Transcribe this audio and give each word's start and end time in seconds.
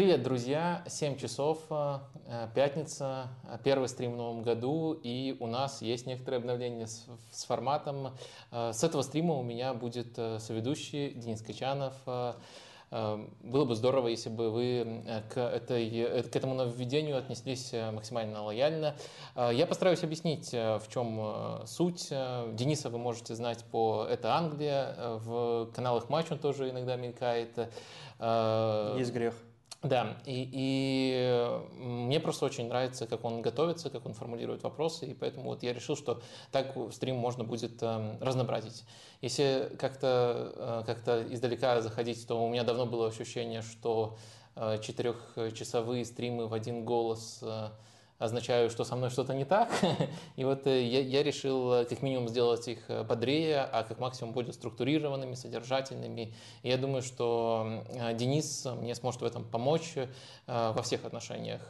Привет, 0.00 0.22
друзья! 0.22 0.82
7 0.86 1.18
часов, 1.18 1.58
э, 1.68 1.98
пятница, 2.54 3.28
первый 3.62 3.86
стрим 3.86 4.14
в 4.14 4.16
новом 4.16 4.42
году, 4.42 4.94
и 4.94 5.36
у 5.40 5.46
нас 5.46 5.82
есть 5.82 6.06
некоторые 6.06 6.38
обновления 6.38 6.86
с, 6.86 7.04
с 7.30 7.44
форматом. 7.44 8.14
Э, 8.50 8.72
с 8.72 8.82
этого 8.82 9.02
стрима 9.02 9.34
у 9.34 9.42
меня 9.42 9.74
будет 9.74 10.14
э, 10.16 10.38
соведущий 10.38 11.10
Денис 11.10 11.42
Качанов. 11.42 11.92
Было 12.90 13.64
бы 13.66 13.74
здорово, 13.76 14.08
если 14.08 14.30
бы 14.30 14.50
вы 14.50 15.04
к, 15.32 15.38
этой, 15.38 16.22
к 16.22 16.34
этому 16.34 16.54
нововведению 16.54 17.18
отнеслись 17.18 17.72
максимально 17.92 18.42
лояльно. 18.42 18.96
Я 19.36 19.66
постараюсь 19.68 20.02
объяснить, 20.02 20.50
в 20.50 20.82
чем 20.92 21.60
суть. 21.66 22.08
Дениса 22.08 22.90
вы 22.90 22.98
можете 22.98 23.36
знать 23.36 23.64
по 23.70 24.06
«Это 24.10 24.34
Англия», 24.34 24.96
в 25.18 25.70
каналах 25.72 26.08
«Матч» 26.08 26.32
он 26.32 26.38
тоже 26.40 26.70
иногда 26.70 26.96
мелькает. 26.96 27.56
Есть 28.98 29.12
грех. 29.12 29.34
Да, 29.82 30.18
и, 30.26 30.46
и 30.52 31.58
мне 31.78 32.20
просто 32.20 32.44
очень 32.44 32.68
нравится, 32.68 33.06
как 33.06 33.24
он 33.24 33.40
готовится, 33.40 33.88
как 33.88 34.04
он 34.04 34.12
формулирует 34.12 34.62
вопросы, 34.62 35.06
и 35.06 35.14
поэтому 35.14 35.46
вот 35.46 35.62
я 35.62 35.72
решил, 35.72 35.96
что 35.96 36.20
так 36.52 36.76
стрим 36.92 37.16
можно 37.16 37.44
будет 37.44 37.82
э, 37.82 38.18
разнообразить. 38.20 38.84
Если 39.22 39.74
как-то 39.78 40.52
э, 40.54 40.82
как 40.86 41.32
издалека 41.32 41.80
заходить, 41.80 42.26
то 42.26 42.44
у 42.44 42.50
меня 42.50 42.62
давно 42.62 42.84
было 42.84 43.08
ощущение, 43.08 43.62
что 43.62 44.18
э, 44.54 44.76
четырехчасовые 44.82 46.04
стримы 46.04 46.46
в 46.46 46.52
один 46.52 46.84
голос 46.84 47.38
э, 47.40 47.70
означаю, 48.20 48.68
что 48.68 48.84
со 48.84 48.96
мной 48.96 49.08
что-то 49.08 49.34
не 49.34 49.44
так. 49.44 49.70
И 50.36 50.44
вот 50.44 50.66
э, 50.66 50.84
я, 50.84 51.00
я 51.00 51.22
решил 51.22 51.72
э, 51.72 51.84
как 51.86 52.02
минимум 52.02 52.28
сделать 52.28 52.68
их 52.68 52.78
э, 52.88 53.02
бодрее, 53.02 53.62
а 53.62 53.82
как 53.82 53.98
максимум 53.98 54.34
более 54.34 54.52
структурированными, 54.52 55.34
содержательными. 55.34 56.34
И 56.62 56.68
я 56.68 56.76
думаю, 56.76 57.00
что 57.00 57.82
Денис 58.14 58.66
мне 58.78 58.94
сможет 58.94 59.22
в 59.22 59.24
этом 59.24 59.44
помочь 59.44 59.94
во 60.46 60.82
всех 60.82 61.04
отношениях. 61.04 61.62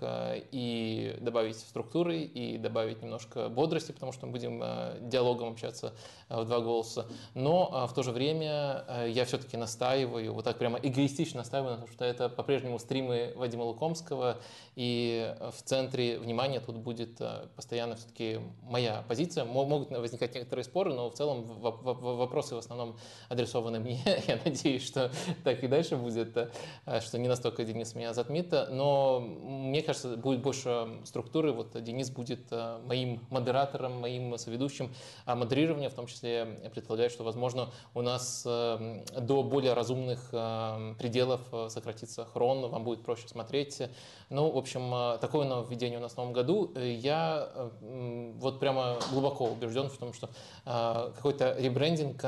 И 0.51 1.17
добавить 1.21 1.57
структуры, 1.57 2.19
и 2.19 2.59
добавить 2.59 3.03
немножко 3.03 3.49
бодрости, 3.49 3.93
потому 3.93 4.11
что 4.13 4.27
мы 4.27 4.33
будем 4.33 4.61
диалогом 5.09 5.53
общаться 5.53 5.95
в 6.31 6.45
два 6.45 6.61
голоса. 6.61 7.07
Но 7.35 7.87
в 7.87 7.95
то 7.95 8.03
же 8.03 8.13
время 8.13 8.85
я 9.07 9.25
все-таки 9.25 9.57
настаиваю, 9.57 10.33
вот 10.33 10.45
так 10.45 10.59
прямо 10.59 10.79
эгоистично 10.79 11.39
настаиваю, 11.39 11.75
потому 11.75 11.93
что 11.93 12.05
это 12.05 12.29
по-прежнему 12.29 12.79
стримы 12.79 13.33
Вадима 13.37 13.63
Лукомского, 13.63 14.39
и 14.77 15.35
в 15.53 15.63
центре 15.63 16.19
внимания 16.19 16.61
тут 16.61 16.77
будет 16.77 17.21
э, 17.21 17.47
постоянно 17.57 17.97
все-таки 17.97 18.41
моя 18.63 19.05
позиция. 19.09 19.45
Могут 19.45 19.91
возникать 19.91 20.35
некоторые 20.35 20.65
споры, 20.65 20.93
но 20.93 21.11
в 21.11 21.15
целом 21.15 21.43
вопросы 21.43 22.55
в 22.55 22.59
основном 22.59 22.97
адресованы 23.29 23.81
мне. 23.81 24.01
Я 24.29 24.39
надеюсь, 24.45 24.87
что 24.87 25.11
так 25.45 25.63
и 25.65 25.69
дальше 25.69 25.97
будет, 25.97 26.37
э, 26.37 27.01
что 27.01 27.19
не 27.19 27.29
настолько 27.29 27.65
Денис 27.65 27.95
меня 27.95 28.15
затмит. 28.15 28.53
Но 28.71 29.21
мне 29.21 29.83
кажется, 29.83 30.17
будет 30.17 30.43
больше 30.43 30.89
структуры. 31.05 31.53
Вот 31.53 31.83
Денис 31.83 32.11
будет 32.11 32.47
э, 32.51 32.79
моим 32.87 33.21
модератором, 33.31 34.01
моим 34.01 34.37
соведущим. 34.39 34.93
А 35.25 35.35
модерирование 35.35 35.89
в 35.89 35.95
том 35.95 36.07
числе 36.07 36.20
предполагает, 36.21 37.13
что, 37.13 37.25
возможно, 37.25 37.71
у 37.95 38.03
нас 38.03 38.43
до 38.45 39.43
более 39.43 39.75
разумных 39.75 40.31
пределов 40.31 41.41
сократится 41.69 42.25
хрон, 42.25 42.69
вам 42.69 42.85
будет 42.85 43.03
проще 43.03 43.29
смотреть. 43.29 43.83
Ну, 44.29 44.51
в 44.51 44.57
общем, 44.57 45.19
такое 45.21 45.47
нововведение 45.47 45.99
у 45.99 46.03
нас 46.03 46.13
в 46.13 46.17
новом 46.17 46.33
году. 46.33 46.73
Э, 46.75 46.93
я 46.93 47.49
э, 47.55 48.33
вот 48.37 48.61
прямо 48.61 48.99
глубоко 49.11 49.47
убежден 49.47 49.89
в 49.89 49.97
том, 49.97 50.13
что 50.13 50.29
э, 50.65 51.13
какой-то 51.15 51.57
ребрендинг 51.59 52.25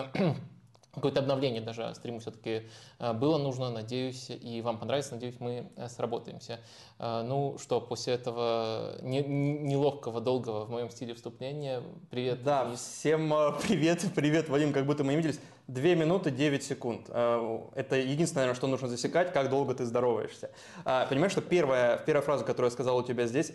какое-то 0.95 1.21
обновление 1.21 1.63
даже 1.63 1.95
стриму 1.95 2.21
все-таки 2.21 2.69
было 2.99 3.39
нужно, 3.39 3.71
надеюсь, 3.71 4.31
и 4.31 4.61
вам 4.61 4.79
понравится, 4.79 5.15
надеюсь, 5.15 5.37
мы 5.41 5.71
сработаемся. 5.89 6.61
Ну 6.99 7.57
что, 7.59 7.81
после 7.81 8.15
этого 8.15 8.99
неловкого, 9.03 10.21
долгого 10.21 10.65
в 10.65 10.71
моем 10.71 10.91
стиле 10.91 11.15
вступления, 11.15 11.83
привет. 12.11 12.43
Да, 12.43 12.67
Денис. 12.67 12.81
всем 12.81 13.29
привет, 13.67 14.05
привет, 14.15 14.49
Вадим, 14.49 14.73
как 14.73 14.87
будто 14.87 15.03
мы 15.03 15.13
не 15.13 15.17
виделись. 15.17 15.41
Две 15.67 15.95
минуты 15.95 16.31
9 16.31 16.63
секунд. 16.63 17.09
Это 17.09 17.97
единственное, 17.97 18.43
наверное, 18.43 18.55
что 18.55 18.67
нужно 18.67 18.89
засекать, 18.89 19.33
как 19.33 19.49
долго 19.49 19.75
ты 19.75 19.87
здороваешься. 19.87 20.51
Понимаешь, 20.85 21.33
что 21.33 21.41
первая, 21.41 21.99
первая 21.99 22.23
фраза, 22.23 22.45
которую 22.45 22.69
я 22.69 22.73
сказал 22.73 22.99
у 22.99 23.03
тебя 23.03 23.27
здесь, 23.27 23.53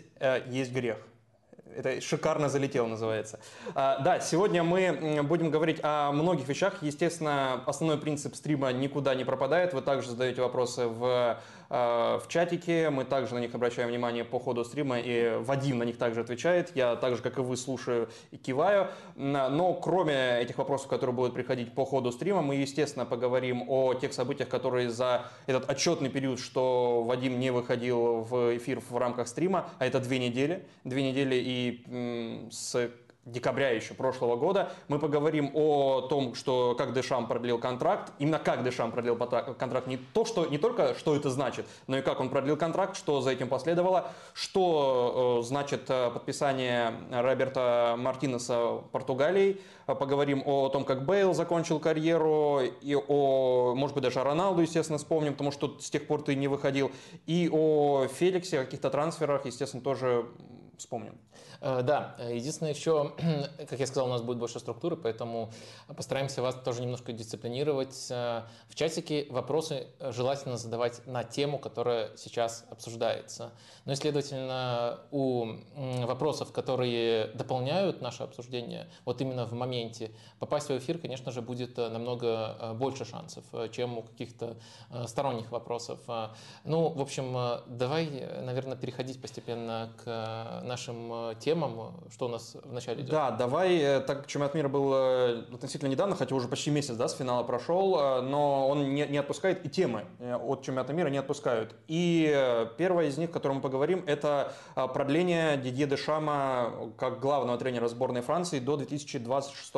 есть 0.48 0.72
грех. 0.72 0.98
Это 1.78 2.00
шикарно 2.00 2.48
залетел, 2.48 2.88
называется. 2.88 3.38
А, 3.76 4.00
да, 4.00 4.18
сегодня 4.18 4.64
мы 4.64 5.22
будем 5.22 5.52
говорить 5.52 5.78
о 5.84 6.10
многих 6.10 6.48
вещах. 6.48 6.82
Естественно, 6.82 7.62
основной 7.66 7.98
принцип 7.98 8.34
стрима 8.34 8.72
никуда 8.72 9.14
не 9.14 9.22
пропадает. 9.22 9.74
Вы 9.74 9.82
также 9.82 10.10
задаете 10.10 10.42
вопросы 10.42 10.88
в 10.88 11.38
в 11.68 12.22
чатике, 12.28 12.88
мы 12.90 13.04
также 13.04 13.34
на 13.34 13.38
них 13.38 13.54
обращаем 13.54 13.90
внимание 13.90 14.24
по 14.24 14.38
ходу 14.38 14.64
стрима, 14.64 14.98
и 14.98 15.36
Вадим 15.40 15.78
на 15.78 15.82
них 15.82 15.98
также 15.98 16.20
отвечает, 16.20 16.74
я 16.74 16.96
так 16.96 17.16
же, 17.16 17.22
как 17.22 17.38
и 17.38 17.42
вы, 17.42 17.56
слушаю 17.56 18.08
и 18.30 18.38
киваю. 18.38 18.88
Но 19.16 19.74
кроме 19.74 20.40
этих 20.40 20.56
вопросов, 20.58 20.88
которые 20.88 21.14
будут 21.14 21.34
приходить 21.34 21.74
по 21.74 21.84
ходу 21.84 22.10
стрима, 22.10 22.40
мы, 22.40 22.56
естественно, 22.56 23.04
поговорим 23.04 23.64
о 23.68 23.94
тех 23.94 24.14
событиях, 24.14 24.48
которые 24.48 24.88
за 24.88 25.26
этот 25.46 25.68
отчетный 25.68 26.08
период, 26.08 26.40
что 26.40 27.02
Вадим 27.02 27.38
не 27.38 27.50
выходил 27.50 28.22
в 28.22 28.56
эфир 28.56 28.80
в 28.80 28.96
рамках 28.96 29.28
стрима, 29.28 29.68
а 29.78 29.86
это 29.86 30.00
две 30.00 30.18
недели, 30.18 30.66
две 30.84 31.02
недели 31.02 31.34
и 31.34 32.48
с 32.50 32.90
декабря 33.30 33.70
еще 33.70 33.94
прошлого 33.94 34.36
года. 34.36 34.72
Мы 34.88 34.98
поговорим 34.98 35.50
о 35.54 36.02
том, 36.02 36.34
что 36.34 36.74
как 36.76 36.92
Дешам 36.92 37.26
продлил 37.26 37.58
контракт, 37.58 38.12
именно 38.18 38.38
как 38.38 38.64
Дешам 38.64 38.90
продлил 38.90 39.16
контракт, 39.16 39.86
не, 39.86 39.96
то, 39.96 40.24
что, 40.24 40.46
не 40.46 40.58
только 40.58 40.94
что 40.94 41.14
это 41.14 41.30
значит, 41.30 41.66
но 41.86 41.98
и 41.98 42.02
как 42.02 42.20
он 42.20 42.28
продлил 42.28 42.56
контракт, 42.56 42.96
что 42.96 43.20
за 43.20 43.30
этим 43.30 43.48
последовало, 43.48 44.12
что 44.34 45.40
э, 45.40 45.46
значит 45.46 45.84
э, 45.88 46.10
подписание 46.10 46.92
Роберта 47.10 47.96
Мартинеса 47.98 48.82
Португалией, 48.92 49.60
поговорим 49.86 50.42
о 50.44 50.68
том, 50.68 50.84
как 50.84 51.04
Бейл 51.04 51.34
закончил 51.34 51.80
карьеру, 51.80 52.60
и 52.60 52.94
о, 52.94 53.74
может 53.74 53.94
быть, 53.94 54.04
даже 54.04 54.20
о 54.20 54.24
Роналду, 54.24 54.62
естественно, 54.62 54.98
вспомним, 54.98 55.32
потому 55.32 55.50
что 55.50 55.78
с 55.80 55.90
тех 55.90 56.06
пор 56.06 56.22
ты 56.22 56.34
не 56.34 56.48
выходил, 56.48 56.90
и 57.26 57.48
о 57.52 58.06
Феликсе, 58.06 58.60
о 58.60 58.64
каких-то 58.64 58.90
трансферах, 58.90 59.46
естественно, 59.46 59.82
тоже 59.82 60.26
вспомним. 60.76 61.18
Э, 61.60 61.82
да, 61.82 62.16
единственное 62.30 62.72
еще, 62.72 63.12
как 63.68 63.78
я 63.78 63.86
сказал, 63.86 64.06
у 64.06 64.10
нас 64.10 64.22
будет 64.22 64.38
больше 64.38 64.60
структуры, 64.60 64.96
поэтому 64.96 65.50
постараемся 65.96 66.42
вас 66.42 66.54
тоже 66.54 66.82
немножко 66.82 67.12
дисциплинировать. 67.12 68.06
Э, 68.10 68.42
в 68.68 68.74
чатике 68.74 69.26
вопросы 69.30 69.88
желательно 70.00 70.56
задавать 70.56 71.04
на 71.06 71.24
тему, 71.24 71.58
которая 71.58 72.16
сейчас 72.16 72.64
обсуждается. 72.70 73.50
Ну 73.84 73.92
и, 73.92 73.96
следовательно, 73.96 75.00
у 75.10 75.46
вопросов, 76.04 76.52
которые 76.52 77.28
дополняют 77.28 78.00
наше 78.00 78.22
обсуждение, 78.22 78.88
вот 79.04 79.20
именно 79.20 79.46
в 79.46 79.52
моменте, 79.52 80.12
попасть 80.38 80.68
в 80.68 80.76
эфир, 80.76 80.98
конечно 80.98 81.32
же, 81.32 81.42
будет 81.42 81.76
намного 81.76 82.56
э, 82.60 82.72
больше 82.74 83.04
шансов, 83.04 83.44
чем 83.72 83.98
у 83.98 84.02
каких-то 84.02 84.56
сторонних 85.06 85.50
вопросов. 85.50 86.00
Ну, 86.64 86.88
в 86.88 87.00
общем, 87.00 87.62
давай, 87.66 88.26
наверное, 88.42 88.76
переходить 88.76 89.20
постепенно 89.20 89.92
к 90.02 90.62
нашим 90.64 91.34
темам 91.36 91.47
темам, 91.48 91.94
что 92.12 92.26
у 92.26 92.28
нас 92.28 92.56
в 92.62 92.72
начале 92.72 93.00
идет? 93.00 93.10
Да, 93.10 93.30
давай, 93.30 93.78
э, 93.78 94.00
так 94.00 94.18
как 94.18 94.26
чемпионат 94.26 94.54
мира 94.54 94.68
был 94.68 94.92
э, 94.92 95.44
относительно 95.54 95.88
недавно, 95.88 96.14
хотя 96.14 96.34
уже 96.34 96.46
почти 96.46 96.70
месяц 96.70 96.94
да, 96.94 97.08
с 97.08 97.14
финала 97.14 97.42
прошел, 97.42 97.98
э, 97.98 98.20
но 98.20 98.68
он 98.68 98.94
не, 98.94 99.06
не 99.06 99.16
отпускает 99.16 99.64
и 99.64 99.70
темы 99.70 100.04
от 100.20 100.62
чемпионата 100.62 100.92
мира 100.92 101.08
не 101.08 101.16
отпускают. 101.16 101.74
И 101.86 102.36
первая 102.76 103.08
из 103.08 103.16
них, 103.16 103.30
о 103.30 103.32
которой 103.32 103.52
мы 103.52 103.60
поговорим, 103.60 104.04
это 104.06 104.52
продление 104.74 105.56
Дидье 105.56 105.86
Дешама 105.86 106.92
как 106.98 107.20
главного 107.20 107.58
тренера 107.58 107.88
сборной 107.88 108.20
Франции 108.20 108.58
до 108.58 108.76
2026 108.76 109.74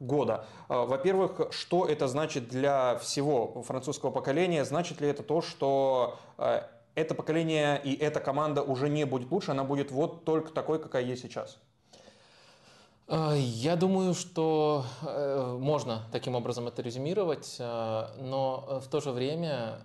года. 0.00 0.46
Во-первых, 0.68 1.48
что 1.50 1.86
это 1.86 2.08
значит 2.08 2.48
для 2.48 2.96
всего 2.98 3.62
французского 3.62 4.10
поколения? 4.10 4.64
Значит 4.64 5.00
ли 5.00 5.08
это 5.08 5.22
то, 5.22 5.42
что 5.42 6.18
это 6.94 7.14
поколение 7.14 7.80
и 7.82 7.94
эта 7.94 8.20
команда 8.20 8.62
уже 8.62 8.88
не 8.88 9.04
будет 9.04 9.30
лучше, 9.30 9.52
она 9.52 9.64
будет 9.64 9.90
вот 9.90 10.24
только 10.24 10.50
такой, 10.52 10.80
какая 10.80 11.04
есть 11.04 11.22
сейчас. 11.22 11.60
Э, 13.10 13.34
я 13.36 13.74
думаю, 13.74 14.14
что 14.14 14.84
э, 15.02 15.56
можно 15.58 16.02
таким 16.12 16.36
образом 16.36 16.68
это 16.68 16.80
резюмировать, 16.80 17.56
э, 17.58 18.06
но 18.20 18.80
в 18.84 18.88
то 18.88 19.00
же 19.00 19.10
время, 19.10 19.80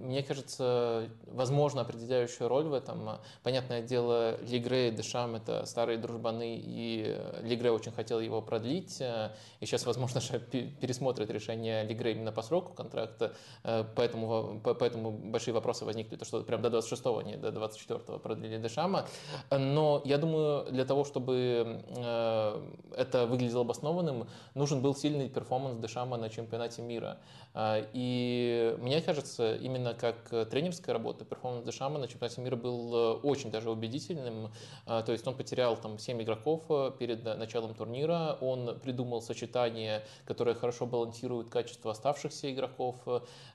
мне 0.00 0.22
кажется, 0.22 1.08
возможно 1.26 1.82
определяющую 1.82 2.48
роль 2.48 2.64
в 2.64 2.72
этом. 2.72 3.18
Понятное 3.42 3.82
дело, 3.82 4.40
Лигре 4.40 4.88
и 4.88 4.90
Дешам– 4.92 5.34
это 5.36 5.66
старые 5.66 5.98
дружбаны, 5.98 6.56
и 6.56 7.20
Лигре 7.42 7.70
очень 7.70 7.92
хотел 7.92 8.20
его 8.20 8.40
продлить, 8.40 9.00
и 9.00 9.66
сейчас, 9.66 9.84
возможно, 9.84 10.20
пересмотрит 10.80 11.30
решение 11.30 11.84
Лигре 11.84 12.12
именно 12.12 12.32
по 12.32 12.42
сроку 12.42 12.72
контракта, 12.72 13.34
поэтому, 13.62 14.60
поэтому 14.62 15.10
большие 15.10 15.52
вопросы 15.52 15.84
возникли, 15.84 16.16
то 16.16 16.24
что 16.24 16.42
прям 16.42 16.62
до 16.62 16.68
26-го, 16.68 17.22
не 17.22 17.36
до 17.36 17.48
24-го 17.48 18.18
продлили 18.18 18.58
Дешама. 18.58 19.06
Но 19.50 20.00
я 20.04 20.18
думаю, 20.18 20.70
для 20.70 20.84
того, 20.84 21.04
чтобы 21.04 21.82
это 22.96 23.26
выглядело 23.26 23.62
обоснованным, 23.62 24.28
нужен 24.54 24.80
был 24.82 24.94
сильный 24.94 25.28
перформанс 25.28 25.78
Дешама 25.80 26.16
на 26.16 26.28
чемпионате 26.28 26.82
мира. 26.82 27.18
И 27.56 28.76
мне 28.80 29.00
кажется, 29.00 29.54
именно 29.54 29.94
как 29.94 30.28
тренерская 30.50 30.92
работа, 30.92 31.24
перформанс 31.24 31.64
Дешама 31.64 31.98
на 32.00 32.08
чемпионате 32.08 32.40
мира 32.40 32.56
был 32.56 33.20
очень 33.22 33.52
даже 33.52 33.70
убедительным. 33.70 34.52
То 34.86 35.12
есть 35.12 35.24
он 35.28 35.36
потерял 35.36 35.76
там 35.76 35.98
7 35.98 36.20
игроков 36.22 36.64
перед 36.98 37.22
началом 37.24 37.74
турнира, 37.74 38.36
он 38.40 38.80
придумал 38.80 39.22
сочетание, 39.22 40.04
которое 40.24 40.54
хорошо 40.54 40.86
балансирует 40.86 41.48
качество 41.48 41.92
оставшихся 41.92 42.52
игроков. 42.52 42.96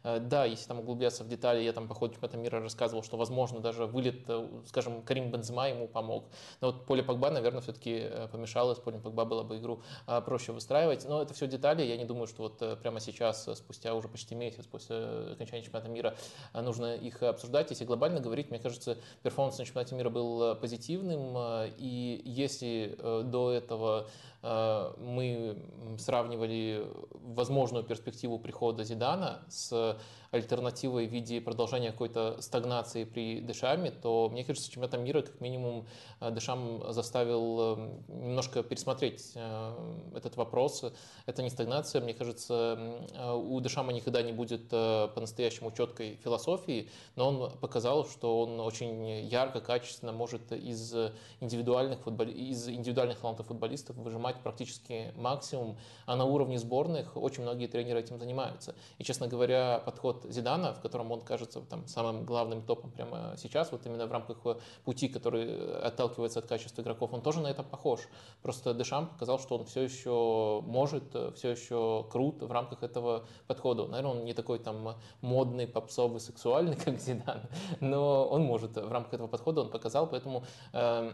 Да, 0.04 0.46
если 0.46 0.68
там 0.68 0.80
углубляться 0.80 1.26
в 1.26 1.28
детали, 1.28 1.62
я 1.62 1.74
там 1.74 1.90
по 1.90 1.94
ходу 1.94 2.14
чемпионата 2.14 2.38
мира 2.38 2.62
рассказывал, 2.62 3.04
что 3.04 3.18
возможно 3.18 3.60
даже 3.60 3.86
вылет, 3.86 4.30
скажем, 4.68 5.02
Карим 5.02 5.30
Бензема 5.30 5.68
ему 5.68 5.90
помог. 5.90 6.30
Но 6.62 6.68
вот 6.68 6.86
поле 6.86 7.04
Погба, 7.04 7.32
наверное, 7.32 7.62
все-таки 7.62 8.10
помешало, 8.32 8.76
с 8.76 8.80
полем 8.80 9.02
Погба 9.02 9.26
было 9.26 9.44
бы 9.44 9.58
игру 9.58 9.82
проще 10.26 10.54
выстраивать. 10.54 11.06
Но 11.06 11.22
это 11.22 11.34
все 11.34 11.48
детали, 11.48 11.84
я 11.84 11.98
не 11.98 12.06
думаю, 12.06 12.28
что 12.28 12.44
вот 12.44 12.80
прямо 12.80 13.02
сейчас, 13.02 13.44
спустя 13.58 13.89
уже 13.94 14.08
почти 14.08 14.36
месяц 14.36 14.66
после 14.66 14.98
окончания 15.34 15.64
чемпионата 15.64 15.90
мира, 15.90 16.16
нужно 16.54 16.96
их 16.96 17.22
обсуждать. 17.24 17.70
Если 17.70 17.86
глобально 17.86 18.20
говорить, 18.20 18.50
мне 18.50 18.60
кажется, 18.60 18.98
перформанс 19.24 19.58
на 19.58 19.66
чемпионате 19.66 19.96
мира 19.96 20.10
был 20.10 20.56
позитивным, 20.56 21.36
и 21.78 22.22
если 22.26 22.98
до 23.24 23.52
этого 23.52 24.08
мы 24.42 25.62
сравнивали 25.98 26.88
возможную 27.12 27.84
перспективу 27.84 28.40
прихода 28.40 28.84
Зидана 28.84 29.44
с 29.50 29.98
альтернативой 30.32 31.08
в 31.08 31.12
виде 31.12 31.42
продолжения 31.42 31.92
какой-то 31.92 32.42
стагнации 32.42 33.04
при 33.04 33.40
Дешаме, 33.42 33.92
то, 33.92 34.30
мне 34.30 34.44
кажется, 34.44 34.70
чемпионатом 34.70 35.04
мира 35.04 35.22
как 35.22 35.42
минимум 35.42 35.88
э, 36.20 36.32
Дешам 36.32 36.94
заставил 36.94 37.78
эм, 37.78 38.04
немножко 38.08 38.62
пересмотреть 38.62 39.32
э, 39.36 39.74
этот 40.16 40.38
вопрос. 40.38 40.86
Это 41.26 41.42
не 41.42 41.50
стагнация, 41.50 42.02
мне 42.02 42.14
кажется, 42.14 42.78
э, 43.14 43.34
у 43.34 43.60
Дешама 43.60 43.92
никогда 43.92 44.22
не 44.22 44.32
будет 44.32 44.70
по-настоящему 44.70 45.72
четкой 45.72 46.20
философии, 46.24 46.90
но 47.16 47.30
он 47.30 47.58
показал, 47.58 48.06
что 48.06 48.42
он 48.42 48.60
очень 48.60 49.22
ярко, 49.22 49.62
качественно 49.62 50.12
может 50.12 50.52
из 50.52 50.94
индивидуальных, 51.40 52.02
футбол... 52.02 52.28
из 52.28 52.68
индивидуальных 52.68 53.20
талантов 53.20 53.48
футболистов 53.48 53.96
выжимать 53.96 54.29
практически 54.38 55.14
максимум, 55.16 55.78
а 56.06 56.16
на 56.16 56.26
уровне 56.26 56.58
сборных 56.58 57.16
очень 57.18 57.44
многие 57.44 57.68
тренеры 57.68 58.00
этим 58.00 58.18
занимаются. 58.18 58.76
И, 58.98 59.04
честно 59.04 59.28
говоря, 59.28 59.82
подход 59.86 60.26
Зидана, 60.30 60.74
в 60.74 60.82
котором 60.82 61.12
он 61.12 61.22
кажется 61.22 61.62
там, 61.62 61.88
самым 61.88 62.26
главным 62.26 62.62
топом 62.62 62.92
прямо 62.92 63.36
сейчас, 63.38 63.72
вот 63.72 63.86
именно 63.86 64.08
в 64.08 64.12
рамках 64.12 64.38
пути, 64.86 65.08
который 65.08 65.80
отталкивается 65.80 66.40
от 66.40 66.48
качества 66.48 66.82
игроков, 66.82 67.14
он 67.14 67.22
тоже 67.22 67.42
на 67.42 67.48
это 67.48 67.64
похож. 67.64 68.02
Просто 68.42 68.74
Дешам 68.74 69.08
показал, 69.08 69.40
что 69.40 69.58
он 69.58 69.66
все 69.66 69.82
еще 69.82 70.62
может, 70.66 71.16
все 71.36 71.50
еще 71.50 72.06
крут 72.12 72.42
в 72.42 72.52
рамках 72.52 72.84
этого 72.84 73.26
подхода. 73.48 73.88
Наверное, 73.88 74.12
он 74.12 74.26
не 74.26 74.34
такой 74.34 74.60
там 74.60 74.96
модный, 75.22 75.68
попсовый, 75.68 76.20
сексуальный, 76.20 76.76
как 76.86 77.00
Зидан, 77.00 77.42
но 77.80 78.28
он 78.28 78.44
может 78.44 78.76
в 78.76 78.92
рамках 78.92 79.14
этого 79.14 79.28
подхода, 79.28 79.62
он 79.62 79.70
показал, 79.70 80.08
поэтому 80.08 80.44
э, 80.74 81.12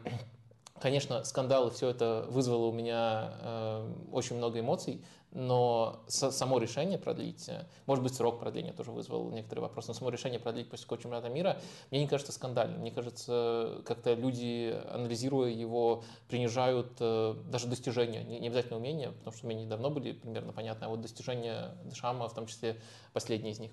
Конечно, 0.79 1.23
скандал 1.23 1.69
и 1.69 1.71
все 1.71 1.89
это 1.89 2.25
вызвало 2.29 2.65
у 2.65 2.73
меня 2.73 3.31
э, 3.41 3.93
очень 4.11 4.35
много 4.35 4.59
эмоций, 4.59 5.01
но 5.31 6.03
само 6.07 6.59
решение 6.59 6.97
продлить, 6.97 7.47
э, 7.47 7.65
может 7.85 8.03
быть, 8.03 8.13
срок 8.13 8.41
продления 8.41 8.73
тоже 8.73 8.91
вызвал 8.91 9.31
некоторые 9.31 9.63
вопросы, 9.63 9.87
но 9.87 9.93
само 9.93 10.09
решение 10.09 10.37
продлить 10.37 10.69
после 10.69 10.85
чемпионата 10.97 11.29
мира, 11.29 11.61
мне 11.91 12.01
не 12.01 12.07
кажется 12.07 12.33
скандальным. 12.33 12.81
Мне 12.81 12.91
кажется, 12.91 13.81
как-то 13.85 14.15
люди, 14.15 14.77
анализируя 14.91 15.49
его, 15.49 16.03
принижают 16.27 16.91
э, 16.99 17.35
даже 17.49 17.67
достижения, 17.67 18.25
не, 18.25 18.39
не 18.39 18.47
обязательно 18.47 18.75
умения, 18.75 19.11
потому 19.11 19.35
что 19.35 19.45
умения 19.45 19.67
давно 19.67 19.89
были 19.89 20.11
примерно 20.11 20.51
понятны, 20.51 20.85
а 20.85 20.89
вот 20.89 20.99
достижения 20.99 21.73
Дешама, 21.85 22.27
в 22.27 22.33
том 22.33 22.47
числе 22.47 22.81
последние 23.13 23.53
из 23.53 23.59
них. 23.59 23.71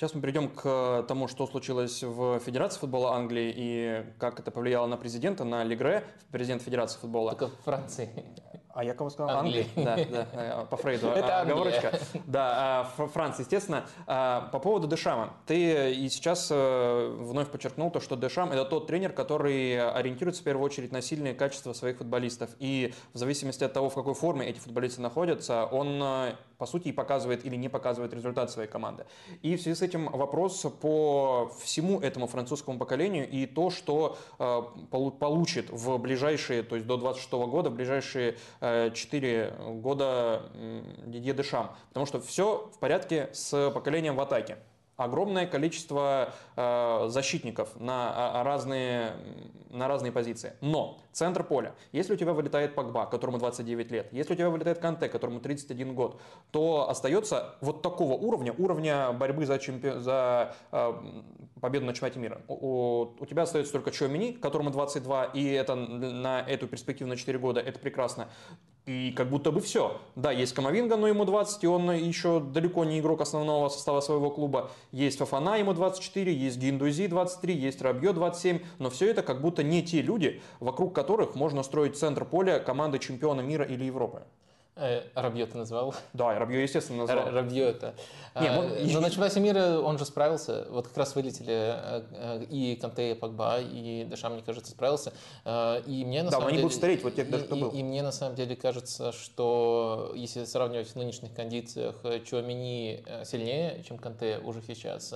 Сейчас 0.00 0.14
мы 0.14 0.22
перейдем 0.22 0.48
к 0.48 1.04
тому, 1.08 1.28
что 1.28 1.46
случилось 1.46 2.02
в 2.02 2.38
Федерации 2.38 2.78
футбола 2.80 3.12
Англии 3.16 3.52
и 3.54 4.04
как 4.18 4.40
это 4.40 4.50
повлияло 4.50 4.86
на 4.86 4.96
президента, 4.96 5.44
на 5.44 5.62
Легре, 5.62 6.04
президент 6.32 6.62
Федерации 6.62 6.98
футбола. 6.98 7.32
Только 7.32 7.48
в 7.48 7.64
Франции. 7.64 8.08
А 8.72 8.84
я 8.84 8.94
кого 8.94 9.10
сказал? 9.10 9.38
Англии. 9.38 9.66
Да, 9.76 9.96
да, 9.96 10.26
э, 10.32 10.66
по 10.70 10.76
Фрейду. 10.76 11.06
Это 11.14 11.40
оговорочка. 11.40 11.98
Да, 12.26 12.84
а, 12.98 13.06
Франция, 13.08 13.42
естественно. 13.42 13.84
А, 14.06 14.48
по 14.52 14.58
поводу 14.58 14.86
Дешама. 14.86 15.34
Ты 15.46 15.92
и 15.94 16.08
сейчас 16.08 16.48
э, 16.50 17.16
вновь 17.18 17.48
подчеркнул 17.48 17.90
то, 17.90 18.00
что 18.00 18.16
Дешам– 18.16 18.52
это 18.52 18.64
тот 18.64 18.86
тренер, 18.86 19.12
который 19.12 19.80
ориентируется 19.92 20.42
в 20.42 20.44
первую 20.44 20.64
очередь 20.64 20.92
на 20.92 21.02
сильные 21.02 21.34
качества 21.34 21.72
своих 21.72 21.98
футболистов. 21.98 22.50
И 22.58 22.94
в 23.12 23.18
зависимости 23.18 23.64
от 23.64 23.72
того, 23.72 23.90
в 23.90 23.94
какой 23.94 24.14
форме 24.14 24.46
эти 24.46 24.58
футболисты 24.58 25.00
находятся, 25.00 25.64
он 25.64 26.00
э, 26.02 26.34
по 26.60 26.66
сути, 26.66 26.88
и 26.88 26.92
показывает 26.92 27.46
или 27.46 27.56
не 27.56 27.70
показывает 27.70 28.12
результат 28.12 28.50
своей 28.50 28.68
команды. 28.68 29.06
И 29.40 29.56
в 29.56 29.62
связи 29.62 29.74
с 29.78 29.80
этим 29.80 30.10
вопрос 30.10 30.66
по 30.82 31.50
всему 31.62 32.00
этому 32.00 32.26
французскому 32.26 32.78
поколению 32.78 33.26
и 33.26 33.46
то, 33.46 33.70
что 33.70 34.18
э, 34.38 34.62
получит 35.18 35.70
в 35.70 35.96
ближайшие, 35.96 36.62
то 36.62 36.76
есть 36.76 36.86
до 36.86 36.98
26 36.98 37.32
года, 37.32 37.70
в 37.70 37.74
ближайшие 37.74 38.36
э, 38.59 38.59
4 38.60 39.54
года 39.80 40.42
э, 40.54 40.82
Дидье 41.06 41.34
Дешам. 41.34 41.70
Потому 41.88 42.06
что 42.06 42.20
все 42.20 42.70
в 42.74 42.78
порядке 42.78 43.30
с 43.32 43.70
поколением 43.70 44.16
в 44.16 44.20
атаке 44.20 44.58
огромное 44.96 45.46
количество 45.46 46.34
э, 46.56 47.06
защитников 47.08 47.80
на, 47.80 48.10
а, 48.10 48.40
а, 48.40 48.44
разные, 48.44 49.14
на 49.70 49.88
разные 49.88 50.12
позиции. 50.12 50.52
Но 50.60 51.00
центр 51.12 51.44
поля, 51.44 51.74
если 51.92 52.14
у 52.14 52.16
тебя 52.16 52.32
вылетает 52.32 52.74
Погба, 52.74 53.06
которому 53.06 53.38
29 53.38 53.90
лет, 53.90 54.08
если 54.12 54.32
у 54.32 54.36
тебя 54.36 54.50
вылетает 54.50 54.78
Канте, 54.78 55.08
которому 55.08 55.40
31 55.40 55.94
год, 55.94 56.20
то 56.50 56.88
остается 56.88 57.54
вот 57.60 57.82
такого 57.82 58.14
уровня, 58.14 58.54
уровня 58.56 59.12
борьбы 59.12 59.46
за, 59.46 59.58
чемпи... 59.58 59.98
за 59.98 60.54
э, 60.72 60.92
победу 61.60 61.86
на 61.86 61.92
чемпионате 61.92 62.18
мира. 62.18 62.40
У, 62.48 63.08
у 63.18 63.26
тебя 63.26 63.42
остается 63.42 63.72
только 63.72 63.90
Чомини, 63.90 64.32
которому 64.32 64.70
22, 64.70 65.24
и 65.26 65.44
это 65.50 65.74
на 65.74 66.40
эту 66.40 66.66
перспективу 66.66 67.10
на 67.10 67.16
4 67.16 67.38
года, 67.38 67.60
это 67.60 67.78
прекрасно. 67.78 68.28
И 68.86 69.12
как 69.12 69.28
будто 69.28 69.52
бы 69.52 69.60
все. 69.60 70.00
Да, 70.16 70.32
есть 70.32 70.54
Камовинга, 70.54 70.96
но 70.96 71.06
ему 71.06 71.24
20, 71.24 71.62
и 71.62 71.66
он 71.66 71.90
еще 71.92 72.40
далеко 72.40 72.84
не 72.84 72.98
игрок 72.98 73.20
основного 73.20 73.68
состава 73.68 74.00
своего 74.00 74.30
клуба. 74.30 74.70
Есть 74.90 75.18
Фафана, 75.18 75.58
ему 75.58 75.74
24, 75.74 76.34
есть 76.34 76.58
Гиндузи 76.58 77.06
23, 77.06 77.54
есть 77.54 77.82
Рабье 77.82 78.12
27. 78.12 78.60
Но 78.78 78.90
все 78.90 79.10
это 79.10 79.22
как 79.22 79.42
будто 79.42 79.62
не 79.62 79.84
те 79.84 80.00
люди, 80.00 80.42
вокруг 80.60 80.94
которых 81.00 81.34
можно 81.34 81.62
строить 81.62 81.96
центр 81.96 82.26
поля 82.26 82.58
команды 82.58 82.98
чемпиона 82.98 83.40
мира 83.40 83.64
или 83.64 83.84
Европы. 83.84 84.22
Э, 84.76 85.02
Рабье 85.14 85.46
ты 85.46 85.58
назвал? 85.58 85.94
Да, 86.12 86.38
Рабье, 86.38 86.62
естественно, 86.62 87.00
назвал. 87.00 87.30
Рабье 87.30 87.64
это. 87.64 87.94
Не, 88.40 88.48
а, 88.48 88.62
но 88.62 89.00
на 89.00 89.10
чемпионате 89.10 89.40
мира 89.40 89.78
он 89.78 89.98
же 89.98 90.04
справился. 90.04 90.66
Вот 90.70 90.88
как 90.88 90.96
раз 90.96 91.14
вылетели 91.14 91.52
э, 91.52 92.02
э, 92.12 92.44
и 92.48 92.76
Канте, 92.76 93.12
и 93.12 93.14
Погба, 93.14 93.60
и 93.60 94.04
Дешам, 94.04 94.34
мне 94.34 94.42
кажется, 94.42 94.70
справился. 94.70 95.12
И 95.86 96.04
мне 96.06 96.22
на 96.22 96.30
да, 96.30 96.36
самом 96.36 96.46
они 96.46 96.56
деле, 96.56 96.62
будут 96.64 96.76
стареть, 96.76 97.02
вот 97.02 97.12
кто 97.12 97.22
и, 97.22 97.60
был. 97.60 97.70
И, 97.70 97.78
и 97.78 97.82
мне 97.82 98.02
на 98.02 98.12
самом 98.12 98.36
деле 98.36 98.56
кажется, 98.56 99.12
что 99.12 100.12
если 100.14 100.44
сравнивать 100.44 100.88
в 100.88 100.96
нынешних 100.96 101.34
кондициях, 101.34 101.96
Чуамини 102.24 103.04
сильнее, 103.24 103.82
чем 103.86 103.98
Канте 103.98 104.38
уже 104.38 104.62
сейчас. 104.62 105.14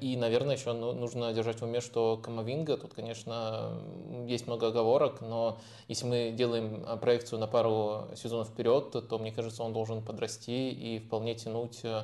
И, 0.00 0.16
наверное, 0.16 0.56
еще 0.56 0.72
ну, 0.72 0.92
нужно 0.92 1.32
держать 1.32 1.60
в 1.60 1.64
уме, 1.64 1.80
что 1.80 2.20
Камовинга, 2.22 2.76
тут, 2.76 2.94
конечно, 2.94 3.72
есть 4.26 4.46
много 4.46 4.68
оговорок, 4.68 5.20
но 5.20 5.58
если 5.88 6.06
мы 6.06 6.30
делаем 6.30 6.84
проекцию 7.00 7.40
на 7.40 7.48
пару 7.48 8.04
сезонов 8.14 8.48
вперед, 8.48 8.66
вперед, 8.66 9.08
то, 9.08 9.18
мне 9.18 9.32
кажется, 9.32 9.62
он 9.62 9.72
должен 9.72 10.02
подрасти 10.02 10.70
и 10.70 10.98
вполне 10.98 11.34
тянуть 11.34 11.80
э, 11.84 12.02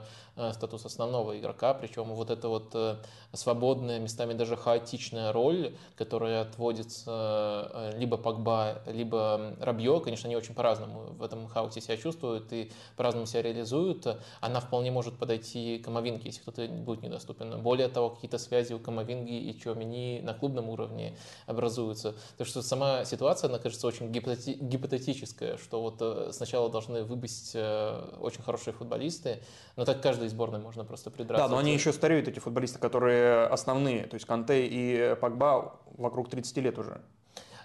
статус 0.53 0.85
основного 0.87 1.39
игрока. 1.39 1.75
Причем 1.75 2.05
вот 2.15 2.31
эта 2.31 2.49
вот 2.49 2.71
э, 2.75 2.97
свободная, 3.33 3.99
местами 3.99 4.33
даже 4.33 4.57
хаотичная 4.57 5.33
роль, 5.33 5.75
которая 5.97 6.43
отводится 6.43 7.71
э, 7.73 7.99
либо 7.99 8.17
Погба, 8.17 8.83
либо 8.87 9.55
Рабье, 9.61 10.01
конечно, 10.01 10.27
они 10.27 10.37
очень 10.37 10.55
по-разному 10.55 11.13
в 11.19 11.23
этом 11.23 11.47
хаосе 11.49 11.81
себя 11.81 11.97
чувствуют 11.97 12.53
и 12.53 12.73
по-разному 12.97 13.27
себя 13.27 13.43
реализуют, 13.43 14.07
она 14.41 14.61
вполне 14.61 14.91
может 14.91 15.19
подойти 15.19 15.79
к 15.79 15.85
Камовинге, 15.85 16.23
если 16.25 16.41
кто-то 16.41 16.67
будет 16.67 17.03
недоступен. 17.03 17.61
Более 17.63 17.89
того, 17.89 18.11
какие-то 18.11 18.39
связи 18.39 18.73
у 18.73 18.79
Камовинги 18.79 19.35
и 19.35 19.59
Чуамини 19.59 20.21
на 20.23 20.35
клубном 20.35 20.69
уровне 20.71 21.17
образуются. 21.47 22.15
Так 22.39 22.47
что 22.47 22.63
сама 22.63 23.05
ситуация, 23.05 23.49
она 23.49 23.59
кажется 23.59 23.87
очень 23.87 24.11
гипотетическая, 24.11 25.59
что 25.59 25.83
вот 25.83 26.35
сначала 26.35 26.71
должны 26.71 27.05
выбыть 27.05 27.53
э, 27.55 28.17
очень 28.21 28.43
хорошие 28.43 28.73
футболисты, 28.75 29.43
но 29.77 29.85
так 29.85 30.01
каждой 30.23 30.29
сборной 30.29 30.61
можно 30.61 30.85
просто 30.85 31.11
придраться. 31.11 31.49
Да, 31.49 31.53
но 31.53 31.59
они 31.59 31.73
еще 31.73 31.93
стареют, 31.93 32.29
эти 32.29 32.39
футболисты, 32.39 32.79
которые 32.79 33.47
основные, 33.47 34.05
то 34.05 34.15
есть 34.15 34.27
Канте 34.27 34.67
и 34.67 35.17
Погба 35.21 35.81
вокруг 35.99 36.29
30 36.29 36.57
лет 36.59 36.79
уже. 36.79 37.01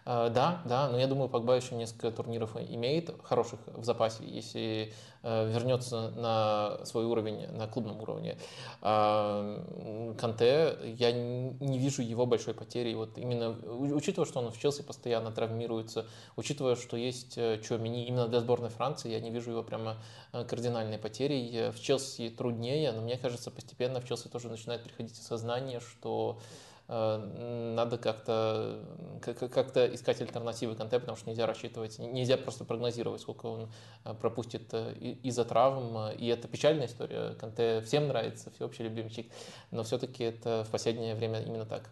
Да, 0.07 0.61
да, 0.63 0.87
но 0.87 0.97
я 0.97 1.05
думаю, 1.05 1.27
Погба 1.27 1.57
еще 1.57 1.75
несколько 1.75 2.11
турниров 2.11 2.55
имеет, 2.55 3.13
хороших 3.23 3.59
в 3.67 3.83
запасе, 3.83 4.23
если 4.23 4.93
вернется 5.21 6.11
на 6.11 6.79
свой 6.85 7.03
уровень, 7.03 7.45
на 7.51 7.67
клубном 7.67 7.99
уровне. 7.99 8.37
Канте, 8.79 10.77
я 10.97 11.11
не 11.11 11.77
вижу 11.77 12.01
его 12.03 12.25
большой 12.25 12.53
потери. 12.53 12.93
Вот 12.93 13.17
именно 13.17 13.49
учитывая, 13.49 14.25
что 14.25 14.39
он 14.39 14.49
в 14.49 14.57
Челси 14.57 14.83
постоянно 14.83 15.31
травмируется, 15.31 16.05
учитывая, 16.37 16.77
что 16.77 16.95
есть 16.95 17.35
Чуамини 17.35 18.05
именно 18.05 18.29
для 18.29 18.39
сборной 18.39 18.69
Франции, 18.69 19.11
я 19.11 19.19
не 19.19 19.29
вижу 19.29 19.51
его 19.51 19.63
прямо 19.63 19.97
кардинальной 20.31 20.99
потерей. 20.99 21.71
В 21.71 21.81
Челси 21.81 22.29
труднее, 22.29 22.93
но 22.93 23.01
мне 23.01 23.17
кажется, 23.17 23.51
постепенно 23.51 23.99
в 23.99 24.07
Челси 24.07 24.29
тоже 24.29 24.47
начинает 24.47 24.83
приходить 24.83 25.19
осознание, 25.19 25.81
что 25.81 26.39
Э, 26.39 26.66
надо 26.87 27.97
как-то 27.97 28.79
как-то 29.21 29.93
искать 29.93 30.21
альтернативы 30.21 30.75
Канте, 30.75 30.99
потому 30.99 31.17
что 31.17 31.29
нельзя 31.29 31.45
рассчитывать, 31.45 31.99
нельзя 31.99 32.37
просто 32.37 32.63
прогнозировать, 32.63 33.21
сколько 33.21 33.47
он 33.47 33.69
э, 34.05 34.13
пропустит 34.13 34.73
э, 34.73 34.93
из-за 35.23 35.43
травм. 35.43 36.11
И 36.11 36.27
это 36.27 36.47
печальная 36.47 36.87
история. 36.87 37.33
Канте 37.35 37.81
всем 37.81 38.07
нравится, 38.07 38.51
всеобщий 38.51 38.85
любимчик, 38.85 39.29
но 39.71 39.83
все-таки 39.83 40.23
это 40.23 40.63
в 40.65 40.69
последнее 40.69 41.15
время 41.15 41.41
именно 41.41 41.65
так 41.65 41.89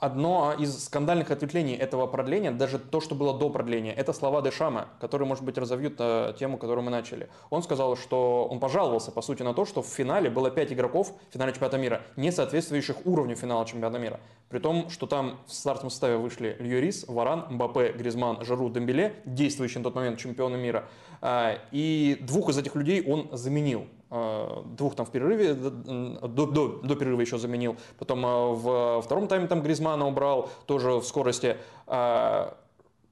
одно 0.00 0.54
из 0.58 0.84
скандальных 0.84 1.30
ответвлений 1.30 1.74
этого 1.74 2.06
продления, 2.06 2.50
даже 2.50 2.78
то, 2.78 3.00
что 3.00 3.14
было 3.14 3.38
до 3.38 3.50
продления, 3.50 3.92
это 3.92 4.12
слова 4.12 4.42
Дешама, 4.42 4.88
которые, 4.98 5.28
может 5.28 5.44
быть, 5.44 5.58
разовьют 5.58 5.96
э, 5.98 6.34
тему, 6.38 6.58
которую 6.58 6.84
мы 6.84 6.90
начали. 6.90 7.28
Он 7.50 7.62
сказал, 7.62 7.96
что 7.96 8.48
он 8.50 8.58
пожаловался, 8.60 9.12
по 9.12 9.22
сути, 9.22 9.42
на 9.42 9.54
то, 9.54 9.64
что 9.64 9.82
в 9.82 9.86
финале 9.86 10.30
было 10.30 10.50
пять 10.50 10.72
игроков 10.72 11.12
в 11.28 11.32
финале 11.32 11.52
чемпионата 11.52 11.78
мира, 11.78 12.02
не 12.16 12.32
соответствующих 12.32 13.06
уровню 13.06 13.36
финала 13.36 13.64
чемпионата 13.66 13.98
мира. 13.98 14.20
При 14.48 14.58
том, 14.58 14.88
что 14.90 15.06
там 15.06 15.38
в 15.46 15.52
стартовом 15.52 15.90
составе 15.90 16.16
вышли 16.16 16.56
Льюрис, 16.58 17.04
Варан, 17.06 17.46
Мбаппе, 17.50 17.92
Гризман, 17.92 18.44
Жару, 18.44 18.70
Дембеле, 18.70 19.14
действующие 19.24 19.78
на 19.78 19.84
тот 19.84 19.94
момент 19.94 20.18
чемпионы 20.18 20.56
мира. 20.56 20.88
Э, 21.20 21.58
и 21.70 22.18
двух 22.22 22.48
из 22.48 22.58
этих 22.58 22.74
людей 22.74 23.04
он 23.06 23.28
заменил. 23.32 23.86
Э, 24.12 24.62
двух 24.64 24.96
там 24.96 25.06
в 25.06 25.10
перерыве, 25.10 25.54
до, 25.54 26.46
до, 26.46 26.68
до 26.82 26.96
перерыва 26.96 27.20
еще 27.20 27.38
заменил. 27.38 27.76
Потом 27.98 28.26
э, 28.26 28.54
в 28.54 29.02
втором 29.02 29.28
тайме 29.28 29.46
там 29.46 29.62
Гризмана 29.62 30.06
убрал, 30.06 30.50
тоже 30.66 30.94
в 30.94 31.04
скорости. 31.04 31.56
Э, 31.86 32.52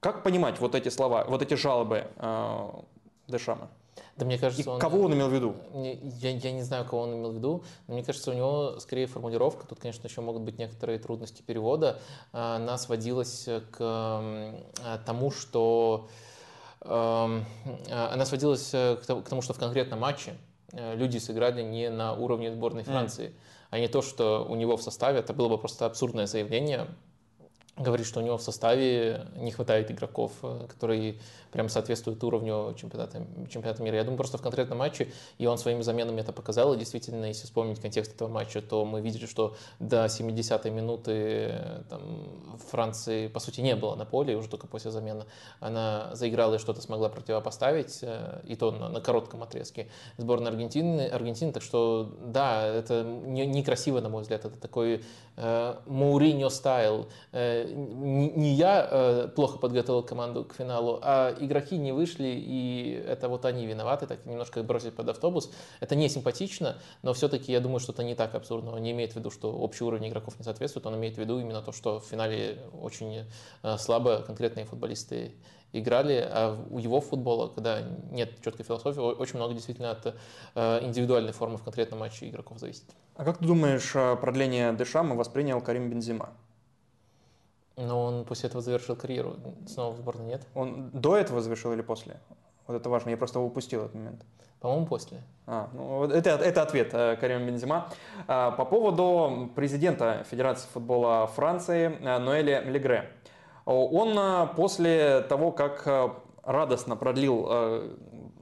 как 0.01 0.23
понимать 0.23 0.59
вот 0.59 0.75
эти 0.75 0.89
слова, 0.89 1.25
вот 1.25 1.41
эти 1.41 1.53
жалобы 1.55 2.07
Дешама? 3.27 3.69
Да 4.15 4.25
мне 4.25 4.37
кажется, 4.37 4.63
И 4.63 4.67
он, 4.67 4.79
кого 4.79 5.01
он 5.01 5.13
имел 5.13 5.29
в 5.29 5.33
виду? 5.33 5.55
Я, 5.73 6.31
я 6.31 6.51
не 6.51 6.63
знаю, 6.63 6.85
кого 6.85 7.03
он 7.03 7.15
имел 7.15 7.31
в 7.31 7.35
виду, 7.35 7.63
но 7.87 7.93
мне 7.93 8.03
кажется, 8.03 8.31
у 8.31 8.33
него 8.33 8.79
скорее 8.79 9.07
формулировка, 9.07 9.67
тут, 9.67 9.79
конечно, 9.79 10.07
еще 10.07 10.21
могут 10.21 10.41
быть 10.43 10.57
некоторые 10.57 10.99
трудности 10.99 11.41
перевода, 11.41 11.99
она 12.31 12.77
сводилась 12.77 13.47
к 13.71 14.53
тому, 15.05 15.31
что 15.31 16.07
эм, 16.81 17.45
она 17.89 18.25
сводилась 18.25 18.69
к 18.71 19.03
тому, 19.05 19.41
что 19.41 19.53
в 19.53 19.59
конкретном 19.59 19.99
матче 19.99 20.33
Э, 20.33 20.48
люди 20.73 21.17
сыграли 21.17 21.61
не 21.61 21.89
на 21.89 22.13
уровне 22.13 22.51
сборной 22.51 22.83
Франции, 22.83 23.27
mm. 23.27 23.33
а 23.71 23.79
не 23.79 23.87
то, 23.87 24.01
что 24.01 24.45
у 24.47 24.55
него 24.55 24.77
в 24.77 24.83
составе. 24.83 25.19
Это 25.19 25.33
было 25.33 25.49
бы 25.49 25.57
просто 25.57 25.85
абсурдное 25.85 26.25
заявление. 26.25 26.87
Говорит, 27.79 28.05
что 28.05 28.19
у 28.19 28.23
него 28.23 28.37
в 28.37 28.41
составе 28.41 29.25
не 29.37 29.51
хватает 29.51 29.89
игроков, 29.89 30.33
э, 30.43 30.65
которые 30.67 31.15
прям 31.49 31.69
соответствует 31.69 32.21
уровню 32.23 32.75
чемпионата, 32.77 33.25
чемпионата 33.49 33.81
мира. 33.81 33.95
Я 33.95 34.03
думаю, 34.03 34.17
просто 34.17 34.37
в 34.37 34.41
конкретном 34.41 34.79
матче, 34.79 35.07
и 35.37 35.45
он 35.45 35.57
своими 35.57 35.81
заменами 35.81 36.19
это 36.19 36.33
показал, 36.33 36.73
и 36.73 36.77
действительно, 36.77 37.25
если 37.25 37.45
вспомнить 37.45 37.79
контекст 37.79 38.13
этого 38.13 38.27
матча, 38.27 38.61
то 38.61 38.83
мы 38.83 38.99
видели, 38.99 39.25
что 39.25 39.55
до 39.79 40.05
70-й 40.05 40.69
минуты 40.69 41.83
там, 41.89 42.01
Франции, 42.69 43.27
по 43.27 43.39
сути, 43.39 43.61
не 43.61 43.77
было 43.77 43.95
на 43.95 44.05
поле, 44.05 44.35
уже 44.35 44.49
только 44.49 44.67
после 44.67 44.91
замены 44.91 45.23
она 45.61 46.09
заиграла 46.13 46.55
и 46.55 46.57
что-то 46.57 46.81
смогла 46.81 47.07
противопоставить, 47.07 47.99
э, 48.01 48.41
и 48.45 48.55
то 48.55 48.71
на, 48.71 48.89
на 48.89 48.99
коротком 48.99 49.41
отрезке 49.41 49.87
сборной 50.17 50.51
Аргентины, 50.51 51.07
Аргентины. 51.07 51.53
Так 51.53 51.63
что, 51.63 52.13
да, 52.21 52.65
это 52.65 53.03
некрасиво, 53.03 53.97
не 53.97 54.03
на 54.03 54.09
мой 54.09 54.23
взгляд, 54.23 54.43
это 54.43 54.59
такой 54.59 55.03
э, 55.37 55.75
Мауриньо 55.85 56.49
стайл. 56.49 57.07
Э, 57.31 57.68
не, 57.73 58.53
я 58.53 58.87
э, 58.89 59.27
плохо 59.35 59.57
подготовил 59.57 60.03
команду 60.03 60.45
к 60.45 60.53
финалу, 60.53 60.99
а 61.01 61.35
игроки 61.39 61.77
не 61.77 61.91
вышли, 61.91 62.27
и 62.27 63.03
это 63.07 63.29
вот 63.29 63.45
они 63.45 63.65
виноваты, 63.65 64.07
так 64.07 64.25
немножко 64.25 64.63
бросить 64.63 64.95
под 64.95 65.09
автобус. 65.09 65.51
Это 65.79 65.95
не 65.95 66.09
симпатично, 66.09 66.77
но 67.01 67.13
все-таки 67.13 67.51
я 67.51 67.59
думаю, 67.59 67.79
что 67.79 67.91
это 67.91 68.03
не 68.03 68.15
так 68.15 68.35
абсурдно. 68.35 68.71
Он 68.71 68.81
не 68.81 68.91
имеет 68.91 69.13
в 69.13 69.15
виду, 69.15 69.31
что 69.31 69.51
общий 69.51 69.83
уровень 69.83 70.09
игроков 70.09 70.37
не 70.39 70.43
соответствует, 70.43 70.85
он 70.85 70.95
имеет 70.95 71.15
в 71.15 71.17
виду 71.17 71.39
именно 71.39 71.61
то, 71.61 71.71
что 71.71 71.99
в 71.99 72.05
финале 72.05 72.59
очень 72.81 73.25
э, 73.63 73.77
слабо 73.77 74.21
конкретные 74.21 74.65
футболисты 74.65 75.33
играли, 75.71 76.27
а 76.29 76.57
у 76.69 76.79
его 76.79 76.99
футбола, 76.99 77.47
когда 77.47 77.81
нет 78.11 78.41
четкой 78.43 78.65
философии, 78.65 78.99
очень 78.99 79.35
много 79.35 79.53
действительно 79.53 79.91
от 79.91 80.15
э, 80.55 80.79
индивидуальной 80.83 81.31
формы 81.31 81.57
в 81.57 81.63
конкретном 81.63 81.99
матче 81.99 82.27
игроков 82.27 82.59
зависит. 82.59 82.85
А 83.15 83.23
как 83.23 83.37
ты 83.37 83.45
думаешь, 83.45 83.91
продление 84.19 84.73
Дешама 84.73 85.15
воспринял 85.15 85.61
Карим 85.61 85.89
Бензима? 85.89 86.29
Но 87.79 88.03
он 88.03 88.25
после 88.25 88.49
этого 88.49 88.61
завершил 88.61 88.95
карьеру. 88.95 89.37
Снова 89.65 89.93
в 89.93 89.97
сборной 89.97 90.25
нет. 90.25 90.45
Он 90.53 90.89
до 90.91 91.15
этого 91.15 91.41
завершил 91.41 91.71
или 91.71 91.81
после? 91.81 92.19
Вот 92.67 92.75
это 92.75 92.89
важно, 92.89 93.09
я 93.09 93.17
просто 93.17 93.39
упустил 93.39 93.83
этот 93.83 93.95
момент. 93.95 94.25
По-моему, 94.59 94.85
после. 94.85 95.23
А, 95.47 95.69
ну, 95.73 96.03
это, 96.03 96.31
это 96.31 96.61
ответ 96.61 96.89
э, 96.91 97.15
Карима 97.15 97.45
Бензима. 97.45 97.87
А, 98.27 98.51
по 98.51 98.65
поводу 98.65 99.49
президента 99.55 100.25
Федерации 100.29 100.67
футбола 100.73 101.27
Франции 101.27 101.97
э, 102.01 102.17
Ноэля 102.19 102.61
Легре. 102.63 103.09
Он 103.63 104.17
э, 104.19 104.47
после 104.57 105.21
того, 105.21 105.53
как 105.53 105.87
радостно 106.43 106.97
продлил 106.97 107.47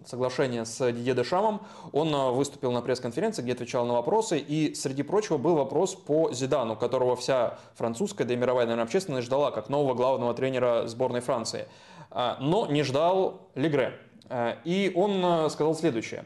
соглашение 0.08 0.66
с 0.66 0.92
Дидье 0.92 1.14
Дешамом. 1.14 1.62
Он 1.92 2.14
а, 2.14 2.32
выступил 2.32 2.72
на 2.72 2.82
пресс-конференции, 2.82 3.42
где 3.42 3.54
отвечал 3.54 3.86
на 3.86 3.94
вопросы, 3.94 4.40
и 4.40 4.74
среди 4.74 5.04
прочего 5.04 5.38
был 5.38 5.56
вопрос 5.56 5.96
по 5.96 6.32
Зидану, 6.32 6.76
которого 6.76 7.16
вся 7.16 7.60
французская, 7.76 8.26
да 8.26 8.34
и 8.34 8.38
мировая, 8.38 8.66
наверное, 8.66 8.86
общественность 8.86 9.28
ждала 9.28 9.52
как 9.52 9.70
нового 9.70 9.94
главного 9.94 10.34
тренера 10.34 10.88
сборной 10.88 11.22
Франции. 11.22 11.68
А, 12.10 12.38
но 12.40 12.68
не 12.68 12.84
ждал 12.84 13.50
Легре. 13.56 13.94
А, 14.30 14.58
и 14.64 14.92
он 14.96 15.50
сказал 15.50 15.76
следующее. 15.76 16.26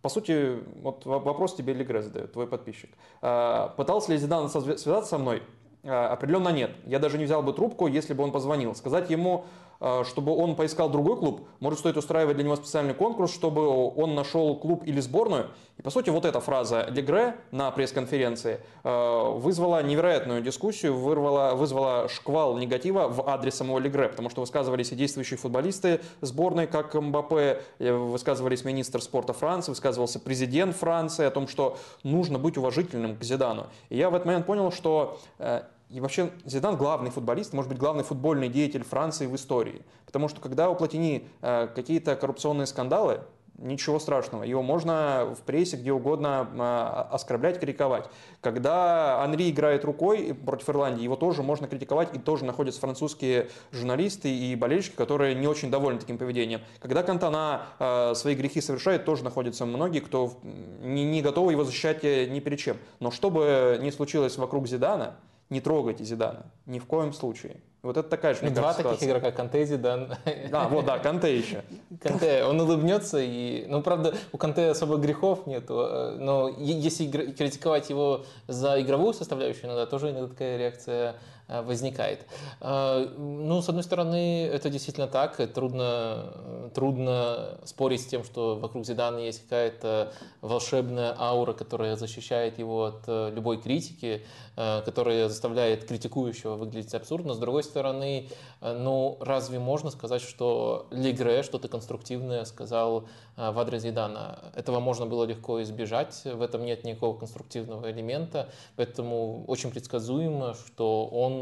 По 0.00 0.08
сути, 0.08 0.58
вот 0.82 1.04
вопрос 1.04 1.54
тебе 1.54 1.74
Легре 1.74 2.02
задает, 2.02 2.32
твой 2.32 2.48
подписчик. 2.48 2.90
Пытался 3.20 4.10
ли 4.10 4.18
Зидан 4.18 4.48
связаться 4.48 5.10
со 5.10 5.18
мной? 5.18 5.44
Определенно 5.84 6.48
нет. 6.48 6.72
Я 6.86 6.98
даже 6.98 7.18
не 7.18 7.24
взял 7.24 7.40
бы 7.40 7.52
трубку, 7.52 7.86
если 7.86 8.12
бы 8.12 8.24
он 8.24 8.32
позвонил. 8.32 8.74
Сказать 8.74 9.10
ему, 9.10 9.44
а, 9.71 9.71
чтобы 10.04 10.36
он 10.36 10.54
поискал 10.54 10.88
другой 10.88 11.16
клуб, 11.16 11.40
может 11.58 11.80
стоит 11.80 11.96
устраивать 11.96 12.36
для 12.36 12.44
него 12.44 12.56
специальный 12.56 12.94
конкурс, 12.94 13.32
чтобы 13.32 13.66
он 13.94 14.14
нашел 14.14 14.56
клуб 14.56 14.82
или 14.84 15.00
сборную. 15.00 15.48
И 15.78 15.82
по 15.82 15.90
сути 15.90 16.10
вот 16.10 16.24
эта 16.24 16.40
фраза 16.40 16.86
Легре 16.90 17.34
на 17.50 17.70
пресс-конференции 17.70 18.60
а, 18.84 19.30
вызвала 19.30 19.82
невероятную 19.82 20.40
дискуссию, 20.42 20.94
вырвала, 20.94 21.54
вызвала 21.54 22.08
шквал 22.08 22.56
негатива 22.58 23.08
в 23.08 23.28
адрес 23.28 23.54
самого 23.54 23.78
Легре, 23.78 24.08
потому 24.08 24.30
что 24.30 24.40
высказывались 24.42 24.92
и 24.92 24.94
действующие 24.94 25.38
футболисты 25.38 26.00
сборной, 26.20 26.66
как 26.66 26.94
Мбаппе, 26.94 27.62
высказывались 27.78 28.64
министр 28.64 29.02
спорта 29.02 29.32
Франции, 29.32 29.72
высказывался 29.72 30.20
президент 30.20 30.76
Франции 30.76 31.24
о 31.24 31.30
том, 31.30 31.48
что 31.48 31.76
нужно 32.04 32.38
быть 32.38 32.56
уважительным 32.56 33.16
к 33.16 33.24
Зидану. 33.24 33.66
И 33.88 33.96
я 33.96 34.10
в 34.10 34.14
этот 34.14 34.26
момент 34.26 34.46
понял, 34.46 34.70
что 34.70 35.18
э, 35.38 35.62
и 35.92 36.00
вообще 36.00 36.30
Зидан 36.44 36.76
главный 36.76 37.10
футболист, 37.10 37.52
может 37.52 37.68
быть, 37.68 37.78
главный 37.78 38.02
футбольный 38.02 38.48
деятель 38.48 38.82
Франции 38.82 39.26
в 39.26 39.36
истории. 39.36 39.82
Потому 40.06 40.28
что 40.28 40.40
когда 40.40 40.70
у 40.70 40.74
Платини 40.74 41.28
э, 41.42 41.68
какие-то 41.74 42.16
коррупционные 42.16 42.66
скандалы, 42.66 43.20
ничего 43.58 43.98
страшного. 43.98 44.42
Его 44.42 44.62
можно 44.62 45.34
в 45.38 45.42
прессе 45.42 45.76
где 45.76 45.92
угодно 45.92 46.48
э, 46.52 47.14
оскорблять, 47.14 47.60
критиковать. 47.60 48.08
Когда 48.40 49.22
Анри 49.22 49.50
играет 49.50 49.84
рукой 49.84 50.34
против 50.34 50.70
Ирландии, 50.70 51.02
его 51.02 51.16
тоже 51.16 51.42
можно 51.42 51.68
критиковать, 51.68 52.14
и 52.14 52.18
тоже 52.18 52.46
находятся 52.46 52.80
французские 52.80 53.50
журналисты 53.70 54.34
и 54.34 54.56
болельщики, 54.56 54.96
которые 54.96 55.34
не 55.34 55.46
очень 55.46 55.70
довольны 55.70 56.00
таким 56.00 56.16
поведением. 56.16 56.62
Когда 56.80 57.02
Кантана 57.02 57.66
э, 57.78 58.14
свои 58.14 58.34
грехи 58.34 58.60
совершает, 58.60 59.04
тоже 59.04 59.24
находятся 59.24 59.66
многие, 59.66 60.00
кто 60.00 60.32
не, 60.80 61.20
готовы 61.20 61.52
его 61.52 61.64
защищать 61.64 62.02
ни 62.02 62.40
перед 62.40 62.58
чем. 62.58 62.78
Но 62.98 63.10
что 63.10 63.30
бы 63.30 63.78
ни 63.82 63.90
случилось 63.90 64.38
вокруг 64.38 64.66
Зидана, 64.66 65.16
не 65.52 65.60
трогайте 65.60 66.04
Зидана. 66.04 66.46
Ни 66.66 66.78
в 66.78 66.86
коем 66.86 67.12
случае. 67.12 67.56
Вот 67.82 67.96
это 67.96 68.08
такая 68.08 68.34
же, 68.34 68.42
мне 68.42 68.50
Два 68.50 68.62
кажется, 68.62 68.82
таких 68.84 69.00
ситуация. 69.00 69.18
игрока, 69.20 69.36
Канте 69.36 69.62
и 69.62 69.64
Зидан. 69.66 70.14
Да, 70.50 70.68
вот, 70.68 70.84
да, 70.84 71.00
Канте 71.00 71.36
еще. 71.36 71.64
Канте, 72.00 72.44
он 72.44 72.60
улыбнется, 72.60 73.18
и, 73.20 73.66
ну, 73.66 73.82
правда, 73.82 74.14
у 74.30 74.38
Канте 74.38 74.68
особо 74.68 74.98
грехов 74.98 75.48
нету, 75.48 75.80
э, 75.80 76.16
но 76.20 76.48
если 76.48 77.08
критиковать 77.08 77.90
его 77.90 78.24
за 78.46 78.80
игровую 78.80 79.14
составляющую, 79.14 79.66
иногда 79.66 79.86
тоже 79.86 80.10
иногда 80.10 80.28
такая 80.28 80.58
реакция 80.58 81.16
возникает. 81.60 82.26
Э, 82.60 83.06
ну, 83.18 83.60
с 83.60 83.68
одной 83.68 83.84
стороны, 83.84 84.46
это 84.46 84.70
действительно 84.70 85.08
так. 85.08 85.36
Трудно, 85.52 86.70
трудно 86.74 87.58
спорить 87.64 88.00
с 88.00 88.06
тем, 88.06 88.24
что 88.24 88.56
вокруг 88.56 88.86
Зидана 88.86 89.18
есть 89.18 89.42
какая-то 89.42 90.12
волшебная 90.40 91.14
аура, 91.18 91.52
которая 91.52 91.96
защищает 91.96 92.58
его 92.58 92.84
от 92.84 93.02
э, 93.06 93.30
любой 93.34 93.60
критики, 93.60 94.24
которая 94.54 95.28
заставляет 95.28 95.86
критикующего 95.86 96.56
выглядеть 96.56 96.94
абсурдно. 96.94 97.34
С 97.34 97.38
другой 97.38 97.64
стороны, 97.64 98.28
э, 98.60 98.78
ну, 98.78 99.18
разве 99.20 99.58
можно 99.58 99.90
сказать, 99.90 100.22
что 100.22 100.86
Лигре 100.90 101.42
что-то 101.42 101.68
конструктивное 101.68 102.44
сказал 102.44 103.04
э, 103.36 103.50
в 103.50 103.58
адрес 103.58 103.82
Зидана? 103.82 104.38
Этого 104.54 104.80
можно 104.80 105.06
было 105.06 105.24
легко 105.24 105.62
избежать, 105.62 106.22
в 106.24 106.42
этом 106.42 106.64
нет 106.64 106.84
никакого 106.84 107.18
конструктивного 107.18 107.90
элемента, 107.90 108.48
поэтому 108.76 109.44
очень 109.46 109.70
предсказуемо, 109.70 110.54
что 110.54 111.06
он 111.06 111.41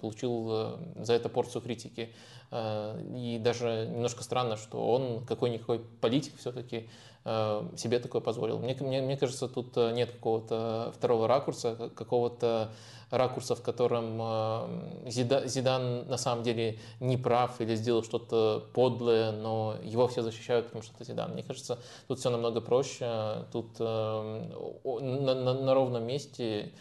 получил 0.00 0.78
за 0.96 1.12
это 1.14 1.28
порцию 1.28 1.62
критики. 1.62 2.12
И 2.52 3.40
даже 3.40 3.88
немножко 3.90 4.24
странно, 4.24 4.56
что 4.56 4.84
он 4.84 5.24
какой-никакой 5.24 5.78
политик 5.78 6.36
все-таки, 6.38 6.88
Э, 7.22 7.68
себе 7.76 7.98
такое 7.98 8.22
позволил. 8.22 8.58
Мне, 8.58 8.74
мне, 8.80 9.02
мне 9.02 9.16
кажется, 9.16 9.46
тут 9.46 9.76
э, 9.76 9.92
нет 9.92 10.10
какого-то 10.10 10.90
второго 10.96 11.28
ракурса, 11.28 11.90
какого-то 11.94 12.70
ракурса, 13.10 13.54
в 13.54 13.62
котором 13.62 14.18
э, 14.22 15.10
Зидан 15.10 16.08
на 16.08 16.16
самом 16.16 16.42
деле 16.42 16.78
не 16.98 17.18
прав 17.18 17.60
или 17.60 17.74
сделал 17.74 18.02
что-то 18.02 18.64
подлое, 18.72 19.32
но 19.32 19.76
его 19.82 20.08
все 20.08 20.22
защищают, 20.22 20.66
потому 20.66 20.82
что 20.82 20.94
это 20.94 21.04
Зидан. 21.04 21.32
Мне 21.32 21.42
кажется, 21.42 21.78
тут 22.08 22.20
все 22.20 22.30
намного 22.30 22.62
проще. 22.62 23.44
Тут 23.52 23.78
на, 23.78 25.34
на, 25.34 25.54
на 25.54 25.74
ровном 25.74 26.04
месте 26.04 26.72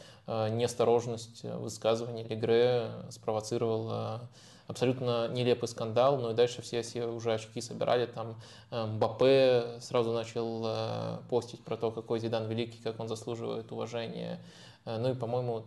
неосторожность 0.52 1.44
высказывания 1.44 2.24
Легре 2.24 2.92
спровоцировала 3.10 4.30
абсолютно 4.70 5.28
нелепый 5.30 5.68
скандал, 5.68 6.20
но 6.20 6.32
и 6.32 6.34
дальше 6.36 6.62
все, 6.62 6.84
все 6.84 7.08
уже 7.08 7.34
очки 7.34 7.60
собирали, 7.60 8.06
там 8.06 8.40
э, 8.70 8.86
Мбаппе 8.86 9.80
сразу 9.82 10.14
начал 10.14 10.62
э, 10.64 11.18
постить 11.28 11.64
про 11.64 11.76
то, 11.76 11.90
какой 11.90 12.20
Зидан 12.20 12.48
великий, 12.48 12.78
как 12.78 13.00
он 13.00 13.08
заслуживает 13.08 13.72
уважения, 13.72 14.40
э, 14.86 15.00
ну 15.00 15.10
и, 15.10 15.16
по-моему, 15.16 15.64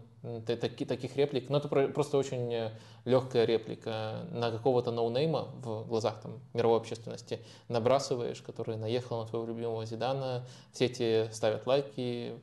таких, 0.47 0.87
таких 0.87 1.17
реплик, 1.17 1.51
ну 1.51 1.57
это 1.57 1.67
просто 1.67 2.17
очень 2.17 2.71
легкая 3.05 3.45
реплика 3.45 4.25
на 4.31 4.53
какого-то 4.53 4.93
ноунейма 4.93 5.49
в 5.57 5.85
глазах 5.89 6.21
там, 6.23 6.39
мировой 6.55 6.79
общественности. 6.79 7.41
Набрасываешь, 7.67 8.41
который 8.41 8.77
наехал 8.77 9.21
на 9.21 9.27
твоего 9.27 9.49
любимого 9.49 9.85
Зидана, 9.85 10.47
все 10.73 10.85
эти 10.85 11.29
ставят 11.33 11.67
лайки, 11.67 12.35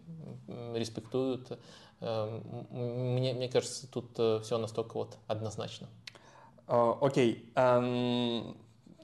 респектуют. 0.76 1.58
Мне, 2.02 3.34
мне 3.34 3.50
кажется, 3.50 3.88
тут 3.92 4.14
все 4.44 4.58
настолько 4.58 4.98
вот 4.98 5.18
однозначно. 5.28 5.88
А, 6.70 6.98
окей. 7.02 7.52
Эм, 7.56 8.56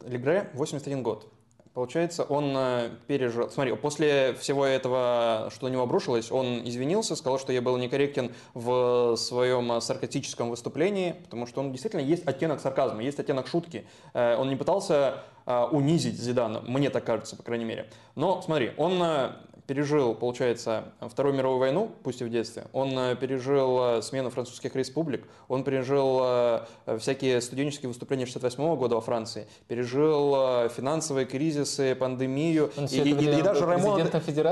Легре 0.05 0.49
81 0.53 1.01
год. 1.01 1.27
Получается, 1.73 2.23
он 2.23 2.53
э, 2.55 2.89
пережил... 3.07 3.49
Смотри, 3.49 3.75
после 3.75 4.33
всего 4.35 4.65
этого, 4.65 5.49
что 5.53 5.67
на 5.67 5.71
него 5.73 5.83
обрушилось, 5.83 6.31
он 6.31 6.61
извинился, 6.63 7.17
сказал, 7.17 7.37
что 7.37 7.51
я 7.51 7.61
был 7.61 7.75
некорректен 7.75 8.31
в 8.53 9.17
своем 9.17 9.81
саркастическом 9.81 10.51
выступлении, 10.51 11.15
потому 11.23 11.47
что 11.47 11.59
он 11.59 11.73
действительно 11.73 11.99
есть 11.99 12.25
оттенок 12.25 12.61
сарказма, 12.61 13.03
есть 13.03 13.19
оттенок 13.19 13.47
шутки. 13.47 13.85
Э, 14.13 14.37
он 14.37 14.47
не 14.47 14.55
пытался 14.55 15.23
э, 15.45 15.63
унизить 15.71 16.17
Зидана, 16.17 16.61
мне 16.61 16.89
так 16.89 17.03
кажется, 17.03 17.35
по 17.35 17.43
крайней 17.43 17.65
мере. 17.65 17.89
Но 18.15 18.41
смотри, 18.41 18.71
он 18.77 19.03
пережил, 19.67 20.13
получается, 20.15 20.93
Вторую 20.99 21.35
мировую 21.35 21.59
войну, 21.59 21.91
пусть 22.03 22.21
и 22.21 22.25
в 22.25 22.29
детстве. 22.29 22.65
Он 22.73 22.97
э, 22.97 23.15
пережил 23.15 23.97
э, 23.97 24.01
смену 24.01 24.29
французских 24.29 24.75
республик, 24.75 25.25
он 25.47 25.63
пережил 25.63 26.19
э, 26.21 26.97
всякие 26.99 27.41
студенческие 27.41 27.89
выступления 27.89 28.25
68 28.25 28.75
года 28.75 28.95
во 28.95 29.01
Франции, 29.01 29.47
пережил 29.67 30.69
финансовые 30.69 31.25
кризисы, 31.25 31.95
пандемию. 31.95 32.71
Он 32.77 32.85
и, 32.85 32.97
и, 32.97 33.39
и, 33.39 33.41
даже 33.41 33.65
Раймона, 33.65 34.03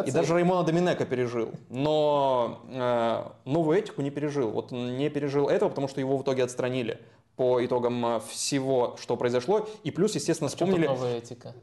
и 0.06 0.12
даже 0.12 0.34
Раймона 0.34 0.63
Доминека 0.63 1.06
пережил. 1.06 1.52
Но 1.69 2.62
э, 2.69 3.23
новую 3.45 3.78
этику 3.78 4.02
не 4.02 4.10
пережил. 4.10 4.49
Вот 4.49 4.71
не 4.71 5.10
пережил 5.10 5.47
этого, 5.47 5.69
потому 5.69 5.88
что 5.88 5.99
его 5.99 6.17
в 6.17 6.23
итоге 6.23 6.43
отстранили 6.43 6.99
по 7.36 7.63
итогам 7.65 8.21
всего, 8.30 8.95
что 8.99 9.15
произошло. 9.17 9.67
И 9.84 9.91
плюс, 9.91 10.15
естественно, 10.15 10.49
вспомнили... 10.49 10.84
Что 10.84 10.93
новая 10.93 11.17
этика? 11.17 11.56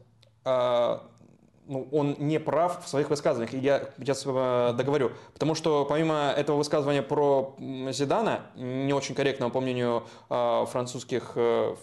Ну, 1.67 1.87
он 1.91 2.15
не 2.19 2.39
прав 2.39 2.83
в 2.85 2.87
своих 2.87 3.09
высказываниях. 3.09 3.53
И 3.53 3.57
я 3.57 3.89
сейчас 3.97 4.23
э, 4.25 4.73
договорю. 4.75 5.11
Потому 5.33 5.55
что 5.55 5.85
помимо 5.85 6.33
этого 6.35 6.57
высказывания 6.57 7.01
про 7.01 7.55
Зидана, 7.91 8.41
не 8.55 8.93
очень 8.93 9.15
корректного, 9.15 9.49
по 9.51 9.61
мнению 9.61 10.03
э, 10.29 10.65
французских 10.69 11.33
э, 11.35 11.75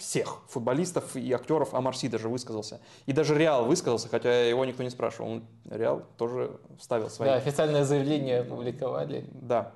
всех 0.00 0.38
футболистов 0.48 1.14
и 1.14 1.32
актеров, 1.32 1.74
а 1.74 1.80
Марси 1.80 2.08
даже 2.08 2.28
высказался. 2.28 2.80
И 3.06 3.12
даже 3.12 3.36
Реал 3.36 3.66
высказался, 3.66 4.08
хотя 4.08 4.48
его 4.48 4.64
никто 4.64 4.82
не 4.82 4.90
спрашивал. 4.90 5.30
Он, 5.30 5.44
Реал 5.70 6.02
тоже 6.16 6.58
вставил 6.78 7.10
свои. 7.10 7.28
Да, 7.28 7.34
официальное 7.36 7.84
заявление 7.84 8.40
опубликовали. 8.40 9.26
Да. 9.32 9.72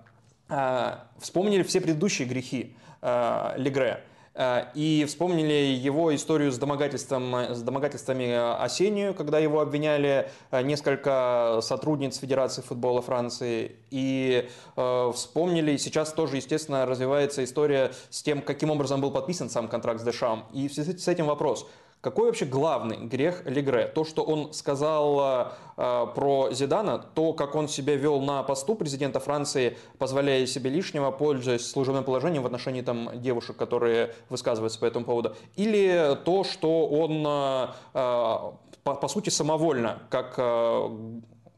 А, 0.48 1.04
вспомнили 1.18 1.62
все 1.62 1.80
предыдущие 1.80 2.26
грехи 2.26 2.76
а, 3.02 3.54
Легре. 3.56 4.02
Э, 4.34 4.64
и 4.74 5.04
вспомнили 5.06 5.52
его 5.52 6.14
историю 6.14 6.50
с, 6.50 6.58
домогательством, 6.58 7.54
с 7.54 7.62
домогательствами 7.62 8.62
Осению, 8.62 9.14
когда 9.14 9.38
его 9.38 9.60
обвиняли 9.60 10.30
э, 10.50 10.62
несколько 10.62 11.60
сотрудниц 11.62 12.18
Федерации 12.18 12.62
футбола 12.62 13.00
Франции. 13.00 13.76
И 13.90 14.48
э, 14.76 15.12
вспомнили, 15.14 15.76
сейчас 15.76 16.12
тоже, 16.12 16.36
естественно, 16.36 16.84
развивается 16.86 17.44
история 17.44 17.92
с 18.10 18.22
тем, 18.22 18.42
каким 18.42 18.70
образом 18.70 19.00
был 19.00 19.10
подписан 19.10 19.48
сам 19.50 19.68
контракт 19.68 20.00
с 20.00 20.04
Дешам. 20.04 20.44
И 20.52 20.68
в 20.68 20.74
связи 20.74 20.96
с 20.96 21.08
этим 21.08 21.26
вопрос– 21.26 21.66
какой 22.04 22.26
вообще 22.26 22.44
главный 22.44 22.98
грех 22.98 23.46
Легре? 23.46 23.86
То, 23.86 24.04
что 24.04 24.22
он 24.22 24.52
сказал 24.52 25.50
э, 25.78 26.06
про 26.14 26.50
Зидана, 26.52 26.98
то, 26.98 27.32
как 27.32 27.54
он 27.54 27.66
себя 27.66 27.96
вел 27.96 28.20
на 28.20 28.42
посту 28.42 28.74
президента 28.74 29.20
Франции, 29.20 29.78
позволяя 29.98 30.44
себе 30.44 30.68
лишнего, 30.68 31.10
пользуясь 31.10 31.66
служебным 31.66 32.04
положением 32.04 32.42
в 32.42 32.46
отношении 32.46 32.82
там, 32.82 33.08
девушек, 33.22 33.56
которые 33.56 34.14
высказываются 34.28 34.78
по 34.78 34.84
этому 34.84 35.06
поводу, 35.06 35.34
или 35.56 36.14
то, 36.26 36.44
что 36.44 36.86
он, 36.88 37.24
э, 37.26 37.68
по, 37.94 38.94
по 38.94 39.08
сути, 39.08 39.30
самовольно, 39.30 40.02
как 40.10 40.34
э, 40.36 40.88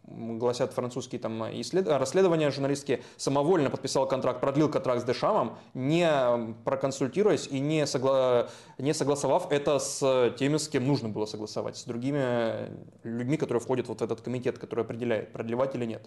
гласят 0.07 0.73
французские 0.73 1.21
там 1.21 1.43
исслед... 1.61 1.87
расследования 1.89 2.51
журналистские, 2.51 3.03
самовольно 3.17 3.71
подписал 3.71 4.07
контракт, 4.07 4.41
продлил 4.41 4.69
контракт 4.69 5.03
с 5.03 5.05
Дешамом, 5.05 5.59
не 5.75 6.55
проконсультируясь 6.65 7.47
и 7.47 7.61
не, 7.61 7.87
согла... 7.87 8.49
не 8.79 8.95
согласовав 8.95 9.51
это 9.51 9.79
с 9.79 10.35
теми, 10.39 10.57
с 10.57 10.69
кем 10.69 10.87
нужно 10.87 11.09
было 11.09 11.27
согласовать, 11.27 11.77
с 11.77 11.85
другими 11.85 12.71
людьми, 13.05 13.37
которые 13.37 13.61
входят 13.61 13.89
вот 13.89 14.01
в 14.01 14.05
этот 14.05 14.21
комитет, 14.21 14.59
который 14.59 14.85
определяет, 14.85 15.33
продлевать 15.33 15.75
или 15.75 15.85
нет. 15.85 16.07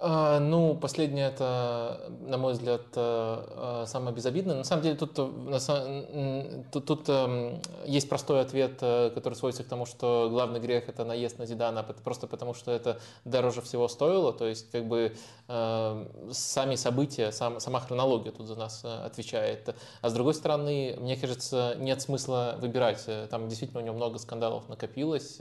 А, 0.00 0.40
ну, 0.40 0.74
последнее 0.74 1.28
это, 1.28 2.10
на 2.20 2.36
мой 2.36 2.54
взгляд, 2.54 2.82
э, 2.96 3.82
э, 3.82 3.84
самое 3.86 4.14
безобидное. 4.14 4.56
На 4.56 4.64
самом 4.64 4.82
деле 4.82 4.96
тут, 4.96 5.12
э, 5.18 6.64
тут, 6.72 6.86
тут 6.86 7.08
эм, 7.08 7.60
есть 7.86 8.08
простой 8.08 8.40
ответ, 8.40 8.80
который 8.80 9.34
сводится 9.34 9.62
к 9.62 9.66
тому, 9.66 9.86
что 9.86 10.28
главный 10.30 10.60
грех 10.60 10.88
это 10.88 11.04
наезд 11.04 11.38
на 11.38 11.46
Зидана, 11.46 11.82
просто 11.82 12.26
потому 12.26 12.54
что 12.54 12.72
это 12.72 12.98
дороже 13.24 13.62
всего 13.62 13.88
стоило. 13.88 14.32
То 14.32 14.46
есть, 14.46 14.70
как 14.70 14.86
бы 14.86 15.14
сами 15.46 16.74
события, 16.74 17.30
сам, 17.30 17.60
сама 17.60 17.80
хронология 17.80 18.32
тут 18.32 18.46
за 18.46 18.56
нас 18.56 18.82
отвечает. 18.84 19.74
А 20.00 20.08
с 20.08 20.14
другой 20.14 20.32
стороны, 20.32 20.96
мне 20.98 21.16
кажется, 21.16 21.74
нет 21.78 22.00
смысла 22.00 22.56
выбирать. 22.58 23.06
Там 23.28 23.48
действительно 23.48 23.82
у 23.82 23.84
него 23.84 23.94
много 23.94 24.18
скандалов 24.18 24.68
накопилось, 24.70 25.38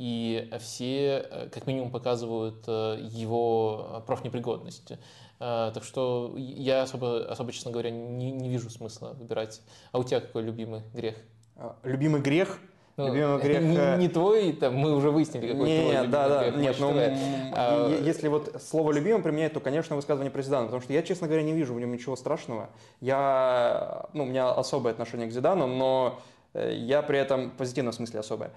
и 0.00 0.50
все, 0.58 1.50
как 1.52 1.66
минимум, 1.66 1.90
показывают 1.90 2.66
его 2.66 4.02
профнепригодности. 4.06 4.98
Э, 5.40 5.70
так 5.72 5.84
что 5.84 6.34
я 6.36 6.82
особо, 6.82 7.24
особо 7.24 7.52
честно 7.52 7.70
говоря, 7.70 7.90
не, 7.90 8.30
не 8.30 8.48
вижу 8.48 8.68
смысла 8.70 9.14
выбирать. 9.18 9.62
А 9.90 9.98
у 9.98 10.04
тебя 10.04 10.20
какой 10.20 10.42
любимый 10.42 10.82
грех? 10.94 11.16
А, 11.56 11.76
любимый 11.82 12.20
грех? 12.20 12.58
Ну, 12.98 13.06
любимый 13.06 13.40
грех... 13.40 13.62
Не, 13.62 13.76
э, 13.76 13.96
не 13.96 14.08
твой, 14.08 14.52
там, 14.52 14.76
мы 14.76 14.94
уже 14.94 15.10
выяснили, 15.10 15.48
какой 15.48 15.66
не, 15.66 15.80
твой 15.80 15.92
любимый 15.92 16.08
да, 16.08 16.28
да, 16.28 16.50
грех. 16.50 16.56
Нет, 16.56 16.76
ну, 16.78 16.92
а... 16.94 18.00
если 18.02 18.28
вот 18.28 18.60
слово 18.62 18.92
«любимый» 18.92 19.22
применять, 19.22 19.54
то, 19.54 19.60
конечно, 19.60 19.96
высказывание 19.96 20.30
про 20.30 20.42
Зидана, 20.42 20.66
потому 20.66 20.82
что 20.82 20.92
я, 20.92 21.02
честно 21.02 21.26
говоря, 21.26 21.42
не 21.42 21.52
вижу 21.52 21.72
в 21.72 21.80
нем 21.80 21.90
ничего 21.90 22.16
страшного. 22.16 22.68
Я, 23.00 24.06
ну, 24.12 24.24
у 24.24 24.26
меня 24.26 24.50
особое 24.50 24.92
отношение 24.92 25.28
к 25.28 25.32
Зидану, 25.32 25.66
но 25.66 26.18
э, 26.18 26.39
я 26.54 27.02
при 27.02 27.18
этом, 27.18 27.50
в 27.50 27.54
позитивном 27.54 27.92
смысле 27.92 28.20
особое, 28.20 28.50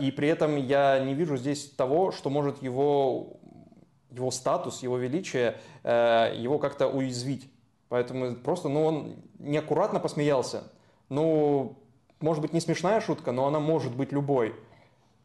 и 0.00 0.10
при 0.10 0.28
этом 0.28 0.56
я 0.56 0.98
не 0.98 1.14
вижу 1.14 1.36
здесь 1.36 1.70
того, 1.70 2.10
что 2.10 2.30
может 2.30 2.62
его 2.62 3.38
его 4.14 4.30
статус, 4.30 4.82
его 4.82 4.96
величие, 4.96 5.56
э, 5.82 6.34
его 6.36 6.58
как-то 6.58 6.88
уязвить. 6.88 7.50
Поэтому 7.88 8.36
просто, 8.36 8.68
ну, 8.68 8.84
он 8.84 9.16
неаккуратно 9.38 10.00
посмеялся. 10.00 10.64
Ну, 11.08 11.78
может 12.20 12.42
быть, 12.42 12.52
не 12.52 12.60
смешная 12.60 13.00
шутка, 13.00 13.32
но 13.32 13.46
она 13.46 13.60
может 13.60 13.94
быть 13.94 14.12
любой. 14.12 14.54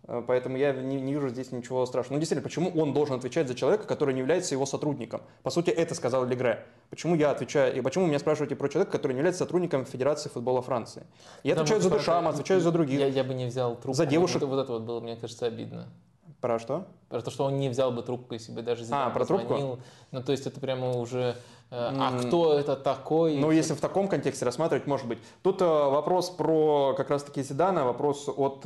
Э, 0.09 0.23
поэтому 0.25 0.57
я 0.57 0.73
не, 0.73 0.99
не 0.99 1.13
вижу 1.13 1.29
здесь 1.29 1.51
ничего 1.51 1.85
страшного. 1.85 2.15
Ну, 2.15 2.19
действительно, 2.19 2.43
почему 2.43 2.71
он 2.81 2.93
должен 2.93 3.15
отвечать 3.15 3.47
за 3.47 3.53
человека, 3.53 3.85
который 3.85 4.13
не 4.13 4.21
является 4.21 4.55
его 4.55 4.65
сотрудником? 4.65 5.21
По 5.43 5.51
сути, 5.51 5.69
это 5.69 5.93
сказал 5.93 6.25
Легре. 6.25 6.65
Почему 6.89 7.15
я 7.15 7.29
отвечаю, 7.29 7.75
и 7.75 7.81
почему 7.81 8.07
меня 8.07 8.17
спрашиваете 8.17 8.55
про 8.55 8.67
человека, 8.69 8.91
который 8.91 9.13
не 9.13 9.19
является 9.19 9.43
сотрудником 9.43 9.85
Федерации 9.85 10.29
футбола 10.29 10.63
Франции? 10.63 11.03
Я 11.43 11.53
Потому 11.53 11.63
отвечаю 11.65 11.81
за 11.81 11.89
Дешама, 11.91 12.29
отвечаю 12.31 12.59
за 12.59 12.71
других. 12.71 12.99
Я, 12.99 13.05
я 13.05 13.23
бы 13.23 13.35
не 13.35 13.45
взял 13.45 13.75
трубку. 13.75 13.93
За 13.93 14.07
девушек. 14.07 14.41
Вот, 14.41 14.49
вот 14.49 14.63
это 14.63 14.73
вот 14.73 14.81
было, 14.81 14.99
мне 14.99 15.15
кажется, 15.15 15.45
обидно. 15.45 15.87
Про 16.41 16.57
что? 16.57 16.87
Про 17.09 17.21
то, 17.21 17.29
что 17.29 17.43
он 17.43 17.59
не 17.59 17.69
взял 17.69 17.91
бы 17.91 18.01
трубку, 18.01 18.33
если 18.33 18.51
бы 18.51 18.61
даже 18.63 18.85
Зидан 18.85 19.09
а, 19.09 19.09
про 19.11 19.25
трубку? 19.25 19.79
Ну, 20.11 20.23
то 20.23 20.31
есть 20.31 20.47
это 20.47 20.59
прямо 20.59 20.97
уже... 20.97 21.35
А 21.69 22.17
кто 22.17 22.57
это 22.57 22.75
такой? 22.75 23.37
Ну, 23.37 23.51
если 23.51 23.75
в 23.75 23.79
таком 23.79 24.07
контексте 24.07 24.43
рассматривать, 24.43 24.87
может 24.87 25.05
быть. 25.05 25.19
Тут 25.43 25.61
вопрос 25.61 26.31
про 26.31 26.95
как 26.97 27.11
раз-таки 27.11 27.43
Зидана, 27.43 27.83
вопрос 27.83 28.27
от 28.27 28.65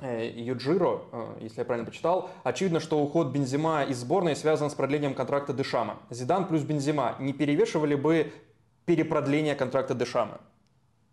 Юджиро, 0.00 1.02
если 1.40 1.60
я 1.60 1.64
правильно 1.64 1.86
почитал, 1.86 2.30
очевидно, 2.44 2.80
что 2.80 3.00
уход 3.00 3.28
Бензима 3.28 3.84
из 3.84 3.98
сборной 3.98 4.34
связан 4.34 4.70
с 4.70 4.74
продлением 4.74 5.14
контракта 5.14 5.52
Дешама. 5.52 5.98
Зидан 6.10 6.48
плюс 6.48 6.62
Бензима 6.62 7.16
не 7.20 7.32
перевешивали 7.32 7.94
бы 7.94 8.32
перепродление 8.84 9.54
контракта 9.54 9.94
Дешама? 9.94 10.40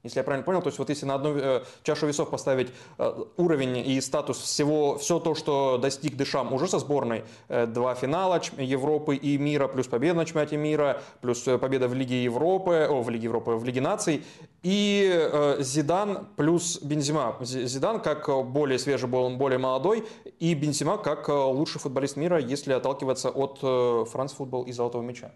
Если 0.04 0.20
я 0.20 0.24
правильно 0.24 0.46
понял, 0.46 0.62
то 0.62 0.68
есть 0.68 0.80
вот 0.80 0.90
если 0.90 1.06
на 1.06 1.16
одну 1.16 1.36
э, 1.36 1.64
чашу 1.84 2.08
весов 2.08 2.30
поставить 2.30 2.70
э, 2.98 3.24
уровень 3.36 3.78
и 3.78 4.00
статус 4.00 4.38
всего, 4.38 4.98
все 4.98 5.20
то, 5.20 5.36
что 5.36 5.78
достиг 5.78 6.16
Дешам 6.16 6.54
уже 6.54 6.70
со 6.70 6.80
сборной, 6.80 7.26
э, 7.50 7.66
два 7.66 7.96
финала 7.96 8.42
Европы 8.58 9.18
и 9.18 9.38
мира, 9.38 9.68
плюс 9.68 9.88
победа 9.88 10.16
на 10.16 10.26
чемпионате 10.26 10.56
мира, 10.56 11.02
плюс 11.20 11.46
э, 11.48 11.58
победа 11.58 11.90
в 11.90 11.94
Лиге 11.94 12.24
Европы, 12.24 12.88
о, 12.90 13.02
в 13.02 13.10
Лиге 13.10 13.26
Европы, 13.26 13.52
в 13.52 13.66
Лиге 13.66 13.82
наций, 13.82 14.24
и 14.64 15.10
э, 15.12 15.58
Зидан 15.60 16.28
плюс 16.38 16.82
Бензима. 16.82 17.36
Зидан 17.42 18.00
как 18.00 18.30
более 18.46 18.80
свежий 18.80 19.10
более 19.10 19.60
молодой, 19.60 20.08
и 20.40 20.54
Бензима 20.54 20.98
как 20.98 21.28
э, 21.28 21.34
лучший 21.34 21.82
футболист 21.82 22.16
мира, 22.16 22.40
если 22.40 22.72
отталкиваться 22.72 23.30
от 23.32 23.60
э, 23.62 24.06
Франц 24.10 24.32
футбол 24.32 24.64
и 24.64 24.72
Золотого 24.72 25.02
мяча. 25.02 25.32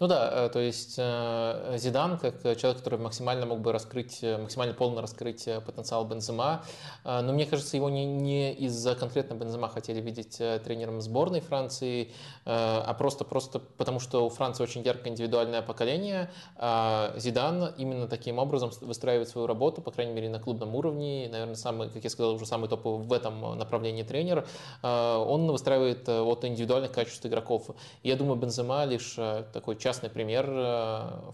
Ну 0.00 0.06
да, 0.06 0.46
э, 0.46 0.48
то 0.48 0.60
есть 0.60 0.94
э, 0.98 1.76
Зидан 1.76 2.18
как 2.18 2.42
человек, 2.56 2.78
который 2.78 2.98
максимально 2.98 3.44
мог 3.44 3.60
бы 3.60 3.72
раскрыть 3.72 4.05
раскрыть, 4.06 4.22
э, 4.22 4.38
максимально 4.38 4.74
полно 4.74 5.00
раскрыть 5.00 5.46
э, 5.48 5.60
потенциал 5.60 6.04
Бензема. 6.04 6.64
Э, 7.04 7.20
но 7.22 7.32
мне 7.32 7.46
кажется, 7.46 7.76
его 7.76 7.90
не, 7.90 8.04
не 8.04 8.52
из-за 8.52 8.94
конкретно 8.94 9.34
Бензема 9.34 9.68
хотели 9.68 10.00
видеть 10.00 10.38
тренером 10.64 11.00
сборной 11.00 11.40
Франции, 11.40 12.08
а 12.44 12.94
просто, 12.94 13.24
просто 13.24 13.58
потому, 13.58 14.00
что 14.00 14.26
у 14.26 14.28
Франции 14.28 14.62
очень 14.62 14.82
яркое 14.82 15.12
индивидуальное 15.12 15.62
поколение. 15.62 16.30
А 16.56 17.12
Зидан 17.16 17.74
именно 17.78 18.06
таким 18.06 18.38
образом 18.38 18.70
выстраивает 18.80 19.28
свою 19.28 19.46
работу, 19.46 19.82
по 19.82 19.90
крайней 19.90 20.12
мере, 20.12 20.28
на 20.28 20.38
клубном 20.38 20.74
уровне. 20.74 21.28
Наверное, 21.30 21.54
самый, 21.56 21.90
как 21.90 22.04
я 22.04 22.10
сказал, 22.10 22.34
уже 22.34 22.46
самый 22.46 22.68
топовый 22.68 23.06
в 23.06 23.12
этом 23.12 23.58
направлении 23.58 24.02
тренер. 24.02 24.46
Он 24.82 25.50
выстраивает 25.50 26.08
от 26.08 26.44
индивидуальных 26.44 26.92
качеств 26.92 27.26
игроков. 27.26 27.70
Я 28.02 28.16
думаю, 28.16 28.36
Бензема 28.36 28.84
лишь 28.84 29.16
такой 29.52 29.76
частный 29.76 30.10
пример 30.10 30.46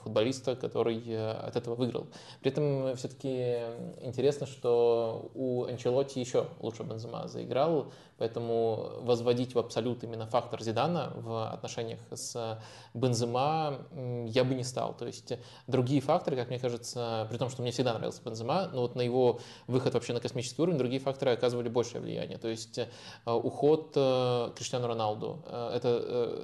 футболиста, 0.03 0.57
который 0.57 0.99
от 1.33 1.57
этого 1.57 1.75
выиграл. 1.75 2.07
При 2.41 2.51
этом 2.51 2.62
этом 2.63 2.97
все-таки 2.97 3.57
интересно, 4.01 4.47
что 4.47 5.31
у 5.35 5.65
Анчелотти 5.65 6.21
еще 6.21 6.47
лучше 6.61 6.83
Бензема 6.83 7.29
заиграл, 7.29 7.93
поэтому 8.19 8.91
возводить 9.01 9.55
в 9.55 9.59
абсолют 9.59 10.05
именно 10.05 10.27
фактор 10.27 10.63
Зидана 10.63 11.13
в 11.17 11.51
отношениях 11.51 12.01
с 12.11 12.61
Бензема 12.95 13.79
я 14.27 14.45
бы 14.45 14.55
не 14.55 14.65
стал. 14.65 14.95
То 14.97 15.07
есть 15.07 15.33
другие 15.67 16.01
факторы, 16.01 16.37
как 16.37 16.49
мне 16.49 16.59
кажется, 16.59 17.27
при 17.31 17.39
том, 17.39 17.51
что 17.51 17.63
мне 17.63 17.71
всегда 17.71 17.95
нравился 17.95 18.23
Бензема, 18.25 18.69
но 18.73 18.83
вот 18.83 18.95
на 18.95 19.03
его 19.03 19.41
выход 19.67 19.95
вообще 19.95 20.13
на 20.13 20.21
космический 20.21 20.63
уровень 20.63 20.79
другие 20.79 21.01
факторы 21.01 21.33
оказывали 21.33 21.69
большее 21.69 22.01
влияние. 22.01 22.39
То 22.39 22.49
есть 22.49 22.79
э, 22.79 22.87
уход 23.27 23.93
э, 23.97 24.51
Криштиану 24.57 24.87
Роналду, 24.87 25.43
э, 25.47 25.73
это, 25.77 25.89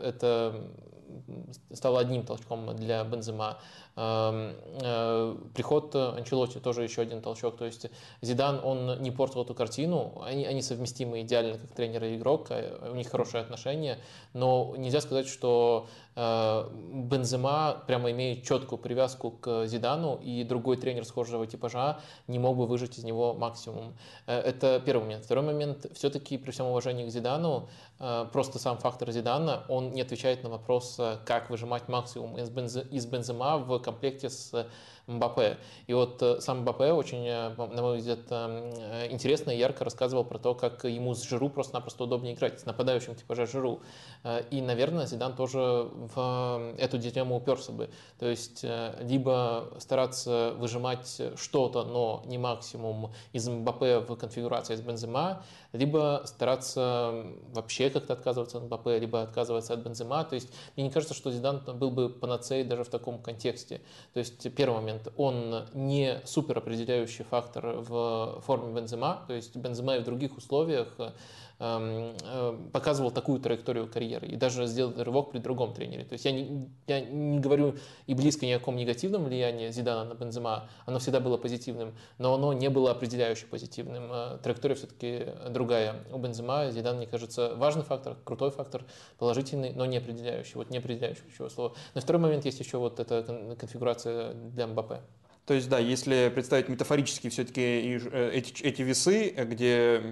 это 0.03 0.55
стало 1.73 2.01
одним 2.01 2.25
толчком 2.25 2.75
для 2.77 3.05
Бензема. 3.05 3.59
Эм, 3.97 4.55
э, 4.83 5.37
приход 5.55 5.95
Анчелотти 5.95 6.59
тоже 6.59 6.83
еще 6.83 7.03
один 7.03 7.21
толчок. 7.21 7.57
То 7.57 7.65
есть 7.65 7.87
Зидан, 8.23 8.61
он 8.65 9.01
не 9.03 9.11
портил 9.11 9.43
эту 9.43 9.55
картину. 9.55 10.23
Они, 10.25 10.45
они 10.45 10.63
совместимы 10.63 11.23
идеально 11.23 11.59
как 11.59 11.73
тренер 11.73 12.05
и 12.05 12.17
игрок. 12.17 12.47
Э, 12.51 12.91
у 12.91 12.95
них 12.95 13.09
хорошие 13.09 13.41
отношения. 13.41 13.99
Но 14.33 14.75
нельзя 14.77 15.01
сказать, 15.01 15.29
что 15.29 15.89
Бензема 16.19 17.85
прямо 17.87 18.11
имеет 18.11 18.43
четкую 18.43 18.81
привязку 18.81 19.31
к 19.31 19.67
Зидану, 19.67 20.19
и 20.21 20.43
другой 20.43 20.77
тренер 20.77 21.05
схожего 21.05 21.47
типажа 21.47 22.01
не 22.27 22.41
мог 22.41 22.57
бы 22.57 22.67
выжать 22.67 22.99
из 22.99 23.05
него 23.05 23.35
максимум. 23.35 23.95
Это 24.27 24.83
первый 24.85 25.03
момент. 25.03 25.25
Второй 25.27 25.45
момент, 25.45 25.87
все-таки 25.95 26.37
при 26.37 26.51
всем 26.51 26.67
уважении 26.67 27.07
к 27.07 27.11
Зидану, 27.11 27.69
просто 28.33 28.59
сам 28.59 28.79
фактор 28.79 29.13
Зидана, 29.13 29.63
он 29.69 29.93
не 29.93 30.01
отвечает 30.01 30.43
на 30.43 30.51
вопрос, 30.51 30.99
как 31.25 31.51
выжимать 31.51 31.87
максимум 31.89 32.37
из 32.37 33.07
Бензема 33.07 33.59
в 33.59 33.79
комплекте 33.79 34.29
с 34.29 34.67
Мбаппе. 35.09 35.57
И 35.87 35.95
вот 35.95 36.23
э, 36.23 36.41
сам 36.41 36.61
Мбаппе 36.61 36.93
очень, 36.93 37.27
э, 37.27 37.49
на 37.57 37.83
мой 37.83 37.99
взгляд, 37.99 38.21
э, 38.31 39.09
интересно 39.11 39.51
и 39.51 39.59
ярко 39.59 39.85
рассказывал 39.85 40.25
про 40.25 40.39
то, 40.39 40.55
как 40.55 40.85
ему 40.85 41.15
с 41.15 41.23
Жиру 41.23 41.49
просто-напросто 41.49 42.05
удобнее 42.05 42.35
играть, 42.35 42.61
с 42.61 42.67
нападающим 42.67 43.15
типа 43.15 43.35
же 43.35 43.47
Жиру. 43.47 43.81
И, 44.51 44.61
наверное, 44.61 45.07
Зидан 45.07 45.35
тоже 45.35 45.59
в 45.61 46.75
эту 46.77 46.99
дилемму 46.99 47.37
уперся 47.37 47.73
бы. 47.73 47.89
То 48.19 48.27
есть, 48.27 48.65
либо 49.01 49.73
стараться 49.79 50.55
выжимать 50.59 51.21
что-то, 51.37 51.85
но 51.85 52.23
не 52.27 52.37
максимум 52.37 53.13
из 53.33 53.49
Мбаппе 53.49 54.01
в 54.01 54.17
конфигурации 54.17 54.75
с 54.75 54.81
Бензема, 54.81 55.43
либо 55.73 56.23
стараться 56.25 57.25
вообще 57.55 57.91
как-то 57.91 58.15
отказываться 58.15 58.59
от 58.59 58.65
Мбаппе, 58.65 58.99
либо 58.99 59.23
отказываться 59.23 59.73
от 59.73 59.81
Бензема. 59.81 60.25
То 60.25 60.35
есть, 60.35 60.49
мне 60.77 60.85
не 60.85 60.91
кажется, 60.91 61.15
что 61.15 61.31
Зидан 61.31 61.63
был 61.75 61.91
бы 61.91 62.09
панацеей 62.11 62.65
даже 62.65 62.85
в 62.85 62.89
таком 62.89 63.23
контексте. 63.23 63.81
То 64.13 64.19
есть, 64.19 64.53
первый 64.55 64.81
момент 64.81 64.98
момент, 64.99 65.09
он 65.17 65.65
не 65.75 66.21
супер 66.25 66.59
определяющий 66.59 67.25
фактор 67.25 67.77
в 67.79 68.41
форме 68.45 68.75
Бензема, 68.75 69.25
то 69.27 69.35
есть 69.35 69.57
Бензема 69.57 69.97
и 69.97 70.01
в 70.01 70.05
других 70.05 70.37
условиях 70.37 70.89
показывал 71.59 73.11
такую 73.11 73.41
траекторию 73.41 73.89
карьеры 73.89 74.29
и 74.29 74.37
даже 74.37 74.67
сделал 74.67 74.95
рывок 74.97 75.33
при 75.33 75.39
другом 75.39 75.75
тренере. 75.75 76.05
То 76.05 76.13
есть 76.13 76.25
я 76.25 76.31
не, 76.31 76.71
я 76.87 77.01
не 77.01 77.41
говорю 77.41 77.75
и 78.07 78.15
близко 78.15 78.47
ни 78.47 78.53
о 78.53 78.61
каком 78.61 78.77
негативном 78.77 79.25
влиянии 79.25 79.71
Зидана 79.71 80.05
на 80.05 80.15
Бензема, 80.15 80.69
оно 80.87 81.01
всегда 81.01 81.19
было 81.19 81.37
позитивным, 81.37 81.95
но 82.19 82.35
оно 82.35 82.53
не 82.53 82.71
было 82.71 82.93
определяюще 82.93 83.47
позитивным. 83.47 84.05
Э, 84.13 84.39
траектория 84.41 84.77
все-таки 84.77 85.27
другая. 85.51 85.97
У 86.13 86.19
Бензема 86.19 86.71
Зидан, 86.71 86.99
мне 86.99 87.07
кажется, 87.07 87.57
важный 87.57 87.83
фактор, 87.83 88.17
крутой 88.25 88.51
фактор, 88.51 88.85
положительный, 89.19 89.73
но 89.73 89.85
не 89.85 89.97
определяющий. 89.97 90.55
Вот 90.55 90.71
не 90.71 90.79
определяющий 90.79 91.23
ключевое 91.23 91.51
слово. 91.51 91.75
На 91.95 92.01
второй 92.01 92.23
момент 92.23 92.45
есть 92.45 92.61
еще 92.61 92.79
вот 92.79 93.01
эта 93.01 93.57
конфигурация 93.59 94.33
для 94.35 94.69
МБП. 94.69 94.95
То 95.45 95.55
есть, 95.55 95.69
да, 95.69 95.79
если 95.79 96.31
представить 96.33 96.69
метафорически 96.69 97.31
все-таки 97.31 97.99
э, 98.13 98.31
эти, 98.35 98.63
эти 98.63 98.83
весы, 98.83 99.31
где 99.31 100.03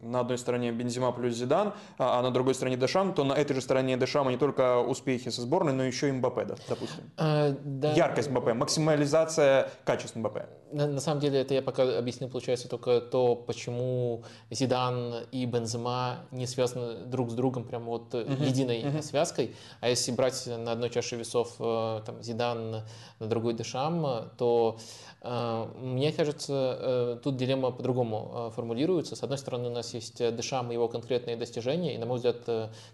на 0.00 0.20
одной 0.20 0.38
стороне 0.38 0.72
Бензима 0.72 1.12
плюс 1.12 1.34
Зидан, 1.34 1.74
а, 1.98 2.18
а 2.18 2.22
на 2.22 2.30
другой 2.30 2.54
стороне 2.54 2.76
Дешам, 2.76 3.14
то 3.14 3.24
на 3.24 3.32
этой 3.32 3.54
же 3.54 3.60
стороне 3.60 3.96
Дешама 3.96 4.30
не 4.30 4.36
только 4.36 4.78
успехи 4.78 5.30
со 5.30 5.42
сборной, 5.42 5.72
но 5.72 5.84
еще 5.84 6.08
и 6.08 6.12
Мбаппе, 6.12 6.56
допустим. 6.68 7.10
А, 7.16 7.54
да. 7.64 7.92
Яркость 7.92 8.30
Мбаппе, 8.30 8.54
максимализация 8.54 9.70
качества 9.84 10.18
Мбаппе. 10.18 10.46
На, 10.72 10.86
на 10.86 11.00
самом 11.00 11.20
деле 11.20 11.40
это 11.40 11.54
я 11.54 11.62
пока 11.62 11.98
объяснил, 11.98 12.28
получается, 12.28 12.68
только 12.68 13.00
то, 13.00 13.36
почему 13.36 14.24
Зидан 14.50 15.24
и 15.30 15.46
Бензима 15.46 16.26
не 16.30 16.46
связаны 16.46 17.06
друг 17.06 17.30
с 17.30 17.34
другом 17.34 17.64
прям 17.64 17.84
вот 17.84 18.14
uh-huh. 18.14 18.44
единой 18.44 18.82
uh-huh. 18.82 19.02
связкой. 19.02 19.54
А 19.80 19.88
если 19.88 20.12
брать 20.12 20.46
на 20.46 20.72
одной 20.72 20.90
чаше 20.90 21.16
весов 21.16 21.54
э, 21.60 22.00
там, 22.04 22.22
Зидан, 22.22 22.82
на 23.18 23.26
другой 23.26 23.54
Дешам, 23.54 24.30
то 24.36 24.78
мне 25.80 26.12
кажется, 26.12 27.18
тут 27.22 27.36
дилемма 27.36 27.70
по-другому 27.70 28.52
формулируется. 28.54 29.16
С 29.16 29.22
одной 29.22 29.38
стороны, 29.38 29.68
у 29.68 29.72
нас 29.72 29.94
есть 29.94 30.18
Дешам 30.18 30.70
и 30.70 30.74
его 30.74 30.88
конкретные 30.88 31.36
достижения, 31.36 31.94
и, 31.94 31.98
на 31.98 32.06
мой 32.06 32.16
взгляд, 32.16 32.38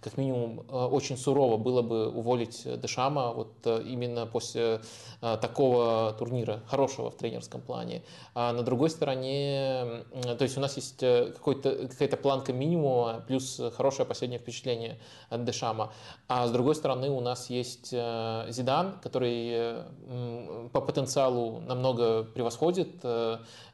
как 0.01 0.16
минимум, 0.16 0.64
очень 0.71 1.16
сурово 1.16 1.57
было 1.57 1.83
бы 1.83 2.09
уволить 2.09 2.62
Дешама 2.81 3.33
вот 3.33 3.66
именно 3.66 4.27
после 4.27 4.81
такого 5.21 6.14
турнира, 6.18 6.61
хорошего 6.66 7.11
в 7.11 7.16
тренерском 7.16 7.61
плане. 7.61 8.03
А 8.35 8.53
на 8.53 8.62
другой 8.62 8.90
стороне, 8.90 10.05
то 10.38 10.42
есть 10.42 10.57
у 10.57 10.61
нас 10.61 10.77
есть 10.77 11.03
э, 11.03 11.33
какая-то 11.38 12.16
планка 12.16 12.53
минимума 12.53 13.23
плюс 13.27 13.61
хорошее 13.77 14.07
последнее 14.07 14.38
впечатление 14.38 14.99
от 15.29 15.45
Дешама. 15.45 15.92
А 16.29 16.47
с 16.47 16.51
другой 16.51 16.75
стороны 16.75 17.11
у 17.11 17.21
нас 17.21 17.51
есть 17.51 17.90
э, 17.92 18.47
Зидан, 18.49 18.99
который 19.03 19.51
э, 19.53 20.68
по 20.73 20.81
потенциалу 20.81 21.61
намного 21.61 22.21
превосходит 22.24 23.04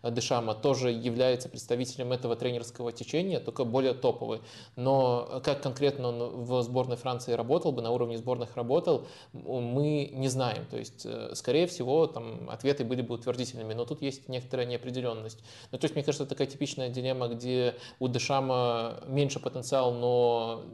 Дешама, 0.03 0.55
тоже 0.55 0.91
является 0.91 1.49
представителем 1.49 2.13
этого 2.13 2.37
тренерского 2.37 2.93
течения, 2.93 3.41
только 3.41 3.65
более 3.65 3.95
топовый. 3.95 4.41
Но 4.77 5.41
как 5.43 5.63
конкретно 5.63 6.09
он 6.09 6.45
в 6.45 6.63
сборной 6.63 6.97
Франции 6.97 7.33
работал 7.33 7.73
бы, 7.73 7.81
на 7.83 7.91
уровне 7.91 8.19
сборных 8.19 8.57
работал, 8.57 9.07
мы 9.33 10.11
не 10.13 10.29
знаем. 10.29 10.67
То 10.71 10.77
есть, 10.77 11.07
скорее 11.35 11.67
всего, 11.67 12.07
там 12.07 12.51
ответы 12.51 12.85
были 12.85 13.03
бы 13.03 13.15
утвердительными 13.15 13.75
но 13.79 13.85
тут 13.85 14.03
есть 14.03 14.29
некоторая 14.29 14.67
неопределенность. 14.67 15.39
Ну, 15.71 15.79
то 15.79 15.85
есть, 15.85 15.95
мне 15.95 16.05
кажется, 16.05 16.27
такая 16.27 16.47
типичная 16.47 16.89
дилемма, 16.91 17.29
где 17.29 17.75
у 17.99 18.09
Дешама 18.09 19.01
меньше 19.07 19.41
потенциал, 19.41 19.93
но 19.95 20.65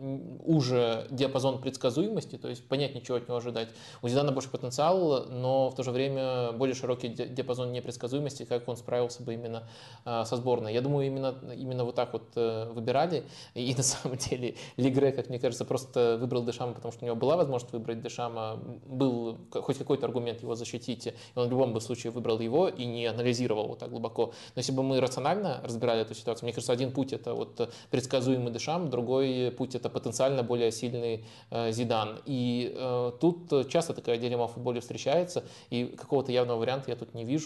уже 0.45 1.07
диапазон 1.11 1.61
предсказуемости, 1.61 2.37
то 2.37 2.49
есть 2.49 2.67
понять, 2.67 2.95
ничего 2.95 3.19
от 3.19 3.29
него 3.29 3.37
ожидать. 3.37 3.69
У 4.03 4.09
Зидана 4.09 4.33
больше 4.33 4.49
потенциал, 4.51 5.27
но 5.27 5.71
в 5.71 5.75
то 5.75 5.83
же 5.83 5.91
время 5.91 6.53
более 6.53 6.75
широкий 6.75 7.09
диапазон 7.09 7.54
непредсказуемости, 7.63 8.45
как 8.45 8.69
он 8.69 8.77
справился 8.77 9.23
бы 9.23 9.35
именно 9.35 9.69
э, 10.05 10.25
со 10.25 10.37
сборной. 10.37 10.73
Я 10.73 10.81
думаю, 10.81 11.07
именно, 11.07 11.35
именно 11.57 11.85
вот 11.85 11.95
так 11.95 12.13
вот 12.13 12.25
э, 12.35 12.71
выбирали. 12.73 13.25
И 13.55 13.75
на 13.75 13.83
самом 13.83 14.17
деле 14.17 14.57
Лигре, 14.77 15.13
как 15.13 15.29
мне 15.29 15.39
кажется, 15.39 15.65
просто 15.65 16.19
выбрал 16.21 16.45
Дешама, 16.45 16.73
потому 16.75 16.93
что 16.93 17.05
у 17.05 17.07
него 17.07 17.17
была 17.17 17.37
возможность 17.37 17.73
выбрать 17.73 18.03
Дешама, 18.03 18.59
был 18.87 19.39
хоть 19.53 19.79
какой-то 19.79 20.07
аргумент 20.07 20.43
его 20.43 20.55
защитить, 20.55 21.07
и 21.07 21.15
он 21.35 21.49
в 21.49 21.51
любом 21.51 21.81
случае 21.81 22.11
выбрал 22.11 22.41
его 22.41 22.69
и 22.69 22.85
не 22.85 23.07
анализировал 23.07 23.69
вот 23.69 23.79
так 23.79 23.91
глубоко. 23.91 24.33
Но 24.55 24.61
если 24.61 24.73
бы 24.73 24.83
мы 24.83 25.01
рационально 25.01 25.61
разбирали 25.65 26.03
эту 26.03 26.15
ситуацию, 26.15 26.47
мне 26.47 26.53
кажется, 26.53 26.73
один 26.73 26.93
путь 26.93 27.13
это 27.13 27.35
вот 27.35 27.71
предсказуемый 27.91 28.53
Дешам, 28.53 28.91
другой 28.91 29.53
путь 29.57 29.75
это 29.75 29.89
потенциально 29.89 30.43
более 30.43 30.73
сильный 30.73 31.25
э, 31.51 31.73
Зидан. 31.73 32.21
И 32.27 32.75
э, 32.75 33.13
тут 33.21 33.69
часто 33.69 33.95
такая 33.95 34.19
дилемма 34.19 34.49
в 34.49 34.53
футболе 34.53 34.81
встречается, 34.81 35.45
и 35.71 35.85
какого-то 35.85 36.33
явного 36.33 36.59
варианта 36.59 36.91
я 36.91 36.97
тут 36.97 37.15
не 37.15 37.25
вижу. 37.25 37.44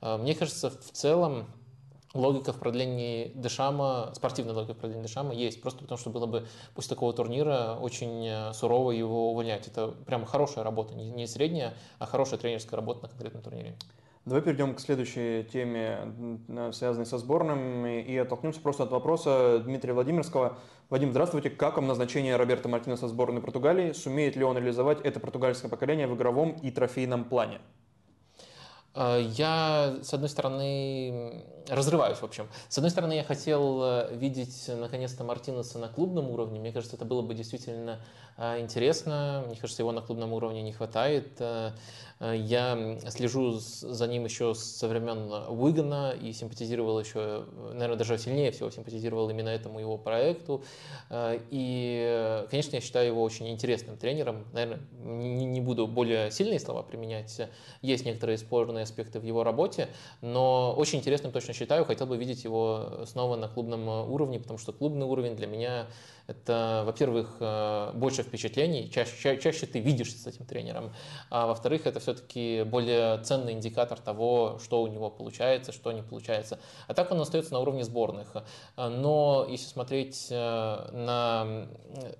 Э, 0.00 0.16
мне 0.16 0.34
кажется, 0.34 0.70
в 0.70 0.90
целом 0.92 1.46
логика 2.14 2.52
в 2.52 2.58
продлении 2.58 3.32
Дешама, 3.34 4.10
спортивная 4.14 4.54
логика 4.54 4.74
в 4.74 4.78
продлении 4.78 5.06
Дешама 5.06 5.34
есть, 5.34 5.60
просто 5.60 5.80
потому 5.80 5.98
что 5.98 6.10
было 6.10 6.26
бы 6.26 6.46
после 6.74 6.90
такого 6.90 7.12
турнира 7.12 7.78
очень 7.80 8.26
э, 8.26 8.52
сурово 8.52 8.92
его 8.92 9.30
увольнять. 9.30 9.68
Это 9.68 9.88
прям 9.88 10.24
хорошая 10.24 10.64
работа, 10.64 10.94
не 10.94 11.26
средняя, 11.26 11.74
а 11.98 12.06
хорошая 12.06 12.38
тренерская 12.38 12.76
работа 12.76 13.02
на 13.02 13.08
конкретном 13.08 13.42
турнире. 13.42 13.76
Давай 14.26 14.42
перейдем 14.42 14.74
к 14.74 14.80
следующей 14.80 15.44
теме, 15.44 16.00
связанной 16.72 17.06
со 17.06 17.16
сборным, 17.16 17.86
и 17.86 18.16
оттолкнемся 18.16 18.60
просто 18.60 18.82
от 18.82 18.90
вопроса 18.90 19.60
Дмитрия 19.60 19.92
Владимирского. 19.92 20.58
Вадим, 20.90 21.12
здравствуйте. 21.12 21.48
Как 21.48 21.76
вам 21.76 21.86
назначение 21.86 22.34
Роберта 22.34 22.68
Мартинеса 22.68 23.06
в 23.06 23.10
сборной 23.10 23.40
Португалии? 23.40 23.92
Сумеет 23.92 24.34
ли 24.34 24.42
он 24.42 24.58
реализовать 24.58 25.00
это 25.02 25.20
португальское 25.20 25.70
поколение 25.70 26.08
в 26.08 26.16
игровом 26.16 26.56
и 26.60 26.72
трофейном 26.72 27.24
плане? 27.24 27.60
Э, 28.96 29.20
я, 29.36 29.96
с 30.02 30.12
одной 30.14 30.28
стороны, 30.28 31.44
разрываюсь, 31.68 32.18
в 32.18 32.24
общем. 32.24 32.48
С 32.68 32.78
одной 32.78 32.90
стороны, 32.90 33.12
я 33.12 33.24
хотел 33.24 33.82
э, 33.82 34.08
видеть, 34.16 34.68
наконец-то, 34.68 35.22
Мартинеса 35.22 35.78
на 35.78 35.88
клубном 35.88 36.30
уровне. 36.30 36.58
Мне 36.58 36.72
кажется, 36.72 36.96
это 36.96 37.04
было 37.04 37.20
бы 37.20 37.34
действительно 37.34 38.00
э, 38.38 38.60
интересно. 38.60 39.44
Мне 39.46 39.56
кажется, 39.56 39.82
его 39.82 39.92
на 39.92 40.00
клубном 40.00 40.32
уровне 40.32 40.62
не 40.62 40.72
хватает. 40.72 41.40
Э, 42.20 42.34
я 42.36 42.98
слежу 43.10 43.52
за 43.52 44.06
ним 44.06 44.24
еще 44.24 44.54
со 44.54 44.88
времен 44.88 45.32
Уигана 45.48 46.12
и 46.12 46.32
симпатизировал 46.32 46.98
еще, 47.00 47.44
наверное, 47.72 47.96
даже 47.96 48.18
сильнее 48.18 48.50
всего 48.52 48.70
симпатизировал 48.70 49.28
именно 49.30 49.48
этому 49.48 49.80
его 49.80 49.98
проекту. 49.98 50.64
Э, 51.10 51.38
и, 51.50 52.46
конечно, 52.50 52.76
я 52.76 52.80
считаю 52.80 53.08
его 53.08 53.22
очень 53.22 53.48
интересным 53.48 53.96
тренером. 53.96 54.44
Наверное, 54.52 54.80
не 55.02 55.60
буду 55.60 55.86
более 55.86 56.30
сильные 56.30 56.60
слова 56.60 56.82
применять. 56.82 57.40
Есть 57.82 58.04
некоторые 58.04 58.38
спорные 58.38 58.84
аспекты 58.84 59.20
в 59.20 59.24
его 59.24 59.44
работе, 59.44 59.88
но 60.20 60.74
очень 60.76 60.98
интересным 60.98 61.32
точно 61.32 61.54
считаю. 61.54 61.84
Хотел 61.84 62.06
бы 62.06 62.16
видеть 62.16 62.44
его 62.44 63.04
снова 63.06 63.36
на 63.36 63.48
клубном 63.48 63.88
уровне, 63.88 64.40
потому 64.40 64.58
что 64.58 64.72
клубный 64.72 65.06
уровень 65.06 65.36
для 65.36 65.46
меня 65.46 65.86
это, 66.26 66.82
во-первых, 66.84 67.36
э, 67.38 67.92
больше 67.94 68.24
впечатлений, 68.24 68.90
чаще, 68.90 69.12
ча 69.16 69.36
чаще 69.36 69.66
ты 69.66 69.78
видишься 69.78 70.18
с 70.18 70.26
этим 70.26 70.44
тренером, 70.44 70.92
а 71.30 71.46
во-вторых, 71.46 71.86
это 71.86 72.00
все-таки 72.00 72.64
более 72.64 73.18
ценный 73.18 73.52
индикатор 73.52 74.00
того, 74.00 74.58
что 74.62 74.82
у 74.82 74.88
него 74.88 75.08
получается, 75.08 75.70
что 75.70 75.92
не 75.92 76.02
получается. 76.02 76.58
А 76.88 76.94
так 76.94 77.12
он 77.12 77.20
остается 77.20 77.52
на 77.52 77.60
уровне 77.60 77.84
сборных. 77.84 78.36
Но 78.76 79.46
если 79.48 79.66
смотреть 79.66 80.26
э, 80.30 80.90
на 80.92 81.68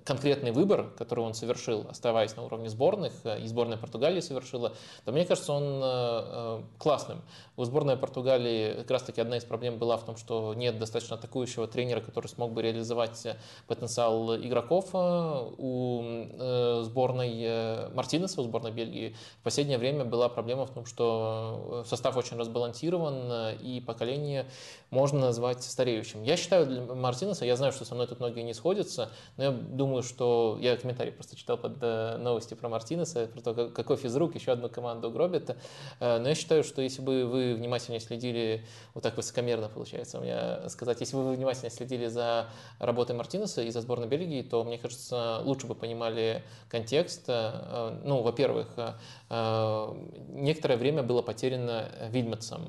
конкретный 0.05 0.51
выбор, 0.51 0.89
который 0.97 1.25
он 1.25 1.33
совершил, 1.33 1.85
оставаясь 1.89 2.35
на 2.37 2.43
уровне 2.43 2.69
сборных, 2.69 3.11
э, 3.25 3.41
и 3.41 3.47
сборная 3.47 3.77
Португалии 3.77 4.21
совершила, 4.21 4.73
то 5.03 5.11
мне 5.11 5.25
кажется, 5.25 5.51
он 5.51 6.63
классным. 6.77 7.21
У 7.57 7.63
сборной 7.65 7.97
Португалии 7.97 8.73
как 8.73 8.91
раз-таки 8.91 9.19
одна 9.19 9.37
из 9.37 9.43
проблем 9.43 9.77
была 9.77 9.97
в 9.97 10.05
том, 10.05 10.15
что 10.15 10.53
нет 10.53 10.79
достаточно 10.79 11.17
атакующего 11.17 11.67
тренера, 11.67 11.99
который 11.99 12.27
смог 12.27 12.53
бы 12.53 12.61
реализовать 12.61 13.27
потенциал 13.67 13.96
потенциал 13.97 14.35
игроков 14.37 14.89
э, 14.93 15.49
у 15.57 16.01
э, 16.03 16.81
сборной 16.83 17.35
э, 17.41 17.89
Мартинеса, 17.93 18.41
у 18.41 18.43
сборной 18.43 18.71
Бельгии. 18.71 19.15
В 19.39 19.43
последнее 19.43 19.77
время 19.77 20.05
была 20.05 20.29
проблема 20.29 20.65
в 20.65 20.71
том, 20.71 20.85
что 20.85 21.83
состав 21.87 22.15
очень 22.17 22.37
разбалансирован 22.37 23.55
и 23.61 23.81
поколение 23.85 24.45
можно 24.91 25.19
назвать 25.19 25.63
стареющим. 25.63 26.23
Я 26.23 26.37
считаю 26.37 26.65
для 26.65 26.81
Мартинеса, 26.81 27.45
я 27.45 27.55
знаю, 27.55 27.73
что 27.73 27.85
со 27.85 27.95
мной 27.95 28.07
тут 28.07 28.19
многие 28.19 28.43
не 28.43 28.53
сходятся, 28.53 29.09
но 29.37 29.43
я 29.45 29.51
думаю, 29.51 30.03
что 30.03 30.57
я 30.61 30.77
комментарий 30.77 31.11
просто 31.11 31.35
читал 31.35 31.57
под 31.57 31.81
новости 31.81 32.53
про 32.53 32.69
Мартинеса, 32.69 33.27
про 33.27 33.41
то, 33.41 33.69
какой 33.69 33.97
физрук 33.97 34.35
еще 34.35 34.51
одну 34.51 34.69
команду 34.69 35.09
гробит. 35.09 35.55
Но 35.99 36.27
я 36.27 36.35
считаю, 36.35 36.63
что 36.63 36.81
если 36.81 37.01
бы 37.01 37.25
вы 37.25 37.55
внимательно 37.55 37.99
следили, 37.99 38.63
вот 38.93 39.03
так 39.03 39.17
высокомерно 39.17 39.69
получается 39.69 40.19
у 40.19 40.21
меня 40.21 40.69
сказать, 40.69 40.99
если 40.99 41.15
бы 41.15 41.23
вы 41.23 41.35
внимательно 41.35 41.69
следили 41.69 42.07
за 42.07 42.47
работой 42.79 43.15
Мартинеса 43.15 43.61
и 43.61 43.71
за 43.71 43.81
сборной 43.87 44.07
Бельгии, 44.07 44.41
то, 44.41 44.65
мне 44.65 44.77
кажется, 44.77 45.39
лучше 45.45 45.65
бы 45.65 45.73
понимали 45.73 46.43
контекст. 46.69 47.23
Э, 47.29 47.97
ну, 48.03 48.21
во-первых, 48.21 48.67
э, 48.75 48.93
некоторое 49.29 50.77
время 50.77 51.03
было 51.03 51.21
потеряно 51.21 51.89
Вильматсом. 52.09 52.61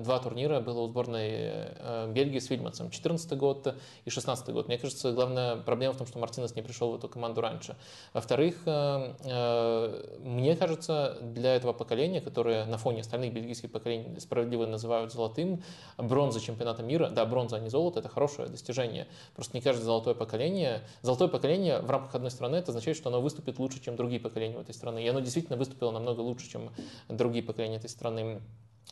Два 0.00 0.18
турнира 0.18 0.60
было 0.60 0.80
у 0.80 0.88
сборной 0.88 1.30
э, 1.30 2.12
Бельгии 2.12 2.38
с 2.38 2.50
Вильматсом. 2.50 2.90
14 2.90 3.36
год 3.38 3.74
и 4.04 4.10
16 4.10 4.50
год. 4.50 4.68
Мне 4.68 4.78
кажется, 4.78 5.12
главная 5.12 5.56
проблема 5.56 5.94
в 5.94 5.98
том, 5.98 6.06
что 6.06 6.18
Мартинес 6.18 6.54
не 6.54 6.62
пришел 6.62 6.92
в 6.92 6.96
эту 6.96 7.08
команду 7.08 7.40
раньше. 7.40 7.76
Во-вторых, 8.12 8.56
мне 8.66 10.56
кажется, 10.56 11.18
для 11.22 11.54
этого 11.54 11.72
поколения, 11.72 12.20
которое 12.20 12.66
на 12.66 12.76
фоне 12.78 13.00
остальных 13.00 13.32
бельгийских 13.32 13.70
поколений 13.72 14.20
справедливо 14.20 14.66
называют 14.66 15.12
золотым, 15.12 15.62
бронза 15.96 16.40
чемпионата 16.40 16.82
мира, 16.82 17.08
да, 17.08 17.24
бронза, 17.24 17.56
а 17.56 17.60
не 17.60 17.70
золото, 17.70 18.00
это 18.00 18.08
хорошее 18.08 18.48
достижение. 18.48 19.06
Просто 19.34 19.56
не 19.56 19.62
каждое 19.62 19.84
золотое 19.84 20.14
поколение 20.14 20.82
золотое 21.02 21.28
поколение 21.28 21.80
в 21.80 21.90
рамках 21.90 22.14
одной 22.14 22.30
страны, 22.30 22.56
это 22.56 22.70
означает, 22.70 22.96
что 22.96 23.08
оно 23.08 23.20
выступит 23.20 23.58
лучше, 23.58 23.82
чем 23.82 23.96
другие 23.96 24.20
поколения 24.20 24.56
в 24.56 24.60
этой 24.60 24.74
страны. 24.74 25.04
И 25.04 25.08
оно 25.08 25.20
действительно 25.20 25.56
выступило 25.56 25.85
намного 25.90 26.20
лучше, 26.20 26.50
чем 26.50 26.70
другие 27.08 27.44
поколения 27.44 27.76
этой 27.76 27.90
страны. 27.90 28.40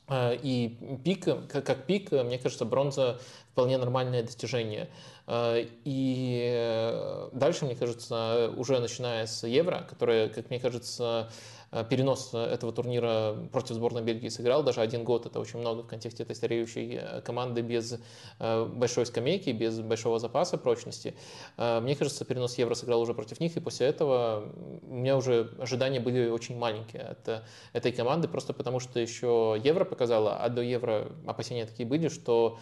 Э, 0.08 0.36
и 0.36 0.98
пик, 1.04 1.24
как 1.48 1.86
пик, 1.86 2.12
мне 2.12 2.38
кажется, 2.38 2.64
бронза 2.64 3.18
вполне 3.52 3.78
нормальное 3.78 4.22
достижение. 4.22 4.88
Э, 5.26 5.66
и 5.84 7.28
дальше, 7.32 7.64
мне 7.64 7.74
кажется, 7.74 8.52
уже 8.56 8.78
начиная 8.80 9.26
с 9.26 9.46
Евро, 9.46 9.86
которое, 9.88 10.28
как 10.28 10.50
мне 10.50 10.60
кажется, 10.60 11.30
Э, 11.63 11.63
перенос 11.82 12.32
этого 12.32 12.72
турнира 12.72 13.36
против 13.50 13.74
сборной 13.74 14.02
Бельгии 14.02 14.28
сыграл. 14.28 14.62
Даже 14.62 14.80
один 14.80 15.02
год 15.02 15.26
это 15.26 15.40
очень 15.40 15.58
много 15.58 15.82
в 15.82 15.86
контексте 15.86 16.22
этой 16.22 16.36
стареющей 16.36 16.98
э, 17.00 17.20
команды 17.22 17.62
без 17.62 17.98
э, 18.38 18.64
большой 18.66 19.06
скамейки, 19.06 19.50
без 19.50 19.80
большого 19.80 20.18
запаса 20.18 20.56
прочности. 20.58 21.14
Мне 21.56 21.96
кажется, 21.96 22.24
перенос 22.24 22.58
Евро 22.58 22.74
сыграл 22.74 23.00
уже 23.00 23.14
против 23.14 23.40
них, 23.40 23.56
и 23.56 23.60
после 23.60 23.86
этого 23.86 24.52
у 24.82 24.94
меня 24.94 25.16
уже 25.16 25.50
ожидания 25.58 26.00
были 26.00 26.28
очень 26.28 26.56
маленькие 26.56 27.02
от 27.02 27.42
этой 27.72 27.92
команды, 27.92 28.28
просто 28.28 28.52
потому 28.52 28.80
что 28.80 29.00
еще 29.00 29.60
Евро 29.62 29.84
показала, 29.84 30.36
а 30.36 30.48
до 30.48 30.62
Евро 30.62 31.12
опасения 31.26 31.66
такие 31.66 31.88
были, 31.88 32.08
что 32.08 32.58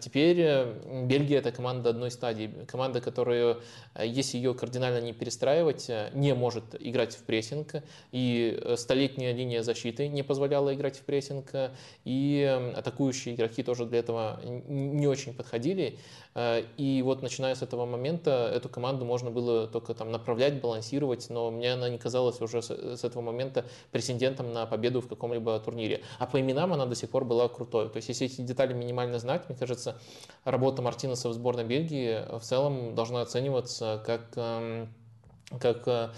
теперь 0.00 0.64
Бельгия 1.04 1.38
это 1.38 1.52
команда 1.52 1.90
одной 1.90 2.10
стадии, 2.10 2.66
команда, 2.66 3.00
которая, 3.00 3.58
если 4.00 4.36
ее 4.36 4.54
кардинально 4.54 5.00
не 5.00 5.12
перестраивать, 5.12 5.90
не 6.14 6.34
может 6.34 6.74
играть 6.80 7.14
в 7.14 7.22
прессинг, 7.24 7.74
и 8.12 8.47
Э, 8.56 8.76
столетняя 8.76 9.32
линия 9.32 9.62
защиты 9.62 10.08
не 10.08 10.22
позволяла 10.22 10.74
играть 10.74 10.96
в 10.96 11.02
прессинг, 11.02 11.52
и 12.04 12.46
эм, 12.48 12.74
атакующие 12.76 13.34
игроки 13.34 13.62
тоже 13.62 13.86
для 13.86 13.98
этого 14.00 14.40
не 14.44 15.06
очень 15.06 15.34
подходили. 15.34 15.98
Э, 16.34 16.62
и 16.76 17.02
вот 17.02 17.22
начиная 17.22 17.54
с 17.54 17.62
этого 17.62 17.86
момента 17.86 18.50
эту 18.54 18.68
команду 18.68 19.04
можно 19.04 19.30
было 19.30 19.66
только 19.66 19.94
там 19.94 20.10
направлять, 20.12 20.60
балансировать, 20.60 21.28
но 21.30 21.50
мне 21.50 21.72
она 21.72 21.88
не 21.88 21.98
казалась 21.98 22.40
уже 22.40 22.62
с 22.62 23.04
этого 23.04 23.22
момента 23.22 23.64
претендентом 23.90 24.52
на 24.52 24.66
победу 24.66 25.00
в 25.00 25.08
каком-либо 25.08 25.58
турнире. 25.60 26.02
А 26.18 26.26
по 26.26 26.40
именам 26.40 26.72
она 26.72 26.86
до 26.86 26.94
сих 26.94 27.10
пор 27.10 27.24
была 27.24 27.48
крутой. 27.48 27.88
То 27.88 27.96
есть 27.96 28.08
если 28.08 28.26
эти 28.26 28.40
детали 28.40 28.72
минимально 28.72 29.18
знать, 29.18 29.48
мне 29.48 29.58
кажется, 29.58 29.98
работа 30.44 30.82
Мартинеса 30.82 31.28
в 31.28 31.32
сборной 31.32 31.64
Бельгии 31.64 32.38
в 32.38 32.42
целом 32.42 32.94
должна 32.94 33.22
оцениваться 33.22 34.02
как, 34.04 34.22
эм, 34.36 34.88
как 35.60 35.86
э, 35.86 35.90
э, 35.90 36.08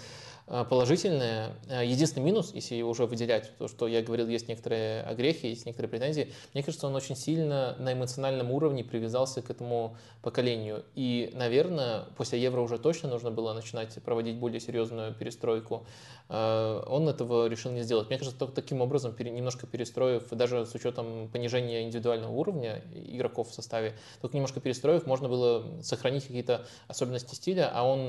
положительное. 0.69 1.53
Э, 1.69 1.85
единственный 1.85 2.23
минус, 2.23 2.51
если 2.53 2.81
уже 2.81 3.05
выделять 3.05 3.57
то, 3.57 3.67
что 3.67 3.87
я 3.87 4.01
говорил, 4.01 4.27
есть 4.27 4.49
некоторые 4.49 5.01
огрехи, 5.03 5.47
есть 5.47 5.65
некоторые 5.65 5.89
претензии, 5.89 6.31
мне 6.53 6.61
кажется, 6.61 6.87
он 6.87 6.95
очень 6.95 7.15
сильно 7.15 7.75
на 7.79 7.93
эмоциональном 7.93 8.51
уровне 8.51 8.83
привязался 8.83 9.41
к 9.41 9.49
этому 9.49 9.95
поколению. 10.21 10.83
И, 10.93 11.31
наверное, 11.33 12.05
после 12.17 12.41
Евро 12.41 12.61
уже 12.61 12.77
точно 12.77 13.09
нужно 13.09 13.31
было 13.31 13.53
начинать 13.53 13.93
проводить 14.03 14.35
более 14.35 14.59
серьезную 14.59 15.13
перестройку. 15.13 15.85
Он 16.31 17.09
этого 17.09 17.47
решил 17.47 17.71
не 17.71 17.81
сделать. 17.81 18.07
Мне 18.07 18.17
кажется, 18.17 18.39
только 18.39 18.55
таким 18.55 18.81
образом, 18.81 19.13
немножко 19.19 19.67
перестроив, 19.67 20.29
даже 20.29 20.65
с 20.65 20.73
учетом 20.73 21.27
понижения 21.29 21.83
индивидуального 21.83 22.31
уровня 22.31 22.81
игроков 22.93 23.49
в 23.49 23.53
составе, 23.53 23.95
только 24.21 24.37
немножко 24.37 24.61
перестроив, 24.61 25.05
можно 25.05 25.27
было 25.27 25.65
сохранить 25.81 26.25
какие-то 26.25 26.65
особенности 26.87 27.35
стиля, 27.35 27.69
а 27.73 27.83
он 27.83 28.07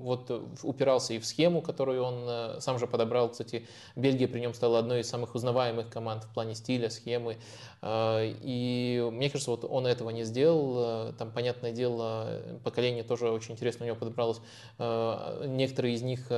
вот 0.00 0.30
упирался 0.62 1.14
и 1.14 1.18
в 1.18 1.26
схему, 1.26 1.62
которую 1.62 2.02
он 2.02 2.24
э, 2.28 2.60
сам 2.60 2.78
же 2.78 2.86
подобрал. 2.86 3.30
Кстати, 3.30 3.66
Бельгия 3.96 4.28
при 4.28 4.40
нем 4.40 4.54
стала 4.54 4.78
одной 4.78 5.00
из 5.00 5.08
самых 5.08 5.34
узнаваемых 5.34 5.88
команд 5.88 6.24
в 6.24 6.32
плане 6.32 6.54
стиля, 6.54 6.90
схемы. 6.90 7.36
Э, 7.82 8.32
и 8.42 9.08
мне 9.12 9.30
кажется, 9.30 9.50
вот 9.50 9.64
он 9.64 9.86
этого 9.86 10.10
не 10.10 10.24
сделал. 10.24 11.08
Э, 11.08 11.12
там, 11.18 11.30
понятное 11.30 11.72
дело, 11.72 12.42
поколение 12.64 13.04
тоже 13.04 13.30
очень 13.30 13.52
интересно 13.52 13.84
у 13.84 13.86
него 13.86 13.96
подобралось. 13.96 14.40
Некоторые 14.78 15.94
из 15.94 16.02
них 16.02 16.28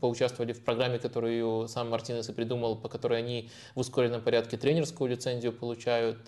поучаствовали 0.00 0.47
в 0.52 0.64
программе, 0.64 0.98
которую 0.98 1.68
сам 1.68 1.90
Мартинес 1.90 2.28
и 2.28 2.32
придумал, 2.32 2.76
по 2.76 2.88
которой 2.88 3.18
они 3.18 3.50
в 3.74 3.80
ускоренном 3.80 4.20
порядке 4.20 4.56
тренерскую 4.56 5.10
лицензию 5.10 5.52
получают. 5.52 6.18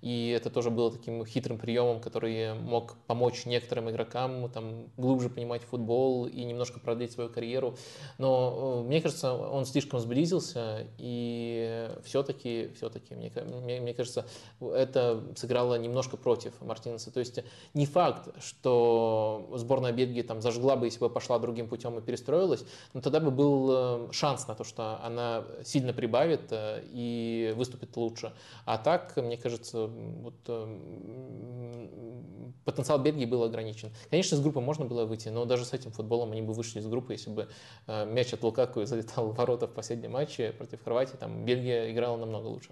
И 0.00 0.30
это 0.30 0.50
тоже 0.50 0.70
было 0.70 0.90
таким 0.90 1.24
хитрым 1.24 1.58
приемом, 1.58 2.00
который 2.00 2.54
мог 2.54 2.96
помочь 3.06 3.46
некоторым 3.46 3.90
игрокам 3.90 4.50
там, 4.50 4.86
глубже 4.96 5.30
понимать 5.30 5.62
футбол 5.62 6.26
и 6.26 6.44
немножко 6.44 6.80
продлить 6.80 7.12
свою 7.12 7.30
карьеру. 7.30 7.76
Но 8.18 8.82
мне 8.86 9.00
кажется, 9.00 9.32
он 9.34 9.64
слишком 9.64 10.00
сблизился, 10.00 10.86
и 10.98 11.90
все-таки, 12.04 12.70
все-таки, 12.76 13.14
мне, 13.14 13.32
мне, 13.44 13.80
мне 13.80 13.94
кажется, 13.94 14.26
это 14.60 15.22
сыграло 15.36 15.76
немножко 15.76 16.16
против 16.16 16.60
Мартинеса. 16.60 17.10
То 17.10 17.20
есть 17.20 17.40
не 17.74 17.86
факт, 17.86 18.28
что 18.42 19.50
сборная 19.54 19.92
Бельгии 19.92 20.22
там 20.22 20.40
зажгла 20.40 20.76
бы, 20.76 20.86
если 20.86 21.00
бы 21.00 21.10
пошла 21.10 21.38
другим 21.38 21.68
путем 21.68 21.98
и 21.98 22.02
перестроилась, 22.02 22.64
но 22.92 23.00
тогда 23.00 23.20
бы 23.20 23.30
был 23.30 23.63
э, 23.70 24.12
шанс 24.12 24.46
на 24.48 24.54
то, 24.54 24.64
что 24.64 25.00
она 25.02 25.44
сильно 25.62 25.92
прибавит 25.92 26.50
э, 26.50 26.82
и 26.90 27.52
выступит 27.56 27.96
лучше. 27.96 28.32
А 28.64 28.78
так, 28.78 29.16
мне 29.16 29.36
кажется, 29.36 29.86
вот, 29.86 30.34
э, 30.48 31.88
потенциал 32.64 32.98
Бельгии 32.98 33.24
был 33.24 33.42
ограничен. 33.42 33.92
Конечно, 34.10 34.36
из 34.36 34.40
группы 34.40 34.60
можно 34.60 34.84
было 34.84 35.04
выйти, 35.04 35.28
но 35.28 35.44
даже 35.44 35.64
с 35.64 35.72
этим 35.72 35.92
футболом 35.92 36.32
они 36.32 36.42
бы 36.42 36.52
вышли 36.52 36.80
из 36.80 36.86
группы, 36.86 37.12
если 37.12 37.30
бы 37.30 37.48
мяч 37.86 38.32
от 38.32 38.42
Лукаку 38.42 38.84
залетал 38.86 39.28
в 39.28 39.36
ворота 39.36 39.66
в 39.66 39.72
последнем 39.72 40.12
матче 40.12 40.52
против 40.52 40.82
Хорватии, 40.82 41.16
там 41.16 41.44
Бельгия 41.44 41.92
играла 41.92 42.16
намного 42.16 42.46
лучше. 42.46 42.70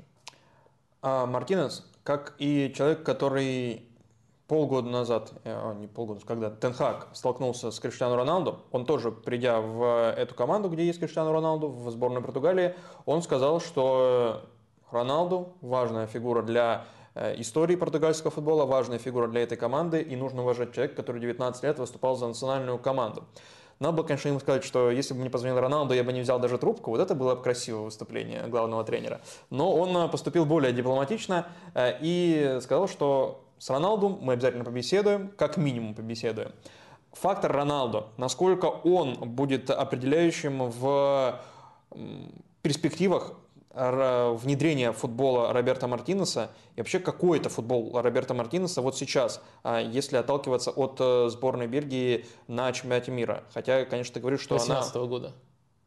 А 1.02 1.26
Мартинес, 1.26 1.84
как 2.04 2.34
и 2.38 2.72
человек, 2.74 3.02
который 3.02 3.88
полгода 4.52 4.90
назад, 4.90 5.32
э, 5.44 5.74
не 5.80 5.86
полгода, 5.86 6.20
когда 6.26 6.50
Тенхак 6.50 7.08
столкнулся 7.14 7.70
с 7.70 7.80
Криштиану 7.80 8.16
Роналду, 8.16 8.58
он 8.70 8.84
тоже, 8.84 9.10
придя 9.10 9.62
в 9.62 10.12
эту 10.14 10.34
команду, 10.34 10.68
где 10.68 10.84
есть 10.84 10.98
Криштиану 10.98 11.32
Роналду, 11.32 11.68
в 11.68 11.90
сборную 11.90 12.22
Португалии, 12.22 12.74
он 13.06 13.22
сказал, 13.22 13.62
что 13.62 14.42
Роналду 14.90 15.54
важная 15.62 16.06
фигура 16.06 16.42
для 16.42 16.84
э, 17.14 17.40
истории 17.40 17.76
португальского 17.76 18.30
футбола, 18.30 18.66
важная 18.66 18.98
фигура 18.98 19.26
для 19.26 19.42
этой 19.42 19.56
команды, 19.56 20.02
и 20.02 20.16
нужно 20.16 20.42
уважать 20.42 20.74
человека, 20.74 20.96
который 20.96 21.22
19 21.22 21.62
лет 21.62 21.78
выступал 21.78 22.16
за 22.16 22.28
национальную 22.28 22.78
команду. 22.78 23.24
Надо 23.78 23.96
было, 23.96 24.04
конечно, 24.04 24.28
ему 24.28 24.40
сказать, 24.40 24.64
что 24.64 24.90
если 24.90 25.14
бы 25.14 25.20
мне 25.20 25.30
позвонил 25.30 25.60
Роналду, 25.60 25.94
я 25.94 26.04
бы 26.04 26.12
не 26.12 26.20
взял 26.20 26.38
даже 26.38 26.58
трубку. 26.58 26.90
Вот 26.90 27.00
это 27.00 27.14
было 27.14 27.36
бы 27.36 27.42
красивое 27.42 27.84
выступление 27.84 28.46
главного 28.48 28.84
тренера. 28.84 29.22
Но 29.48 29.74
он 29.74 29.96
э, 29.96 30.08
поступил 30.10 30.44
более 30.44 30.74
дипломатично 30.74 31.46
и 31.74 32.58
сказал, 32.60 32.86
что 32.86 33.46
с 33.62 33.70
Роналду 33.70 34.18
мы 34.20 34.32
обязательно 34.32 34.64
побеседуем, 34.64 35.30
как 35.36 35.56
минимум 35.56 35.94
побеседуем. 35.94 36.50
Фактор 37.12 37.52
Роналду, 37.52 38.06
насколько 38.16 38.66
он 38.66 39.14
будет 39.14 39.70
определяющим 39.70 40.68
в 40.68 41.40
перспективах 42.62 43.34
внедрения 43.70 44.90
футбола 44.90 45.52
Роберта 45.52 45.86
Мартинеса 45.86 46.50
и 46.74 46.80
вообще 46.80 46.98
какой 46.98 47.38
это 47.38 47.50
футбол 47.50 47.92
Роберта 48.02 48.34
Мартинеса 48.34 48.82
вот 48.82 48.98
сейчас, 48.98 49.40
а, 49.62 49.80
если 49.80 50.16
отталкиваться 50.16 50.72
от 50.72 50.96
э, 50.98 51.28
сборной 51.30 51.68
Бельгии 51.68 52.26
на 52.48 52.70
чемпионате 52.72 53.12
мира. 53.12 53.44
Хотя, 53.54 53.84
конечно, 53.84 54.12
ты 54.12 54.20
говоришь, 54.20 54.40
что 54.40 54.56
18 54.56 54.96
она... 54.96 55.06
года. 55.06 55.32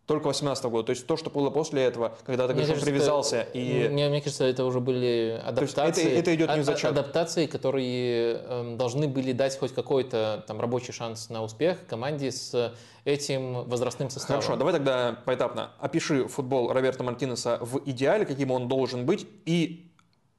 Только 0.06 0.28
18 0.28 0.66
года. 0.66 0.86
То 0.88 0.90
есть 0.92 1.08
то, 1.08 1.18
что 1.18 1.32
было 1.32 1.50
после 1.50 1.84
этого, 1.84 2.16
когда 2.26 2.48
ты 2.48 2.54
мне 2.54 2.66
кажется, 2.66 2.86
привязался 2.86 3.38
это, 3.38 3.58
и... 3.58 3.90
Мне, 3.90 4.08
мне 4.10 4.22
кажется, 4.22 4.44
это 4.44 4.64
уже 4.66 4.80
были 4.80 5.42
адаптации. 5.44 6.04
это, 6.04 6.20
это 6.20 6.36
идет 6.36 6.54
не 6.54 6.62
в 6.62 6.64
зачет. 6.64 6.92
Адаптации, 6.92 7.48
которые 7.48 8.40
э, 8.44 8.76
должны 8.78 9.08
были 9.08 9.32
дать 9.32 9.58
хоть 9.58 9.74
какой-то 9.74 10.44
там 10.46 10.62
рабочий 10.62 10.92
шанс 10.92 11.30
на 11.30 11.44
успех 11.44 11.88
команде 11.88 12.32
с 12.32 12.74
этим 13.04 13.64
возрастным 13.64 14.12
составом. 14.12 14.42
Хорошо, 14.42 14.58
давай 14.58 14.74
тогда 14.74 15.18
поэтапно. 15.26 15.72
Опиши 15.80 16.28
футбол 16.28 16.72
Роберта 16.72 17.04
Мартинеса 17.04 17.58
в 17.62 17.82
идеале, 17.86 18.26
каким 18.26 18.52
он 18.52 18.68
должен 18.68 19.08
быть, 19.08 19.28
и 19.46 19.92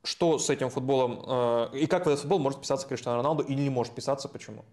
что 0.07 0.39
с 0.39 0.49
этим 0.51 0.71
футболом 0.71 1.21
э, 1.27 1.69
и 1.75 1.87
как 1.87 2.07
в 2.07 2.09
этот 2.09 2.21
футбол 2.21 2.39
может 2.39 2.61
писаться 2.61 2.87
Криштиану 2.87 3.17
Роналду 3.17 3.43
или 3.43 3.61
не 3.61 3.71
может 3.71 3.93
писаться, 3.93 4.29
почему? 4.29 4.65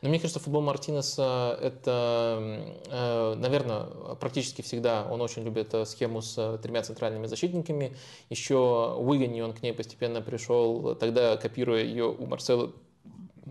Ну, 0.00 0.08
мне 0.08 0.18
кажется, 0.18 0.40
футбол 0.40 0.62
Мартинеса 0.62 1.58
это, 1.60 2.74
э, 2.86 3.34
наверное, 3.36 3.84
практически 4.18 4.62
всегда 4.62 5.06
он 5.10 5.20
очень 5.20 5.42
любит 5.42 5.74
э, 5.74 5.84
схему 5.84 6.22
с 6.22 6.58
тремя 6.62 6.82
центральными 6.82 7.26
защитниками. 7.26 7.96
Еще 8.30 8.56
в 8.56 9.08
Уигане 9.08 9.44
он 9.44 9.52
к 9.52 9.62
ней 9.62 9.72
постепенно 9.72 10.22
пришел, 10.22 10.94
тогда 10.94 11.36
копируя 11.36 11.82
ее 11.82 12.06
у 12.06 12.26
Марсела 12.26 12.72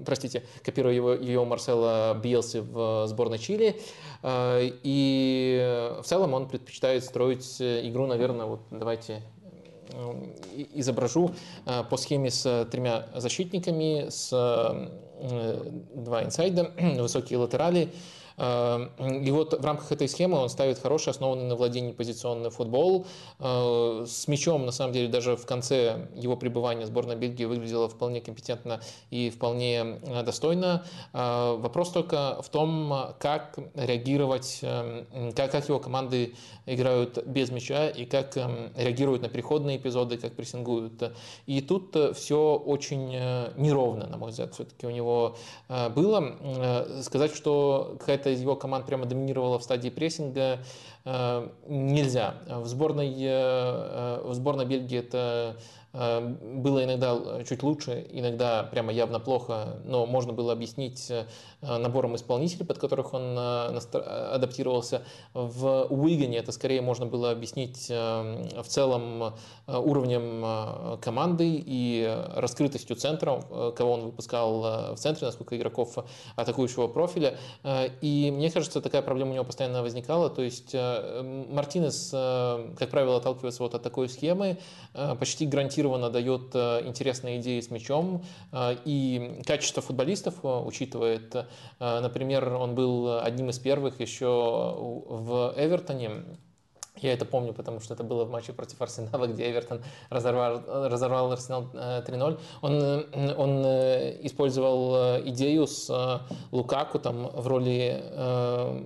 простите, 0.06 0.44
копируя 0.64 0.94
его, 0.94 1.14
ее 1.14 1.40
у 1.40 1.46
Марсела 1.46 2.14
Биелси 2.14 2.60
в 2.60 3.08
сборной 3.08 3.40
Чили. 3.40 3.82
И 4.24 5.98
в 6.02 6.06
целом 6.06 6.36
он 6.36 6.48
предпочитает 6.48 7.04
строить 7.04 7.60
игру, 7.60 8.06
наверное, 8.06 8.46
вот 8.46 8.60
давайте 8.70 9.24
изображу 10.74 11.32
э, 11.66 11.84
по 11.90 11.98
схеме 11.98 12.32
с 12.32 12.66
тремя 12.72 13.08
защитниками, 13.16 14.08
с 14.10 14.30
э, 14.34 15.72
два 15.96 16.24
инсайда, 16.24 16.72
высокие 17.00 17.40
латерали, 17.40 17.90
и 18.38 19.32
вот 19.32 19.60
в 19.60 19.66
рамках 19.66 19.92
этой 19.92 20.08
схемы 20.08 20.38
он 20.38 20.50
ставит 20.50 20.78
хороший, 20.78 21.10
основанный 21.10 21.46
на 21.46 21.56
владении 21.56 21.92
позиционный 21.92 22.52
футбол. 22.52 23.08
Э, 23.40 24.06
с 24.08 24.28
мячом, 24.28 24.66
на 24.66 24.72
самом 24.72 24.94
деле, 24.94 25.08
даже 25.08 25.36
в 25.36 25.46
конце 25.48 26.08
его 26.16 26.36
пребывания 26.36 26.86
сборная 26.86 27.16
Бельгии 27.16 27.46
выглядела 27.46 27.90
вполне 27.90 28.22
компетентно 28.22 28.80
и 29.10 29.32
вполне 29.32 30.00
э, 30.04 30.24
достойно. 30.24 30.86
Э, 31.14 31.56
вопрос 31.58 31.90
только 31.90 32.40
в 32.44 32.50
том, 32.50 32.94
как 33.20 33.58
реагировать, 33.74 34.60
эм, 34.62 35.32
как, 35.34 35.52
как 35.52 35.68
его 35.68 35.80
команды 35.80 36.36
играют 36.68 37.26
без 37.26 37.50
мяча 37.50 37.90
и 37.90 38.06
как 38.06 38.38
эм, 38.38 38.72
реагируют 38.76 39.24
на 39.24 39.30
переходные 39.30 39.78
эпизоды, 39.78 40.18
как 40.18 40.36
прессингуют. 40.36 41.12
И 41.48 41.62
тут 41.62 41.96
все 42.16 42.56
очень 42.56 43.08
неровно, 43.08 44.08
на 44.08 44.18
мой 44.18 44.30
взгляд, 44.30 44.54
все-таки 44.54 44.86
у 44.86 44.90
него 44.90 45.36
было. 45.68 46.36
Сказать, 47.02 47.34
что 47.34 47.96
какая-то 48.00 48.27
какая-то 48.28 48.30
из 48.30 48.42
его 48.42 48.56
команд 48.56 48.86
прямо 48.86 49.06
доминировала 49.06 49.58
в 49.58 49.64
стадии 49.64 49.90
прессинга, 49.90 50.60
э, 51.06 51.50
нельзя. 51.68 52.36
В 52.48 52.68
сборной, 52.68 53.14
э, 53.14 53.18
э, 53.20 54.22
в 54.24 54.34
сборной 54.34 54.66
Бельгии 54.66 55.00
это 55.00 55.58
было 55.98 56.84
иногда 56.84 57.44
чуть 57.48 57.64
лучше, 57.64 58.06
иногда 58.12 58.64
прямо 58.64 58.92
явно 58.92 59.20
плохо, 59.20 59.78
но 59.86 60.06
можно 60.06 60.34
было 60.34 60.54
объяснить 60.54 61.12
Э, 61.62 61.78
набором 61.78 62.16
исполнителей, 62.16 62.68
под 62.68 62.78
которых 62.78 63.16
он 63.16 63.36
э, 63.36 63.80
адаптировался. 64.32 65.02
В 65.34 65.88
Уигане 65.90 66.38
это 66.38 66.52
скорее 66.52 66.82
можно 66.82 67.08
было 67.08 67.32
объяснить 67.32 67.88
э, 67.90 68.62
в 68.62 68.68
целом 68.68 69.34
уровнем 69.68 71.00
команды 71.02 71.62
и 71.66 72.08
раскрытостью 72.36 72.96
центра, 72.96 73.42
кого 73.76 73.94
он 73.94 74.02
выпускал 74.06 74.94
в 74.96 74.98
центре, 74.98 75.28
насколько 75.28 75.58
игроков 75.58 75.98
атакующего 76.36 76.88
профиля. 76.88 77.38
И 78.02 78.32
мне 78.34 78.50
кажется, 78.50 78.82
такая 78.82 79.02
проблема 79.02 79.32
у 79.32 79.34
него 79.34 79.44
постоянно 79.44 79.82
возникала. 79.82 80.30
То 80.30 80.42
есть 80.42 80.74
Мартинес, 80.74 82.12
как 82.78 82.90
правило, 82.90 83.18
отталкивается 83.18 83.64
вот 83.64 83.76
от 83.76 83.84
такой 83.84 84.08
схемы, 84.08 84.58
почти 85.20 85.46
гарантированно 85.46 85.87
дает 86.10 86.56
интересные 86.56 87.40
идеи 87.40 87.60
с 87.60 87.72
мячом, 87.72 88.24
и 88.86 89.42
качество 89.46 89.82
футболистов 89.82 90.36
учитывает 90.44 91.48
Э, 91.80 92.00
например, 92.00 92.54
он 92.54 92.76
был 92.76 93.20
одним 93.20 93.50
из 93.50 93.60
первых 93.60 94.00
еще 94.00 94.26
в 94.28 95.54
Эвертоне 95.58 96.12
Я 97.02 97.14
это 97.14 97.26
помню, 97.26 97.54
потому 97.54 97.80
что 97.80 97.94
это 97.94 98.04
было 98.04 98.26
в 98.26 98.30
матче 98.32 98.54
против 98.54 98.82
Арсенала, 98.82 99.28
где 99.28 99.52
Эвертон 99.52 99.82
разорвал, 100.10 100.62
разорвал 100.68 101.32
Арсенал 101.32 101.70
3-0. 101.74 102.40
Он, 102.62 103.06
он 103.38 103.66
использовал 104.26 105.20
идею 105.28 105.68
с 105.68 106.22
Лукаку 106.52 107.00
там, 107.00 107.28
в 107.28 107.48
роли 107.48 108.02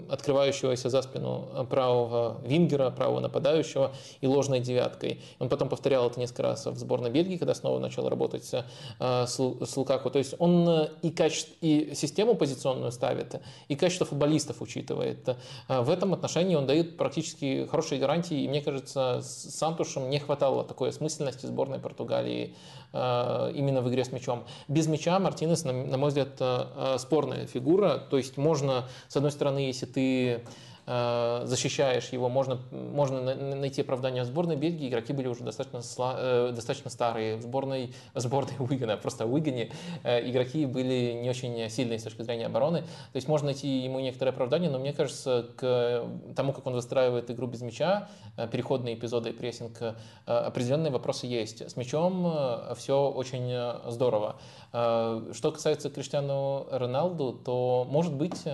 открывающегося 0.09 0.89
за 0.89 1.01
спину 1.01 1.65
правого 1.69 2.41
вингера, 2.43 2.89
правого 2.89 3.19
нападающего 3.19 3.91
и 4.19 4.27
ложной 4.27 4.59
девяткой. 4.59 5.21
Он 5.39 5.49
потом 5.49 5.69
повторял 5.69 6.07
это 6.07 6.19
несколько 6.19 6.43
раз 6.43 6.65
в 6.65 6.77
сборной 6.77 7.09
Бельгии, 7.09 7.37
когда 7.37 7.53
снова 7.53 7.79
начал 7.79 8.09
работать 8.09 8.43
с, 8.43 8.65
с 8.99 9.77
Лукаку. 9.77 10.09
То 10.09 10.19
есть 10.19 10.35
он 10.39 10.87
и, 11.01 11.09
качество, 11.11 11.53
и 11.61 11.93
систему 11.95 12.35
позиционную 12.35 12.91
ставит, 12.91 13.41
и 13.67 13.75
качество 13.75 14.05
футболистов 14.05 14.61
учитывает. 14.61 15.37
В 15.67 15.89
этом 15.89 16.13
отношении 16.13 16.55
он 16.55 16.65
дает 16.65 16.97
практически 16.97 17.67
хорошие 17.69 18.00
гарантии. 18.01 18.43
И 18.43 18.47
мне 18.47 18.61
кажется, 18.61 19.21
с 19.21 19.55
Сантушем 19.55 20.09
не 20.09 20.19
хватало 20.19 20.63
такой 20.63 20.89
осмысленности 20.89 21.45
сборной 21.45 21.79
Португалии 21.79 22.55
э, 22.91 23.51
именно 23.55 23.81
в 23.81 23.89
игре 23.89 24.03
с 24.03 24.11
мячом. 24.11 24.43
Без 24.67 24.87
мяча 24.87 25.17
Мартинес, 25.19 25.63
на, 25.63 25.97
мой 25.97 26.09
взгляд, 26.09 26.35
э, 26.39 26.97
спорная 26.99 27.45
фигура. 27.47 27.97
То 27.97 28.17
есть 28.17 28.37
можно, 28.37 28.85
с 29.07 29.15
одной 29.15 29.31
стороны, 29.31 29.59
если 29.59 29.85
ты 29.85 30.41
Э, 30.41 30.70
защищаешь 30.85 32.09
его, 32.09 32.27
можно, 32.27 32.59
можно 32.71 33.35
найти 33.35 33.81
оправдание 33.81 34.23
в 34.23 34.25
сборной 34.25 34.55
Бельгии. 34.55 34.89
Игроки 34.89 35.13
были 35.13 35.27
уже 35.27 35.43
достаточно, 35.43 35.81
сла, 35.81 36.15
э, 36.17 36.51
достаточно 36.55 36.89
старые. 36.89 37.37
В 37.37 37.43
сборной, 37.43 37.93
сборной 38.15 38.55
Уигана, 38.59 38.97
просто 38.97 39.25
в 39.27 39.33
Уигане, 39.33 39.71
э, 40.03 40.27
игроки 40.29 40.65
были 40.65 41.13
не 41.13 41.29
очень 41.29 41.69
сильные 41.69 41.99
с 41.99 42.03
точки 42.03 42.23
зрения 42.23 42.47
обороны. 42.47 42.81
То 42.81 43.15
есть 43.15 43.27
можно 43.27 43.47
найти 43.47 43.67
ему 43.67 43.99
некоторое 43.99 44.31
оправдание, 44.31 44.69
но 44.69 44.79
мне 44.79 44.91
кажется, 44.91 45.47
к 45.55 46.03
тому, 46.35 46.51
как 46.51 46.65
он 46.65 46.73
выстраивает 46.73 47.29
игру 47.29 47.47
без 47.47 47.61
мяча, 47.61 48.09
переходные 48.51 48.95
эпизоды 48.95 49.33
прессинг, 49.33 49.95
определенные 50.25 50.91
вопросы 50.91 51.27
есть. 51.27 51.69
С 51.69 51.75
мячом 51.75 52.75
все 52.75 53.09
очень 53.09 53.91
здорово. 53.91 54.37
Что 54.71 55.51
касается 55.53 55.89
Криштиану 55.89 56.67
Роналду, 56.71 57.33
то, 57.33 57.85
может 57.89 58.13
быть, 58.13 58.45
у 58.45 58.49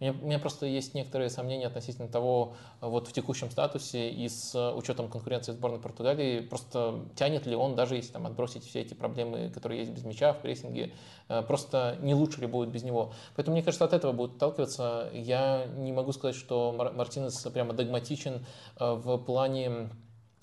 меня, 0.00 0.14
у 0.20 0.26
меня 0.26 0.38
просто 0.38 0.66
есть 0.66 0.94
некоторые 0.94 1.30
сомнения 1.30 1.51
мнение 1.52 1.68
относительно 1.68 2.08
того, 2.08 2.54
вот 2.80 3.08
в 3.08 3.12
текущем 3.12 3.50
статусе 3.50 4.10
и 4.10 4.28
с 4.28 4.72
учетом 4.74 5.08
конкуренции 5.08 5.52
сборной 5.52 5.80
Португалии, 5.80 6.40
просто 6.40 7.04
тянет 7.14 7.46
ли 7.46 7.54
он, 7.54 7.74
даже 7.74 7.96
если 7.96 8.12
там 8.12 8.26
отбросить 8.26 8.64
все 8.64 8.80
эти 8.80 8.94
проблемы, 8.94 9.50
которые 9.50 9.80
есть 9.80 9.92
без 9.92 10.04
мяча 10.04 10.32
в 10.32 10.40
прессинге, 10.40 10.92
э, 11.28 11.42
просто 11.42 11.98
не 12.00 12.14
лучше 12.14 12.40
ли 12.40 12.46
будет 12.46 12.70
без 12.70 12.82
него. 12.82 13.12
Поэтому, 13.36 13.56
мне 13.56 13.62
кажется, 13.62 13.84
от 13.84 13.92
этого 13.92 14.12
будет 14.12 14.36
отталкиваться. 14.36 15.10
Я 15.12 15.66
не 15.66 15.92
могу 15.92 16.12
сказать, 16.12 16.36
что 16.36 16.72
Мартинес 16.72 17.38
прямо 17.52 17.74
догматичен 17.74 18.46
э, 18.80 18.94
в 18.94 19.18
плане 19.18 19.66
э, 19.68 19.88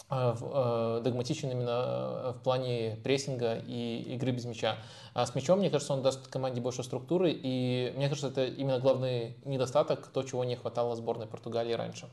догматичен 0.10 1.52
именно 1.52 2.34
в 2.34 2.42
плане 2.44 2.98
прессинга 3.04 3.56
и 3.56 4.16
игры 4.16 4.32
без 4.32 4.46
мяча. 4.46 4.78
А 5.14 5.26
с 5.26 5.36
мячом, 5.36 5.60
мне 5.60 5.70
кажется, 5.70 5.94
он 5.94 6.02
даст 6.02 6.28
команде 6.28 6.62
больше 6.62 6.84
структуры, 6.84 7.32
и 7.32 7.94
мне 7.96 8.10
кажется, 8.10 8.30
это 8.30 8.46
именно 8.46 8.80
главный 8.80 9.38
недостаток, 9.46 10.08
то, 10.08 10.24
чего 10.24 10.44
не 10.44 10.56
хватало 10.56 10.96
сборной 10.96 11.28
Португалии 11.28 11.74
раньше. 11.74 12.08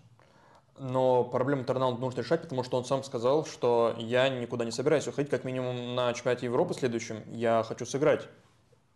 Но 0.78 1.24
проблему 1.24 1.64
Торналду 1.64 1.99
нужно 1.99 2.20
решать, 2.20 2.42
потому 2.42 2.62
что 2.62 2.76
он 2.76 2.84
сам 2.84 3.03
сказал, 3.03 3.47
что 3.47 3.94
я 3.99 4.28
никуда 4.28 4.66
не 4.66 4.72
собираюсь 4.72 5.09
уходить, 5.09 5.30
как 5.30 5.44
минимум 5.44 5.94
на 5.94 6.12
чемпионате 6.12 6.47
Европы 6.47 6.74
следующем. 6.74 7.22
Я 7.32 7.64
хочу 7.66 7.86
сыграть. 7.86 8.28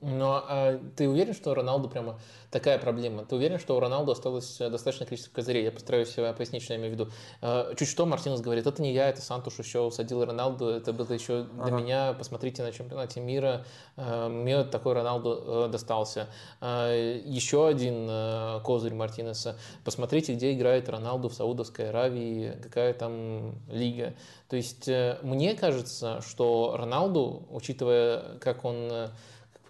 Но 0.00 0.42
а 0.48 0.80
ты 0.96 1.08
уверен, 1.08 1.34
что 1.34 1.54
Роналду 1.54 1.88
прямо 1.88 2.18
такая 2.50 2.78
проблема? 2.78 3.26
Ты 3.26 3.36
уверен, 3.36 3.58
что 3.58 3.76
у 3.76 3.80
Роналду 3.80 4.12
осталось 4.12 4.58
э, 4.58 4.70
достаточное 4.70 5.06
количество 5.06 5.34
козырей? 5.34 5.64
Я 5.64 5.72
постараюсь 5.72 6.14
пояснить, 6.36 6.62
что 6.62 6.72
я 6.72 6.78
имею 6.78 6.92
в 6.92 6.94
виду. 6.94 7.10
А, 7.42 7.74
чуть 7.74 7.88
что 7.88 8.06
Мартинес 8.06 8.40
говорит, 8.40 8.66
это 8.66 8.80
не 8.80 8.94
я, 8.94 9.10
это 9.10 9.20
Сантуш 9.20 9.58
еще 9.58 9.80
усадил 9.80 10.24
Роналду, 10.24 10.68
это 10.68 10.94
было 10.94 11.12
еще 11.12 11.46
ага. 11.58 11.70
меня, 11.70 12.14
посмотрите 12.14 12.62
на 12.62 12.72
чемпионате 12.72 13.20
мира, 13.20 13.66
мне 13.96 14.64
такой 14.64 14.94
Роналду 14.94 15.66
э, 15.66 15.68
достался. 15.70 16.28
Еще 16.60 17.68
один 17.68 18.06
э, 18.08 18.60
козырь 18.64 18.94
Мартинеса, 18.94 19.58
посмотрите, 19.84 20.34
где 20.34 20.54
играет 20.54 20.88
Роналду 20.88 21.28
в 21.28 21.34
Саудовской 21.34 21.90
Аравии, 21.90 22.56
какая 22.62 22.94
там 22.94 23.54
лига. 23.68 24.14
То 24.48 24.56
есть 24.56 24.88
мне 25.22 25.54
кажется, 25.54 26.22
что 26.26 26.74
Роналду, 26.76 27.46
учитывая, 27.50 28.38
как 28.38 28.64
он 28.64 29.10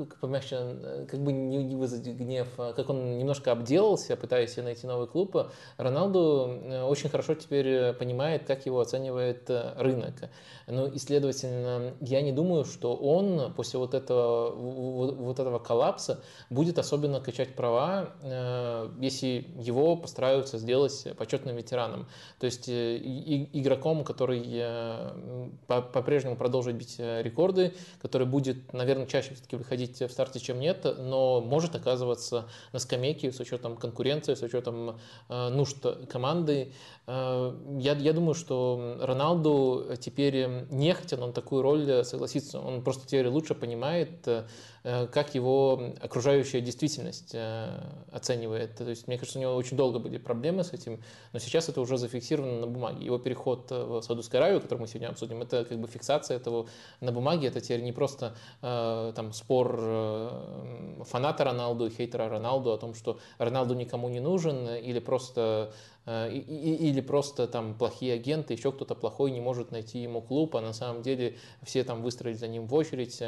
помягче, 0.07 0.57
э, 0.57 1.07
как 1.09 1.21
бы 1.21 1.33
не 1.33 1.75
вызвать 1.77 2.07
гнев, 2.07 2.49
а 2.59 2.73
как 2.73 2.91
он 2.91 3.19
немножко 3.19 3.53
обделался, 3.53 4.17
пытаясь 4.17 4.57
найти 4.57 4.87
новый 4.87 5.07
клуб, 5.07 5.37
Роналду 5.77 6.61
э, 6.63 6.83
очень 6.83 7.09
хорошо 7.09 7.35
теперь 7.35 7.67
э, 7.67 7.93
понимает, 7.93 8.45
как 8.45 8.67
его 8.67 8.81
оценивает 8.81 9.51
рынок. 9.77 10.15
Ну 10.67 10.87
и, 10.87 10.99
следовательно, 10.99 11.95
я 12.01 12.23
не 12.23 12.33
думаю, 12.33 12.65
что 12.65 12.95
он 12.95 13.53
после 13.55 13.79
вот 13.79 13.95
этого, 13.95 14.51
вот 14.51 15.41
этого 15.41 15.59
коллапса 15.59 16.23
будет 16.49 16.79
особенно 16.79 17.21
качать 17.21 17.57
права, 17.57 18.11
если 19.01 19.47
его 19.59 19.97
постараются 19.97 20.59
сделать 20.59 21.09
почетным 21.19 21.57
ветераном. 21.57 22.07
То 22.39 22.47
есть 22.47 22.69
игроком, 22.69 24.05
который 24.05 24.41
по-прежнему 25.67 26.37
продолжит 26.37 26.77
бить 26.77 26.99
рекорды, 26.99 27.75
который 28.01 28.27
будет, 28.27 28.73
наверное, 28.73 29.07
чаще 29.07 29.35
все-таки 29.35 29.57
выходить 29.57 29.90
быть 29.91 30.11
в 30.11 30.13
старте, 30.13 30.41
чем 30.41 30.61
нет, 30.61 30.87
но 30.99 31.41
может 31.41 31.75
оказываться 31.75 32.49
на 32.73 32.79
скамейке 32.79 33.33
с 33.33 33.41
учетом 33.41 33.77
конкуренции, 33.77 34.35
с 34.35 34.43
учетом 34.43 34.99
э, 35.29 35.49
нужд 35.49 35.85
команды. 36.09 36.73
Э, 37.07 37.53
я, 37.79 37.95
я 37.95 38.13
думаю, 38.13 38.35
что 38.35 38.99
Роналду 39.01 39.87
теперь 40.01 40.47
нехотя 40.71 41.17
на 41.17 41.33
такую 41.33 41.63
роль 41.63 42.05
согласится. 42.05 42.61
Он 42.61 42.83
просто 42.83 43.07
теперь 43.07 43.29
лучше 43.29 43.55
понимает, 43.55 44.29
Э, 44.80 44.80
как 44.83 45.35
его 45.35 45.93
окружающая 46.01 46.61
действительность 46.61 47.31
э, 47.35 47.81
оценивает. 48.11 48.77
То 48.77 48.89
есть, 48.89 49.07
мне 49.09 49.19
кажется, 49.19 49.39
у 49.39 49.43
него 49.43 49.55
очень 49.55 49.77
долго 49.77 49.99
были 49.99 50.19
проблемы 50.19 50.65
с 50.65 50.73
этим, 50.73 51.03
но 51.33 51.39
сейчас 51.39 51.69
это 51.69 51.81
уже 51.81 51.99
зафиксировано 51.99 52.61
на 52.61 52.67
бумаге. 52.67 53.05
Его 53.05 53.19
переход 53.19 53.71
в 53.71 54.01
Саудовскую 54.03 54.41
Аравию, 54.41 54.61
который 54.61 54.81
мы 54.81 54.87
сегодня 54.87 55.09
обсудим, 55.09 55.43
это 55.43 55.65
как 55.65 55.79
бы 55.79 55.87
фиксация 55.87 56.37
этого 56.37 56.67
на 57.01 57.13
бумаге. 57.13 57.49
Это 57.49 57.61
теперь 57.61 57.83
не 57.83 57.93
просто 57.93 58.35
э, 58.63 59.13
там 59.15 59.33
спор 59.33 59.77
фаната 61.05 61.45
Роналду 61.45 61.87
и 61.87 61.91
хейтера 61.91 62.29
Роналду 62.29 62.73
о 62.73 62.79
том, 62.79 62.95
что 62.95 63.19
Роналду 63.39 63.75
никому 63.75 64.09
не 64.09 64.21
нужен, 64.21 64.69
или 64.69 64.99
просто 64.99 65.73
или 66.07 67.01
просто 67.03 67.47
там 67.47 67.75
плохие 67.75 68.15
агенты, 68.15 68.55
еще 68.55 68.73
кто-то 68.73 68.95
плохой 68.95 69.31
не 69.31 69.41
может 69.41 69.71
найти 69.71 69.99
ему 70.01 70.23
клуб, 70.23 70.57
а 70.57 70.61
на 70.61 70.73
самом 70.73 71.03
деле 71.03 71.37
все 71.63 71.85
там 71.85 72.03
выстроились 72.03 72.41
за 72.41 72.49
ним 72.49 72.67
в 72.67 72.75
очередь. 72.75 73.23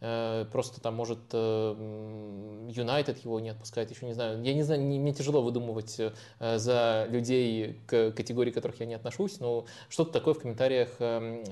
Э, 0.00 0.44
просто 0.52 0.80
там 0.80 0.94
может 0.94 1.18
э, 1.32 2.68
Юнайтед 2.70 3.24
его 3.24 3.40
не 3.40 3.48
отпускает, 3.48 3.90
еще 3.90 4.06
не 4.06 4.12
знаю. 4.12 4.42
Я 4.42 4.54
не 4.54 4.62
знаю, 4.62 4.82
мне 4.82 5.12
тяжело 5.14 5.42
выдумывать 5.42 5.98
э, 5.98 6.58
за 6.58 7.06
людей, 7.08 7.80
к 7.86 8.12
категории 8.12 8.50
которых 8.50 8.78
я 8.80 8.86
не 8.86 8.94
отношусь, 8.94 9.40
но 9.40 9.64
что-то 9.88 10.12
такое 10.12 10.34
в 10.34 10.40
комментариях 10.40 10.90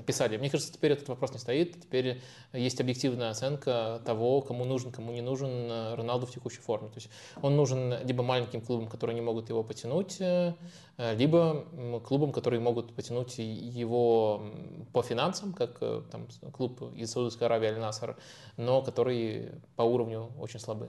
писали. 0.05 0.37
Мне 0.37 0.51
кажется, 0.51 0.72
теперь 0.72 0.93
этот 0.93 1.09
вопрос 1.09 1.33
не 1.33 1.39
стоит, 1.39 1.81
теперь 1.81 2.20
есть 2.53 2.81
объективная 2.81 3.31
оценка 3.31 4.01
того, 4.05 4.43
кому 4.43 4.64
нужен, 4.64 4.93
кому 4.93 5.12
не 5.12 5.22
нужен 5.22 5.95
Роналду 5.95 6.27
в 6.27 6.33
текущей 6.33 6.61
форме. 6.61 6.89
То 6.89 6.97
есть 6.97 7.09
он 7.41 7.57
нужен 7.57 7.95
либо 8.05 8.22
маленьким 8.22 8.61
клубам, 8.61 8.89
которые 8.89 9.14
не 9.14 9.22
могут 9.22 9.49
его 9.49 9.64
потянуть, 9.64 10.20
Э, 10.27 10.53
либо 10.98 12.00
клубам, 12.04 12.32
которые 12.32 12.60
могут 12.60 12.94
потянуть 12.94 13.38
его 13.38 14.42
по 14.92 15.02
финансам, 15.02 15.52
как 15.52 15.78
э, 15.80 16.02
там, 16.10 16.26
клуб 16.52 16.82
из 16.94 17.10
Саудовской 17.10 17.46
Аравии 17.46 17.68
Аль-Насар, 17.68 18.16
но 18.56 18.82
которые 18.82 19.60
по 19.76 19.82
уровню 19.82 20.30
очень 20.38 20.60
слабы. 20.60 20.88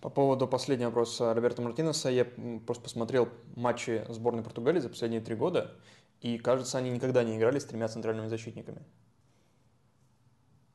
По 0.00 0.10
поводу 0.10 0.46
последнего 0.46 0.88
вопроса 0.88 1.32
Роберта 1.32 1.62
Мартинеса, 1.62 2.10
я 2.10 2.26
просто 2.66 2.82
посмотрел 2.82 3.28
матчи 3.56 4.04
сборной 4.08 4.42
Португалии 4.42 4.80
за 4.80 4.88
последние 4.88 5.20
три 5.20 5.34
года, 5.34 5.72
и 6.20 6.38
кажется, 6.38 6.78
они 6.78 6.90
никогда 6.90 7.24
не 7.24 7.36
играли 7.36 7.58
с 7.58 7.64
тремя 7.64 7.88
центральными 7.88 8.28
защитниками. 8.28 8.82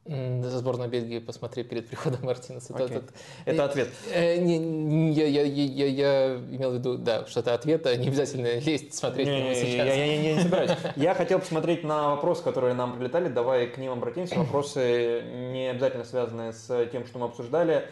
За 0.10 0.58
сборную 0.58 0.90
Бельгии 0.90 1.20
посмотри 1.20 1.64
перед 1.64 1.88
приходом 1.88 2.22
Мартинеса. 2.24 2.74
Okay. 2.74 2.98
Это, 2.98 3.14
это 3.46 3.66
ответ. 3.66 3.90
Э, 4.12 4.38
не, 4.38 4.58
не, 4.58 5.12
я, 5.12 5.28
я, 5.28 5.44
я, 5.44 5.86
я 5.86 6.36
имел 6.36 6.72
в 6.72 6.74
виду, 6.76 6.98
да, 6.98 7.28
что 7.28 7.42
это 7.42 7.54
ответ, 7.54 7.86
а 7.86 7.96
не 7.96 8.08
обязательно 8.08 8.58
лезть 8.60 8.96
смотреть 8.96 9.28
не, 9.28 9.50
не, 9.50 9.56
сейчас. 9.56 9.68
Я, 9.68 9.86
я, 9.86 10.06
я, 10.06 10.22
я 10.22 10.36
не 10.36 10.42
собираюсь. 10.42 10.72
Я 10.96 11.14
хотел 11.14 11.38
посмотреть 11.38 11.84
на 11.84 12.16
вопросы, 12.16 12.44
которые 12.44 12.74
нам 12.74 12.98
прилетали. 12.98 13.30
Давай 13.30 13.68
к 13.68 13.78
ним 13.78 13.92
обратимся. 13.92 14.36
Вопросы 14.40 15.22
не 15.52 15.70
обязательно 15.70 16.06
связанные 16.06 16.54
с 16.54 16.88
тем, 16.92 17.06
что 17.06 17.20
мы 17.20 17.28
обсуждали. 17.28 17.84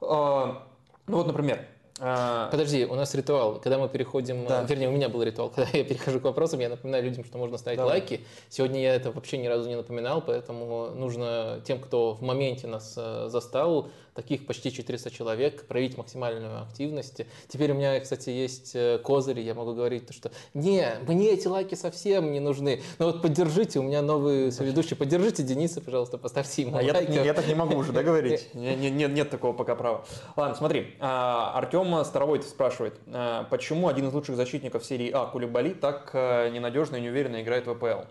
А, 0.00 0.66
ну 1.06 1.16
вот, 1.18 1.26
например, 1.26 1.66
а... 2.00 2.48
Подожди, 2.50 2.84
у 2.84 2.94
нас 2.94 3.14
ритуал. 3.14 3.60
Когда 3.60 3.78
мы 3.78 3.88
переходим, 3.88 4.46
да. 4.46 4.62
вернее, 4.62 4.88
у 4.88 4.92
меня 4.92 5.08
был 5.08 5.22
ритуал, 5.22 5.50
когда 5.54 5.70
я 5.72 5.84
перехожу 5.84 6.20
к 6.20 6.24
вопросам, 6.24 6.60
я 6.60 6.68
напоминаю 6.68 7.04
людям, 7.04 7.24
что 7.24 7.38
можно 7.38 7.58
ставить 7.58 7.78
Давай. 7.78 8.00
лайки. 8.00 8.20
Сегодня 8.48 8.80
я 8.80 8.94
это 8.94 9.10
вообще 9.12 9.38
ни 9.38 9.46
разу 9.46 9.68
не 9.68 9.76
напоминал, 9.76 10.22
поэтому 10.22 10.90
нужно 10.94 11.60
тем, 11.64 11.80
кто 11.80 12.14
в 12.14 12.22
моменте 12.22 12.66
нас 12.66 12.94
э, 12.96 13.28
застал, 13.28 13.88
таких 14.14 14.46
почти 14.46 14.70
400 14.70 15.10
человек, 15.10 15.64
проявить 15.66 15.96
максимальную 15.96 16.62
активность. 16.62 17.22
Теперь 17.48 17.72
у 17.72 17.74
меня, 17.74 17.98
кстати, 18.00 18.30
есть 18.30 18.72
э, 18.74 18.98
козыри, 18.98 19.40
я 19.40 19.54
могу 19.54 19.74
говорить, 19.74 20.06
то, 20.06 20.12
что 20.12 20.30
не, 20.54 20.86
мне 21.06 21.30
эти 21.30 21.46
лайки 21.46 21.74
совсем 21.74 22.32
не 22.32 22.40
нужны, 22.40 22.82
но 22.98 23.06
вот 23.06 23.22
поддержите, 23.22 23.78
у 23.78 23.82
меня 23.82 24.02
новый 24.02 24.52
соведущий, 24.52 24.96
поддержите 24.96 25.42
Дениса, 25.42 25.80
пожалуйста, 25.80 26.18
поставьте 26.18 26.62
ему 26.62 26.76
а 26.76 26.82
лайк. 26.82 27.08
Я, 27.08 27.24
я 27.24 27.34
так 27.34 27.46
не 27.46 27.54
могу 27.54 27.76
уже, 27.76 27.92
да, 27.92 28.02
говорить? 28.02 28.54
Нет, 28.54 28.78
нет, 28.92 29.12
нет 29.12 29.30
такого 29.30 29.52
пока 29.52 29.74
права. 29.74 30.04
Ладно, 30.36 30.56
смотри, 30.56 30.94
а, 31.00 31.52
Артем 31.54 32.04
Старовой 32.04 32.42
спрашивает, 32.42 32.98
а, 33.06 33.44
почему 33.44 33.88
один 33.88 34.08
из 34.08 34.12
лучших 34.12 34.36
защитников 34.36 34.84
серии 34.84 35.10
А, 35.10 35.26
Кулибали, 35.26 35.70
так 35.70 36.10
э, 36.12 36.50
ненадежно 36.50 36.96
и 36.96 37.00
неуверенно 37.00 37.40
играет 37.42 37.66
в 37.66 37.70
АПЛ? 37.70 38.04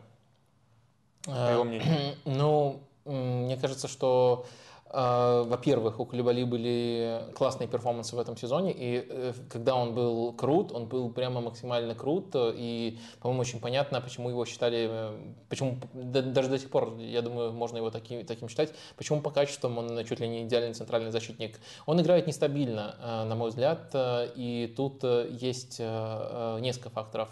По 1.26 1.52
его 1.52 1.64
мнению. 1.64 2.16
Ну, 2.26 2.82
мне 3.06 3.58
кажется, 3.58 3.88
что 3.88 4.46
во-первых, 4.94 6.00
у 6.00 6.06
Кулибали 6.06 6.44
были 6.44 7.26
классные 7.36 7.68
перформансы 7.68 8.16
в 8.16 8.20
этом 8.20 8.36
сезоне, 8.36 8.74
и 8.74 9.06
э, 9.08 9.34
когда 9.50 9.76
он 9.76 9.94
был 9.94 10.34
крут, 10.34 10.74
он 10.74 10.86
был 10.88 11.10
прямо 11.10 11.40
максимально 11.40 11.96
крут, 11.96 12.36
и, 12.36 13.00
по-моему, 13.22 13.42
очень 13.42 13.62
понятно, 13.62 14.02
почему 14.02 14.30
его 14.30 14.46
считали, 14.46 14.90
э, 14.92 15.34
почему 15.48 15.78
даже 15.94 16.50
до 16.50 16.60
сих 16.60 16.70
пор, 16.70 16.98
я 16.98 17.22
думаю, 17.22 17.54
можно 17.54 17.78
его 17.78 17.90
таким, 17.90 18.26
таким 18.26 18.50
считать, 18.50 18.74
почему 18.98 19.22
по 19.22 19.30
качествам 19.30 19.78
он 19.78 20.04
чуть 20.06 20.20
ли 20.20 20.28
не 20.28 20.44
идеальный 20.44 20.74
центральный 20.74 21.12
защитник. 21.12 21.60
Он 21.86 22.02
играет 22.02 22.28
нестабильно, 22.28 22.96
э, 23.00 23.24
на 23.24 23.36
мой 23.36 23.50
взгляд, 23.50 23.92
и 23.96 24.74
тут 24.76 25.04
есть 25.04 25.80
несколько 25.80 26.90
факторов. 26.90 27.30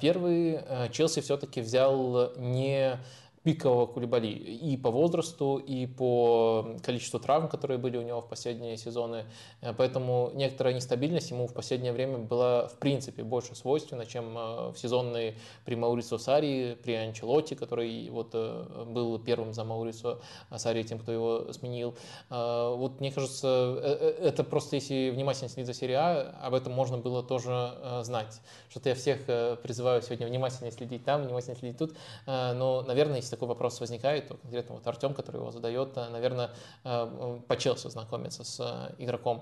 Первый, 0.00 0.60
Челси 0.92 1.20
все-таки 1.20 1.60
взял 1.60 2.32
не 2.36 2.98
пикового 3.44 3.86
Кулибали 3.86 4.28
и 4.28 4.76
по 4.78 4.90
возрасту, 4.90 5.58
и 5.58 5.86
по 5.86 6.66
количеству 6.82 7.20
травм, 7.20 7.48
которые 7.48 7.76
были 7.76 7.98
у 7.98 8.02
него 8.02 8.22
в 8.22 8.28
последние 8.28 8.78
сезоны. 8.78 9.26
Э, 9.60 9.74
поэтому 9.76 10.30
некоторая 10.34 10.74
нестабильность 10.74 11.30
ему 11.30 11.46
в 11.46 11.52
последнее 11.52 11.92
время 11.92 12.18
была 12.18 12.66
в 12.68 12.78
принципе 12.78 13.22
больше 13.22 13.54
свойственна, 13.54 14.06
чем 14.06 14.36
э, 14.36 14.70
в 14.70 14.78
сезонные 14.78 15.36
при 15.66 15.76
Маурицо 15.76 16.16
Сари, 16.16 16.78
при 16.82 16.94
Анчелоте, 16.94 17.54
который 17.54 18.08
вот 18.08 18.30
э, 18.32 18.84
был 18.86 19.18
первым 19.18 19.52
за 19.52 19.64
Маурицо 19.64 20.20
Сари, 20.56 20.82
тем, 20.82 20.98
кто 20.98 21.12
его 21.12 21.52
сменил. 21.52 21.94
Вот 22.30 23.00
мне 23.00 23.12
кажется, 23.12 23.78
это 24.20 24.42
просто 24.42 24.76
если 24.76 25.10
внимательно 25.10 25.48
следить 25.50 25.66
за 25.66 25.74
серией 25.74 26.30
об 26.40 26.54
этом 26.54 26.72
можно 26.72 26.96
было 26.96 27.22
тоже 27.22 28.02
знать. 28.02 28.40
Что-то 28.70 28.88
я 28.88 28.94
всех 28.94 29.24
призываю 29.62 30.00
сегодня 30.02 30.26
внимательно 30.26 30.70
следить 30.70 31.04
там, 31.04 31.24
внимательно 31.24 31.56
следить 31.56 31.78
тут. 31.78 31.94
Но, 32.26 32.82
наверное, 32.86 33.16
если 33.16 33.33
такой 33.34 33.48
вопрос 33.48 33.80
возникает, 33.80 34.28
то 34.28 34.36
конкретно 34.36 34.76
вот 34.76 34.86
Артем, 34.86 35.12
который 35.14 35.36
его 35.40 35.50
задает, 35.50 35.96
э, 35.96 36.08
наверное, 36.08 36.50
э, 36.84 37.40
по 37.46 37.56
Челси 37.56 37.88
знакомится 37.88 38.44
с 38.44 38.60
э, 38.60 38.94
игроком. 39.02 39.40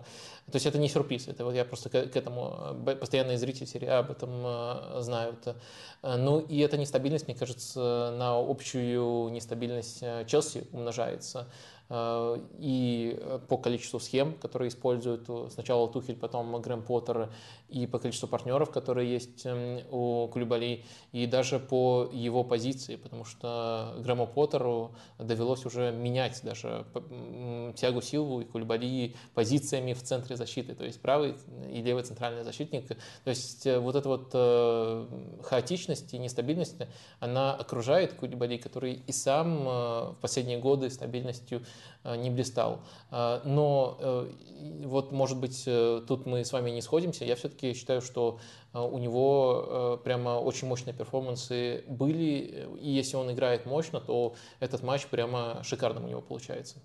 То 0.50 0.56
есть 0.56 0.66
это 0.66 0.78
не 0.78 0.88
сюрприз, 0.88 1.28
это 1.28 1.44
вот 1.44 1.54
я 1.54 1.64
просто 1.64 1.90
к 1.90 2.16
этому, 2.16 2.76
постоянные 3.00 3.38
зрители 3.38 3.66
серии 3.66 3.88
А 3.88 4.00
об 4.00 4.10
этом 4.10 5.02
знают. 5.02 5.54
Ну 6.02 6.40
и 6.40 6.58
эта 6.58 6.76
нестабильность, 6.76 7.28
мне 7.28 7.36
кажется, 7.36 8.14
на 8.18 8.38
общую 8.38 9.30
нестабильность 9.30 10.00
Челси 10.26 10.66
умножается. 10.72 11.46
Э, 11.94 12.38
и 12.58 13.18
э, 13.20 13.38
по 13.48 13.58
количеству 13.58 14.00
схем, 14.00 14.32
которые 14.38 14.70
используют 14.70 15.26
э, 15.28 15.48
сначала 15.52 15.86
Тухель, 15.90 16.16
потом 16.16 16.58
Грэм 16.58 16.82
Поттер, 16.82 17.30
и 17.68 17.86
по 17.86 17.98
количеству 17.98 18.28
партнеров, 18.28 18.70
которые 18.70 19.12
есть 19.12 19.44
эм, 19.44 19.80
у 19.90 20.26
Кулюбали, 20.28 20.84
и 21.12 21.26
даже 21.26 21.58
по 21.58 22.08
его 22.10 22.44
позиции, 22.44 22.96
потому 22.96 23.26
что 23.26 23.94
Грэму 23.98 24.26
Поттеру 24.26 24.94
довелось 25.18 25.66
уже 25.66 25.92
менять 25.92 26.40
даже 26.42 26.86
Тиагу 27.76 28.00
Силву 28.00 28.40
и 28.40 28.44
Кулюбали 28.44 29.14
позициями 29.34 29.92
в 29.92 30.02
центре 30.02 30.36
защиты, 30.36 30.74
то 30.74 30.84
есть 30.84 31.00
правый 31.00 31.34
и 31.70 31.82
левый 31.82 32.04
центральный 32.04 32.42
защитник. 32.42 32.88
То 32.88 32.96
есть 33.30 33.66
вот 33.66 33.96
эта 33.96 34.08
вот 34.08 35.44
хаотичность 35.44 36.14
и 36.14 36.18
нестабильность, 36.18 36.76
она 37.20 37.54
окружает 37.54 38.14
Кулюбали, 38.14 38.56
который 38.56 39.02
и 39.06 39.12
сам 39.12 39.64
в 39.64 40.16
последние 40.20 40.58
годы 40.58 40.90
стабильностью 40.90 41.62
не 42.04 42.30
блистал. 42.30 42.82
Э, 43.10 43.40
но 43.44 43.96
э, 44.00 44.30
вот, 44.84 45.12
может 45.12 45.38
быть, 45.38 45.64
тут 46.06 46.26
мы 46.26 46.44
с 46.44 46.52
вами 46.52 46.70
не 46.70 46.82
сходимся. 46.82 47.24
Я 47.24 47.36
все-таки 47.36 47.74
считаю, 47.74 48.00
что 48.00 48.38
у 48.72 48.98
него 48.98 50.00
прямо 50.04 50.38
очень 50.38 50.68
мощные 50.68 50.94
перформансы 50.94 51.84
были, 51.88 52.68
и 52.80 52.90
если 52.90 53.16
он 53.16 53.32
играет 53.32 53.66
мощно, 53.66 54.00
то 54.00 54.34
этот 54.60 54.82
матч 54.82 55.06
прямо 55.08 55.62
шикарным 55.64 56.04
у 56.04 56.08
него 56.08 56.20
получается. 56.20 56.76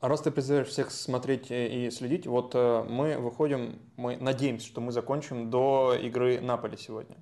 А 0.00 0.08
раз 0.08 0.20
ты 0.22 0.32
призываешь 0.32 0.66
всех 0.66 0.90
смотреть 0.90 1.46
и 1.50 1.90
следить, 1.92 2.26
вот 2.26 2.54
мы 2.54 3.18
выходим, 3.18 3.78
мы 3.96 4.16
надеемся, 4.16 4.66
что 4.66 4.80
мы 4.80 4.90
закончим 4.90 5.48
до 5.48 5.94
игры 5.94 6.40
Наполи 6.40 6.76
сегодня. 6.76 7.16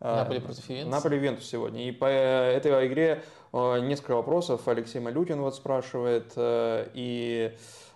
Наполи 0.00 0.40
против 0.40 0.68
Ювентуса? 0.68 0.96
Наполи 0.96 1.16
Ювентус 1.16 1.46
сегодня. 1.46 1.86
И 1.86 1.92
по 1.92 2.06
этой 2.06 2.86
игре 2.86 3.22
э, 3.52 3.80
несколько 3.80 4.14
вопросов. 4.14 4.66
Алексей 4.66 4.98
Малютин 4.98 5.40
вот 5.42 5.54
спрашивает, 5.54 6.32
э, 6.36 6.88
и 6.94 7.54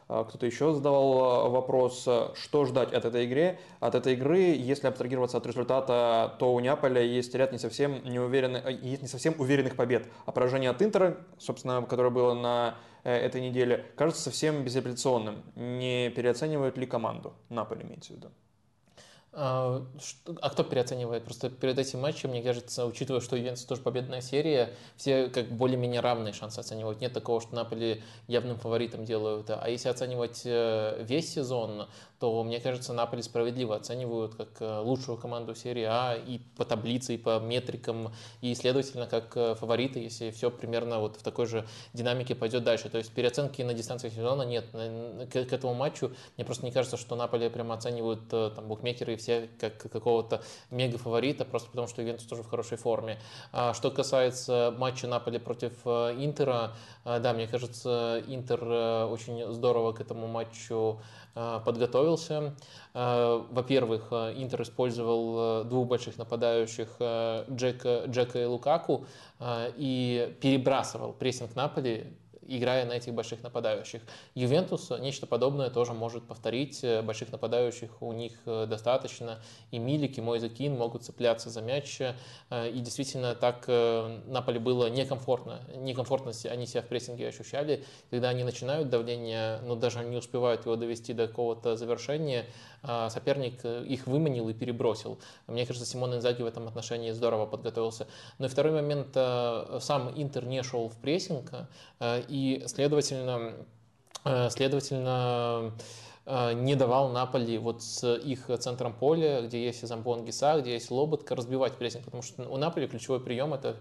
э, 0.08 0.24
кто-то 0.28 0.44
еще 0.44 0.74
задавал 0.74 1.50
вопрос, 1.50 2.06
что 2.34 2.64
ждать 2.66 2.92
от 2.92 3.06
этой 3.06 3.24
игры. 3.24 3.58
От 3.80 3.94
этой 3.94 4.12
игры, 4.12 4.38
если 4.38 4.86
абстрагироваться 4.86 5.38
от 5.38 5.46
результата, 5.46 6.36
то 6.38 6.52
у 6.52 6.60
Неаполя 6.60 7.00
есть 7.00 7.34
ряд 7.34 7.52
не 7.52 7.58
совсем, 7.58 8.04
неуверенных, 8.04 8.68
есть 8.82 9.00
не 9.00 9.08
совсем 9.08 9.34
уверенных 9.38 9.74
побед. 9.74 10.06
А 10.26 10.32
поражение 10.32 10.68
от 10.68 10.82
Интера, 10.82 11.16
собственно, 11.38 11.80
которое 11.82 12.10
было 12.10 12.34
на 12.34 12.76
этой 13.02 13.40
неделе, 13.40 13.86
кажется 13.96 14.22
совсем 14.22 14.62
безапелляционным. 14.62 15.42
Не 15.56 16.10
переоценивают 16.10 16.76
ли 16.76 16.86
команду? 16.86 17.32
Наполе 17.48 17.82
имеется 17.82 18.12
в 18.12 18.16
виду. 18.16 18.28
А, 19.36 19.84
а 20.40 20.50
кто 20.50 20.62
переоценивает? 20.62 21.24
Просто 21.24 21.50
перед 21.50 21.76
этим 21.78 22.00
матчем, 22.00 22.30
мне 22.30 22.42
кажется, 22.42 22.86
учитывая, 22.86 23.20
что 23.20 23.36
Ювентус 23.36 23.64
тоже 23.64 23.82
победная 23.82 24.20
серия, 24.20 24.74
все 24.96 25.28
как 25.28 25.48
более-менее 25.48 26.00
равные 26.00 26.32
шансы 26.32 26.60
оценивают. 26.60 27.00
Нет 27.00 27.12
такого, 27.12 27.40
что 27.40 27.54
Наполи 27.56 28.02
явным 28.28 28.56
фаворитом 28.56 29.04
делают. 29.04 29.50
А 29.50 29.68
если 29.68 29.88
оценивать 29.88 30.42
э, 30.44 31.02
весь 31.02 31.32
сезон, 31.32 31.88
то, 32.24 32.42
мне 32.42 32.58
кажется, 32.58 32.94
Наполи 32.94 33.20
справедливо 33.20 33.76
оценивают 33.76 34.34
как 34.34 34.48
э, 34.60 34.78
лучшую 34.78 35.18
команду 35.18 35.54
серии 35.54 35.82
А 35.82 36.14
и 36.14 36.38
по 36.56 36.64
таблице, 36.64 37.16
и 37.16 37.18
по 37.18 37.38
метрикам, 37.38 38.14
и, 38.40 38.54
следовательно, 38.54 39.06
как 39.06 39.36
э, 39.36 39.54
фавориты, 39.56 39.98
если 39.98 40.30
все 40.30 40.50
примерно 40.50 41.00
вот 41.00 41.16
в 41.16 41.22
такой 41.22 41.44
же 41.44 41.66
динамике 41.92 42.34
пойдет 42.34 42.64
дальше. 42.64 42.88
То 42.88 42.96
есть 42.96 43.12
переоценки 43.12 43.60
на 43.60 43.74
дистанции 43.74 44.08
сезона 44.08 44.40
нет. 44.44 44.64
К, 44.70 45.36
этому 45.36 45.74
матчу 45.74 46.12
мне 46.38 46.46
просто 46.46 46.64
не 46.64 46.72
кажется, 46.72 46.96
что 46.96 47.14
Наполи 47.14 47.50
прямо 47.50 47.74
оценивают 47.74 48.22
э, 48.32 48.52
там 48.56 48.68
букмекеры 48.68 49.12
и 49.12 49.16
все 49.16 49.50
как 49.60 49.76
какого-то 49.76 50.42
мега-фаворита, 50.70 51.44
просто 51.44 51.68
потому 51.68 51.88
что 51.88 52.00
Ювентус 52.00 52.26
тоже 52.26 52.42
в 52.42 52.48
хорошей 52.48 52.78
форме. 52.78 53.18
А 53.52 53.74
что 53.74 53.90
касается 53.90 54.74
матча 54.78 55.06
Наполи 55.06 55.38
против 55.38 55.86
Интера, 55.86 56.72
да, 57.04 57.34
мне 57.34 57.46
кажется, 57.46 58.22
Интер 58.26 58.64
очень 59.12 59.52
здорово 59.52 59.92
к 59.92 60.00
этому 60.00 60.26
матчу 60.26 61.00
подготовился. 61.34 62.54
Э, 62.94 63.42
во-первых, 63.50 64.08
э, 64.10 64.34
Интер 64.36 64.62
использовал 64.62 65.64
двух 65.64 65.88
больших 65.88 66.16
нападающих 66.16 66.88
Джека, 67.50 68.04
Джека 68.06 68.42
и 68.42 68.44
Лукаку 68.44 69.06
и 69.76 70.36
перебрасывал 70.40 71.12
прессинг 71.12 71.54
Наполи 71.54 72.16
играя 72.48 72.84
на 72.84 72.92
этих 72.92 73.14
больших 73.14 73.42
нападающих. 73.42 74.02
Ювентус 74.34 74.90
нечто 74.90 75.26
подобное 75.26 75.70
тоже 75.70 75.92
может 75.92 76.24
повторить. 76.24 76.82
Э, 76.82 77.02
больших 77.02 77.32
нападающих 77.32 78.02
у 78.02 78.12
них 78.12 78.32
э, 78.46 78.66
достаточно. 78.68 79.40
И 79.70 79.78
Милик, 79.78 80.18
и 80.18 80.20
Мойзекин 80.20 80.76
могут 80.76 81.04
цепляться 81.04 81.50
за 81.50 81.62
мяч. 81.62 82.00
Э, 82.00 82.70
и 82.70 82.80
действительно 82.80 83.34
так 83.34 83.66
Наполе 84.26 84.60
было 84.60 84.88
некомфортно. 84.88 85.60
Некомфортно 85.76 86.32
они 86.50 86.66
себя 86.66 86.82
в 86.82 86.86
прессинге 86.86 87.28
ощущали. 87.28 87.84
Когда 88.10 88.28
они 88.28 88.44
начинают 88.44 88.88
давление, 88.88 89.58
но 89.62 89.76
даже 89.76 90.04
не 90.04 90.16
успевают 90.16 90.64
его 90.64 90.76
довести 90.76 91.12
до 91.12 91.26
какого-то 91.26 91.76
завершения, 91.76 92.46
соперник 93.10 93.64
их 93.64 94.06
выманил 94.06 94.48
и 94.48 94.54
перебросил. 94.54 95.18
Мне 95.46 95.66
кажется, 95.66 95.88
Симон 95.88 96.14
Инзаги 96.14 96.42
в 96.42 96.46
этом 96.46 96.68
отношении 96.68 97.10
здорово 97.12 97.46
подготовился. 97.46 98.06
Но 98.38 98.46
и 98.46 98.48
второй 98.48 98.72
момент, 98.72 99.14
сам 99.14 100.12
Интер 100.14 100.44
не 100.44 100.62
шел 100.62 100.88
в 100.88 100.96
прессинг, 100.96 101.50
и, 102.02 102.62
следовательно, 102.66 103.54
э, 104.24 104.50
следовательно, 104.50 105.72
не 106.54 106.74
давал 106.74 107.10
Наполи 107.10 107.58
вот 107.58 107.82
с 107.82 108.16
их 108.16 108.48
центром 108.58 108.94
поля, 108.94 109.42
где 109.42 109.62
есть 109.62 109.86
Замбон 109.86 110.24
Гиса, 110.24 110.58
где 110.58 110.72
есть 110.72 110.90
Лоботка, 110.90 111.36
разбивать 111.36 111.74
прессинг, 111.74 112.06
потому 112.06 112.22
что 112.22 112.48
у 112.48 112.56
Наполи 112.56 112.86
ключевой 112.86 113.20
прием 113.20 113.52
это 113.52 113.76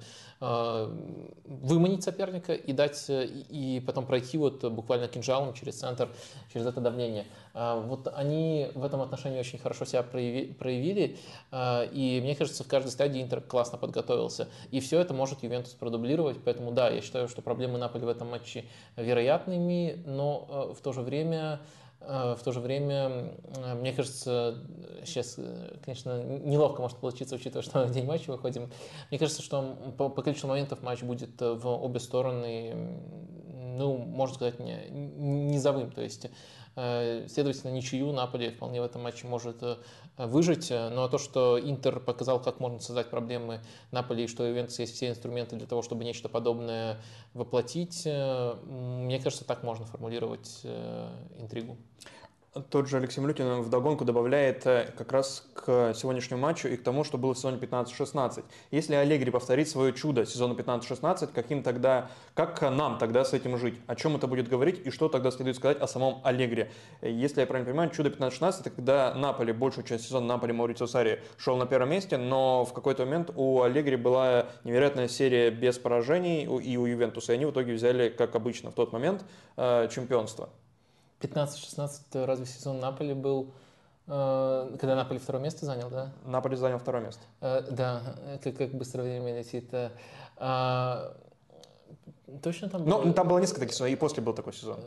выманить 1.46 2.04
соперника 2.04 2.54
и 2.54 2.74
дать, 2.74 3.06
и 3.08 3.82
потом 3.88 4.06
пройти 4.06 4.38
вот 4.38 4.62
буквально 4.66 5.08
кинжалом 5.08 5.54
через 5.54 5.80
центр, 5.80 6.10
через 6.52 6.66
это 6.66 6.82
давление. 6.82 7.26
Вот 7.54 8.12
они 8.16 8.70
в 8.74 8.84
этом 8.84 9.02
отношении 9.02 9.40
очень 9.40 9.60
хорошо 9.60 9.86
себя 9.86 10.02
проявили, 10.02 11.18
и 11.54 12.20
мне 12.24 12.36
кажется, 12.36 12.64
в 12.64 12.68
каждой 12.68 12.90
стадии 12.90 13.22
Интер 13.22 13.42
классно 13.42 13.78
подготовился. 13.78 14.48
И 14.72 14.80
все 14.80 15.00
это 15.00 15.14
может 15.14 15.44
Ювентус 15.44 15.74
продублировать, 15.74 16.38
поэтому 16.44 16.72
да, 16.72 16.90
я 16.90 17.02
считаю, 17.02 17.28
что 17.28 17.44
проблемы 17.44 17.78
Наполи 17.78 18.06
в 18.06 18.10
этом 18.10 18.32
матче 18.32 18.66
вероятными, 18.96 20.02
но 20.06 20.48
э, 20.50 20.74
в 20.74 20.82
то 20.82 20.94
же 20.94 21.02
время 21.02 21.62
э, 22.02 22.36
в 22.38 22.44
то 22.44 22.52
же 22.52 22.60
время, 22.60 23.34
э, 23.56 23.76
мне 23.76 23.94
кажется, 23.94 24.58
сейчас, 25.06 25.40
конечно, 25.84 26.24
неловко 26.24 26.82
может 26.82 26.98
получиться, 26.98 27.36
учитывая, 27.36 27.62
что 27.62 27.86
в 27.86 27.92
день 27.92 28.06
матча 28.06 28.32
выходим. 28.32 28.72
Мне 29.10 29.20
кажется, 29.20 29.42
что 29.42 29.78
по, 29.98 30.10
по 30.10 30.22
количеству 30.22 30.50
моментов 30.50 30.82
матч 30.82 31.02
будет 31.04 31.40
в 31.40 31.68
обе 31.68 32.00
стороны, 32.00 33.00
ну, 33.78 33.98
можно 33.98 34.36
сказать, 34.36 34.60
не, 34.60 34.88
низовым. 34.90 35.92
То 35.92 36.02
есть 36.02 36.28
Э, 36.28 36.63
следовательно, 36.76 37.72
ничью 37.72 38.12
Наполи 38.12 38.50
вполне 38.50 38.82
в 38.82 38.84
этом 38.84 39.04
матче 39.04 39.28
может 39.28 39.62
э, 39.62 39.78
выжить. 40.18 40.72
Но 40.72 41.08
то, 41.08 41.18
что 41.18 41.60
Интер 41.60 42.00
показал, 42.00 42.42
как 42.42 42.60
можно 42.60 42.80
создать 42.80 43.10
проблемы 43.10 43.62
Наполи, 43.92 44.24
и 44.24 44.28
что 44.28 44.44
у 44.44 44.48
Ювентуса 44.48 44.82
есть 44.82 44.96
все 44.96 45.10
инструменты 45.10 45.56
для 45.56 45.68
того, 45.68 45.82
чтобы 45.82 46.04
нечто 46.04 46.30
подобное 46.30 47.00
воплотить, 47.34 48.04
э, 48.06 48.56
мне 48.66 49.20
кажется, 49.20 49.46
так 49.46 49.64
можно 49.64 49.86
формулировать 49.86 50.62
интригу. 51.38 51.78
Тот 52.70 52.88
же 52.88 52.98
Алексей 52.98 53.20
Млютин 53.20 53.62
вдогонку 53.62 54.06
добавляет 54.06 54.68
э, 54.68 54.94
как 54.96 55.12
раз 55.12 55.44
к 55.56 55.96
сегодняшнему 55.96 56.40
матчу 56.40 56.68
и 56.68 56.78
к 56.78 56.84
тому, 56.84 57.04
что 57.04 57.18
было 57.18 57.34
в 57.34 57.38
сезоне 57.38 57.58
15-16. 57.58 58.44
Если 58.70 58.94
Аллегри 58.94 59.32
повторит 59.32 59.68
свое 59.68 59.92
чудо 59.92 60.24
сезона 60.24 60.54
15-16, 60.54 61.32
каким 61.34 61.64
тогда, 61.64 62.12
как 62.36 62.62
нам 62.62 63.00
тогда 63.00 63.26
с 63.26 63.34
этим 63.34 63.58
жить? 63.58 63.82
О 63.88 63.96
чем 63.96 64.18
это 64.18 64.28
будет 64.28 64.50
говорить 64.50 64.86
и 64.86 64.92
что 64.92 65.10
тогда 65.10 65.32
следует 65.32 65.56
сказать 65.56 65.80
о 65.82 65.88
самом 65.88 66.22
Аллегри? 66.24 66.70
Если 67.02 67.42
я 67.42 67.48
правильно 67.48 67.72
понимаю, 67.72 67.90
чудо 67.90 68.10
15-16 68.10 68.60
это 68.60 68.70
когда 68.70 69.16
Наполи, 69.16 69.52
большую 69.52 69.84
часть 69.84 70.06
сезона 70.06 70.28
Наполи 70.28 70.54
Маурицио 70.54 70.86
Сари 70.86 71.24
шел 71.38 71.58
на 71.58 71.66
первом 71.66 71.90
месте, 71.90 72.18
но 72.18 72.66
в 72.66 72.74
какой-то 72.74 73.06
момент 73.06 73.32
у 73.36 73.64
Аллегри 73.64 73.96
была 73.96 74.46
невероятная 74.64 75.08
серия 75.08 75.50
без 75.50 75.80
поражений 75.80 76.44
и 76.44 76.78
у 76.78 76.86
Ювентуса, 76.86 77.32
и 77.32 77.36
они 77.36 77.46
в 77.46 77.52
итоге 77.52 77.74
взяли, 77.74 78.10
как 78.10 78.36
обычно, 78.36 78.70
в 78.70 78.76
тот 78.76 78.94
момент 78.94 79.26
э, 79.58 79.88
чемпионство. 79.92 80.50
15-16 81.24 82.26
разве 82.26 82.46
сезон 82.46 82.80
Наполи 82.80 83.14
был, 83.14 83.54
э, 84.08 84.76
когда 84.80 84.96
Наполи 84.96 85.20
второе 85.20 85.44
место 85.44 85.66
занял, 85.66 85.90
да? 85.90 86.14
Наполи 86.26 86.56
занял 86.56 86.80
второе 86.80 87.04
место. 87.04 87.22
Э, 87.42 87.62
да, 87.70 88.02
как, 88.44 88.58
как 88.58 88.72
быстро 88.72 89.04
время 89.04 89.38
летит. 89.38 89.70
А, 90.38 91.16
точно 92.42 92.70
там 92.70 92.84
было? 92.84 93.02
Ну, 93.04 93.14
там 93.14 93.28
было 93.28 93.40
несколько 93.40 93.62
таких 93.62 93.76
сезонов, 93.76 93.94
и 93.94 93.96
после 93.96 94.24
был 94.24 94.34
такой 94.34 94.54
сезон. 94.54 94.80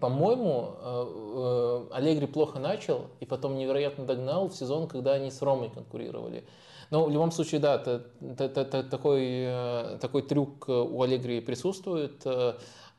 По-моему, 0.00 1.88
Аллегри 1.92 2.26
плохо 2.26 2.58
начал, 2.58 3.06
и 3.20 3.26
потом 3.26 3.56
невероятно 3.56 4.04
догнал 4.04 4.48
в 4.48 4.54
сезон, 4.54 4.88
когда 4.88 5.12
они 5.14 5.30
с 5.30 5.42
Ромой 5.42 5.70
конкурировали. 5.70 6.44
Но 6.90 7.04
в 7.04 7.10
любом 7.10 7.30
случае, 7.30 7.60
да, 7.60 7.78
такой, 7.78 9.48
такой 10.00 10.22
трюк 10.22 10.68
у 10.68 11.02
Аллегри 11.02 11.40
присутствует. 11.40 12.26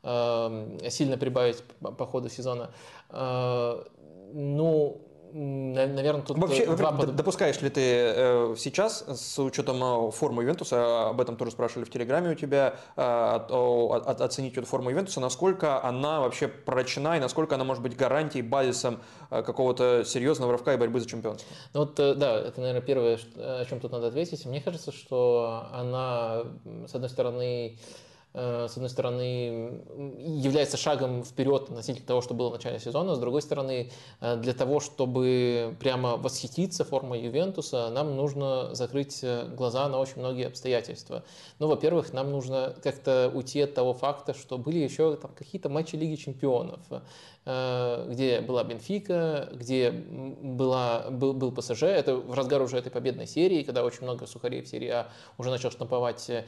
Эм, 0.04 0.78
сильно 0.90 1.16
прибавить 1.16 1.62
по 1.80 2.06
ходу 2.06 2.28
сезона. 2.28 2.70
Э, 3.10 3.84
ну, 4.32 5.00
наверное, 5.32 6.22
тут 6.22 6.36
Вообще, 6.38 6.66
два... 6.66 6.90
допускаешь 6.90 7.60
ли 7.60 7.70
ты 7.70 7.80
э, 7.80 8.54
сейчас, 8.58 9.04
с 9.06 9.38
учетом 9.38 9.76
э, 10.08 10.10
формы 10.10 10.42
Ювентуса, 10.42 11.10
об 11.10 11.20
этом 11.20 11.36
тоже 11.36 11.52
спрашивали 11.52 11.84
в 11.84 11.90
Телеграме 11.90 12.30
у 12.30 12.34
тебя, 12.34 12.74
оценить 12.96 14.58
эту 14.58 14.66
форму 14.66 14.90
Ювентуса, 14.90 15.20
насколько 15.20 15.84
она 15.84 16.20
вообще 16.20 16.48
прочна 16.48 17.16
и 17.16 17.20
насколько 17.20 17.54
она 17.54 17.62
может 17.62 17.84
быть 17.84 17.96
гарантией, 17.96 18.42
базисом 18.42 18.98
какого-то 19.30 20.02
серьезного 20.04 20.50
рывка 20.50 20.74
и 20.74 20.76
борьбы 20.78 20.98
за 20.98 21.08
чемпионство? 21.08 21.48
Ну 21.74 21.80
вот, 21.80 21.94
да, 21.94 22.40
это, 22.40 22.60
наверное, 22.60 22.82
первое, 22.82 23.20
о 23.36 23.64
чем 23.66 23.78
тут 23.78 23.92
надо 23.92 24.08
ответить. 24.08 24.44
Мне 24.46 24.60
кажется, 24.60 24.90
что 24.90 25.68
она, 25.72 26.42
с 26.88 26.94
одной 26.96 27.08
стороны, 27.08 27.78
с 28.34 28.76
одной 28.76 28.88
стороны, 28.88 29.82
является 30.18 30.78
шагом 30.78 31.22
вперед 31.22 31.64
относительно 31.64 32.06
того, 32.06 32.22
что 32.22 32.32
было 32.32 32.48
в 32.48 32.52
начале 32.52 32.78
сезона, 32.78 33.14
с 33.14 33.18
другой 33.18 33.42
стороны, 33.42 33.90
э, 34.20 34.36
для 34.36 34.54
того, 34.54 34.80
чтобы 34.80 35.76
прямо 35.80 36.16
восхититься 36.16 36.84
формой 36.84 37.20
Ювентуса, 37.20 37.90
нам 37.90 38.16
нужно 38.16 38.74
закрыть 38.74 39.20
э, 39.22 39.48
глаза 39.54 39.86
на 39.88 39.98
очень 39.98 40.18
многие 40.20 40.46
обстоятельства. 40.46 41.24
Ну, 41.58 41.68
во-первых, 41.68 42.14
нам 42.14 42.30
нужно 42.30 42.74
как-то 42.82 43.30
уйти 43.34 43.60
от 43.60 43.74
того 43.74 43.92
факта, 43.92 44.32
что 44.32 44.56
были 44.56 44.78
еще 44.78 45.16
там, 45.16 45.32
какие-то 45.34 45.68
матчи 45.68 45.96
Лиги 45.96 46.16
Чемпионов. 46.16 46.80
Э, 47.44 48.06
где 48.08 48.40
была 48.40 48.62
Бенфика, 48.62 49.48
где 49.52 49.90
была, 49.90 51.10
был, 51.10 51.32
был 51.32 51.50
ПСЖ. 51.50 51.82
Это 51.82 52.14
в 52.14 52.34
разгар 52.34 52.62
уже 52.62 52.76
этой 52.78 52.92
победной 52.92 53.26
серии, 53.26 53.64
когда 53.64 53.82
очень 53.82 54.02
много 54.02 54.26
сухарей 54.26 54.62
в 54.62 54.68
серии 54.68 54.88
А 54.88 55.08
уже 55.38 55.50
начал 55.50 55.72
штамповать 55.72 56.30
э, 56.30 56.44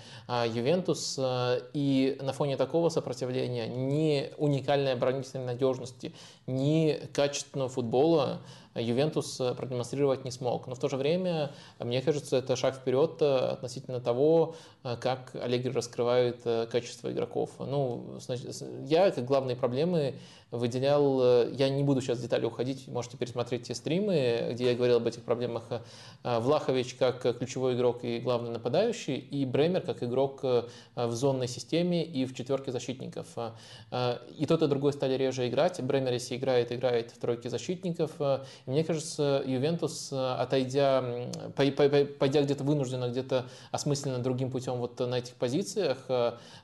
Ювентус. 0.47 1.17
Э, 1.19 1.63
и 1.73 2.17
на 2.23 2.33
фоне 2.33 2.57
такого 2.57 2.91
сопротивления 2.91 3.67
ни 3.67 4.33
уникальной 4.37 4.93
оборонительной 4.93 5.47
надежности, 5.47 6.15
ни 6.47 7.01
качественного 7.13 7.69
футбола 7.69 8.43
Ювентус 8.75 9.37
продемонстрировать 9.57 10.25
не 10.25 10.31
смог. 10.31 10.67
Но 10.67 10.75
в 10.75 10.79
то 10.79 10.89
же 10.89 10.97
время, 10.97 11.53
мне 11.79 12.03
кажется, 12.03 12.37
это 12.37 12.57
шаг 12.57 12.77
вперед 12.77 13.21
относительно 13.23 14.01
того, 14.01 14.57
как 14.83 15.35
Аллегри 15.35 15.71
раскрывает 15.71 16.43
качество 16.71 17.11
игроков. 17.11 17.51
Ну, 17.59 18.19
я 18.87 19.11
как 19.11 19.25
главные 19.25 19.57
проблемы 19.57 20.15
выделял, 20.55 21.21
э, 21.23 21.51
я 21.55 21.69
не 21.69 21.83
буду 21.83 22.01
сейчас 22.01 22.19
в 22.19 22.23
детали 22.23 22.45
уходить, 22.45 22.87
можете 22.89 23.17
пересмотреть 23.17 23.65
те 23.65 23.75
стримы, 23.75 24.51
где 24.53 24.71
я 24.71 24.75
говорил 24.75 24.97
об 24.97 25.07
этих 25.07 25.23
проблемах. 25.23 25.65
Э, 26.23 26.39
Влахович 26.39 26.95
как 26.95 27.23
ключевой 27.39 27.75
игрок 27.75 28.05
и 28.05 28.21
главный 28.21 28.51
нападающий, 28.51 29.17
и 29.17 29.45
Бремер 29.45 29.83
как 29.83 30.03
игрок 30.03 30.41
э, 30.45 30.65
в 30.95 31.13
зонной 31.13 31.49
системе 31.49 32.05
и 32.05 32.25
в 32.25 32.35
четверке 32.35 32.71
защитников. 32.73 33.27
И 34.37 34.47
тот, 34.47 34.63
и 34.63 34.67
другой 34.67 34.93
стали 34.93 35.15
реже 35.15 35.49
играть. 35.49 35.83
Бремер, 35.83 36.13
если 36.13 36.37
играет, 36.37 36.73
играет 36.73 37.11
в 37.11 37.19
тройке 37.19 37.51
защитников. 37.51 38.13
Мне 38.67 38.83
кажется, 38.83 39.43
Ювентус, 39.45 40.11
отойдя, 40.11 41.05
пойдя 41.55 42.43
где-то 42.43 42.65
вынужденно, 42.65 43.09
где-то 43.09 43.47
осмысленно 43.71 44.19
другим 44.19 44.51
путем 44.51 44.77
вот 44.77 44.99
на 45.01 45.17
этих 45.17 45.35
позициях, 45.35 45.99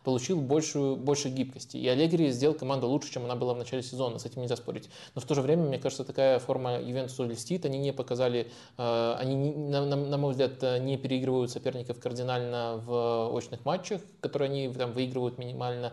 получил 0.03 0.41
большую, 0.41 0.97
больше 0.97 1.29
гибкости. 1.29 1.77
И 1.77 1.87
Аллегри 1.87 2.31
сделал 2.31 2.55
команду 2.55 2.89
лучше, 2.89 3.13
чем 3.13 3.25
она 3.27 3.37
была 3.37 3.53
в 3.53 3.59
начале 3.59 3.83
сезона, 3.83 4.19
с 4.19 4.25
этим 4.25 4.41
нельзя 4.41 4.57
спорить. 4.57 4.89
Но 5.15 5.21
в 5.21 5.25
то 5.27 5.35
же 5.35 5.43
время, 5.43 5.65
мне 5.65 5.79
кажется, 5.79 6.05
такая 6.05 6.39
форма 6.39 6.81
Ювентусу 6.81 7.25
льстит, 7.25 7.67
они 7.67 7.79
не 7.79 7.93
показали, 7.93 8.51
э, 8.79 9.15
они, 9.19 9.53
на 9.53 10.17
мой 10.17 10.31
взгляд, 10.31 10.63
не 10.81 10.97
переигрывают 10.97 11.51
соперников 11.51 12.01
кардинально 12.01 12.83
в 12.83 13.31
очных 13.37 13.65
матчах, 13.67 14.01
которые 14.21 14.49
они 14.49 14.73
там 14.73 14.93
выигрывают 14.93 15.37
минимально. 15.37 15.93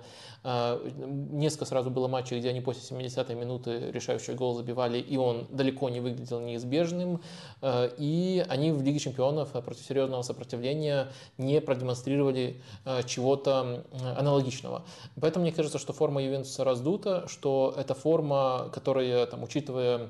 Э, 0.50 0.80
несколько 0.98 1.66
сразу 1.66 1.90
было 1.90 2.08
матчей, 2.08 2.40
где 2.40 2.50
они 2.50 2.62
после 2.62 2.98
70-й 2.98 3.36
минуты 3.36 3.92
решающий 3.92 4.32
гол 4.32 4.56
забивали, 4.56 4.98
и 4.98 5.18
он 5.18 5.46
далеко 5.50 5.90
не 5.90 6.00
выглядел 6.00 6.40
неизбежным. 6.40 7.22
Э, 7.62 7.90
и 7.98 8.46
они 8.48 8.72
в 8.72 8.82
Лиге 8.82 9.00
чемпионов 9.00 9.52
против 9.52 9.86
серьезного 9.86 10.22
сопротивления 10.22 11.10
не 11.38 11.60
продемонстрировали 11.60 12.62
чего-то 13.06 13.84
аналогичного. 14.18 14.84
Поэтому 15.20 15.44
мне 15.44 15.52
кажется, 15.52 15.80
что 15.80 15.92
форма 15.92 16.24
Ювентуса 16.24 16.64
раздута, 16.64 17.28
что 17.28 17.74
это 17.78 17.94
форма, 17.94 18.70
которая, 18.74 19.26
там, 19.26 19.44
учитывая 19.44 20.10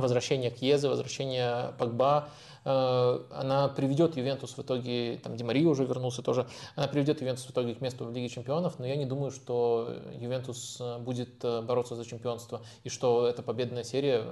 возвращение 0.00 0.50
Кьеза, 0.50 0.88
возвращение 0.88 1.72
Погба, 1.78 2.28
э, 2.28 2.46
она 2.66 3.68
приведет 3.68 4.16
Ювентус 4.16 4.56
в 4.56 4.60
итоге, 4.60 5.20
там 5.22 5.36
Димари 5.36 5.64
уже 5.64 5.84
вернулся 5.84 6.20
тоже, 6.20 6.48
она 6.74 6.88
приведет 6.88 7.20
Ювентус 7.20 7.46
в 7.46 7.50
итоге 7.50 7.74
к 7.74 7.80
месту 7.80 8.04
в 8.04 8.12
Лиге 8.12 8.28
Чемпионов, 8.28 8.78
но 8.80 8.86
я 8.86 8.96
не 8.96 9.06
думаю, 9.06 9.30
что 9.30 9.88
Ювентус 10.12 10.78
э, 10.80 10.98
будет 10.98 11.44
э, 11.44 11.62
бороться 11.62 11.94
за 11.94 12.04
чемпионство 12.04 12.62
и 12.82 12.88
что 12.88 13.28
эта 13.28 13.42
победная 13.42 13.84
серия 13.84 14.24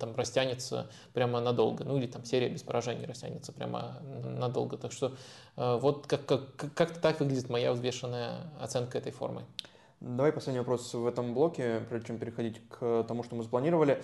там 0.00 0.16
растянется 0.16 0.88
прямо 1.12 1.40
надолго, 1.40 1.84
ну 1.84 1.98
или 1.98 2.06
там 2.06 2.24
серия 2.24 2.48
без 2.48 2.62
поражений 2.62 3.04
растянется 3.04 3.52
прямо 3.52 3.98
надолго. 4.24 4.78
Так 4.78 4.92
что 4.92 5.12
вот 5.56 6.06
как, 6.06 6.26
как, 6.26 6.56
как-то 6.74 7.00
так 7.00 7.20
выглядит 7.20 7.48
моя 7.50 7.72
взвешенная 7.72 8.50
оценка 8.60 8.98
этой 8.98 9.12
формы. 9.12 9.44
Давай 10.00 10.32
последний 10.32 10.60
вопрос 10.60 10.92
в 10.92 11.06
этом 11.06 11.34
блоке, 11.34 11.80
прежде 11.88 12.08
чем 12.08 12.18
переходить 12.18 12.60
к 12.68 13.04
тому, 13.04 13.22
что 13.22 13.36
мы 13.36 13.42
запланировали. 13.42 14.02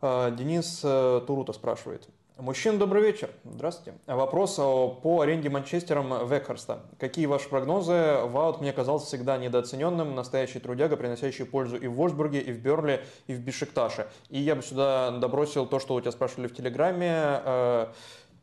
Денис 0.00 0.80
э, 0.84 1.22
Турута 1.26 1.52
спрашивает. 1.52 2.08
Мужчин, 2.38 2.78
добрый 2.78 3.02
вечер. 3.02 3.30
Здравствуйте. 3.42 3.98
Вопрос 4.06 4.54
по 4.54 5.22
аренде 5.22 5.50
Манчестером 5.50 6.24
Векхарста. 6.28 6.82
Какие 6.96 7.26
ваши 7.26 7.48
прогнозы? 7.48 8.20
Ваут 8.26 8.60
мне 8.60 8.72
казался 8.72 9.06
всегда 9.06 9.36
недооцененным, 9.38 10.14
настоящий 10.14 10.60
трудяга, 10.60 10.96
приносящий 10.96 11.44
пользу 11.44 11.76
и 11.76 11.88
в 11.88 11.94
Вольсбурге, 11.94 12.40
и 12.40 12.52
в 12.52 12.60
Берли, 12.60 13.00
и 13.26 13.34
в 13.34 13.40
Бешикташе. 13.40 14.06
И 14.28 14.38
я 14.38 14.54
бы 14.54 14.62
сюда 14.62 15.10
добросил 15.18 15.66
то, 15.66 15.80
что 15.80 15.96
у 15.96 16.00
тебя 16.00 16.12
спрашивали 16.12 16.46
в 16.46 16.54
Телеграме 16.54 17.10
э, 17.12 17.86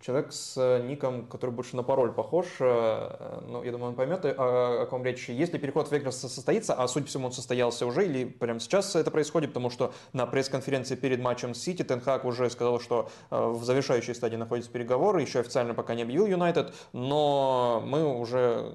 человек 0.02 0.32
с 0.34 0.56
э, 0.58 0.86
ником, 0.86 1.26
который 1.28 1.52
больше 1.52 1.76
на 1.76 1.84
пароль 1.84 2.12
похож, 2.12 2.46
э, 2.60 3.41
ну, 3.48 3.64
я 3.64 3.72
думаю, 3.72 3.89
он 3.89 3.96
поймет, 3.96 4.26
о, 4.26 4.84
о 4.84 4.86
ком 4.86 5.04
речь. 5.04 5.30
Если 5.30 5.58
переход 5.58 5.88
в 5.88 5.91
Вегас 5.91 6.20
состоится, 6.20 6.74
а 6.74 6.88
судя 6.88 7.06
по 7.06 7.10
всему 7.10 7.26
он 7.28 7.32
состоялся 7.32 7.86
уже, 7.86 8.06
или 8.06 8.26
прямо 8.26 8.60
сейчас 8.60 8.96
это 8.96 9.12
происходит, 9.12 9.50
потому 9.50 9.70
что 9.70 9.93
на 10.14 10.26
пресс-конференции 10.26 10.96
перед 10.96 11.20
матчем 11.20 11.54
Сити 11.54 11.84
Тенхак 11.84 12.26
уже 12.26 12.50
сказал, 12.50 12.80
что 12.80 13.10
э, 13.32 13.48
в 13.48 13.64
завершающей 13.64 14.14
стадии 14.16 14.38
находятся 14.38 14.72
переговоры, 14.72 15.22
еще 15.22 15.39
официально 15.39 15.74
пока 15.74 15.96
не 15.96 16.04
объявил 16.04 16.28
Юнайтед, 16.28 16.74
но 16.93 17.84
мы 17.86 18.04
уже 18.06 18.74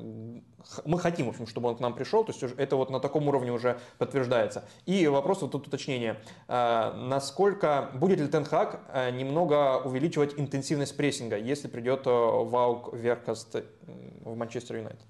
мы 0.85 0.99
хотим, 0.99 1.27
в 1.27 1.29
общем, 1.31 1.47
чтобы 1.47 1.69
он 1.69 1.77
к 1.77 1.81
нам 1.81 1.95
пришел, 1.95 2.25
то 2.25 2.33
есть 2.33 2.43
это 2.57 2.77
вот 2.77 2.91
на 2.91 3.01
таком 3.01 3.29
уровне 3.29 3.53
уже 3.53 3.79
подтверждается. 3.99 4.65
И 4.87 5.07
вопрос 5.07 5.43
вот 5.43 5.53
тут 5.53 5.67
уточнение. 5.67 6.21
А, 6.49 6.95
насколько, 6.95 7.91
будет 7.95 8.21
ли 8.21 8.27
Тенхак 8.27 8.81
а, 8.89 9.11
немного 9.11 9.81
увеличивать 9.83 10.35
интенсивность 10.39 10.97
прессинга, 10.97 11.37
если 11.37 11.69
придет 11.69 12.03
а, 12.07 12.45
Ваук 12.45 12.93
Веркаст 12.93 13.57
в 14.25 14.37
Манчестер 14.37 14.77
Юнайтед? 14.77 15.01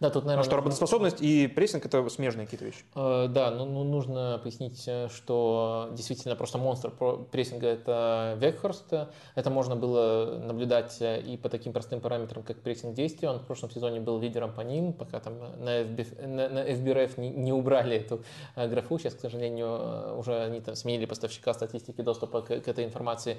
Да, 0.00 0.10
тут, 0.10 0.24
наверное... 0.24 0.44
Потому 0.44 0.44
что 0.44 0.56
работоспособность 0.56 1.22
и 1.22 1.46
прессинг– 1.46 1.86
это 1.86 2.08
смежные 2.08 2.46
какие-то 2.46 2.64
вещи. 2.64 2.84
Да, 2.94 3.50
ну, 3.50 3.64
ну, 3.64 3.84
нужно 3.84 4.40
пояснить, 4.42 4.82
э, 4.86 5.08
что 5.08 5.90
действительно 5.92 6.36
просто 6.36 6.58
монстр 6.58 6.92
прессинга– 7.30 7.66
это 7.68 8.36
Векхорст. 8.40 8.92
Это 9.34 9.50
можно 9.50 9.76
было 9.76 10.40
наблюдать 10.42 11.00
э, 11.00 11.20
и 11.20 11.36
по 11.36 11.48
таким 11.48 11.72
простым 11.72 12.00
параметрам, 12.00 12.42
как 12.42 12.60
прессинг 12.60 12.94
действия. 12.94 13.30
Он 13.30 13.38
в 13.38 13.46
прошлом 13.46 13.70
сезоне 13.70 14.00
был 14.00 14.18
лидером 14.18 14.52
по 14.52 14.62
ним, 14.62 14.93
пока 14.94 15.20
там 15.20 15.34
на, 15.58 15.82
FB, 15.82 16.26
на, 16.26 16.48
на 16.48 16.58
FBRF 16.70 17.20
не, 17.20 17.30
не 17.30 17.52
убрали 17.52 17.96
эту 17.96 18.22
графу. 18.56 18.98
Сейчас, 18.98 19.14
к 19.14 19.20
сожалению, 19.20 20.18
уже 20.18 20.40
они 20.42 20.60
там 20.60 20.74
сменили 20.76 21.06
поставщика 21.06 21.52
статистики, 21.54 22.00
доступа 22.02 22.42
к, 22.42 22.46
к 22.60 22.68
этой 22.68 22.84
информации 22.84 23.38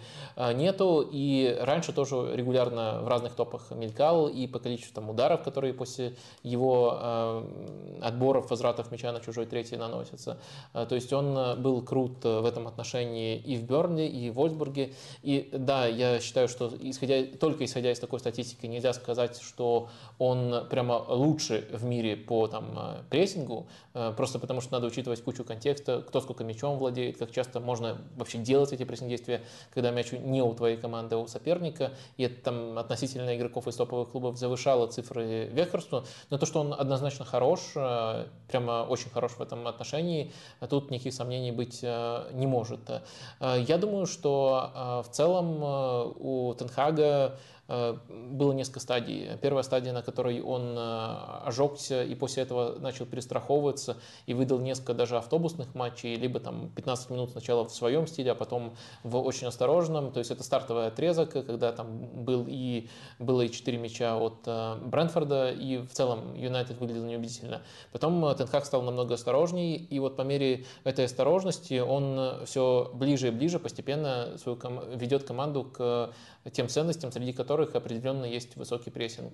нету. 0.53 1.07
И 1.11 1.57
раньше 1.61 1.93
тоже 1.93 2.35
регулярно 2.35 3.01
в 3.01 3.07
разных 3.07 3.33
топах 3.33 3.71
мелькал, 3.71 4.27
и 4.27 4.47
по 4.47 4.59
количеству 4.59 4.93
там, 4.95 5.09
ударов, 5.09 5.43
которые 5.43 5.73
после 5.73 6.15
его 6.43 6.97
э, 6.99 7.99
отборов, 8.01 8.49
возвратов 8.49 8.91
мяча 8.91 9.11
на 9.11 9.19
чужой 9.19 9.45
третий 9.45 9.77
наносится. 9.77 10.37
Э, 10.73 10.85
то 10.87 10.95
есть 10.95 11.13
он 11.13 11.37
э, 11.37 11.55
был 11.55 11.81
крут 11.81 12.23
в 12.23 12.45
этом 12.45 12.67
отношении 12.67 13.37
и 13.37 13.57
в 13.57 13.63
Бернли, 13.63 14.03
и 14.03 14.29
в 14.29 14.35
Вольсбурге. 14.35 14.93
И 15.23 15.49
да, 15.51 15.85
я 15.85 16.19
считаю, 16.19 16.47
что 16.47 16.71
исходя, 16.81 17.23
только 17.39 17.65
исходя 17.65 17.91
из 17.91 17.99
такой 17.99 18.19
статистики 18.19 18.65
нельзя 18.65 18.93
сказать, 18.93 19.39
что 19.41 19.89
он 20.17 20.67
прямо 20.69 21.03
лучше 21.07 21.44
в 21.49 21.83
мире 21.83 22.15
по 22.15 22.47
там, 22.47 23.03
прессингу, 23.09 23.67
просто 24.17 24.39
потому 24.39 24.61
что 24.61 24.73
надо 24.73 24.87
учитывать 24.87 25.23
кучу 25.23 25.43
контекста, 25.43 26.01
кто 26.01 26.21
сколько 26.21 26.43
мячом 26.43 26.77
владеет, 26.77 27.17
как 27.17 27.31
часто 27.31 27.59
можно 27.59 27.97
вообще 28.15 28.37
делать 28.37 28.73
эти 28.73 28.83
прессинг-действия, 28.83 29.43
когда 29.73 29.91
мяч 29.91 30.11
не 30.11 30.41
у 30.41 30.53
твоей 30.53 30.77
команды, 30.77 31.15
а 31.15 31.19
у 31.19 31.27
соперника. 31.27 31.91
И 32.17 32.23
это 32.23 32.41
там 32.41 32.77
относительно 32.77 33.35
игроков 33.35 33.67
из 33.67 33.75
топовых 33.75 34.09
клубов 34.09 34.37
завышало 34.37 34.87
цифры 34.87 35.45
Вехерсту. 35.51 36.05
Но 36.29 36.37
то, 36.37 36.45
что 36.45 36.61
он 36.61 36.73
однозначно 36.73 37.25
хорош, 37.25 37.59
э, 37.75 38.25
прямо 38.47 38.85
очень 38.87 39.09
хорош 39.09 39.33
в 39.33 39.41
этом 39.41 39.67
отношении, 39.67 40.31
тут 40.69 40.91
никаких 40.91 41.13
сомнений 41.13 41.51
быть 41.51 41.79
э, 41.83 42.29
не 42.33 42.47
может. 42.47 42.89
Э, 43.39 43.63
я 43.67 43.77
думаю, 43.77 44.05
что 44.05 45.03
в 45.05 45.13
целом 45.13 46.15
у 46.19 46.53
Тенхага 46.53 47.05
Э, 47.15 47.37
было 47.67 48.51
несколько 48.53 48.79
стадий. 48.79 49.29
Первая 49.41 49.63
стадия, 49.63 49.91
на 49.91 50.03
которой 50.03 50.39
он 50.41 50.75
э, 50.77 51.15
ожегся 51.45 52.03
и 52.03 52.13
после 52.13 52.43
этого 52.43 52.77
начал 52.79 53.07
перестраховываться 53.07 53.97
и 54.27 54.35
выдал 54.35 54.59
несколько 54.59 54.93
даже 54.93 55.17
автобусных 55.17 55.73
матчей, 55.73 56.15
либо 56.15 56.39
там 56.39 56.69
15 56.75 57.09
минут 57.09 57.31
сначала 57.31 57.65
в 57.65 57.71
своем 57.71 58.05
стиле, 58.05 58.31
а 58.33 58.35
потом 58.35 58.75
в 59.03 59.17
очень 59.17 59.47
осторожном. 59.47 60.11
То 60.11 60.19
есть 60.19 60.29
это 60.29 60.43
стартовый 60.43 60.87
отрезок, 60.87 61.31
когда 61.31 61.71
там 61.71 62.23
был 62.23 62.45
и, 62.47 62.87
было 63.17 63.41
и 63.41 63.49
4 63.49 63.77
мяча 63.79 64.15
от 64.15 64.43
э, 64.45 64.75
Брэнфорда, 64.85 65.51
и 65.51 65.77
в 65.77 65.91
целом 65.91 66.35
Юнайтед 66.35 66.79
выглядел 66.79 67.05
неубедительно. 67.05 67.63
Потом 67.91 68.35
Тенхак 68.35 68.65
стал 68.65 68.83
намного 68.83 69.15
осторожнее, 69.15 69.77
и 69.77 69.99
вот 69.99 70.15
по 70.15 70.21
мере 70.21 70.65
этой 70.83 71.05
осторожности 71.05 71.79
он 71.79 72.45
все 72.45 72.91
ближе 72.93 73.29
и 73.29 73.31
ближе 73.31 73.57
постепенно 73.57 74.37
свою 74.37 74.55
ком- 74.57 74.87
ведет 74.95 75.23
команду 75.23 75.63
к 75.63 76.13
тем 76.51 76.69
ценностям, 76.69 77.11
среди 77.11 77.33
которых 77.33 77.75
определенно 77.75 78.25
есть 78.25 78.55
высокий 78.55 78.89
прессинг. 78.91 79.33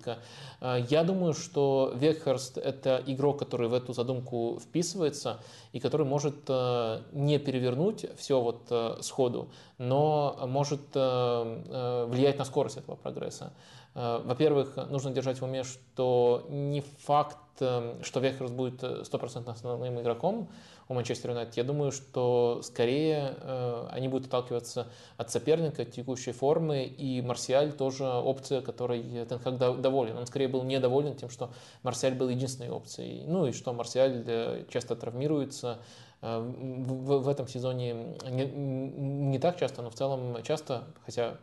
Э, 0.60 0.78
я 0.88 1.04
думаю, 1.04 1.34
что 1.34 1.92
Векхерст– 1.94 2.58
это 2.58 3.02
игрок, 3.06 3.38
который 3.38 3.68
в 3.68 3.74
эту 3.74 3.92
задумку 3.92 4.58
вписывается 4.60 5.40
и 5.72 5.80
который 5.80 6.06
может 6.06 6.36
э, 6.48 7.00
не 7.12 7.38
перевернуть 7.38 8.06
все 8.16 8.40
вот 8.40 8.62
э, 8.70 8.96
сходу, 9.00 9.48
но 9.78 10.38
может 10.46 10.94
влиять 10.94 12.38
на 12.38 12.44
скорость 12.44 12.76
этого 12.76 12.94
прогресса. 12.94 13.52
Во-первых, 13.94 14.76
нужно 14.90 15.10
держать 15.10 15.40
в 15.40 15.44
уме, 15.44 15.64
что 15.64 16.46
не 16.48 16.82
факт, 17.04 17.36
что 17.56 18.20
Вехерст 18.20 18.54
будет 18.54 19.06
стопроцентно 19.06 19.52
основным 19.52 20.00
игроком, 20.00 20.48
у 20.92 20.94
Манчестер 20.94 21.30
Юнайтед. 21.30 21.56
Я 21.56 21.64
думаю, 21.64 21.90
что 21.90 22.60
скорее 22.62 23.36
э, 23.40 23.88
они 23.90 24.08
будут 24.08 24.28
отталкиваться 24.28 24.88
от 25.16 25.30
соперника, 25.30 25.82
от 25.82 25.90
текущей 25.90 26.32
формы, 26.32 26.84
и 26.84 27.20
Марсиаль 27.22 27.72
тоже 27.72 28.04
опция, 28.04 28.60
которой 28.60 29.24
Тенхак 29.26 29.58
доволен. 29.58 30.16
Он 30.18 30.26
скорее 30.26 30.48
был 30.48 30.62
недоволен 30.62 31.16
тем, 31.16 31.30
что 31.30 31.50
Марсиаль 31.82 32.14
был 32.14 32.28
единственной 32.28 32.70
опцией. 32.70 33.24
Ну 33.26 33.46
и 33.46 33.52
что 33.52 33.72
Марсиаль 33.72 34.22
э, 34.26 34.64
часто 34.68 34.94
травмируется, 34.94 35.78
э, 36.20 36.38
в, 36.38 37.22
в 37.22 37.28
этом 37.28 37.48
сезоне 37.48 38.16
не, 38.28 38.44
не 38.46 39.38
так 39.38 39.58
часто, 39.58 39.82
но 39.82 39.90
в 39.90 39.94
целом 39.94 40.42
часто, 40.42 40.84
хотя 41.04 41.38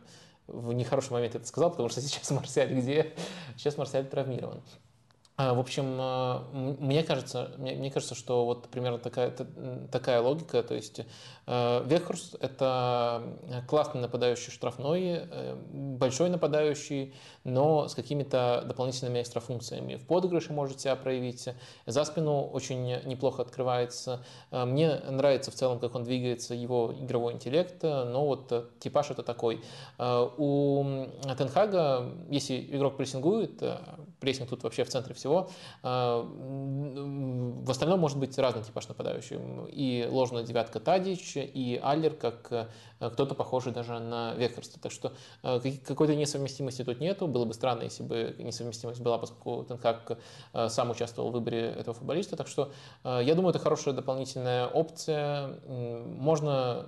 в 0.46 0.72
нехороший 0.72 1.12
момент 1.12 1.34
это 1.34 1.46
сказал, 1.46 1.70
потому 1.70 1.88
что 1.88 2.00
сейчас 2.00 2.30
Марсиаль 2.30 2.72
где? 2.72 3.12
Сейчас 3.56 3.76
Марсиаль 3.76 4.06
травмирован. 4.06 4.62
А, 5.42 5.54
в 5.54 5.58
общем, 5.58 5.96
а, 5.98 6.46
мне 6.52 7.02
кажется, 7.02 7.52
мне, 7.56 7.74
мне 7.74 7.90
кажется, 7.90 8.14
что 8.14 8.44
вот 8.44 8.68
примерно 8.68 8.98
такая, 8.98 9.30
такая 9.90 10.20
логика, 10.20 10.62
то 10.62 10.74
есть 10.74 11.00
Вехрус– 11.50 12.36
это 12.40 13.22
классный 13.66 14.00
нападающий 14.00 14.52
штрафной, 14.52 15.22
э, 15.28 15.56
большой 15.72 16.30
нападающий, 16.30 17.12
но 17.42 17.88
с 17.88 17.94
какими-то 17.94 18.62
дополнительными 18.68 19.20
экстрафункциями. 19.20 19.96
В 19.96 20.06
подыгрыше 20.06 20.52
может 20.52 20.80
себя 20.80 20.94
проявить, 20.94 21.48
за 21.86 22.04
спину 22.04 22.42
очень 22.42 23.02
неплохо 23.04 23.42
открывается. 23.42 24.24
Мне 24.52 24.94
нравится 25.08 25.50
в 25.50 25.54
целом, 25.54 25.80
как 25.80 25.96
он 25.96 26.04
двигается, 26.04 26.54
его 26.54 26.94
игровой 27.00 27.32
интеллект, 27.32 27.82
но 27.82 28.26
вот 28.26 28.52
э, 28.52 28.64
типаж 28.78 29.10
это 29.10 29.24
такой. 29.24 29.60
У 29.98 30.84
Тенхага, 31.36 32.12
если 32.28 32.60
игрок 32.60 32.96
прессингует, 32.96 33.60
э, 33.60 33.76
прессинг 34.20 34.50
тут 34.50 34.62
вообще 34.62 34.84
в 34.84 34.88
центре 34.88 35.14
всего. 35.14 35.48
В 35.82 37.70
остальном 37.70 38.00
может 38.00 38.18
быть 38.18 38.38
разный 38.38 38.62
типаж 38.62 38.86
нападающих. 38.88 39.40
И 39.70 40.06
ложная 40.08 40.44
девятка 40.44 40.78
Тадич, 40.78 41.36
и 41.44 41.80
Аллер, 41.82 42.14
как 42.14 42.48
э, 42.50 42.66
кто-то 42.98 43.34
похожий 43.34 43.72
даже 43.72 43.98
на 43.98 44.34
Векхерста. 44.34 44.80
Так 44.80 44.92
что 44.92 45.12
э, 45.42 45.60
какой-то 45.86 46.14
несовместимости 46.14 46.84
тут 46.84 47.00
нету. 47.00 47.26
Было 47.26 47.44
бы 47.44 47.54
странно, 47.54 47.82
если 47.82 48.02
бы 48.02 48.34
несовместимость 48.38 49.00
была, 49.00 49.18
поскольку 49.18 49.64
Тенхак 49.64 50.18
э, 50.52 50.68
сам 50.68 50.90
участвовал 50.90 51.30
в 51.30 51.32
выборе 51.32 51.68
этого 51.68 51.94
футболиста. 51.94 52.36
Так 52.36 52.46
что 52.46 52.72
я 53.04 53.34
думаю, 53.34 53.50
это 53.50 53.58
хорошая 53.58 53.94
дополнительная 53.94 54.66
опция. 54.66 55.58
Можно 55.66 56.86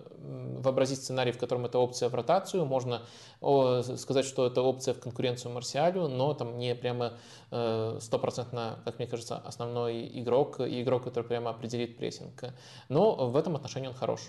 вообразить 0.59 0.99
сценарий, 0.99 1.33
в 1.33 1.39
котором 1.39 1.65
эта 1.65 1.79
опция 1.79 2.09
в 2.09 2.15
ротацию. 2.15 2.65
Можно 2.65 3.03
сказать, 3.97 4.25
что 4.25 4.47
это 4.47 4.63
опция 4.63 4.95
в 4.95 5.01
конкуренцию 5.01 5.53
Марсиалю, 5.53 6.09
но 6.09 6.35
там 6.35 6.59
не 6.59 6.75
прямо 6.75 7.15
стопроцентно, 8.01 8.79
как 8.85 8.99
мне 8.99 9.07
кажется, 9.07 9.37
основной 9.37 10.07
игрок 10.21 10.61
и 10.61 10.83
игрок, 10.83 11.05
который 11.05 11.25
прямо 11.25 11.51
определит 11.51 11.97
прессинг. 11.97 12.45
Но 12.89 13.31
в 13.31 13.37
этом 13.37 13.57
отношении 13.57 13.89
он 13.89 13.95
хорош. 13.95 14.21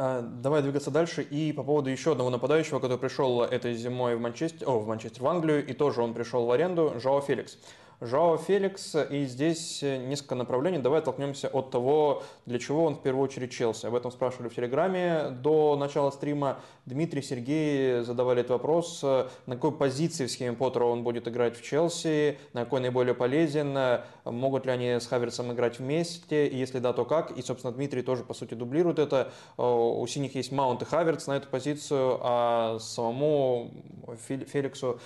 Э, 0.00 0.22
давай 0.22 0.62
двигаться 0.62 0.92
дальше. 0.92 1.22
И 1.22 1.52
по 1.52 1.64
поводу 1.64 1.90
еще 1.90 2.12
одного 2.12 2.30
нападающего, 2.30 2.78
который 2.78 2.98
пришел 2.98 3.42
этой 3.42 3.74
зимой 3.74 4.14
в 4.14 4.20
Манчестер, 4.20 4.68
о, 4.70 4.78
в 4.78 4.86
Манчестер, 4.86 5.22
в 5.22 5.26
Англию, 5.26 5.66
и 5.66 5.72
тоже 5.72 6.02
он 6.02 6.14
пришел 6.14 6.46
в 6.46 6.50
аренду, 6.52 6.94
Жао 7.02 7.20
Феликс. 7.20 7.58
Жао 8.00 8.36
Феликс, 8.36 8.94
и 9.10 9.24
здесь 9.24 9.82
несколько 9.82 10.36
направлений. 10.36 10.78
Давай 10.78 11.00
оттолкнемся 11.00 11.48
от 11.48 11.70
того, 11.70 12.22
для 12.46 12.60
чего 12.60 12.84
он 12.84 12.94
в 12.94 13.02
первую 13.02 13.24
очередь 13.24 13.50
Челси. 13.50 13.86
Об 13.86 13.96
этом 13.96 14.12
спрашивали 14.12 14.48
в 14.48 14.54
Телеграме 14.54 15.30
до 15.30 15.76
начала 15.76 16.10
стрима. 16.10 16.58
Дмитрий, 16.86 17.22
Сергей 17.22 18.02
задавали 18.02 18.40
этот 18.40 18.52
вопрос, 18.52 19.02
на 19.02 19.56
какой 19.56 19.72
позиции 19.72 20.26
в 20.26 20.30
схеме 20.30 20.56
Поттера 20.56 20.84
он 20.84 21.02
будет 21.02 21.26
играть 21.26 21.58
в 21.58 21.62
Челси, 21.62 22.38
на 22.52 22.64
какой 22.64 22.80
наиболее 22.80 23.14
полезен, 23.14 23.76
могут 24.24 24.66
ли 24.66 24.72
они 24.72 24.90
с 24.90 25.06
Хаверсом 25.06 25.52
играть 25.52 25.80
вместе, 25.80 26.46
и 26.46 26.56
если 26.56 26.78
да, 26.78 26.92
то 26.92 27.04
как. 27.04 27.32
И, 27.32 27.42
собственно, 27.42 27.72
Дмитрий 27.72 28.02
тоже, 28.02 28.22
по 28.22 28.32
сути, 28.32 28.54
дублирует 28.54 29.00
это. 29.00 29.32
У 29.56 30.06
синих 30.06 30.36
есть 30.36 30.52
Маунт 30.52 30.82
и 30.82 30.84
Хаверс 30.84 31.26
на 31.26 31.36
эту 31.36 31.48
позицию, 31.48 32.20
а 32.22 32.78
самому 32.78 33.72
Феликсу 34.16 34.94
э, 34.96 34.98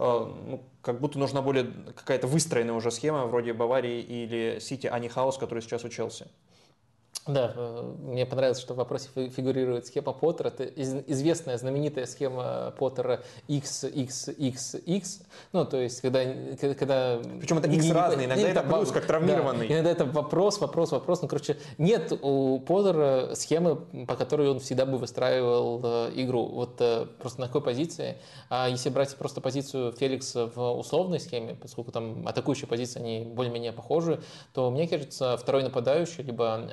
ну, 0.00 0.64
как 0.80 0.98
будто 0.98 1.18
нужна 1.18 1.42
более 1.42 1.64
какая-то 1.94 2.26
выстроенная 2.26 2.74
уже 2.74 2.90
схема 2.90 3.26
вроде 3.26 3.52
Баварии 3.52 4.00
или 4.00 4.58
Сити, 4.58 4.86
а 4.86 4.98
не 4.98 5.10
хаос, 5.10 5.36
который 5.36 5.60
сейчас 5.60 5.84
у 5.84 5.90
Челси. 5.90 6.26
Да, 7.32 7.52
э, 7.54 7.94
мне 8.00 8.26
понравилось, 8.26 8.60
что 8.60 8.74
в 8.74 8.76
вопросе 8.76 9.08
фигурирует 9.14 9.86
схема 9.86 10.12
Поттера. 10.12 10.48
Это 10.48 10.64
известная, 10.64 11.58
знаменитая 11.58 12.06
схема 12.06 12.72
Поттера 12.78 13.22
XXXX. 13.48 15.04
Ну, 15.52 15.64
то 15.64 15.80
есть, 15.80 16.00
когда... 16.00 16.24
когда 16.74 17.20
Причем 17.40 17.58
это 17.58 17.68
X 17.68 17.84
не, 17.84 17.92
разные, 17.92 18.26
иногда 18.26 18.48
это 18.48 18.62
плюс, 18.62 18.90
как 18.90 19.06
травмированный. 19.06 19.68
Да, 19.68 19.74
иногда 19.74 19.90
это 19.90 20.04
вопрос, 20.04 20.60
вопрос, 20.60 20.92
вопрос. 20.92 21.22
Ну, 21.22 21.28
короче, 21.28 21.56
нет 21.78 22.12
у 22.22 22.58
Поттера 22.60 23.34
схемы, 23.34 23.76
по 24.06 24.16
которой 24.16 24.48
он 24.48 24.60
всегда 24.60 24.86
бы 24.86 24.98
выстраивал 24.98 25.80
э, 25.82 26.12
игру. 26.16 26.46
Вот 26.46 26.80
э, 26.80 27.06
просто 27.18 27.40
на 27.40 27.46
какой 27.46 27.62
позиции. 27.62 28.16
А 28.48 28.68
если 28.68 28.88
брать 28.90 29.14
просто 29.16 29.40
позицию 29.40 29.92
Феликса 29.92 30.50
в 30.54 30.78
условной 30.78 31.20
схеме, 31.20 31.54
поскольку 31.54 31.92
там 31.92 32.26
атакующие 32.26 32.66
позиции, 32.66 33.00
они 33.00 33.24
более-менее 33.24 33.72
похожи, 33.72 34.20
то, 34.52 34.70
мне 34.70 34.88
кажется, 34.88 35.36
второй 35.36 35.62
нападающий, 35.62 36.24
либо 36.24 36.68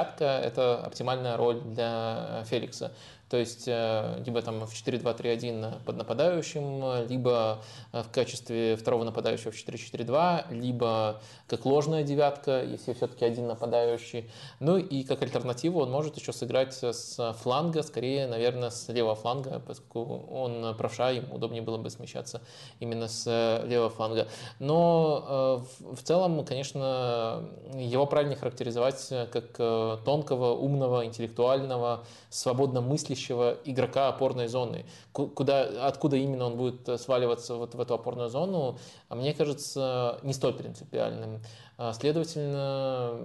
десятка– 0.00 0.24
это 0.44 0.78
оптимальная 0.84 1.36
роль 1.36 1.60
для 1.60 2.44
Феликса. 2.46 2.92
То 3.30 3.36
есть 3.36 3.68
э, 3.68 4.22
либо 4.26 4.42
там 4.42 4.66
в 4.66 4.72
4-2-3-1 4.72 5.84
под 5.84 5.96
нападающим, 5.96 7.06
либо 7.08 7.62
э, 7.92 8.02
в 8.02 8.10
качестве 8.10 8.74
второго 8.74 9.04
нападающего 9.04 9.52
в 9.52 9.54
4-4-2, 9.54 10.52
либо 10.52 11.20
как 11.46 11.64
ложная 11.64 12.02
девятка, 12.02 12.64
если 12.64 12.92
все-таки 12.92 13.24
один 13.24 13.46
нападающий. 13.46 14.28
Ну 14.58 14.78
и 14.78 15.04
как 15.04 15.22
альтернативу 15.22 15.80
он 15.80 15.92
может 15.92 16.16
еще 16.16 16.32
сыграть 16.32 16.74
с 16.74 17.36
фланга, 17.40 17.84
скорее, 17.84 18.26
наверное, 18.26 18.70
с 18.70 18.88
левого 18.88 19.14
фланга, 19.14 19.62
поскольку 19.64 20.26
он 20.28 20.74
правша, 20.76 21.10
ему 21.10 21.36
удобнее 21.36 21.62
было 21.62 21.78
бы 21.78 21.88
смещаться 21.88 22.42
именно 22.80 23.06
с 23.06 23.26
левого 23.64 23.90
фланга. 23.90 24.26
Но 24.58 25.64
э, 25.78 25.94
в 25.94 26.02
целом, 26.02 26.44
конечно, 26.44 27.48
его 27.76 28.06
правильно 28.06 28.34
характеризовать 28.34 29.08
как 29.30 29.52
тонкого, 30.04 30.56
умного, 30.56 31.06
интеллектуального, 31.06 32.04
свободно 32.28 32.80
мыслящего 32.80 33.19
следующего 33.20 33.58
игрока 33.64 34.08
опорной 34.08 34.48
зоны. 34.48 34.84
Куда, 35.12 35.86
откуда 35.86 36.16
именно 36.16 36.46
он 36.46 36.56
будет 36.56 36.88
э, 36.88 36.98
сваливаться 36.98 37.54
вот 37.54 37.74
в 37.74 37.80
эту 37.80 37.94
опорную 37.94 38.28
зону, 38.28 38.78
а 39.08 39.14
мне 39.14 39.34
кажется, 39.34 40.18
не 40.22 40.32
столь 40.32 40.54
принципиальным. 40.54 41.40
А, 41.82 41.94
следовательно, 41.94 43.16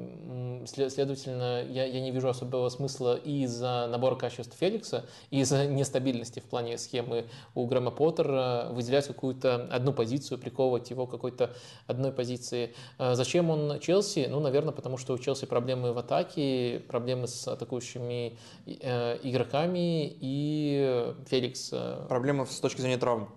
следовательно 0.66 1.62
я, 1.64 1.84
я 1.84 2.00
не 2.00 2.10
вижу 2.12 2.30
особого 2.30 2.70
смысла 2.70 3.18
и 3.18 3.44
из-за 3.44 3.86
набора 3.92 4.16
качеств 4.16 4.56
Феликса, 4.58 5.04
и 5.30 5.42
из-за 5.42 5.68
нестабильности 5.68 6.40
в 6.40 6.46
плане 6.46 6.78
схемы 6.78 7.26
у 7.54 7.66
Грэма 7.66 7.92
Поттера 7.92 8.70
выделять 8.72 9.08
какую-то 9.08 9.68
одну 9.70 9.92
позицию, 9.92 10.38
приковывать 10.38 10.90
его 10.90 11.06
к 11.06 11.12
какой-то 11.12 11.54
одной 11.86 12.14
позиции. 12.14 12.74
А 12.98 13.16
зачем 13.16 13.50
он 13.50 13.78
Челси? 13.82 14.28
Ну, 14.30 14.40
наверное, 14.40 14.72
потому 14.72 14.96
что 14.96 15.16
у 15.16 15.18
Челси 15.18 15.48
проблемы 15.48 15.92
в 15.92 15.98
атаке, 15.98 16.82
проблемы 16.88 17.28
с 17.28 17.50
атакующими 17.50 18.38
э, 18.66 19.20
игроками, 19.22 20.16
и 20.22 21.14
Феликс... 21.28 21.72
Э, 21.74 22.06
проблемы 22.08 22.46
с 22.46 22.58
точки 22.62 22.80
зрения 22.80 22.98
травм. 22.98 23.28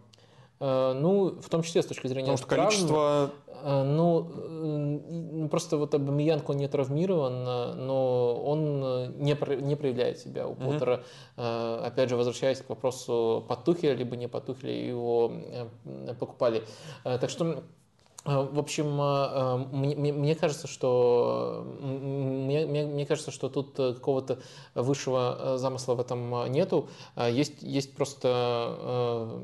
Э, 0.61 0.93
ну, 0.95 1.41
в 1.41 1.49
том 1.49 1.63
числе 1.63 1.83
с 1.83 1.87
точки 1.87 2.07
зрения 2.09 2.33
Потому 2.33 2.39
что 2.39 2.49
травм, 2.49 2.69
количество... 2.69 3.31
Э, 3.63 3.83
ну, 3.83 4.23
ну, 4.23 5.49
просто 5.49 5.77
вот 5.77 5.95
Абамиянко 5.95 6.53
не 6.53 6.69
травмирован, 6.69 7.45
но 7.87 8.35
он 8.45 8.81
не, 9.21 9.37
не 9.63 9.77
проявляет 9.77 10.19
себя 10.19 10.47
у 10.47 10.53
угу. 10.53 10.65
Поттера. 10.65 11.03
Опять 11.37 12.09
же, 12.09 12.17
возвращаясь 12.17 12.61
к 12.61 12.69
вопросу, 12.69 13.45
Потухеля 13.49 13.95
либо 13.95 14.17
не 14.17 14.29
Потухеля, 14.29 14.73
его 14.73 15.33
покупали. 16.21 16.63
Так 17.03 17.31
что 17.31 17.65
в 18.25 18.59
общем, 18.59 19.01
а, 19.01 19.31
а, 19.33 19.57
мне, 19.57 20.13
мне 20.13 20.35
кажется, 20.35 20.67
что 20.67 21.65
мне, 21.81 22.67
мне 22.67 23.07
кажется, 23.07 23.31
что 23.31 23.49
тут 23.49 23.79
э, 23.79 23.95
какого-то 23.95 24.41
высшего 24.75 25.55
э, 25.55 25.57
замысла 25.57 25.95
в 25.95 26.01
этом 26.01 26.51
нету. 26.51 26.89
Есть, 27.17 27.63
есть 27.63 27.95
просто 27.95 29.41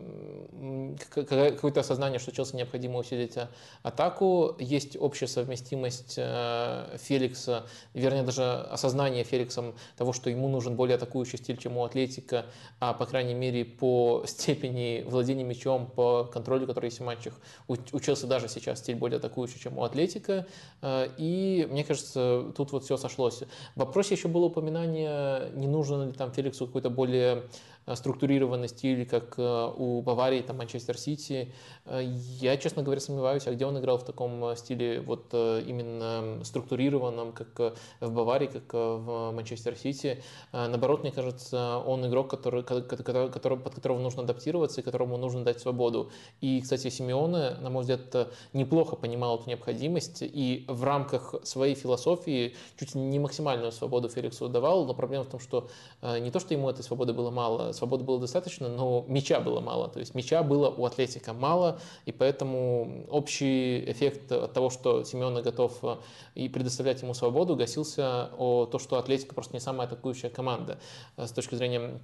какое-то 1.15 1.81
осознание, 1.81 2.19
что 2.19 2.33
Челси 2.33 2.57
необходимо 2.57 2.99
усилить 2.99 3.35
атаку. 3.83 4.57
Есть 4.59 4.97
общая 4.99 5.29
совместимость 5.29 6.15
э, 6.17 6.97
Феликса, 6.99 7.67
вернее 7.95 8.23
даже 8.23 8.43
осознание 8.43 9.25
Феликсом 9.25 9.75
того, 9.97 10.13
что 10.13 10.31
ему 10.31 10.49
нужен 10.49 10.75
более 10.77 10.97
атакующий 10.97 11.39
стиль, 11.39 11.57
чем 11.57 11.77
у 11.77 11.85
Атлетика, 11.85 12.47
а 12.81 12.93
по 12.93 13.07
крайней 13.07 13.35
мере 13.35 13.65
по 13.65 14.25
степени 14.27 15.05
владения 15.07 15.45
мячом, 15.45 15.87
по 15.87 16.25
контролю, 16.25 16.67
который 16.67 16.87
есть 16.87 16.99
в 16.99 17.05
матчах. 17.05 17.35
У, 17.69 17.77
у 17.93 18.01
Челси 18.01 18.27
даже 18.27 18.49
сейчас 18.49 18.64
стиль 18.75 18.97
более 18.97 19.19
атакующий, 19.19 19.61
чем 19.61 19.79
у 19.79 19.85
Атлетика. 19.85 20.47
Э, 20.81 21.09
и 21.19 21.67
мне 21.71 21.85
кажется, 21.85 22.53
тут 22.57 22.73
вот 22.73 22.85
все 22.85 22.97
сошлось. 22.97 23.43
В 23.75 23.81
вопросе 23.81 24.15
еще 24.15 24.29
было 24.29 24.47
упоминание, 24.47 25.51
не 25.55 25.67
нужен 25.67 26.09
ли 26.09 26.13
там 26.13 26.33
Феликсу 26.33 26.67
какой-то 26.67 26.91
более 26.91 27.45
Э, 27.87 27.97
структурированный 27.97 28.69
стиль, 28.69 29.07
как 29.07 29.35
э, 29.39 29.73
у 29.77 30.01
Баварии, 30.03 30.41
там, 30.41 30.57
Манчестер 30.57 30.97
Сити. 30.99 31.53
Э, 31.85 32.01
я, 32.03 32.57
честно 32.57 32.83
говоря, 32.83 33.01
сомневаюсь, 33.01 33.47
а 33.47 33.53
где 33.53 33.67
он 33.67 33.79
играл 33.79 33.99
в 33.99 34.05
таком 34.05 34.57
стиле 34.57 35.01
вот 35.01 35.33
именно 35.33 36.41
структурированном, 36.45 37.33
как 37.33 37.75
в 38.01 38.13
Баварии, 38.13 38.47
как 38.47 38.73
в 38.73 39.33
Манчестер 39.33 39.77
Сити. 39.77 40.23
Наоборот, 40.53 41.03
мне 41.03 41.13
кажется, 41.13 41.79
он 41.79 42.07
игрок, 42.07 42.31
который, 42.31 42.63
который, 42.63 43.31
который, 43.31 43.59
под 43.59 43.75
которого 43.75 43.99
нужно 43.99 44.23
адаптироваться 44.23 44.81
и 44.81 44.85
которому 44.85 45.17
нужно 45.17 45.45
дать 45.45 45.61
свободу. 45.61 46.11
И, 46.41 46.61
кстати, 46.61 46.89
Симеоне, 46.89 47.57
на 47.61 47.71
мой 47.71 47.83
взгляд, 47.83 48.33
неплохо 48.53 48.97
понимал 48.97 49.39
эту 49.39 49.49
необходимость 49.49 50.23
и 50.23 50.65
в 50.69 50.85
рамках 50.85 51.35
своей 51.43 51.75
философии 51.75 52.55
чуть 52.79 52.95
не 52.95 53.19
максимальную 53.19 53.73
свободу 53.73 54.09
Феликсу 54.09 54.49
давал, 54.49 54.87
но 54.87 54.95
проблема 54.95 55.25
в 55.25 55.29
том, 55.29 55.41
что 55.41 55.69
не 56.03 56.31
то, 56.31 56.41
что 56.41 56.55
ему 56.55 56.71
этой 56.71 56.83
свободы 56.83 57.13
было 57.13 57.31
мало, 57.31 57.74
свободы 57.75 58.05
было 58.05 58.21
достаточно, 58.21 58.69
но 58.69 59.05
мяча 59.09 59.41
было 59.41 59.61
мало. 59.61 59.89
То 59.89 60.01
есть 60.01 60.15
мяча 60.15 60.43
было 60.43 60.69
у 60.69 60.85
Атлетика 60.85 61.33
мало, 61.33 61.81
и 62.07 62.13
поэтому 62.13 63.07
общий 63.11 63.85
эффект 63.91 64.33
от 64.33 64.53
того, 64.53 64.71
что 64.71 65.05
Симеоне 65.05 65.43
готов 65.43 65.79
э, 65.83 65.97
и 66.35 66.49
предоставлять 66.49 67.03
ему 67.03 67.15
свободу, 67.15 67.57
гасился 67.57 68.31
о 68.39 68.67
то, 68.67 68.79
что 68.79 68.99
Атлетико 68.99 69.35
просто 69.35 69.55
не 69.55 69.61
самая 69.61 69.87
атакующая 69.87 70.31
команда 70.31 70.79
э, 71.17 71.27
с 71.27 71.33
точки 71.33 71.55
зрения 71.55 72.01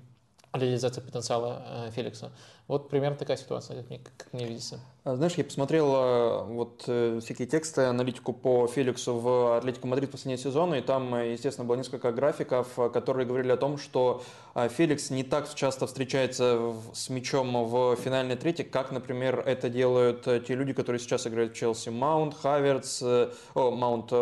реализации 0.52 1.00
потенциала 1.00 1.62
э, 1.66 1.90
Феликса. 1.92 2.32
Вот 2.70 2.88
примерно 2.88 3.16
такая 3.16 3.36
ситуация, 3.36 3.78
как 3.78 3.90
мне, 3.90 3.98
как 4.16 4.32
мне 4.32 4.46
видится. 4.46 4.78
А, 5.02 5.16
знаешь, 5.16 5.34
я 5.34 5.42
посмотрел 5.42 5.92
э, 5.92 6.44
вот 6.44 6.84
э, 6.86 7.18
всякие 7.20 7.48
тексты, 7.48 7.82
аналитику 7.82 8.32
по 8.32 8.68
Феликсу 8.68 9.18
в 9.18 9.56
Атлетико 9.56 9.88
Мадрид 9.88 10.12
последние 10.12 10.38
сезоны, 10.38 10.78
и 10.78 10.80
там, 10.80 11.12
естественно, 11.20 11.66
было 11.66 11.74
несколько 11.74 12.12
графиков, 12.12 12.68
которые 12.92 13.26
говорили 13.26 13.50
о 13.50 13.56
том, 13.56 13.76
что 13.76 14.22
Феликс 14.54 15.10
не 15.10 15.24
так 15.24 15.52
часто 15.52 15.88
встречается 15.88 16.72
с 16.92 17.08
мячом 17.08 17.64
в 17.64 17.96
финальной 17.96 18.36
трети, 18.36 18.62
как, 18.62 18.92
например, 18.92 19.42
это 19.44 19.68
делают 19.68 20.22
те 20.22 20.54
люди, 20.54 20.72
которые 20.72 21.00
сейчас 21.00 21.26
играют 21.26 21.54
в 21.54 21.56
Челси. 21.56 21.88
Маунт, 21.88 22.36
Хаверц, 22.40 23.02
о, 23.02 23.30
Маунт, 23.56 24.12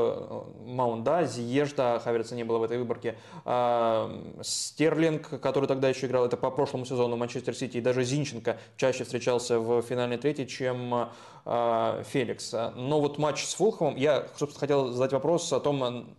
Маунт, 0.65 1.05
да, 1.05 1.25
Зиеша, 1.25 2.01
Хаверца 2.03 2.35
не 2.35 2.45
было 2.45 2.59
в 2.59 2.63
этой 2.63 2.79
выборке, 2.79 3.19
а, 3.45 4.11
Стерлинг, 4.43 5.41
который 5.41 5.67
тогда 5.67 5.91
еще 5.91 6.07
играл, 6.07 6.25
это 6.25 6.39
по 6.39 6.51
прошлому 6.51 6.87
сезону 6.87 7.17
Манчестер 7.17 7.55
Сити, 7.55 7.77
и 7.77 7.83
даже 7.83 8.05
Зинченко 8.05 8.59
чаще 8.77 9.05
встречался 9.05 9.59
в 9.59 9.83
финальной 9.83 10.19
трети, 10.19 10.45
чем 10.45 11.11
э, 11.45 12.03
Феликс. 12.09 12.53
Но 12.75 13.01
вот 13.01 13.19
матч 13.19 13.45
с 13.45 13.55
Фулхэмом, 13.55 13.97
я, 13.97 14.27
собственно, 14.37 14.61
хотел 14.61 14.93
задать 14.93 15.13
вопрос 15.13 15.53
о 15.53 15.61
том, 15.61 16.15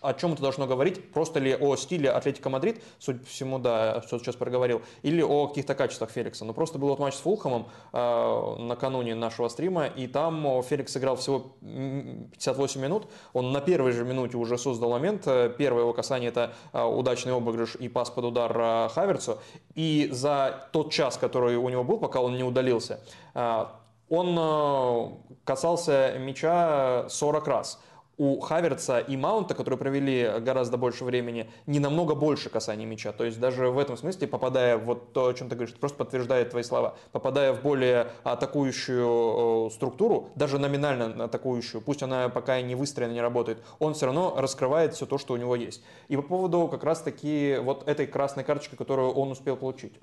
о 0.00 0.14
чем 0.14 0.32
это 0.32 0.42
должно 0.42 0.66
говорить? 0.66 1.12
Просто 1.12 1.40
ли 1.40 1.54
о 1.54 1.76
стиле 1.76 2.10
Атлетико 2.10 2.48
Мадрид, 2.48 2.82
судя 2.98 3.20
по 3.20 3.26
всему, 3.26 3.58
да, 3.58 4.02
что 4.06 4.18
сейчас 4.18 4.36
проговорил, 4.36 4.82
или 5.02 5.22
о 5.22 5.48
каких-то 5.48 5.74
качествах 5.74 6.10
Феликса? 6.10 6.44
Ну, 6.44 6.54
просто 6.54 6.78
был 6.78 6.88
вот 6.88 6.98
матч 6.98 7.14
с 7.14 7.20
Фулхамом 7.20 7.68
э, 7.92 8.56
накануне 8.58 9.14
нашего 9.14 9.48
стрима, 9.48 9.86
и 9.86 10.06
там 10.06 10.62
Феликс 10.62 10.96
играл 10.96 11.16
всего 11.16 11.52
58 11.60 12.80
минут. 12.80 13.08
Он 13.32 13.52
на 13.52 13.60
первой 13.60 13.92
же 13.92 14.04
минуте 14.04 14.36
уже 14.36 14.58
создал 14.58 14.90
момент. 14.90 15.24
Первое 15.58 15.82
его 15.82 15.92
касание– 15.92 16.28
это 16.30 16.52
э, 16.72 16.82
удачный 16.82 17.34
обыгрыш 17.34 17.76
и 17.76 17.88
пас 17.88 18.10
под 18.10 18.24
удар 18.26 18.52
э, 18.56 18.88
Хаверцу. 18.90 19.38
И 19.74 20.08
за 20.10 20.68
тот 20.72 20.92
час, 20.92 21.16
который 21.16 21.56
у 21.56 21.68
него 21.68 21.84
был, 21.84 21.98
пока 21.98 22.20
он 22.20 22.36
не 22.36 22.44
удалился, 22.44 23.00
э, 23.34 23.66
он 24.08 25.18
касался 25.44 26.18
мяча 26.18 27.08
40 27.08 27.48
раз 27.48 27.80
у 28.22 28.38
Хаверца 28.38 29.00
и 29.00 29.16
Маунта, 29.16 29.54
которые 29.54 29.76
провели 29.76 30.34
гораздо 30.38 30.76
больше 30.76 31.04
времени, 31.04 31.50
не 31.66 31.80
намного 31.80 32.14
больше 32.14 32.50
касаний 32.50 32.86
мяча. 32.86 33.10
То 33.10 33.24
есть 33.24 33.40
даже 33.40 33.68
в 33.68 33.78
этом 33.80 33.96
смысле, 33.96 34.28
попадая 34.28 34.76
вот 34.76 35.12
то, 35.12 35.26
о 35.26 35.34
чем 35.34 35.48
ты 35.48 35.56
говоришь, 35.56 35.74
просто 35.74 35.98
подтверждает 35.98 36.50
твои 36.50 36.62
слова, 36.62 36.94
попадая 37.10 37.52
в 37.52 37.62
более 37.62 38.12
атакующую 38.22 39.70
структуру, 39.70 40.28
даже 40.36 40.60
номинально 40.60 41.24
атакующую, 41.24 41.82
пусть 41.82 42.04
она 42.04 42.28
пока 42.28 42.60
и 42.60 42.62
не 42.62 42.76
выстроена, 42.76 43.10
не 43.10 43.20
работает, 43.20 43.58
он 43.80 43.94
все 43.94 44.06
равно 44.06 44.34
раскрывает 44.36 44.94
все 44.94 45.04
то, 45.04 45.18
что 45.18 45.34
у 45.34 45.36
него 45.36 45.56
есть. 45.56 45.82
И 46.06 46.14
по 46.14 46.22
поводу 46.22 46.68
как 46.68 46.84
раз-таки 46.84 47.56
вот 47.60 47.88
этой 47.88 48.06
красной 48.06 48.44
карточки, 48.44 48.76
которую 48.76 49.10
он 49.10 49.32
успел 49.32 49.56
получить. 49.56 49.94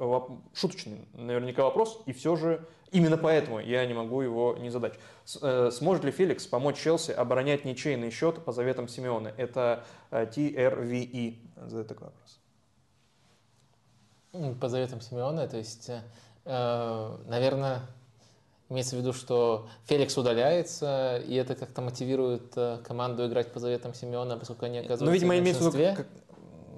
Шуточный 0.54 1.08
наверняка 1.14 1.64
вопрос, 1.64 2.02
и 2.06 2.12
все 2.12 2.36
же 2.36 2.66
Именно 2.92 3.18
поэтому 3.18 3.60
я 3.60 3.86
не 3.86 3.94
могу 3.94 4.22
его 4.22 4.58
не 4.58 4.70
задать. 4.70 4.94
Э, 5.42 5.70
сможет 5.72 6.04
ли 6.06 6.12
Феликс 6.12 6.48
помочь 6.48 6.78
Челси 6.78 7.12
оборонять 7.12 7.66
ничейный 7.66 8.10
счет 8.10 8.44
по 8.44 8.52
заветам 8.52 8.88
Симеона? 8.88 9.32
Это 9.38 9.84
TRVE 10.12 11.38
задает 11.68 11.88
такой 11.88 12.08
вопрос. 12.08 12.40
По 14.60 14.70
заветам 14.70 15.02
Симеона, 15.02 15.48
то 15.48 15.58
есть, 15.58 15.92
э, 16.46 17.18
наверное, 17.28 17.82
имеется 18.70 18.96
в 18.96 19.00
виду, 19.00 19.14
что 19.14 19.68
Феликс 19.86 20.18
удаляется, 20.18 21.18
и 21.26 21.34
это 21.36 21.56
как-то 21.56 21.82
мотивирует 21.82 22.54
э, 22.56 22.78
команду 22.86 23.28
играть 23.28 23.52
по 23.52 23.60
заветам 23.60 23.94
Симеона, 23.94 24.38
поскольку 24.38 24.66
они 24.66 24.80
оказываются 24.80 25.06
ну, 25.06 25.12
видимо, 25.12 25.34
в 25.34 25.40
имеется 25.40 25.70
в 25.70 25.76
виду, 25.76 25.96
как, 25.96 26.08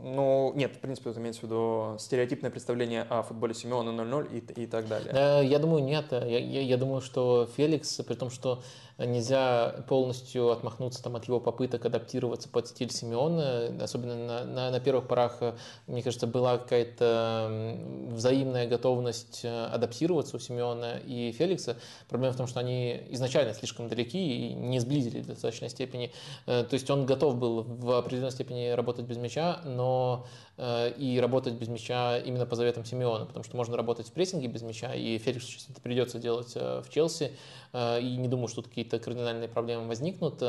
ну, 0.03 0.51
нет, 0.55 0.75
в 0.75 0.79
принципе, 0.79 1.11
это 1.11 1.19
имеется 1.19 1.41
в 1.41 1.43
виду 1.43 1.95
стереотипное 1.99 2.49
представление 2.49 3.03
о 3.03 3.21
футболе 3.23 3.53
Симеона 3.53 3.89
0-0 3.89 4.33
и, 4.33 4.63
и 4.63 4.67
так 4.67 4.87
далее. 4.87 5.13
Да, 5.13 5.41
я 5.41 5.59
думаю, 5.59 5.83
нет. 5.83 6.11
Я, 6.11 6.39
я, 6.39 6.61
я 6.61 6.77
думаю, 6.77 7.01
что 7.01 7.47
Феликс, 7.55 7.97
при 7.97 8.15
том, 8.15 8.29
что 8.29 8.63
нельзя 9.05 9.83
полностью 9.87 10.49
отмахнуться 10.51 11.03
там, 11.03 11.15
от 11.15 11.25
его 11.25 11.39
попыток 11.39 11.85
адаптироваться 11.85 12.49
под 12.49 12.67
стиль 12.67 12.91
Симеона. 12.91 13.71
Особенно 13.81 14.15
на, 14.15 14.45
на, 14.45 14.71
на 14.71 14.79
первых 14.79 15.07
порах, 15.07 15.39
мне 15.87 16.01
кажется, 16.03 16.27
была 16.27 16.57
какая-то 16.57 17.77
взаимная 18.09 18.67
готовность 18.67 19.41
э, 19.43 19.65
адаптироваться 19.65 20.37
у 20.37 20.39
Симеона 20.39 20.97
и 21.05 21.31
Феликса. 21.31 21.77
Проблема 22.09 22.33
в 22.33 22.37
том, 22.37 22.47
что 22.47 22.59
они 22.59 23.01
изначально 23.09 23.53
слишком 23.53 23.87
далеки 23.87 24.49
и 24.49 24.53
не 24.53 24.79
сблизились 24.79 25.25
в 25.25 25.27
достаточной 25.27 25.69
степени. 25.69 26.11
Э, 26.45 26.63
то 26.63 26.73
есть 26.73 26.89
он 26.89 27.05
готов 27.05 27.37
был 27.37 27.63
в 27.63 27.91
определенной 27.97 28.31
степени 28.31 28.69
работать 28.69 29.05
без 29.05 29.17
мяча, 29.17 29.61
но 29.65 30.25
Э, 30.50 30.50
и 30.97 31.17
работать 31.19 31.55
без 31.55 31.67
мяча 31.69 32.19
именно 32.19 32.45
по 32.45 32.55
заветам 32.55 32.85
Симеона, 32.85 33.25
потому 33.25 33.43
что 33.43 33.57
можно 33.57 33.75
работать 33.75 34.07
в 34.07 34.11
прессинге 34.11 34.47
без 34.47 34.61
мяча, 34.61 34.93
и 34.93 35.17
Феликсу 35.17 35.47
сейчас 35.47 35.69
это 35.69 35.81
придется 35.81 36.19
делать 36.19 36.51
э, 36.55 36.81
в 36.85 36.89
Челси, 36.89 37.31
э, 37.73 37.99
и 38.01 38.17
не 38.17 38.27
думаю, 38.27 38.47
что 38.47 38.61
какие-то 38.61 38.99
кардинальные 38.99 39.49
проблемы 39.49 39.87
возникнут, 39.87 40.41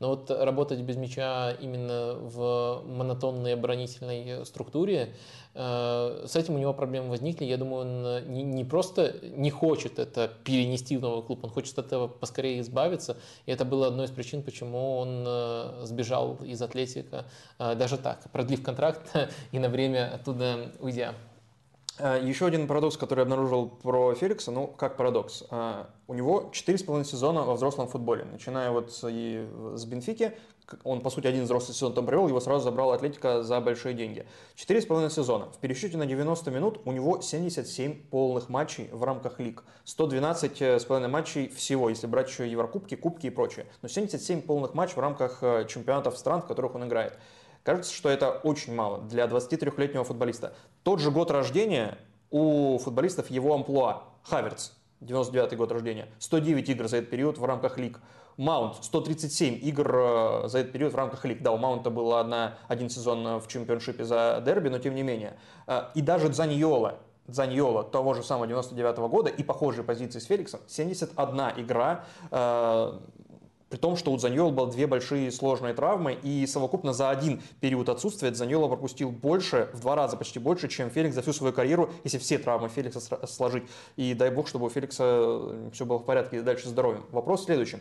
но 0.00 0.08
вот 0.08 0.30
работать 0.30 0.80
без 0.80 0.96
мяча 0.96 1.52
именно 1.52 2.14
в 2.14 2.82
монотонной 2.84 3.54
оборонительной 3.54 4.44
структуре, 4.44 5.14
с 5.52 6.36
этим 6.36 6.54
у 6.54 6.58
него 6.58 6.72
проблемы 6.72 7.10
возникли. 7.10 7.44
Я 7.44 7.56
думаю, 7.56 7.80
он 7.82 8.32
не, 8.32 8.42
не 8.42 8.64
просто 8.64 9.16
не 9.22 9.50
хочет 9.50 9.98
это 9.98 10.30
перенести 10.44 10.96
в 10.96 11.00
новый 11.00 11.22
клуб, 11.24 11.44
он 11.44 11.50
хочет 11.50 11.78
от 11.78 11.86
этого 11.86 12.06
поскорее 12.06 12.60
избавиться. 12.60 13.16
И 13.46 13.52
это 13.52 13.64
было 13.64 13.88
одной 13.88 14.06
из 14.06 14.10
причин, 14.10 14.42
почему 14.42 14.98
он 14.98 15.86
сбежал 15.86 16.36
из 16.44 16.62
Атлетика 16.62 17.24
даже 17.58 17.98
так, 17.98 18.30
продлив 18.30 18.62
контракт 18.62 19.02
и 19.52 19.58
на 19.58 19.68
время 19.68 20.14
оттуда 20.14 20.70
уйдя. 20.78 21.14
Еще 21.98 22.46
один 22.46 22.66
парадокс, 22.66 22.96
который 22.96 23.20
я 23.20 23.22
обнаружил 23.24 23.68
про 23.68 24.14
Феликса, 24.14 24.50
ну, 24.50 24.66
как 24.66 24.96
парадокс. 24.96 25.44
У 26.06 26.14
него 26.14 26.50
4,5 26.52 27.04
сезона 27.04 27.42
во 27.42 27.54
взрослом 27.54 27.88
футболе. 27.88 28.24
Начиная 28.24 28.70
вот 28.70 28.92
с 28.92 29.84
Бенфики, 29.84 30.32
он, 30.84 31.00
по 31.00 31.10
сути, 31.10 31.26
один 31.26 31.44
взрослый 31.44 31.74
сезон 31.74 31.94
там 31.94 32.06
провел, 32.06 32.28
его 32.28 32.40
сразу 32.40 32.64
забрал 32.64 32.92
Атлетика 32.92 33.42
за 33.42 33.60
большие 33.60 33.94
деньги. 33.94 34.26
4,5 34.56 35.10
сезона. 35.10 35.46
В 35.46 35.58
пересчете 35.58 35.96
на 35.96 36.06
90 36.06 36.50
минут 36.50 36.80
у 36.84 36.92
него 36.92 37.20
77 37.20 38.08
полных 38.08 38.48
матчей 38.48 38.88
в 38.92 39.02
рамках 39.04 39.40
лиг. 39.40 39.64
112,5 39.84 41.08
матчей 41.08 41.48
всего, 41.48 41.88
если 41.88 42.06
брать 42.06 42.28
еще 42.28 42.50
Еврокубки, 42.50 42.94
Кубки 42.94 43.26
и 43.26 43.30
прочее. 43.30 43.66
Но 43.82 43.88
77 43.88 44.42
полных 44.42 44.74
матчей 44.74 44.94
в 44.94 45.00
рамках 45.00 45.38
э, 45.42 45.66
чемпионатов 45.68 46.18
стран, 46.18 46.42
в 46.42 46.46
которых 46.46 46.74
он 46.74 46.84
играет. 46.84 47.18
Кажется, 47.62 47.92
что 47.92 48.08
это 48.08 48.30
очень 48.30 48.74
мало 48.74 49.02
для 49.02 49.26
23-летнего 49.26 50.04
футболиста. 50.04 50.54
Тот 50.82 51.00
же 51.00 51.10
год 51.10 51.30
рождения 51.30 51.98
у 52.30 52.78
футболистов 52.78 53.30
его 53.30 53.54
амплуа. 53.54 54.04
Хаверц, 54.22 54.72
99 55.00 55.56
год 55.56 55.72
рождения, 55.72 56.08
109 56.18 56.68
игр 56.68 56.88
за 56.88 56.98
этот 56.98 57.10
период 57.10 57.38
в 57.38 57.44
рамках 57.44 57.78
лиг. 57.78 58.00
Маунт, 58.40 58.76
137 58.80 59.58
игр 59.62 59.94
э, 59.94 60.48
за 60.48 60.60
этот 60.60 60.72
период 60.72 60.94
в 60.94 60.96
рамках 60.96 61.24
лиг. 61.26 61.42
Да, 61.42 61.52
у 61.52 61.58
Маунта 61.58 61.90
был 61.90 62.14
одна, 62.14 62.54
один 62.68 62.88
сезон 62.88 63.38
в 63.38 63.46
чемпионшипе 63.48 64.04
за 64.04 64.42
дерби, 64.44 64.70
но 64.70 64.78
тем 64.78 64.94
не 64.94 65.02
менее. 65.02 65.36
Э, 65.66 65.84
и 65.94 66.00
даже 66.00 66.30
Дзаньола, 66.30 67.00
Дзаньола 67.26 67.84
того 67.84 68.14
же 68.14 68.22
самого 68.22 68.46
99 68.46 68.98
-го 68.98 69.08
года 69.08 69.28
и 69.28 69.42
похожие 69.42 69.84
позиции 69.84 70.20
с 70.20 70.24
Феликсом, 70.24 70.60
71 70.66 71.62
игра 71.62 72.04
э, 72.30 72.98
при 73.70 73.76
том, 73.76 73.96
что 73.96 74.10
у 74.10 74.16
Дзаньола 74.16 74.50
было 74.50 74.68
две 74.68 74.88
большие 74.88 75.30
сложные 75.30 75.74
травмы, 75.74 76.18
и 76.20 76.44
совокупно 76.46 76.92
за 76.92 77.08
один 77.08 77.40
период 77.60 77.88
отсутствия 77.88 78.32
Дзаньола 78.32 78.66
пропустил 78.66 79.12
больше, 79.12 79.70
в 79.72 79.80
два 79.80 79.94
раза 79.94 80.16
почти 80.16 80.40
больше, 80.40 80.66
чем 80.66 80.90
Феликс 80.90 81.14
за 81.14 81.22
всю 81.22 81.32
свою 81.32 81.52
карьеру, 81.52 81.88
если 82.02 82.18
все 82.18 82.38
травмы 82.38 82.68
Феликса 82.68 83.00
сложить. 83.28 83.62
И 83.94 84.12
дай 84.14 84.30
бог, 84.30 84.48
чтобы 84.48 84.66
у 84.66 84.70
Феликса 84.70 85.04
э, 85.04 85.70
все 85.72 85.86
было 85.86 85.98
в 85.98 86.04
порядке 86.04 86.38
и 86.38 86.40
дальше 86.40 86.68
здоровьем. 86.68 87.04
Вопрос 87.12 87.42
в 87.42 87.44
следующем. 87.44 87.80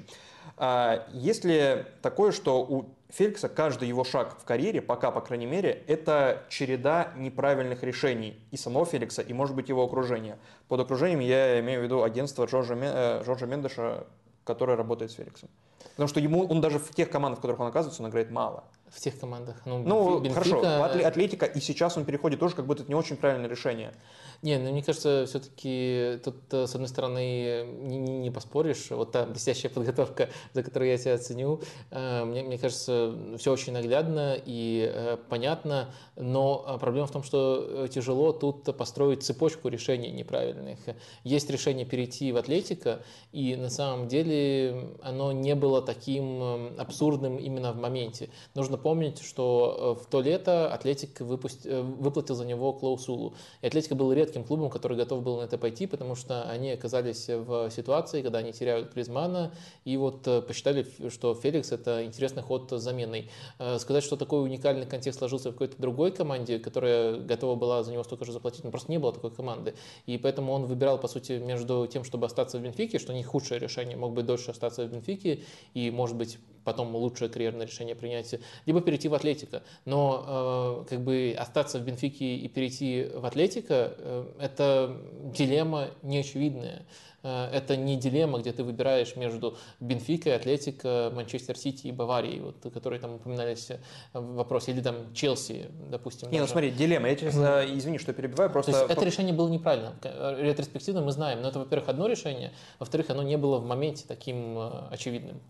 А, 0.61 1.07
есть 1.13 1.45
ли 1.45 1.85
такое, 2.01 2.33
что 2.33 2.61
у 2.61 2.89
Феликса 3.07 3.47
каждый 3.47 3.87
его 3.87 4.03
шаг 4.03 4.37
в 4.37 4.43
карьере, 4.43 4.81
пока, 4.81 5.09
по 5.09 5.21
крайней 5.21 5.45
мере, 5.45 5.83
это 5.87 6.43
череда 6.49 7.13
неправильных 7.15 7.81
решений 7.81 8.37
и 8.51 8.57
самого 8.57 8.85
Феликса, 8.85 9.21
и, 9.21 9.31
может 9.31 9.55
быть, 9.55 9.69
его 9.69 9.83
окружения. 9.85 10.37
Под 10.67 10.81
окружением 10.81 11.21
я 11.21 11.61
имею 11.61 11.79
в 11.79 11.83
виду 11.85 12.03
агентство 12.03 12.45
Джорджа, 12.45 12.75
э, 12.75 13.23
Джорджа 13.25 13.45
Мендеша, 13.45 14.05
которое 14.43 14.75
работает 14.75 15.11
с 15.11 15.15
Феликсом. 15.15 15.49
Потому 15.91 16.09
что 16.09 16.19
ему, 16.19 16.45
он 16.45 16.59
даже 16.59 16.77
в 16.77 16.93
тех 16.93 17.09
командах, 17.09 17.39
в 17.39 17.41
которых 17.41 17.61
он 17.61 17.67
оказывается, 17.67 18.03
он 18.03 18.09
играет 18.09 18.29
мало. 18.29 18.65
В 18.89 18.99
тех 18.99 19.17
командах. 19.17 19.61
Ну, 19.65 19.79
ну 19.79 20.19
Бенфика... 20.19 20.43
хорошо, 20.43 20.83
Атлетика, 21.05 21.45
и 21.45 21.61
сейчас 21.61 21.95
он 21.95 22.05
переходит 22.05 22.39
тоже, 22.39 22.55
как 22.55 22.65
будто 22.65 22.83
это 22.83 22.91
не 22.91 22.95
очень 22.95 23.15
правильное 23.15 23.49
решение. 23.49 23.93
Не, 24.41 24.57
ну 24.57 24.71
мне 24.71 24.81
кажется, 24.81 25.25
все-таки 25.27 26.19
тут, 26.23 26.35
э, 26.51 26.65
с 26.65 26.73
одной 26.73 26.87
стороны, 26.87 27.65
не, 27.81 27.97
не, 27.97 28.19
не 28.19 28.31
поспоришь, 28.31 28.89
вот 28.89 29.11
та 29.11 29.25
блестящая 29.25 29.69
подготовка, 29.73 30.29
за 30.53 30.63
которую 30.63 30.89
я 30.89 30.97
тебя 30.97 31.17
ценю, 31.17 31.59
э, 31.91 32.23
мне, 32.23 32.43
мне 32.43 32.57
кажется, 32.57 33.13
все 33.37 33.51
очень 33.51 33.73
наглядно 33.73 34.37
и 34.45 34.89
э, 34.93 35.17
понятно, 35.29 35.93
но 36.15 36.77
проблема 36.79 37.07
в 37.07 37.11
том, 37.11 37.23
что 37.23 37.87
тяжело 37.89 38.31
тут 38.31 38.75
построить 38.77 39.23
цепочку 39.23 39.67
решений 39.67 40.09
неправильных. 40.11 40.79
Есть 41.25 41.49
решение 41.49 41.85
перейти 41.85 42.31
в 42.31 42.37
атлетика, 42.37 43.01
и 43.33 43.57
на 43.57 43.69
самом 43.69 44.07
деле 44.07 44.95
оно 45.01 45.33
не 45.33 45.55
было 45.55 45.81
таким 45.81 46.77
абсурдным 46.77 47.37
именно 47.37 47.73
в 47.73 47.77
моменте. 47.77 48.29
Нужно 48.55 48.77
помнить, 48.77 49.21
что 49.21 49.99
в 50.01 50.05
то 50.09 50.21
лето 50.21 50.73
Атлетик 50.73 51.19
выпуст... 51.19 51.65
выплатил 51.65 52.35
за 52.35 52.45
него 52.45 52.71
клаусулу, 52.73 53.33
и 53.61 53.67
Атлетика 53.67 53.95
был 53.95 54.13
редким 54.13 54.28
редким 54.29 54.43
клубом, 54.43 54.69
который 54.69 54.97
готов 54.97 55.23
был 55.23 55.37
на 55.37 55.43
это 55.43 55.57
пойти, 55.57 55.87
потому 55.87 56.15
что 56.15 56.43
они 56.43 56.71
оказались 56.71 57.27
в 57.27 57.69
ситуации, 57.71 58.21
когда 58.21 58.39
они 58.39 58.53
теряют 58.53 58.93
Гризмана, 58.93 59.51
и 59.85 59.97
вот 59.97 60.27
э, 60.27 60.41
посчитали, 60.41 60.85
что 61.09 61.33
Феликс 61.33 61.71
это 61.71 62.05
интересный 62.05 62.43
ход 62.43 62.71
с 62.71 62.81
заменой. 62.81 63.29
Э, 63.57 63.79
сказать, 63.79 64.03
что 64.03 64.15
такой 64.15 64.43
уникальный 64.43 64.85
контекст 64.85 65.19
сложился 65.19 65.49
в 65.49 65.53
какой-то 65.53 65.81
другой 65.81 66.11
команде, 66.11 66.59
которая 66.59 67.17
готова 67.17 67.55
была 67.55 67.83
за 67.83 67.91
него 67.91 68.03
столько 68.03 68.25
же 68.25 68.31
заплатить, 68.31 68.63
ну 68.63 68.71
просто 68.71 68.91
не 68.91 68.99
было 68.99 69.11
такой 69.11 69.31
команды. 69.31 69.73
И 70.05 70.17
поэтому 70.17 70.53
он 70.53 70.65
выбирал, 70.65 70.99
по 70.99 71.07
сути, 71.07 71.33
между 71.33 71.87
тем, 71.87 72.03
чтобы 72.03 72.27
остаться 72.27 72.59
в 72.59 72.61
Бенфике, 72.61 72.99
что 72.99 73.13
не 73.13 73.23
худшее 73.23 73.59
решение, 73.59 73.97
мог 73.97 74.13
быть 74.13 74.25
дольше 74.25 74.51
остаться 74.51 74.85
в 74.85 74.91
Бенфике, 74.91 75.43
и, 75.73 75.89
может 75.91 76.15
быть, 76.15 76.37
потом 76.63 76.95
лучшее 76.95 77.29
карьерное 77.29 77.65
решение 77.65 77.95
принять, 77.95 78.35
либо 78.65 78.81
перейти 78.81 79.07
в 79.07 79.13
Атлетика. 79.13 79.63
Но 79.85 80.83
э, 80.85 80.89
как 80.89 81.01
бы 81.01 81.35
остаться 81.37 81.79
в 81.79 81.83
Бенфике 81.83 82.35
и 82.35 82.47
перейти 82.47 83.09
в 83.13 83.25
Атлетика 83.25 83.93
э, 83.97 84.25
это 84.39 84.97
дилемма 85.33 85.89
неочевидная. 86.01 86.85
Э, 87.23 87.49
это 87.51 87.75
не 87.75 87.97
дилемма, 87.97 88.39
где 88.39 88.51
ты 88.51 88.63
выбираешь 88.63 89.15
между 89.15 89.57
Бенфикой, 89.79 90.35
Атлетико, 90.35 91.11
Манчестер 91.13 91.57
Сити 91.57 91.87
и 91.87 91.91
Баварией, 91.91 92.39
вот, 92.39 92.71
которые 92.73 92.99
там 92.99 93.15
упоминались 93.15 93.69
в 94.13 94.35
вопросе, 94.35 94.71
или 94.71 94.81
там 94.81 95.13
Челси, 95.13 95.67
допустим. 95.89 96.29
Не, 96.29 96.37
ну 96.37 96.43
даже. 96.43 96.53
ну 96.53 96.59
смотри, 96.59 96.71
дилемма. 96.71 97.09
Я 97.09 97.17
сейчас, 97.17 97.35
извини, 97.35 97.97
что 97.97 98.13
перебиваю, 98.13 98.49
просто... 98.49 98.71
То 98.71 98.79
есть 98.79 98.91
это 98.91 99.05
решение 99.05 99.33
было 99.33 99.49
неправильно. 99.49 99.93
Ретроспективно 100.39 101.01
мы 101.01 101.11
знаем, 101.11 101.41
но 101.41 101.49
это, 101.49 101.59
во-первых, 101.59 101.89
одно 101.89 102.07
решение, 102.07 102.51
во-вторых, 102.79 103.09
оно 103.09 103.23
не 103.23 103.37
было 103.37 103.57
в 103.59 103.65
моменте 103.65 104.05
таким 104.07 104.57
очевидным. 104.89 105.41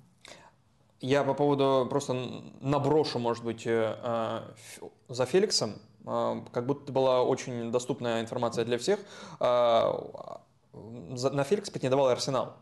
Я 1.02 1.24
по 1.24 1.34
поводу 1.34 1.88
просто 1.90 2.14
наброшу, 2.60 3.20
может 3.20 3.44
быть, 3.44 3.66
э, 3.66 3.96
э, 4.04 4.42
за 5.08 5.26
Феликсом, 5.26 5.76
э, 6.06 6.42
как 6.52 6.66
будто 6.66 6.92
была 6.92 7.24
очень 7.24 7.72
доступная 7.72 8.22
информация 8.22 8.66
для 8.66 8.78
всех. 8.78 9.00
На 9.40 10.04
Феликс 11.44 11.70
претендовал 11.70 12.08
Арсенал. 12.08 12.56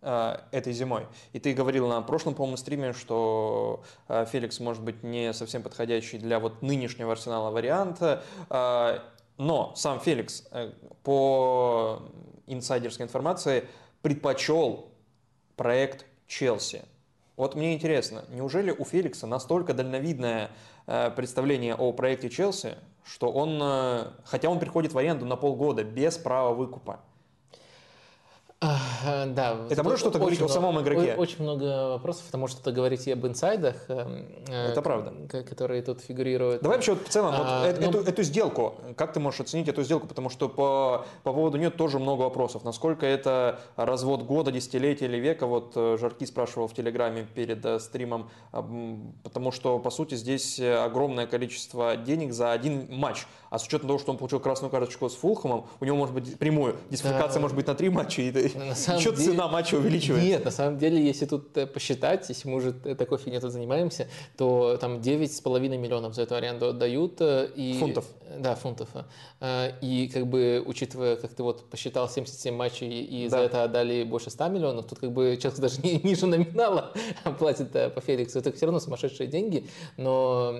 этой 0.00 0.72
зимой. 0.72 1.08
И 1.32 1.40
ты 1.40 1.52
говорил 1.54 1.88
на 1.88 2.00
прошлом, 2.02 2.34
по-моему, 2.34 2.56
стриме, 2.56 2.92
что 2.92 3.82
Феликс 4.06 4.60
может 4.60 4.80
быть 4.84 5.02
не 5.02 5.32
совсем 5.32 5.60
подходящий 5.64 6.18
для 6.18 6.38
вот 6.38 6.62
нынешнего 6.62 7.10
арсенала 7.10 7.50
варианта. 7.50 8.22
Но 9.38 9.72
сам 9.74 9.98
Феликс, 9.98 10.44
по 11.02 12.00
инсайдерской 12.46 13.06
информации, 13.06 13.66
предпочел 14.00 14.86
проект 15.56 16.06
Челси. 16.28 16.84
Вот 17.38 17.54
мне 17.54 17.72
интересно, 17.72 18.24
неужели 18.30 18.72
у 18.72 18.84
Феликса 18.84 19.28
настолько 19.28 19.72
дальновидное 19.72 20.50
э, 20.88 21.12
представление 21.12 21.76
о 21.76 21.92
проекте 21.92 22.28
Челси, 22.28 22.74
что 23.04 23.30
он, 23.30 23.60
э, 23.62 24.10
хотя 24.24 24.50
он 24.50 24.58
приходит 24.58 24.92
в 24.92 24.98
аренду 24.98 25.24
на 25.24 25.36
полгода 25.36 25.84
без 25.84 26.18
права 26.18 26.52
выкупа, 26.52 26.98
да. 29.04 29.56
Это 29.70 29.82
может 29.82 30.00
что-то 30.00 30.18
говорить 30.18 30.40
о 30.40 30.48
самом 30.48 30.80
игроке? 30.80 31.14
Очень 31.14 31.42
много 31.42 31.90
вопросов, 31.90 32.24
потому 32.26 32.46
что 32.46 32.60
это 32.60 32.72
говорить 32.72 33.06
об 33.08 33.26
инсайдах. 33.26 33.76
Э, 33.88 34.70
это 34.70 34.82
правда. 34.82 35.12
Которые 35.44 35.82
тут 35.82 36.00
фигурируют. 36.00 36.62
Давай 36.62 36.78
вообще 36.78 36.94
вот 36.94 37.06
в 37.06 37.08
целом 37.08 37.34
а, 37.36 37.66
вот 37.66 37.80
ну, 37.80 37.88
эту, 37.88 37.98
эту 38.00 38.22
сделку, 38.22 38.74
как 38.96 39.12
ты 39.12 39.20
можешь 39.20 39.40
оценить 39.40 39.68
эту 39.68 39.82
сделку, 39.82 40.06
потому 40.06 40.30
что 40.30 40.48
по, 40.48 41.04
по 41.22 41.32
поводу 41.32 41.58
нее 41.58 41.70
тоже 41.70 41.98
много 41.98 42.22
вопросов. 42.22 42.64
Насколько 42.64 43.06
это 43.06 43.60
развод 43.76 44.22
года, 44.22 44.50
десятилетия 44.50 45.06
или 45.06 45.18
века? 45.18 45.46
Вот 45.46 45.72
э, 45.76 45.96
Жарки 46.00 46.24
спрашивал 46.24 46.68
в 46.68 46.74
Телеграме 46.74 47.26
перед 47.34 47.64
э, 47.64 47.78
стримом, 47.80 48.30
потому 48.50 49.52
что, 49.52 49.78
по 49.78 49.90
сути, 49.90 50.14
здесь 50.14 50.60
огромное 50.60 51.26
количество 51.26 51.96
денег 51.96 52.32
за 52.32 52.52
один 52.52 52.86
матч. 52.90 53.26
А 53.50 53.58
с 53.58 53.66
учетом 53.66 53.88
того, 53.88 53.98
что 53.98 54.12
он 54.12 54.18
получил 54.18 54.40
красную 54.40 54.70
карточку 54.70 55.08
с 55.08 55.14
Фулхэмом, 55.14 55.66
у 55.80 55.84
него 55.84 55.96
может 55.96 56.14
быть 56.14 56.38
прямую 56.38 56.76
дисквалификация 56.90 57.34
да. 57.34 57.40
может 57.40 57.56
быть 57.56 57.66
на 57.66 57.74
три 57.74 57.88
матча, 57.88 58.22
и 58.22 58.30
Что 58.30 59.12
деле... 59.12 59.16
цена 59.16 59.48
матча 59.48 59.76
увеличивается? 59.76 60.26
Нет, 60.26 60.44
на 60.44 60.50
самом 60.50 60.78
деле, 60.78 61.02
если 61.02 61.26
тут 61.26 61.56
э, 61.56 61.66
посчитать, 61.66 62.28
если 62.28 62.48
мы 62.48 62.56
уже 62.56 62.72
такой 62.72 63.18
фигней 63.18 63.40
тут 63.40 63.52
занимаемся, 63.52 64.08
то 64.36 64.76
там 64.80 64.98
9,5 64.98 65.76
миллионов 65.76 66.14
за 66.14 66.22
эту 66.22 66.34
аренду 66.34 66.68
отдают. 66.68 67.20
Э, 67.20 67.48
и... 67.54 67.78
Фунтов? 67.78 68.04
Да, 68.38 68.54
фунтов. 68.54 68.88
Э, 69.40 69.72
и 69.80 70.08
как 70.08 70.26
бы, 70.26 70.62
учитывая, 70.64 71.16
как 71.16 71.32
ты 71.32 71.42
вот 71.42 71.68
посчитал 71.70 72.08
77 72.08 72.54
матчей 72.54 73.02
и 73.02 73.28
да. 73.28 73.38
за 73.38 73.44
это 73.44 73.62
отдали 73.64 74.04
больше 74.04 74.30
100 74.30 74.48
миллионов, 74.48 74.86
тут 74.86 74.98
как 74.98 75.12
бы 75.12 75.38
человек 75.40 75.60
даже 75.60 75.80
не, 75.82 76.00
ниже 76.02 76.26
номинала 76.26 76.92
платит 77.38 77.72
по 77.72 78.00
Феликсу. 78.00 78.38
Это 78.38 78.52
все 78.52 78.66
равно 78.66 78.80
сумасшедшие 78.80 79.26
деньги, 79.26 79.66
но 79.96 80.54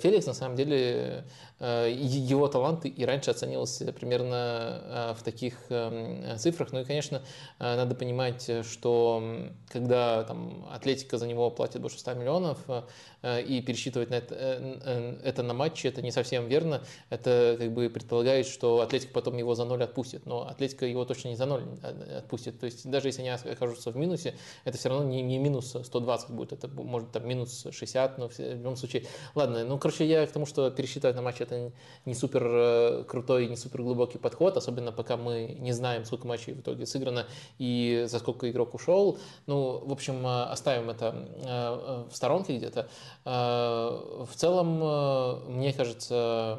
Феликс 0.00 0.26
на 0.26 0.34
самом 0.34 0.56
деле 0.56 1.24
Э, 1.60 1.90
его 2.16 2.48
талант 2.48 2.84
и 2.84 3.04
раньше 3.04 3.30
оценивался 3.30 3.92
примерно 3.92 4.82
э, 4.84 5.14
в 5.18 5.22
таких 5.22 5.54
эм, 5.70 6.38
цифрах. 6.38 6.72
Ну 6.72 6.80
и, 6.80 6.84
конечно, 6.84 7.22
э, 7.58 7.76
надо 7.76 7.94
понимать, 7.94 8.50
что 8.64 9.22
когда 9.68 10.24
там, 10.24 10.66
Атлетика 10.70 11.18
за 11.18 11.26
него 11.26 11.50
платит 11.50 11.80
больше 11.80 11.98
100 11.98 12.14
миллионов, 12.14 12.58
Э, 13.20 13.42
и 13.42 13.60
пересчитывать 13.60 14.10
на 14.10 14.14
это, 14.14 14.34
э, 14.38 15.16
это 15.24 15.42
на 15.42 15.52
матче, 15.52 15.88
это 15.88 16.02
не 16.02 16.12
совсем 16.12 16.46
верно. 16.46 16.82
Это 17.10 17.56
как 17.58 17.72
бы 17.72 17.90
предполагает, 17.90 18.46
что 18.46 18.80
Атлетика 18.80 19.12
потом 19.12 19.36
его 19.36 19.54
за 19.54 19.64
ноль 19.64 19.82
отпустит, 19.82 20.24
но 20.26 20.46
Атлетика 20.48 20.86
его 20.86 21.04
точно 21.04 21.28
не 21.28 21.36
за 21.36 21.46
ноль 21.46 21.64
э, 21.82 22.18
отпустит. 22.18 22.60
То 22.60 22.66
есть 22.66 22.88
даже 22.88 23.08
если 23.08 23.22
они 23.22 23.30
окажутся 23.30 23.90
в 23.90 23.96
минусе, 23.96 24.34
это 24.64 24.78
все 24.78 24.88
равно 24.88 25.04
не, 25.04 25.22
не 25.22 25.38
минус 25.38 25.76
120 25.82 26.30
будет, 26.30 26.52
это 26.52 26.68
может 26.68 27.10
там 27.10 27.26
минус 27.26 27.66
60, 27.70 28.18
но 28.18 28.28
в 28.28 28.38
любом 28.38 28.76
случае. 28.76 29.04
Ладно, 29.34 29.64
ну 29.64 29.78
короче, 29.78 30.06
я 30.06 30.24
к 30.26 30.30
тому, 30.30 30.46
что 30.46 30.70
пересчитывать 30.70 31.16
на 31.16 31.22
матче 31.22 31.44
это 31.44 31.72
не 32.04 32.14
супер 32.14 33.04
крутой, 33.04 33.46
не 33.48 33.56
супер 33.56 33.82
глубокий 33.82 34.18
подход, 34.18 34.56
особенно 34.56 34.92
пока 34.92 35.16
мы 35.16 35.56
не 35.58 35.72
знаем, 35.72 36.04
сколько 36.04 36.26
матчей 36.26 36.54
в 36.54 36.60
итоге 36.60 36.86
сыграно 36.86 37.26
и 37.58 38.06
за 38.08 38.18
сколько 38.18 38.50
игрок 38.50 38.74
ушел. 38.74 39.18
Ну, 39.46 39.82
в 39.84 39.92
общем, 39.92 40.26
оставим 40.26 40.90
это 40.90 42.06
в 42.10 42.14
сторонке 42.14 42.56
где-то. 42.56 42.88
Э, 43.24 44.24
в 44.24 44.34
целом, 44.34 44.80
э, 44.82 45.50
мне 45.50 45.72
кажется, 45.72 46.58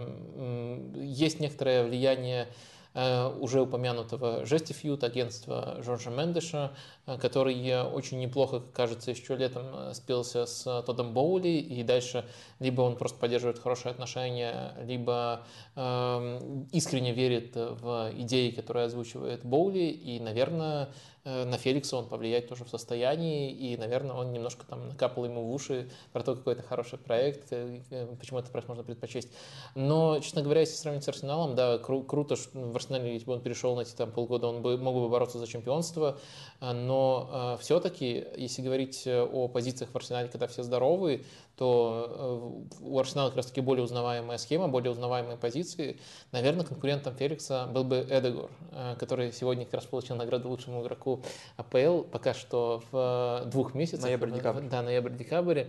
есть 0.96 1.40
некоторое 1.40 1.84
влияние 1.84 2.48
Э, 2.96 3.32
уже 3.40 3.62
упомянутого 3.62 4.46
Жестифьют, 4.46 5.04
агентства 5.04 5.78
Жоржа 5.84 6.10
Мендеша, 6.10 6.72
э, 6.99 6.99
который 7.18 7.84
очень 7.84 8.20
неплохо, 8.20 8.62
кажется, 8.74 9.12
еще 9.12 9.36
летом 9.36 9.64
э, 9.74 9.94
спелся 9.94 10.46
с 10.46 10.82
Тодом 10.84 11.14
Боули, 11.14 11.48
и 11.48 11.84
дальше 11.84 12.26
либо 12.60 12.82
он 12.82 12.96
просто 12.96 13.18
поддерживает 13.18 13.60
хорошие 13.60 13.92
отношения, 13.92 14.74
либо 14.84 15.44
э, 15.76 16.66
искренне 16.72 17.14
верит 17.14 17.56
в 17.56 18.12
идеи, 18.18 18.52
которые 18.52 18.86
озвучивает 18.86 19.46
Боули, 19.46 19.80
и, 19.80 20.20
наверное, 20.20 20.90
на 21.26 21.58
Феликса 21.58 21.98
он 21.98 22.08
повлиять 22.08 22.48
тоже 22.48 22.64
в 22.64 22.70
состоянии, 22.70 23.52
и, 23.52 23.78
наверное, 23.78 24.16
он 24.16 24.32
немножко 24.32 24.66
там 24.66 24.88
накапал 24.88 25.26
ему 25.26 25.44
в 25.44 25.54
уши 25.54 25.90
про 26.14 26.24
то, 26.24 26.36
какой 26.36 26.54
это 26.54 26.64
хороший 26.64 26.98
проект, 26.98 27.50
почему 27.50 28.40
этот 28.40 28.52
проект 28.52 28.70
можно 28.70 28.84
предпочесть. 28.84 29.30
Но, 29.76 30.20
честно 30.22 30.42
говоря, 30.42 30.62
если 30.62 30.76
сравнить 30.76 31.04
с 31.04 31.10
Арсеналом, 31.10 31.56
да, 31.56 31.76
кру- 31.76 32.06
круто, 32.06 32.36
что 32.36 32.58
в 32.60 32.76
Арсенале, 32.76 33.14
если 33.14 33.26
бы 33.26 33.34
он 33.34 33.42
перешел 33.42 33.76
на 33.76 33.82
эти 33.82 33.92
там 33.92 34.12
полгода, 34.12 34.48
он 34.48 34.62
бы 34.62 34.78
мог 34.78 34.96
бы 34.96 35.10
бороться 35.10 35.40
за 35.40 35.46
чемпионство, 35.46 36.18
но 36.62 36.99
э, 37.32 37.58
все-таки, 37.62 38.26
если 38.36 38.62
говорить 38.62 39.08
о 39.08 39.48
позициях 39.48 39.92
в 39.92 39.96
Арсенале, 39.96 40.28
когда 40.28 40.48
все 40.48 40.64
здоровы, 40.64 41.24
то 41.56 42.66
э, 42.80 42.84
у 42.86 43.00
Арсенала 43.00 43.30
как 43.30 43.38
раз-таки 43.38 43.62
более 43.62 43.84
узнаваемая 43.84 44.38
схема, 44.38 44.68
более 44.68 44.92
узнаваемые 44.92 45.38
позиции. 45.38 46.00
Наверное, 46.32 46.66
конкурентом 46.66 47.16
Феликса 47.16 47.68
был 47.72 47.84
бы 47.84 48.06
Эдегор, 48.10 48.50
э, 48.72 48.96
который 49.00 49.32
сегодня 49.32 49.66
как 49.66 49.76
раз 49.76 49.86
получил 49.86 50.16
награду 50.16 50.50
лучшему 50.50 50.82
игроку 50.82 51.22
АПЛ, 51.58 52.04
пока 52.04 52.34
что 52.34 52.82
в 52.92 53.44
двух 53.48 53.74
месяцах. 53.74 54.06
Ноябрь-декабрь. 54.06 54.62
Да, 54.70 54.82
ноябрь-декабрь 54.82 55.66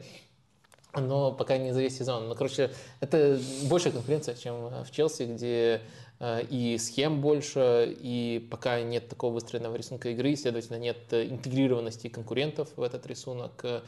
но 0.95 1.33
пока 1.33 1.57
не 1.59 1.72
за 1.72 1.81
весь 1.81 1.97
сезон. 1.97 2.28
Ну, 2.28 2.35
короче, 2.35 2.72
это 3.01 3.39
большая 3.68 3.93
конкуренция, 3.93 4.35
чем 4.35 4.85
в 4.85 4.91
Челси, 4.91 5.22
где 5.24 5.53
э, 5.55 5.81
и 6.21 6.77
схем 6.79 7.21
больше, 7.21 7.97
и 7.99 8.47
пока 8.51 8.83
нет 8.83 9.09
такого 9.09 9.35
выстроенного 9.35 9.77
рисунка 9.77 10.11
игры, 10.11 10.37
следовательно, 10.37 10.77
нет 10.77 10.99
интегрированности 11.12 12.09
конкурентов 12.09 12.68
в 12.77 12.83
этот 12.83 13.07
рисунок. 13.07 13.83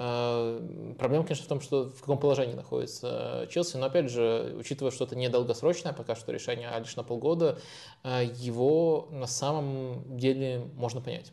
Э, 0.00 0.94
проблема, 0.96 1.24
конечно, 1.24 1.44
в 1.44 1.48
том, 1.48 1.60
что 1.60 1.90
в 1.90 2.00
каком 2.00 2.18
положении 2.18 2.54
находится 2.54 3.48
Челси, 3.50 3.78
но 3.78 3.86
опять 3.86 4.08
же, 4.08 4.54
учитывая, 4.56 4.92
что 4.92 5.04
это 5.04 5.16
не 5.16 5.28
долгосрочное 5.28 5.92
пока 5.92 6.14
что 6.14 6.30
решение, 6.30 6.68
а 6.68 6.78
лишь 6.78 6.94
на 6.94 7.02
полгода, 7.02 7.58
э, 8.04 8.28
его 8.32 9.08
на 9.10 9.26
самом 9.26 10.16
деле 10.16 10.70
можно 10.76 11.00
понять. 11.00 11.32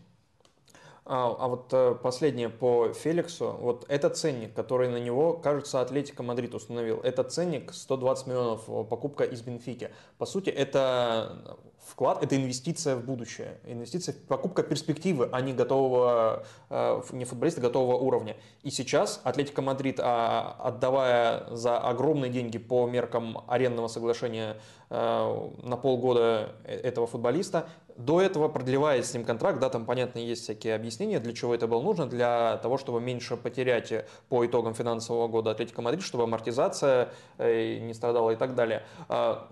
А, 1.07 1.35
а 1.37 1.47
вот 1.47 1.71
э, 1.71 1.95
последнее 2.01 2.49
по 2.49 2.91
Феликсу. 2.91 3.55
Вот 3.59 3.85
этот 3.89 4.17
ценник, 4.17 4.55
который 4.55 4.89
на 4.89 4.97
него, 4.97 5.33
кажется, 5.33 5.79
Атлетико 5.79 6.23
Мадрид 6.23 6.55
установил. 6.55 6.99
Этот 7.01 7.31
ценник 7.31 7.73
120 7.73 8.27
миллионов 8.27 8.65
покупка 8.89 9.23
из 9.23 9.41
Бенфики. 9.41 9.91
По 10.17 10.25
сути, 10.25 10.49
это 10.49 11.59
вклад– 11.85 12.17
это 12.23 12.35
инвестиция 12.35 12.95
в 12.95 13.05
будущее, 13.05 13.59
инвестиция, 13.65 14.15
покупка 14.27 14.63
перспективы, 14.63 15.29
а 15.31 15.41
не 15.41 15.53
готового, 15.53 16.43
э, 16.69 17.01
не 17.11 17.25
футболиста 17.25 17.61
готового 17.61 17.97
уровня. 17.97 18.35
И 18.63 18.71
сейчас 18.71 19.21
Атлетико 19.23 19.61
Мадрид, 19.61 19.99
а, 20.01 20.55
отдавая 20.59 21.55
за 21.55 21.77
огромные 21.77 22.31
деньги 22.31 22.57
по 22.57 22.87
меркам 22.87 23.43
арендного 23.47 23.87
соглашения 23.87 24.57
э, 24.89 25.49
на 25.63 25.77
полгода 25.77 26.55
э, 26.63 26.75
этого 26.79 27.05
футболиста, 27.05 27.69
до 27.97 28.21
этого 28.21 28.47
продлевает 28.47 29.05
с 29.05 29.13
ним 29.13 29.23
контракт, 29.23 29.59
да, 29.59 29.69
там, 29.69 29.85
понятно, 29.85 30.19
есть 30.19 30.43
всякие 30.43 30.75
объяснения, 30.75 31.19
для 31.19 31.33
чего 31.33 31.55
это 31.55 31.67
было 31.67 31.81
нужно, 31.81 32.05
для 32.07 32.57
того, 32.57 32.77
чтобы 32.77 32.99
меньше 33.01 33.37
потерять 33.37 34.05
по 34.29 34.45
итогам 34.45 34.73
финансового 34.73 35.27
года 35.27 35.51
Атлетико 35.51 35.81
Мадрид, 35.81 36.03
чтобы 36.03 36.25
амортизация 36.25 37.09
не 37.37 37.93
страдала 37.93 38.31
и 38.31 38.35
так 38.35 38.55
далее. 38.55 38.83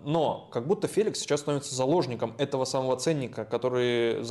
Но 0.04 0.50
как 0.52 0.68
будто 0.68 0.88
Феликс 0.88 1.20
сейчас 1.20 1.41
становится 1.41 1.76
заложником 1.76 2.36
этого 2.38 2.66
самого 2.66 2.98
ценника, 2.98 3.46
который, 3.46 4.24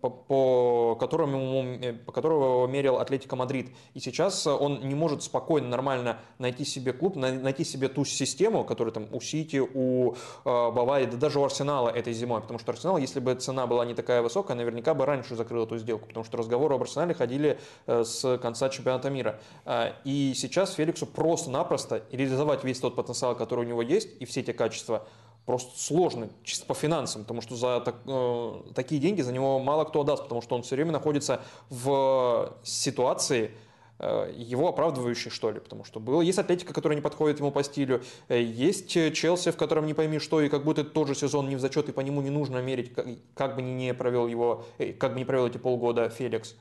по, 0.00 0.10
по, 0.10 0.96
которому, 0.98 1.78
по 2.06 2.12
которого 2.12 2.66
мерил 2.66 2.96
Атлетико 2.98 3.36
Мадрид. 3.36 3.70
И 3.94 4.00
сейчас 4.00 4.46
он 4.46 4.88
не 4.88 4.94
может 4.94 5.22
спокойно, 5.22 5.68
нормально 5.68 6.18
найти 6.38 6.64
себе 6.64 6.92
клуб, 6.92 7.16
найти 7.16 7.64
себе 7.64 7.88
ту 7.88 8.04
систему, 8.04 8.64
которая 8.64 8.92
там 8.92 9.08
у 9.12 9.20
Сити, 9.20 9.58
у 9.58 10.12
э, 10.12 10.14
Баварии, 10.44 11.06
да 11.06 11.16
даже 11.16 11.40
у 11.40 11.44
Арсенала 11.44 11.88
этой 11.88 12.12
зимой. 12.12 12.40
Потому 12.40 12.58
что 12.58 12.72
Арсенал, 12.72 12.98
если 12.98 13.20
бы 13.20 13.25
цена 13.34 13.66
была 13.66 13.84
не 13.84 13.94
такая 13.94 14.22
высокая, 14.22 14.56
наверняка 14.56 14.94
бы 14.94 15.04
раньше 15.04 15.34
закрыл 15.34 15.64
эту 15.64 15.78
сделку. 15.78 16.06
Потому 16.06 16.24
что 16.24 16.36
разговоры 16.36 16.76
об 16.76 16.82
Арсенале 16.82 17.14
ходили 17.14 17.58
э, 17.86 18.04
с 18.04 18.38
конца 18.38 18.68
чемпионата 18.68 19.10
мира. 19.10 19.40
Э, 19.64 19.92
и 20.04 20.32
сейчас 20.36 20.74
Феликсу 20.74 21.06
просто-напросто 21.06 22.02
реализовать 22.12 22.64
весь 22.64 22.78
тот 22.78 22.94
потенциал, 22.94 23.34
который 23.34 23.64
у 23.64 23.68
него 23.68 23.82
есть, 23.82 24.08
и 24.20 24.24
все 24.24 24.40
эти 24.40 24.52
качества– 24.52 25.06
просто 25.46 25.78
сложный, 25.78 26.28
чисто 26.42 26.66
по 26.66 26.74
финансам, 26.74 27.22
потому 27.22 27.40
что 27.40 27.54
за 27.54 27.80
так, 27.80 27.94
э, 28.04 28.62
такие 28.74 29.00
деньги 29.00 29.22
за 29.22 29.32
него 29.32 29.60
мало 29.60 29.84
кто 29.84 30.00
отдаст, 30.00 30.24
потому 30.24 30.42
что 30.42 30.56
он 30.56 30.62
все 30.62 30.74
время 30.74 30.92
находится 30.92 31.40
в 31.70 32.52
ситуации 32.64 33.52
его 33.98 34.68
оправдывающий, 34.68 35.30
что 35.30 35.50
ли, 35.50 35.60
потому 35.60 35.84
что 35.84 36.00
было, 36.00 36.20
есть 36.20 36.38
Атлетика, 36.38 36.74
которая 36.74 36.96
не 36.96 37.02
подходит 37.02 37.38
ему 37.38 37.50
по 37.50 37.62
стилю, 37.62 38.02
э, 38.28 38.42
есть 38.42 38.90
Челси, 38.90 39.50
в 39.50 39.56
котором 39.56 39.86
не 39.86 39.94
пойми 39.94 40.18
что, 40.18 40.40
и 40.42 40.48
как 40.48 40.64
будто 40.64 40.82
это 40.82 40.90
тот 40.90 41.08
же 41.08 41.14
сезон 41.14 41.48
не 41.48 41.56
в 41.56 41.60
зачет, 41.60 41.88
и 41.88 41.92
по 41.92 42.00
нему 42.00 42.20
не 42.20 42.30
нужно 42.30 42.60
мерить, 42.60 42.92
как, 42.92 43.06
как 43.34 43.56
бы 43.56 43.62
не 43.62 43.94
провел 43.94 44.26
его, 44.26 44.64
как 44.98 45.14
бы 45.14 45.18
не 45.18 45.24
провел 45.24 45.46
эти 45.46 45.58
полгода 45.58 46.08
Феликс. 46.10 46.56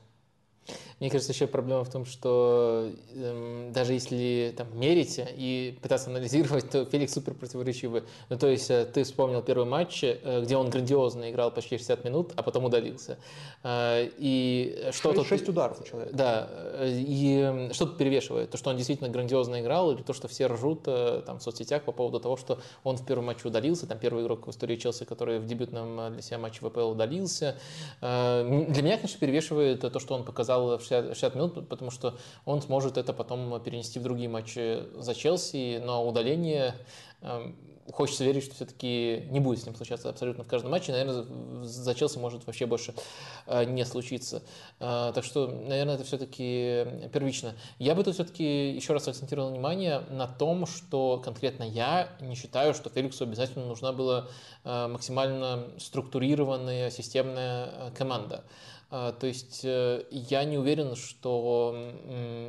Мне 0.99 1.09
кажется, 1.09 1.33
еще 1.33 1.45
проблема 1.47 1.83
в 1.83 1.89
том, 1.89 2.05
что 2.05 2.89
эм, 3.13 3.73
даже 3.73 3.93
если 3.93 4.53
там 4.55 4.67
мерить 4.77 5.19
и 5.19 5.77
пытаться 5.81 6.09
анализировать, 6.09 6.69
то 6.71 6.85
Феликс 6.85 7.13
супер 7.13 7.33
противоречивый. 7.33 8.03
Ну, 8.29 8.37
то 8.37 8.47
есть 8.47 8.69
э, 8.71 8.85
ты 8.85 9.03
вспомнил 9.03 9.41
первый 9.41 9.65
матч, 9.65 10.03
э, 10.03 10.41
где 10.41 10.55
он 10.55 10.69
грандиозно 10.69 11.29
играл 11.29 11.51
почти 11.51 11.77
60 11.77 12.05
минут, 12.05 12.31
а 12.37 12.43
потом 12.43 12.65
удалился. 12.65 13.17
Э, 13.63 14.09
и 14.17 14.89
что 14.91 15.09
6, 15.09 15.15
тут... 15.15 15.27
6 15.27 15.49
ударов 15.49 15.81
у 15.81 15.83
человека. 15.83 16.15
Да. 16.15 16.49
И 16.81 17.69
что 17.73 17.87
тут 17.87 17.97
перевешивает? 17.97 18.49
То, 18.51 18.57
что 18.57 18.69
он 18.69 18.77
действительно 18.77 19.09
грандиозно 19.09 19.59
играл, 19.59 19.91
или 19.91 20.01
то, 20.01 20.13
что 20.13 20.29
все 20.29 20.47
ржут 20.47 20.83
там 20.83 21.39
в 21.39 21.43
соцсетях 21.43 21.83
по 21.83 21.91
поводу 21.91 22.19
того, 22.19 22.37
что 22.37 22.59
он 22.83 22.97
в 22.97 23.05
первом 23.05 23.25
матче 23.25 23.47
удалился, 23.47 23.85
там 23.85 23.99
первый 23.99 24.23
игрок 24.23 24.47
в 24.47 24.51
истории 24.51 24.77
Челси, 24.77 25.03
который 25.03 25.39
в 25.39 25.45
дебютном 25.45 26.13
для 26.13 26.21
себя 26.21 26.37
матче 26.37 26.59
ВПЛ 26.61 26.91
удалился. 26.91 27.57
Для 28.01 28.81
меня, 28.81 28.97
конечно, 28.97 29.19
перевешивает 29.19 29.81
то, 29.81 29.99
что 29.99 30.15
он 30.15 30.23
показал 30.23 30.54
в 30.59 30.79
60, 30.79 31.09
60 31.09 31.35
минут, 31.35 31.69
потому 31.69 31.91
что 31.91 32.17
он 32.45 32.61
сможет 32.61 32.97
это 32.97 33.13
потом 33.13 33.61
перенести 33.61 33.99
в 33.99 34.03
другие 34.03 34.29
матчи 34.29 34.83
за 34.95 35.13
Челси, 35.13 35.81
но 35.83 36.07
удаление 36.07 36.75
эм, 37.21 37.55
хочется 37.91 38.23
верить, 38.23 38.43
что 38.43 38.55
все-таки 38.55 39.27
не 39.29 39.39
будет 39.39 39.61
с 39.61 39.65
ним 39.65 39.75
случаться 39.75 40.09
абсолютно 40.09 40.43
в 40.43 40.47
каждом 40.47 40.71
матче. 40.71 40.91
Наверное, 40.91 41.25
за 41.63 41.93
Челси 41.93 42.17
может 42.17 42.45
вообще 42.47 42.65
больше 42.65 42.93
э, 43.45 43.65
не 43.65 43.85
случиться. 43.85 44.41
Э, 44.79 45.11
так 45.13 45.23
что, 45.23 45.47
наверное, 45.47 45.95
это 45.95 46.03
все-таки 46.03 47.09
первично. 47.13 47.53
Я 47.77 47.93
бы 47.93 48.03
тут 48.03 48.15
все-таки 48.15 48.71
еще 48.71 48.93
раз 48.93 49.07
акцентировал 49.07 49.51
внимание 49.51 49.99
на 50.09 50.27
том, 50.27 50.65
что 50.65 51.21
конкретно 51.23 51.63
я 51.63 52.09
не 52.21 52.35
считаю, 52.35 52.73
что 52.73 52.89
Феликсу 52.89 53.23
обязательно 53.23 53.65
нужна 53.65 53.91
была 53.91 54.27
э, 54.63 54.87
максимально 54.87 55.67
структурированная 55.77 56.89
системная 56.89 57.91
команда. 57.95 58.43
А, 58.91 59.11
то 59.11 59.25
есть 59.25 59.61
э, 59.63 60.03
я 60.11 60.43
не 60.43 60.57
уверен, 60.57 60.95
что 60.95 61.69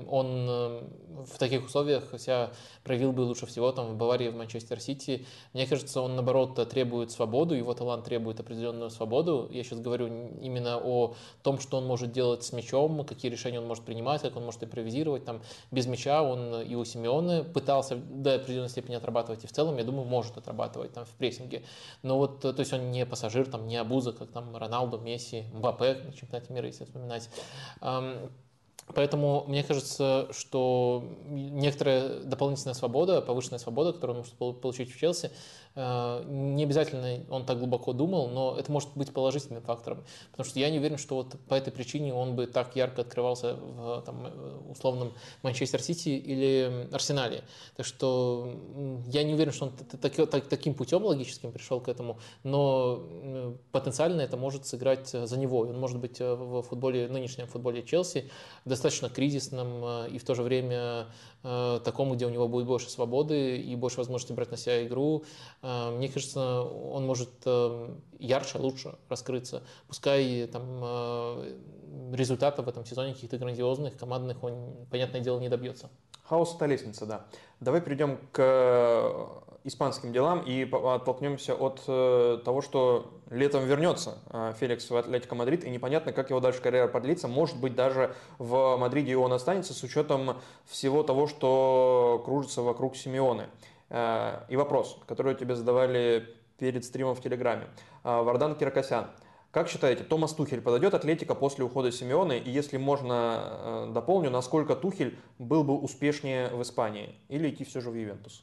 он 0.09 0.47
э, 0.49 0.83
в 1.27 1.39
таких 1.39 1.65
условиях 1.65 2.05
себя 2.21 2.51
проявил 2.85 3.13
бы 3.13 3.23
лучше 3.23 3.47
всего 3.47 3.73
там 3.73 3.87
в 3.87 3.97
Баварии, 3.97 4.29
в 4.29 4.37
Манчестер 4.37 4.79
Сити. 4.81 5.27
Мне 5.55 5.67
кажется, 5.67 6.01
он 6.03 6.15
наоборот 6.15 6.69
требует 6.69 7.11
свободу, 7.11 7.55
его 7.55 7.73
талант 7.73 8.05
требует 8.05 8.39
определенную 8.39 8.91
свободу. 8.91 9.49
Я 9.51 9.65
сейчас 9.65 9.81
говорю 9.81 10.09
именно 10.41 10.77
о 10.77 11.15
том, 11.43 11.59
что 11.59 11.79
он 11.79 11.87
может 11.87 12.13
делать 12.13 12.45
с 12.45 12.53
мячом, 12.53 13.05
какие 13.05 13.31
решения 13.31 13.59
он 13.59 13.67
может 13.67 13.85
принимать, 13.85 14.21
как 14.21 14.37
он 14.37 14.45
может 14.45 14.63
импровизировать. 14.63 15.25
Там, 15.25 15.41
без 15.71 15.87
мяча 15.87 16.23
он 16.23 16.63
и 16.63 16.75
у 16.75 16.85
Симеона 16.85 17.45
пытался 17.45 17.97
до 17.97 18.35
определенной 18.35 18.69
степени 18.69 18.95
отрабатывать, 18.95 19.43
и 19.45 19.47
в 19.47 19.53
целом, 19.53 19.79
я 19.79 19.85
думаю, 19.85 20.07
может 20.07 20.37
отрабатывать 20.37 20.93
там 20.93 21.07
в 21.07 21.11
прессинге. 21.11 21.63
Но 22.03 22.19
вот, 22.19 22.41
то 22.41 22.55
есть 22.59 22.73
он 22.75 22.91
не 22.91 23.07
пассажир, 23.07 23.47
там, 23.47 23.67
не 23.67 23.77
обуза, 23.79 24.13
как 24.13 24.31
там 24.31 24.55
Роналду, 24.55 24.99
Месси, 24.99 25.45
Мбаппе 25.55 26.13
чемпионате 26.27 26.53
мира, 26.53 26.67
если 26.67 26.85
вспоминать. 26.85 27.31
Поэтому 28.95 29.45
мне 29.49 29.65
кажется, 29.65 30.29
что 30.31 31.03
некоторая 31.27 32.21
дополнительная 32.21 32.75
свобода, 32.75 33.21
повышенная 33.21 33.59
свобода, 33.59 33.93
которую 33.93 34.19
он 34.19 34.25
может 34.25 34.61
получить 34.61 34.93
в 34.93 34.97
Челси, 34.99 35.33
не 35.77 36.65
обязательно 36.65 37.21
он 37.29 37.45
так 37.45 37.59
глубоко 37.59 37.93
думал, 37.93 38.29
но 38.29 38.57
это 38.59 38.73
может 38.73 38.89
быть 38.95 39.13
положительным 39.13 39.63
фактором. 39.63 40.05
Потому 40.31 40.49
что 40.49 40.59
я 40.59 40.71
не 40.71 40.79
уверен, 40.79 40.97
что 40.97 41.17
вот 41.17 41.37
по 41.49 41.55
этой 41.55 41.71
причине 41.71 42.15
он 42.15 42.35
бы 42.35 42.47
так 42.47 42.75
ярко 42.77 43.03
открывался 43.03 43.55
в 43.55 44.03
там, 44.07 44.27
э, 44.27 44.59
условном 44.71 45.13
Манчестер 45.43 45.83
Сити 45.83 46.09
или 46.09 46.89
Арсенале. 46.93 47.45
Так 47.77 47.85
что 47.85 48.55
я 49.09 49.23
не 49.23 49.35
уверен, 49.35 49.53
что 49.53 49.67
он 49.67 49.73
так, 50.01 50.31
так, 50.31 50.49
таким 50.49 50.73
путем 50.73 51.05
логическим 51.05 51.53
пришел 51.53 51.81
к 51.81 51.89
этому, 51.89 52.19
но 52.43 53.03
потенциально 53.71 54.23
это 54.23 54.39
может 54.39 54.67
сыграть 54.67 55.09
за 55.11 55.39
него. 55.39 55.61
Он 55.61 55.79
может 55.79 55.99
быть 55.99 56.23
э, 56.23 56.35
в 56.35 56.63
футболе, 56.63 57.07
нынешнем 57.09 57.47
футболе 57.49 57.83
Челси 57.83 58.31
достаточно 58.65 59.11
кризисным 59.11 60.07
и 60.07 60.17
в 60.17 60.25
то 60.25 60.35
же 60.35 60.43
время 60.43 61.07
такому, 61.85 62.15
где 62.15 62.27
у 62.27 62.31
него 62.31 62.49
будет 62.49 62.67
больше 62.67 62.91
свободы 62.91 63.59
и 63.59 63.77
больше 63.77 63.99
возможности 63.99 64.33
брать 64.33 64.51
на 64.51 64.57
себя 64.57 64.85
игру, 64.87 65.25
а, 65.63 65.91
мне 65.91 66.09
кажется, 66.09 66.63
он 66.63 67.07
может 67.07 67.31
э, 67.45 67.95
ярче, 68.19 68.59
лучше 68.59 68.97
раскрыться. 69.09 69.63
Пускай 69.87 70.47
там 70.47 70.63
э, 70.83 71.57
результатов 72.13 72.67
в 72.67 72.69
этом 72.69 72.85
сезоне 72.85 73.15
каких-то 73.15 73.39
грандиозных, 73.39 73.97
командных 73.97 74.43
он, 74.43 74.87
понятное 74.91 75.21
дело, 75.21 75.39
не 75.41 75.49
добьется. 75.49 75.91
Хаос– 76.25 76.55
это 76.57 76.67
лестница, 76.67 77.07
да. 77.07 77.27
Давай 77.61 77.81
перейдем 77.81 78.19
к 78.33 78.41
э, 78.41 79.56
испанским 79.67 80.13
делам 80.13 80.41
и 80.41 80.63
оттолкнемся 80.73 81.55
от 81.55 81.85
того, 82.45 82.63
что 82.63 83.13
летом 83.31 83.65
вернется 83.65 84.19
Феликс 84.61 84.89
в 84.89 84.97
Атлетико 84.97 85.35
Мадрид, 85.35 85.65
и 85.65 85.71
непонятно, 85.71 86.13
как 86.13 86.31
его 86.31 86.41
дальше 86.41 86.61
карьера 86.63 86.89
продлится. 86.89 87.29
Может 87.29 87.61
быть, 87.61 87.75
даже 87.75 88.15
в 88.39 88.77
Мадриде 88.77 89.17
он 89.17 89.33
останется 89.33 89.75
с 89.75 89.83
учетом 89.83 90.37
всего 90.65 91.03
того, 91.03 91.27
что 91.27 92.23
кружится 92.25 92.63
вокруг 92.63 92.97
Симеоны. 92.97 93.47
Э, 93.89 94.41
и 94.49 94.57
вопрос, 94.57 94.99
который 95.07 95.35
тебе 95.35 95.55
задавали 95.55 96.29
перед 96.59 96.85
стримом 96.85 97.15
в 97.15 97.21
Телеграме. 97.21 97.67
Э, 98.05 98.23
Вардан 98.23 98.55
Киркосян. 98.55 99.09
Как 99.51 99.69
считаете, 99.69 100.05
Томас 100.05 100.35
Тухель 100.35 100.61
подойдет 100.61 100.95
Атлетика 100.95 101.35
после 101.35 101.65
ухода 101.65 101.91
Симеона? 101.91 102.33
И 102.33 102.51
если 102.51 102.77
можно, 102.77 103.87
э, 103.89 103.91
дополню, 103.93 104.31
насколько 104.31 104.75
Тухель 104.75 105.19
был 105.39 105.65
бы 105.65 105.79
успешнее 105.79 106.49
в 106.49 106.61
Испании? 106.63 107.15
Или 107.29 107.51
идти 107.51 107.65
все 107.65 107.81
же 107.81 107.91
в 107.91 107.95
Ювентус? 107.95 108.43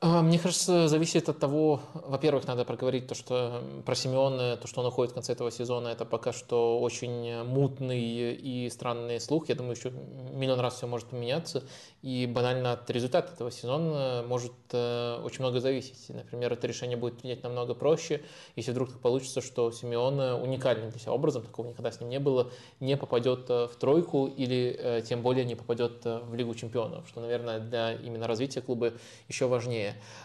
А, 0.00 0.22
мне 0.22 0.38
кажется, 0.38 0.86
зависит 0.86 1.28
от 1.28 1.38
того, 1.38 1.80
во-первых, 1.94 2.46
надо 2.46 2.64
проговорить 2.64 3.08
то, 3.08 3.14
что 3.14 3.64
про 3.84 3.94
Симеона, 3.94 4.56
то, 4.56 4.68
что 4.68 4.80
он 4.80 4.86
уходит 4.86 5.12
в 5.12 5.14
конце 5.14 5.32
этого 5.32 5.50
сезона, 5.50 5.88
это 5.88 6.04
пока 6.04 6.32
что 6.32 6.78
очень 6.80 7.42
мутный 7.42 8.00
и 8.34 8.68
странный 8.70 9.18
слух. 9.18 9.48
Я 9.48 9.54
думаю, 9.54 9.76
еще 9.76 9.90
миллион 9.90 10.60
раз 10.60 10.76
все 10.76 10.86
может 10.86 11.08
поменяться. 11.08 11.64
И 12.02 12.26
банально 12.26 12.72
от 12.72 12.88
результата 12.90 13.32
этого 13.32 13.50
сезона 13.50 14.22
может 14.26 14.52
э, 14.72 15.20
очень 15.24 15.40
много 15.40 15.58
зависеть. 15.58 16.08
Например, 16.10 16.52
это 16.52 16.66
решение 16.66 16.96
будет 16.96 17.18
принять 17.18 17.42
намного 17.42 17.74
проще, 17.74 18.22
если 18.56 18.70
вдруг 18.70 18.90
так 18.90 19.00
получится, 19.00 19.40
что 19.40 19.72
Симеон 19.72 20.20
уникальным 20.20 20.90
для 20.90 21.00
себя 21.00 21.12
образом, 21.12 21.42
такого 21.42 21.66
никогда 21.66 21.90
с 21.90 22.00
ним 22.00 22.10
не 22.10 22.20
было, 22.20 22.50
не 22.78 22.96
попадет 22.96 23.46
э, 23.48 23.66
в 23.66 23.74
тройку 23.76 24.26
или 24.26 24.76
э, 24.78 25.02
тем 25.02 25.22
более 25.22 25.44
не 25.44 25.56
попадет 25.56 26.04
в 26.04 26.34
Лигу 26.34 26.54
чемпионов, 26.54 27.08
что, 27.08 27.20
наверное, 27.20 27.58
для 27.58 27.94
именно 27.94 28.28
развития 28.28 28.60
клуба 28.60 28.92
еще 29.28 29.46
важнее. 29.46 29.77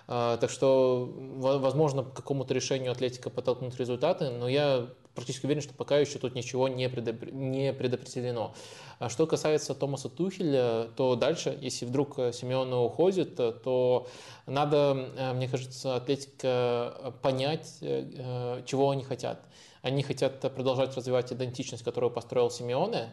Так 0.07 0.49
что, 0.49 1.09
возможно, 1.37 2.03
к 2.03 2.13
какому-то 2.13 2.53
решению 2.53 2.91
Атлетика 2.91 3.29
подтолкнуть 3.29 3.77
результаты, 3.79 4.29
но 4.29 4.47
я 4.47 4.87
практически 5.15 5.45
уверен, 5.45 5.61
что 5.61 5.73
пока 5.73 5.97
еще 5.97 6.19
тут 6.19 6.35
ничего 6.35 6.67
не, 6.67 6.89
предопр... 6.89 7.29
не 7.31 7.73
предопределено. 7.73 8.53
А 8.99 9.09
что 9.09 9.27
касается 9.27 9.75
Томаса 9.75 10.09
Тухеля, 10.09 10.87
то 10.95 11.15
дальше, 11.15 11.57
если 11.61 11.85
вдруг 11.85 12.15
Симеона 12.33 12.81
уходит, 12.81 13.35
то 13.35 14.07
надо, 14.45 15.11
э, 15.17 15.33
мне 15.33 15.47
кажется, 15.47 15.95
Атлетика 15.95 17.13
понять, 17.21 17.77
э, 17.81 18.61
чего 18.65 18.89
они 18.89 19.03
хотят. 19.03 19.41
Они 19.81 20.01
хотят 20.01 20.39
продолжать 20.39 20.95
развивать 20.95 21.33
идентичность, 21.33 21.83
которую 21.83 22.09
построил 22.09 22.49
Симеоне, 22.49 23.09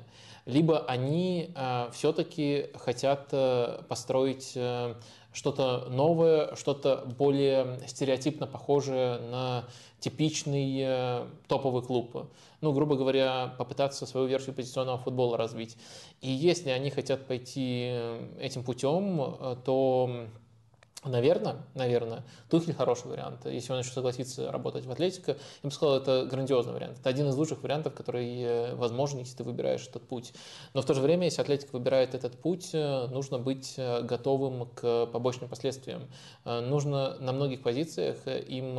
либо 0.46 0.78
они 0.86 1.52
э, 1.54 1.90
все-таки 1.92 2.68
хотят 2.76 3.34
построить 3.88 4.56
что-то 5.32 5.86
новое, 5.88 6.54
что-то 6.56 7.04
более 7.18 7.80
стереотипно 7.86 8.46
похожее 8.46 9.18
на 9.18 9.64
типичный 10.00 10.80
э, 10.82 11.26
топовый 11.46 11.82
клуб. 11.82 12.30
Ну, 12.60 12.72
грубо 12.72 12.96
говоря, 12.96 13.54
попытаться 13.58 14.06
свою 14.06 14.26
версию 14.26 14.54
позиционного 14.54 14.98
футбола 14.98 15.36
развить. 15.36 15.76
И 16.20 16.30
если 16.30 16.70
они 16.70 16.90
хотят 16.90 17.26
пойти 17.26 17.90
э, 17.92 18.28
этим 18.40 18.64
путем, 18.64 19.20
э, 19.20 19.56
то 19.64 20.26
Наверное, 21.02 21.56
наверное, 21.74 22.24
Тухель 22.50 22.74
хороший 22.74 23.06
вариант. 23.06 23.46
Если 23.46 23.72
он 23.72 23.78
еще 23.78 23.90
согласится 23.90 24.52
работать 24.52 24.84
в 24.84 24.90
Атлетико, 24.90 25.30
я 25.30 25.68
бы 25.68 25.70
сказал, 25.70 25.96
это 25.96 26.26
грандиозный 26.30 26.74
вариант. 26.74 26.98
Это 26.98 27.08
один 27.08 27.26
из 27.30 27.36
лучших 27.36 27.62
вариантов, 27.62 27.94
который 27.94 28.42
э, 28.42 28.74
возможен, 28.74 29.18
если 29.18 29.38
ты 29.38 29.44
выбираешь 29.44 29.86
этот 29.86 30.06
путь. 30.06 30.34
Но 30.74 30.82
в 30.82 30.84
то 30.84 30.92
же 30.92 31.00
время, 31.00 31.24
если 31.24 31.40
Атлетика 31.40 31.70
выбирает 31.72 32.14
этот 32.14 32.38
путь, 32.38 32.70
э, 32.74 33.06
нужно 33.06 33.38
быть 33.38 33.74
э, 33.78 34.02
готовым 34.02 34.68
к 34.74 35.06
побочным 35.06 35.48
последствиям. 35.48 36.02
Нужно 36.44 37.16
на 37.18 37.32
многих 37.32 37.62
позициях 37.62 38.26
им 38.26 38.74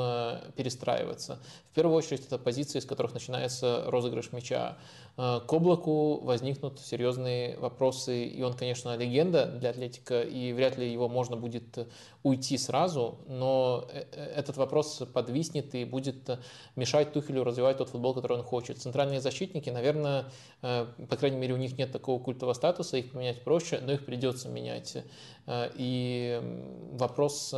перестраиваться. 0.55 1.39
В 1.71 1.73
первую 1.73 1.95
очередь, 1.95 2.25
это 2.25 2.37
позиции, 2.37 2.79
с 2.79 2.85
которых 2.85 3.13
начинается 3.13 3.83
розыгрыш 3.87 4.31
мяча. 4.31 4.77
К 5.17 5.53
облаку 5.53 6.21
возникнут 6.23 6.79
серьезные 6.79 7.57
вопросы, 7.57 8.25
и 8.25 8.41
он, 8.41 8.53
конечно, 8.53 8.95
легенда 8.95 9.45
для 9.45 9.71
Атлетика, 9.71 10.21
и 10.21 10.53
вряд 10.53 10.77
ли 10.77 10.91
его 10.91 11.09
можно 11.09 11.35
будет 11.35 11.87
уйти 12.23 12.57
сразу, 12.57 13.19
но 13.27 13.85
этот 14.13 14.57
вопрос 14.57 15.03
подвиснет 15.13 15.75
и 15.75 15.83
будет 15.85 16.39
мешать 16.75 17.11
Тухелю 17.11 17.43
развивать 17.43 17.77
тот 17.77 17.89
футбол, 17.89 18.13
который 18.13 18.37
он 18.37 18.43
хочет. 18.43 18.77
Центральные 18.79 19.19
защитники, 19.19 19.69
наверное, 19.69 20.25
по 20.61 21.17
крайней 21.17 21.37
мере, 21.37 21.53
у 21.53 21.57
них 21.57 21.77
нет 21.77 21.91
такого 21.91 22.23
культового 22.23 22.53
статуса, 22.53 22.97
их 22.97 23.11
поменять 23.11 23.43
проще, 23.43 23.79
но 23.83 23.91
их 23.91 24.05
придется 24.05 24.47
менять. 24.49 24.97
И 25.49 26.39
вопрос, 26.93 27.51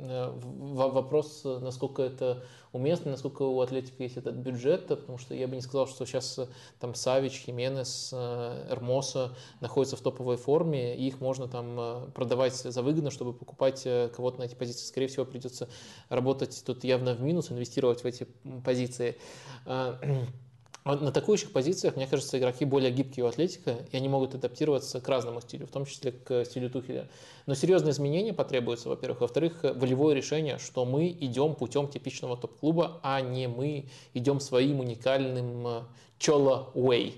вопрос, 0.00 1.44
насколько 1.44 2.02
это 2.02 2.42
уместно, 2.78 3.10
насколько 3.10 3.42
у 3.42 3.60
Атлетика 3.60 4.02
есть 4.02 4.16
этот 4.16 4.36
бюджет, 4.36 4.86
потому 4.86 5.18
что 5.18 5.34
я 5.34 5.46
бы 5.46 5.56
не 5.56 5.60
сказал, 5.60 5.86
что 5.86 6.06
сейчас 6.06 6.38
э, 6.38 6.46
там 6.80 6.94
Савич, 6.94 7.42
Хименес, 7.44 8.10
э, 8.12 8.68
Эрмоса 8.70 9.36
находятся 9.60 9.96
в 9.96 10.00
топовой 10.00 10.36
форме, 10.36 10.96
и 10.96 11.06
их 11.08 11.20
можно 11.20 11.48
там 11.48 11.78
э, 11.78 12.10
продавать 12.14 12.54
за 12.54 12.82
выгодно, 12.82 13.10
чтобы 13.10 13.32
покупать 13.32 13.82
кого-то 13.82 14.38
на 14.38 14.44
эти 14.44 14.54
позиции. 14.54 14.86
Скорее 14.86 15.08
всего, 15.08 15.24
придется 15.24 15.68
работать 16.08 16.62
тут 16.64 16.84
явно 16.84 17.14
в 17.14 17.20
минус, 17.20 17.50
инвестировать 17.50 18.02
в 18.02 18.06
эти 18.06 18.26
позиции. 18.64 19.18
А, 20.88 20.96
на 20.96 21.08
атакующих 21.08 21.52
позициях, 21.52 21.96
мне 21.96 22.06
кажется, 22.06 22.38
игроки 22.38 22.64
более 22.64 22.90
гибкие 22.90 23.26
у 23.26 23.28
Атлетика, 23.28 23.76
и 23.92 23.96
они 23.98 24.08
могут 24.08 24.34
адаптироваться 24.34 25.02
к 25.02 25.08
разному 25.10 25.42
стилю, 25.42 25.66
в 25.66 25.70
том 25.70 25.84
числе 25.84 26.12
к 26.12 26.46
стилю 26.46 26.70
Тухеля. 26.70 27.10
Но 27.44 27.54
серьезные 27.54 27.90
изменения 27.90 28.32
потребуются, 28.32 28.88
во-первых. 28.88 29.20
Во-вторых, 29.20 29.64
волевое 29.64 30.14
решение, 30.14 30.56
что 30.58 30.86
мы 30.86 31.08
идем 31.08 31.56
путем 31.56 31.88
типичного 31.88 32.38
топ-клуба, 32.38 33.00
а 33.02 33.20
не 33.20 33.48
мы 33.48 33.90
идем 34.14 34.40
своим 34.40 34.80
уникальным 34.80 35.66
э, 35.66 35.82
Чола 36.18 36.70
Way. 36.74 37.16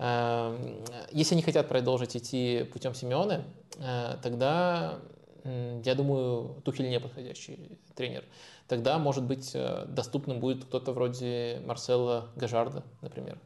Эм, 0.00 0.84
если 1.12 1.36
они 1.36 1.42
хотят 1.42 1.68
продолжить 1.68 2.16
идти 2.16 2.68
путем 2.72 2.96
Симеона, 2.96 3.44
э, 3.78 4.16
тогда, 4.24 4.98
я 5.44 5.94
думаю, 5.94 6.60
Тухель 6.64 6.88
не 6.88 6.98
подходящий 6.98 7.78
тренер 7.94 8.24
тогда, 8.68 8.98
может 8.98 9.24
быть, 9.24 9.52
э, 9.54 9.84
доступным 9.86 10.40
будет 10.40 10.64
кто-то 10.64 10.92
вроде 10.92 11.62
Марсела 11.66 12.28
Гажарда, 12.36 12.82
например. 13.02 13.38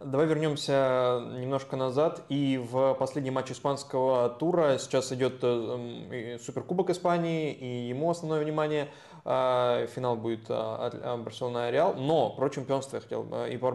Давай 0.00 0.26
вернемся 0.26 1.20
немножко 1.40 1.76
назад. 1.76 2.22
И 2.28 2.56
в 2.56 2.94
последний 2.94 3.32
матч 3.32 3.50
испанского 3.50 4.28
тура 4.28 4.78
сейчас 4.78 5.12
идет 5.12 5.40
э, 5.42 6.38
Суперкубок 6.40 6.90
Испании, 6.90 7.52
и 7.52 7.88
ему 7.88 8.10
основное 8.10 8.42
внимание. 8.42 8.88
А, 9.30 9.86
финал 9.88 10.16
будет 10.16 10.46
а, 10.48 11.18
Барселона-Реал. 11.18 11.94
Но 11.94 12.30
про 12.30 12.48
чемпионство 12.48 12.96
я 12.96 13.02
хотел, 13.02 13.26
и 13.44 13.56
про 13.58 13.72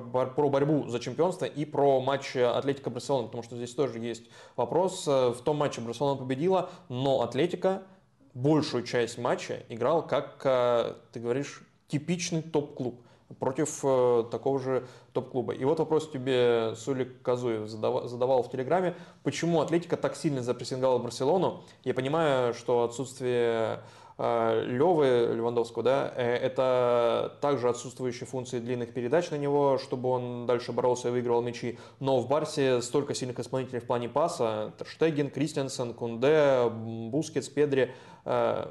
борьбу 0.50 0.88
за 0.88 1.00
чемпионство, 1.00 1.46
и 1.46 1.66
про 1.66 2.00
матч 2.00 2.36
Атлетика 2.36 2.90
Барселона, 2.90 3.28
потому 3.28 3.44
что 3.44 3.56
здесь 3.56 3.76
тоже 3.76 4.00
есть 4.00 4.24
вопрос. 4.56 5.06
В 5.06 5.38
том 5.44 5.58
матче 5.58 5.82
Барселона 5.82 6.18
победила, 6.18 6.70
но 6.90 7.22
Атлетика 7.22 7.84
большую 8.34 8.84
часть 8.84 9.18
матча 9.18 9.64
играл 9.70 10.06
как, 10.06 10.42
э, 10.44 10.94
ты 11.12 11.20
говоришь, 11.20 11.64
типичный 11.88 12.42
топ-клуб 12.42 13.02
против 13.40 13.80
э, 13.84 14.26
такого 14.32 14.60
же 14.60 14.86
топ-клуба. 15.12 15.54
И 15.54 15.64
вот 15.66 15.80
вопрос 15.80 16.10
тебе 16.10 16.74
Сулик 16.76 17.22
Казуев 17.22 17.68
задавал, 17.68 18.44
в 18.44 18.52
Телеграме, 18.52 18.96
почему 19.24 19.62
Атлетика 19.62 19.98
так 19.98 20.16
сильно 20.16 20.42
запрессинговала 20.42 21.00
Барселону. 21.00 21.64
Я 21.84 21.94
понимаю, 21.94 22.54
что 22.54 22.84
отсутствие 22.84 23.80
Левы 24.24 25.34
Левандовского, 25.36 25.84
да, 25.84 26.14
это 26.16 27.38
также 27.42 27.70
отсутствующие 27.70 28.26
функции 28.28 28.60
длинных 28.60 28.94
передач 28.94 29.30
на 29.32 29.36
него, 29.36 29.78
чтобы 29.78 30.10
он 30.10 30.46
дальше 30.46 30.72
боролся 30.72 31.10
и 31.10 31.12
выигрывал 31.12 31.42
мячи. 31.42 31.78
Но 32.00 32.20
в 32.20 32.28
Барсе 32.28 32.82
столько 32.82 33.14
сильных 33.14 33.40
исполнителей 33.40 33.80
в 33.80 33.86
плане 33.86 34.10
паса. 34.10 34.74
Штеген, 34.86 35.30
Кристиансен, 35.30 35.94
Кунде, 35.94 36.70
Бускетс, 36.70 37.50
Педри– 37.50 37.92
Э, 38.26 38.68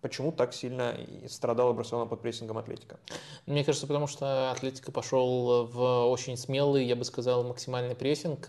почему 0.00 0.32
так 0.32 0.54
сильно 0.54 0.96
страдала 1.28 1.72
Барселона 1.72 2.06
под 2.06 2.20
прессингом 2.22 2.58
Атлетика? 2.58 2.98
Мне 3.46 3.64
кажется, 3.64 3.86
потому 3.86 4.06
что 4.06 4.50
Атлетика 4.50 4.92
пошел 4.92 5.66
в 5.66 6.08
очень 6.08 6.36
смелый, 6.36 6.84
я 6.84 6.96
бы 6.96 7.04
сказал, 7.04 7.44
максимальный 7.44 7.94
прессинг. 7.94 8.48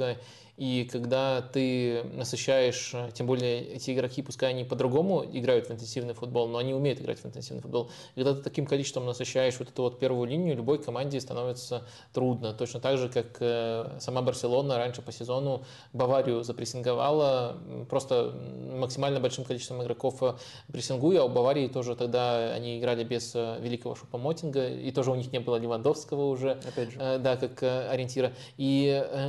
И 0.57 0.87
когда 0.91 1.41
ты 1.41 2.03
насыщаешь, 2.13 2.93
тем 3.13 3.27
более 3.27 3.61
эти 3.73 3.91
игроки, 3.91 4.21
пускай 4.21 4.51
они 4.51 4.63
по-другому 4.63 5.25
играют 5.31 5.67
в 5.67 5.71
интенсивный 5.71 6.13
футбол, 6.13 6.47
но 6.47 6.57
они 6.57 6.73
умеют 6.73 6.99
играть 7.01 7.19
в 7.19 7.25
интенсивный 7.25 7.61
футбол. 7.61 7.89
И 8.15 8.19
когда 8.19 8.35
ты 8.35 8.43
таким 8.43 8.65
количеством 8.65 9.05
насыщаешь 9.05 9.57
вот 9.59 9.69
эту 9.69 9.83
вот 9.83 9.99
первую 9.99 10.29
линию, 10.29 10.55
любой 10.55 10.81
команде 10.81 11.19
становится 11.19 11.83
трудно. 12.13 12.53
Точно 12.53 12.79
так 12.79 12.97
же, 12.97 13.09
как 13.09 13.37
э, 13.39 13.97
сама 13.99 14.21
Барселона 14.21 14.77
раньше 14.77 15.01
по 15.01 15.11
сезону 15.11 15.63
Баварию 15.93 16.43
запрессинговала 16.43 17.57
просто 17.89 18.33
максимально 18.73 19.19
большим 19.19 19.43
количеством 19.45 19.81
игроков 19.83 20.21
э, 20.21 20.33
прессингуя, 20.71 21.21
а 21.21 21.23
у 21.25 21.29
Баварии 21.29 21.67
тоже 21.67 21.95
тогда 21.95 22.53
они 22.53 22.79
играли 22.79 23.03
без 23.03 23.33
э, 23.35 23.57
великого 23.61 23.95
Шупомотинга, 23.95 24.67
и 24.67 24.91
тоже 24.91 25.11
у 25.11 25.15
них 25.15 25.31
не 25.31 25.39
было 25.39 25.55
Левандовского 25.55 26.25
уже, 26.25 26.59
Опять 26.67 26.91
же. 26.91 27.19
да, 27.19 27.37
как 27.37 27.63
ориентира. 27.63 28.33
И 28.57 28.85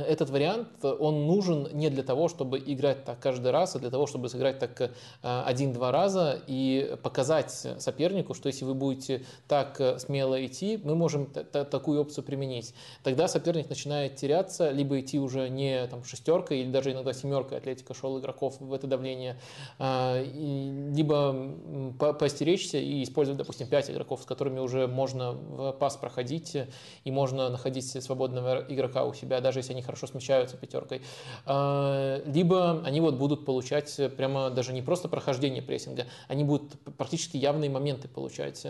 этот 0.07 0.29
вариант, 0.29 0.83
он 0.83 1.22
нужен 1.23 1.67
не 1.73 1.89
для 1.89 2.03
того, 2.03 2.27
чтобы 2.27 2.59
играть 2.59 3.05
так 3.05 3.19
каждый 3.19 3.51
раз, 3.51 3.75
а 3.75 3.79
для 3.79 3.89
того, 3.89 4.07
чтобы 4.07 4.29
сыграть 4.29 4.59
так 4.59 4.79
э, 4.81 4.89
один-два 5.21 5.91
раза 5.91 6.41
и 6.47 6.97
показать 7.01 7.51
сопернику, 7.51 8.33
что 8.33 8.47
если 8.47 8.65
вы 8.65 8.73
будете 8.73 9.25
так 9.47 9.79
э, 9.79 9.99
смело 9.99 10.43
идти, 10.45 10.79
мы 10.83 10.95
можем 10.95 11.25
такую 11.25 12.01
опцию 12.01 12.23
применить. 12.23 12.73
Тогда 13.03 13.27
соперник 13.27 13.69
начинает 13.69 14.15
теряться, 14.15 14.71
либо 14.71 14.99
идти 14.99 15.19
уже 15.19 15.49
не 15.49 15.87
там, 15.87 16.03
шестеркой 16.03 16.59
или 16.59 16.71
даже 16.71 16.91
иногда 16.91 17.13
семеркой, 17.13 17.59
Атлетика 17.59 17.93
шел 17.93 18.19
игроков 18.19 18.55
в 18.59 18.73
это 18.73 18.87
давление, 18.87 19.39
а, 19.79 20.21
либо 20.21 22.13
постеречься 22.19 22.77
и 22.77 23.03
использовать, 23.03 23.37
допустим, 23.37 23.67
пять 23.67 23.89
игроков, 23.89 24.23
с 24.23 24.25
которыми 24.25 24.59
уже 24.59 24.87
можно 24.87 25.31
в 25.31 25.71
пас 25.73 25.97
проходить 25.97 26.57
и 27.03 27.11
можно 27.11 27.49
находить 27.49 27.85
свободного 28.03 28.65
игрока 28.67 29.05
у 29.05 29.13
себя, 29.13 29.41
даже 29.41 29.59
если 29.59 29.73
они 29.73 29.81
хорошо 29.81 30.07
смещаются 30.07 30.57
пятеркой. 30.57 31.01
А, 31.45 32.21
либо 32.25 32.81
они 32.83 33.01
вот 33.01 33.15
будут 33.15 33.45
получать 33.45 33.99
прямо 34.17 34.49
даже 34.49 34.73
не 34.73 34.81
просто 34.81 35.07
прохождение 35.07 35.61
прессинга, 35.61 36.05
они 36.27 36.43
будут 36.43 36.79
практически 36.97 37.37
явные 37.37 37.69
моменты 37.69 38.07
получать 38.07 38.65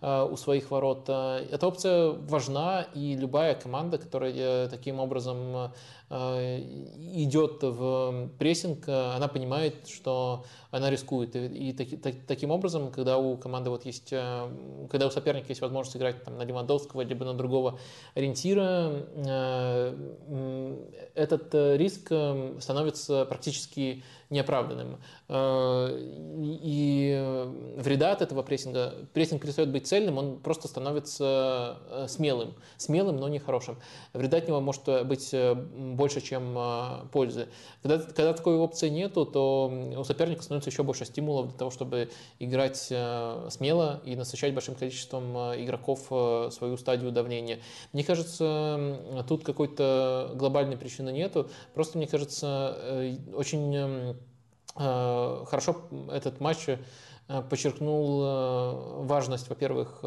а, 0.00 0.24
у 0.24 0.36
своих 0.36 0.70
ворот. 0.70 1.08
Эта 1.08 1.66
опция 1.66 2.10
важна, 2.10 2.86
и 2.94 3.16
любая 3.16 3.54
команда, 3.54 3.98
которая 3.98 4.68
таким 4.68 5.00
образом 5.00 5.72
идет 6.10 7.62
в 7.62 8.28
прессинг, 8.38 8.88
она 8.88 9.26
понимает, 9.28 9.88
что 9.88 10.44
она 10.74 10.90
рискует. 10.90 11.36
И, 11.36 11.46
и 11.46 11.72
таки, 11.72 11.96
так, 11.96 12.14
таким 12.26 12.50
образом, 12.50 12.90
когда 12.90 13.16
у 13.16 13.36
команды 13.36 13.70
вот 13.70 13.86
есть, 13.86 14.12
э, 14.12 14.48
когда 14.90 15.06
у 15.06 15.10
соперника 15.10 15.46
есть 15.50 15.60
возможность 15.60 15.96
играть 15.96 16.24
там, 16.24 16.36
на 16.36 16.42
Левандовского 16.42 17.02
либо 17.02 17.24
на 17.24 17.34
другого 17.34 17.78
ориентира, 18.14 19.06
э, 19.14 19.96
этот 21.14 21.54
э, 21.54 21.76
риск 21.76 22.12
становится 22.58 23.24
практически 23.24 24.02
неоправданным. 24.30 24.98
И 25.30 27.42
вреда 27.76 28.12
от 28.12 28.22
этого 28.22 28.42
прессинга, 28.42 28.94
прессинг 29.12 29.42
перестает 29.42 29.70
быть 29.70 29.86
цельным, 29.86 30.18
он 30.18 30.38
просто 30.38 30.68
становится 30.68 31.78
смелым. 32.08 32.54
Смелым, 32.76 33.16
но 33.16 33.28
не 33.28 33.38
хорошим. 33.38 33.76
Вреда 34.12 34.38
от 34.38 34.48
него 34.48 34.60
может 34.60 35.06
быть 35.06 35.34
больше, 35.76 36.20
чем 36.20 36.56
пользы. 37.12 37.48
Когда, 37.82 37.98
когда 37.98 38.32
такой 38.32 38.56
опции 38.56 38.88
нету, 38.88 39.26
то 39.26 39.72
у 39.96 40.04
соперника 40.04 40.42
становится 40.42 40.70
еще 40.70 40.82
больше 40.82 41.04
стимулов 41.04 41.48
для 41.48 41.58
того, 41.58 41.70
чтобы 41.70 42.10
играть 42.38 42.88
э, 42.90 43.48
смело 43.50 44.00
и 44.04 44.16
насыщать 44.16 44.54
большим 44.54 44.74
количеством 44.74 45.36
э, 45.36 45.64
игроков 45.64 46.06
э, 46.10 46.50
свою 46.52 46.76
стадию 46.76 47.12
давления. 47.12 47.60
Мне 47.92 48.04
кажется, 48.04 49.24
тут 49.28 49.44
какой-то 49.44 50.32
глобальной 50.34 50.76
причины 50.76 51.10
нету. 51.10 51.50
Просто, 51.74 51.98
мне 51.98 52.06
кажется, 52.06 53.14
очень 53.34 54.16
хорошо 54.74 55.88
этот 56.10 56.40
матч 56.40 56.66
подчеркнул 57.48 59.04
важность, 59.04 59.48
во-первых, 59.48 60.04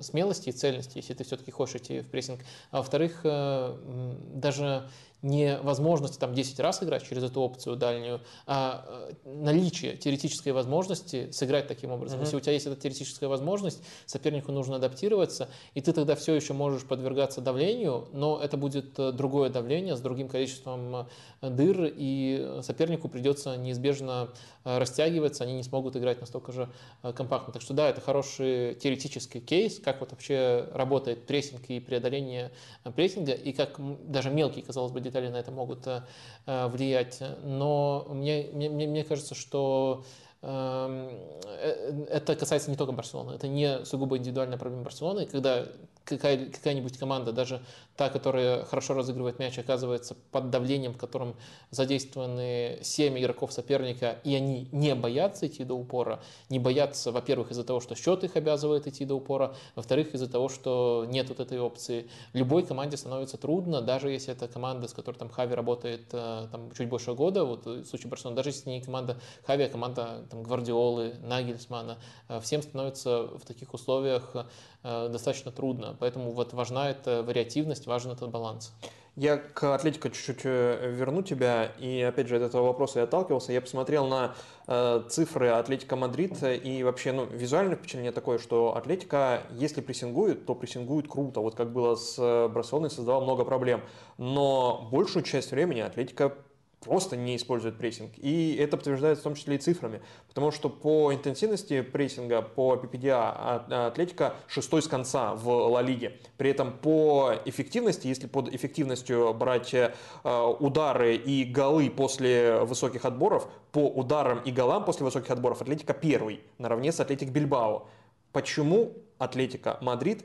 смелости 0.00 0.50
и 0.50 0.52
цельности, 0.52 0.98
если 0.98 1.14
ты 1.14 1.24
все-таки 1.24 1.50
хочешь 1.50 1.76
идти 1.76 2.00
в 2.00 2.10
прессинг, 2.10 2.40
а 2.70 2.78
во-вторых, 2.78 3.20
даже 3.22 4.88
не 5.22 5.58
возможности 5.58 6.18
там 6.18 6.32
10 6.32 6.60
раз 6.60 6.82
играть 6.82 7.06
через 7.06 7.24
эту 7.24 7.40
опцию 7.40 7.76
дальнюю, 7.76 8.20
а 8.46 8.84
э, 8.86 9.12
наличие 9.24 9.96
теоретической 9.96 10.52
возможности 10.52 11.30
сыграть 11.32 11.66
таким 11.66 11.90
образом. 11.90 12.20
Mm-hmm. 12.20 12.24
Если 12.24 12.36
у 12.36 12.40
тебя 12.40 12.52
есть 12.52 12.66
эта 12.66 12.76
теоретическая 12.76 13.26
возможность, 13.26 13.82
сопернику 14.06 14.52
нужно 14.52 14.76
адаптироваться, 14.76 15.48
и 15.74 15.80
ты 15.80 15.92
тогда 15.92 16.14
все 16.14 16.34
еще 16.34 16.52
можешь 16.52 16.84
подвергаться 16.84 17.40
давлению, 17.40 18.08
но 18.12 18.38
это 18.40 18.56
будет 18.56 18.96
э, 18.98 19.10
другое 19.10 19.50
давление 19.50 19.96
с 19.96 20.00
другим 20.00 20.28
количеством 20.28 21.08
э, 21.40 21.50
дыр, 21.50 21.92
и 21.96 22.60
сопернику 22.62 23.08
придется 23.08 23.56
неизбежно 23.56 24.30
растягиваться, 24.64 25.44
они 25.44 25.54
не 25.54 25.62
смогут 25.62 25.96
играть 25.96 26.20
настолько 26.20 26.52
же 26.52 26.68
компактно. 27.14 27.52
Так 27.52 27.62
что 27.62 27.74
да, 27.74 27.88
это 27.88 28.00
хороший 28.00 28.74
теоретический 28.74 29.40
кейс, 29.40 29.80
как 29.80 30.00
вот 30.00 30.10
вообще 30.10 30.68
работает 30.72 31.26
прессинг 31.26 31.62
и 31.68 31.80
преодоление 31.80 32.50
прессинга, 32.94 33.32
и 33.32 33.52
как 33.52 33.80
даже 34.06 34.30
мелкий, 34.30 34.62
казалось 34.62 34.92
бы, 34.92 35.00
детали 35.08 35.28
на 35.28 35.36
это 35.36 35.50
могут 35.50 35.86
э, 35.86 36.02
э, 36.46 36.66
влиять. 36.68 37.22
Но 37.42 38.06
мне, 38.10 38.50
мне, 38.52 38.68
мне 38.68 39.04
кажется, 39.04 39.34
что 39.34 40.04
это 40.40 42.36
касается 42.38 42.70
не 42.70 42.76
только 42.76 42.92
Барселоны, 42.92 43.32
это 43.32 43.48
не 43.48 43.84
сугубо 43.84 44.18
индивидуальная 44.18 44.58
проблема 44.58 44.84
Барселоны, 44.84 45.26
когда 45.26 45.66
какая, 46.08 46.46
какая-нибудь 46.46 46.96
команда, 46.96 47.32
даже 47.32 47.60
та, 47.96 48.08
которая 48.08 48.64
хорошо 48.64 48.94
разыгрывает 48.94 49.38
мяч, 49.38 49.58
оказывается 49.58 50.16
под 50.30 50.50
давлением, 50.50 50.94
в 50.94 50.98
котором 50.98 51.34
задействованы 51.70 52.78
7 52.82 53.18
игроков 53.18 53.52
соперника, 53.52 54.18
и 54.24 54.34
они 54.34 54.68
не 54.72 54.94
боятся 54.94 55.46
идти 55.48 55.64
до 55.64 55.74
упора, 55.74 56.20
не 56.48 56.58
боятся, 56.58 57.12
во-первых, 57.12 57.50
из-за 57.50 57.64
того, 57.64 57.80
что 57.80 57.94
счет 57.94 58.24
их 58.24 58.36
обязывает 58.36 58.86
идти 58.86 59.04
до 59.04 59.16
упора, 59.16 59.54
во-вторых, 59.74 60.14
из-за 60.14 60.28
того, 60.28 60.48
что 60.48 61.04
нет 61.08 61.28
вот 61.28 61.40
этой 61.40 61.58
опции. 61.58 62.08
Любой 62.32 62.64
команде 62.64 62.96
становится 62.96 63.36
трудно, 63.36 63.82
даже 63.82 64.10
если 64.10 64.32
это 64.32 64.48
команда, 64.48 64.88
с 64.88 64.92
которой 64.92 65.16
там 65.16 65.28
Хави 65.28 65.54
работает 65.54 66.06
э, 66.12 66.46
там, 66.50 66.70
чуть 66.76 66.88
больше 66.88 67.14
года, 67.14 67.44
вот 67.44 67.66
в 67.66 67.84
случае 67.84 68.10
Барселоны, 68.10 68.36
даже 68.36 68.50
если 68.50 68.70
не 68.70 68.80
команда 68.80 69.20
Хави, 69.44 69.64
а 69.64 69.68
команда 69.68 70.24
там, 70.28 70.42
Гвардиолы, 70.42 71.14
Нагельсмана, 71.22 71.98
э, 72.28 72.40
всем 72.40 72.62
становится 72.62 73.24
в 73.38 73.44
таких 73.44 73.74
условиях 73.74 74.36
Э, 74.84 75.08
достаточно 75.10 75.50
трудно. 75.50 75.96
Поэтому 75.98 76.30
вот 76.32 76.52
важна 76.52 76.90
эта 76.90 77.22
вариативность, 77.22 77.86
важен 77.86 78.12
этот 78.12 78.30
баланс. 78.30 78.72
Я 79.16 79.36
к 79.36 79.74
Атлетико 79.74 80.10
чуть-чуть 80.10 80.42
э, 80.44 80.92
верну 80.92 81.22
тебя, 81.22 81.64
и 81.80 82.00
опять 82.02 82.28
же 82.28 82.36
от 82.36 82.42
этого 82.42 82.66
вопроса 82.66 83.00
я 83.00 83.04
отталкивался. 83.04 83.52
Я 83.52 83.60
посмотрел 83.60 84.06
на 84.06 84.36
э, 84.68 85.02
цифры 85.08 85.48
Атлетика 85.48 85.96
Мадрид, 85.96 86.40
и 86.44 86.84
вообще 86.84 87.10
ну, 87.10 87.24
визуальное 87.26 87.74
впечатление 87.74 88.12
такое, 88.12 88.38
что 88.38 88.76
Атлетика, 88.76 89.42
если 89.50 89.80
прессингует, 89.80 90.46
то 90.46 90.54
прессингует 90.54 91.08
круто. 91.08 91.40
Вот 91.40 91.56
как 91.56 91.72
было 91.72 91.96
с 91.96 92.16
Барселоной, 92.48 92.90
создавал 92.90 93.22
много 93.22 93.44
проблем. 93.44 93.82
Но 94.16 94.88
большую 94.92 95.24
часть 95.24 95.50
времени 95.50 95.80
Атлетика 95.80 96.36
просто 96.80 97.16
не 97.16 97.36
использует 97.36 97.76
прессинг. 97.76 98.12
И 98.16 98.56
это 98.56 98.76
подтверждается 98.76 99.22
в 99.22 99.24
том 99.24 99.34
числе 99.34 99.56
и 99.56 99.58
цифрами. 99.58 100.00
Потому 100.28 100.50
что 100.50 100.68
по 100.68 101.12
интенсивности 101.12 101.80
прессинга, 101.82 102.42
по 102.42 102.74
PPDA 102.74 103.14
а, 103.14 103.86
Атлетика 103.88 104.34
шестой 104.46 104.82
с 104.82 104.88
конца 104.88 105.34
в 105.34 105.48
Ла 105.48 105.82
Лиге. 105.82 106.18
При 106.36 106.50
этом 106.50 106.72
по 106.72 107.34
эффективности, 107.44 108.06
если 108.06 108.26
под 108.26 108.54
эффективностью 108.54 109.34
брать 109.34 109.74
э, 109.74 109.92
удары 110.24 111.16
и 111.16 111.44
голы 111.44 111.90
после 111.90 112.60
высоких 112.60 113.04
отборов, 113.04 113.48
по 113.72 113.86
ударам 113.86 114.40
и 114.40 114.52
голам 114.52 114.84
после 114.84 115.04
высоких 115.04 115.30
отборов 115.30 115.60
Атлетика 115.62 115.94
первый, 115.94 116.40
наравне 116.58 116.92
с 116.92 117.00
Атлетик 117.00 117.30
Бильбао. 117.30 117.88
Почему 118.32 118.92
Атлетика 119.18 119.78
Мадрид 119.80 120.24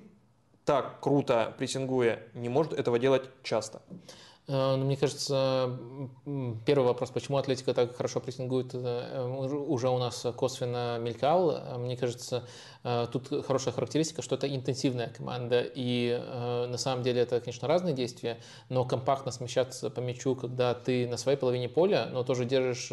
так 0.65 0.99
круто 1.01 1.53
прессингуя 1.57 2.19
не 2.33 2.49
может 2.49 2.73
этого 2.73 2.99
делать 2.99 3.29
часто? 3.43 3.81
Э, 4.47 4.75
ну, 4.75 4.85
мне 4.85 4.97
кажется, 4.97 5.77
первый 6.65 6.83
вопрос, 6.85 7.11
почему 7.11 7.37
Атлетика 7.37 7.73
так 7.73 7.95
хорошо 7.95 8.19
прессингует, 8.19 8.71
э, 8.73 9.25
уже 9.25 9.89
у 9.89 9.97
нас 9.97 10.25
косвенно 10.35 10.97
мелькал. 10.99 11.51
Э, 11.51 11.77
мне 11.77 11.95
кажется, 11.95 12.45
тут 13.11 13.45
хорошая 13.45 13.73
характеристика, 13.73 14.21
что 14.21 14.35
это 14.35 14.53
интенсивная 14.53 15.07
команда, 15.07 15.61
и 15.61 16.21
на 16.69 16.77
самом 16.77 17.03
деле 17.03 17.21
это, 17.21 17.39
конечно, 17.39 17.67
разные 17.67 17.93
действия, 17.93 18.39
но 18.69 18.83
компактно 18.85 19.31
смещаться 19.31 19.89
по 19.89 19.99
мячу, 20.01 20.35
когда 20.35 20.73
ты 20.73 21.07
на 21.07 21.17
своей 21.17 21.37
половине 21.37 21.69
поля, 21.69 22.09
но 22.11 22.23
тоже 22.23 22.45
держишь 22.45 22.91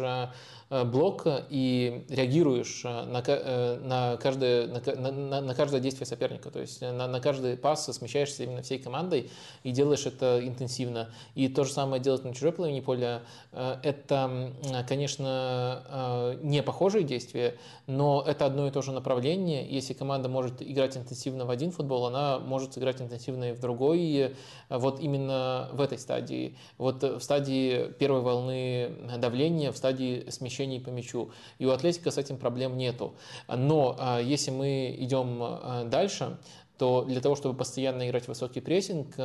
Э, 0.71 0.85
блок 0.85 1.27
и 1.49 2.05
реагируешь 2.07 2.83
э, 2.85 3.03
на, 3.03 3.21
э, 3.27 3.79
на, 3.83 4.15
каждое, 4.15 4.67
на, 4.67 5.11
на, 5.11 5.41
на 5.41 5.53
каждое 5.53 5.81
действие 5.81 6.07
соперника. 6.07 6.49
То 6.49 6.61
есть 6.61 6.79
на, 6.79 7.07
на 7.07 7.19
каждый 7.19 7.57
пас 7.57 7.85
смещаешься 7.87 8.45
именно 8.45 8.61
всей 8.61 8.79
командой 8.79 9.29
и 9.63 9.71
делаешь 9.71 10.05
это 10.05 10.39
интенсивно. 10.41 11.09
И 11.35 11.49
то 11.49 11.65
же 11.65 11.73
самое 11.73 12.01
делать 12.01 12.23
на 12.23 12.33
чужой 12.33 12.53
половине 12.53 12.81
поля. 12.81 13.21
Это, 13.51 14.53
конечно, 14.87 16.37
не 16.41 16.63
похожие 16.63 17.03
действия, 17.03 17.57
но 17.87 18.23
это 18.25 18.45
одно 18.45 18.67
и 18.67 18.71
то 18.71 18.81
же 18.81 18.93
направление. 18.93 19.67
Если 19.81 19.93
команда 19.95 20.29
может 20.29 20.61
играть 20.61 20.95
интенсивно 20.95 21.45
в 21.45 21.49
один 21.49 21.71
футбол, 21.71 22.05
она 22.05 22.37
может 22.37 22.75
сыграть 22.75 23.01
интенсивно 23.01 23.49
и 23.49 23.53
в 23.53 23.59
другой. 23.59 24.35
Вот 24.69 24.99
именно 24.99 25.69
в 25.73 25.81
этой 25.81 25.97
стадии. 25.97 26.55
Вот 26.77 27.01
в 27.01 27.19
стадии 27.19 27.91
первой 27.93 28.21
волны 28.21 28.91
давления, 29.17 29.71
в 29.71 29.77
стадии 29.77 30.21
перемещений 30.51 30.79
по 30.79 30.89
мячу. 30.89 31.31
И 31.59 31.65
у 31.65 31.71
Атлетика 31.71 32.11
с 32.11 32.17
этим 32.17 32.37
проблем 32.37 32.77
нету. 32.77 33.13
Но 33.47 33.95
а, 33.99 34.19
если 34.19 34.51
мы 34.51 34.95
идем 34.99 35.89
дальше, 35.89 36.37
то 36.77 37.03
для 37.03 37.21
того, 37.21 37.35
чтобы 37.35 37.55
постоянно 37.55 38.09
играть 38.09 38.27
высокий 38.27 38.59
прессинг, 38.59 39.15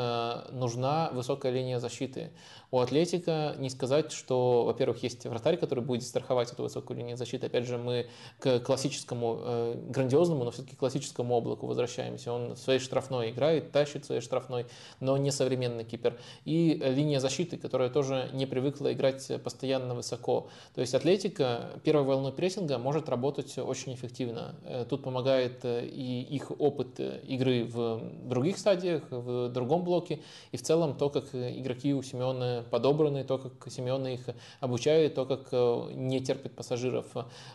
нужна 0.52 1.08
высокая 1.12 1.52
линия 1.52 1.78
защиты. 1.78 2.30
У 2.76 2.78
Атлетика 2.78 3.54
не 3.56 3.70
сказать, 3.70 4.12
что, 4.12 4.64
во-первых, 4.66 5.02
есть 5.02 5.24
вратарь, 5.24 5.56
который 5.56 5.82
будет 5.82 6.02
страховать 6.02 6.52
эту 6.52 6.62
высокую 6.62 6.98
линию 6.98 7.16
защиты. 7.16 7.46
Опять 7.46 7.64
же, 7.64 7.78
мы 7.78 8.06
к 8.38 8.60
классическому, 8.60 9.38
э, 9.40 9.74
грандиозному, 9.88 10.44
но 10.44 10.50
все-таки 10.50 10.76
классическому 10.76 11.34
облаку 11.34 11.66
возвращаемся. 11.66 12.34
Он 12.34 12.52
в 12.52 12.58
своей 12.58 12.78
штрафной 12.78 13.30
играет, 13.30 13.72
тащит 13.72 14.04
своей 14.04 14.20
штрафной, 14.20 14.66
но 15.00 15.16
не 15.16 15.30
современный 15.30 15.84
кипер. 15.84 16.18
И 16.44 16.74
линия 16.74 17.18
защиты, 17.18 17.56
которая 17.56 17.88
тоже 17.88 18.28
не 18.34 18.44
привыкла 18.44 18.92
играть 18.92 19.26
постоянно 19.42 19.94
высоко. 19.94 20.50
То 20.74 20.82
есть 20.82 20.94
Атлетика 20.94 21.70
первой 21.82 22.04
волной 22.04 22.32
прессинга 22.32 22.76
может 22.76 23.08
работать 23.08 23.56
очень 23.56 23.94
эффективно. 23.94 24.54
Э, 24.64 24.84
тут 24.86 25.02
помогает 25.02 25.64
э, 25.64 25.86
и 25.86 26.20
их 26.20 26.52
опыт 26.60 27.00
э, 27.00 27.22
игры 27.26 27.64
в 27.64 28.02
других 28.24 28.58
стадиях, 28.58 29.04
в 29.08 29.48
другом 29.48 29.82
блоке, 29.82 30.20
и 30.52 30.58
в 30.58 30.62
целом 30.62 30.94
то, 30.94 31.08
как 31.08 31.34
игроки 31.34 31.94
у 31.94 32.02
Семена 32.02 32.65
подобраны, 32.70 33.24
то, 33.24 33.38
как 33.38 33.70
Семен 33.70 34.06
их 34.06 34.20
обучает, 34.60 35.14
то, 35.14 35.24
как 35.24 35.48
э, 35.52 35.90
не 35.94 36.20
терпит 36.20 36.55
пассажиров. 36.55 37.06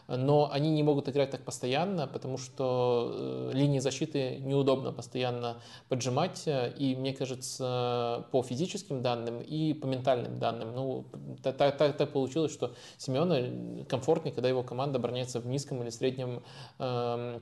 Но 0.08 0.50
они 0.52 0.72
не 0.72 0.84
могут 0.84 1.10
играть 1.10 1.32
так 1.32 1.44
постоянно, 1.44 2.08
потому 2.08 2.38
что 2.38 3.12
э, 3.14 3.52
линии 3.54 3.80
защиты 3.80 4.38
неудобно 4.38 4.92
постоянно 4.92 5.58
поджимать. 5.90 6.44
И 6.48 6.96
мне 6.98 7.14
кажется, 7.14 8.26
по 8.32 8.44
физическим 8.44 9.02
данным 9.02 9.42
и 9.42 9.74
по 9.74 9.86
ментальным 9.86 10.40
данным, 10.40 10.74
ну, 10.76 11.06
так, 11.44 11.58
так, 11.58 11.98
так 11.98 12.12
получилось, 12.12 12.54
что 12.54 12.74
Семена 12.98 13.86
комфортнее, 13.88 14.34
когда 14.34 14.50
его 14.50 14.64
команда 14.64 15.00
обороняется 15.00 15.40
в 15.40 15.48
низком 15.48 15.82
или 15.84 15.90
среднем 15.90 16.44
эм, 16.80 17.42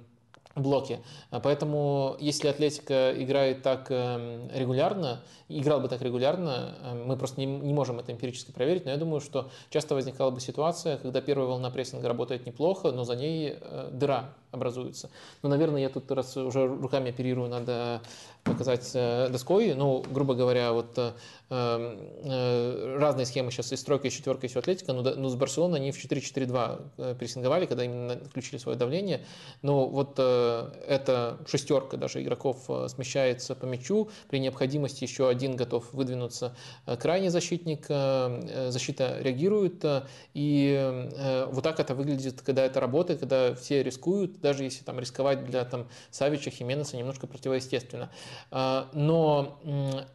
блоке. 0.55 0.99
Поэтому, 1.29 2.15
если 2.19 2.47
Атлетика 2.47 3.13
играет 3.15 3.61
так 3.61 3.87
эм, 3.89 4.49
регулярно, 4.53 5.21
играл 5.47 5.79
бы 5.79 5.87
так 5.87 6.01
регулярно, 6.01 6.75
эм, 6.83 7.07
мы 7.07 7.17
просто 7.17 7.39
не, 7.39 7.45
не 7.45 7.73
можем 7.73 7.99
это 7.99 8.11
эмпирически 8.11 8.51
проверить, 8.51 8.85
но 8.85 8.91
я 8.91 8.97
думаю, 8.97 9.21
что 9.21 9.49
часто 9.69 9.95
возникала 9.95 10.31
бы 10.31 10.39
ситуация, 10.39 10.97
когда 10.97 11.21
первая 11.21 11.47
волна 11.47 11.69
прессинга 11.69 12.07
работает 12.07 12.45
неплохо, 12.45 12.91
но 12.91 13.03
за 13.03 13.15
ней 13.15 13.57
э, 13.59 13.89
дыра 13.91 14.33
образуется. 14.51 15.09
Ну, 15.43 15.49
наверное, 15.49 15.81
я 15.81 15.89
тут 15.89 16.11
раз 16.11 16.35
уже 16.37 16.67
руками 16.67 17.09
оперирую, 17.09 17.49
надо 17.49 18.01
показать 18.43 18.89
э, 18.93 19.29
доской. 19.29 19.73
Ну, 19.73 20.03
грубо 20.09 20.33
говоря, 20.33 20.71
вот 20.73 20.97
э, 20.97 21.11
э, 21.49 22.97
разные 22.99 23.25
схемы 23.25 23.51
сейчас 23.51 23.71
и 23.71 23.75
с 23.75 23.83
тройкой, 23.83 24.09
и 24.09 24.11
с 24.11 24.15
четверкой, 24.15 24.49
и 24.49 24.51
с 24.51 24.55
Атлетика, 24.55 24.93
но, 24.93 25.01
но 25.01 25.29
с 25.29 25.35
Барселоной 25.35 25.79
они 25.79 25.91
в 25.91 26.03
4-4-2 26.03 27.15
прессинговали, 27.15 27.65
когда 27.65 27.83
именно 27.83 28.17
включили 28.29 28.59
свое 28.59 28.77
давление. 28.77 29.25
Но 29.61 29.87
вот 29.87 30.19
эта 30.19 31.37
шестерка 31.47 31.97
даже 31.97 32.21
игроков 32.21 32.69
смещается 32.87 33.55
по 33.55 33.65
мячу, 33.65 34.09
при 34.29 34.39
необходимости 34.39 35.03
еще 35.03 35.29
один 35.29 35.55
готов 35.55 35.91
выдвинуться 35.93 36.55
крайний 36.85 37.29
защитник, 37.29 37.87
защита 37.87 39.17
реагирует, 39.21 39.85
и 40.33 41.09
вот 41.51 41.63
так 41.63 41.79
это 41.79 41.95
выглядит, 41.95 42.41
когда 42.41 42.63
это 42.65 42.79
работает, 42.79 43.19
когда 43.19 43.53
все 43.55 43.83
рискуют, 43.83 44.38
даже 44.41 44.63
если 44.63 44.83
там 44.83 44.99
рисковать 44.99 45.45
для 45.45 45.65
там 45.65 45.87
Савича, 46.11 46.49
Хименеса 46.49 46.97
немножко 46.97 47.27
противоестественно. 47.27 48.09
А, 48.51 48.89
но 48.93 49.59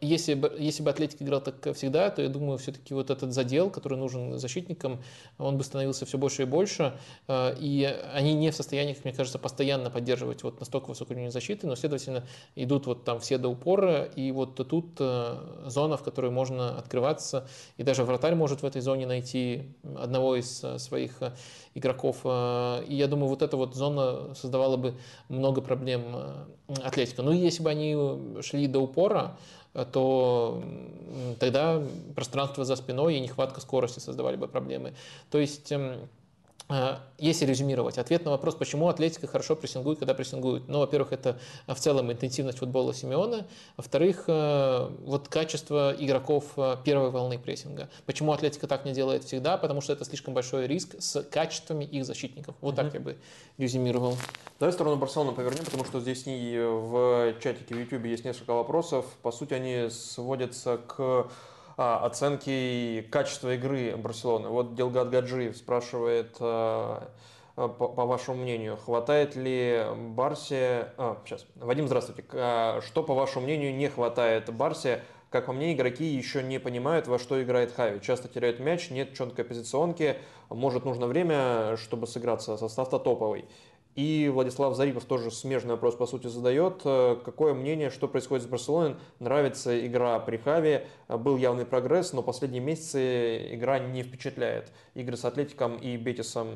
если 0.01 0.33
бы, 0.33 0.55
если 0.59 0.83
бы 0.83 0.89
Атлетик 0.89 1.21
играл 1.21 1.41
так 1.41 1.75
всегда, 1.75 2.09
то 2.09 2.21
я 2.21 2.29
думаю, 2.29 2.57
все-таки 2.57 2.93
вот 2.93 3.09
этот 3.09 3.33
задел, 3.33 3.69
который 3.69 3.97
нужен 3.97 4.37
защитникам, 4.37 5.01
он 5.37 5.57
бы 5.57 5.63
становился 5.63 6.05
все 6.05 6.17
больше 6.17 6.43
и 6.43 6.45
больше. 6.45 6.97
А, 7.27 7.55
и 7.59 7.83
они 8.13 8.33
не 8.33 8.51
в 8.51 8.55
состоянии, 8.55 8.93
как 8.93 9.03
мне 9.03 9.13
кажется, 9.13 9.39
постоянно 9.39 9.89
поддерживать 9.89 10.43
вот 10.43 10.59
настолько 10.59 10.89
высокую 10.89 11.17
линию 11.17 11.31
защиты, 11.31 11.67
но, 11.67 11.75
следовательно, 11.75 12.23
идут 12.55 12.87
вот 12.87 13.03
там 13.03 13.19
все 13.19 13.37
до 13.37 13.49
упора, 13.49 14.03
и 14.03 14.31
вот 14.31 14.55
тут 14.55 14.95
э, 14.99 15.37
зона, 15.65 15.97
в 15.97 16.03
которой 16.03 16.31
можно 16.31 16.77
открываться, 16.77 17.47
и 17.77 17.83
даже 17.83 18.03
вратарь 18.03 18.35
может 18.35 18.61
в 18.61 18.65
этой 18.65 18.81
зоне 18.81 19.05
найти 19.05 19.75
одного 19.97 20.35
из 20.35 20.63
э, 20.63 20.79
своих 20.79 21.21
э, 21.21 21.33
игроков. 21.73 22.21
И 22.25 22.95
я 22.95 23.07
думаю, 23.07 23.27
вот 23.27 23.41
эта 23.41 23.57
вот 23.57 23.75
зона 23.75 24.14
создавала 24.35 24.77
бы 24.77 24.93
много 25.29 25.61
проблем 25.61 26.03
Атлетика. 26.83 27.21
Ну, 27.21 27.31
если 27.31 27.63
бы 27.63 27.69
они 27.69 28.41
шли 28.41 28.67
до 28.67 28.79
упора, 28.79 29.37
то 29.91 30.63
тогда 31.39 31.81
пространство 32.15 32.63
за 32.63 32.75
спиной 32.75 33.15
и 33.15 33.19
нехватка 33.19 33.61
скорости 33.61 33.99
создавали 33.99 34.35
бы 34.35 34.47
проблемы. 34.47 34.93
То 35.29 35.37
есть 35.37 35.71
эм, 35.71 35.99
Э, 35.99 36.07
если 37.19 37.45
резюмировать, 37.45 37.99
ответ 37.99 38.25
на 38.25 38.31
вопрос, 38.31 38.55
почему 38.55 38.87
Атлетика 38.89 39.27
хорошо 39.27 39.55
прессингует, 39.55 39.99
когда 39.99 40.15
прессингует. 40.15 40.67
Ну, 40.67 40.79
во-первых, 40.79 41.13
это 41.13 41.37
в 41.67 41.75
целом 41.75 42.11
интенсивность 42.11 42.57
футбола 42.57 42.91
Симеона. 42.91 43.45
Во-вторых, 43.77 44.23
э, 44.27 44.89
вот 45.05 45.27
качество 45.27 45.95
игроков 45.97 46.57
первой 46.83 47.11
волны 47.11 47.37
прессинга. 47.37 47.87
Почему 48.07 48.33
Атлетика 48.33 48.65
так 48.65 48.83
не 48.83 48.93
делает 48.93 49.25
всегда? 49.25 49.57
Потому 49.57 49.81
что 49.81 49.93
это 49.93 50.05
слишком 50.05 50.33
большой 50.33 50.65
риск 50.65 50.95
с 50.97 51.21
качествами 51.21 51.85
их 51.85 52.03
защитников. 52.03 52.55
Вот 52.61 52.75
так 52.75 52.95
я 52.95 52.99
бы 52.99 53.15
резюмировал. 53.59 54.17
Давай 54.59 54.71
в 54.71 54.73
сторону 54.73 54.95
Барселоны 54.95 55.33
повернем, 55.33 55.65
потому 55.65 55.85
что 55.85 55.99
здесь 55.99 56.25
в 56.25 57.35
чатике 57.43 57.75
в 57.75 57.79
YouTube 57.79 58.05
есть 58.05 58.25
несколько 58.25 58.53
вопросов. 58.53 59.05
По 59.21 59.31
сути, 59.31 59.53
они 59.53 59.89
сводятся 59.91 60.77
к 60.77 61.27
а, 61.77 62.05
оценки 62.05 63.07
качества 63.11 63.55
игры 63.55 63.95
Барселоны. 63.97 64.49
Вот 64.49 64.75
Делгад 64.75 65.09
Гаджиев 65.09 65.57
спрашивает, 65.57 66.37
а, 66.39 67.11
а, 67.55 67.67
по, 67.67 67.87
по 67.87 68.05
вашему 68.05 68.37
мнению, 68.37 68.77
хватает 68.77 69.35
ли 69.35 69.83
Барсе... 69.95 70.93
А, 70.97 71.17
сейчас. 71.25 71.45
Вадим, 71.55 71.87
здравствуйте. 71.87 72.23
Что, 72.29 73.03
по 73.03 73.13
вашему 73.13 73.45
мнению, 73.45 73.75
не 73.75 73.89
хватает 73.89 74.53
Барсе? 74.53 75.03
Как 75.31 75.47
по 75.47 75.53
мне, 75.53 75.73
игроки 75.73 76.05
еще 76.05 76.41
не 76.41 76.59
понимают, 76.59 77.07
во 77.07 77.19
что 77.19 77.43
играет 77.43 77.73
Хави. 77.73 77.99
Часто 77.99 78.29
теряют 78.29 78.59
мяч, 78.59 78.89
нет 78.89 79.13
четкой 79.13 79.43
позиционки. 79.43 80.15
Может, 80.49 80.85
нужно 80.85 81.07
время, 81.07 81.75
чтобы 81.75 82.07
сыграться. 82.07 82.55
Состав-то 82.55 82.99
топовый. 82.99 83.43
И 83.95 84.29
Владислав 84.33 84.75
Зарипов 84.75 85.05
тоже 85.05 85.31
смежный 85.31 85.71
вопрос, 85.71 85.95
по 85.95 86.05
сути, 86.05 86.27
задает. 86.27 86.81
Э, 86.83 87.15
какое 87.23 87.53
мнение, 87.53 87.89
что 87.89 88.07
происходит 88.09 88.43
с 88.43 88.47
Барселоной? 88.47 88.95
Нравится 89.19 89.85
игра 89.87 90.19
при 90.19 90.37
Хаве, 90.37 90.87
был 91.07 91.37
явный 91.37 91.65
прогресс, 91.65 92.11
но 92.11 92.21
последние 92.21 92.61
месяцы 92.61 93.55
игра 93.55 93.79
не 93.79 94.03
впечатляет. 94.03 94.71
Игры 94.95 95.15
с 95.15 95.23
Атлетиком 95.23 95.77
и 95.77 95.95
Бетисом 95.95 96.49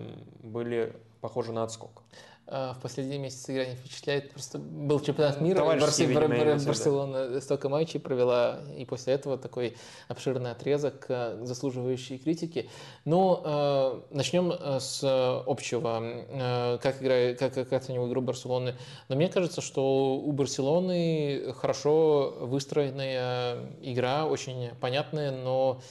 были 0.44 0.96
похожи 1.22 1.54
на 1.54 1.64
отскок. 1.64 2.04
А, 2.52 2.74
в 2.74 2.82
последние 2.82 3.20
месяцы 3.20 3.54
игра 3.54 3.66
не 3.66 3.76
впечатляет. 3.76 4.32
Просто 4.32 4.58
был 4.58 5.00
чемпионат 5.00 5.40
мира, 5.40 5.64
Барси, 5.64 6.06
видимо, 6.06 6.28
Бар, 6.28 6.60
Барселона 6.60 7.40
столько 7.42 7.70
матчей 7.70 8.00
провела, 8.00 8.62
и 8.76 8.86
после 8.86 9.14
этого 9.14 9.38
такой 9.38 9.78
обширный 10.08 10.50
отрезок, 10.52 11.06
э, 11.10 11.40
заслуживающий 11.44 12.18
критики. 12.18 12.68
Но 13.06 14.02
э, 14.12 14.16
начнем 14.16 14.52
э, 14.52 14.80
с 14.80 15.04
общего. 15.46 16.00
Э, 16.02 16.80
как, 16.82 17.04
играет, 17.04 17.38
как, 17.38 17.54
как 17.54 17.72
оцениваю 17.72 18.10
игру 18.10 18.22
Барселоны? 18.22 18.76
Но 19.10 19.16
мне 19.16 19.30
кажется, 19.30 19.62
что 19.62 20.16
у 20.16 20.32
Барселоны 20.32 21.54
хорошо 21.56 22.36
выстроенная 22.42 23.58
игра, 23.82 24.26
очень 24.26 24.72
понятная, 24.80 25.32
но 25.32 25.82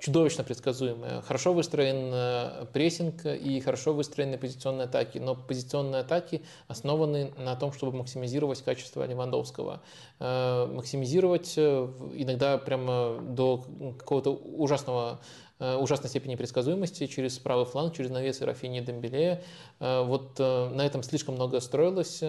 чудовищно 0.00 0.44
предсказуемая. 0.44 1.20
Хорошо 1.22 1.52
выстроен 1.52 2.10
э, 2.12 2.66
прессинг 2.72 3.26
и 3.26 3.60
хорошо 3.60 3.92
выстроены 3.92 4.38
позиционные 4.38 4.86
атаки, 4.86 5.18
но 5.18 5.34
позиционные 5.34 6.00
атаки 6.00 6.42
основаны 6.68 7.32
на 7.36 7.54
том, 7.54 7.72
чтобы 7.72 7.98
максимизировать 7.98 8.62
качество 8.62 9.06
Левандовского. 9.06 9.82
Э, 10.18 10.66
максимизировать 10.66 11.54
э, 11.56 11.88
иногда 12.14 12.58
прямо 12.58 13.20
до 13.20 13.64
какого-то 13.98 14.30
ужасного 14.32 15.20
ужасной 15.60 16.08
степени 16.08 16.36
предсказуемости 16.36 17.06
через 17.06 17.38
правый 17.38 17.66
фланг, 17.66 17.94
через 17.94 18.10
навесы 18.10 18.46
Рафини 18.46 18.78
и 18.78 18.80
Дембеле. 18.80 19.42
Э, 19.78 20.02
вот 20.02 20.32
э, 20.38 20.68
на 20.70 20.86
этом 20.86 21.02
слишком 21.02 21.34
много 21.34 21.60
строилось. 21.60 22.20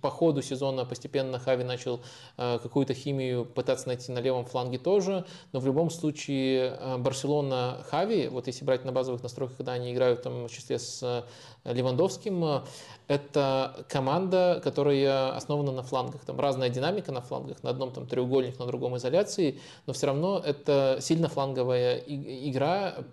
По 0.00 0.10
ходу 0.10 0.42
сезона 0.42 0.84
постепенно 0.84 1.38
Хави 1.38 1.64
начал 1.64 2.00
какую-то 2.36 2.94
химию 2.94 3.44
пытаться 3.44 3.88
найти 3.88 4.12
на 4.12 4.18
левом 4.18 4.44
фланге 4.44 4.78
тоже, 4.78 5.24
но 5.52 5.60
в 5.60 5.66
любом 5.66 5.90
случае 5.90 6.78
Барселона-Хави, 6.98 8.28
вот 8.28 8.46
если 8.46 8.64
брать 8.64 8.84
на 8.84 8.92
базовых 8.92 9.22
настройках, 9.22 9.56
когда 9.58 9.72
они 9.72 9.92
играют 9.92 10.22
там 10.22 10.46
в 10.46 10.50
числе 10.50 10.78
с 10.78 11.24
Левандовским, 11.64 12.62
это 13.10 13.84
команда, 13.88 14.60
которая 14.62 15.34
основана 15.34 15.72
на 15.72 15.82
флангах. 15.82 16.24
Там 16.24 16.38
разная 16.38 16.68
динамика 16.68 17.10
на 17.10 17.20
флангах, 17.20 17.62
на 17.62 17.70
одном 17.70 17.90
там 17.90 18.06
треугольник, 18.06 18.58
на 18.58 18.66
другом 18.66 18.96
изоляции, 18.96 19.58
но 19.86 19.92
все 19.92 20.06
равно 20.06 20.38
это 20.38 20.98
сильно 21.00 21.28
фланговая 21.28 21.96
игра, 22.06 22.49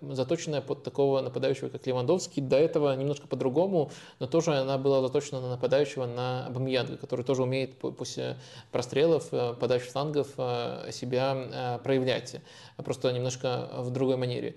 заточенная 0.00 0.60
под 0.60 0.82
такого 0.82 1.20
нападающего, 1.20 1.68
как 1.68 1.86
Левандовский. 1.86 2.42
До 2.42 2.56
этого 2.56 2.94
немножко 2.94 3.26
по-другому, 3.26 3.90
но 4.18 4.26
тоже 4.26 4.54
она 4.54 4.78
была 4.78 5.00
заточена 5.00 5.40
на 5.40 5.50
нападающего, 5.50 6.06
на 6.06 6.46
Абамьянга, 6.46 6.96
который 6.96 7.24
тоже 7.24 7.42
умеет 7.42 7.78
после 7.78 8.36
прострелов, 8.72 9.28
э, 9.32 9.54
подачи 9.58 9.86
флангов 9.86 10.28
э, 10.36 10.90
себя 10.92 11.36
э, 11.36 11.78
проявлять, 11.82 12.36
просто 12.76 13.12
немножко 13.12 13.68
в 13.78 13.90
другой 13.90 14.16
манере. 14.16 14.56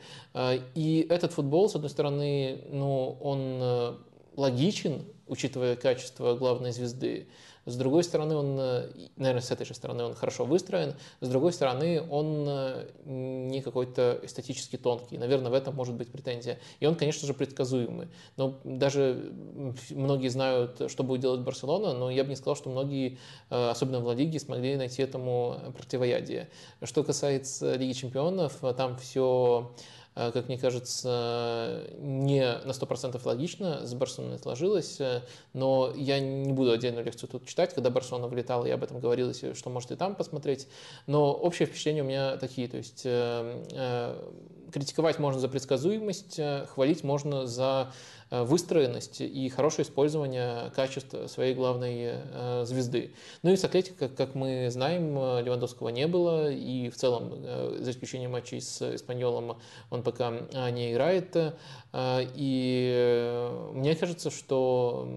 И 0.76 1.08
этот 1.10 1.34
футбол, 1.34 1.70
с 1.70 1.76
одной 1.76 1.90
стороны, 1.90 2.64
ну, 2.70 3.18
он 3.22 3.98
логичен, 4.36 5.06
учитывая 5.28 5.76
качество 5.76 6.36
главной 6.36 6.72
звезды. 6.72 7.28
С 7.66 7.76
другой 7.76 8.04
стороны, 8.04 8.36
он, 8.36 8.58
э, 8.60 8.90
наверное, 9.18 9.42
с 9.42 9.52
этой 9.52 9.66
же 9.66 9.74
стороны 9.74 10.04
он 10.04 10.16
хорошо 10.16 10.46
выстроен, 10.46 10.96
с 11.20 11.30
другой 11.30 11.54
стороны, 11.54 12.02
он 12.10 12.46
э, 12.48 12.90
не 13.06 13.62
какой-то 13.62 14.20
эстетически 14.24 14.78
тонкий. 14.78 15.18
Наверное, 15.18 15.52
в 15.52 15.54
этом 15.54 15.76
может 15.76 15.96
быть 15.96 16.12
претензия. 16.12 16.60
И 16.80 16.86
он, 16.86 16.96
конечно 16.96 17.28
же, 17.28 17.34
предсказуемый. 17.34 18.08
Но 18.36 18.60
даже 18.64 19.32
многие 19.92 20.30
знают, 20.30 20.90
что 20.90 21.04
будет 21.04 21.22
делать 21.22 21.42
Барселона, 21.42 21.94
но 21.94 22.10
я 22.10 22.24
бы 22.24 22.30
не 22.30 22.36
сказал, 22.36 22.56
что 22.56 22.70
многие, 22.70 23.20
э, 23.50 23.70
особенно 23.70 24.00
в 24.00 24.06
Ла 24.06 24.16
Лиге, 24.16 24.40
смогли 24.40 24.76
найти 24.76 25.04
этому 25.04 25.58
противоядие. 25.78 26.50
Что 26.82 27.04
касается 27.04 27.76
Лиги 27.76 27.94
Чемпионов, 27.94 28.58
там 28.76 28.98
все 28.98 29.72
как 30.14 30.48
мне 30.50 30.58
кажется, 30.58 31.86
не 31.98 32.44
на 32.66 32.72
100% 32.72 33.20
логично 33.24 33.86
с 33.86 33.94
Барселоной 33.94 34.40
сложилось, 34.40 35.00
э, 35.00 35.22
но 35.54 35.94
я 35.96 36.20
не 36.20 36.52
буду 36.52 36.72
отдельную 36.72 37.06
лекцию 37.06 37.30
тут 37.30 37.46
читать, 37.46 37.74
когда 37.74 37.90
Барселона 37.90 38.28
вылетала, 38.28 38.66
я 38.66 38.76
об 38.76 38.84
этом 38.84 39.00
говорил, 39.00 39.34
что 39.34 39.70
можете 39.70 39.96
там 39.96 40.16
посмотреть, 40.16 40.68
но 41.08 41.32
общее 41.34 41.66
впечатление 41.66 42.04
у 42.04 42.08
меня 42.08 42.38
такие, 42.38 42.68
то 42.68 42.78
есть 42.78 43.04
э, 43.06 44.16
критиковать 44.72 45.20
можно 45.20 45.40
за 45.40 45.48
предсказуемость, 45.48 46.40
хвалить 46.68 47.04
можно 47.04 47.48
за 47.48 47.92
Э, 48.20 48.20
выстроенность 48.32 49.20
и 49.20 49.49
хорошее 49.49 49.86
использование 49.86 50.72
качеств 50.74 51.14
своей 51.28 51.53
главной 51.53 52.12
э, 52.14 52.64
звезды. 52.66 53.14
Ну 53.44 53.52
и 53.52 53.58
с 53.58 53.64
Атлетико, 53.66 54.08
как 54.08 54.36
мы 54.36 54.70
знаем, 54.72 55.16
Левандовского 55.44 55.90
не 55.90 56.08
было, 56.08 56.49
и 56.49 56.90
в 56.90 56.95
целом, 56.95 57.34
э, 57.34 57.78
за 57.82 57.91
исключением 57.91 58.32
матчей 58.32 58.62
с 58.62 58.95
Испаньолом, 58.95 59.58
он 59.90 60.03
пока 60.03 60.32
не 60.72 60.94
играет. 60.94 61.36
И 61.94 63.49
мне 63.74 63.95
кажется, 63.95 64.32
что 64.32 65.10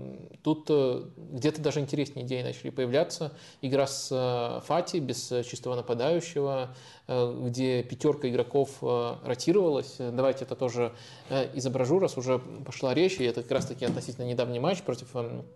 тут 0.42 0.68
где-то 1.16 1.60
даже 1.60 1.78
интереснее 1.78 2.26
идеи 2.26 2.42
начали 2.42 2.70
появляться. 2.70 3.32
Игра 3.62 3.86
с 3.86 4.62
Фати 4.66 4.96
без 4.96 5.32
чистого 5.44 5.76
нападающего, 5.76 6.74
Э, 7.06 7.34
где 7.38 7.82
пятерка 7.82 8.28
игроков 8.30 8.70
э, 8.80 9.16
ротировалась. 9.24 9.96
Давайте 9.98 10.44
это 10.44 10.56
тоже 10.56 10.94
э, 11.28 11.50
изображу, 11.54 11.98
раз 11.98 12.16
уже 12.16 12.38
пошла 12.38 12.94
речь, 12.94 13.03
и 13.12 13.24
это 13.24 13.42
как 13.42 13.50
раз-таки 13.52 13.84
относительно 13.84 14.24
недавний 14.24 14.60
матч 14.60 14.82
против 14.82 15.14
эм, 15.14 15.46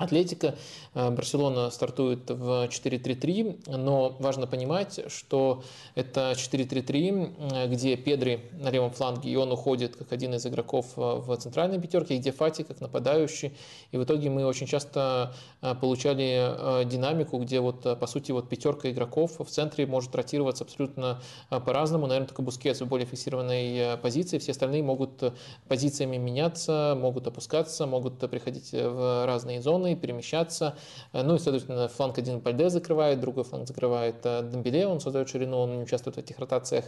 Атлетика. 0.00 0.54
Э, 0.94 1.10
Барселона 1.10 1.70
стартует 1.70 2.30
в 2.30 2.68
4-3-3, 2.68 3.76
но 3.76 4.16
важно 4.18 4.46
понимать, 4.46 5.00
что 5.08 5.62
это 5.94 6.32
4-3-3, 6.32 7.68
где 7.68 7.96
Педри 7.96 8.40
на 8.52 8.70
левом 8.70 8.92
фланге, 8.92 9.30
и 9.30 9.36
он 9.36 9.52
уходит 9.52 9.96
как 9.96 10.12
один 10.12 10.34
из 10.34 10.46
игроков 10.46 10.86
э, 10.96 11.00
в 11.00 11.36
центральной 11.36 11.78
пятерке, 11.78 12.16
где 12.16 12.32
Фати 12.32 12.62
как 12.62 12.80
нападающий. 12.80 13.52
И 13.92 13.98
в 13.98 14.04
итоге 14.04 14.30
мы 14.30 14.46
очень 14.46 14.66
часто 14.66 15.34
э, 15.60 15.74
получали 15.74 16.84
динамику, 16.86 17.38
где 17.38 17.60
вот 17.60 17.82
по 17.98 18.06
сути 18.06 18.32
вот 18.32 18.48
пятерка 18.48 18.90
игроков 18.90 19.38
в 19.38 19.50
центре 19.50 19.86
может 19.86 20.14
ротироваться 20.14 20.64
абсолютно 20.64 21.20
по-разному. 21.50 22.06
Наверное, 22.06 22.28
только 22.28 22.40
Бускетс 22.40 22.80
в 22.80 22.86
более 22.86 23.06
фиксированной 23.06 23.98
позиции, 23.98 24.38
все 24.38 24.52
остальные 24.52 24.82
могут 24.82 25.22
позициями 25.68 26.16
меняться, 26.16 26.96
могут 26.98 27.26
опускаться, 27.26 27.86
могут 27.86 28.18
приходить 28.30 28.72
в 28.72 29.26
разные 29.26 29.60
зоны 29.60 29.89
зоны, 29.90 29.96
перемещаться. 29.96 30.74
Э, 31.12 31.22
ну 31.22 31.34
и, 31.34 31.38
соответственно, 31.38 31.88
фланг 31.88 32.18
один 32.18 32.40
Пальде 32.40 32.68
закрывает, 32.70 33.20
другой 33.20 33.44
фланг 33.44 33.66
закрывает 33.66 34.16
э, 34.24 34.48
Дембеле, 34.50 34.86
он 34.86 35.00
создает 35.00 35.28
ширину, 35.28 35.58
он 35.58 35.76
не 35.76 35.82
участвует 35.82 36.16
в 36.16 36.18
этих 36.18 36.38
ротациях. 36.38 36.84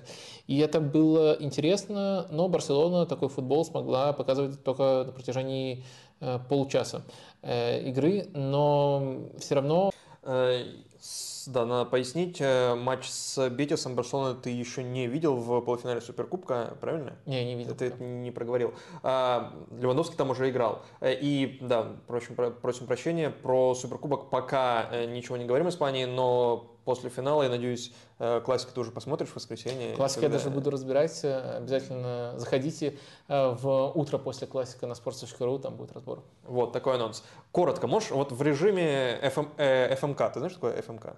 И 0.48 0.58
это 0.58 0.80
было 0.80 1.36
интересно, 1.40 2.26
но 2.30 2.48
Барселона 2.48 3.06
такой 3.06 3.28
футбол 3.28 3.64
смогла 3.64 4.12
показывать 4.12 4.62
только 4.62 5.04
на 5.06 5.12
протяжении 5.12 5.84
э, 6.20 6.38
получаса 6.48 7.02
игры, 7.44 8.28
но 8.34 9.30
все 9.36 9.56
равно 9.56 9.90
да, 11.46 11.66
надо 11.66 11.88
пояснить, 11.88 12.38
э, 12.40 12.74
матч 12.74 13.08
с 13.08 13.48
Бетисом 13.50 13.94
Барселона 13.94 14.34
ты 14.34 14.50
еще 14.50 14.82
не 14.82 15.06
видел 15.06 15.36
в 15.36 15.60
полуфинале 15.60 16.00
Суперкубка, 16.00 16.76
правильно? 16.80 17.16
Не, 17.26 17.44
не 17.44 17.54
видел. 17.54 17.74
Ты 17.74 17.86
это 17.86 18.02
не 18.02 18.30
проговорил. 18.30 18.74
А, 19.02 19.52
Левандовский 19.70 20.16
там 20.16 20.30
уже 20.30 20.50
играл. 20.50 20.82
Э, 21.00 21.14
и, 21.14 21.58
да, 21.60 21.92
просим, 22.06 22.34
просим 22.34 22.86
прощения, 22.86 23.30
про 23.30 23.74
Суперкубок 23.74 24.30
пока 24.30 24.88
э, 24.90 25.06
ничего 25.06 25.36
не 25.36 25.44
говорим 25.44 25.68
Испании, 25.68 26.04
но 26.04 26.68
после 26.84 27.10
финала, 27.10 27.44
я 27.44 27.48
надеюсь, 27.48 27.92
классику 28.44 28.72
ты 28.74 28.80
уже 28.80 28.90
посмотришь 28.90 29.30
в 29.30 29.36
воскресенье. 29.36 29.94
Классику 29.94 30.22
когда... 30.22 30.36
я 30.36 30.42
даже 30.42 30.52
буду 30.52 30.70
разбирать. 30.70 31.24
Обязательно 31.24 32.34
заходите 32.38 32.98
в 33.28 33.92
утро 33.94 34.18
после 34.18 34.48
классика 34.48 34.88
на 34.88 34.94
sports.ru, 34.94 35.60
там 35.60 35.76
будет 35.76 35.92
разбор. 35.92 36.24
Вот 36.42 36.72
такой 36.72 36.96
анонс. 36.96 37.22
Коротко, 37.52 37.86
можешь, 37.86 38.10
вот 38.10 38.32
в 38.32 38.42
режиме 38.42 39.20
FM, 39.22 39.48
э, 39.58 39.94
FMK, 39.94 40.32
ты 40.32 40.38
знаешь, 40.40 40.52
что 40.52 40.60
такое 40.60 40.80
FMK? 40.80 41.16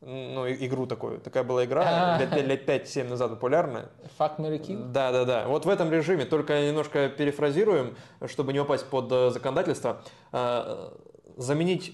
Ну, 0.00 0.48
игру 0.48 0.86
такую. 0.86 1.18
Такая 1.18 1.42
была 1.42 1.64
игра 1.64 2.18
лет, 2.18 2.32
лет 2.46 2.68
5-7 2.68 3.08
назад 3.08 3.30
популярная. 3.30 3.88
Fuck, 4.18 4.38
Mary 4.38 4.60
Kill? 4.60 4.92
Да, 4.92 5.10
да, 5.10 5.24
да. 5.24 5.46
Вот 5.48 5.66
в 5.66 5.68
этом 5.68 5.90
режиме, 5.90 6.24
только 6.24 6.60
немножко 6.66 7.08
перефразируем, 7.08 7.96
чтобы 8.26 8.52
не 8.52 8.60
упасть 8.60 8.86
под 8.86 9.10
э, 9.10 9.30
законодательство. 9.30 10.00
Э, 10.32 10.90
заменить, 11.36 11.92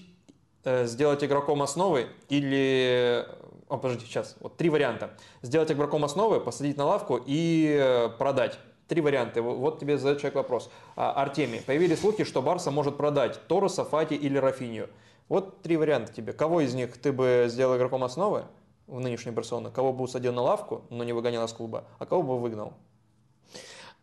э, 0.63 0.85
сделать 0.85 1.23
игроком 1.23 1.63
основы 1.63 2.07
или... 2.29 3.25
О, 3.69 3.77
подождите, 3.77 4.05
сейчас. 4.05 4.35
Вот 4.39 4.55
три 4.55 4.69
варианта. 4.69 5.09
Сделать 5.41 5.71
игроком 5.71 6.05
основы, 6.05 6.39
посадить 6.39 6.77
на 6.77 6.85
лавку 6.85 7.19
и 7.25 8.11
продать. 8.19 8.59
Три 8.87 9.01
варианта. 9.01 9.41
Вот 9.41 9.79
тебе 9.79 9.97
задает 9.97 10.19
человек 10.19 10.35
вопрос. 10.35 10.69
А, 10.95 11.11
Артемий, 11.13 11.61
появились 11.61 12.01
слухи, 12.01 12.23
что 12.23 12.43
Барса 12.43 12.69
может 12.69 12.97
продать 12.97 13.39
Тороса, 13.47 13.83
Фати 13.83 14.13
или 14.13 14.37
Рафинию. 14.37 14.89
Вот 15.27 15.61
три 15.61 15.75
варианта 15.77 16.13
тебе. 16.13 16.33
Кого 16.33 16.61
из 16.61 16.73
них 16.73 16.97
ты 16.97 17.11
бы 17.11 17.45
сделал 17.47 17.77
игроком 17.77 18.03
основы 18.03 18.45
в 18.87 18.99
нынешней 18.99 19.31
Барселоне? 19.31 19.69
Кого 19.69 19.91
бы 19.91 20.03
усадил 20.03 20.33
на 20.33 20.41
лавку, 20.41 20.83
но 20.89 21.03
не 21.03 21.13
выгонял 21.13 21.45
из 21.45 21.53
клуба? 21.53 21.85
А 21.97 22.05
кого 22.05 22.21
бы 22.21 22.39
выгнал? 22.39 22.73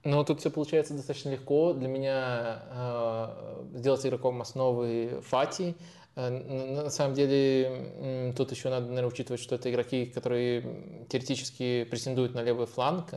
Ну, 0.04 0.24
тут 0.24 0.40
все 0.40 0.50
получается 0.50 0.94
достаточно 0.94 1.30
легко. 1.30 1.74
Для 1.74 1.86
меня 1.86 2.62
э, 2.70 3.64
сделать 3.74 4.04
игроком 4.04 4.42
основы 4.42 5.22
Фати. 5.28 5.76
Э, 6.16 6.28
на 6.28 6.90
самом 6.90 7.14
деле, 7.14 8.32
тут 8.36 8.50
еще 8.50 8.68
надо, 8.68 8.86
наверное, 8.86 9.10
учитывать, 9.10 9.40
что 9.40 9.54
это 9.54 9.70
игроки, 9.70 10.06
которые 10.06 11.06
теоретически 11.08 11.84
претендуют 11.84 12.34
на 12.34 12.42
левый 12.42 12.66
фланг. 12.66 13.14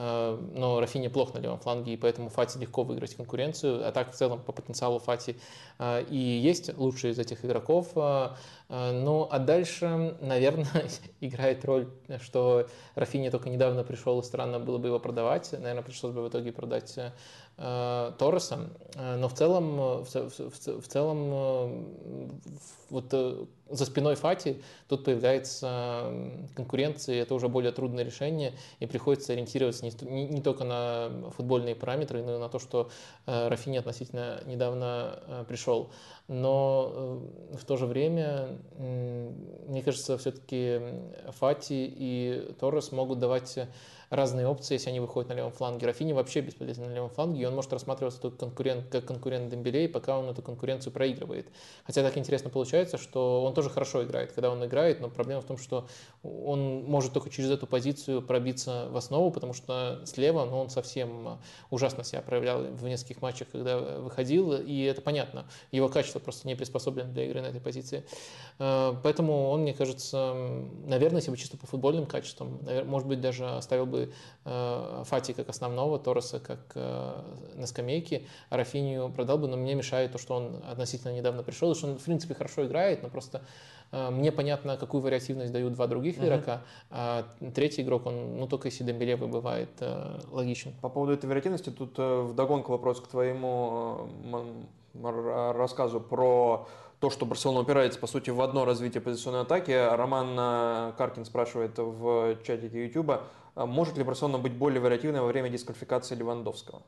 Э, 0.00 0.38
но 0.54 0.78
Рафини 0.78 1.08
плохо 1.08 1.34
на 1.34 1.40
левом 1.40 1.58
фланге, 1.58 1.94
и 1.94 1.96
поэтому 1.96 2.28
Фати 2.28 2.56
легко 2.58 2.84
выиграть 2.84 3.16
конкуренцию. 3.16 3.86
А 3.86 3.90
так 3.90 4.12
в 4.12 4.14
целом 4.14 4.40
по 4.40 4.52
потенциалу 4.52 5.00
Фати 5.00 5.36
э, 5.80 6.04
и 6.08 6.16
есть 6.16 6.76
лучший 6.78 7.10
из 7.10 7.18
этих 7.18 7.44
игроков. 7.44 7.88
Ну 8.70 9.26
а 9.30 9.38
дальше, 9.38 10.16
наверное, 10.20 10.88
играет 11.20 11.64
роль, 11.64 11.88
что 12.22 12.68
Рафини 12.94 13.30
только 13.30 13.48
недавно 13.48 13.82
пришел, 13.82 14.20
и 14.20 14.22
странно 14.22 14.60
было 14.60 14.78
бы 14.78 14.88
его 14.88 15.00
продавать. 15.00 15.50
Наверное, 15.52 15.82
пришлось 15.82 16.12
бы 16.12 16.22
в 16.22 16.28
итоге 16.28 16.52
продать 16.52 16.96
Торреса. 17.58 18.70
Но 18.94 19.28
в 19.28 19.34
целом, 19.34 19.76
в, 19.76 20.06
в, 20.06 20.80
в 20.80 20.88
целом 20.88 21.86
вот 22.88 23.12
за 23.70 23.84
спиной 23.84 24.14
Фати 24.14 24.62
тут 24.88 25.04
появляется 25.04 26.12
конкуренция, 26.54 27.16
и 27.16 27.18
это 27.18 27.34
уже 27.34 27.48
более 27.48 27.72
трудное 27.72 28.04
решение, 28.04 28.54
и 28.80 28.86
приходится 28.86 29.32
ориентироваться 29.32 29.84
не, 29.84 29.92
не, 30.02 30.28
не 30.28 30.40
только 30.40 30.64
на 30.64 31.10
футбольные 31.36 31.74
параметры, 31.74 32.22
но 32.22 32.36
и 32.36 32.38
на 32.38 32.48
то, 32.48 32.58
что 32.58 32.90
э, 33.26 33.48
Рафини 33.48 33.76
относительно 33.76 34.40
недавно 34.46 35.20
э, 35.26 35.44
пришел. 35.46 35.90
Но 36.28 36.92
э, 37.52 37.56
в 37.56 37.64
то 37.64 37.76
же 37.76 37.86
время, 37.86 38.58
э, 38.78 39.32
мне 39.66 39.82
кажется, 39.82 40.16
все-таки 40.16 40.80
Фати 41.38 41.92
и 41.94 42.54
Торрес 42.58 42.92
могут 42.92 43.18
давать 43.18 43.58
разные 44.10 44.46
опции, 44.46 44.74
если 44.74 44.90
они 44.90 45.00
выходят 45.00 45.28
на 45.28 45.34
левом 45.34 45.52
фланге. 45.52 45.86
Рафини 45.86 46.12
вообще 46.12 46.40
бесполезен 46.40 46.84
на 46.84 46.94
левом 46.94 47.10
фланге, 47.10 47.42
и 47.42 47.44
он 47.44 47.54
может 47.54 47.72
рассматриваться 47.72 48.20
только 48.20 48.38
конкурент, 48.38 48.86
как 48.90 49.04
конкурент 49.04 49.50
Дембелей, 49.50 49.88
пока 49.88 50.18
он 50.18 50.28
эту 50.30 50.42
конкуренцию 50.42 50.92
проигрывает. 50.92 51.46
Хотя 51.84 52.02
так 52.02 52.16
интересно 52.16 52.48
получается, 52.48 52.96
что 52.96 53.44
он 53.44 53.54
тоже 53.54 53.68
хорошо 53.68 54.04
играет, 54.04 54.32
когда 54.32 54.50
он 54.50 54.64
играет, 54.64 55.00
но 55.00 55.10
проблема 55.10 55.42
в 55.42 55.44
том, 55.44 55.58
что 55.58 55.86
он 56.22 56.84
может 56.84 57.12
только 57.12 57.28
через 57.28 57.50
эту 57.50 57.66
позицию 57.66 58.22
пробиться 58.22 58.88
в 58.90 58.96
основу, 58.96 59.30
потому 59.30 59.52
что 59.52 60.00
слева 60.06 60.44
ну, 60.44 60.58
он 60.58 60.70
совсем 60.70 61.38
ужасно 61.70 62.02
себя 62.04 62.22
проявлял 62.22 62.62
в 62.62 62.84
нескольких 62.88 63.20
матчах, 63.20 63.48
когда 63.52 63.78
выходил, 63.78 64.54
и 64.54 64.82
это 64.84 65.02
понятно. 65.02 65.46
Его 65.70 65.88
качество 65.88 66.18
просто 66.18 66.48
не 66.48 66.54
приспособлено 66.54 67.12
для 67.12 67.24
игры 67.24 67.42
на 67.42 67.46
этой 67.46 67.60
позиции. 67.60 68.04
Э, 68.58 68.94
поэтому 69.02 69.50
он, 69.50 69.62
мне 69.62 69.74
кажется, 69.74 70.34
наверное, 70.86 71.18
если 71.18 71.30
бы 71.30 71.36
чисто 71.36 71.56
по 71.56 71.66
футбольным 71.66 72.06
качествам, 72.06 72.60
может 72.86 73.06
быть, 73.06 73.20
даже 73.20 73.46
оставил 73.48 73.86
бы 73.86 73.97
бы 73.98 74.12
э, 74.44 75.02
Фати 75.04 75.32
как 75.32 75.48
основного, 75.48 75.98
Тороса 75.98 76.40
как 76.40 76.60
э, 76.74 77.22
на 77.54 77.66
скамейке, 77.66 78.22
а 78.50 78.56
Рафинию 78.56 79.10
продал 79.10 79.38
бы, 79.38 79.48
но 79.48 79.56
мне 79.56 79.74
мешает 79.74 80.12
то, 80.12 80.18
что 80.18 80.34
он 80.34 80.62
относительно 80.70 81.12
недавно 81.12 81.42
пришел, 81.42 81.72
и 81.72 81.74
что 81.74 81.88
он, 81.88 81.98
в 81.98 82.04
принципе, 82.04 82.34
хорошо 82.34 82.66
играет, 82.66 83.02
но 83.02 83.08
просто 83.08 83.42
э, 83.92 84.10
мне 84.10 84.32
понятно, 84.32 84.76
какую 84.76 85.00
вариативность 85.00 85.52
дают 85.52 85.74
два 85.74 85.86
других 85.86 86.18
игрока, 86.18 86.62
uh-huh. 86.90 86.90
а 86.90 87.24
третий 87.54 87.82
игрок, 87.82 88.06
он, 88.06 88.38
ну, 88.38 88.46
только 88.46 88.68
если 88.68 88.84
Дембеле 88.84 89.16
выбывает, 89.16 89.70
логичен. 90.30 90.72
По 90.80 90.88
поводу 90.88 91.12
этой 91.12 91.26
вариативности, 91.26 91.70
тут 91.70 91.98
вдогонку 91.98 92.72
вопрос 92.72 93.00
к 93.00 93.08
твоему 93.08 94.08
рассказу 94.94 96.00
про 96.00 96.66
то, 97.00 97.10
что 97.10 97.26
Барселона 97.26 97.60
упирается, 97.60 98.00
по 98.00 98.08
сути, 98.08 98.30
в 98.30 98.40
одно 98.40 98.64
развитие 98.64 99.00
позиционной 99.00 99.42
атаки. 99.42 99.70
Роман 99.70 100.94
Каркин 100.96 101.24
спрашивает 101.24 101.78
в 101.78 102.38
чатике 102.44 102.86
YouTube, 102.86 103.20
может 103.66 103.96
ли 103.96 104.04
Барселона 104.04 104.38
быть 104.38 104.52
более 104.52 104.80
вариативной 104.80 105.20
во 105.20 105.26
время 105.26 105.48
дисквалификации 105.48 106.14
Левандовского? 106.14 106.82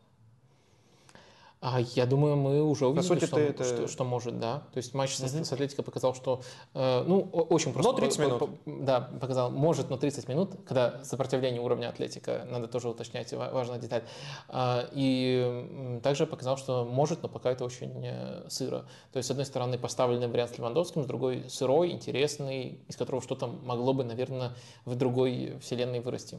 А 1.62 1.78
я 1.78 2.06
думаю, 2.06 2.36
мы 2.36 2.62
уже 2.62 2.86
увидели, 2.86 3.06
сути, 3.06 3.26
что, 3.26 3.38
это... 3.38 3.64
что, 3.64 3.86
что 3.86 4.04
может, 4.04 4.40
да. 4.40 4.60
То 4.72 4.78
есть 4.78 4.94
матч 4.94 5.18
угу. 5.20 5.44
с 5.44 5.52
Атлетико 5.52 5.82
показал, 5.82 6.14
что, 6.14 6.40
э, 6.72 7.04
ну, 7.06 7.20
очень 7.20 7.74
просто. 7.74 7.92
Но 7.92 7.98
30 7.98 8.16
по, 8.16 8.22
минут. 8.22 8.38
По, 8.38 8.48
да, 8.64 9.00
показал, 9.20 9.50
может, 9.50 9.90
но 9.90 9.98
30 9.98 10.26
минут, 10.28 10.52
когда 10.66 11.04
сопротивление 11.04 11.60
уровня 11.60 11.90
Атлетика, 11.90 12.46
надо 12.50 12.66
тоже 12.66 12.88
уточнять, 12.88 13.30
важная 13.34 13.78
деталь. 13.78 14.04
А, 14.48 14.88
и 14.92 16.00
также 16.02 16.26
показал, 16.26 16.56
что 16.56 16.86
может, 16.86 17.22
но 17.22 17.28
пока 17.28 17.50
это 17.50 17.66
очень 17.66 18.06
э, 18.06 18.48
сыро. 18.48 18.86
То 19.12 19.18
есть, 19.18 19.26
с 19.26 19.30
одной 19.30 19.44
стороны, 19.44 19.76
поставленный 19.76 20.28
вариант 20.28 20.54
с 20.54 20.58
Левандовским, 20.58 21.02
с 21.02 21.06
другой 21.06 21.44
сырой, 21.50 21.90
интересный, 21.90 22.80
из 22.88 22.96
которого 22.96 23.20
что-то 23.20 23.48
могло 23.48 23.92
бы, 23.92 24.02
наверное, 24.02 24.54
в 24.86 24.94
другой 24.94 25.58
вселенной 25.60 26.00
вырасти. 26.00 26.38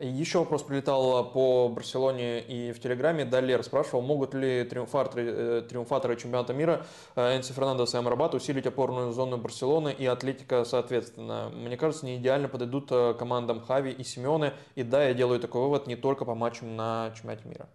Еще 0.00 0.40
вопрос 0.40 0.64
прилетал 0.64 1.30
по 1.30 1.68
Барселоне 1.68 2.40
и 2.40 2.72
в 2.72 2.80
Телеграме. 2.80 3.24
Далер 3.24 3.62
спрашивал, 3.62 4.02
могут 4.02 4.34
ли 4.34 4.64
триумфаторы, 4.64 5.24
э, 5.24 5.62
триумфаторы 5.68 6.16
чемпионата 6.16 6.52
мира 6.52 6.84
э, 7.14 7.36
Энси 7.36 7.52
Фернандес 7.52 7.94
и 7.94 7.96
Амрабат 7.96 8.34
усилить 8.34 8.66
опорную 8.66 9.12
зону 9.12 9.38
Барселоны 9.38 9.92
и 9.92 10.04
Атлетика 10.06 10.64
соответственно. 10.64 11.50
Мне 11.54 11.76
кажется, 11.76 12.06
не 12.06 12.16
идеально 12.16 12.48
подойдут 12.48 12.88
э, 12.90 13.14
командам 13.16 13.60
Хави 13.60 13.92
и 13.92 14.02
Симеоне. 14.02 14.54
И 14.74 14.82
да, 14.82 15.04
я 15.04 15.14
делаю 15.14 15.38
такой 15.38 15.62
вывод 15.62 15.86
не 15.86 15.94
только 15.94 16.24
по 16.24 16.34
матчам 16.34 16.74
на 16.74 17.12
чемпионате 17.14 17.48
мира. 17.48 17.68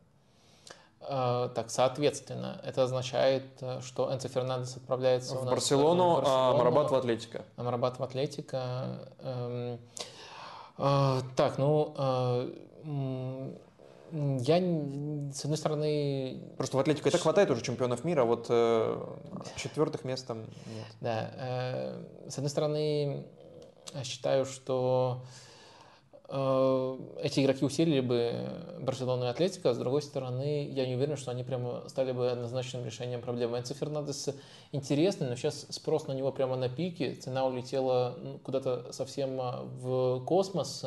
Так, 1.02 1.70
соответственно, 1.70 2.62
это 2.64 2.84
означает, 2.84 3.44
что 3.82 4.14
Энцо 4.14 4.28
Фернандес 4.28 4.78
отправляется 4.78 5.36
в, 5.38 5.46
Барселону, 5.46 6.12
в 6.12 6.16
Барселону, 6.18 6.24
а 6.28 6.52
Амрабат 6.52 6.92
в 6.92 6.96
Атлетика. 6.96 7.46
Амрабат 7.56 7.98
в 7.98 8.04
Атлетика. 8.04 9.00
А, 10.80 11.22
так, 11.36 11.58
ну, 11.58 11.94
а, 11.98 12.50
я, 14.12 14.58
с 15.34 15.44
одной 15.44 15.58
стороны... 15.58 16.42
Просто 16.58 16.78
в 16.78 16.80
Атлетику 16.80 17.10
это 17.10 17.18
хватает 17.18 17.52
уже 17.52 17.62
чемпионов 17.62 18.04
мира, 18.04 18.22
а 18.22 18.26
вот 18.26 18.48
э, 18.50 18.98
четвертых 19.56 20.04
мест 20.04 20.26
там 20.26 20.40
нет. 20.42 20.88
Да. 21.00 21.32
Э, 21.36 22.04
с 22.28 22.38
одной 22.38 22.50
стороны, 22.50 23.28
считаю, 24.04 24.46
что 24.46 25.22
Э, 25.22 25.49
эти 26.32 27.40
игроки 27.40 27.66
усилили 27.66 28.02
бы 28.02 28.34
Барселону 28.82 29.26
и 29.26 29.28
Атлетико, 29.30 29.74
с 29.74 29.78
другой 29.78 30.04
стороны, 30.04 30.70
я 30.72 30.86
не 30.86 30.96
уверен, 30.96 31.18
что 31.18 31.32
они 31.32 31.44
прямо 31.44 31.84
стали 31.88 32.12
бы 32.12 32.30
однозначным 32.30 32.86
решением 32.86 33.22
проблемы. 33.22 33.58
Энцо 33.58 33.74
Фернандес 33.74 34.30
интересный, 34.72 35.28
но 35.28 35.36
сейчас 35.36 35.66
спрос 35.72 36.06
на 36.06 36.12
него 36.12 36.32
прямо 36.32 36.56
на 36.56 36.70
пике, 36.70 37.16
цена 37.16 37.46
улетела 37.48 38.16
ну, 38.22 38.38
куда-то 38.38 38.94
совсем 38.94 39.42
а, 39.42 39.64
в 39.64 40.24
космос, 40.26 40.86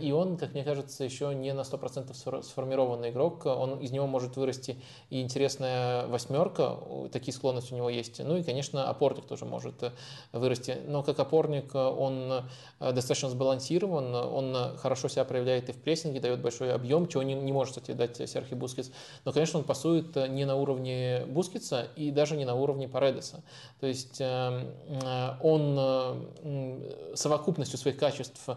и 0.00 0.10
он, 0.10 0.38
как 0.38 0.54
мне 0.54 0.64
кажется, 0.64 1.04
еще 1.04 1.34
не 1.34 1.52
на 1.52 1.60
100% 1.60 2.42
сформированный 2.42 3.10
игрок. 3.10 3.44
Он, 3.44 3.78
из 3.78 3.90
него 3.90 4.06
может 4.06 4.36
вырасти 4.36 4.76
и 5.10 5.20
интересная 5.20 6.06
восьмерка, 6.06 6.78
такие 7.12 7.34
склонности 7.34 7.74
у 7.74 7.76
него 7.76 7.90
есть. 7.90 8.18
Ну 8.24 8.36
и, 8.36 8.42
конечно, 8.42 8.88
опорник 8.88 9.26
тоже 9.26 9.44
может 9.44 9.82
э, 9.82 9.90
вырасти. 10.32 10.78
Но 10.86 11.02
как 11.02 11.18
опорник 11.20 11.74
э, 11.74 11.78
он 11.78 12.44
э, 12.80 12.92
достаточно 12.92 13.28
сбалансирован, 13.28 14.14
он 14.14 14.76
хорошо 14.78 15.08
себя 15.08 15.24
проявляет 15.24 15.68
и 15.68 15.72
в 15.72 15.76
прессинге, 15.76 16.20
дает 16.20 16.40
большой 16.40 16.72
объем, 16.72 17.06
чего 17.06 17.22
не, 17.22 17.34
не 17.34 17.52
может, 17.52 17.74
кстати, 17.76 17.96
дать 17.96 18.16
Серхи 18.28 18.54
Бускетс. 18.54 18.90
Но, 19.24 19.32
конечно, 19.32 19.58
он 19.58 19.64
пасует 19.64 20.16
не 20.16 20.44
на 20.46 20.56
уровне 20.56 21.24
Бускетса 21.26 21.88
и 21.96 22.10
даже 22.10 22.36
не 22.36 22.44
на 22.44 22.54
уровне 22.54 22.88
Паредеса. 22.88 23.42
То 23.80 23.86
есть 23.86 24.20
он 25.42 26.22
совокупностью 27.14 27.78
своих 27.78 27.98
качеств 27.98 28.48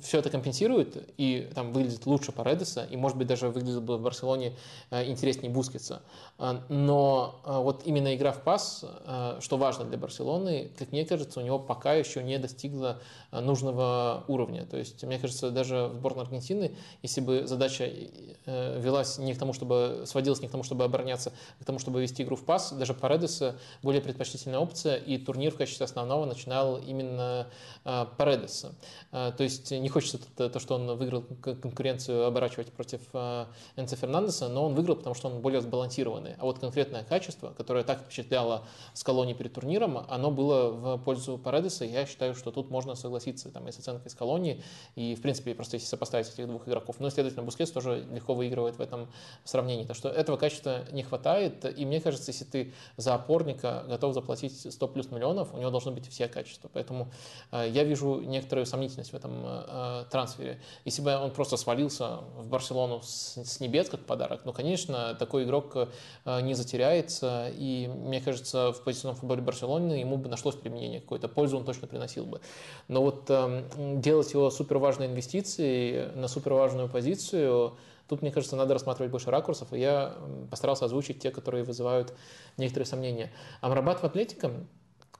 все 0.00 0.18
это 0.18 0.30
компенсирует 0.30 1.08
и 1.16 1.50
там 1.54 1.72
выглядит 1.72 2.06
лучше 2.06 2.32
Паредеса, 2.32 2.84
и, 2.84 2.96
может 2.96 3.18
быть, 3.18 3.26
даже 3.26 3.48
выглядел 3.48 3.80
бы 3.80 3.98
в 3.98 4.02
Барселоне 4.02 4.54
э, 4.90 5.10
интереснее 5.10 5.50
Бускетса. 5.50 6.02
А, 6.38 6.60
но 6.68 7.40
а, 7.44 7.60
вот 7.60 7.82
именно 7.86 8.14
игра 8.14 8.32
в 8.32 8.42
пас, 8.42 8.84
а, 8.84 9.38
что 9.40 9.56
важно 9.56 9.84
для 9.84 9.96
Барселоны, 9.96 10.72
как 10.76 10.90
мне 10.90 11.04
кажется, 11.04 11.38
у 11.38 11.42
него 11.42 11.58
пока 11.58 11.94
еще 11.94 12.22
не 12.22 12.36
достигла 12.38 12.98
нужного 13.30 14.24
уровня. 14.28 14.66
То 14.66 14.76
есть, 14.76 15.02
мне 15.04 15.18
кажется, 15.18 15.50
даже 15.50 15.86
в 15.86 15.94
сборной 15.94 16.24
Аргентины, 16.24 16.74
если 17.02 17.20
бы 17.20 17.46
задача 17.46 17.84
э, 17.84 18.80
велась 18.80 19.18
не 19.18 19.34
к 19.34 19.38
тому, 19.38 19.52
чтобы 19.52 20.02
сводилась 20.06 20.40
не 20.40 20.48
к 20.48 20.50
тому, 20.50 20.64
чтобы 20.64 20.84
обороняться, 20.84 21.32
а 21.60 21.62
к 21.62 21.66
тому, 21.66 21.78
чтобы 21.78 22.02
вести 22.02 22.24
игру 22.24 22.36
в 22.36 22.44
пас, 22.44 22.72
даже 22.72 22.92
Паредеса 22.92 23.56
более 23.82 24.02
предпочтительная 24.02 24.58
опция, 24.58 24.96
и 24.96 25.18
турнир 25.18 25.52
в 25.52 25.56
качестве 25.56 25.84
основного 25.84 26.24
начинал 26.24 26.78
именно 26.78 27.46
Паредеса. 27.84 28.74
То 29.10 29.34
есть, 29.38 29.70
не 29.82 29.88
хочется 29.88 30.18
то, 30.36 30.58
что 30.60 30.76
он 30.76 30.96
выиграл 30.96 31.24
конкуренцию 31.42 32.24
оборачивать 32.24 32.72
против 32.72 33.00
Энцо 33.76 33.96
Фернандеса, 33.96 34.48
но 34.48 34.66
он 34.66 34.74
выиграл, 34.74 34.96
потому 34.96 35.14
что 35.14 35.28
он 35.28 35.40
более 35.40 35.60
сбалансированный. 35.60 36.36
А 36.38 36.44
вот 36.44 36.60
конкретное 36.60 37.02
качество, 37.02 37.52
которое 37.56 37.82
так 37.82 38.00
впечатляло 38.00 38.64
Скалони 38.94 39.34
перед 39.34 39.52
турниром, 39.52 40.04
оно 40.08 40.30
было 40.30 40.70
в 40.70 40.98
пользу 40.98 41.36
Паредеса. 41.36 41.84
Я 41.84 42.06
считаю, 42.06 42.34
что 42.34 42.52
тут 42.52 42.70
можно 42.70 42.94
согласиться 42.94 43.50
там, 43.50 43.68
и 43.68 43.72
с 43.72 43.78
оценкой 43.78 44.10
Скалони, 44.10 44.62
и, 44.94 45.16
в 45.16 45.20
принципе, 45.20 45.54
просто 45.54 45.76
если 45.76 45.88
сопоставить 45.88 46.28
этих 46.28 46.46
двух 46.46 46.68
игроков. 46.68 46.96
Но, 47.00 47.10
следовательно, 47.10 47.44
Бускетс 47.44 47.72
тоже 47.72 48.06
легко 48.12 48.34
выигрывает 48.34 48.76
в 48.76 48.80
этом 48.80 49.08
сравнении. 49.44 49.84
Так 49.84 49.96
что 49.96 50.08
этого 50.08 50.36
качества 50.36 50.84
не 50.92 51.02
хватает. 51.02 51.64
И 51.76 51.84
мне 51.84 52.00
кажется, 52.00 52.30
если 52.30 52.44
ты 52.44 52.72
за 52.96 53.14
опорника 53.14 53.84
готов 53.88 54.14
заплатить 54.14 54.72
100 54.72 54.88
плюс 54.88 55.10
миллионов, 55.10 55.52
у 55.54 55.58
него 55.58 55.70
должны 55.70 55.90
быть 55.90 56.08
все 56.08 56.28
качества. 56.28 56.70
Поэтому 56.72 57.10
э, 57.50 57.68
я 57.68 57.82
вижу 57.82 58.20
некоторую 58.20 58.66
сомнительность 58.66 59.12
в 59.12 59.16
этом 59.16 59.32
э, 59.72 60.04
трансфере. 60.10 60.60
Если 60.84 61.02
бы 61.02 61.16
он 61.16 61.30
просто 61.30 61.56
свалился 61.56 62.18
в 62.36 62.48
Барселону 62.48 63.00
с, 63.02 63.36
с 63.36 63.60
небес 63.60 63.88
как 63.88 64.00
подарок, 64.00 64.42
ну, 64.44 64.52
конечно, 64.52 65.14
такой 65.14 65.44
игрок 65.44 65.88
Э, 66.24 66.40
не 66.40 66.54
затеряется. 66.54 67.50
И 67.56 67.88
мне 67.88 68.20
кажется, 68.20 68.72
в 68.72 68.82
позиционном 68.82 69.16
футболе 69.16 69.42
Барселоны 69.42 69.94
ему 69.94 70.16
бы 70.16 70.28
нашлось 70.28 70.54
применение 70.54 71.00
какое-то, 71.00 71.28
пользу 71.28 71.56
он 71.56 71.64
точно 71.64 71.86
приносил 71.88 72.26
бы. 72.26 72.40
Но 72.88 73.02
вот 73.02 73.24
э, 73.28 73.64
делать 73.96 74.32
его 74.32 74.50
супер 74.50 74.78
важной 74.78 75.06
инвестицией 75.06 76.12
на 76.14 76.28
супер 76.28 76.52
важную 76.54 76.88
позицию, 76.88 77.76
тут, 78.08 78.22
мне 78.22 78.30
кажется, 78.30 78.56
надо 78.56 78.74
рассматривать 78.74 79.10
больше 79.10 79.30
ракурсов, 79.30 79.72
и 79.72 79.80
я 79.80 80.14
постарался 80.50 80.84
озвучить 80.84 81.20
те, 81.20 81.30
которые 81.30 81.64
вызывают 81.64 82.12
некоторые 82.56 82.86
сомнения. 82.86 83.32
Амрабат 83.60 84.00
в 84.00 84.04
Атлетико 84.04 84.52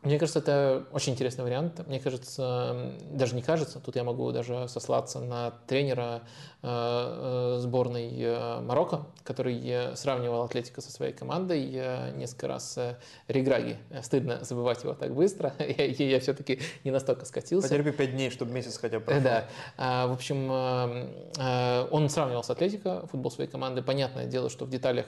мне 0.02 0.18
кажется, 0.18 0.40
это 0.40 0.84
очень 0.90 1.12
интересный 1.12 1.44
вариант. 1.44 1.86
Мне 1.86 2.00
кажется, 2.00 2.92
даже 3.12 3.36
не 3.36 3.42
кажется, 3.42 3.78
тут 3.78 3.94
я 3.94 4.02
могу 4.02 4.32
даже 4.32 4.66
сослаться 4.66 5.20
на 5.20 5.52
тренера 5.68 6.22
э, 6.60 6.66
э, 6.66 7.58
сборной 7.60 8.10
э, 8.12 8.60
Марокко, 8.62 9.06
который 9.22 9.94
сравнивал 9.94 10.42
Атлетико 10.42 10.80
со 10.80 10.90
своей 10.90 11.12
командой 11.12 12.12
несколько 12.16 12.48
раз 12.48 12.78
Реграги. 13.28 13.78
Стыдно 14.02 14.42
забывать 14.42 14.82
его 14.82 14.94
так 14.94 15.14
быстро. 15.14 15.54
я, 15.60 15.84
я 15.86 16.18
все-таки 16.18 16.58
не 16.82 16.90
настолько 16.90 17.24
скатился. 17.24 17.68
Потерпи 17.68 17.92
пять 17.92 18.10
дней, 18.10 18.30
чтобы 18.30 18.50
месяц 18.50 18.78
хотя 18.78 18.98
бы 18.98 19.04
прошел. 19.04 19.22
Да. 19.22 19.48
А, 19.76 20.08
в 20.08 20.12
общем, 20.12 20.50
он 21.92 22.08
сравнивал 22.08 22.42
с 22.42 22.50
Атлетико 22.50 23.06
футбол 23.06 23.30
своей 23.30 23.48
команды. 23.48 23.82
Понятное 23.82 24.26
дело, 24.26 24.50
что 24.50 24.64
в 24.64 24.70
деталях 24.70 25.06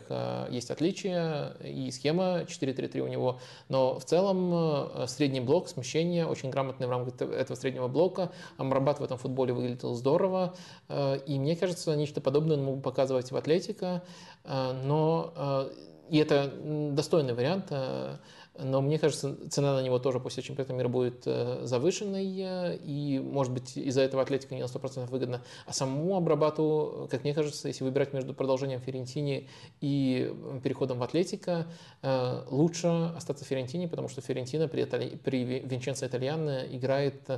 есть 0.51 0.71
отличия 0.71 1.57
и 1.65 1.91
схема 1.91 2.43
4-3-3 2.43 3.01
у 3.01 3.09
него, 3.09 3.41
но 3.69 3.99
в 3.99 4.05
целом 4.05 4.84
Э, 4.95 5.07
средний 5.07 5.41
блок, 5.41 5.69
смещение, 5.69 6.27
очень 6.27 6.51
грамотный 6.51 6.87
в 6.87 6.91
рамках 6.91 7.21
этого 7.21 7.57
среднего 7.57 7.89
блока. 7.89 8.33
Амрабат 8.57 9.01
в 9.01 9.05
этом 9.05 9.19
футболе 9.19 9.53
выглядел 9.53 9.95
здорово. 9.95 10.55
Э, 10.89 11.19
и 11.27 11.39
мне 11.39 11.57
кажется, 11.57 11.95
нечто 11.97 12.21
подобное 12.21 12.57
он 12.57 12.65
мог 12.65 12.83
показывать 12.83 13.31
в 13.31 13.37
Атлетико. 13.37 14.03
Э, 14.45 14.73
но 14.85 15.71
и 16.11 16.19
это 16.19 16.53
достойный 16.93 17.33
вариант 17.33 17.73
но 18.57 18.81
мне 18.81 18.99
кажется, 18.99 19.37
цена 19.51 19.75
на 19.75 19.83
него 19.83 19.99
тоже 19.99 20.21
после 20.21 20.43
чемпионата 20.43 20.73
мира 20.73 20.89
будет 20.89 21.23
э, 21.27 21.61
завышенной, 21.65 22.25
и, 22.85 23.19
может 23.19 23.53
быть, 23.53 23.77
из-за 23.77 24.03
этого 24.03 24.23
Атлетика 24.23 24.55
не 24.55 24.61
на 24.61 24.67
100% 24.67 25.11
выгодно. 25.11 25.43
А 25.67 25.73
самому 25.73 26.17
Абрабату, 26.17 27.09
как 27.11 27.25
мне 27.25 27.35
кажется, 27.35 27.67
если 27.67 27.83
выбирать 27.83 28.13
между 28.13 28.33
продолжением 28.33 28.81
Ферентини 28.81 29.49
и 29.81 30.33
переходом 30.63 30.99
в 30.99 31.03
Атлетика, 31.03 31.67
э, 32.03 32.43
лучше 32.49 32.87
остаться 33.17 33.45
в 33.45 33.49
Ферентине, 33.49 33.89
потому 33.89 34.09
что 34.09 34.21
Ферентина 34.21 34.69
при, 34.69 34.85
при 34.85 35.45
Винченцо 35.45 36.07
Итальяно 36.07 36.65
играет 36.71 37.29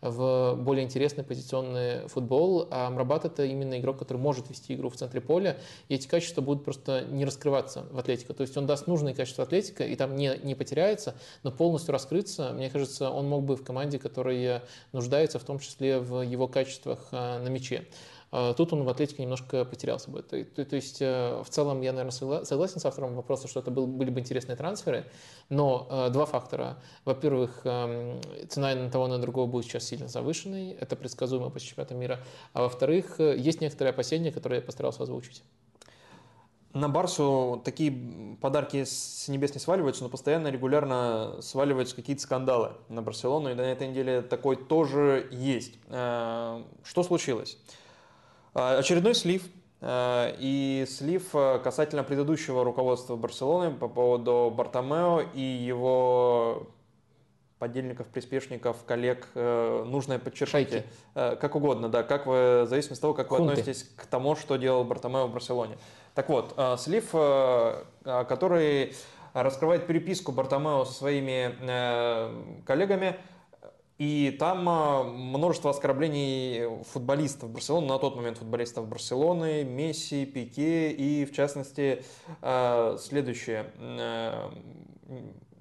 в 0.00 0.56
более 0.56 0.84
интересный 0.84 1.22
позиционный 1.22 2.08
футбол, 2.08 2.66
а 2.70 2.88
Амрабат 2.88 3.24
это 3.24 3.44
именно 3.44 3.78
игрок, 3.78 3.98
который 3.98 4.18
может 4.18 4.50
вести 4.50 4.74
игру 4.74 4.88
в 4.88 4.96
центре 4.96 5.20
поля, 5.20 5.56
и 5.88 5.94
эти 5.94 6.08
качества 6.08 6.40
будут 6.40 6.64
просто 6.64 7.04
не 7.04 7.24
раскрываться 7.24 7.86
в 7.92 7.98
Атлетико. 7.98 8.34
То 8.34 8.42
есть 8.42 8.56
он 8.56 8.66
даст 8.66 8.88
нужные 8.88 9.14
качества 9.14 9.44
Атлетика, 9.44 9.84
и 9.84 9.94
там 9.94 10.16
не, 10.16 10.36
не 10.42 10.54
потеряется, 10.64 11.14
но 11.42 11.50
полностью 11.50 11.92
раскрыться, 11.92 12.52
мне 12.54 12.70
кажется, 12.70 13.10
он 13.10 13.28
мог 13.28 13.44
бы 13.44 13.56
в 13.56 13.62
команде, 13.62 13.98
которая 13.98 14.62
нуждается 14.92 15.38
в 15.38 15.44
том 15.44 15.58
числе 15.58 15.98
в 15.98 16.22
его 16.22 16.48
качествах 16.48 17.08
э, 17.12 17.38
на 17.38 17.48
мяче. 17.48 17.86
Э, 18.32 18.54
тут 18.56 18.72
он 18.72 18.82
в 18.84 18.88
Атлетике 18.88 19.22
немножко 19.22 19.64
потерялся 19.64 20.10
бы. 20.10 20.22
То, 20.22 20.42
то, 20.44 20.64
то 20.64 20.76
есть, 20.76 21.02
э, 21.02 21.42
в 21.44 21.50
целом, 21.50 21.82
я, 21.82 21.92
наверное, 21.92 22.44
согласен 22.44 22.80
с 22.80 22.84
автором 22.86 23.14
вопроса, 23.14 23.46
что 23.46 23.60
это 23.60 23.70
был, 23.70 23.86
были 23.86 24.10
бы 24.10 24.20
интересные 24.20 24.56
трансферы, 24.56 25.04
но 25.50 25.86
э, 25.90 26.10
два 26.10 26.24
фактора. 26.24 26.78
Во-первых, 27.04 27.60
э, 27.64 28.20
цена 28.48 28.74
на 28.74 28.90
того, 28.90 29.06
на 29.06 29.18
другого 29.18 29.46
будет 29.46 29.66
сейчас 29.66 29.84
сильно 29.84 30.08
завышенной, 30.08 30.70
это 30.72 30.96
предсказуемо 30.96 31.50
по 31.50 31.60
чемпионату 31.60 31.94
мира. 31.94 32.20
А 32.54 32.62
во-вторых, 32.62 33.20
есть 33.20 33.60
некоторые 33.60 33.90
опасения, 33.90 34.32
которые 34.32 34.60
я 34.60 34.66
постарался 34.66 35.02
озвучить 35.02 35.42
на 36.74 36.88
Барсу 36.88 37.62
такие 37.64 38.36
подарки 38.40 38.84
с 38.84 39.28
небес 39.28 39.54
не 39.54 39.60
сваливаются, 39.60 40.02
но 40.02 40.10
постоянно, 40.10 40.48
регулярно 40.48 41.36
сваливаются 41.40 41.94
какие-то 41.94 42.22
скандалы 42.22 42.72
на 42.88 43.00
Барселону, 43.00 43.50
и 43.50 43.54
на 43.54 43.60
этой 43.60 43.88
неделе 43.88 44.22
такой 44.22 44.56
тоже 44.56 45.28
есть. 45.30 45.74
Э, 45.88 46.62
что 46.82 47.04
случилось? 47.04 47.58
Э, 48.54 48.78
очередной 48.78 49.14
слив, 49.14 49.44
э, 49.80 50.34
и 50.40 50.84
слив 50.88 51.30
касательно 51.62 52.02
предыдущего 52.02 52.64
руководства 52.64 53.14
Барселоны 53.14 53.70
по 53.70 53.86
поводу 53.86 54.52
Бартомео 54.54 55.22
и 55.32 55.40
его 55.40 56.66
подельников, 57.58 58.08
приспешников, 58.08 58.84
коллег, 58.84 59.28
нужно 59.34 60.18
подчеркнуть. 60.18 60.70
Шайки. 60.70 60.84
Как 61.14 61.54
угодно, 61.54 61.88
да, 61.88 62.02
как 62.02 62.26
вы, 62.26 62.64
в 62.64 62.66
зависимости 62.66 63.00
от 63.00 63.00
того, 63.00 63.14
как 63.14 63.28
Хунты. 63.28 63.44
вы 63.44 63.52
относитесь 63.52 63.88
к 63.96 64.06
тому, 64.06 64.36
что 64.36 64.56
делал 64.56 64.84
Бартомео 64.84 65.26
в 65.26 65.32
Барселоне. 65.32 65.76
Так 66.14 66.28
вот, 66.28 66.54
э, 66.56 66.76
слив, 66.78 67.10
э, 67.12 67.84
э, 68.04 68.24
который 68.28 68.94
раскрывает 69.32 69.86
переписку 69.86 70.30
Бартомео 70.30 70.84
со 70.84 70.92
своими 70.92 72.62
коллегами, 72.64 73.16
и 73.98 74.36
там 74.38 74.62
множество 74.62 75.70
оскорблений 75.70 76.82
футболистов 76.84 77.50
Барселоны, 77.50 77.88
на 77.88 77.98
тот 77.98 78.14
момент 78.14 78.38
футболистов 78.38 78.86
Барселоны, 78.86 79.64
Месси, 79.64 80.24
Пике 80.24 80.92
и, 80.92 81.24
в 81.24 81.32
частности, 81.32 82.04
следующее. 82.40 83.72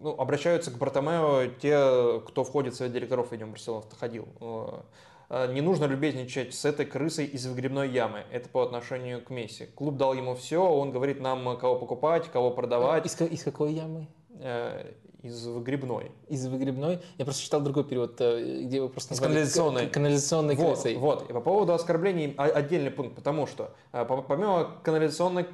Ну, 0.04 0.16
обращаются 0.18 0.70
к 0.70 0.78
Бартомео 0.78 1.48
те, 1.62 2.22
кто 2.28 2.44
входит 2.44 2.74
в 2.74 2.78
совет 2.78 2.94
директоров, 2.94 3.32
видимо, 3.32 3.52
Барселона 3.52 3.86
ходил 3.98 4.28
Э, 5.34 5.52
не 5.52 5.62
нужно 5.62 5.86
любезничать 5.86 6.54
с 6.54 6.64
этой 6.64 6.86
крысой 6.86 7.26
из 7.26 7.46
выгребной 7.48 7.90
ямы. 7.90 8.24
Это 8.32 8.50
по 8.50 8.62
отношению 8.62 9.24
к 9.24 9.32
Месси. 9.32 9.66
Клуб 9.66 9.98
дал 9.98 10.14
ему 10.14 10.36
все, 10.36 10.64
он 10.64 10.92
говорит 10.92 11.20
нам, 11.20 11.58
кого 11.58 11.76
покупать, 11.76 12.32
кого 12.32 12.52
продавать. 12.52 13.06
Из, 13.06 13.20
из 13.20 13.44
какой 13.44 13.74
ямы? 13.74 14.08
Э, 15.24 15.28
из 15.28 15.46
выгребной. 15.46 16.12
Из 16.28 16.46
выгребной? 16.46 17.00
Я 17.18 17.26
просто 17.26 17.42
читал 17.42 17.62
другой 17.62 17.84
перевод, 17.84 18.16
э, 18.20 18.64
где 18.64 18.78
его 18.78 18.90
просто 18.90 19.14
назвали 19.14 19.32
канализационной. 19.32 19.88
канализационной 19.88 20.56
вот, 20.56 20.76
крысой. 20.76 20.96
Вот, 20.96 21.30
и 21.30 21.34
по 21.34 21.42
поводу 21.42 21.74
оскорблений 21.74 22.34
отдельный 22.38 22.92
пункт, 22.92 23.16
потому 23.16 23.48
что 23.48 23.74
помимо 23.92 24.72
канализационной 24.84 25.46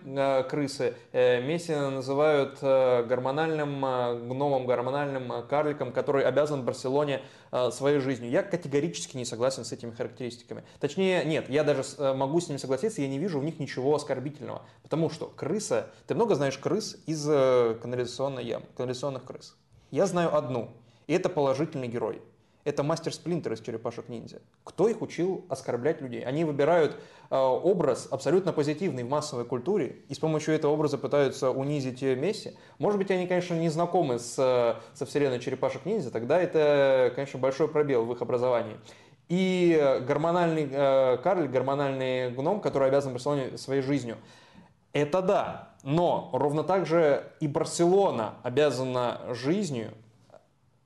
крысы 0.44 0.96
Месси 1.14 1.74
называют 1.74 2.60
гормональным 2.62 4.28
гномом, 4.28 4.66
гормональным 4.66 5.48
карликом, 5.48 5.92
который 5.92 6.24
обязан 6.24 6.66
Барселоне 6.66 7.22
Э, 7.52 7.72
своей 7.72 8.00
жизнью. 8.00 8.30
Я 8.30 8.44
категорически 8.44 9.18
не 9.18 9.26
согласен 9.26 9.66
с 9.66 9.72
этими 9.72 9.92
характеристиками. 9.92 10.64
Точнее, 10.80 11.24
нет, 11.26 11.50
я 11.50 11.64
даже 11.64 11.84
э, 11.98 12.14
могу 12.14 12.40
с 12.40 12.48
ними 12.48 12.58
согласиться, 12.58 13.02
я 13.02 13.08
не 13.08 13.18
вижу 13.18 13.40
в 13.40 13.44
них 13.44 13.60
ничего 13.60 13.96
оскорбительного. 13.96 14.62
Потому 14.84 15.10
что 15.10 15.26
крыса, 15.28 15.88
ты 16.06 16.14
много 16.14 16.36
знаешь 16.36 16.58
крыс 16.60 16.98
из 17.08 17.28
э, 17.28 17.76
канализационной 17.82 18.46
ямы, 18.46 18.66
канализационных 18.78 19.24
крыс. 19.24 19.56
Я 19.92 20.06
знаю 20.06 20.36
одну, 20.36 20.70
и 21.08 21.14
это 21.14 21.30
положительный 21.30 21.88
герой. 21.88 22.22
это 22.66 22.84
мастер 22.84 23.14
Сплинтер 23.14 23.54
из 23.54 23.62
черепашек 23.62 24.10
ниндзя. 24.10 24.42
Кто 24.64 24.88
их 24.88 25.02
учил 25.02 25.46
оскорблять 25.50 26.02
людей? 26.02 26.22
Они 26.22 26.46
выбирают 26.46 26.98
э, 27.32 27.36
образ 27.36 28.08
абсолютно 28.12 28.54
позитивный 28.54 29.04
в 29.04 29.10
массовой 29.10 29.46
культуре 29.46 29.98
и 30.08 30.14
с 30.14 30.20
помощью 30.20 30.54
этого 30.54 30.74
образа 30.74 31.00
пытаются 31.00 31.50
унизить 31.50 32.02
Месси. 32.02 32.56
Может 32.78 33.00
быть, 33.00 33.10
они, 33.10 33.26
конечно, 33.26 33.56
не 33.56 33.70
знакомы 33.70 34.20
с, 34.20 34.36
со 34.36 35.06
вселенной 35.06 35.40
черепашек 35.40 35.86
ниндзя, 35.86 36.12
тогда 36.12 36.40
это, 36.40 37.12
конечно, 37.16 37.40
большой 37.40 37.68
пробел 37.68 38.06
в 38.06 38.14
их 38.14 38.22
образовании. 38.22 38.78
И 39.30 40.02
гормональный 40.08 40.70
э, 40.72 41.18
карлик, 41.24 41.50
гормональный 41.50 42.30
гном, 42.32 42.62
который 42.62 42.90
обязан 42.90 43.14
Барселоне 43.14 43.58
своей 43.58 43.82
жизнью. 43.82 44.18
Это 44.94 45.22
да, 45.22 45.69
но 45.84 46.30
ровно 46.34 46.64
так 46.64 46.86
же 46.86 47.24
и 47.40 47.48
Барселона 47.48 48.36
обязана 48.44 49.22
жизнью 49.30 49.94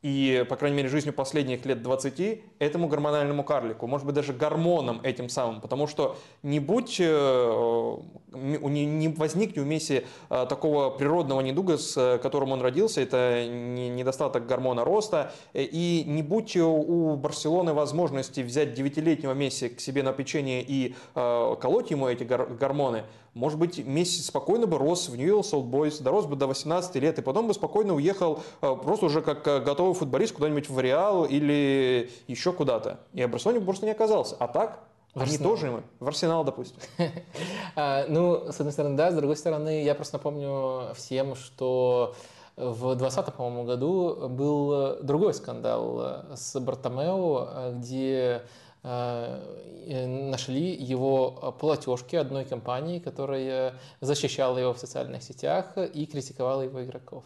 и, 0.04 0.46
по 0.50 0.58
крайней 0.58 0.76
мере, 0.76 0.90
жизнью 0.90 1.14
последних 1.14 1.66
лет 1.66 1.82
20 1.82 2.42
этому 2.60 2.90
гормональному 2.90 3.44
карлику, 3.44 3.88
может 3.88 4.06
быть, 4.06 4.14
даже 4.14 4.34
гормоном 4.34 5.00
этим 5.02 5.30
самым, 5.30 5.62
потому 5.62 5.88
что 5.88 6.18
не 6.44 6.60
будь, 6.60 6.98
э, 7.00 7.98
не 8.34 9.08
возникне 9.08 9.62
у 9.62 9.66
Месси 9.66 10.04
э, 10.30 10.46
такого 10.50 10.90
природного 10.90 11.40
недуга, 11.40 11.78
с 11.78 12.20
которым 12.22 12.52
он 12.52 12.62
родился, 12.62 13.00
это 13.00 13.48
недостаток 13.48 14.46
гормона 14.46 14.84
роста, 14.84 15.32
и 15.54 16.04
не 16.06 16.22
будь 16.22 16.58
у 16.58 17.16
Барселоны 17.16 17.74
возможности 17.74 18.42
взять 18.42 18.74
девятилетнего 18.74 19.32
Месси 19.32 19.70
к 19.70 19.80
себе 19.80 20.04
на 20.04 20.12
печенье 20.12 20.62
и 20.68 20.96
э, 21.16 21.56
колоть 21.62 21.92
ему 21.92 22.10
эти 22.10 22.26
гормоны, 22.26 23.04
может 23.34 23.58
быть, 23.58 23.84
Месси 23.86 24.22
спокойно 24.22 24.68
бы 24.68 24.78
рос 24.78 25.10
в 25.10 25.16
Ньюэлл 25.16 25.42
Old 25.42 25.70
Boys, 25.70 26.04
дорос 26.04 26.26
бы 26.26 26.36
до 26.36 26.48
18 26.48 26.96
лет, 26.96 27.18
и 27.18 27.22
потом 27.22 27.48
бы 27.48 27.54
спокойно 27.54 27.96
уехал 27.96 28.44
просто 28.60 29.08
уже 29.08 29.22
как 29.22 29.44
готовый 29.64 29.96
футболист 29.96 30.34
куда-нибудь 30.34 30.70
в 30.70 30.80
Реал 30.80 31.26
или 31.26 32.12
еще 32.28 32.54
куда-то. 32.54 33.00
И 33.14 33.22
о 33.22 33.28
Барселоне 33.28 33.60
просто 33.60 33.86
не 33.86 33.92
оказался. 33.92 34.36
А 34.40 34.48
так, 34.48 34.84
в 35.16 35.22
Они 35.22 35.38
тоже 35.38 35.84
в 36.00 36.08
Арсенал, 36.08 36.44
допустим. 36.44 36.78
а, 37.76 38.06
ну, 38.08 38.52
с 38.52 38.60
одной 38.60 38.74
стороны, 38.74 38.98
да, 38.98 39.12
с 39.12 39.16
другой 39.16 39.38
стороны, 39.38 39.84
я 39.84 39.94
просто 39.94 40.18
напомню 40.18 40.94
всем, 40.96 41.36
что 41.36 42.16
в 42.56 42.96
2020, 42.96 43.34
по-моему, 43.36 43.64
году 43.64 44.28
был 44.30 44.98
другой 45.04 45.36
скандал 45.36 46.26
с 46.36 46.60
Бартомео, 46.60 47.74
где 47.74 48.42
нашли 48.84 50.76
его 50.76 51.56
платежки 51.60 52.16
одной 52.18 52.44
компании, 52.44 53.00
которая 53.00 53.76
защищала 54.02 54.58
его 54.58 54.74
в 54.74 54.78
социальных 54.78 55.24
сетях 55.24 55.78
и 55.78 56.06
критиковала 56.06 56.64
его 56.64 56.84
игроков. 56.84 57.24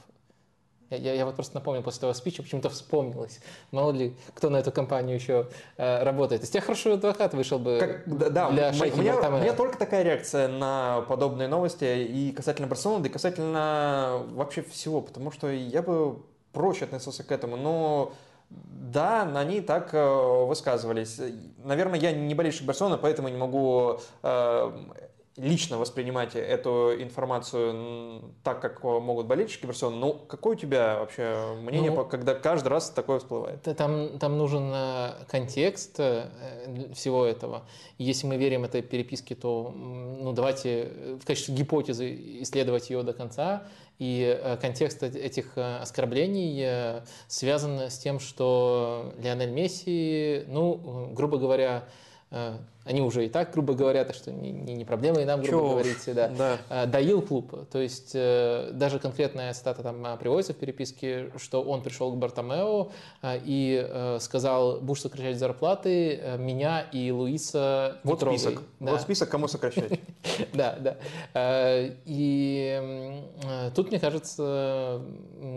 Я, 0.90 1.14
я, 1.14 1.26
вот 1.26 1.36
просто 1.36 1.56
напомнил 1.56 1.84
после 1.84 2.02
того 2.02 2.14
спича, 2.14 2.42
почему-то 2.42 2.70
вспомнилось. 2.70 3.40
Мало 3.72 3.92
ли, 3.92 4.16
кто 4.34 4.50
на 4.50 4.58
эту 4.58 4.72
компанию 4.72 5.16
еще 5.16 5.50
э, 5.76 6.04
работает. 6.04 6.44
Из 6.44 6.50
тех 6.50 6.64
хороший 6.64 6.94
адвокат 6.94 7.34
вышел 7.34 7.60
бы 7.60 7.78
как, 7.80 8.18
да, 8.18 8.30
да, 8.30 8.52
для 8.52 8.74
шейхи 8.74 8.98
у, 8.98 9.02
меня, 9.02 9.16
у 9.18 9.38
меня 9.38 9.54
только 9.54 9.78
такая 9.78 10.04
реакция 10.04 10.48
на 10.48 11.02
подобные 11.10 11.50
новости 11.50 11.84
и 11.84 12.32
касательно 12.32 12.68
Барселоны, 12.68 13.08
и 13.08 13.10
касательно 13.10 14.24
вообще 14.32 14.62
всего, 14.62 15.02
потому 15.02 15.30
что 15.32 15.52
я 15.52 15.82
бы 15.82 16.22
проще 16.54 16.86
относился 16.86 17.24
к 17.24 17.32
этому, 17.34 17.58
но 17.58 18.14
да, 18.50 19.24
они 19.36 19.62
так 19.62 19.94
э, 19.94 20.46
высказывались. 20.46 21.20
Наверное, 21.64 22.00
я 22.00 22.12
не 22.12 22.34
болельщик 22.34 22.66
Барселоны, 22.66 22.98
поэтому 22.98 23.28
не 23.28 23.38
могу 23.38 24.00
э, 24.24 24.72
лично 25.36 25.78
воспринимать 25.78 26.36
эту 26.36 26.94
информацию 26.98 28.34
так, 28.44 28.62
как 28.62 28.84
могут 28.84 29.28
болельщики 29.28 29.66
Барселоны. 29.66 29.98
Ну, 29.98 30.14
какое 30.14 30.56
у 30.56 30.60
тебя 30.60 31.00
вообще 31.00 31.56
мнение, 31.62 31.92
ну, 31.92 32.06
когда 32.06 32.34
каждый 32.34 32.70
раз 32.70 32.90
такое 32.90 33.20
всплывает? 33.20 33.62
Там, 33.62 34.20
там 34.20 34.38
нужен 34.38 34.72
э, 34.74 35.12
контекст 35.30 36.00
всего 36.94 37.26
этого. 37.26 37.68
Если 37.98 38.26
мы 38.26 38.38
верим 38.38 38.64
этой 38.64 38.82
переписке, 38.82 39.36
то 39.36 39.74
ну, 39.76 40.32
давайте 40.32 41.18
в 41.22 41.26
качестве 41.26 41.54
гипотезы 41.56 42.42
исследовать 42.42 42.90
ее 42.90 43.04
до 43.04 43.12
конца. 43.12 43.68
И 44.00 44.24
э, 44.24 44.58
контекст 44.58 45.02
этих 45.04 45.58
оскорблений 45.58 47.02
связан 47.28 47.80
с 47.90 47.98
тем, 47.98 48.20
что 48.20 49.14
Лионель 49.18 49.52
Месси, 49.52 50.44
ну, 50.48 51.10
грубо 51.14 51.38
говоря, 51.38 51.86
они 52.88 53.02
уже 53.02 53.26
и 53.26 53.30
так, 53.30 53.52
грубо 53.52 53.74
говоря, 53.74 54.06
так 54.06 54.16
что 54.16 54.32
не, 54.32 54.52
не, 54.52 54.74
не 54.74 54.86
проблема 54.86 55.22
и 55.22 55.26
нам, 55.26 55.42
грубо 55.42 55.58
Чего 55.58 55.70
говорить, 55.70 55.98
да, 56.08 56.30
да. 56.30 56.58
А, 56.70 56.86
доил 56.86 57.22
клуб. 57.22 57.68
То 57.70 57.80
есть 57.80 58.12
э, 58.14 58.72
даже 58.74 59.00
конкретная 59.00 59.54
цитата 59.54 59.84
там 59.84 60.06
а, 60.06 60.16
приводится 60.18 60.54
в 60.54 60.58
переписке, 60.58 61.32
что 61.38 61.62
он 61.62 61.82
пришел 61.82 62.12
к 62.14 62.18
Бартомео 62.18 62.90
и 63.24 63.86
э, 63.88 64.18
сказал, 64.22 64.80
будешь 64.80 65.02
сокращать 65.02 65.38
зарплаты, 65.38 66.16
э, 66.16 66.38
меня 66.38 66.82
и 66.92 67.12
Луиса 67.12 68.00
Вот 68.04 68.22
список, 68.22 68.62
да. 68.80 68.92
вот 68.92 69.02
список, 69.02 69.30
кому 69.30 69.48
сокращать. 69.48 70.00
Да, 70.54 70.78
да. 70.80 70.98
И 72.06 73.22
тут, 73.76 73.90
мне 73.90 74.00
кажется, 74.00 75.02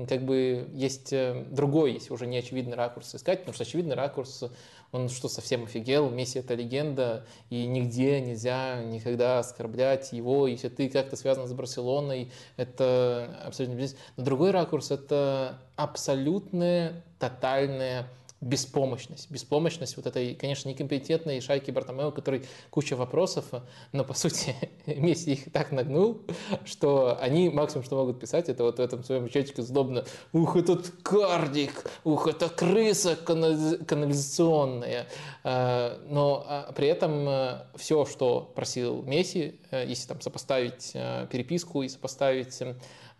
как 0.09 0.23
бы 0.25 0.69
есть 0.73 1.15
другой, 1.51 1.95
если 1.95 2.13
уже 2.13 2.27
не 2.27 2.39
очевидный 2.39 2.77
ракурс 2.77 3.15
искать, 3.15 3.41
потому 3.41 3.55
что 3.55 3.65
очевидный 3.65 3.95
ракурс 3.95 4.45
он 4.93 5.09
что, 5.09 5.29
совсем 5.29 5.65
офигел? 5.65 6.11
Месси 6.11 6.41
это 6.41 6.55
легенда, 6.55 7.20
и 7.49 7.67
нигде 7.67 8.21
нельзя 8.21 8.83
никогда 8.83 9.39
оскорблять 9.39 10.13
его, 10.13 10.47
если 10.47 10.69
ты 10.69 10.89
как-то 10.89 11.17
связан 11.17 11.47
с 11.47 11.53
Барселоной, 11.53 12.33
это 12.57 13.41
абсолютно. 13.45 13.87
Но 14.17 14.25
другой 14.25 14.51
ракурс– 14.51 14.91
это 14.93 15.59
абсолютная, 15.77 17.05
тотальная 17.19 18.07
беспомощность. 18.41 19.31
Беспомощность 19.31 19.97
вот 19.97 20.07
этой, 20.07 20.35
конечно, 20.35 20.71
некомпетентной 20.71 21.41
шайки 21.43 21.71
Бартомео, 21.71 22.11
который 22.11 22.47
куча 22.71 22.97
вопросов, 22.97 23.45
но, 23.93 24.03
по 24.03 24.15
сути, 24.15 24.57
Месси 24.87 25.33
их 25.33 25.53
так 25.53 25.73
нагнул, 25.73 26.23
что 26.65 27.19
они 27.21 27.51
максимум, 27.51 27.85
что 27.85 27.97
могут 27.97 28.19
писать, 28.19 28.49
это 28.49 28.65
вот 28.65 28.79
в 28.79 28.81
этом 28.81 29.05
своем 29.05 29.29
чатике 29.29 29.63
злобно 29.63 30.07
«Ух, 30.33 30.57
этот 30.57 30.91
кардик! 31.03 31.91
Ух, 32.05 32.29
это 32.29 32.49
крыса 32.49 33.15
канализационная!» 33.15 35.07
а, 35.45 36.01
Но 36.09 36.45
а, 36.47 36.73
при 36.73 36.89
этом 36.89 37.29
а, 37.29 37.67
все, 37.77 38.07
что 38.07 38.51
просил 38.55 39.03
Месси, 39.03 39.61
если 39.71 40.09
там 40.09 40.23
сопоставить 40.23 40.93
переписку 41.31 41.83
и 41.83 41.89
сопоставить 41.89 42.59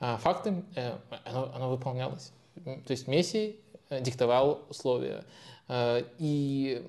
факты, 0.01 0.65
э, 0.77 0.97
оно, 1.25 1.53
оно 1.55 1.71
выполнялось. 1.71 2.33
То 2.65 2.91
есть 2.91 3.07
Месси 3.07 3.61
диктовал 3.91 4.65
условия. 4.69 5.25
Э, 5.69 6.03
и, 6.19 6.85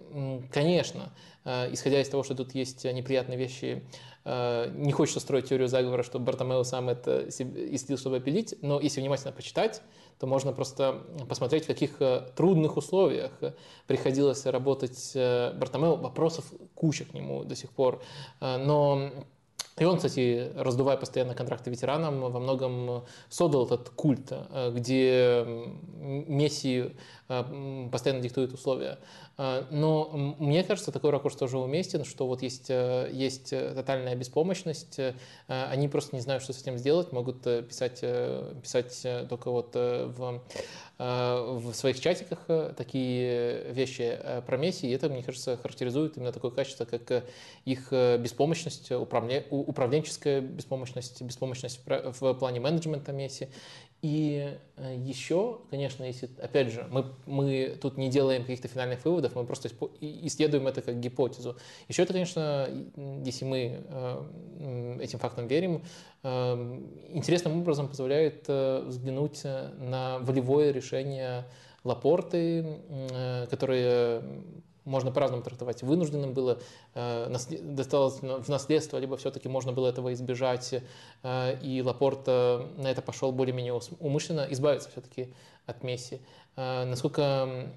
конечно, 0.52 1.14
э, 1.46 1.74
исходя 1.74 2.02
из 2.02 2.10
того, 2.10 2.24
что 2.24 2.36
тут 2.36 2.54
есть 2.56 2.84
неприятные 2.84 3.38
вещи, 3.38 3.84
не 4.24 4.92
хочется 4.92 5.20
строить 5.20 5.50
теорию 5.50 5.68
заговора, 5.68 6.04
что 6.04 6.20
Бартомео 6.20 6.64
сам 6.64 6.90
это 6.90 7.28
истил, 7.28 7.98
чтобы 7.98 8.18
опилить, 8.18 8.54
но 8.62 8.80
если 8.80 9.02
внимательно 9.02 9.32
почитать, 9.32 9.82
то 10.20 10.28
можно 10.28 10.54
просто 10.54 11.02
посмотреть, 11.28 11.64
в 11.64 11.68
каких 11.68 11.98
трудных 12.36 12.78
условиях 12.78 13.32
приходилось 13.88 14.46
работать 14.46 15.14
Бартомео. 15.16 15.96
Вопросов 15.96 16.46
куча 16.76 17.06
к 17.06 17.16
нему 17.16 17.44
до 17.46 17.56
сих 17.56 17.72
пор. 17.72 18.04
Но 18.40 19.10
и 19.82 19.84
он, 19.84 19.96
кстати, 19.96 20.52
раздувая 20.56 20.96
постоянно 20.96 21.34
контракты 21.34 21.72
ветеранам, 21.72 22.20
во 22.20 22.40
многом 22.40 23.04
создал 23.30 23.66
этот 23.66 23.90
культ, 23.90 24.32
э, 24.32 24.72
где 24.76 25.44
Месси 25.98 26.92
постоянно 27.92 28.22
диктует 28.22 28.54
условия. 28.54 29.00
Э, 29.38 29.66
но 29.72 30.36
мне 30.40 30.64
кажется, 30.64 30.92
такой 30.92 31.12
ракурс 31.12 31.36
тоже 31.36 31.58
уместен, 31.58 32.06
что 32.06 32.28
вот 32.28 32.42
есть, 32.42 32.70
есть 32.70 33.50
тотальная 33.50 34.16
беспомощность, 34.16 35.00
они 35.48 35.88
просто 35.88 36.16
не 36.16 36.22
знают, 36.22 36.44
что 36.44 36.54
с 36.54 36.62
этим 36.62 36.78
сделать, 36.78 37.12
могут 37.12 37.44
писать, 37.44 38.02
писать 38.02 39.06
только 39.30 39.52
вот 39.52 39.76
в 39.76 40.42
в 40.98 41.74
своих 41.74 42.00
чатиках 42.00 42.46
такие 42.78 43.72
вещи 43.72 44.20
про 44.46 44.58
Месси, 44.58 44.88
и 44.88 44.92
это, 44.92 45.10
мне 45.10 45.24
кажется, 45.24 45.58
характеризует 45.58 46.16
именно 46.16 46.32
такое 46.32 46.52
качество, 46.52 46.86
как 46.86 47.24
их 47.66 47.92
беспомощность, 47.92 48.92
управля 48.92 49.44
управленческая 49.50 50.42
беспомощность, 50.42 51.20
беспомощность 51.24 51.82
в 51.88 52.34
плане 52.36 52.60
менеджмента 52.60 53.14
Месси. 53.14 53.48
И 54.02 54.58
э, 54.78 54.96
еще, 54.98 55.60
конечно, 55.70 56.04
если, 56.04 56.28
опять 56.42 56.72
же, 56.72 56.88
мы, 56.90 57.06
мы 57.28 57.78
тут 57.80 57.98
не 57.98 58.10
делаем 58.10 58.42
каких-то 58.42 58.68
финальных 58.68 59.06
выводов, 59.06 59.36
мы 59.36 59.46
просто 59.46 59.70
исследуем 60.00 60.66
это 60.66 60.82
как 60.82 61.00
гипотезу. 61.00 61.56
Еще 61.88 62.02
это, 62.02 62.14
конечно, 62.14 62.68
если 63.24 63.46
мы 63.46 63.84
э, 63.88 64.98
этим 65.02 65.20
фактам 65.20 65.46
верим, 65.48 65.84
э, 66.24 66.80
интересным 67.10 67.62
образом 67.62 67.90
позволяет 67.90 68.48
взглянуть 68.48 69.44
на 69.44 70.18
волевое 70.20 70.72
решение 70.72 71.46
Лапорты, 71.84 72.78
которые 73.50 74.22
можно 74.86 75.12
по-разному 75.12 75.44
трактовать. 75.44 75.84
Вынужденным 75.84 76.34
было, 76.34 76.60
досталось 76.94 78.20
в 78.22 78.50
наследство, 78.50 78.98
либо 78.98 79.18
все-таки 79.18 79.48
можно 79.48 79.72
было 79.72 79.88
этого 79.88 80.14
избежать, 80.14 80.74
и 81.24 81.84
Лапорта 81.86 82.68
на 82.78 82.90
это 82.90 83.02
пошел 83.02 83.32
более-менее 83.32 83.80
умышленно, 84.00 84.48
избавиться 84.50 84.90
все-таки 84.90 85.34
от 85.66 85.84
Месси. 85.84 86.22
Насколько 86.56 87.70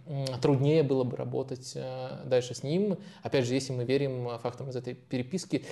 труднее 0.42 0.82
было 0.82 1.04
бы 1.04 1.16
работать 1.16 1.76
дальше 2.24 2.54
с 2.54 2.62
ним, 2.62 2.98
опять 3.22 3.46
же, 3.46 3.54
если 3.54 3.72
мы 3.72 3.84
верим 3.84 4.38
фактам 4.38 4.70
из 4.70 4.76
этой 4.76 4.94
переписки, 4.94 5.64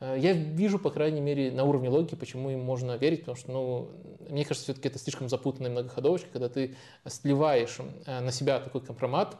Э, 0.00 0.16
я 0.18 0.32
вижу, 0.32 0.78
по 0.78 0.90
крайней 0.90 1.20
мере, 1.20 1.50
на 1.50 1.64
уровне 1.64 1.88
логики, 1.88 2.14
почему 2.14 2.50
им 2.50 2.60
можно 2.60 2.96
верить, 2.96 3.20
потому 3.20 3.36
что, 3.36 3.52
ну, 3.52 3.90
мне 4.28 4.44
кажется, 4.44 4.64
все-таки 4.64 4.88
это 4.88 4.98
слишком 4.98 5.28
запутанная 5.28 5.70
многоходовочка, 5.70 6.28
когда 6.32 6.48
ты 6.48 6.76
сливаешь 7.06 7.78
э, 8.06 8.20
на 8.20 8.32
себя 8.32 8.60
такой 8.60 8.80
компромат, 8.80 9.36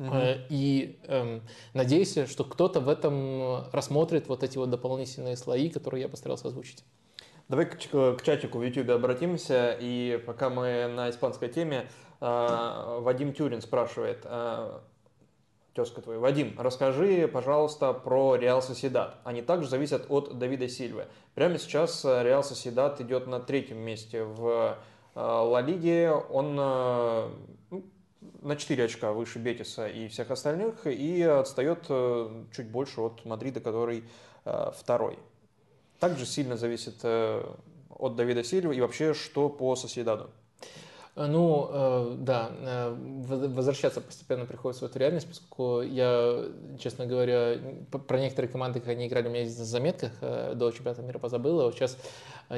угу. 0.00 0.16
и 0.48 0.98
эм, 1.06 1.42
надеешься, 1.74 2.26
что 2.26 2.44
кто-то 2.44 2.80
в 2.80 2.88
этом 2.88 3.70
рассмотрит 3.72 4.28
вот 4.28 4.42
эти 4.42 4.58
вот 4.58 4.70
дополнительные 4.70 5.36
слои, 5.36 5.68
которые 5.68 6.02
я 6.02 6.08
постарался 6.08 6.48
озвучить. 6.48 6.84
Давай 7.48 7.66
к, 7.66 7.76
к 7.76 8.22
чатику 8.22 8.58
в 8.58 8.62
YouTube 8.62 8.90
обратимся, 8.90 9.76
и 9.80 10.22
пока 10.26 10.50
мы 10.50 10.86
на 10.88 11.10
испанской 11.10 11.48
теме, 11.48 11.88
Вадим 12.20 13.32
Тюрин 13.32 13.60
спрашивает, 13.60 14.24
тезка 15.74 16.02
твой. 16.02 16.18
Вадим, 16.18 16.54
расскажи, 16.58 17.28
пожалуйста, 17.28 17.92
про 17.92 18.36
Реал 18.36 18.62
Соседат. 18.62 19.16
Они 19.24 19.42
также 19.42 19.68
зависят 19.68 20.06
от 20.08 20.38
Давида 20.38 20.68
Сильвы. 20.68 21.06
Прямо 21.34 21.58
сейчас 21.58 22.04
э, 22.04 22.22
Реал 22.22 22.42
Соседат 22.42 23.00
идет 23.00 23.26
на 23.26 23.40
третьем 23.40 23.78
месте 23.78 24.24
в 24.24 24.76
э, 25.14 25.20
Ла 25.20 25.60
Лиге. 25.60 26.10
Он 26.10 26.56
э, 26.58 27.30
на 28.42 28.56
4 28.56 28.84
очка 28.84 29.12
выше 29.12 29.38
Бетиса 29.38 29.86
и 29.86 30.08
всех 30.08 30.30
остальных 30.30 30.86
и 30.86 31.22
отстает 31.22 31.86
чуть 32.52 32.68
больше 32.68 33.00
от 33.00 33.24
Мадрида, 33.24 33.60
который 33.60 34.04
второй. 34.44 35.18
Также 35.98 36.26
сильно 36.26 36.56
зависит 36.56 37.04
от 37.04 38.16
Давида 38.16 38.44
Сильвы 38.44 38.76
и 38.76 38.80
вообще 38.80 39.14
что 39.14 39.48
по 39.48 39.76
Соседаду. 39.76 40.30
Э, 41.16 41.26
ну, 41.26 41.68
э, 41.70 42.14
да, 42.18 42.50
э, 42.60 42.96
возвращаться 43.26 44.00
постепенно 44.00 44.46
приходится 44.46 44.86
в 44.86 44.90
эту 44.90 44.98
реальность, 44.98 45.28
поскольку 45.28 45.82
я, 45.82 46.44
честно 46.78 47.06
говоря, 47.06 47.58
про 47.90 48.20
некоторые 48.20 48.50
команды, 48.50 48.80
как 48.80 48.90
они 48.90 49.08
играли, 49.08 49.26
у 49.26 49.30
меня 49.30 49.42
есть 49.42 49.58
в 49.58 49.64
заметках 49.64 50.12
до 50.20 50.70
чемпионата 50.70 51.02
мира 51.02 51.18
позабыл, 51.18 51.60
а 51.60 51.64
вот 51.64 51.74
сейчас 51.74 51.98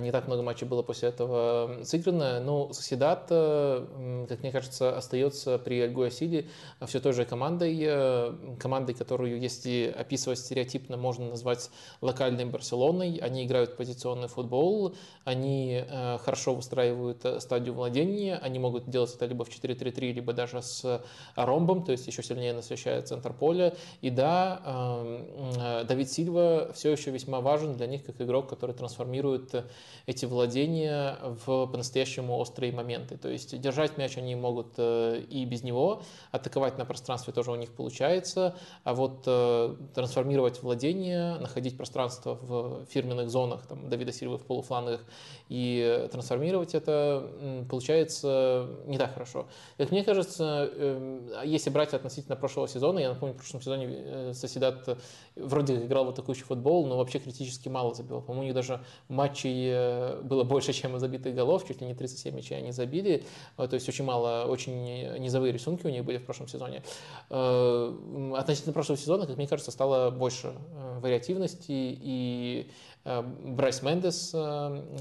не 0.01 0.11
так 0.11 0.27
много 0.27 0.43
матчей 0.43 0.67
было 0.67 0.83
после 0.83 1.11
этого 1.11 1.83
сыграно. 1.85 2.41
Но 2.41 2.67
ну, 2.67 2.73
Соседат, 2.73 3.27
как 3.29 4.43
мне 4.43 4.53
кажется, 4.53 4.97
остается 4.97 5.59
при 5.59 5.81
Альгуа 5.81 6.11
Сиди 6.11 6.49
все 6.87 7.01
той 7.01 7.13
же 7.13 7.25
командой, 7.25 8.57
командой, 8.59 8.95
которую, 8.95 9.41
если 9.41 9.95
описывать 9.97 10.39
стереотипно, 10.39 10.97
можно 10.97 11.29
назвать 11.29 11.71
локальной 12.01 12.45
Барселоной. 12.45 13.17
Они 13.17 13.45
играют 13.45 13.77
позиционный 13.77 14.29
футбол, 14.29 14.95
они 15.25 15.85
хорошо 16.25 16.55
выстраивают 16.55 17.25
стадию 17.41 17.75
владения, 17.75 18.37
они 18.37 18.59
могут 18.59 18.89
делать 18.89 19.15
это 19.15 19.27
либо 19.27 19.45
в 19.45 19.49
4-3-3, 19.49 20.13
либо 20.13 20.33
даже 20.33 20.63
с 20.63 21.03
ромбом, 21.37 21.85
то 21.85 21.93
есть 21.93 22.07
еще 22.07 22.23
сильнее 22.23 22.53
насыщая 22.53 23.03
центр 23.03 23.33
поля. 23.33 23.75
И 24.01 24.11
да, 24.11 24.61
э, 24.65 25.85
Давид 25.87 26.11
Сильва 26.11 26.73
все 26.73 26.93
еще 26.93 27.11
весьма 27.11 27.41
важен 27.41 27.75
для 27.75 27.87
них 27.87 28.05
как 28.05 28.21
игрок, 28.21 28.49
который 28.49 28.75
трансформирует 28.75 29.65
эти 30.07 30.25
владения 30.25 31.19
в 31.23 31.67
по-настоящему 31.67 32.37
острые 32.39 32.73
моменты. 32.73 33.17
То 33.17 33.29
есть 33.29 33.59
держать 33.61 33.99
мяч 33.99 34.17
они 34.17 34.35
могут 34.35 34.75
э, 34.77 35.23
и 35.29 35.45
без 35.45 35.63
него, 35.63 36.03
атаковать 36.31 36.79
на 36.79 36.85
пространстве 36.85 37.33
тоже 37.33 37.51
у 37.51 37.57
них 37.57 37.73
получается, 37.73 38.57
а 38.85 38.95
вот 38.95 39.25
э, 39.27 39.77
трансформировать 39.95 40.63
владение, 40.63 41.39
находить 41.39 41.77
пространство 41.77 42.39
в 42.41 42.87
фирменных 42.87 43.31
зонах 43.31 43.67
там, 43.67 43.89
Давида 43.89 44.13
Сильвы 44.13 44.39
в 44.39 44.45
полуфлангах 44.45 45.01
и 45.49 46.09
трансформировать 46.11 46.75
это 46.75 47.31
получается 47.69 48.69
не 48.87 48.99
так 48.99 49.15
хорошо. 49.15 49.47
Как 49.77 49.91
мне 49.91 50.05
кажется, 50.05 50.71
эм, 50.75 51.31
если 51.45 51.71
брать 51.71 51.95
относительно 51.95 52.37
прошлого 52.37 52.69
сезона, 52.69 52.99
я 52.99 53.11
напомню, 53.11 53.35
в 53.35 53.39
прошлом 53.39 53.61
сезоне 53.61 53.87
э, 53.91 54.33
Соседат 54.35 54.99
вроде 55.37 55.77
играл 55.77 56.05
в 56.05 56.09
атакующий 56.11 56.45
футбол, 56.45 56.87
но 56.87 56.97
вообще 56.97 57.19
критически 57.19 57.69
мало 57.69 57.95
забил. 57.95 58.21
По-моему, 58.21 58.43
у 58.43 58.45
них 58.45 58.55
даже 58.55 58.81
матчей 59.09 59.69
э, 59.71 60.21
было 60.23 60.45
больше, 60.45 60.73
чем 60.73 60.99
забитых 60.99 61.35
голов, 61.35 61.67
чуть 61.67 61.81
ли 61.81 61.87
не 61.87 61.95
37 61.95 62.35
мячей 62.35 62.59
они 62.59 62.73
забили, 62.73 63.25
э, 63.59 63.69
то 63.69 63.75
есть 63.75 63.89
очень 63.89 64.05
мало, 64.05 64.47
очень 64.47 65.19
низовые 65.19 65.53
рисунки 65.53 65.87
у 65.87 65.91
них 65.91 66.05
были 66.05 66.19
в 66.19 66.25
прошлом 66.25 66.49
сезоне. 66.49 66.83
Относительно 67.29 68.73
прошлого 68.73 68.99
сезона, 68.99 69.27
как 69.27 69.37
мне 69.37 69.47
кажется, 69.47 69.71
стало 69.71 70.11
больше 70.11 70.53
вариативности 71.01 71.73
и 71.73 72.33
Э, 72.53 72.69
Брайс 73.05 73.83
Мендес, 73.83 74.31
э, 74.33 74.39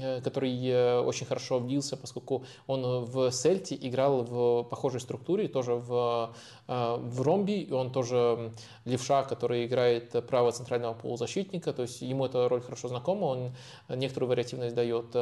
э, 0.00 0.20
который 0.22 1.02
очень 1.02 1.24
хорошо 1.24 1.60
влился, 1.60 1.96
поскольку 1.96 2.44
он 2.66 3.04
в 3.04 3.30
Сельте 3.30 3.78
играл 3.80 4.24
в 4.24 4.64
похожей 4.64 5.00
структуре, 5.00 5.48
тоже 5.48 5.74
в, 5.74 6.34
в 6.66 7.22
ромби, 7.22 7.60
и 7.60 7.72
он 7.72 7.92
тоже 7.92 8.52
левша, 8.84 9.22
который 9.22 9.66
играет 9.66 10.26
право 10.26 10.50
центрального 10.50 10.94
полузащитника, 10.94 11.72
то 11.72 11.82
есть 11.82 12.02
ему 12.02 12.26
эта 12.26 12.48
роль 12.48 12.60
хорошо 12.60 12.88
знакома, 12.88 13.24
он 13.24 13.52
некоторую 13.88 14.30
вариативность 14.30 14.74
дает. 14.74 15.14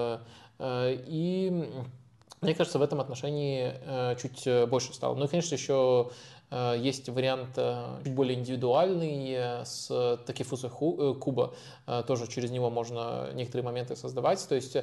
И 0.62 1.70
мне 2.40 2.55
кажется, 2.55 2.78
в 2.78 2.82
этом 2.82 3.01
отношении 3.01 3.74
чуть 4.16 4.69
больше 4.69 4.94
стало. 4.94 5.15
Ну 5.15 5.24
и, 5.24 5.28
конечно, 5.28 5.55
еще 5.55 6.11
Э, 6.40 6.40
есть 6.51 7.09
вариант 7.09 7.51
э, 7.56 8.01
чуть 8.02 8.14
более 8.14 8.36
индивидуальный 8.36 9.31
э, 9.31 9.64
с 9.64 10.18
Такифуса 10.27 10.68
Куба. 10.68 11.55
Тоже 12.06 12.27
через 12.27 12.51
него 12.51 12.70
можно 12.70 13.31
некоторые 13.35 13.64
моменты 13.64 13.94
создавать. 13.94 14.44
То 14.48 14.55
есть 14.56 14.77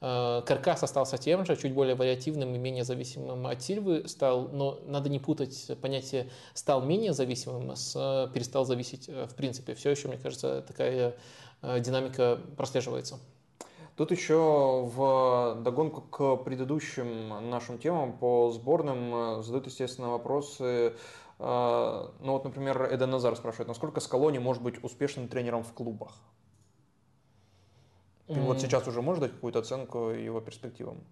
каркас 0.00 0.82
остался 0.82 1.18
тем 1.18 1.46
же, 1.46 1.56
чуть 1.56 1.74
более 1.74 1.94
вариативным 1.94 2.54
и 2.54 2.58
менее 2.58 2.84
зависимым 2.84 3.46
от 3.46 3.62
Сильвы 3.62 4.08
стал. 4.08 4.48
Но 4.48 4.80
надо 4.86 5.08
не 5.08 5.20
путать 5.20 5.70
понятие 5.80 6.28
«стал 6.54 6.82
менее 6.82 7.12
зависимым» 7.12 7.76
с 7.76 8.30
«перестал 8.34 8.64
зависеть 8.64 9.08
в 9.08 9.34
принципе». 9.36 9.74
Все 9.74 9.90
еще, 9.90 10.08
мне 10.08 10.18
кажется, 10.18 10.62
такая 10.66 11.14
динамика 11.62 12.40
прослеживается. 12.56 13.18
Тут 13.96 14.10
еще 14.10 14.84
в 14.86 15.62
догонку 15.62 16.00
к 16.00 16.36
предыдущим 16.44 17.50
нашим 17.50 17.78
темам 17.78 18.16
по 18.16 18.50
сборным 18.50 19.14
э, 19.14 19.42
задают, 19.42 19.66
естественно, 19.66 20.08
вопросы. 20.08 20.94
Э, 21.38 22.08
ну 22.20 22.32
вот, 22.32 22.44
например, 22.44 22.88
Эден 22.90 23.10
Назар 23.10 23.36
спрашивает, 23.36 23.68
насколько 23.68 24.00
Скалони 24.00 24.38
может 24.38 24.62
быть 24.62 24.82
успешным 24.82 25.28
тренером 25.28 25.62
в 25.62 25.74
клубах? 25.74 26.16
Ты 28.28 28.34
mm. 28.34 28.44
вот 28.44 28.60
сейчас 28.60 28.88
уже 28.88 29.02
можешь 29.02 29.20
дать 29.20 29.32
какую-то 29.32 29.58
оценку 29.58 30.08
его 30.08 30.40
перспективам? 30.40 31.04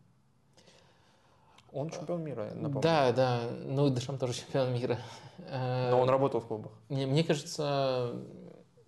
Он 1.72 1.90
чемпион 1.90 2.24
мира, 2.24 2.50
напомню. 2.54 2.80
Да, 2.80 3.12
да. 3.12 3.42
Ну 3.66 3.88
и 3.88 3.90
Дешам 3.90 4.16
тоже 4.16 4.32
чемпион 4.32 4.72
мира. 4.72 4.98
Но 5.38 6.00
он 6.00 6.08
работал 6.08 6.40
в 6.40 6.46
клубах. 6.46 6.72
Мне, 6.88 7.06
мне 7.06 7.24
кажется, 7.24 8.16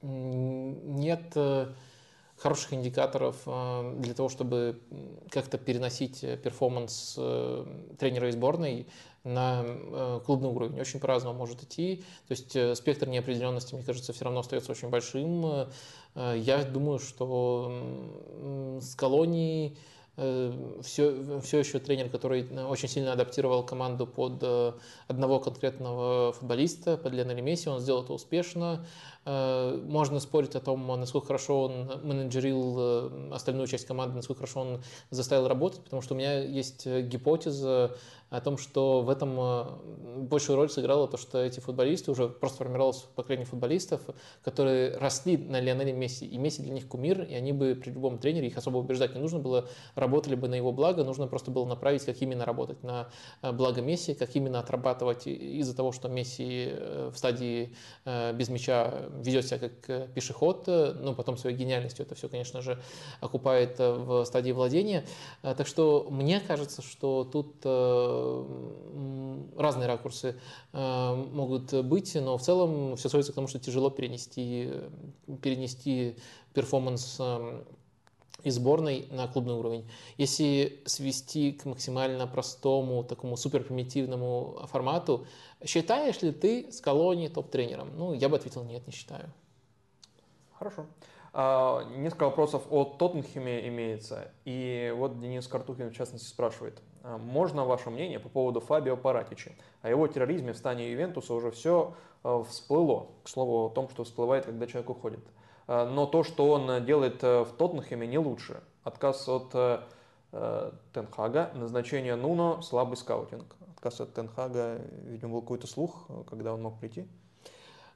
нет 0.01 1.37
хороших 2.43 2.73
индикаторов 2.73 3.37
э, 3.47 3.95
для 3.99 4.15
того, 4.15 4.29
чтобы 4.29 4.81
как-то 5.31 5.59
переносить 5.59 6.25
э, 6.25 6.37
перформанс 6.37 7.15
э, 7.17 7.65
тренера 7.99 8.29
и 8.29 8.33
сборной 8.33 8.87
на 9.23 9.65
клубный 10.27 10.49
уровень. 10.49 10.81
Очень 10.81 10.99
по-разному 10.99 11.39
может 11.39 11.63
идти. 11.63 12.03
То 12.27 12.33
есть 12.33 12.77
спектр 12.77 13.07
неопределенности, 13.07 13.73
мне 13.73 13.85
кажется, 13.85 14.13
все 14.13 14.25
равно 14.25 14.41
остается 14.41 14.73
очень 14.73 14.89
большим. 14.89 15.69
Я 16.17 16.65
думаю, 16.65 16.99
что 16.99 18.81
с 18.81 18.97
колонией 18.97 19.79
все, 20.17 21.41
все 21.41 21.59
еще 21.61 21.79
тренер, 21.79 22.09
который 22.09 22.45
очень 22.65 22.89
сильно 22.89 23.13
адаптировал 23.13 23.65
команду 23.65 24.09
под 24.09 24.43
одного 25.07 25.39
конкретного 25.39 26.33
футболиста, 26.33 26.97
под 26.97 27.13
Лионеля 27.13 27.43
Месси, 27.43 27.69
он 27.69 27.79
сделал 27.79 28.03
это 28.03 28.15
успешно. 28.15 28.85
Э, 29.25 29.81
можно 29.85 30.19
спорить 30.19 30.57
о 30.57 30.61
том, 30.61 30.85
насколько 30.99 31.29
хорошо 31.29 31.63
он 31.63 32.01
менеджерил 32.03 32.77
э, 32.79 33.31
остальную 33.33 33.69
часть 33.69 33.87
команды, 33.87 34.17
насколько 34.17 34.41
хорошо 34.41 34.61
он 34.61 34.83
заставил 35.11 35.47
работать, 35.47 35.81
потому 35.85 36.03
что 36.03 36.15
у 36.15 36.17
меня 36.17 36.41
есть 36.41 36.87
э, 36.87 37.03
гипотеза 37.03 37.97
о 38.31 38.41
том, 38.41 38.57
что 38.57 39.03
в 39.03 39.11
этом 39.11 40.27
большую 40.27 40.57
роль 40.57 40.71
сыграло 40.71 41.07
то, 41.07 41.19
что 41.19 41.39
эти 41.39 41.61
футболисты, 41.61 42.11
уже 42.11 42.31
просто 42.31 42.59
формировалось 42.59 43.05
поколение 43.15 43.45
футболистов, 43.45 44.01
которые 44.43 44.97
росли 44.97 45.37
на 45.37 45.61
Лионеле 45.61 45.93
Месси, 45.93 46.25
и 46.25 46.39
Месси 46.39 46.63
для 46.63 46.73
них 46.73 46.89
кумир, 46.89 47.25
и 47.25 47.35
они 47.35 47.53
бы 47.53 47.75
при 47.75 47.91
любом 47.91 48.17
тренере, 48.17 48.47
их 48.47 48.57
особо 48.57 48.79
убеждать 48.79 49.15
не 49.15 49.21
нужно 49.21 49.39
было, 49.39 49.69
работали 49.97 50.35
бы 50.35 50.49
на 50.49 50.55
его 50.55 50.73
благо, 50.73 51.05
нужно 51.05 51.27
просто 51.27 51.51
было 51.51 51.67
направить, 51.67 52.07
как 52.07 52.23
именно 52.23 52.47
работать 52.47 52.83
на 52.83 53.11
благо 53.43 53.83
Месси, 53.83 54.15
как 54.15 54.35
именно 54.35 54.61
отрабатывать 54.61 55.27
из-за 55.27 55.77
того, 55.77 55.93
что 55.93 56.09
Месси 56.09 56.73
в 57.13 57.15
стадии 57.15 57.75
без 58.07 58.49
мяча 58.49 59.11
ведет 59.21 59.47
себя 59.47 59.59
как 59.59 60.13
пешеход, 60.15 60.67
ну, 60.67 61.15
потом 61.15 61.37
своей 61.37 61.57
гениальностью 61.57 62.05
это 62.05 62.15
все, 62.15 62.29
конечно 62.29 62.63
же, 62.63 62.81
окупает 63.21 63.79
в 63.79 64.25
стадии 64.25 64.53
владения. 64.53 65.05
Так 65.43 65.67
что 65.67 66.07
мне 66.11 66.41
кажется, 66.41 66.83
что 66.83 67.25
тут 67.25 67.65
разные 69.57 69.87
ракурсы 69.87 70.37
могут 70.73 71.73
быть, 71.85 72.15
но 72.15 72.39
в 72.39 72.43
целом 72.43 72.97
все 72.97 73.09
сводится 73.09 73.33
к 73.33 73.35
тому, 73.35 73.49
что 73.49 73.59
тяжело 73.59 73.91
перенести, 73.91 74.71
перенести 75.43 76.17
перформанс 76.55 77.21
и 78.45 78.51
сборной 78.51 79.07
на 79.11 79.29
клубный 79.29 79.55
уровень. 79.55 79.89
Если 80.17 80.83
свести 80.87 81.53
к 81.53 81.65
максимально 81.65 82.27
простому, 82.27 83.05
такому 83.05 83.37
суперпримитивному 83.37 84.67
формату, 84.67 85.27
считаешь 85.65 86.23
ли 86.23 86.33
ты 86.33 86.71
Скалони 86.73 87.29
топ-тренером? 87.29 87.97
Ну, 87.97 88.13
я 88.13 88.29
бы 88.29 88.37
ответил 88.37 88.65
нет, 88.65 88.87
не 88.87 88.93
считаю. 88.93 89.33
Хорошо. 90.59 90.87
А, 91.35 91.85
несколько 91.97 92.25
вопросов 92.25 92.63
о 92.71 92.85
Тоттенхеме 92.85 93.67
имеется. 93.69 94.33
И 94.45 94.93
вот 94.97 95.19
Денис 95.19 95.47
Картухин 95.49 95.91
в 95.91 95.95
частности 95.95 96.29
спрашивает. 96.29 96.83
А, 97.03 97.17
можно 97.17 97.65
ваше 97.65 97.91
мнение 97.91 98.21
по 98.21 98.29
поводу 98.29 98.61
Фабио 98.61 98.97
Паратичи? 98.97 99.53
О 99.81 99.89
его 99.89 100.07
терроризме 100.09 100.53
в 100.53 100.57
стане 100.59 100.91
Ювентуса 100.91 101.33
уже 101.33 101.51
все 101.51 101.95
а, 102.23 102.43
всплыло. 102.45 103.09
К 103.25 103.29
слову 103.29 103.67
о 103.67 103.71
том, 103.71 103.89
что 103.89 104.05
всплывает, 104.05 104.45
когда 104.45 104.67
человек 104.67 104.91
уходит. 104.91 105.21
А, 105.73 105.87
но 105.87 106.05
то, 106.05 106.23
что 106.23 106.51
он 106.51 106.85
делает 106.85 107.25
э, 107.25 107.45
в 107.45 107.53
Тоттенхеме, 107.53 108.07
не 108.07 108.19
лучше. 108.19 108.61
Отказ 108.85 109.27
от 109.27 109.53
э, 109.55 109.81
э, 110.33 110.71
Тенхага, 110.93 111.51
назначение 111.55 112.15
Нуно, 112.15 112.61
слабый 112.61 112.99
скаутинг. 112.99 113.57
Отказ 113.77 114.03
от 114.03 114.13
Тенхага, 114.13 114.83
видимо, 115.07 115.33
был 115.33 115.41
какой-то 115.41 115.67
слух, 115.67 116.09
когда 116.29 116.53
он 116.53 116.61
мог 116.61 116.79
прийти. 116.79 117.07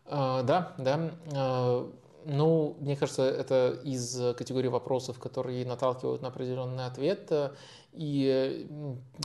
А, 0.06 0.42
да, 0.42 0.72
да. 0.78 1.84
Ну, 2.24 2.76
мне 2.80 2.96
кажется, 2.96 3.22
это 3.22 3.78
из 3.84 4.34
категории 4.36 4.68
вопросов, 4.68 5.18
которые 5.18 5.64
наталкивают 5.66 6.22
на 6.22 6.28
определенный 6.28 6.86
ответ 6.86 7.30
и 7.92 8.66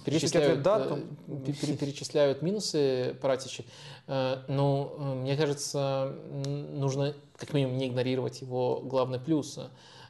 перечисляют, 0.05 0.61
да, 0.61 0.87
то... 0.87 0.99
перечисляют 1.25 2.43
минусы 2.43 3.17
Паратича. 3.19 3.63
Но 4.07 5.15
мне 5.15 5.35
кажется, 5.35 6.13
нужно 6.45 7.15
как 7.41 7.53
минимум 7.53 7.77
не 7.77 7.87
игнорировать 7.87 8.41
его 8.41 8.81
главный 8.83 9.19
плюс. 9.19 9.59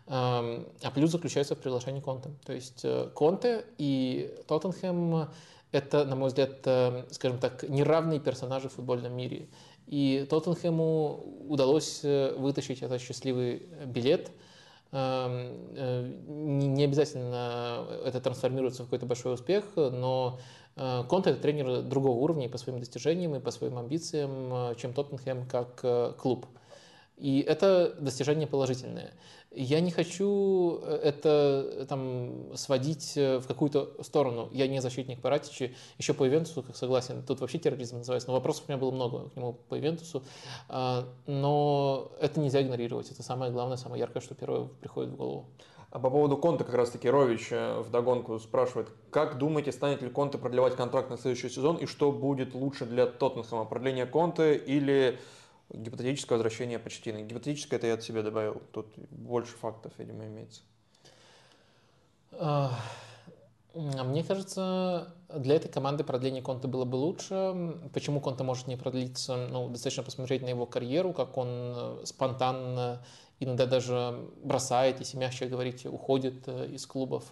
А 0.07 0.91
плюс 0.93 1.11
заключается 1.11 1.55
в 1.55 1.59
приглашении 1.59 2.01
Конте. 2.01 2.31
То 2.45 2.51
есть 2.51 2.81
э, 2.83 3.09
Конте 3.15 3.63
и 3.77 4.35
Тоттенхэм– 4.47 5.29
это, 5.71 6.03
на 6.03 6.17
мой 6.17 6.27
взгляд, 6.27 6.59
э, 6.65 7.05
скажем 7.11 7.39
так, 7.39 7.63
неравные 7.69 8.19
персонажи 8.19 8.67
в 8.67 8.73
футбольном 8.73 9.15
мире. 9.15 9.47
И 9.87 10.27
Тоттенхэму 10.29 11.45
удалось 11.47 12.01
э, 12.03 12.35
вытащить 12.37 12.81
этот 12.81 13.01
счастливый 13.01 13.67
билет. 13.85 14.31
Не 14.91 16.83
обязательно 16.83 17.87
это 18.03 18.19
трансформируется 18.19 18.83
в 18.83 18.87
какой-то 18.87 19.05
большой 19.05 19.35
успех, 19.35 19.63
но 19.77 20.39
Конте– 20.75 21.29
это 21.31 21.39
тренер 21.41 21.83
другого 21.83 22.17
уровня 22.17 22.47
и 22.47 22.49
по 22.49 22.57
своим 22.57 22.79
достижениям, 22.79 23.33
и 23.35 23.39
по 23.39 23.51
своим 23.51 23.77
амбициям, 23.77 24.75
чем 24.75 24.91
Тоттенхэм 24.93 25.47
как 25.47 26.17
клуб. 26.17 26.47
И 27.21 27.39
это 27.41 27.95
достижение 27.99 28.47
положительное. 28.47 29.13
Я 29.51 29.79
не 29.79 29.91
хочу 29.91 30.79
э, 30.81 31.01
это 31.03 31.85
там 31.87 32.55
сводить 32.55 33.13
э, 33.15 33.37
в 33.37 33.45
какую-то 33.45 33.95
сторону. 34.01 34.49
Я 34.51 34.67
не 34.67 34.81
защитник 34.81 35.21
Паратичи. 35.21 35.75
Еще 35.99 36.15
по 36.15 36.27
Ивентусу, 36.27 36.63
как 36.63 36.75
согласен, 36.75 37.21
тут 37.21 37.39
вообще 37.39 37.59
терроризм 37.59 37.97
называется. 37.97 38.29
Но 38.29 38.33
вопросов 38.33 38.63
у 38.67 38.71
меня 38.71 38.79
было 38.79 38.89
много 38.89 39.29
к 39.29 39.35
нему 39.35 39.53
по 39.53 39.77
Ивентусу. 39.77 40.23
А, 40.67 41.07
но 41.27 42.11
это 42.19 42.39
нельзя 42.39 42.63
игнорировать. 42.63 43.11
Это 43.11 43.21
самое 43.21 43.51
главное, 43.51 43.77
самое 43.77 43.99
яркое, 43.99 44.23
что 44.23 44.33
первое 44.33 44.67
приходит 44.81 45.11
в 45.11 45.15
голову. 45.15 45.45
А 45.91 45.99
по 45.99 46.09
поводу 46.09 46.37
Конта 46.37 46.63
как 46.63 46.73
раз-таки 46.73 47.07
Рович 47.07 47.49
э, 47.51 47.81
в 47.81 47.91
догонку 47.91 48.39
спрашивает, 48.39 48.87
как 49.11 49.37
думаете, 49.37 49.71
станет 49.71 50.01
ли 50.01 50.09
Конте 50.09 50.39
продлевать 50.39 50.75
контракт 50.75 51.11
на 51.11 51.17
следующий 51.17 51.49
сезон 51.49 51.75
и 51.75 51.85
что 51.85 52.11
будет 52.11 52.55
лучше 52.55 52.87
для 52.87 53.05
Тоттенхэма, 53.05 53.65
продление 53.65 54.07
Конте 54.07 54.55
или 54.55 55.19
гипотетическое 55.73 56.37
возвращение 56.37 56.79
Почтина. 56.79 57.21
Гипотетическое 57.21 57.77
это 57.77 57.87
я 57.87 57.93
от 57.95 58.03
себя 58.03 58.23
добавил. 58.23 58.61
Тут 58.71 58.87
больше 59.09 59.55
фактов, 59.57 59.93
видимо, 59.97 60.25
имеется. 60.25 60.61
А, 62.33 62.77
мне 63.73 64.23
кажется, 64.23 65.13
для 65.33 65.55
этой 65.55 65.69
команды 65.69 66.03
продление 66.03 66.41
Конта 66.41 66.67
было 66.67 66.85
бы 66.85 66.95
лучше. 66.95 67.79
Почему 67.93 68.19
Конта 68.19 68.43
может 68.43 68.67
не 68.67 68.75
продлиться? 68.75 69.47
Ну, 69.47 69.69
достаточно 69.69 70.03
посмотреть 70.03 70.41
на 70.41 70.49
его 70.49 70.65
карьеру, 70.65 71.13
как 71.13 71.37
он 71.37 71.47
э, 71.49 72.01
спонтанно 72.05 73.03
иногда 73.41 73.65
даже 73.65 74.19
бросает, 74.43 74.99
если 74.99 75.17
мягче 75.17 75.47
говорить, 75.47 75.85
уходит 75.85 76.43
э, 76.47 76.67
из 76.67 76.85
клубов. 76.85 77.25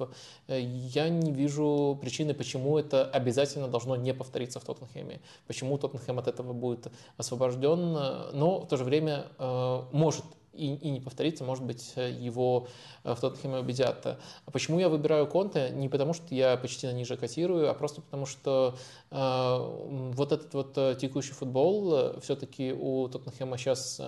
Э, 0.48 0.60
я 0.60 1.08
не 1.08 1.32
вижу 1.32 1.98
причины, 2.02 2.34
почему 2.34 2.78
это 2.78 3.06
обязательно 3.06 3.68
должно 3.68 3.96
не 3.96 4.14
повториться 4.14 4.60
в 4.60 4.66
Тоттенхэме. 4.66 5.22
Почему 5.48 5.78
Тоттенхэм 5.78 6.18
от 6.18 6.28
этого 6.28 6.54
будет 6.54 6.92
освобожден, 7.18 7.94
но 8.34 8.62
в 8.62 8.68
то 8.68 8.78
же 8.78 8.84
время 8.84 9.28
э, 9.38 9.84
может 9.92 10.26
и, 10.54 10.74
и 10.76 10.90
не 10.90 11.00
повторится, 11.00 11.44
может 11.44 11.64
быть, 11.64 11.94
его 11.96 12.68
в 13.04 13.16
Тоттенхэме 13.16 13.60
убедят. 13.60 14.06
А 14.06 14.52
почему 14.52 14.80
я 14.80 14.90
выбираю 14.90 15.26
Конте? 15.28 15.70
Не 15.70 15.88
потому, 15.88 16.14
что 16.14 16.36
я 16.36 16.58
почти 16.58 16.88
на 16.88 16.92
ниже 16.92 17.16
котирую, 17.16 17.70
а 17.70 17.74
просто 17.74 18.02
потому, 18.02 18.26
что 18.26 18.76
вот 19.12 20.32
этот 20.32 20.54
вот 20.54 20.98
текущий 21.00 21.32
футбол, 21.32 22.20
все-таки 22.22 22.72
у 22.72 23.08
Тоттенхэма 23.08 23.58
сейчас 23.58 24.00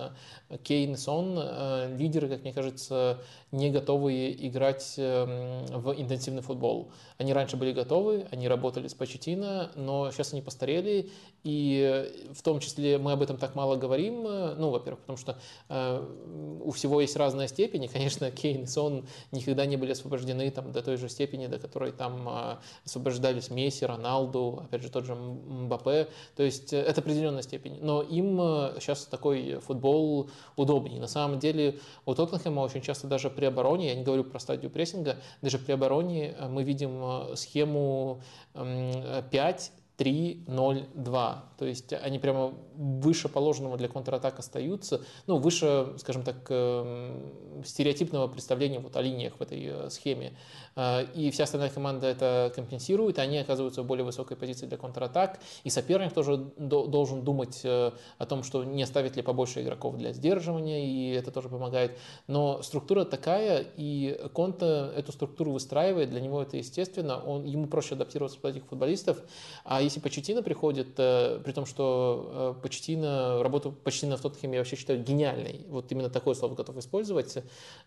Кейн 0.62 0.94
и 0.94 0.96
Сон, 0.96 1.38
э, 1.38 1.96
лидеры, 1.96 2.28
как 2.28 2.42
мне 2.42 2.52
кажется, 2.52 3.18
не 3.50 3.70
готовые 3.70 4.46
играть 4.46 4.94
эм, 4.96 5.64
в 5.66 5.94
интенсивный 5.94 6.42
футбол. 6.42 6.90
Они 7.18 7.32
раньше 7.32 7.56
были 7.56 7.72
готовы, 7.72 8.26
они 8.30 8.48
работали 8.48 8.88
с 8.88 8.94
Почетино, 8.94 9.70
но 9.74 10.10
сейчас 10.10 10.32
они 10.32 10.42
постарели, 10.42 11.10
и 11.42 12.30
в 12.32 12.42
том 12.42 12.60
числе 12.60 12.98
мы 12.98 13.12
об 13.12 13.22
этом 13.22 13.36
так 13.36 13.54
мало 13.54 13.76
говорим, 13.76 14.26
э, 14.26 14.54
ну, 14.56 14.70
во-первых, 14.70 15.00
потому 15.00 15.16
что 15.16 15.38
э, 15.68 16.60
у 16.64 16.70
всего 16.70 17.00
есть 17.00 17.16
разная 17.16 17.48
степень, 17.48 17.84
и, 17.84 17.88
конечно, 17.88 18.30
Кейн 18.30 18.64
и 18.64 18.66
Сон 18.66 19.06
никогда 19.30 19.66
не 19.66 19.76
были 19.76 19.92
освобождены 19.92 20.50
там, 20.50 20.72
до 20.72 20.82
той 20.82 20.96
же 20.96 21.08
степени, 21.08 21.46
до 21.46 21.58
которой 21.58 21.92
там 21.92 22.58
освобождались 22.84 23.50
Месси, 23.50 23.84
Роналду, 23.86 24.60
опять 24.64 24.82
же, 24.82 24.90
тот 24.92 25.04
же 25.06 25.14
Мбаппе, 25.14 26.08
то 26.36 26.42
есть 26.42 26.72
это 26.72 27.00
определенная 27.00 27.42
степень, 27.42 27.78
но 27.80 28.02
им 28.02 28.36
сейчас 28.80 29.06
такой 29.06 29.58
футбол 29.60 30.30
удобнее. 30.56 31.00
На 31.00 31.08
самом 31.08 31.38
деле 31.38 31.78
у 32.06 32.14
Тоттенхэма 32.14 32.60
очень 32.60 32.82
часто 32.82 33.06
даже 33.06 33.30
при 33.30 33.46
обороне, 33.46 33.88
я 33.88 33.94
не 33.94 34.04
говорю 34.04 34.24
про 34.24 34.38
стадию 34.38 34.70
прессинга, 34.70 35.16
даже 35.40 35.58
при 35.58 35.72
обороне 35.72 36.34
э, 36.38 36.48
мы 36.48 36.62
видим 36.62 37.02
э, 37.02 37.36
схему 37.36 38.20
5 38.54 39.72
3-0-2. 39.98 41.36
То 41.58 41.64
есть 41.64 41.92
они 41.92 42.18
прямо 42.18 42.54
выше 42.74 43.28
положенного 43.28 43.76
для 43.76 43.88
контратак 43.88 44.38
остаются, 44.38 45.02
ну, 45.26 45.36
выше, 45.36 45.94
скажем 45.98 46.22
так, 46.22 46.36
эм, 46.48 47.62
стереотипного 47.64 48.26
представления 48.26 48.80
вот 48.80 48.96
о 48.96 49.02
линиях 49.02 49.34
в 49.38 49.42
этой 49.42 49.64
э, 49.64 49.90
схеме. 49.90 50.32
Э, 50.76 51.04
и 51.14 51.30
вся 51.30 51.44
остальная 51.44 51.70
команда 51.70 52.06
это 52.06 52.52
компенсирует, 52.54 53.18
они 53.18 53.38
оказываются 53.38 53.82
в 53.82 53.86
более 53.86 54.04
высокой 54.04 54.36
позиции 54.36 54.66
для 54.66 54.78
контратак, 54.78 55.40
и 55.64 55.70
соперник 55.70 56.12
тоже 56.12 56.36
должен 56.36 57.22
думать 57.22 57.60
э, 57.64 57.92
о 58.18 58.26
том, 58.26 58.42
что 58.42 58.64
не 58.64 58.82
оставить 58.82 59.16
ли 59.16 59.22
побольше 59.22 59.62
игроков 59.62 59.96
для 59.96 60.12
сдерживания, 60.12 60.86
и 60.86 61.10
это 61.14 61.30
тоже 61.30 61.48
помогает. 61.48 61.98
Но 62.26 62.62
структура 62.62 63.04
такая, 63.04 63.64
и 63.76 64.18
Конта 64.32 64.92
эту 64.96 65.12
структуру 65.12 65.52
выстраивает, 65.52 66.10
для 66.10 66.20
него 66.20 66.42
это 66.42 66.56
естественно, 66.56 67.18
он, 67.18 67.44
ему 67.44 67.66
проще 67.66 67.94
адаптироваться 67.94 68.38
под 68.38 68.56
этих 68.56 68.66
футболистов, 68.66 69.18
а 69.64 69.82
если 69.82 70.00
Почетина 70.00 70.42
приходит, 70.42 70.94
э, 70.98 71.40
при 71.44 71.52
том, 71.52 71.66
что 71.66 72.56
Почетина, 72.62 73.42
работу 73.42 73.72
Почетина 73.72 74.16
в 74.16 74.20
Тоттенхеме 74.20 74.54
я 74.54 74.60
вообще 74.60 74.76
считаю 74.76 75.02
гениальной, 75.02 75.66
вот 75.68 75.90
именно 75.92 76.10
такое 76.10 76.34
слово 76.34 76.54
готов 76.54 76.76
использовать, 76.78 77.38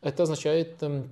это 0.02 0.24
означает 0.24 0.82
эм, 0.82 1.10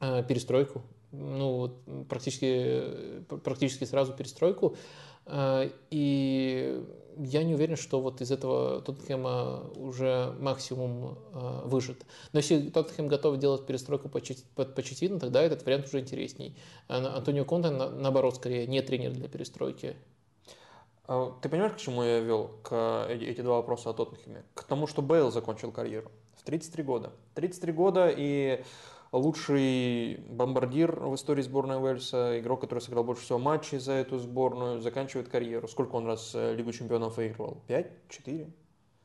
перестройку 0.00 0.82
ну, 1.12 1.72
практически, 2.08 3.22
практически 3.42 3.84
сразу 3.84 4.12
перестройку. 4.12 4.76
Э, 5.26 5.70
и 5.90 6.84
я 7.18 7.42
не 7.42 7.54
уверен, 7.54 7.76
что 7.76 8.00
вот 8.00 8.20
из 8.20 8.30
этого 8.30 8.80
Тоттенхэма 8.80 9.70
уже 9.76 10.34
максимум 10.40 11.18
э, 11.32 11.62
выжит. 11.64 12.04
Но 12.32 12.38
если 12.38 12.70
Тоттенхэм 12.70 13.08
готов 13.08 13.38
делать 13.38 13.66
перестройку 13.66 14.08
под 14.08 14.74
Почетино, 14.74 15.18
тогда 15.18 15.42
этот 15.42 15.64
вариант 15.64 15.86
уже 15.86 16.00
интересней. 16.00 16.56
Антонио 16.88 17.44
Конте, 17.44 17.70
наоборот, 17.70 18.36
скорее 18.36 18.66
не 18.66 18.82
тренер 18.82 19.12
для 19.12 19.28
перестройки. 19.28 19.96
А 21.06 21.32
ты 21.40 21.48
понимаешь, 21.48 21.72
к 21.72 21.78
чему 21.78 22.02
я 22.02 22.20
вел 22.20 22.50
к 22.62 23.06
эти 23.08 23.40
два 23.40 23.56
вопроса 23.56 23.90
о 23.90 23.94
Тоттенхэме? 23.94 24.44
К 24.54 24.62
тому, 24.64 24.86
что 24.86 25.02
Бейл 25.02 25.30
закончил 25.30 25.72
карьеру 25.72 26.10
в 26.36 26.42
33 26.44 26.84
года. 26.84 27.12
33 27.34 27.72
года 27.72 28.12
и 28.14 28.62
лучший 29.12 30.20
бомбардир 30.28 31.00
в 31.00 31.14
истории 31.14 31.42
сборной 31.42 31.80
Уэльса, 31.82 32.38
игрок, 32.40 32.60
который 32.60 32.80
сыграл 32.80 33.04
больше 33.04 33.22
всего 33.22 33.38
матчей 33.38 33.78
за 33.78 33.92
эту 33.92 34.18
сборную, 34.18 34.80
заканчивает 34.80 35.28
карьеру. 35.28 35.68
Сколько 35.68 35.96
он 35.96 36.06
раз 36.06 36.32
э, 36.34 36.54
Лигу 36.54 36.72
чемпионов 36.72 37.16
выигрывал? 37.16 37.62
Пять? 37.66 37.90
Четыре? 38.08 38.50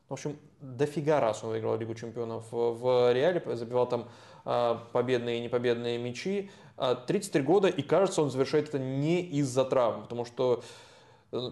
В 0.09 0.13
общем, 0.13 0.37
дофига 0.61 1.19
раз 1.19 1.43
он 1.43 1.51
выиграл 1.51 1.77
Лигу 1.77 1.95
чемпионов 1.95 2.45
в 2.51 3.13
Реале, 3.13 3.41
забивал 3.55 3.87
там 3.87 4.09
победные 4.91 5.39
и 5.39 5.41
непобедные 5.41 5.97
мячи. 5.97 6.51
33 7.07 7.41
года, 7.41 7.69
и 7.69 7.81
кажется, 7.81 8.21
он 8.21 8.29
завершает 8.29 8.67
это 8.67 8.77
не 8.77 9.21
из-за 9.21 9.63
травм, 9.63 10.03
потому 10.03 10.25
что 10.25 10.61
Э, 10.61 10.92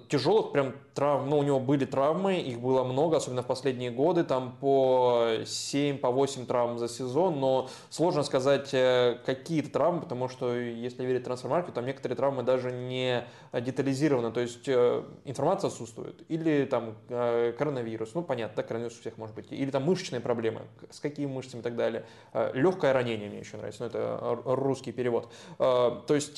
тяжелых 0.09 0.51
прям 0.51 0.73
травм, 0.93 1.29
ну, 1.29 1.39
у 1.39 1.43
него 1.43 1.59
были 1.59 1.85
травмы, 1.85 2.39
их 2.39 2.59
было 2.59 2.83
много, 2.83 3.17
особенно 3.17 3.41
в 3.41 3.47
последние 3.47 3.89
годы, 3.89 4.23
там 4.23 4.55
по 4.59 5.27
7, 5.45 5.97
по 5.97 6.11
8 6.11 6.45
травм 6.45 6.77
за 6.77 6.87
сезон, 6.87 7.39
но 7.39 7.69
сложно 7.89 8.23
сказать 8.23 8.73
э, 8.73 9.17
какие-то 9.25 9.71
травмы, 9.71 10.01
потому 10.01 10.27
что, 10.27 10.53
если 10.55 11.03
верить 11.03 11.23
трансфермаркету, 11.23 11.73
там 11.73 11.85
некоторые 11.85 12.15
травмы 12.15 12.43
даже 12.43 12.71
не 12.71 13.25
детализированы, 13.53 14.31
то 14.31 14.41
есть 14.41 14.67
э, 14.67 15.03
информация 15.25 15.69
отсутствует, 15.69 16.21
или 16.29 16.65
там 16.65 16.95
коронавирус, 17.07 18.13
ну, 18.13 18.21
понятно, 18.21 18.57
да, 18.57 18.63
коронавирус 18.63 18.97
у 18.97 19.01
всех 19.01 19.17
может 19.17 19.35
быть, 19.35 19.51
или 19.51 19.71
там 19.71 19.83
мышечные 19.83 20.19
проблемы, 20.19 20.61
с 20.89 20.99
какими 20.99 21.25
мышцами 21.25 21.61
и 21.61 21.63
так 21.63 21.75
далее, 21.75 22.05
легкое 22.53 22.93
ранение 22.93 23.29
мне 23.29 23.39
еще 23.39 23.57
нравится, 23.57 23.83
ну, 23.83 23.87
это 23.87 24.39
русский 24.45 24.91
перевод, 24.91 25.31
то 25.57 26.03
есть 26.09 26.37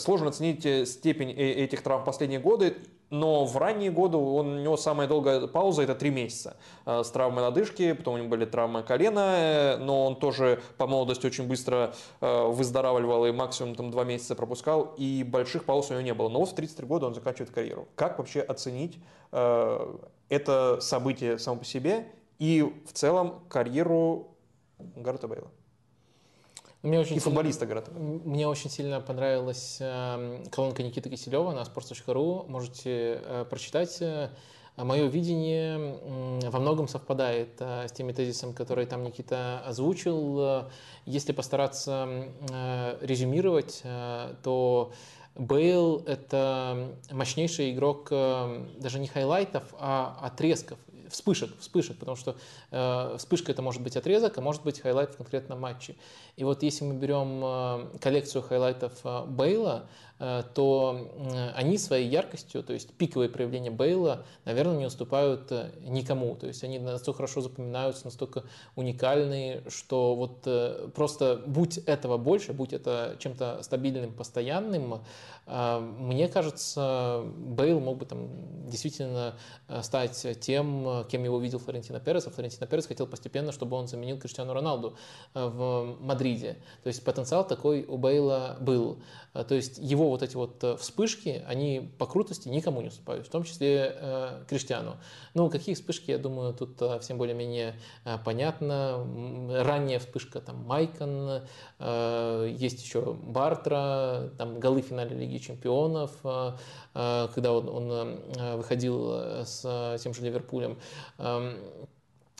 сложно 0.00 0.28
оценить 0.28 0.88
степень 0.88 1.30
этих 1.30 1.82
травм 1.82 2.02
в 2.02 2.04
последние 2.04 2.40
годы, 2.40 2.69
но 3.10 3.44
в 3.44 3.56
ранние 3.56 3.90
годы 3.90 4.16
он, 4.16 4.58
у 4.58 4.60
него 4.60 4.76
самая 4.76 5.08
долгая 5.08 5.46
пауза 5.48 5.82
это 5.82 5.94
три 5.94 6.10
месяца 6.10 6.56
э, 6.86 7.02
с 7.02 7.10
травмой 7.10 7.42
лодыжки, 7.42 7.92
потом 7.92 8.14
у 8.14 8.18
него 8.18 8.28
были 8.28 8.44
травмы 8.44 8.82
колена, 8.84 9.34
э, 9.36 9.76
но 9.78 10.06
он 10.06 10.16
тоже 10.16 10.62
по 10.78 10.86
молодости 10.86 11.26
очень 11.26 11.48
быстро 11.48 11.92
э, 12.20 12.44
выздоравливал 12.46 13.26
и 13.26 13.32
максимум 13.32 13.74
там 13.74 13.90
два 13.90 14.04
месяца 14.04 14.36
пропускал, 14.36 14.94
и 14.96 15.24
больших 15.24 15.64
пауз 15.64 15.90
у 15.90 15.94
него 15.94 16.02
не 16.02 16.14
было. 16.14 16.28
Но 16.28 16.38
вот 16.38 16.50
в 16.50 16.54
33 16.54 16.86
года 16.86 17.06
он 17.06 17.14
заканчивает 17.14 17.50
карьеру. 17.50 17.88
Как 17.96 18.18
вообще 18.18 18.40
оценить 18.40 18.98
это 19.30 20.78
событие 20.80 21.38
само 21.38 21.58
по 21.58 21.64
себе 21.64 22.08
и 22.38 22.62
в 22.86 22.92
целом 22.92 23.42
карьеру 23.48 24.36
Гарта 24.78 25.28
Бейла? 25.28 25.48
Мне 26.82 26.98
очень 26.98 27.16
и 27.16 27.18
футболиста 27.18 27.66
Гарата. 27.66 27.90
Мне 27.92 28.48
очень 28.48 28.70
сильно 28.70 29.00
понравилась 29.00 29.76
э, 29.80 30.44
колонка 30.50 30.82
Никиты 30.82 31.10
Киселева 31.10 31.52
на 31.52 31.60
sports.ru. 31.60 32.48
Можете 32.48 33.20
э, 33.22 33.44
прочитать. 33.48 33.98
Э, 34.00 34.30
Мое 34.76 35.08
видение 35.08 35.76
э, 35.78 36.48
во 36.48 36.58
многом 36.58 36.88
совпадает 36.88 37.50
э, 37.58 37.86
с 37.86 37.92
теми 37.92 38.12
тезисами, 38.12 38.52
которые 38.52 38.86
там 38.86 39.02
Никита 39.04 39.60
озвучил. 39.66 40.68
Если 41.04 41.32
постараться 41.32 42.08
э, 42.50 42.96
резюмировать, 43.02 43.82
э, 43.84 44.34
то 44.42 44.92
Бейл– 45.36 46.02
это 46.06 46.96
мощнейший 47.10 47.72
игрок 47.72 48.08
э, 48.10 48.66
даже 48.78 49.00
не 49.00 49.06
хайлайтов, 49.06 49.64
а 49.78 50.18
отрезков 50.22 50.78
вспышек, 51.10 51.50
вспышек, 51.58 51.98
потому 51.98 52.16
что 52.16 52.36
э, 52.70 53.16
вспышка 53.18 53.52
это 53.52 53.62
может 53.62 53.82
быть 53.82 53.96
отрезок, 53.96 54.38
а 54.38 54.40
может 54.40 54.62
быть 54.62 54.80
хайлайт 54.80 55.14
в 55.14 55.16
конкретном 55.16 55.60
матче. 55.60 55.96
И 56.36 56.44
вот 56.44 56.62
если 56.62 56.84
мы 56.84 56.94
берем 56.94 57.40
э, 57.42 57.98
коллекцию 57.98 58.42
хайлайтов 58.42 58.92
э, 59.04 59.24
Бейла, 59.26 59.86
то 60.54 61.10
они 61.54 61.78
своей 61.78 62.06
яркостью, 62.06 62.62
то 62.62 62.74
есть 62.74 62.92
пиковые 62.92 63.30
проявления 63.30 63.70
Бейла, 63.70 64.26
наверное, 64.44 64.76
не 64.76 64.84
уступают 64.84 65.50
э, 65.50 65.70
никому. 65.86 66.36
То 66.36 66.46
есть 66.46 66.62
они 66.62 66.78
настолько 66.78 67.18
хорошо 67.18 67.40
запоминаются, 67.40 68.04
настолько 68.04 68.44
уникальные, 68.76 69.62
что 69.68 70.14
вот 70.14 70.42
э, 70.44 70.88
просто 70.94 71.42
будь 71.46 71.78
этого 71.78 72.18
больше, 72.18 72.52
будь 72.52 72.74
это 72.74 73.16
чем-то 73.18 73.62
стабильным, 73.62 74.12
постоянным, 74.12 75.00
мне 75.46 76.28
кажется, 76.28 77.24
Бейл 77.36 77.80
мог 77.80 77.98
бы 77.98 78.06
там 78.06 78.28
действительно 78.68 79.34
стать 79.82 80.24
тем, 80.40 81.04
кем 81.10 81.24
его 81.24 81.40
видел 81.40 81.58
Флорентино 81.58 81.98
Перес, 81.98 82.26
а 82.28 82.30
Флорентино 82.30 82.68
Перес 82.68 82.86
хотел 82.86 83.08
постепенно, 83.08 83.50
чтобы 83.50 83.76
он 83.76 83.88
заменил 83.88 84.16
Криштиану 84.18 84.52
Роналду 84.52 84.94
в 85.34 85.96
Мадриде. 85.98 86.58
То 86.84 86.88
есть 86.88 87.02
потенциал 87.02 87.44
такой 87.44 87.84
у 87.84 87.96
Бейла 87.96 88.58
был. 88.60 89.00
То 89.32 89.54
есть 89.56 89.78
его 89.78 90.09
вот 90.10 90.22
эти 90.22 90.36
вот 90.36 90.62
э, 90.62 90.76
вспышки, 90.76 91.42
они 91.46 91.90
по 91.98 92.06
крутости 92.06 92.48
никому 92.48 92.80
не 92.80 92.88
уступают, 92.88 93.26
в 93.26 93.30
том 93.30 93.44
числе 93.44 93.94
э, 93.94 94.44
Криштиану. 94.48 94.96
Ну, 95.34 95.50
какие 95.50 95.74
вспышки, 95.74 96.10
я 96.10 96.18
думаю, 96.18 96.54
тут 96.54 96.80
э, 96.82 96.98
всем 97.00 97.18
более-менее 97.18 97.74
э, 98.04 98.18
понятно. 98.24 99.06
Ранняя 99.50 99.98
вспышка, 99.98 100.40
там, 100.40 100.64
Майкон, 100.64 101.42
э, 101.78 102.54
есть 102.56 102.82
еще 102.82 103.14
Бартра, 103.14 104.30
там, 104.38 104.60
голы 104.60 104.82
в 104.82 104.86
финале 104.86 105.16
Лиги 105.16 105.38
Чемпионов, 105.38 106.12
э, 106.24 106.52
когда 106.92 107.52
он, 107.52 107.68
он 107.68 108.20
выходил 108.56 109.44
с 109.44 109.98
тем 110.02 110.12
же 110.12 110.22
Ливерпулем. 110.22 110.76
Эм, 111.18 111.56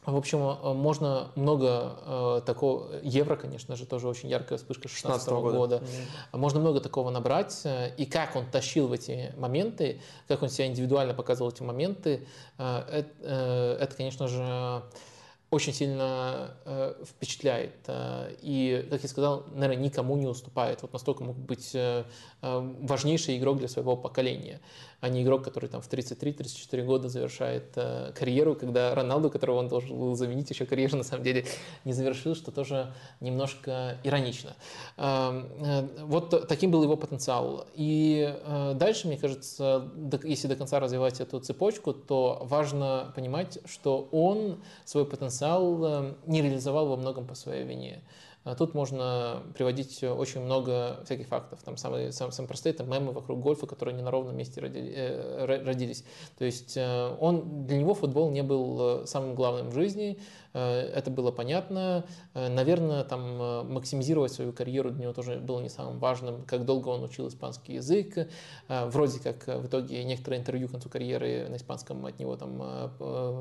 в 0.07 0.17
общем, 0.17 0.39
э, 0.39 0.73
можно 0.73 1.31
много 1.35 1.97
э, 2.05 2.41
такого... 2.47 2.89
Евро, 3.03 3.37
конечно 3.37 3.77
же, 3.77 3.85
тоже 3.87 4.09
очень 4.09 4.29
яркая 4.29 4.59
вспышка 4.59 4.89
16 4.89 5.29
-го 5.29 5.43
года. 5.43 5.57
года. 5.57 5.77
Mm-hmm. 5.77 6.39
Можно 6.39 6.61
много 6.61 6.81
такого 6.81 7.11
набрать. 7.11 7.61
Э, 7.65 7.95
и 7.97 8.07
как 8.07 8.37
он 8.37 8.47
тащил 8.47 8.89
в 8.89 8.93
эти 8.93 9.35
моменты, 9.37 10.01
как 10.27 10.43
он 10.43 10.49
себя 10.49 10.67
индивидуально 10.67 11.13
показывал 11.13 11.51
эти 11.51 11.63
моменты, 11.63 12.27
э, 12.59 12.79
это, 12.91 13.11
э, 13.21 13.77
это, 13.81 13.95
конечно 13.95 14.27
же, 14.27 14.83
очень 15.51 15.73
сильно 15.73 16.55
э, 16.65 16.95
впечатляет. 17.05 17.75
Э, 17.89 18.33
и, 18.41 18.87
как 18.89 19.03
я 19.03 19.09
сказал, 19.09 19.45
наверное, 19.53 19.85
никому 19.85 20.17
не 20.17 20.27
уступает. 20.27 20.81
Вот 20.83 20.93
настолько 20.93 21.25
мог 21.25 21.37
быть 21.37 21.75
э, 21.75 22.05
э 22.43 22.73
важнейший 22.81 23.37
игрок 23.37 23.59
для 23.59 23.69
своего 23.69 23.97
поколения 23.97 24.61
а 25.01 25.09
не 25.09 25.23
игрок, 25.23 25.43
который 25.43 25.69
там 25.69 25.81
в 25.81 25.89
33-34 25.89 26.85
года 26.85 27.09
завершает 27.09 27.73
э, 27.77 28.13
карьеру, 28.15 28.55
когда 28.55 28.95
Роналду, 28.95 29.31
которого 29.31 29.59
он 29.59 29.69
должен 29.69 29.99
был 29.99 30.15
заменить, 30.15 30.51
еще 30.51 30.67
карьеру 30.67 30.97
на 30.99 31.03
самом 31.03 31.25
деле 31.25 31.47
не 31.85 31.93
завершил, 31.93 32.35
что 32.35 32.51
тоже 32.51 32.93
немножко 33.21 33.99
иронично. 34.05 34.55
Э, 34.97 35.43
э, 35.61 35.89
вот 36.05 36.47
таким 36.49 36.71
был 36.71 36.83
его 36.83 36.97
потенциал. 36.97 37.67
И 37.75 38.35
э, 38.45 38.75
дальше, 38.75 39.09
мне 39.09 39.17
кажется, 39.17 39.91
до, 39.95 40.21
если 40.27 40.49
до 40.49 40.57
конца 40.57 40.81
развивать 40.81 41.21
эту 41.21 41.41
цепочку, 41.41 41.95
то 41.95 42.39
важно 42.43 43.13
понимать, 43.17 43.59
что 43.65 44.09
он 44.13 44.63
свой 44.85 45.07
потенциал 45.07 45.85
э, 45.85 46.15
не 46.27 46.43
реализовал 46.43 46.89
во 46.89 46.97
многом 46.97 47.27
по 47.27 47.35
своей 47.35 47.65
вине. 47.65 48.03
А 48.43 48.55
тут 48.55 48.73
можно 48.73 49.43
приводить 49.55 50.03
очень 50.03 50.41
много 50.41 51.01
всяких 51.05 51.29
фактов. 51.29 51.61
Там 51.63 51.77
самые, 51.77 52.11
самые, 52.11 52.33
самые 52.33 52.49
простые 52.49 52.73
это 52.73 52.85
мемы 52.85 53.13
вокруг 53.13 53.39
гольфа, 53.39 53.67
которые 53.67 53.95
не 53.95 54.03
на 54.03 54.11
ровном 54.11 54.35
месте 54.35 54.63
э, 54.63 55.45
родились. 55.45 56.05
То 56.39 56.47
есть 56.47 56.75
э, 56.77 57.17
он, 57.21 57.67
для 57.67 57.77
него 57.77 57.93
футбол 57.93 58.31
не 58.31 58.43
был 58.43 59.03
э, 59.03 59.07
самым 59.07 59.35
главным 59.35 59.69
в 59.69 59.75
жизни, 59.75 60.19
это 60.53 61.11
было 61.11 61.31
понятно. 61.31 62.05
Э, 62.35 62.49
наверное, 62.49 63.05
там 63.05 63.41
э, 63.41 63.63
максимизировать 63.63 64.33
свою 64.33 64.53
карьеру 64.53 64.91
для 64.91 65.03
него 65.03 65.13
тоже 65.13 65.37
было 65.37 65.61
не 65.61 65.69
самым 65.69 65.99
важным, 65.99 66.45
как 66.45 66.65
долго 66.65 66.89
он 66.89 67.05
учил 67.05 67.29
испанский 67.29 67.75
язык. 67.75 68.29
Вроде 68.69 69.21
как 69.21 69.47
в 69.47 69.67
итоге 69.67 70.03
некоторые 70.05 70.41
интервью 70.41 70.69
к 70.69 70.73
концу 70.73 70.89
карьеры 70.89 71.49
на 71.49 71.57
испанском 71.57 72.05
от 72.07 72.19
него 72.19 72.37
там 72.37 72.59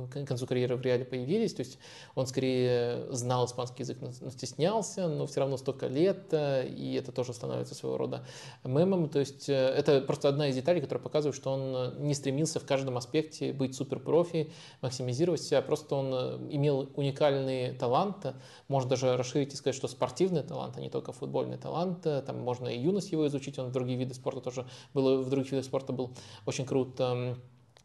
к 0.10 0.26
концу 0.26 0.48
карьеры 0.48 0.76
в 0.76 0.81
реале 0.81 1.06
появились. 1.06 1.53
То 1.53 1.61
есть 1.61 1.80
он 2.15 2.27
скорее 2.27 3.11
знал 3.11 3.45
испанский 3.45 3.84
язык, 3.84 3.98
но 4.02 4.11
стеснялся, 4.30 5.07
но 5.07 5.26
все 5.26 5.41
равно 5.41 5.57
столько 5.57 5.88
лет, 5.88 6.34
и 6.34 6.95
это 6.99 7.11
тоже 7.11 7.34
становится 7.34 7.76
своего 7.76 7.98
рода 7.98 8.26
мемом. 8.64 9.10
То 9.10 9.19
есть 9.19 9.49
это 9.49 10.02
просто 10.02 10.30
одна 10.30 10.48
из 10.49 10.56
деталей, 10.56 10.81
которая 10.81 11.03
показывает, 11.03 11.36
что 11.36 11.52
он 11.52 12.06
не 12.06 12.14
стремился 12.14 12.60
в 12.60 12.65
каждом 12.65 12.98
аспекте 12.98 13.53
быть 13.53 13.76
суперпрофи, 13.76 14.52
максимизировать 14.81 15.41
себя, 15.41 15.61
просто 15.61 15.95
он 15.95 16.14
имел 16.52 16.90
уникальный 17.00 17.74
талант, 17.74 18.36
можно 18.68 18.90
даже 18.90 19.18
расширить 19.18 19.54
и 19.54 19.56
сказать, 19.56 19.76
что 19.76 19.88
спортивный 19.88 20.44
талант, 20.44 20.78
а 20.78 20.82
не 20.82 20.90
только 20.90 21.12
футбольный 21.12 21.58
талант, 21.58 22.02
там 22.02 22.40
можно 22.40 22.68
и 22.68 22.80
юность 22.80 23.12
его 23.12 23.28
изучить, 23.28 23.58
он 23.58 23.68
в 23.68 23.72
другие 23.72 23.98
виды 23.98 24.14
спорта 24.14 24.42
тоже 24.42 24.66
был, 24.94 25.22
в 25.22 25.30
других 25.30 25.52
видах 25.52 25.66
спорта 25.66 25.94
был 25.94 26.12
очень 26.46 26.66
крут. 26.66 27.00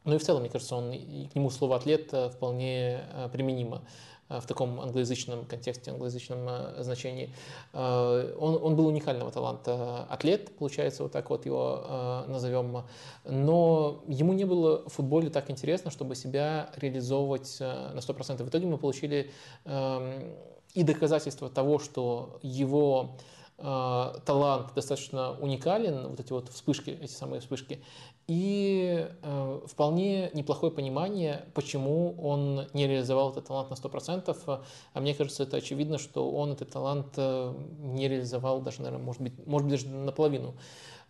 Ну 0.05 0.15
и 0.15 0.19
в 0.19 0.23
целом, 0.23 0.43
мне 0.43 0.51
кажется, 0.51 0.77
он, 0.77 0.93
к 0.93 1.35
нему 1.35 1.49
слово 1.49 1.77
«атлет» 1.77 2.13
э, 2.13 2.29
вполне 2.29 3.01
э, 3.11 3.29
применимо. 3.33 3.83
Э, 4.29 4.41
в 4.41 4.47
таком 4.47 4.81
англоязычном 4.81 5.45
контексте, 5.45 5.91
англоязычном 5.91 6.49
э, 6.49 6.83
значении. 6.83 7.31
Э, 7.73 8.35
он, 8.39 8.59
он 8.63 8.77
был 8.77 8.87
уникального 8.87 9.31
таланта 9.31 10.05
атлет, 10.05 10.57
получается, 10.57 11.03
вот 11.03 11.13
так 11.13 11.29
вот 11.31 11.45
его 11.47 12.25
назовем, 12.29 12.85
но 13.25 14.03
ему 14.07 14.33
не 14.33 14.45
было 14.45 14.89
в 14.89 14.93
футболе 14.93 15.31
так 15.31 15.51
интересно, 15.51 15.91
чтобы 15.91 16.15
себя 16.15 16.71
реализовывать 16.77 17.57
на 17.61 17.99
100%. 17.99 18.43
В 18.43 18.49
итоге 18.49 18.67
мы 18.67 18.79
получили 18.79 19.31
эм, 19.65 20.35
и 20.75 20.83
доказательство 20.83 21.49
того, 21.51 21.79
что 21.79 22.39
его 22.43 23.17
талант 23.57 24.75
достаточно 24.75 25.39
уникален, 25.39 26.09
вот 26.09 26.19
эти 26.19 26.33
вот 26.33 26.49
вспышки, 26.49 26.91
эти 26.91 27.13
самые 27.13 27.41
вспышки, 27.41 27.81
и 28.27 29.07
э, 29.23 29.61
вполне 29.67 30.31
неплохое 30.33 30.73
понимание, 30.73 31.45
почему 31.55 32.15
он 32.21 32.67
не 32.73 32.87
реализовал 32.87 33.31
этот 33.31 33.47
талант 33.47 33.71
на 33.71 33.75
100%. 33.75 34.63
А 34.93 35.01
мне 35.01 35.15
кажется, 35.15 35.43
это 35.43 35.59
очевидно, 35.59 35.99
что 35.99 36.31
он 36.31 36.53
этот 36.53 36.71
талант 36.71 37.09
э, 37.17 37.55
не 37.79 38.09
реализовал 38.09 38.61
даже, 38.61 38.83
наверное, 38.83 39.05
может 39.05 39.21
быть, 39.21 39.47
может 39.47 39.69
быть 39.69 39.83
даже 39.83 39.95
наполовину. 39.95 40.55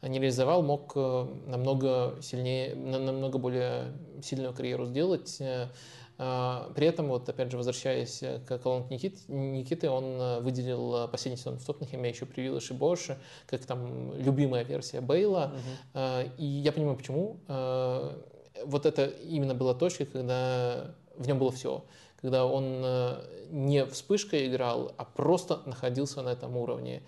не 0.03 0.19
реализовал, 0.19 0.63
мог 0.63 0.97
намного 0.97 2.19
сильнее, 2.21 2.75
намного 2.75 3.39
более 3.39 3.93
сильную 4.23 4.53
карьеру 4.53 4.87
сделать. 4.87 5.41
При 6.17 6.87
этом, 6.87 7.09
вот 7.09 7.29
опять 7.29 7.51
же, 7.51 7.57
возвращаясь 7.57 8.23
к 8.47 8.59
колонке 8.59 8.95
Никит, 8.95 9.29
Никиты, 9.29 9.91
он 9.91 10.43
выделил 10.43 11.09
последний 11.09 11.39
сезон 11.39 11.59
в 11.59 11.65
Тоттенхэме 11.65 12.09
еще 12.09 12.25
при 12.25 12.43
Виллаше 12.43 12.73
Боше, 12.73 13.19
как 13.47 13.65
там 13.67 14.17
любимая 14.17 14.63
версия 14.63 15.01
Бейла. 15.01 15.53
Угу. 15.93 16.31
И 16.39 16.45
я 16.45 16.71
понимаю, 16.71 16.97
почему. 16.97 17.39
Вот 17.47 18.87
это 18.87 19.07
именно 19.07 19.55
была 19.55 19.75
точка, 19.75 20.07
когда 20.07 20.95
в 21.17 21.27
нем 21.27 21.39
было 21.41 21.51
все 21.51 21.83
когда 22.25 22.47
он 22.47 22.81
э, 22.83 23.21
не 23.51 23.85
вспышкой 23.85 24.49
играл, 24.49 24.95
а 24.97 25.05
просто 25.05 25.61
находился 25.67 26.23
на 26.23 26.31
этом 26.31 26.57
уровне. 26.57 27.03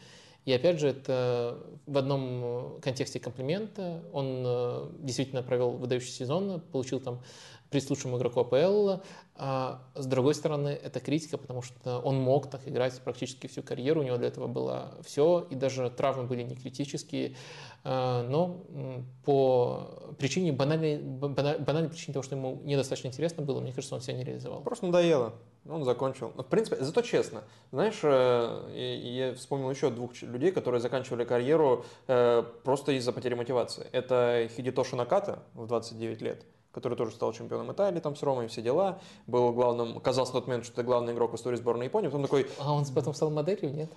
И 0.45 0.53
опять 0.53 0.79
же, 0.79 0.89
это 0.89 1.59
в 1.87 1.97
одном 1.97 2.79
контексте 2.83 3.19
комплимента. 3.19 4.03
Он 4.13 4.43
э, 4.45 4.91
действительно 4.99 5.43
провел 5.43 5.71
выдающий 5.71 6.11
сезон, 6.11 6.61
получил 6.71 7.01
там 7.01 7.23
приз 7.71 7.89
лучшему 7.91 8.19
игроку 8.19 8.41
АПЛ. 8.41 9.03
А 9.39 9.83
с 9.95 10.07
другой 10.07 10.35
стороны, 10.35 10.69
это 10.69 10.99
критика, 10.99 11.37
потому 11.37 11.61
что 11.61 11.99
он 11.99 12.17
мог 12.17 12.49
так 12.49 12.67
играть 12.67 12.99
практически 13.03 13.49
всю 13.49 13.63
карьеру, 13.63 14.01
у 14.01 14.05
него 14.05 14.17
для 14.17 14.29
этого 14.29 14.47
было 14.47 14.95
все, 15.05 15.47
и 15.51 15.55
даже 15.55 15.91
травмы 15.91 16.25
были 16.25 16.43
не 16.43 16.55
критические. 16.55 17.37
А, 17.85 18.23
но 18.23 18.65
по 19.25 20.15
причине 20.19 20.53
банальной, 20.53 20.99
банальной 20.99 21.91
причине 21.91 22.15
того, 22.15 22.23
что 22.23 22.35
ему 22.35 22.63
недостаточно 22.65 23.09
интересно 23.09 23.45
было, 23.45 23.61
мне 23.61 23.73
кажется, 23.73 23.95
он 23.95 24.01
себя 24.01 24.17
не 24.17 24.25
реализовал. 24.25 24.63
Просто 24.63 24.87
надоело. 24.87 25.35
Он 25.69 25.85
закончил. 25.85 26.29
В 26.29 26.45
принципе, 26.45 26.77
зато 26.81 27.03
честно. 27.03 27.43
Знаешь, 27.73 27.99
э, 28.03 29.01
я 29.05 29.35
вспомнил 29.35 29.71
еще 29.71 29.91
двух 29.91 30.21
людей, 30.23 30.53
которые 30.53 30.81
заканчивали 30.81 31.25
карьеру 31.25 31.85
э, 32.07 32.43
просто 32.65 32.93
из-за 32.93 33.13
потери 33.13 33.35
мотивации. 33.35 33.87
Это 33.93 34.49
Хидитоши 34.57 34.97
Наката 34.97 35.43
в 35.55 35.67
29 35.67 36.23
лет– 36.23 36.47
который 36.77 36.95
тоже 36.95 37.13
стал 37.13 37.33
чемпионом 37.33 37.73
Италии 37.73 38.01
там 38.01 38.15
с 38.15 38.23
Ромой, 38.23 38.49
все 38.49 38.61
дела. 38.61 39.01
Был 39.27 39.51
главным, 39.53 39.99
казался 39.99 40.35
на 40.35 40.41
тот 40.41 40.47
момент, 40.47 40.67
что 40.67 40.75
это 40.75 40.83
главный 40.83 41.15
игрок 41.15 41.33
в 41.33 41.37
истории 41.37 41.57
сборной 41.57 41.87
Японии. 41.87 42.09
Потом 42.09 42.23
такой... 42.23 42.47
А 42.59 42.75
он 42.75 42.85
потом 42.95 43.15
стал 43.15 43.31
моделью, 43.31 43.73
нет? 43.73 43.91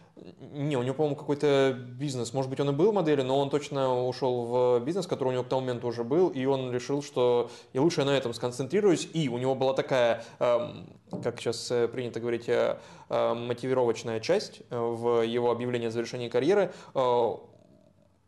Не, 0.54 0.78
у 0.78 0.82
него, 0.82 0.96
по-моему, 0.96 1.18
какой-то 1.18 1.78
бизнес. 1.78 2.34
Может 2.34 2.50
быть, 2.50 2.62
он 2.62 2.70
и 2.70 2.72
был 2.72 2.94
моделью, 2.94 3.26
но 3.26 3.38
он 3.38 3.50
точно 3.50 4.08
ушел 4.08 4.46
в 4.46 4.80
бизнес, 4.80 5.08
который 5.08 5.30
у 5.30 5.32
него 5.34 5.44
к 5.44 5.50
тому 5.50 5.60
моменту 5.60 5.88
уже 5.88 6.06
был, 6.06 6.30
и 6.30 6.46
он 6.46 6.72
решил, 6.72 7.04
что 7.04 7.50
я 7.74 7.82
лучше 7.82 8.06
на 8.06 8.12
этом 8.12 8.34
сконцентрируюсь. 8.34 9.10
И 9.14 9.28
у 9.28 9.38
него 9.38 9.56
была 9.56 9.74
такая, 9.74 10.24
эм, 10.40 10.88
как 11.22 11.42
сейчас 11.42 11.70
э, 11.72 11.90
принято 11.90 12.22
говорить, 12.22 12.48
э, 12.48 12.78
э, 13.10 13.34
мотивировочная 13.34 14.22
часть 14.22 14.62
в 14.70 15.22
его 15.24 15.52
объявлении 15.52 15.90
о 15.90 15.92
завершении 15.92 16.30
карьеры. 16.30 16.72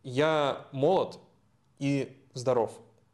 Я 0.03 0.65
молод 0.73 1.19
и 1.80 2.18
здоров 2.34 2.72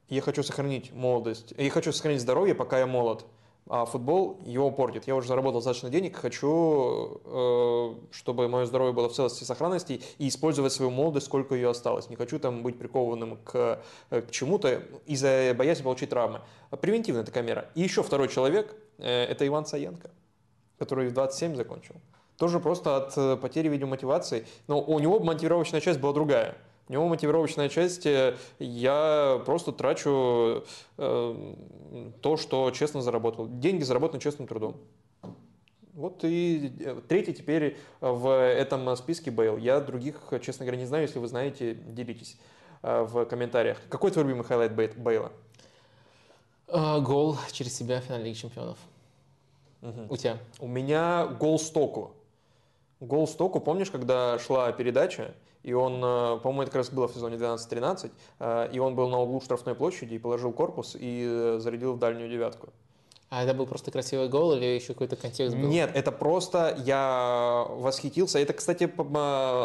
я 0.09 0.21
хочу 0.21 0.43
сохранить 0.43 0.93
молодость, 0.93 1.53
я 1.57 1.69
хочу 1.69 1.91
сохранить 1.91 2.21
здоровье, 2.21 2.55
пока 2.55 2.79
я 2.79 2.87
молод. 2.87 3.25
А 3.69 3.85
футбол 3.85 4.39
его 4.45 4.71
портит. 4.71 5.07
Я 5.07 5.15
уже 5.15 5.27
заработал 5.27 5.59
достаточно 5.59 5.89
денег, 5.89 6.15
хочу, 6.15 7.19
э, 7.25 7.95
чтобы 8.11 8.47
мое 8.47 8.65
здоровье 8.65 8.93
было 8.93 9.09
в 9.09 9.13
целости 9.13 9.43
и 9.43 9.45
сохранности, 9.45 10.01
и 10.17 10.29
использовать 10.29 10.71
свою 10.71 10.89
молодость, 10.89 11.25
сколько 11.25 11.53
ее 11.53 11.69
осталось. 11.69 12.09
Не 12.09 12.15
хочу 12.15 12.39
там 12.39 12.63
быть 12.63 12.79
прикованным 12.79 13.37
к, 13.43 13.81
э, 14.09 14.21
к 14.21 14.31
чему-то 14.31 14.83
из-за 15.05 15.53
боязни 15.53 15.83
получить 15.83 16.09
травмы. 16.09 16.41
Превентивная 16.79 17.25
такая 17.25 17.43
мера. 17.43 17.69
И 17.75 17.81
еще 17.81 18.03
второй 18.03 18.29
человек, 18.29 18.73
э, 18.99 19.25
это 19.25 19.45
Иван 19.45 19.65
Саенко, 19.65 20.11
который 20.79 21.09
в 21.09 21.13
27 21.13 21.55
закончил. 21.55 21.95
Тоже 22.37 22.61
просто 22.61 22.95
от 22.95 23.41
потери, 23.41 23.67
видимо, 23.67 23.91
мотивации. 23.91 24.45
Но 24.67 24.79
у 24.79 24.97
него 24.99 25.19
мотивировочная 25.19 25.81
часть 25.81 25.99
была 25.99 26.13
другая– 26.13 26.55
у 26.89 26.93
него 26.93 27.07
мотивировочная 27.07 27.67
часть, 27.69 28.05
э, 28.05 28.37
я 28.59 29.41
просто 29.45 29.71
трачу 29.73 30.63
э, 30.97 31.53
то, 32.21 32.37
что 32.37 32.71
честно 32.71 33.01
заработал. 33.01 33.47
Деньги 33.49 33.83
заработаны 33.83 34.21
честным 34.21 34.47
трудом. 34.47 34.77
Вот 35.93 36.23
и 36.23 36.71
э, 36.79 37.01
третий 37.07 37.33
теперь 37.33 37.77
в 37.99 38.29
этом 38.29 38.95
списке 38.95 39.31
Бейл. 39.31 39.57
Я 39.57 39.81
других, 39.81 40.21
честно 40.41 40.65
говоря, 40.65 40.79
не 40.79 40.85
знаю. 40.85 41.03
Если 41.03 41.19
вы 41.19 41.27
знаете, 41.27 41.73
делитесь 41.73 42.37
в 42.81 43.25
комментариях. 43.25 43.79
Какой 43.89 44.11
твой 44.11 44.23
любимый 44.23 44.43
хайлайт 44.43 44.73
Бейла? 44.73 45.31
Гол 46.67 47.37
через 47.51 47.75
себя 47.75 47.99
в 47.99 48.05
финале 48.05 48.25
Лиги 48.25 48.37
Чемпионов. 48.37 48.77
Угу. 49.81 50.07
У 50.09 50.17
тебя? 50.17 50.37
У 50.59 50.67
меня 50.67 51.25
гол 51.25 51.59
Стоку. 51.59 52.13
Гол 52.99 53.27
Стоку, 53.27 53.59
помнишь, 53.59 53.91
когда 53.91 54.39
шла 54.39 54.71
передача, 54.71 55.33
и 55.63 55.73
он, 55.73 55.95
э, 56.03 56.39
по-моему, 56.39 56.63
это 56.63 56.71
как 56.71 56.77
раз 56.77 56.89
было 56.89 57.07
в 57.07 57.13
сезоне 57.13 57.37
12-13, 57.37 58.11
э, 58.39 58.69
и 58.71 58.79
он 58.79 58.95
был 58.95 59.09
на 59.09 59.19
углу 59.19 59.41
штрафной 59.41 59.75
площади 59.75 60.15
и 60.15 60.19
положил 60.19 60.51
корпус 60.51 60.95
и 60.99 61.25
э, 61.27 61.59
зарядил 61.59 61.93
в 61.93 61.99
дальнюю 61.99 62.29
девятку. 62.29 62.69
А 63.29 63.43
это 63.43 63.53
был 63.53 63.65
просто 63.65 63.91
красивый 63.91 64.29
гол 64.29 64.53
или 64.53 64.63
еще 64.63 64.93
какой-то 64.93 65.17
контекст 65.17 65.53
был? 65.53 65.67
Нет, 65.67 65.91
это 65.93 66.13
просто 66.13 66.77
я 66.85 67.65
восхитился. 67.69 68.39
Это, 68.39 68.53
кстати, 68.53 68.89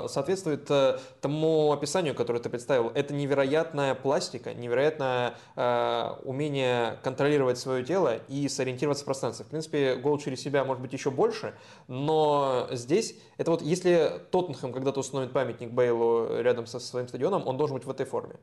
соответствует 0.08 0.68
э, 0.68 0.98
тому 1.20 1.70
описанию, 1.70 2.16
которое 2.16 2.40
ты 2.40 2.50
представил. 2.50 2.90
Это 2.92 3.14
невероятная 3.14 3.94
пластика, 3.94 4.52
невероятное 4.52 5.36
э, 5.54 6.14
умение 6.24 6.98
контролировать 7.04 7.56
свое 7.56 7.84
тело 7.84 8.16
и 8.26 8.48
сориентироваться 8.48 9.04
в 9.04 9.06
пространстве. 9.06 9.44
В 9.44 9.48
принципе, 9.48 9.94
гол 9.94 10.18
через 10.18 10.40
себя 10.40 10.64
может 10.64 10.82
быть 10.82 10.92
еще 10.92 11.12
больше, 11.12 11.54
но 11.86 12.66
здесь 12.72 13.14
это 13.36 13.52
вот 13.52 13.62
если 13.62 14.22
Тоттенхэм 14.32 14.72
когда-то 14.72 14.98
установит 14.98 15.32
памятник 15.32 15.70
Бейлу 15.70 16.40
рядом 16.40 16.66
со 16.66 16.80
своим 16.80 17.06
стадионом, 17.06 17.46
он 17.46 17.56
должен 17.58 17.76
быть 17.76 17.86
в 17.86 17.90
этой 17.90 18.06
форме. 18.06 18.34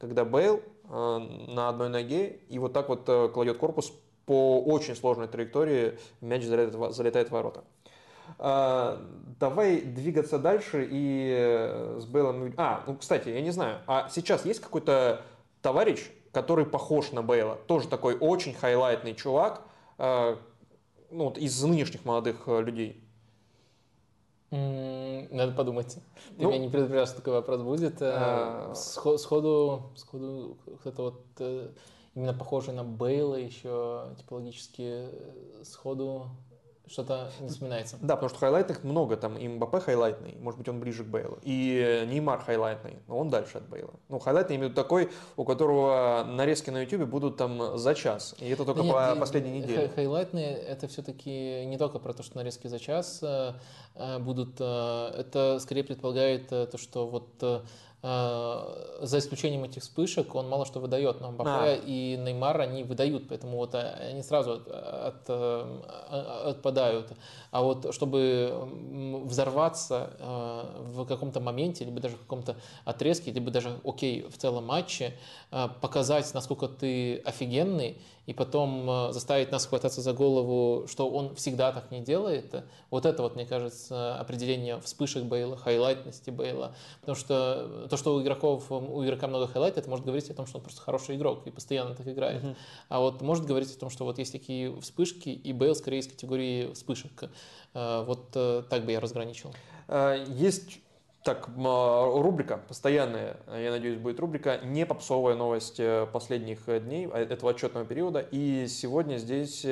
Когда 0.00 0.24
Бейл 0.24 0.62
э, 0.90 1.18
на 1.46 1.68
одной 1.68 1.90
ноге 1.90 2.40
и 2.48 2.58
вот 2.58 2.72
так 2.72 2.88
вот 2.88 3.04
кладет 3.32 3.58
корпус 3.58 3.92
по 4.26 4.60
очень 4.62 4.96
сложной 4.96 5.28
траектории 5.28 5.98
мяч 6.20 6.44
залетает, 6.44 6.94
залетает 6.94 7.28
в 7.28 7.32
ворота. 7.32 7.64
А, 8.38 9.00
давай 9.38 9.80
двигаться 9.80 10.38
дальше 10.38 10.86
и 10.90 11.34
э, 11.36 11.98
с 12.00 12.06
Бейлом... 12.06 12.54
А, 12.56 12.82
ну, 12.86 12.96
кстати, 12.96 13.28
я 13.28 13.40
не 13.40 13.50
знаю, 13.50 13.80
а 13.86 14.08
сейчас 14.08 14.44
есть 14.44 14.60
какой-то 14.60 15.22
товарищ, 15.62 16.10
который 16.32 16.64
похож 16.64 17.12
на 17.12 17.22
Бейла? 17.22 17.56
Тоже 17.66 17.88
такой 17.88 18.16
очень 18.16 18.54
хайлайтный 18.54 19.14
чувак, 19.14 19.62
а, 19.98 20.38
ну, 21.10 21.24
вот 21.24 21.38
из 21.38 21.62
нынешних 21.62 22.04
молодых 22.04 22.44
э, 22.46 22.62
людей. 22.62 23.00
Надо 24.50 25.52
подумать. 25.52 25.98
Ты 26.36 26.42
ну, 26.42 26.48
меня 26.48 26.58
не 26.58 26.68
предупреждал, 26.68 27.06
что 27.06 27.16
такой 27.16 27.32
вопрос 27.34 27.60
будет. 27.62 28.00
Э, 28.00 28.12
а... 28.14 28.74
Сходу, 28.74 29.90
сходу 29.96 30.56
кто-то 30.80 31.02
вот 31.02 31.74
именно 32.14 32.34
похожий 32.34 32.74
на 32.74 32.84
Бейла 32.84 33.36
еще 33.36 34.14
типологически 34.18 34.82
э, 34.82 35.64
сходу 35.64 36.28
что-то 36.86 37.30
не 37.40 37.48
вспоминается. 37.48 37.96
Да, 38.02 38.14
потому 38.14 38.28
что 38.28 38.38
хайлайтных 38.38 38.84
много, 38.84 39.16
там 39.16 39.38
и 39.38 39.48
Мбаппе 39.48 39.80
хайлайтный, 39.80 40.36
может 40.38 40.58
быть, 40.58 40.68
он 40.68 40.80
ближе 40.80 41.02
к 41.04 41.06
Бейлу, 41.06 41.38
и 41.42 42.04
Неймар 42.10 42.40
хайлайтный, 42.40 42.98
но 43.06 43.18
он 43.18 43.30
дальше 43.30 43.58
от 43.58 43.68
Бейла. 43.68 43.94
Ну, 44.08 44.18
хайлайтный 44.18 44.56
имею 44.56 44.68
в 44.68 44.72
виду 44.72 44.82
такой, 44.82 45.10
у 45.36 45.44
которого 45.44 46.24
нарезки 46.28 46.68
на 46.70 46.82
YouTube 46.82 47.08
будут 47.08 47.38
там 47.38 47.78
за 47.78 47.94
час, 47.94 48.34
и 48.38 48.48
это 48.50 48.66
только 48.66 48.82
Нет, 48.82 48.92
по 48.92 49.16
последней 49.16 49.60
неделе. 49.60 49.88
Хайлайтные 49.88 50.56
это 50.56 50.86
все-таки 50.86 51.64
не 51.64 51.78
только 51.78 51.98
про 51.98 52.12
то, 52.12 52.22
что 52.22 52.36
нарезки 52.36 52.66
за 52.66 52.78
час 52.78 53.20
э, 53.22 53.52
э, 53.94 54.18
будут, 54.18 54.60
это 54.60 55.58
скорее 55.60 55.84
предполагает 55.84 56.48
то, 56.48 56.76
что 56.76 57.06
вот 57.06 57.64
за 58.04 59.18
исключением 59.18 59.64
этих 59.64 59.82
вспышек, 59.82 60.34
он 60.34 60.46
мало 60.46 60.66
что 60.66 60.78
выдает, 60.78 61.22
но 61.22 61.30
Мбаппе 61.30 61.50
а. 61.50 61.74
и 61.86 62.18
Неймар, 62.18 62.60
они 62.60 62.84
выдают, 62.84 63.28
поэтому 63.28 63.56
вот 63.56 63.74
э, 63.74 64.10
они 64.10 64.22
сразу 64.22 64.52
от, 64.52 64.68
от, 64.68 65.24
э, 65.28 65.80
отпадают. 66.50 67.12
А 67.50 67.62
вот 67.62 67.94
чтобы 67.94 68.68
взорваться 69.24 70.10
в 70.80 71.06
каком-то 71.06 71.40
моменте, 71.40 71.86
либо 71.86 72.00
даже 72.00 72.16
в 72.16 72.20
каком-то 72.20 72.56
отрезке, 72.84 73.30
либо 73.30 73.50
даже, 73.50 73.78
окей, 73.84 74.22
в 74.28 74.36
целом 74.36 74.66
матче, 74.66 75.14
показать, 75.80 76.32
насколько 76.34 76.68
ты 76.68 77.18
офигенный, 77.18 77.96
и 78.26 78.32
потом 78.32 78.88
э, 78.88 79.12
заставить 79.12 79.52
нас 79.52 79.66
хвататься 79.66 80.00
за 80.00 80.12
голову, 80.12 80.86
что 80.88 81.08
он 81.08 81.34
всегда 81.34 81.72
так 81.72 81.90
не 81.90 82.00
делает, 82.00 82.64
вот 82.90 83.06
это 83.06 83.22
вот, 83.22 83.34
мне 83.34 83.46
кажется, 83.46 84.16
определение 84.18 84.80
вспышек 84.80 85.24
Бейла, 85.24 85.56
хайлайтности 85.56 86.30
Бейла. 86.30 86.74
Потому 87.00 87.16
что 87.16 87.86
то, 87.90 87.96
что 87.96 88.14
у 88.14 88.22
игроков, 88.22 88.70
у 88.70 89.04
игрока 89.04 89.26
много 89.26 89.46
хайлайт, 89.46 89.76
это 89.76 89.90
может 89.90 90.04
говорить 90.04 90.30
о 90.30 90.34
том, 90.34 90.46
что 90.46 90.58
он 90.58 90.64
просто 90.64 90.80
хороший 90.80 91.16
игрок 91.16 91.46
и 91.46 91.50
постоянно 91.50 91.94
так 91.94 92.06
играет. 92.08 92.42
Uh-huh. 92.42 92.56
А 92.88 93.00
вот 93.00 93.20
может 93.20 93.44
говорить 93.44 93.74
о 93.74 93.78
том, 93.78 93.90
что 93.90 94.04
вот 94.04 94.18
есть 94.18 94.32
такие 94.32 94.74
вспышки, 94.80 95.28
и 95.28 95.52
Бейл 95.52 95.74
скорее 95.74 95.98
из 95.98 96.06
категории 96.06 96.72
вспышек. 96.72 97.30
Э, 97.74 98.04
вот 98.06 98.30
э, 98.34 98.62
так 98.68 98.84
бы 98.84 98.92
я 98.92 99.00
разграничил. 99.00 99.52
Есть 100.28 100.78
Так, 101.24 101.48
рубрика 101.56 102.60
постоянная, 102.68 103.38
я 103.46 103.70
надеюсь, 103.70 103.98
будет 103.98 104.20
рубрика 104.20 104.58
«Не 104.62 104.84
попсовая 104.84 105.34
новость 105.34 105.80
э, 105.80 106.06
последних 106.12 106.68
э, 106.68 106.80
дней 106.80 107.08
э, 107.10 107.22
этого 107.22 107.52
отчетного 107.52 107.86
периода». 107.86 108.20
И 108.30 108.66
сегодня 108.68 109.16
здесь 109.16 109.62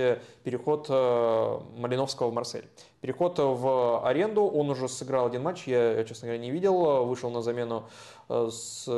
переход 0.45 0.89
Малиновского 0.89 2.31
в 2.31 2.33
Марсель. 2.33 2.65
Переход 3.03 3.39
в 3.39 4.03
аренду, 4.03 4.45
он 4.45 4.71
уже 4.71 4.89
сыграл 4.89 5.27
один 5.27 5.43
матч, 5.43 5.67
я, 5.67 6.03
честно 6.05 6.29
говоря, 6.29 6.43
не 6.43 6.51
видел, 6.51 7.05
вышел 7.05 7.29
на 7.29 7.43
замену 7.43 7.85
с 8.31 8.89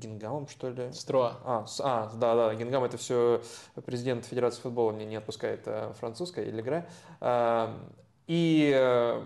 Гингамом, 0.00 0.48
что 0.48 0.70
ли? 0.70 0.90
Строа. 0.94 1.36
А, 1.44 1.66
с, 1.66 1.78
а, 1.84 2.10
да, 2.14 2.34
да, 2.34 2.54
Гингам 2.54 2.84
это 2.84 2.96
все 2.96 3.42
президент 3.84 4.24
Федерации 4.24 4.62
футбола 4.62 4.92
мне 4.92 5.04
не 5.04 5.16
отпускает 5.16 5.68
французская 5.98 6.46
или 6.46 6.62
игра. 6.62 6.86
И 8.26 9.24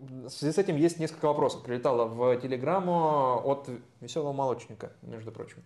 в 0.00 0.30
связи 0.30 0.52
с 0.52 0.58
этим 0.58 0.76
есть 0.76 0.98
несколько 0.98 1.26
вопросов. 1.26 1.62
Прилетало 1.62 2.06
в 2.06 2.36
телеграмму 2.40 3.40
от 3.44 3.68
веселого 4.00 4.32
молочника, 4.32 4.92
между 5.02 5.30
прочим. 5.30 5.62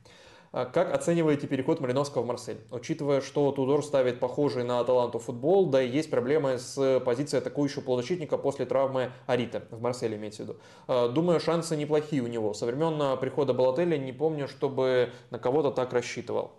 А 0.52 0.66
как 0.66 0.94
оцениваете 0.94 1.48
переход 1.48 1.80
Малиновского 1.80 2.22
в 2.22 2.26
Марсель? 2.26 2.60
Учитывая, 2.70 3.20
что 3.20 3.50
Тудор 3.50 3.84
ставит 3.84 4.20
похожий 4.20 4.62
на 4.62 4.78
Аталанту 4.78 5.18
футбол, 5.18 5.66
да 5.66 5.82
и 5.82 5.88
есть 5.88 6.10
проблемы 6.10 6.58
с 6.58 7.00
позицией 7.00 7.40
атакующего 7.40 7.80
полузащитника 7.80 8.38
после 8.38 8.64
травмы 8.64 9.10
Арита, 9.26 9.64
в 9.72 9.80
Марселе 9.80 10.16
имеется 10.16 10.44
в 10.44 10.46
виду. 10.46 10.58
А, 10.86 11.08
думаю, 11.08 11.40
шансы 11.40 11.76
неплохие 11.76 12.22
у 12.22 12.28
него. 12.28 12.54
Со 12.54 12.66
времен 12.66 13.18
прихода 13.18 13.52
Балотелли 13.52 13.96
не 13.96 14.12
помню, 14.12 14.46
чтобы 14.46 15.10
на 15.30 15.40
кого-то 15.40 15.72
так 15.72 15.92
рассчитывал. 15.92 16.52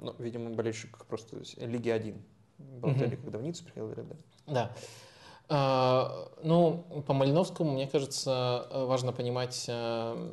Ну, 0.00 0.14
видимо, 0.18 0.50
болельщик 0.50 1.04
просто 1.06 1.36
Лиги 1.58 1.90
1. 1.90 2.20
Балотелли, 2.58 3.14
угу. 3.14 3.22
когда 3.22 3.38
в 3.38 3.42
Ниццу 3.42 3.64
приходил, 3.64 3.94
да? 3.94 4.16
Да. 4.46 4.72
А, 5.54 6.30
ну, 6.42 6.82
по 7.06 7.12
Малиновскому, 7.12 7.72
мне 7.72 7.86
кажется, 7.86 8.66
важно 8.72 9.12
понимать, 9.12 9.66
э, 9.68 10.30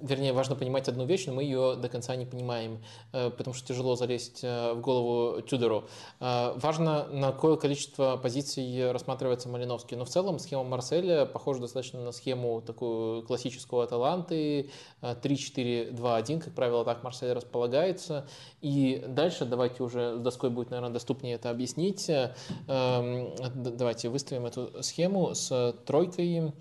вернее, 0.00 0.32
важно 0.32 0.56
понимать 0.56 0.88
одну 0.88 1.06
вещь, 1.06 1.26
но 1.26 1.34
мы 1.34 1.44
ее 1.44 1.76
до 1.76 1.88
конца 1.88 2.16
не 2.16 2.26
понимаем, 2.26 2.82
э, 3.12 3.30
потому 3.30 3.54
что 3.54 3.68
тяжело 3.68 3.94
залезть 3.94 4.40
э, 4.42 4.72
в 4.72 4.80
голову 4.80 5.40
Тюдору. 5.42 5.84
Важно, 6.18 7.06
на 7.12 7.30
какое 7.30 7.56
количество 7.56 8.16
позиций 8.16 8.90
рассматривается 8.90 9.48
Малиновский. 9.48 9.96
Но 9.96 10.04
в 10.04 10.08
целом 10.08 10.40
схема 10.40 10.64
Марселя 10.64 11.26
похожа 11.26 11.60
достаточно 11.60 12.02
на 12.02 12.10
схему 12.10 12.60
такую 12.60 13.22
классическую 13.22 13.82
Аталанты, 13.82 14.70
3-4-2-1, 15.00 16.40
как 16.40 16.54
правило, 16.54 16.84
так 16.84 17.04
Марсель 17.04 17.32
располагается. 17.32 18.26
И 18.62 19.04
дальше 19.06 19.44
давайте 19.44 19.82
уже 19.84 20.16
с 20.16 20.18
доской 20.18 20.50
будет, 20.50 20.70
наверное, 20.70 20.92
доступнее 20.92 21.36
это 21.36 21.50
объяснить. 21.50 22.08
Эм, 22.08 23.34
давайте 23.54 24.08
выставим 24.08 24.46
эту 24.56 24.82
схему 24.82 25.34
с 25.34 25.74
тройкой. 25.84 26.52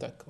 Так, 0.00 0.24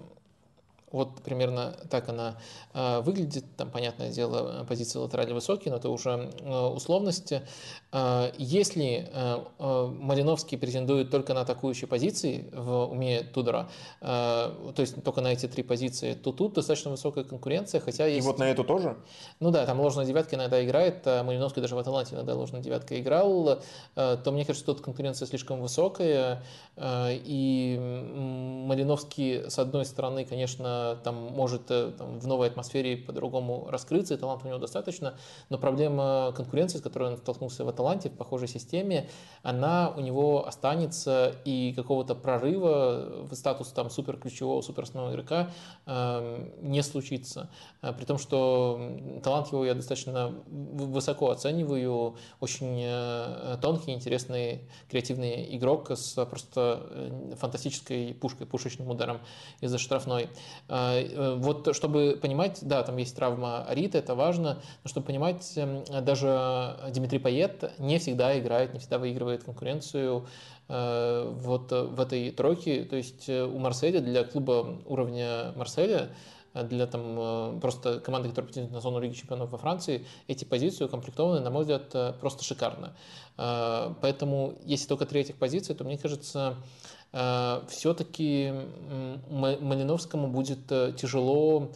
вот 0.91 1.23
примерно 1.23 1.77
так 1.91 2.09
она 2.09 2.39
э, 2.75 3.01
выглядит. 3.01 3.45
Там, 3.57 3.71
понятное 3.71 4.11
дело, 4.11 4.65
позиции 4.69 4.99
латерали 4.99 5.33
высокие, 5.33 5.73
но 5.73 5.79
это 5.79 5.89
уже 5.91 6.31
э, 6.41 6.67
условности. 6.67 7.43
Э, 7.93 8.33
если 8.39 9.09
э, 9.13 9.39
э, 9.59 9.87
Малиновский 9.99 10.59
претендует 10.59 11.11
только 11.11 11.35
на 11.35 11.43
атакующие 11.43 11.89
позиции 11.89 12.49
в 12.53 12.87
уме 12.87 13.23
Тудора, 13.23 13.69
э, 14.01 14.05
то 14.05 14.81
есть 14.81 15.03
только 15.03 15.21
на 15.21 15.33
эти 15.33 15.47
три 15.47 15.63
позиции, 15.63 16.15
то 16.15 16.33
тут 16.33 16.55
достаточно 16.55 16.91
высокая 16.91 17.25
конкуренция, 17.25 17.81
хотя 17.81 18.07
есть... 18.07 18.25
И 18.25 18.29
вот 18.29 18.39
на 18.39 18.51
эту 18.51 18.65
тоже? 18.65 18.97
Ну 19.41 19.51
да, 19.51 19.67
там 19.67 19.81
ложная 19.81 20.05
девятка 20.05 20.37
иногда 20.37 20.65
играет, 20.65 21.07
а 21.07 21.23
Малиновский 21.23 21.63
даже 21.63 21.75
в 21.75 21.79
Аталанте 21.79 22.15
иногда 22.15 22.35
ложная 22.35 22.61
девятка 22.61 22.99
играл, 23.01 23.61
э, 23.97 24.17
то 24.23 24.33
мне 24.33 24.45
кажется, 24.45 24.67
тут 24.67 24.81
конкуренция 24.81 25.27
слишком 25.27 25.61
высокая, 25.61 26.37
э, 26.39 26.43
и 26.81 27.77
Малиновский, 28.69 29.51
с 29.51 29.59
одной 29.59 29.85
стороны, 29.85 30.25
конечно, 30.25 30.99
там 31.03 31.17
может 31.17 31.71
э, 31.71 31.93
там, 31.97 32.19
в 32.21 32.27
новой 32.27 32.49
атмосфере 32.49 32.97
по-другому 32.97 33.67
раскрыться, 33.71 34.15
и 34.15 34.17
таланта 34.17 34.47
у 34.47 34.49
него 34.49 34.59
достаточно, 34.59 35.15
но 35.49 35.59
проблема 35.59 36.33
конкуренции, 36.37 36.79
с 36.79 36.83
которой 36.83 37.11
он 37.11 37.17
столкнулся 37.17 37.65
в 37.65 37.69
Аталанте, 37.69 38.11
в 38.11 38.13
похожей 38.13 38.47
системе, 38.47 39.09
она 39.43 39.93
у 39.97 40.01
него 40.01 40.47
останется, 40.47 41.35
и 41.45 41.73
какого-то 41.75 42.15
прорыва 42.15 43.27
в 43.29 43.35
статус 43.35 43.69
там 43.69 43.91
супер 43.91 44.19
ключевого, 44.19 44.61
супер 44.61 44.85
основного 44.85 45.13
игрока 45.13 45.51
э, 45.87 46.49
не 46.61 46.83
случится. 46.83 47.49
Э, 47.83 47.93
при 47.93 48.05
том, 48.05 48.19
что 48.19 48.81
талант 49.25 49.51
его 49.51 49.65
я 49.65 49.75
достаточно 49.75 50.35
высоко 50.47 51.31
оцениваю, 51.31 52.17
очень 52.41 52.83
э, 52.85 53.57
тонкий, 53.63 53.93
интересный, 53.93 54.69
креативный 54.91 55.57
игрок 55.57 55.91
с 55.91 56.25
просто 56.27 56.68
фантастической 57.37 58.15
пушкой, 58.15 58.47
пушечным 58.47 58.89
ударом 58.89 59.21
из-за 59.61 59.79
штрафной. 59.79 60.29
А, 60.69 61.01
э, 61.01 61.35
вот 61.37 61.75
чтобы 61.75 62.19
понимать, 62.21 62.59
да, 62.63 62.83
там 62.83 62.97
есть 62.97 63.15
травма 63.17 63.65
Арита, 63.65 63.99
это 63.99 64.15
важно, 64.15 64.61
но 64.85 64.89
чтобы 64.89 65.07
понимать, 65.07 65.53
эм, 65.57 65.85
даже 66.03 66.77
Дмитрий 66.93 67.19
Пает 67.19 67.73
не 67.79 67.99
всегда 67.99 68.39
играет, 68.39 68.73
не 68.73 68.81
всегда 68.81 68.99
выигрывает 68.99 69.45
конкуренцию 69.45 70.27
э, 70.69 71.33
вот 71.37 71.73
в 71.73 72.01
этой 72.01 72.31
тройке. 72.31 72.85
То 72.85 72.97
есть 72.97 73.29
э, 73.29 73.45
у 73.45 73.59
Марселя, 73.59 74.01
для 74.01 74.25
клуба 74.25 74.79
уровня 74.87 75.53
Марселя, 75.57 76.11
для 76.55 76.87
там 76.87 77.61
просто 77.61 78.01
команды, 78.01 78.29
которая 78.29 78.49
претендует 78.49 78.75
на 78.75 78.81
зону 78.81 79.01
Лиги 79.01 79.15
Чемпионов 79.15 79.51
во 79.51 79.59
Франции, 79.59 80.07
эти 80.27 80.45
позиции 80.45 80.85
укомплектованы, 80.85 81.41
на 81.41 81.51
мой 81.51 81.63
взгляд, 81.63 82.19
просто 82.21 82.45
шикарно. 82.45 82.95
Поэтому, 83.37 84.55
если 84.65 84.89
только 84.89 85.07
три 85.07 85.21
этих 85.21 85.37
позиции, 85.37 85.75
то 85.75 85.85
мне 85.85 85.99
кажется, 85.99 86.57
Э, 87.13 87.63
все-таки 87.69 88.53
Малиновскому 89.31 90.29
будет 90.29 90.71
э, 90.71 90.93
тяжело 90.97 91.63
э, 91.63 91.69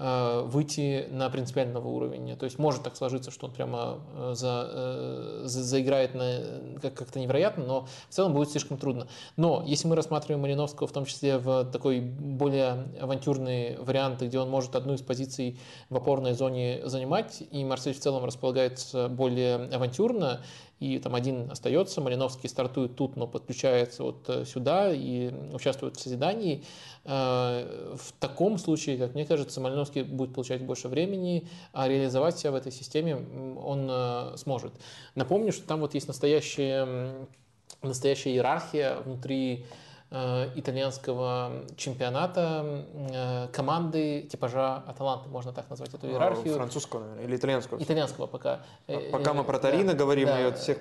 выйти 0.00 1.08
на 1.10 1.28
принципиального 1.28 1.86
уровня. 1.86 2.34
То 2.34 2.44
есть 2.44 2.58
может 2.58 2.82
так 2.82 2.96
сложиться, 2.96 3.30
что 3.30 3.46
он 3.46 3.52
прямо 3.52 4.00
за, 4.32 5.42
за, 5.44 5.62
заиграет 5.62 6.14
на, 6.14 6.78
как, 6.80 6.94
как-то 6.94 7.20
невероятно, 7.20 7.64
но 7.64 7.86
в 8.08 8.14
целом 8.14 8.32
будет 8.32 8.50
слишком 8.50 8.78
трудно. 8.78 9.08
Но 9.36 9.62
если 9.66 9.88
мы 9.88 9.96
рассматриваем 9.96 10.40
Малиновского 10.40 10.86
в 10.86 10.92
том 10.92 11.04
числе 11.04 11.36
в 11.36 11.64
такой 11.66 12.00
более 12.00 12.86
авантюрный 13.00 13.76
вариант, 13.76 14.22
где 14.22 14.38
он 14.38 14.48
может 14.48 14.74
одну 14.74 14.94
из 14.94 15.02
позиций 15.02 15.58
в 15.90 15.96
опорной 15.96 16.32
зоне 16.32 16.80
занимать, 16.84 17.42
и 17.50 17.62
Марсель 17.62 17.94
в 17.94 18.00
целом 18.00 18.24
располагается 18.24 19.08
более 19.08 19.56
авантюрно, 19.56 20.40
и 20.80 20.98
там 20.98 21.14
один 21.14 21.50
остается, 21.50 22.00
Малиновский 22.00 22.48
стартует 22.48 22.96
тут, 22.96 23.14
но 23.14 23.26
подключается 23.26 24.02
вот 24.02 24.28
э, 24.28 24.46
сюда 24.46 24.90
и 24.90 25.30
участвует 25.52 25.96
в 25.96 26.00
созидании. 26.00 26.64
Э, 27.04 27.94
в 27.96 28.12
таком 28.18 28.56
случае, 28.56 28.96
как 28.96 29.14
мне 29.14 29.26
кажется, 29.26 29.60
Малиновский 29.60 30.02
будет 30.02 30.34
получать 30.34 30.62
больше 30.62 30.88
времени, 30.88 31.46
а 31.74 31.86
реализовать 31.86 32.38
себя 32.38 32.52
в 32.52 32.54
этой 32.54 32.72
системе 32.72 33.16
он 33.62 33.88
э, 33.90 34.36
сможет. 34.38 34.72
Напомню, 35.14 35.52
что 35.52 35.66
там 35.66 35.80
вот 35.80 35.92
есть 35.92 36.08
настоящая, 36.08 37.26
настоящая 37.82 38.30
иерархия 38.30 38.96
внутри 39.00 39.66
итальянского 40.10 41.52
чемпионата 41.76 42.84
э, 43.12 43.48
команды 43.52 44.22
типажа 44.22 44.82
Аталанты, 44.86 45.28
можно 45.28 45.52
так 45.52 45.70
назвать 45.70 45.94
эту 45.94 46.08
иерархию. 46.08 46.56
Французского, 46.56 47.00
наверное, 47.00 47.24
или 47.26 47.36
итальянского? 47.36 47.80
Итальянского 47.80 48.26
пока. 48.26 48.60
А 48.88 49.10
пока 49.12 49.34
мы 49.34 49.44
про 49.44 49.60
Торино 49.60 49.92
да, 49.92 49.98
говорим, 49.98 50.26
да, 50.26 50.40
и 50.40 50.44
вот 50.46 50.58
всех... 50.58 50.78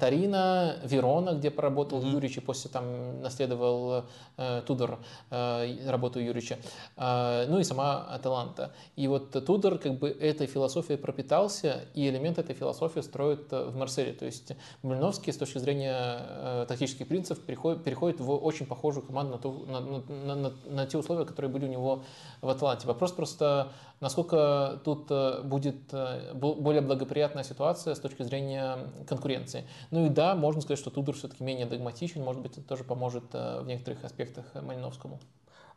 Торино, 0.00 0.76
Верона, 0.82 1.34
где 1.34 1.52
поработал 1.52 2.02
mm-hmm. 2.02 2.10
Юрич, 2.10 2.38
и 2.38 2.40
после 2.40 2.70
там 2.70 3.20
наследовал 3.22 4.04
э, 4.36 4.62
Тудор 4.66 4.98
э, 5.30 5.88
работу 5.88 6.18
Юрича, 6.18 6.56
э, 6.96 7.46
ну 7.48 7.60
и 7.60 7.64
сама 7.64 8.06
Аталанта. 8.10 8.72
И 8.96 9.06
вот 9.06 9.30
Тудор 9.30 9.78
как 9.78 9.98
бы 10.00 10.08
этой 10.08 10.48
философией 10.48 10.98
пропитался, 10.98 11.84
и 11.94 12.08
элемент 12.08 12.38
этой 12.38 12.56
философии 12.56 13.00
строит 13.00 13.52
в 13.52 13.76
Марселе. 13.76 14.12
То 14.12 14.24
есть 14.24 14.52
Млиновский 14.82 15.32
с 15.32 15.36
точки 15.36 15.58
зрения 15.58 15.94
э, 15.94 16.66
тактических 16.66 17.06
принципов 17.06 17.44
переходит, 17.44 17.84
переходит 17.84 18.18
в 18.18 18.32
очень 18.32 18.66
похожую 18.72 19.06
команду 19.06 19.32
на, 19.32 19.38
ту, 19.38 19.66
на, 19.66 19.80
на, 19.80 20.34
на, 20.34 20.52
на 20.64 20.86
те 20.86 20.96
условия, 20.96 21.26
которые 21.26 21.50
были 21.50 21.66
у 21.66 21.68
него 21.68 22.04
в 22.40 22.48
Атланте. 22.48 22.86
Вопрос 22.86 23.12
просто, 23.12 23.68
насколько 24.00 24.80
тут 24.82 25.10
э, 25.10 25.42
будет 25.42 25.76
э, 25.92 26.32
более 26.34 26.80
благоприятная 26.80 27.44
ситуация 27.44 27.94
с 27.94 28.00
точки 28.00 28.22
зрения 28.22 28.78
конкуренции. 29.06 29.64
Ну 29.90 30.06
и 30.06 30.08
да, 30.08 30.34
можно 30.34 30.62
сказать, 30.62 30.78
что 30.78 30.90
Тудор 30.90 31.14
все-таки 31.14 31.44
менее 31.44 31.66
догматичен, 31.66 32.22
может 32.22 32.40
быть, 32.40 32.52
это 32.52 32.66
тоже 32.66 32.84
поможет 32.84 33.24
э, 33.34 33.60
в 33.60 33.66
некоторых 33.66 34.04
аспектах 34.04 34.46
Малиновскому. 34.54 35.20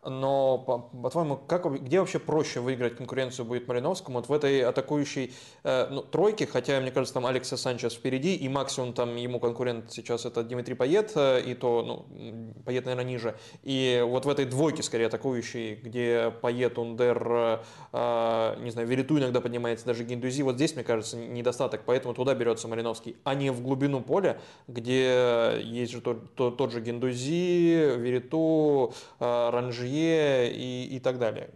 Но, 0.05 0.59
по-твоему, 1.01 1.37
как, 1.47 1.65
где 1.81 1.99
вообще 1.99 2.19
проще 2.19 2.59
выиграть 2.59 2.95
конкуренцию 2.95 3.45
будет 3.45 3.67
Мариновскому? 3.67 4.19
Вот 4.19 4.29
в 4.29 4.33
этой 4.33 4.61
атакующей 4.61 5.33
э, 5.63 5.87
ну, 5.89 6.03
тройке, 6.03 6.45
хотя, 6.45 6.79
мне 6.79 6.91
кажется, 6.91 7.15
там 7.15 7.25
Алекса 7.25 7.57
Санчес 7.57 7.93
впереди, 7.93 8.35
и 8.35 8.47
максимум 8.47 8.93
там 8.93 9.15
ему 9.15 9.39
конкурент 9.39 9.91
сейчас 9.91 10.25
это 10.25 10.43
Дмитрий 10.43 10.75
Пает, 10.75 11.13
э, 11.15 11.41
и 11.41 11.55
то, 11.55 11.81
ну, 11.81 12.53
Пает, 12.65 12.85
наверное, 12.85 13.05
ниже. 13.05 13.35
И 13.63 14.03
вот 14.05 14.25
в 14.25 14.29
этой 14.29 14.45
двойке, 14.45 14.83
скорее, 14.83 15.07
атакующей, 15.07 15.75
где 15.75 16.31
Пает, 16.41 16.77
Ундер, 16.77 17.27
э, 17.27 17.57
э, 17.93 18.55
не 18.59 18.69
знаю, 18.69 18.87
Вериту 18.87 19.17
иногда 19.17 19.41
поднимается, 19.41 19.87
даже 19.87 20.03
Гиндузи, 20.03 20.43
вот 20.43 20.55
здесь, 20.55 20.75
мне 20.75 20.83
кажется, 20.83 21.17
недостаток, 21.17 21.81
поэтому 21.83 22.13
туда 22.13 22.35
берется 22.35 22.67
Мариновский, 22.67 23.17
а 23.23 23.33
не 23.33 23.49
в 23.49 23.61
глубину 23.61 24.01
поля, 24.01 24.39
где 24.67 25.59
есть 25.63 25.91
же 25.93 26.01
тот, 26.01 26.35
тот, 26.35 26.57
тот 26.57 26.71
же 26.71 26.81
Гиндузи, 26.81 27.97
Вериту, 27.97 28.93
э, 29.19 29.49
Ранжи 29.49 29.94
и, 29.95 30.95
и 30.95 30.99
так 30.99 31.19
далее. 31.19 31.49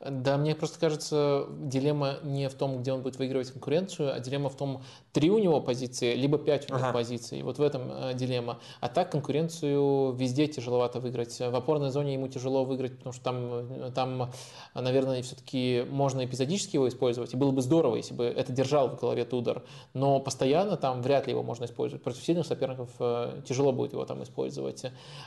Да, 0.00 0.38
мне 0.38 0.54
просто 0.54 0.80
кажется, 0.80 1.46
дилемма 1.50 2.20
не 2.22 2.48
в 2.48 2.54
том, 2.54 2.80
где 2.80 2.90
он 2.92 3.02
будет 3.02 3.16
выигрывать 3.16 3.50
конкуренцию, 3.50 4.14
а 4.14 4.18
дилемма 4.18 4.48
в 4.48 4.56
том, 4.56 4.82
три 5.12 5.30
у 5.30 5.38
него 5.38 5.60
позиции, 5.60 6.14
либо 6.14 6.38
пять 6.38 6.70
у 6.70 6.74
него 6.74 6.84
ага. 6.84 6.92
позиций. 6.92 7.42
Вот 7.42 7.58
в 7.58 7.62
этом 7.62 7.90
э, 7.90 8.14
дилемма. 8.14 8.58
А 8.80 8.88
так 8.88 9.10
конкуренцию 9.10 10.12
везде 10.12 10.46
тяжеловато 10.46 11.00
выиграть. 11.00 11.38
В 11.38 11.54
опорной 11.54 11.90
зоне 11.90 12.14
ему 12.14 12.28
тяжело 12.28 12.64
выиграть, 12.64 12.96
потому 12.98 13.12
что 13.12 13.22
там, 13.24 13.36
э, 13.52 13.90
там 13.94 14.30
наверное, 14.74 15.22
все-таки 15.22 15.84
можно 15.90 16.24
эпизодически 16.24 16.76
его 16.76 16.88
использовать. 16.88 17.34
И 17.34 17.36
было 17.36 17.50
бы 17.50 17.62
здорово, 17.62 17.96
если 17.96 18.14
бы 18.14 18.24
это 18.24 18.52
держал 18.52 18.88
в 18.88 19.00
голове 19.00 19.24
Тудор. 19.24 19.64
Но 19.94 20.20
постоянно 20.20 20.76
там 20.76 21.02
вряд 21.02 21.26
ли 21.26 21.32
его 21.32 21.42
можно 21.42 21.64
использовать. 21.64 22.02
Против 22.02 22.22
сильных 22.22 22.46
соперников 22.46 22.90
э, 22.98 23.42
тяжело 23.46 23.72
будет 23.72 23.92
его 23.92 24.04
там 24.04 24.22
использовать. 24.22 24.84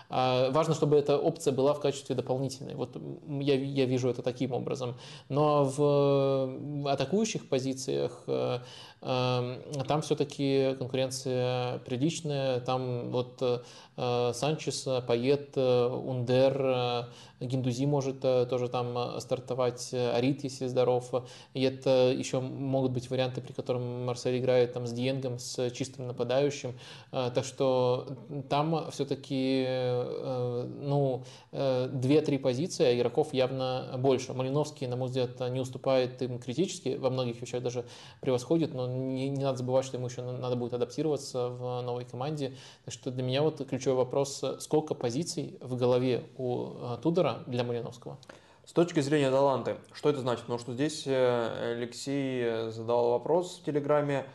А 0.10 0.50
важно, 0.52 0.74
чтобы 0.74 0.98
эта 0.98 1.18
опция 1.18 1.54
была 1.54 1.74
в 1.74 1.80
качестве 1.80 2.16
дополнительной. 2.16 2.76
Вот 2.76 2.98
я, 3.42 3.56
я 3.56 3.86
вижу 3.86 4.10
это 4.10 4.22
таким 4.22 4.54
образом. 4.54 4.96
Но 5.30 5.64
в 5.64 6.90
атакующих 6.90 7.48
позициях 7.50 8.24
э, 8.28 8.44
э, 8.44 8.60
там 9.04 10.02
все-таки 10.02 10.76
конкуренция 10.78 11.80
приличная. 11.80 12.60
Там 12.62 13.10
вот 13.12 13.42
э, 13.42 14.32
Санчес, 14.34 14.88
Пает, 15.06 15.58
Ундер, 15.58 17.08
Гиндузи 17.46 17.86
может 17.86 18.22
тоже 18.22 18.70
там 18.70 19.20
стартовать, 19.20 19.94
Арит, 19.94 20.44
если 20.44 20.68
здоров. 20.68 21.12
И 21.54 21.62
это 21.62 22.12
еще 22.12 22.40
могут 22.40 22.92
быть 22.92 23.10
варианты, 23.10 23.42
при 23.42 23.52
котором 23.54 24.06
Марсель 24.06 24.40
играет 24.40 24.74
там 24.74 24.88
с 24.88 24.92
Диенгом, 24.92 25.40
с 25.40 25.70
чистым 25.72 26.08
нападающим. 26.08 26.78
Так 27.12 27.44
что 27.44 28.08
там 28.50 28.90
все-таки 28.92 29.66
ну, 30.82 31.24
две-три 31.52 32.38
позиции, 32.38 32.86
а 32.86 32.96
игроков 32.96 33.34
явно 33.34 33.96
больше. 33.98 34.34
Малиновский, 34.34 34.88
на 34.88 34.96
мой 34.96 35.08
взгляд, 35.08 35.40
не 35.50 35.60
уступает 35.60 36.22
им 36.22 36.40
критически, 36.40 36.96
во 36.96 37.10
многих 37.10 37.42
вещах 37.42 37.62
даже 37.62 37.86
превосходит, 38.22 38.74
но 38.74 38.88
не, 38.88 39.30
не 39.30 39.44
надо 39.44 39.58
забывать, 39.58 39.86
что 39.86 39.98
ему 39.98 40.08
еще 40.08 40.22
надо 40.22 40.56
будет 40.56 40.74
адаптироваться 40.74 41.50
в 41.50 41.82
новой 41.82 42.06
команде. 42.06 42.54
Так 42.86 42.94
что 42.94 43.12
для 43.12 43.24
меня 43.24 43.42
вот 43.42 43.66
ключевой 43.68 43.98
вопрос, 43.98 44.44
сколько 44.60 44.96
позиций 44.96 45.58
в 45.62 45.76
голове 45.76 46.24
у 46.38 46.70
э, 46.70 46.98
Для 47.48 47.64
Малиновского? 47.64 48.18
С 48.66 48.72
точки 48.72 49.02
зрения 49.02 49.30
таланты, 49.30 49.76
что 49.94 50.10
это 50.10 50.22
значит? 50.22 50.42
Потому 50.42 50.60
что 50.60 50.74
здесь 50.74 51.04
э, 51.06 51.74
Алексей 51.78 52.72
задал 52.72 53.12
вопрос 53.12 53.60
в 53.60 53.66
Телеграме, 53.66 54.26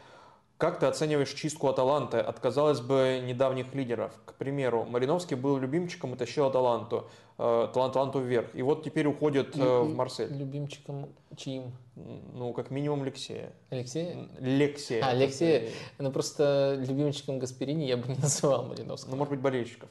как 0.59 0.81
ты 0.81 0.87
оцениваешь 0.87 1.33
чистку 1.33 1.69
Аталанты 1.69 2.19
от, 2.19 2.41
казалось 2.41 2.81
бы, 2.81 3.23
недавних 3.25 3.75
лидеров? 3.75 4.13
К 4.25 4.35
примеру, 4.35 4.85
Мариновский 4.85 5.37
был 5.37 5.57
любимчиком 5.57 6.15
и 6.15 6.17
тащил 6.17 6.47
Аталанту, 6.47 7.09
э, 7.39 7.69
Таланту 7.73 8.19
вверх. 8.19 8.49
И 8.55 8.63
вот 8.63 8.83
теперь 8.83 9.07
уходит 9.07 9.57
э, 9.57 9.81
в 9.81 9.95
Марсель. 9.95 10.37
Любимчиком 10.37 11.11
чьим? 11.37 11.71
Ну, 11.95 12.53
как 12.55 12.73
минимум 12.73 13.03
Алексея. 13.03 13.53
Алексея? 13.71 14.29
Лексия. 14.41 15.05
А, 15.05 15.11
Алексея. 15.11 15.71
Ну, 15.99 16.11
просто 16.11 16.75
любимчиком 16.77 17.39
Гасперини 17.39 17.85
я 17.85 17.97
бы 17.97 18.09
не 18.09 18.17
называл 18.21 18.65
Мариновского. 18.65 19.13
Ну, 19.13 19.17
может 19.17 19.31
быть, 19.31 19.41
болельщиков. 19.41 19.89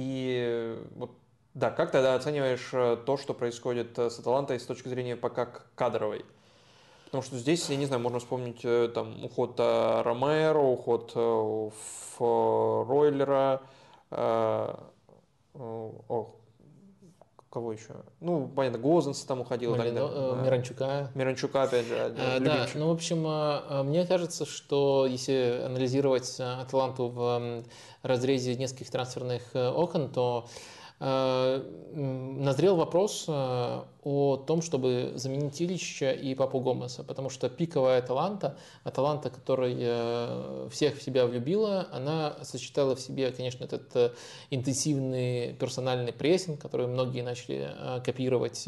И 0.00 0.78
вот 0.96 1.10
да, 1.52 1.70
как 1.70 1.90
тогда 1.90 2.14
оцениваешь 2.14 2.70
э, 2.72 2.96
то, 3.04 3.18
что 3.18 3.34
происходит 3.34 3.98
э, 3.98 4.08
с 4.08 4.18
Аталантой 4.18 4.58
с 4.58 4.64
точки 4.64 4.88
зрения 4.88 5.14
пока 5.14 5.46
кадровой? 5.74 6.24
Потому 7.04 7.22
что 7.22 7.36
здесь, 7.36 7.68
я 7.68 7.76
не 7.76 7.84
знаю, 7.86 8.00
можно 8.00 8.18
вспомнить 8.18 8.60
э, 8.64 8.88
там 8.94 9.22
уход 9.22 9.56
э, 9.58 10.02
Ромеро, 10.02 10.60
уход 10.60 11.12
э, 11.14 11.70
Ройлера, 12.20 13.60
о, 14.12 14.80
кого 17.50 17.72
еще? 17.72 17.94
Ну, 18.20 18.48
понятно, 18.48 18.78
Гозенс 18.78 19.22
там 19.24 19.40
уходил. 19.40 19.76
Малино, 19.76 20.08
тогда. 20.08 20.42
Миранчука. 20.42 21.10
Миранчука, 21.14 21.64
опять 21.64 21.86
же. 21.86 21.96
А, 21.96 22.38
да, 22.40 22.66
ну, 22.74 22.88
в 22.88 22.92
общем, 22.92 23.86
мне 23.86 24.06
кажется, 24.06 24.46
что 24.46 25.06
если 25.06 25.62
анализировать 25.66 26.38
Атланту 26.40 27.08
в 27.08 27.62
разрезе 28.02 28.54
нескольких 28.54 28.90
трансферных 28.90 29.42
окон, 29.54 30.10
то 30.10 30.46
назрел 31.00 32.76
вопрос 32.76 33.26
о 34.02 34.36
том, 34.36 34.62
чтобы 34.62 35.12
заменить 35.16 35.60
Ильича 35.60 36.10
и 36.12 36.34
Папу 36.34 36.60
Гомеса, 36.60 37.04
потому 37.04 37.28
что 37.28 37.50
пиковая 37.50 37.98
Аталанта, 37.98 38.56
Аталанта, 38.82 39.28
которая 39.28 39.74
э, 39.78 40.68
всех 40.70 40.96
в 40.96 41.02
себя 41.02 41.26
влюбила, 41.26 41.86
она 41.92 42.36
сочетала 42.42 42.96
в 42.96 43.00
себе, 43.00 43.30
конечно, 43.30 43.64
этот 43.64 43.94
э, 43.94 44.10
интенсивный 44.50 45.52
персональный 45.54 46.12
прессинг, 46.12 46.60
который 46.60 46.86
многие 46.86 47.20
начали 47.20 47.70
э, 47.70 48.00
копировать, 48.04 48.66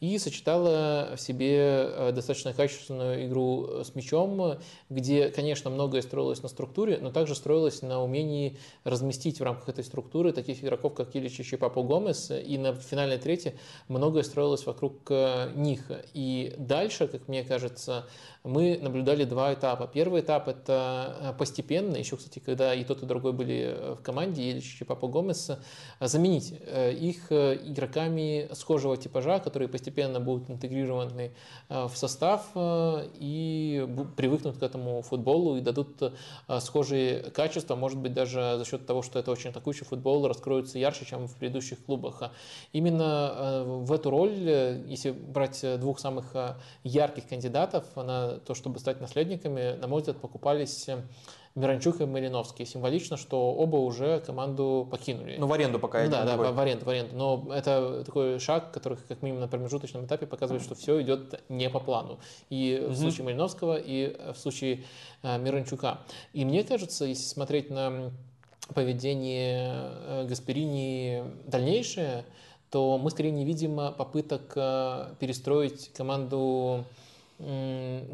и 0.00 0.18
сочетала 0.18 1.14
в 1.14 1.20
себе 1.20 2.12
достаточно 2.12 2.54
качественную 2.54 3.26
игру 3.26 3.84
с 3.84 3.94
мячом, 3.94 4.58
где, 4.88 5.28
конечно, 5.28 5.68
многое 5.68 6.00
строилось 6.00 6.42
на 6.42 6.48
структуре, 6.48 6.98
но 7.02 7.10
также 7.10 7.34
строилось 7.34 7.82
на 7.82 8.02
умении 8.02 8.56
разместить 8.84 9.40
в 9.40 9.42
рамках 9.42 9.68
этой 9.68 9.84
структуры 9.84 10.32
таких 10.32 10.64
игроков, 10.64 10.94
как 10.94 11.14
Ильич 11.14 11.40
и 11.40 11.56
Папа 11.56 11.82
Гомес, 11.82 12.30
и 12.30 12.56
на 12.56 12.74
финальной 12.74 13.18
трети 13.18 13.58
многое 13.88 14.22
строилось 14.22 14.59
строилось 14.60 14.66
вокруг 14.66 14.94
э, 15.10 15.52
них. 15.54 15.90
И 16.14 16.54
дальше, 16.58 17.08
как 17.08 17.28
мне 17.28 17.42
кажется, 17.44 18.06
мы 18.44 18.78
наблюдали 18.80 19.24
два 19.24 19.52
этапа. 19.52 19.86
Первый 19.86 20.20
этап– 20.20 20.48
это 20.48 21.16
э, 21.20 21.32
постепенно, 21.38 21.96
еще, 21.96 22.16
кстати, 22.16 22.38
когда 22.38 22.74
и 22.74 22.84
тот, 22.84 23.02
и 23.02 23.06
другой 23.06 23.32
были 23.32 23.74
э, 23.76 23.94
в 23.94 24.02
команде, 24.02 24.48
Елич 24.48 24.80
и 24.80 24.84
Папа 24.84 25.08
Гомес, 25.08 25.50
заменить 26.00 26.52
их 26.52 27.32
игроками 27.32 28.48
схожего 28.52 28.96
типажа, 28.96 29.38
которые 29.38 29.68
постепенно 29.68 30.20
будут 30.20 30.50
интегрированы 30.50 31.32
в 31.68 31.92
состав 31.94 32.46
и 32.56 33.86
привыкнут 34.16 34.58
к 34.58 34.62
этому 34.62 35.02
футболу 35.02 35.56
и 35.56 35.60
дадут 35.60 36.12
схожие 36.60 37.30
качества, 37.30 37.76
может 37.76 37.98
быть, 37.98 38.12
даже 38.12 38.56
за 38.58 38.64
счет 38.64 38.86
того, 38.86 39.02
что 39.02 39.18
это 39.18 39.30
очень 39.30 39.50
атакующий 39.50 39.86
футбол, 39.86 40.26
раскроются 40.26 40.78
ярче, 40.78 41.04
чем 41.04 41.26
в 41.26 41.36
предыдущих 41.36 41.84
клубах. 41.84 42.22
Именно 42.72 43.64
в 43.66 43.92
эту 43.92 44.10
роль 44.10 44.49
если 44.86 45.10
брать 45.10 45.62
э, 45.62 45.76
двух 45.76 45.98
самых 45.98 46.34
э, 46.34 46.54
ярких 46.84 47.28
кандидатов 47.28 47.84
на 47.96 48.38
то, 48.38 48.54
чтобы 48.54 48.78
стать 48.78 49.00
наследниками, 49.00 49.76
на 49.80 49.86
мой 49.86 50.00
взгляд, 50.00 50.18
покупались 50.18 50.88
э, 50.88 51.02
Миранчук 51.54 52.00
и 52.00 52.04
Малиновский. 52.04 52.64
Символично, 52.64 53.16
что 53.16 53.52
оба 53.52 53.76
уже 53.76 54.20
команду 54.20 54.86
покинули. 54.90 55.36
Ну, 55.38 55.46
в 55.46 55.52
аренду 55.52 55.78
пока. 55.78 56.06
Да, 56.06 56.24
да, 56.24 56.36
в 56.36 56.58
аренду, 56.58 56.84
в 56.84 56.88
аренду. 56.88 57.16
Но 57.16 57.48
это 57.52 58.04
такой 58.04 58.38
шаг, 58.38 58.72
который, 58.72 58.98
как 59.08 59.22
минимум 59.22 59.42
на 59.42 59.48
промежуточном 59.48 60.06
этапе, 60.06 60.26
показывает, 60.26 60.62
что 60.62 60.74
все 60.74 61.00
идет 61.02 61.42
не 61.48 61.68
по 61.68 61.80
плану. 61.80 62.20
И 62.50 62.80
угу. 62.82 62.92
в 62.92 62.96
случае 62.96 63.24
Малиновского, 63.24 63.76
и 63.76 64.16
в 64.32 64.38
случае 64.38 64.84
Миранчука. 65.22 65.98
И 66.32 66.44
мне 66.44 66.62
кажется, 66.64 67.04
если 67.04 67.24
смотреть 67.24 67.70
на 67.70 68.12
поведение 68.74 70.26
Гасперини 70.26 71.24
дальнейшее, 71.46 72.24
то 72.70 72.98
мы 72.98 73.10
скорее 73.10 73.32
не 73.32 73.44
видим 73.44 73.76
попыток 73.96 74.52
э, 74.54 75.14
перестроить 75.18 75.92
команду 75.92 76.84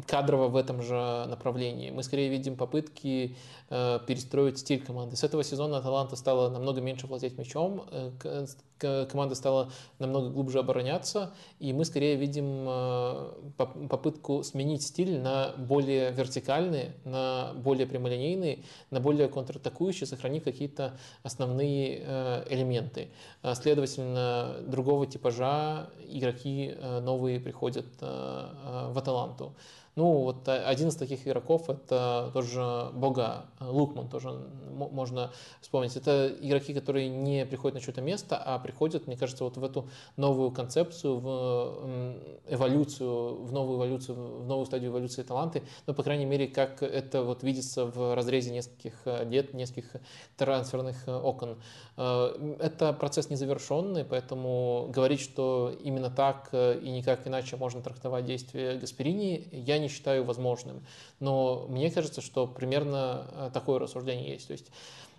кадрово 0.07 0.47
в 0.47 0.55
этом 0.55 0.81
же 0.81 1.25
направлении. 1.27 1.91
Мы 1.91 2.01
скорее 2.03 2.29
видим 2.29 2.55
попытки 2.55 3.25
э, 3.25 3.35
перестроить 3.69 4.59
стиль 4.59 4.83
команды. 4.83 5.15
С 5.17 5.23
этого 5.23 5.43
сезона 5.43 5.77
Аталанта 5.77 6.15
стала 6.15 6.49
намного 6.49 6.81
меньше 6.81 7.07
владеть 7.07 7.37
мячом, 7.37 7.85
э, 7.91 9.05
команда 9.05 9.35
стала 9.35 9.71
намного 9.99 10.29
глубже 10.29 10.59
обороняться, 10.59 11.33
и 11.59 11.73
мы 11.73 11.85
скорее 11.85 12.15
видим 12.15 12.65
э, 12.67 13.31
попытку 13.57 14.43
сменить 14.43 14.83
стиль 14.83 15.19
на 15.19 15.53
более 15.57 16.11
вертикальный, 16.11 16.91
на 17.03 17.53
более 17.55 17.87
прямолинейный, 17.87 18.63
на 18.91 18.99
более 18.99 19.27
контратакующий, 19.27 20.05
сохранив 20.05 20.43
какие-то 20.43 20.97
основные 21.23 22.01
э, 22.03 22.43
элементы. 22.49 23.09
Э, 23.43 23.53
следовательно, 23.55 24.57
другого 24.67 25.07
типажа 25.07 25.89
игроки 26.07 26.75
новые 27.01 27.39
приходят 27.39 27.85
в 27.99 28.97
Аталанту. 28.97 29.53
Ну, 29.97 30.21
вот 30.21 30.47
один 30.47 30.89
из 30.89 30.95
таких 30.95 31.27
игроков 31.27 31.71
это 31.71 32.29
тоже 32.31 32.91
Бога, 32.93 33.47
Лукман 33.59 34.07
тоже 34.07 34.29
можно 34.71 35.31
вспомнить. 35.59 35.95
Это 35.97 36.27
игроки, 36.39 36.71
которые 36.75 37.09
не 37.09 37.47
приходят 37.47 37.73
на 37.73 37.81
что-то 37.81 38.01
место, 38.01 38.37
а 38.37 38.59
приходят, 38.59 39.07
мне 39.07 39.17
кажется, 39.17 39.43
вот 39.43 39.57
в 39.57 39.63
эту 39.63 39.89
новую 40.15 40.51
концепцию, 40.51 41.17
в 41.17 42.15
эволюцию, 42.47 43.43
в 43.43 43.51
новую 43.51 43.79
эволюцию, 43.79 44.43
в 44.43 44.45
новую 44.45 44.67
стадию 44.67 44.91
эволюции 44.91 45.23
таланты, 45.23 45.63
но, 45.87 45.95
по 45.95 46.03
крайней 46.03 46.25
мере, 46.25 46.47
как 46.47 46.83
это 46.83 47.23
вот 47.23 47.41
видится 47.41 47.87
в 47.87 48.13
разрезе 48.15 48.51
нескольких 48.51 48.93
лет, 49.23 49.55
нескольких 49.55 49.95
трансферных 50.37 51.07
окон. 51.07 51.57
Это 51.95 52.95
процесс 52.99 53.31
незавершенный, 53.31 54.05
поэтому 54.05 54.91
говорить, 54.93 55.21
что 55.21 55.73
именно 55.83 56.11
так 56.11 56.49
и 56.53 56.91
никак 56.91 57.25
иначе 57.25 57.57
можно 57.57 57.81
трактовать 57.81 58.25
действия 58.25 58.75
Гасперини, 58.75 59.47
я 59.51 59.79
не 59.79 59.86
считаю 59.87 60.23
возможным. 60.23 60.85
Но 61.19 61.65
мне 61.69 61.89
кажется, 61.91 62.21
что 62.21 62.47
примерно 62.47 63.51
такое 63.53 63.79
рассуждение 63.79 64.33
есть. 64.33 64.47
То 64.47 64.53
есть 64.53 64.67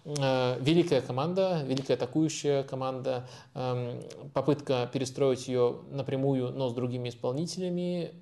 Э, 0.04 0.56
великая 0.60 1.02
команда, 1.02 1.62
великая 1.66 1.94
атакующая 1.94 2.62
команда, 2.62 3.28
эм, 3.54 4.00
попытка 4.32 4.88
перестроить 4.90 5.48
ее 5.48 5.80
напрямую, 5.90 6.50
но 6.52 6.70
с 6.70 6.74
другими 6.74 7.10
исполнителями, 7.10 8.12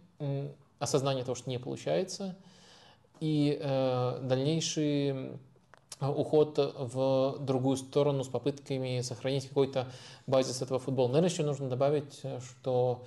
осознание 0.79 1.25
того, 1.25 1.35
что 1.35 1.49
не 1.51 1.59
получается, 1.59 2.37
и 3.21 3.59
э, 3.61 4.21
дальнейший 4.23 5.39
уход 6.01 6.59
в 6.59 7.39
другую 7.41 7.79
сторону 7.79 8.23
с 8.23 8.29
попытками 8.29 9.01
сохранить 9.01 9.49
какой-то 9.49 9.87
базис 10.27 10.61
этого 10.61 10.79
футбола. 10.79 11.09
Наверное, 11.09 11.31
еще 11.31 11.43
нужно 11.43 11.71
добавить, 11.71 12.21
что 12.21 13.07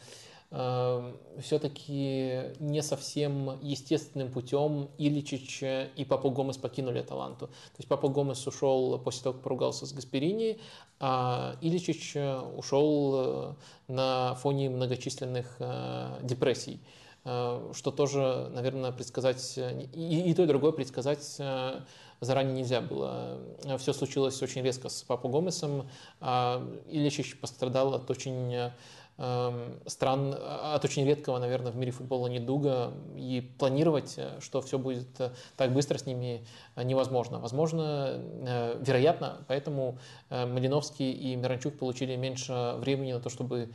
все-таки 0.52 2.56
не 2.60 2.82
совсем 2.82 3.60
естественным 3.62 4.32
путем 4.32 4.90
Иличич 4.98 5.62
и 5.62 6.06
Папа 6.10 6.32
Гомес 6.32 6.58
покинули 6.58 7.00
Аталанту. 7.00 7.48
То 7.48 7.78
есть 7.78 7.88
Папа 7.88 8.10
Гомес 8.10 8.48
ушел 8.48 8.98
после 8.98 9.24
того, 9.24 9.34
как 9.34 9.44
поругался 9.44 9.86
с 9.86 9.94
Гасперини, 9.94 10.60
а 11.00 11.56
Иличич 11.62 12.16
ушел 12.58 13.14
э, 13.16 13.54
на 13.88 14.34
фоне 14.36 14.72
многочисленных 14.72 15.56
э, 15.60 16.20
депрессий 16.24 16.82
э, 17.26 17.72
что 17.74 17.92
тоже, 17.92 18.50
наверное, 18.52 18.92
предсказать, 18.92 19.56
и, 19.58 20.32
и 20.32 20.34
то, 20.34 20.44
и 20.44 20.48
другое 20.48 20.72
предсказать 20.72 21.40
заранее 22.22 22.54
нельзя 22.54 22.82
было. 22.82 23.38
Все 23.78 23.94
случилось 23.94 24.42
очень 24.42 24.62
резко 24.62 24.90
с 24.90 25.04
Папой 25.04 25.32
Гомесом, 25.32 25.88
а 26.20 26.62
Ильич 26.90 27.40
пострадал 27.40 27.94
от 27.94 28.10
очень 28.10 28.58
Эм, 28.58 28.72
стран 29.86 30.34
а, 30.38 30.76
от 30.76 30.86
очень 30.86 31.06
редкого, 31.06 31.40
наверное, 31.40 31.74
в 31.74 31.76
мире 31.76 31.92
футбола 31.92 32.28
недуга, 32.28 32.94
и 33.18 33.42
планировать, 33.58 34.14
э, 34.18 34.40
что 34.40 34.62
все 34.62 34.80
будет 34.80 35.20
э, 35.20 35.32
так 35.58 35.74
быстро 35.74 35.98
с 35.98 36.06
ними 36.06 36.46
э, 36.78 36.84
невозможно. 36.84 37.40
Возможно, 37.40 38.22
вероятно, 38.80 39.44
поэтому 39.48 39.98
Малиновский 40.30 41.12
и 41.12 41.36
Миранчук 41.36 41.78
получили 41.78 42.16
меньше 42.16 42.76
времени 42.78 43.12
на 43.12 43.20
то, 43.20 43.30
чтобы 43.30 43.70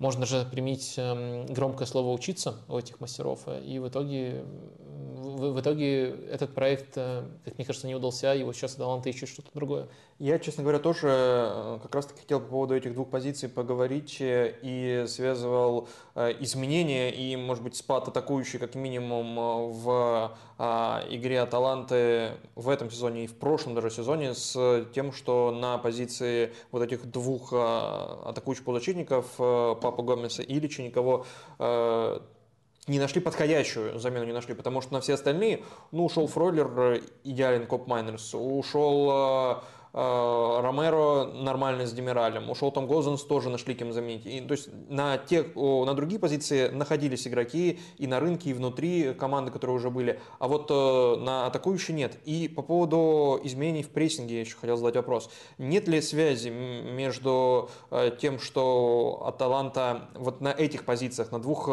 можно 0.00 0.26
же 0.26 0.44
применить 0.50 0.94
эм, 0.96 1.46
громкое 1.46 1.86
слово 1.86 2.10
«учиться» 2.12 2.56
у 2.68 2.76
этих 2.76 2.98
мастеров, 3.00 3.40
и 3.64 3.78
в 3.78 3.86
итоге, 3.86 4.44
в, 4.88 5.52
в 5.52 5.60
итоге 5.60 6.08
этот 6.30 6.54
проект, 6.54 6.94
как 6.94 7.56
мне 7.56 7.64
кажется, 7.64 7.86
не 7.86 7.94
удался, 7.94 8.34
его 8.34 8.52
сейчас 8.52 8.74
Таланты 8.74 9.10
ищут 9.10 9.28
что-то 9.28 9.50
другое. 9.54 9.88
Я, 10.20 10.38
честно 10.38 10.62
говоря, 10.62 10.78
тоже 10.78 11.08
э, 11.10 11.78
как 11.82 11.94
раз 11.94 12.04
таки 12.04 12.20
хотел 12.20 12.40
по 12.40 12.46
поводу 12.46 12.76
этих 12.76 12.92
двух 12.92 13.08
позиций 13.08 13.48
поговорить 13.48 14.20
э, 14.20 14.54
и 14.60 15.04
связывал 15.08 15.88
э, 16.14 16.34
изменения 16.40 17.10
и, 17.10 17.36
может 17.36 17.64
быть, 17.64 17.74
спад 17.76 18.06
атакующий 18.06 18.58
как 18.58 18.74
минимум 18.74 19.72
в 19.72 20.36
игре 20.60 21.40
Аталанты 21.40 22.32
в 22.54 22.68
этом 22.68 22.90
сезоне 22.90 23.24
и 23.24 23.26
в 23.26 23.34
прошлом 23.34 23.74
даже 23.74 23.90
сезоне 23.90 24.34
с 24.34 24.84
тем, 24.94 25.12
что 25.12 25.50
на 25.50 25.78
позиции 25.78 26.52
вот 26.70 26.82
этих 26.82 27.10
двух 27.10 27.52
атакующих 27.52 28.64
полузащитников 28.64 29.26
Папа 29.36 30.02
Гомеса 30.02 30.42
и 30.42 30.58
Ильича 30.58 30.82
никого 30.82 31.24
не 31.58 32.98
нашли 32.98 33.20
подходящую 33.20 33.98
замену, 33.98 34.26
не 34.26 34.32
нашли, 34.32 34.54
потому 34.54 34.80
что 34.80 34.92
на 34.92 35.00
все 35.00 35.14
остальные, 35.14 35.62
ну, 35.92 36.04
ушел 36.04 36.26
Фройлер, 36.26 37.02
идеален 37.24 37.66
Коп 37.66 37.86
Майнерс, 37.86 38.34
ушел 38.34 39.60
Э, 39.60 39.60
Ромеро 39.92 41.24
нормально 41.24 41.86
с 41.86 41.92
Демиралем, 41.92 42.48
ушел 42.50 42.70
Том 42.70 42.86
Гозенс, 42.86 43.22
тоже 43.24 43.50
нашли 43.50 43.74
кем 43.74 43.92
заменить. 43.92 44.24
И, 44.24 44.40
то 44.40 44.52
есть 44.52 44.68
на, 44.88 45.18
те, 45.18 45.42
на 45.54 45.94
другие 45.94 46.20
позиции 46.20 46.68
находились 46.68 47.26
игроки 47.26 47.80
и 47.98 48.06
на 48.06 48.20
рынке, 48.20 48.50
и 48.50 48.52
внутри 48.52 49.14
команды, 49.14 49.50
которые 49.50 49.76
уже 49.76 49.90
были, 49.90 50.20
а 50.38 50.46
вот 50.46 50.70
э, 50.70 51.16
на 51.20 51.46
атакующей 51.46 51.94
нет. 51.94 52.18
И 52.24 52.48
по 52.48 52.62
поводу 52.62 53.40
изменений 53.42 53.82
в 53.82 53.90
прессинге 53.90 54.36
я 54.36 54.40
еще 54.40 54.56
хотел 54.56 54.76
задать 54.76 54.96
вопрос. 54.96 55.30
Нет 55.58 55.88
ли 55.88 56.00
связи 56.00 56.50
между 56.50 57.70
э, 57.90 58.12
тем, 58.20 58.38
что 58.38 59.24
Аталанта 59.26 60.08
вот 60.14 60.40
на 60.40 60.52
этих 60.52 60.84
позициях, 60.84 61.32
на 61.32 61.40
двух 61.40 61.66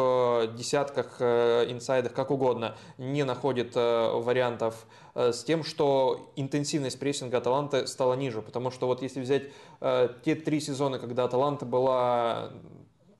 десятках 0.56 1.20
инсайдах, 1.20 2.12
как 2.12 2.30
угодно, 2.30 2.76
не 2.96 3.24
находит 3.24 3.74
вариантов 3.74 4.86
Э, 5.07 5.07
с 5.18 5.42
тем, 5.42 5.64
что 5.64 6.30
интенсивность 6.36 6.98
прессинга 6.98 7.38
Аталанты 7.38 7.86
стала 7.88 8.14
ниже. 8.14 8.40
Потому 8.40 8.70
что 8.70 8.86
вот 8.86 9.02
если 9.02 9.20
взять 9.20 9.44
э, 9.80 10.10
те 10.24 10.36
три 10.36 10.60
сезона, 10.60 10.98
когда 11.00 11.24
Аталанта 11.24 11.66
была 11.66 12.50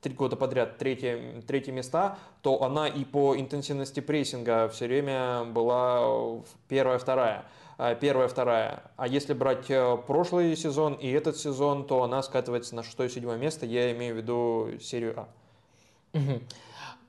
три 0.01 0.13
года 0.13 0.37
подряд 0.37 0.77
третье, 0.77 1.41
третье 1.45 1.73
места, 1.73 2.17
то 2.41 2.63
она 2.63 2.87
и 2.87 3.03
по 3.03 3.35
интенсивности 3.35 3.99
прессинга 3.99 4.69
все 4.69 4.87
время 4.87 5.43
была 5.43 6.41
первая, 6.69 6.99
вторая. 6.99 7.45
Э, 7.77 7.97
первая, 7.99 8.29
вторая. 8.29 8.83
А 8.95 9.05
если 9.05 9.33
брать 9.33 9.67
прошлый 10.07 10.55
сезон 10.55 10.93
и 10.93 11.11
этот 11.11 11.35
сезон, 11.35 11.85
то 11.85 12.03
она 12.03 12.23
скатывается 12.23 12.75
на 12.75 12.83
шестое, 12.83 13.09
седьмое 13.09 13.37
место. 13.37 13.65
Я 13.65 13.91
имею 13.91 14.15
в 14.15 14.17
виду 14.17 14.69
серию 14.79 15.27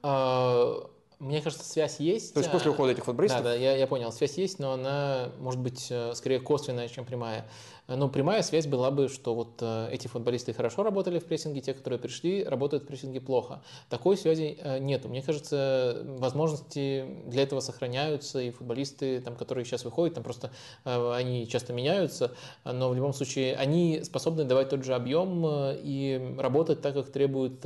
А. 0.02 0.90
Мне 1.20 1.42
кажется, 1.42 1.68
связь 1.68 2.01
есть. 2.01 2.32
То 2.32 2.40
есть 2.40 2.51
после 2.51 2.70
ухода 2.70 2.92
этих 2.92 3.05
футболистов? 3.05 3.42
Да, 3.42 3.51
да, 3.51 3.55
я, 3.55 3.76
я 3.76 3.86
понял. 3.86 4.10
Связь 4.10 4.38
есть, 4.38 4.59
но 4.59 4.72
она 4.72 5.28
может 5.38 5.60
быть 5.60 5.88
э, 5.90 6.14
скорее 6.14 6.40
косвенная, 6.40 6.88
чем 6.88 7.05
прямая. 7.05 7.47
Но 7.96 8.08
прямая 8.08 8.42
связь 8.42 8.68
была 8.68 8.90
бы, 8.92 9.08
что 9.08 9.34
вот 9.34 9.58
э, 9.60 9.88
эти 9.90 10.06
футболисты 10.06 10.52
хорошо 10.52 10.84
работали 10.84 11.18
в 11.18 11.24
прессинге, 11.24 11.60
те, 11.60 11.74
которые 11.74 11.98
пришли, 11.98 12.44
работают 12.44 12.84
в 12.84 12.86
прессинге 12.86 13.20
плохо. 13.20 13.62
Такой 13.88 14.16
связи 14.16 14.58
э, 14.60 14.78
нету. 14.78 15.08
Мне 15.08 15.22
кажется, 15.22 16.02
возможности 16.18 17.04
для 17.26 17.42
этого 17.42 17.58
сохраняются, 17.58 18.40
и 18.40 18.50
футболисты, 18.50 19.20
там, 19.20 19.34
которые 19.34 19.64
сейчас 19.64 19.84
выходят, 19.84 20.14
там 20.14 20.22
просто 20.22 20.52
э, 20.84 21.12
они 21.14 21.48
часто 21.48 21.72
меняются, 21.72 22.32
но 22.64 22.90
в 22.90 22.94
любом 22.94 23.12
случае 23.12 23.56
они 23.56 24.02
способны 24.04 24.44
давать 24.44 24.68
тот 24.68 24.84
же 24.84 24.94
объем 24.94 25.44
и 25.46 26.36
работать 26.38 26.80
так, 26.82 26.94
как 26.94 27.10
требует 27.10 27.64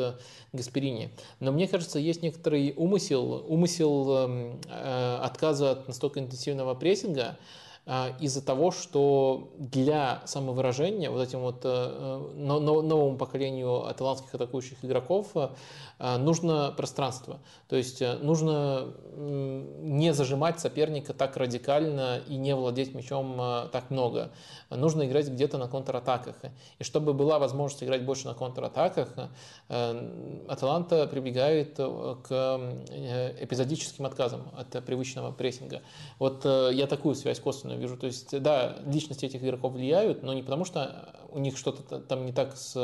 Гасперини. 0.53 1.11
Но 1.41 1.53
мне 1.53 1.69
кажется, 1.69 1.99
есть 1.99 2.23
некоторый 2.23 2.73
умысел, 2.77 3.45
умысел 3.47 4.17
эм, 4.17 4.61
отказа 4.71 5.73
от 5.73 5.89
настолько 5.89 6.21
интенсивного 6.21 6.75
прессинга, 6.75 7.37
из-за 8.19 8.43
того, 8.43 8.71
что 8.71 9.53
для 9.59 10.23
самовыражения 10.25 11.11
вот 11.11 11.21
этим 11.21 11.41
вот 11.41 11.61
э, 11.65 12.33
новому 12.35 13.19
поколению 13.19 13.87
аталантских 13.87 14.35
атакующих 14.35 14.83
игроков 14.83 15.33
э, 15.35 16.17
нужно 16.17 16.73
пространство. 16.75 17.41
То 17.69 17.77
есть 17.77 18.01
э, 18.01 18.15
нужно 18.23 18.95
не 19.17 20.15
зажимать 20.15 20.61
соперника 20.61 21.13
так 21.13 21.37
радикально 21.37 22.23
и 22.27 22.37
не 22.37 22.55
владеть 22.55 22.95
мячом 22.95 23.37
так 23.71 23.91
много. 23.91 24.31
Нужно 24.71 25.05
играть 25.07 25.29
где-то 25.29 25.59
на 25.59 25.69
контратаках. 25.69 26.37
И 26.79 26.85
чтобы 26.85 27.13
была 27.13 27.39
возможность 27.39 27.85
играть 27.85 28.05
больше 28.05 28.27
на 28.27 28.35
контратаках, 28.35 29.09
Аталанта 29.69 31.07
прибегает 31.07 31.77
к 31.77 32.61
эпизодическим 33.41 34.07
отказам 34.07 34.51
от 34.57 34.85
привычного 34.85 35.31
прессинга. 35.31 35.83
Вот 36.19 36.45
я 36.45 36.87
такую 36.89 37.15
связь 37.15 37.39
косвенно 37.39 37.74
косвенно 37.75 37.81
вижу. 37.81 37.97
То 37.97 38.07
есть, 38.07 38.41
да, 38.43 38.77
личности 38.87 39.27
этих 39.27 39.43
игроков 39.43 39.73
влияют, 39.73 40.23
но 40.23 40.33
не 40.33 40.43
потому, 40.43 40.65
что 40.65 41.15
у 41.31 41.39
них 41.39 41.57
что-то 41.57 42.01
там 42.01 42.27
не 42.27 42.33
так 42.33 42.57
с 42.57 42.77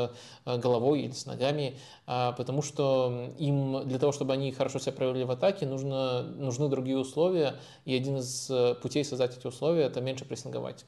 э, 0.45 0.59
головой 0.59 1.03
или 1.03 1.13
с 1.13 1.27
ногами, 1.27 1.77
а 2.07 2.33
потому 2.33 2.63
что 2.63 3.31
им 3.39 3.87
для 3.87 3.99
того, 3.99 4.13
чтобы 4.13 4.33
они 4.33 4.53
хорошо 4.53 4.79
себя 4.79 4.93
проявили 4.93 5.25
в 5.25 5.31
атаке, 5.31 5.67
нужно, 5.67 6.23
нужны 6.23 6.69
другие 6.69 6.99
условия, 6.99 7.55
и 7.85 7.95
один 7.95 8.19
из 8.19 8.51
э, 8.51 8.75
путей 8.83 9.05
создать 9.05 9.37
эти 9.37 9.47
условия– 9.47 9.83
это 9.85 10.01
меньше 10.01 10.25
прессинговать. 10.25 10.85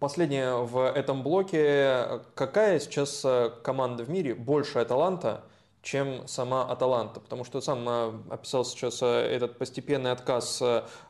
Последнее 0.00 0.56
в 0.64 0.78
этом 0.90 1.22
блоке. 1.22 2.20
Какая 2.34 2.80
сейчас 2.80 3.24
э, 3.24 3.50
команда 3.62 4.04
в 4.04 4.10
мире 4.10 4.34
большая 4.34 4.84
таланта, 4.84 5.44
чем 5.84 6.26
сама 6.26 6.64
Аталанта, 6.64 7.20
потому 7.20 7.44
что 7.44 7.60
сам 7.60 8.24
описал 8.30 8.64
сейчас 8.64 9.02
этот 9.02 9.58
постепенный 9.58 10.12
отказ 10.12 10.62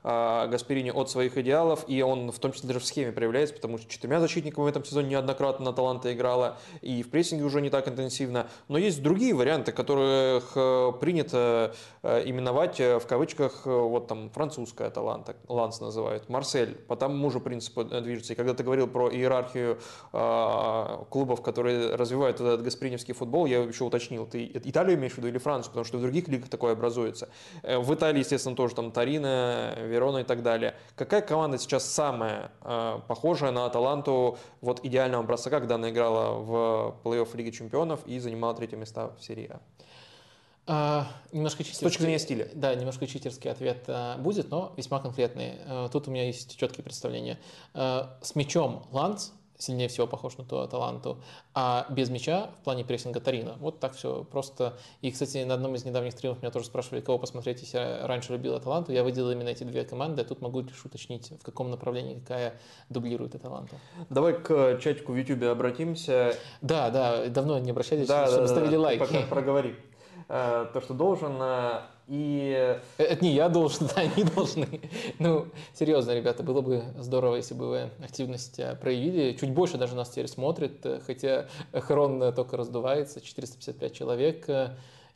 Гасперини 0.02 0.90
от 0.90 1.08
своих 1.08 1.38
идеалов, 1.38 1.84
и 1.86 2.02
он 2.02 2.32
в 2.32 2.38
том 2.40 2.52
числе 2.52 2.66
даже 2.66 2.80
в 2.80 2.84
схеме 2.84 3.12
проявляется, 3.12 3.54
потому 3.54 3.78
что 3.78 3.88
четырьмя 3.88 4.20
защитниками 4.20 4.64
в 4.64 4.66
этом 4.66 4.84
сезоне 4.84 5.10
неоднократно 5.10 5.70
Аталанта 5.70 6.12
играла, 6.12 6.58
и 6.82 7.04
в 7.04 7.10
прессинге 7.10 7.44
уже 7.44 7.60
не 7.60 7.70
так 7.70 7.86
интенсивно. 7.88 8.48
Но 8.66 8.76
есть 8.76 9.00
другие 9.00 9.32
варианты, 9.32 9.70
которых 9.70 10.52
принято 10.98 11.74
именовать 12.02 12.80
в 12.80 13.06
кавычках 13.06 13.66
вот 13.66 14.08
там 14.08 14.28
французская 14.30 14.88
Аталанта, 14.88 15.36
Ланс 15.48 15.80
называют, 15.80 16.28
Марсель, 16.28 16.74
по 16.74 16.96
тому 16.96 17.30
же 17.30 17.38
принципу 17.38 17.84
движется. 17.84 18.32
И 18.32 18.36
когда 18.36 18.54
ты 18.54 18.64
говорил 18.64 18.88
про 18.88 19.08
иерархию 19.08 19.78
клубов, 21.10 21.42
которые 21.42 21.94
развивают 21.94 22.40
этот 22.40 22.62
гасприневский 22.62 23.14
футбол, 23.14 23.46
я 23.46 23.62
еще 23.62 23.84
уточнил, 23.84 24.26
ты 24.26 24.63
Италию 24.64 24.96
имеешь 24.96 25.14
в 25.14 25.18
виду 25.18 25.28
или 25.28 25.38
Францию, 25.38 25.70
потому 25.70 25.84
что 25.84 25.98
в 25.98 26.00
других 26.00 26.28
лигах 26.28 26.48
такое 26.48 26.72
образуется. 26.72 27.28
Э, 27.62 27.78
в 27.78 27.94
Италии, 27.94 28.20
естественно, 28.20 28.56
тоже 28.56 28.74
там 28.74 28.92
Торино, 28.92 29.74
Верона 29.78 30.18
и 30.18 30.24
так 30.24 30.42
далее. 30.42 30.74
Какая 30.96 31.22
команда 31.22 31.58
сейчас 31.58 31.84
самая 31.84 32.50
э, 32.62 33.00
похожая 33.08 33.50
на 33.50 33.66
Аталанту 33.66 34.38
вот 34.60 34.84
идеального 34.84 35.22
бросака, 35.22 35.60
когда 35.60 35.76
она 35.76 35.90
играла 35.90 36.38
в 36.38 36.96
плей-офф 37.04 37.36
Лиги 37.36 37.50
Чемпионов 37.50 38.06
и 38.06 38.18
занимала 38.18 38.54
третье 38.54 38.76
место 38.76 39.12
в 39.18 39.24
серии 39.24 39.50
А? 39.52 39.60
А, 40.66 41.08
немножко 41.30 41.62
читерский. 41.62 41.86
С 41.86 41.90
точки 41.90 42.02
зрения 42.02 42.18
стиля. 42.18 42.48
Да, 42.54 42.74
немножко 42.74 43.06
читерский 43.06 43.50
ответ 43.50 43.84
а, 43.86 44.16
будет, 44.16 44.50
но 44.50 44.72
весьма 44.76 44.98
конкретный. 44.98 45.58
А, 45.66 45.88
тут 45.88 46.08
у 46.08 46.10
меня 46.10 46.26
есть 46.26 46.56
четкие 46.56 46.82
представления. 46.82 47.38
А, 47.74 48.18
с 48.22 48.34
мячом 48.34 48.86
Ланс 48.90 49.34
сильнее 49.58 49.88
всего 49.88 50.06
похож 50.06 50.36
на 50.36 50.44
ту 50.44 50.58
Аталанту, 50.58 51.18
а 51.54 51.86
без 51.90 52.10
мяча 52.10 52.50
в 52.60 52.64
плане 52.64 52.84
прессинга 52.84 53.20
Тарина. 53.20 53.56
Вот 53.60 53.80
так 53.80 53.94
все 53.94 54.24
просто. 54.24 54.76
И, 55.00 55.10
кстати, 55.10 55.44
на 55.44 55.54
одном 55.54 55.74
из 55.74 55.84
недавних 55.84 56.12
стримов 56.12 56.42
меня 56.42 56.50
тоже 56.50 56.66
спрашивали, 56.66 57.00
кого 57.00 57.18
посмотреть, 57.18 57.60
если 57.60 57.78
я 57.78 58.06
раньше 58.06 58.32
любил 58.32 58.54
Аталанту. 58.54 58.92
Я 58.92 59.04
выделил 59.04 59.30
именно 59.30 59.48
эти 59.48 59.64
две 59.64 59.84
команды, 59.84 60.22
а 60.22 60.24
тут 60.24 60.40
могу 60.40 60.60
лишь 60.60 60.84
уточнить, 60.84 61.30
в 61.30 61.44
каком 61.44 61.70
направлении 61.70 62.18
какая 62.18 62.54
дублирует 62.88 63.34
Аталанту. 63.34 63.76
Давай 64.10 64.34
к 64.34 64.78
чатику 64.80 65.12
в 65.12 65.16
YouTube 65.16 65.44
обратимся. 65.44 66.36
Да, 66.60 66.90
да, 66.90 67.26
давно 67.28 67.58
не 67.58 67.70
обращались, 67.70 68.06
да, 68.06 68.26
чтобы 68.26 68.42
да, 68.42 68.48
ставили 68.48 68.76
да, 68.76 68.80
лайк. 68.80 69.00
Пока 69.00 69.20
проговори. 69.22 69.76
Э, 70.28 70.66
то, 70.72 70.80
что 70.80 70.94
должен, 70.94 71.36
э, 71.40 71.80
и... 72.06 72.80
Э, 72.98 73.02
это 73.02 73.24
не 73.24 73.32
я 73.32 73.48
должен, 73.48 73.86
да, 73.94 74.02
они 74.02 74.24
должны. 74.24 74.80
Ну, 75.18 75.48
серьезно, 75.72 76.12
ребята, 76.12 76.42
было 76.42 76.60
бы 76.60 76.84
здорово, 76.98 77.36
если 77.36 77.54
бы 77.54 77.68
вы 77.68 77.90
активность 78.02 78.60
проявили. 78.80 79.36
Чуть 79.36 79.52
больше 79.52 79.78
даже 79.78 79.94
нас 79.94 80.10
теперь 80.10 80.28
смотрит, 80.28 80.84
хотя 81.06 81.46
Хрон 81.72 82.32
только 82.34 82.56
раздувается, 82.56 83.20
455 83.20 83.92
человек 83.92 84.46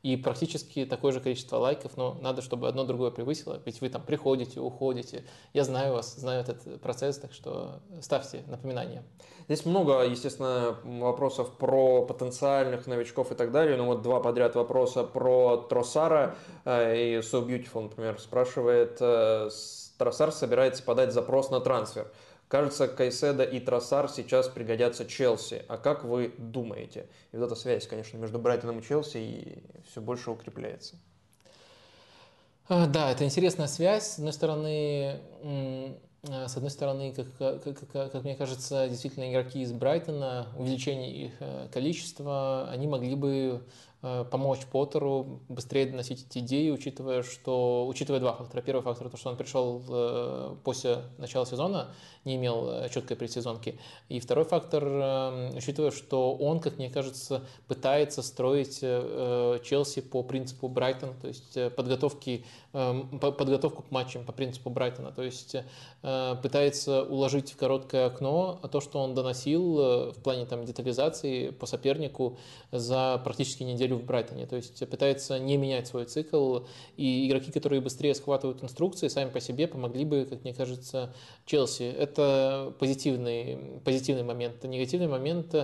и 0.02 0.17
практически 0.17 0.85
такое 0.85 1.12
же 1.12 1.20
количество 1.20 1.57
лайков, 1.57 1.97
но 1.97 2.17
надо, 2.20 2.41
чтобы 2.41 2.68
одно 2.68 2.85
другое 2.85 3.10
превысило, 3.10 3.60
ведь 3.65 3.81
вы 3.81 3.89
там 3.89 4.02
приходите, 4.02 4.60
уходите. 4.60 5.25
Я 5.52 5.65
знаю 5.65 5.94
вас, 5.94 6.15
знаю 6.15 6.43
этот 6.43 6.81
процесс, 6.81 7.18
так 7.18 7.33
что 7.33 7.81
ставьте 8.01 8.44
напоминания. 8.47 9.02
Здесь 9.47 9.65
много, 9.65 10.02
естественно, 10.02 10.77
вопросов 10.85 11.57
про 11.57 12.05
потенциальных 12.05 12.86
новичков 12.86 13.33
и 13.33 13.35
так 13.35 13.51
далее, 13.51 13.77
но 13.77 13.86
вот 13.86 14.02
два 14.02 14.20
подряд 14.20 14.55
вопроса 14.55 15.05
про 15.05 15.57
Тросара 15.57 16.36
э, 16.65 16.97
и 16.97 17.18
So 17.18 17.44
Beautiful, 17.44 17.85
например, 17.85 18.20
спрашивает, 18.20 18.99
э, 19.01 19.49
Тросар 19.97 20.31
собирается 20.33 20.83
подать 20.83 21.12
запрос 21.12 21.51
на 21.51 21.60
трансфер. 21.60 22.09
Кажется, 22.49 22.89
Кайседа 22.89 23.43
и 23.43 23.60
Тросар 23.60 24.09
сейчас 24.09 24.49
пригодятся 24.49 25.05
Челси. 25.05 25.65
А 25.68 25.77
как 25.77 26.05
вы 26.05 26.33
думаете? 26.39 27.07
И 27.33 27.36
вот 27.36 27.47
эта 27.47 27.55
связь, 27.55 27.86
конечно, 27.86 28.17
между 28.17 28.39
Брайтоном 28.39 28.78
и 28.78 28.83
Челси 28.83 29.18
и 29.18 29.62
все 29.91 30.01
больше 30.01 30.31
укрепляется. 30.31 30.97
А, 32.68 32.86
да, 32.86 33.10
это 33.12 33.25
интересная 33.25 33.67
связь. 33.67 34.15
С 34.15 34.18
одной 34.18 34.33
стороны, 34.33 35.20
с 36.23 36.57
одной 36.57 36.70
стороны, 36.70 37.12
как, 37.12 37.62
как, 37.62 37.62
как, 37.93 38.12
как 38.12 38.25
мне 38.25 38.35
кажется, 38.35 38.89
действительно 38.89 39.31
игроки 39.31 39.60
из 39.60 39.73
Брайтона, 39.73 40.49
увеличение 40.57 41.27
их 41.27 41.33
э, 41.41 41.68
количества, 41.73 42.68
они 42.70 42.86
могли 42.86 43.15
бы 43.15 43.62
помочь 44.01 44.65
Поттеру 44.67 45.41
быстрее 45.49 45.86
доносить 45.86 46.25
эти 46.28 46.39
идеи, 46.39 46.70
учитывая, 46.70 47.25
что, 47.25 47.85
учитывая 47.89 48.20
два 48.20 48.33
фактора. 48.33 48.62
Первый 48.62 48.83
фактор, 48.83 49.09
то, 49.09 49.17
что 49.17 49.31
он 49.31 49.36
пришел 49.36 49.83
э, 49.89 50.55
после 50.62 51.02
начала 51.18 51.44
сезона, 51.47 51.89
не 52.25 52.36
имел 52.36 52.70
э, 52.70 52.89
четкой 52.91 53.17
предсезонки. 53.17 53.81
И 54.09 54.20
второй 54.20 54.44
фактор, 54.44 54.85
учитывая, 55.57 55.91
что 55.91 56.35
он, 56.35 56.60
как 56.60 56.78
мне 56.78 56.91
кажется, 56.91 57.43
пытается 57.67 58.23
строить 58.23 58.81
Челси 58.81 60.02
по 60.02 60.23
принципу 60.23 60.68
Брайтона, 60.68 61.15
то 61.20 61.27
есть 61.27 61.59
подготовки, 61.75 62.44
подготовку 62.73 63.83
к 63.83 63.91
матчам 63.91 64.25
по 64.25 64.33
принципу 64.33 64.70
Брайтона, 64.70 65.10
то 65.10 65.23
есть 65.23 65.57
пытается 66.01 67.02
уложить 67.02 67.52
в 67.52 67.57
короткое 67.57 68.07
окно 68.07 68.60
то, 68.70 68.81
что 68.81 69.01
он 69.01 69.15
доносил 69.15 70.12
в 70.12 70.23
плане 70.23 70.47
там, 70.47 70.65
детализации 70.65 71.51
по 71.51 71.67
сопернику 71.67 72.39
за 72.70 73.20
практически 73.25 73.62
неделю 73.62 73.88
неделю 73.89 73.97
в 73.97 74.05
Брайтоне. 74.05 74.47
То 74.47 74.57
есть 74.57 74.78
пытается 74.89 75.39
не 75.39 75.57
менять 75.57 75.86
свой 75.86 76.05
цикл. 76.05 76.60
И 76.97 77.28
игроки, 77.28 77.50
которые 77.50 77.81
быстрее 77.81 78.15
схватывают 78.15 78.62
инструкции, 78.62 79.08
сами 79.08 79.31
по 79.31 79.41
себе 79.41 79.67
помогли 79.67 80.05
бы, 80.05 80.26
как 80.28 80.44
мне 80.44 80.55
кажется, 80.55 81.15
Челси. 81.47 81.84
Это 81.84 82.73
позитивный, 82.78 83.81
позитивный 83.84 84.25
момент. 84.25 84.62
Негативный 84.65 85.08
момент 85.08 85.55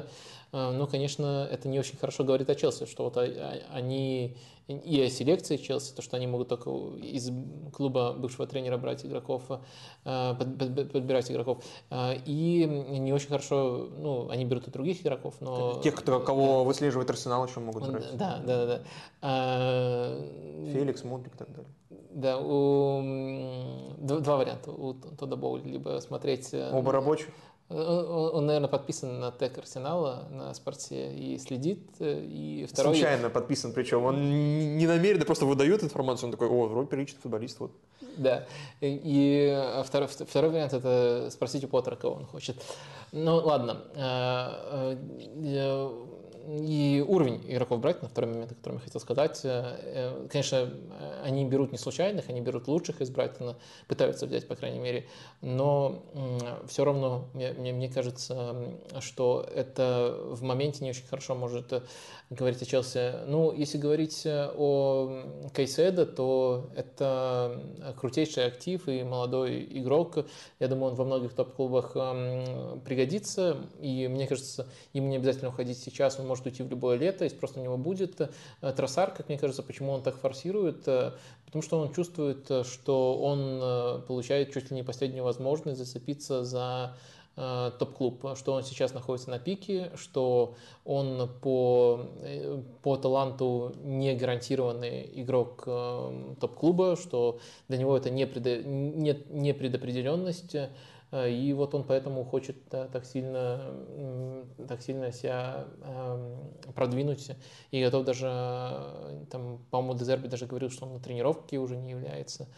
ну, 0.55 0.87
конечно, 0.87 1.49
это 1.51 1.69
не 1.69 1.81
очень 1.81 1.97
хорошо 1.97 2.23
говорит 2.23 2.49
о 2.49 2.55
Челси, 2.55 2.87
что 2.87 3.05
вот 3.05 3.17
они 3.17 4.37
и 4.67 5.03
о 5.03 5.11
селекции 5.11 5.57
Челси, 5.57 5.95
то, 5.95 6.01
что 6.01 6.17
они 6.17 6.27
могут 6.27 6.49
только 6.49 6.71
из 6.71 7.31
клуба 7.73 8.15
бывшего 8.15 8.47
тренера 8.47 8.79
брать 8.79 9.05
игроков, 9.05 9.43
а, 10.05 10.35
подбирать 10.35 11.31
игроков, 11.31 11.63
а, 11.91 12.15
и 12.25 12.65
не 12.65 13.13
очень 13.13 13.29
хорошо, 13.29 13.89
ну, 13.99 14.31
они 14.31 14.47
берут 14.47 14.67
и 14.69 14.71
других 14.71 15.03
игроков, 15.03 15.35
но... 15.41 15.81
Тех, 15.83 15.95
кто, 15.95 16.19
кого 16.21 16.47
да. 16.47 16.63
выслеживает 16.63 17.11
Арсенал, 17.11 17.47
еще 17.47 17.61
могут 17.61 17.91
брать. 17.91 18.17
Да, 18.17 18.41
да, 18.47 18.67
да. 18.67 18.83
да. 19.21 20.17
Феликс, 20.73 21.05
Мудрик 21.05 21.35
и 21.35 21.39
так 21.39 21.51
далее. 21.51 21.71
Да, 22.15 22.39
у... 22.39 23.03
два 23.99 24.37
варианта 24.37 24.71
у 24.71 24.95
Тода 24.95 25.37
Боули, 25.37 25.69
либо 25.69 25.99
смотреть... 26.01 26.51
Э, 26.55 26.71
Оба 26.73 26.93
рабочих? 26.93 27.29
Он, 27.75 28.37
он, 28.37 28.47
наверное, 28.47 28.69
подписан 28.69 29.19
на 29.19 29.33
тег 29.33 29.59
Арсенала 29.59 30.29
на 30.31 30.55
спорте 30.55 31.13
и 31.13 31.39
следит. 31.39 31.81
Э, 31.99 32.21
и 32.23 32.67
второй... 32.71 32.95
Случайно 32.95 33.31
подписан, 33.31 33.73
причем 33.73 34.05
он 34.05 34.77
не 34.79 34.87
намеренно 34.87 35.25
просто 35.25 35.45
выдает 35.45 35.83
информацию, 35.83 36.27
он 36.29 36.33
такой, 36.33 36.49
о, 36.49 36.67
вроде 36.67 36.89
приличный 36.89 37.19
футболист. 37.21 37.59
Вот. 37.59 37.73
Да. 38.17 38.47
И 38.81 39.83
второй, 39.85 40.09
второй 40.09 40.51
вариант 40.51 40.73
это 40.73 41.29
спросить 41.31 41.65
у 41.65 41.69
Поттера, 41.69 41.97
кого 41.97 42.15
он 42.15 42.27
хочет. 42.27 42.57
Ну, 43.11 43.37
ладно. 43.37 43.83
Э, 46.45 46.57
э, 46.57 46.65
и 46.65 47.05
уровень 47.07 47.43
игроков 47.49 47.81
Брайтона, 47.81 48.09
второй 48.09 48.33
момент, 48.33 48.53
о 48.53 48.55
котором 48.55 48.77
я 48.77 48.83
хотел 48.83 49.01
сказать, 49.01 49.41
конечно, 50.31 50.71
они 51.23 51.45
берут 51.45 51.73
не 51.73 51.79
случайных, 51.79 52.29
они 52.29 52.41
берут 52.41 52.69
лучших 52.69 53.01
из 53.01 53.11
Брайтона, 53.11 53.57
пытаются 53.89 54.27
взять, 54.27 54.47
по 54.47 54.55
крайней 54.55 54.79
мере, 54.79 55.07
но 55.41 56.03
все 56.67 56.85
равно 56.85 57.29
мне, 57.35 57.53
мне, 57.53 57.73
мне 57.73 57.89
кажется, 57.89 58.55
что 59.01 59.47
это 59.55 60.17
в 60.21 60.43
моменте 60.43 60.85
не 60.85 60.91
очень 60.91 61.07
хорошо 61.07 61.35
может 61.35 61.73
э, 61.73 61.83
говорить 62.31 62.63
о 62.63 62.67
Челси. 62.67 63.27
Ну, 63.27 63.53
если 63.53 63.79
говорить 63.79 64.25
э, 64.25 64.51
о 64.57 65.49
Кайседо, 65.53 66.07
то 66.07 66.71
это 66.75 67.61
крутейший 67.97 68.47
актив 68.47 68.89
и 68.89 69.03
молодой 69.03 69.67
игрок. 69.79 70.27
Я 70.59 70.69
думаю, 70.69 70.93
он 70.93 70.97
во 70.97 71.05
многих 71.05 71.35
топ-клубах 71.35 71.93
пригодится. 72.85 73.59
И 73.81 74.09
мне 74.09 74.27
кажется, 74.27 74.67
ему 74.93 75.09
не 75.09 75.17
обязательно 75.17 75.51
уходить 75.51 75.79
сейчас, 75.79 76.19
он 76.19 76.27
может 76.27 76.47
уйти 76.47 76.63
в 76.63 76.71
любое 76.71 76.97
лето, 76.97 77.25
если 77.25 77.37
просто 77.37 77.61
у 77.61 77.63
него 77.63 77.77
будет. 77.77 78.21
Э, 78.21 78.73
Тросар, 78.73 79.13
как 79.13 79.29
мне 79.29 79.39
кажется, 79.39 79.63
почему 79.63 79.93
он 79.93 80.03
так 80.03 80.17
форсирует? 80.17 80.85
Потому 80.85 81.63
что 81.63 81.79
он 81.79 81.93
чувствует, 81.93 82.51
что 82.67 83.17
он 83.19 84.03
получает 84.07 84.53
чуть 84.53 84.71
ли 84.71 84.77
не 84.77 84.83
последнюю 84.83 85.25
возможность 85.25 85.79
зацепиться 85.79 86.45
за 86.45 86.97
Э, 86.97 87.14
топ-клуб, 87.37 88.25
что 88.37 88.53
он 88.53 88.63
сейчас 88.63 88.95
находится 88.95 89.29
на 89.31 89.41
пике, 89.41 89.91
что 89.97 90.55
он 90.85 91.29
по, 91.43 92.07
э, 92.21 92.63
по 92.83 92.97
таланту 92.97 93.73
не 93.83 94.15
гарантированный 94.15 95.11
игрок 95.15 95.65
э, 95.67 96.35
топ-клуба, 96.41 96.97
что 96.97 97.41
для 97.69 97.79
него 97.79 97.97
это 97.97 98.11
не, 98.11 98.27
предо, 98.27 98.63
нет, 98.63 99.31
не 99.31 99.53
предопределенность, 99.53 100.55
и 101.13 101.53
вот 101.57 101.75
он 101.75 101.85
поэтому 101.85 102.25
хочет 102.25 102.57
так 102.69 103.05
сильно, 103.05 103.63
так 104.67 104.83
сильно 104.83 105.13
себя 105.13 105.67
продвинуть 106.75 107.31
и 107.71 107.85
готов 107.85 108.05
даже, 108.05 108.27
там, 109.31 109.61
по-моему, 109.71 109.97
Дезерби 109.97 110.27
даже 110.27 110.47
говорил, 110.47 110.71
что 110.71 110.87
он 110.87 110.95
на 110.95 111.01
тренировке 111.01 111.59
уже 111.59 111.77
не 111.77 111.91
является. 111.91 112.49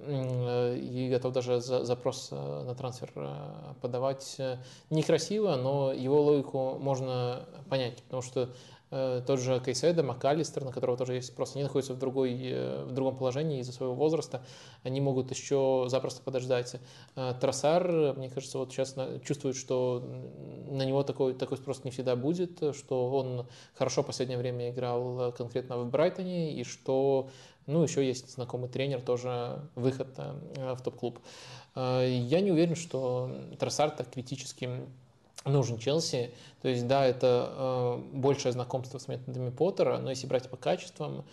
Э, 0.00 0.76
и 0.76 1.08
готов 1.10 1.32
даже 1.32 1.60
запрос 1.60 2.28
э, 2.30 2.62
на 2.64 2.74
трансфер 2.74 3.10
э, 3.14 3.74
подавать. 3.80 4.40
Некрасиво, 4.90 5.56
но 5.56 5.92
его 5.92 6.22
логику 6.22 6.78
можно 6.78 7.46
понять, 7.68 8.02
потому 8.04 8.22
что 8.22 8.50
тот 8.90 9.38
же 9.38 9.60
Кейседа, 9.60 10.02
МакАлистер, 10.02 10.64
на 10.64 10.72
которого 10.72 10.96
тоже 10.96 11.12
есть 11.12 11.28
спрос, 11.28 11.54
они 11.54 11.62
находятся 11.62 11.92
в, 11.92 11.98
другой, 11.98 12.54
в 12.86 12.92
другом 12.92 13.18
положении 13.18 13.60
из-за 13.60 13.72
своего 13.72 13.94
возраста, 13.94 14.42
они 14.82 15.02
могут 15.02 15.30
еще 15.30 15.84
запросто 15.88 16.22
подождать. 16.22 16.76
Трассар, 17.14 18.14
мне 18.16 18.30
кажется, 18.30 18.56
вот 18.56 18.72
сейчас 18.72 18.96
чувствует, 19.26 19.56
что 19.56 20.02
на 20.70 20.86
него 20.86 21.02
такой, 21.02 21.34
такой 21.34 21.58
спрос 21.58 21.84
не 21.84 21.90
всегда 21.90 22.16
будет, 22.16 22.74
что 22.74 23.10
он 23.10 23.46
хорошо 23.74 24.02
в 24.02 24.06
последнее 24.06 24.38
время 24.38 24.70
играл 24.70 25.32
конкретно 25.32 25.76
в 25.76 25.90
Брайтоне, 25.90 26.54
и 26.54 26.64
что 26.64 27.28
ну, 27.68 27.82
еще 27.82 28.04
есть 28.04 28.32
знакомый 28.32 28.68
тренер, 28.68 29.00
тоже 29.00 29.60
выход 29.76 30.08
в 30.56 30.80
топ-клуб. 30.82 31.20
Я 31.76 32.40
не 32.40 32.50
уверен, 32.50 32.74
что 32.74 33.30
Трассар 33.58 33.90
так 33.90 34.10
критически 34.10 34.68
нужен 35.44 35.78
Челси. 35.78 36.30
То 36.62 36.68
есть, 36.68 36.86
да, 36.86 37.06
это 37.06 37.52
э, 37.56 38.16
большее 38.16 38.52
знакомство 38.52 38.98
с 38.98 39.08
методами 39.08 39.50
Поттера, 39.50 39.98
но 39.98 40.10
если 40.10 40.26
брать 40.26 40.48
по 40.48 40.56
качествам, 40.56 41.24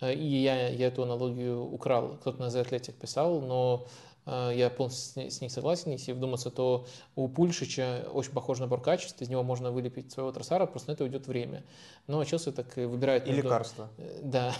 э, 0.00 0.14
и 0.14 0.42
я, 0.42 0.68
я 0.68 0.88
эту 0.88 1.02
аналогию 1.02 1.62
украл, 1.62 2.16
кто-то 2.20 2.40
на 2.40 2.46
The 2.46 2.68
Athletic 2.68 2.92
писал, 2.92 3.40
но 3.40 3.86
э, 4.26 4.52
я 4.54 4.70
полностью 4.70 5.30
с, 5.30 5.40
ней 5.40 5.48
согласен. 5.48 5.92
Если 5.92 6.12
вдуматься, 6.12 6.50
то 6.50 6.86
у 7.14 7.28
Пульшича 7.28 8.06
очень 8.12 8.32
похож 8.32 8.58
набор 8.58 8.80
качеств, 8.80 9.20
из 9.22 9.28
него 9.28 9.42
можно 9.42 9.70
вылепить 9.70 10.10
своего 10.10 10.32
тросара, 10.32 10.66
просто 10.66 10.90
на 10.90 10.94
это 10.94 11.04
уйдет 11.04 11.26
время. 11.26 11.64
Но 12.06 12.22
Челси 12.24 12.52
так 12.52 12.76
выбирает... 12.76 13.26
И 13.26 13.30
между... 13.30 13.44
лекарства. 13.44 13.88
Э, 13.98 14.20
да, 14.22 14.54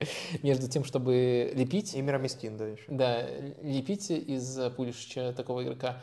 между 0.42 0.68
тем, 0.68 0.84
чтобы 0.84 1.52
лепить... 1.54 1.94
И 1.94 2.02
мироместин, 2.02 2.56
да, 2.56 2.66
еще. 2.66 2.84
Да, 2.88 3.26
лепить 3.62 4.10
из 4.10 4.58
Пулишича 4.76 5.32
такого 5.32 5.62
игрока. 5.62 6.00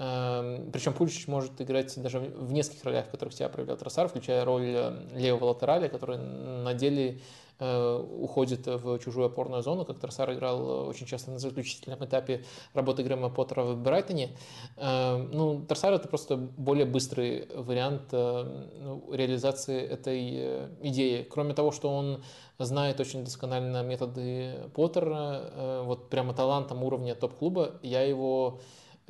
Эм, 0.00 0.72
Причем 0.72 0.94
Пульчич 0.94 1.28
может 1.28 1.60
играть 1.60 2.00
даже 2.00 2.20
в 2.20 2.54
нескольких 2.54 2.84
ролях, 2.84 3.06
в 3.06 3.10
которых 3.10 3.34
себя 3.34 3.50
проявлял 3.50 3.76
Тросар, 3.76 4.08
включая 4.08 4.46
роль 4.46 4.72
э, 4.74 4.92
левого 5.14 5.50
латераля, 5.50 5.90
который 5.90 6.16
на 6.16 6.72
деле 6.72 7.20
э, 7.58 8.04
уходит 8.18 8.66
в 8.66 8.98
чужую 9.00 9.26
опорную 9.26 9.62
зону, 9.62 9.84
как 9.84 9.98
Тросар 9.98 10.32
играл 10.32 10.88
очень 10.88 11.04
часто 11.04 11.30
на 11.32 11.38
заключительном 11.38 12.02
этапе 12.02 12.46
работы 12.72 13.02
Грэма 13.02 13.28
Поттера 13.28 13.62
в 13.62 13.76
Брайтоне. 13.76 14.30
Эм, 14.78 15.32
ну, 15.32 15.66
Тросар 15.66 15.92
это 15.92 16.08
просто 16.08 16.38
более 16.38 16.86
быстрый 16.86 17.46
вариант 17.54 18.04
э, 18.12 18.66
ну, 18.80 19.04
реализации 19.12 19.82
этой 19.82 20.70
идеи. 20.80 21.26
Кроме 21.30 21.52
того, 21.52 21.72
что 21.72 21.94
он 21.94 22.24
знает 22.58 23.00
очень 23.00 23.22
досконально 23.22 23.82
методы 23.82 24.70
Поттера, 24.74 25.82
вот 25.84 26.08
прямо 26.08 26.32
талантом 26.32 26.84
уровня 26.84 27.14
топ-клуба, 27.14 27.72
я 27.82 28.00
его 28.00 28.60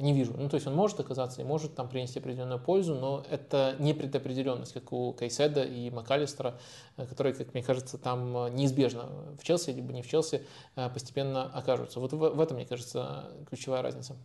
не 0.00 0.12
вижу. 0.12 0.34
Ну, 0.36 0.48
то 0.48 0.54
есть 0.56 0.66
он 0.66 0.74
может 0.74 1.00
оказаться 1.00 1.40
и 1.40 1.44
может 1.44 1.74
там 1.74 1.88
принести 1.88 2.18
определенную 2.18 2.60
пользу, 2.60 2.94
но 2.94 3.24
это 3.30 3.76
не 3.78 3.94
предопределенность, 3.94 4.72
как 4.72 4.92
у 4.92 5.12
Кайседа 5.12 5.62
и 5.62 5.90
МакАлистера, 5.90 6.58
э, 6.96 7.06
которые, 7.06 7.34
как 7.34 7.54
мне 7.54 7.62
кажется, 7.62 7.98
там 7.98 8.36
э, 8.36 8.50
неизбежно 8.50 9.08
в 9.38 9.44
Челси, 9.44 9.70
либо 9.70 9.92
не 9.92 10.02
в 10.02 10.08
Челси, 10.08 10.46
э, 10.76 10.88
постепенно 10.90 11.44
окажутся. 11.44 12.00
Вот 12.00 12.12
в, 12.12 12.40
этом, 12.40 12.56
мне 12.56 12.66
кажется, 12.66 13.30
ключевая 13.48 13.82
разница. 13.82 14.16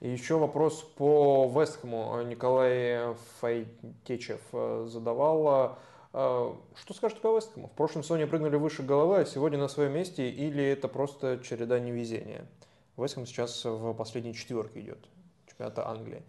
И 0.00 0.08
еще 0.08 0.38
вопрос 0.38 0.84
по 0.96 1.50
Вестхэму. 1.54 2.22
Николай 2.22 3.14
Файтечев 3.40 4.40
задавал. 4.86 5.78
Что 6.12 6.94
скажете 6.94 7.20
по 7.20 7.34
Вестхэму? 7.34 7.68
В 7.68 7.72
прошлом 7.72 8.04
сезоне 8.04 8.28
прыгнули 8.28 8.54
выше 8.56 8.84
головы, 8.84 9.20
а 9.20 9.24
сегодня 9.24 9.58
на 9.58 9.66
своем 9.66 9.92
месте, 9.92 10.30
или 10.30 10.62
это 10.62 10.86
просто 10.86 11.40
череда 11.42 11.80
невезения? 11.80 12.46
Вестхэм 12.96 13.26
сейчас 13.26 13.64
в 13.64 13.92
последней 13.94 14.34
четверке 14.34 14.80
идет 14.80 14.98
чемпионата 15.46 15.88
Англии. 15.88 16.22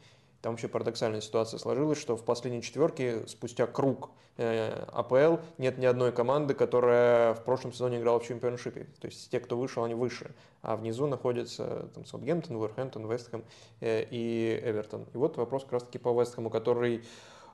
Там 0.46 0.54
вообще 0.54 0.68
парадоксальная 0.68 1.22
ситуация 1.22 1.58
сложилась, 1.58 2.00
что 2.00 2.16
в 2.16 2.24
последней 2.24 2.62
четверке 2.62 3.26
спустя 3.28 3.66
круг 3.66 4.12
э, 4.38 4.86
АПЛ 4.92 5.42
нет 5.58 5.80
ни 5.80 5.88
одной 5.88 6.12
команды, 6.12 6.54
которая 6.54 7.34
в 7.34 7.44
прошлом 7.44 7.74
сезоне 7.74 7.98
играла 7.98 8.20
в 8.20 8.28
чемпионшипе. 8.28 8.86
То 9.02 9.08
есть 9.08 9.32
те, 9.32 9.40
кто 9.40 9.58
вышел, 9.58 9.84
они 9.84 9.96
выше. 9.96 10.36
А 10.62 10.76
внизу 10.76 11.08
находятся 11.08 11.90
там, 11.96 12.06
Саутгемптон, 12.06 12.58
Уэрхэмптон, 12.58 13.12
Вестхэм 13.12 13.44
э, 13.82 14.06
и 14.12 14.62
Эвертон. 14.64 15.08
И 15.16 15.18
вот 15.18 15.36
вопрос 15.38 15.64
как 15.64 15.74
раз-таки 15.74 15.98
по 15.98 16.14
Вестхэму, 16.22 16.52
который 16.52 17.04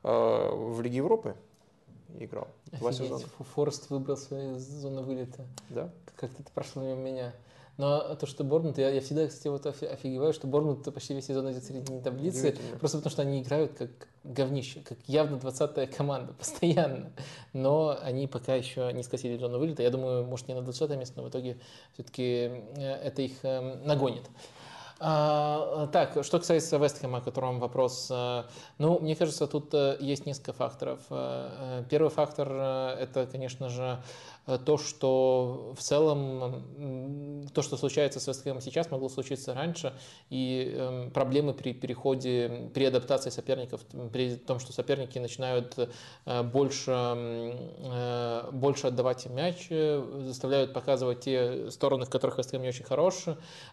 э, 0.03 0.49
в 0.53 0.81
Лиге 0.81 0.97
Европы 0.97 1.35
играл. 2.19 2.49
Два 2.73 2.91
сезона. 2.91 3.23
Форест 3.55 3.89
выбрался 3.89 4.57
из 4.57 4.67
зоны 4.67 5.01
вылета. 5.01 5.45
Да? 5.69 5.89
Как-то 6.17 6.41
это 6.41 6.51
прошло 6.51 6.83
мимо 6.83 6.99
меня. 6.99 7.33
Но 7.81 8.13
то, 8.13 8.27
что 8.27 8.43
Борнмут, 8.43 8.77
я, 8.77 8.91
я 8.91 9.01
всегда, 9.01 9.25
кстати, 9.25 9.47
вот 9.47 9.65
офигеваю, 9.65 10.33
что 10.33 10.45
Борнмут 10.45 10.83
почти 10.93 11.15
весь 11.15 11.25
сезон 11.25 11.51
идет 11.51 11.63
в 11.63 11.67
середине 11.67 11.99
таблицы, 11.99 12.55
просто 12.79 12.99
потому 12.99 13.09
что 13.09 13.23
они 13.23 13.41
играют 13.41 13.73
как 13.73 13.89
говнище, 14.23 14.81
как 14.81 14.99
явно 15.07 15.37
20-я 15.37 15.87
команда, 15.87 16.33
постоянно. 16.37 17.11
Но 17.53 17.97
они 17.99 18.27
пока 18.27 18.53
еще 18.53 18.93
не 18.93 19.01
скосили 19.01 19.35
зону 19.35 19.57
вылета. 19.57 19.81
Я 19.81 19.89
думаю, 19.89 20.23
может, 20.25 20.47
не 20.47 20.53
на 20.53 20.61
20 20.61 20.91
место, 20.91 21.17
но 21.17 21.23
в 21.23 21.29
итоге 21.29 21.57
все-таки 21.93 22.51
э, 22.75 22.83
это 23.03 23.23
их 23.23 23.43
эм, 23.43 23.83
нагонит. 23.83 24.29
А, 24.99 25.87
так, 25.87 26.23
что 26.23 26.37
касается 26.37 26.77
Вестхэма, 26.77 27.17
о 27.17 27.21
котором 27.21 27.59
вопрос. 27.59 28.09
Э, 28.11 28.43
ну, 28.77 28.99
мне 28.99 29.15
кажется, 29.15 29.47
тут 29.47 29.73
э, 29.73 29.97
есть 29.99 30.27
несколько 30.27 30.53
факторов. 30.53 30.99
Первый 31.89 32.11
фактор– 32.11 32.47
это, 32.99 33.25
конечно 33.25 33.69
же, 33.69 33.97
Э, 34.40 34.40
то, 34.45 34.77
что 34.77 35.73
в 35.77 35.81
целом, 35.81 37.47
то, 37.53 37.61
что 37.61 37.77
случается 37.77 38.19
с 38.19 38.27
Вестхэмом 38.27 38.61
сейчас, 38.61 38.89
могло 38.89 39.07
случиться 39.07 39.53
раньше, 39.53 39.93
и 40.29 40.73
эм, 40.75 41.11
проблемы 41.11 41.53
при 41.53 41.73
переходе, 41.73 42.71
при 42.73 42.85
адаптации 42.85 43.29
соперников, 43.29 43.81
при 44.11 44.35
том, 44.35 44.59
что 44.59 44.73
соперники 44.73 45.19
начинают 45.19 45.77
э, 46.25 46.43
больше, 46.43 46.91
э, 46.91 48.49
больше 48.51 48.87
отдавать 48.87 49.27
мяч, 49.27 49.69
заставляют 49.69 50.73
показывать 50.73 51.21
те 51.21 51.69
стороны, 51.69 52.05
в 52.05 52.09
которых 52.09 52.39
Вестхэм 52.39 52.63
не 52.63 52.69
очень 52.69 52.85
хорош, 52.85 53.25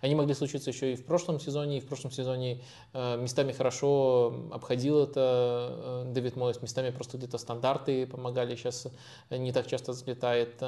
они 0.03 0.15
могли 0.15 0.35
случиться 0.35 0.69
еще 0.69 0.93
и 0.93 0.97
в 0.97 1.07
прошлом 1.07 1.41
сезоне, 1.41 1.79
и 1.79 1.81
в 1.81 1.87
прошлом 1.87 2.11
сезоне 2.11 2.63
местами 2.93 3.53
хорошо 3.53 4.49
обходил 4.53 5.03
это 5.03 6.05
Дэвид 6.07 6.37
Мойс, 6.37 6.61
местами 6.61 6.91
просто 6.91 7.17
где-то 7.17 7.39
стандарты 7.39 8.07
помогали, 8.07 8.55
сейчас 8.55 8.89
не 9.31 9.53
так 9.53 9.67
часто 9.67 9.93
взлетает 9.93 10.63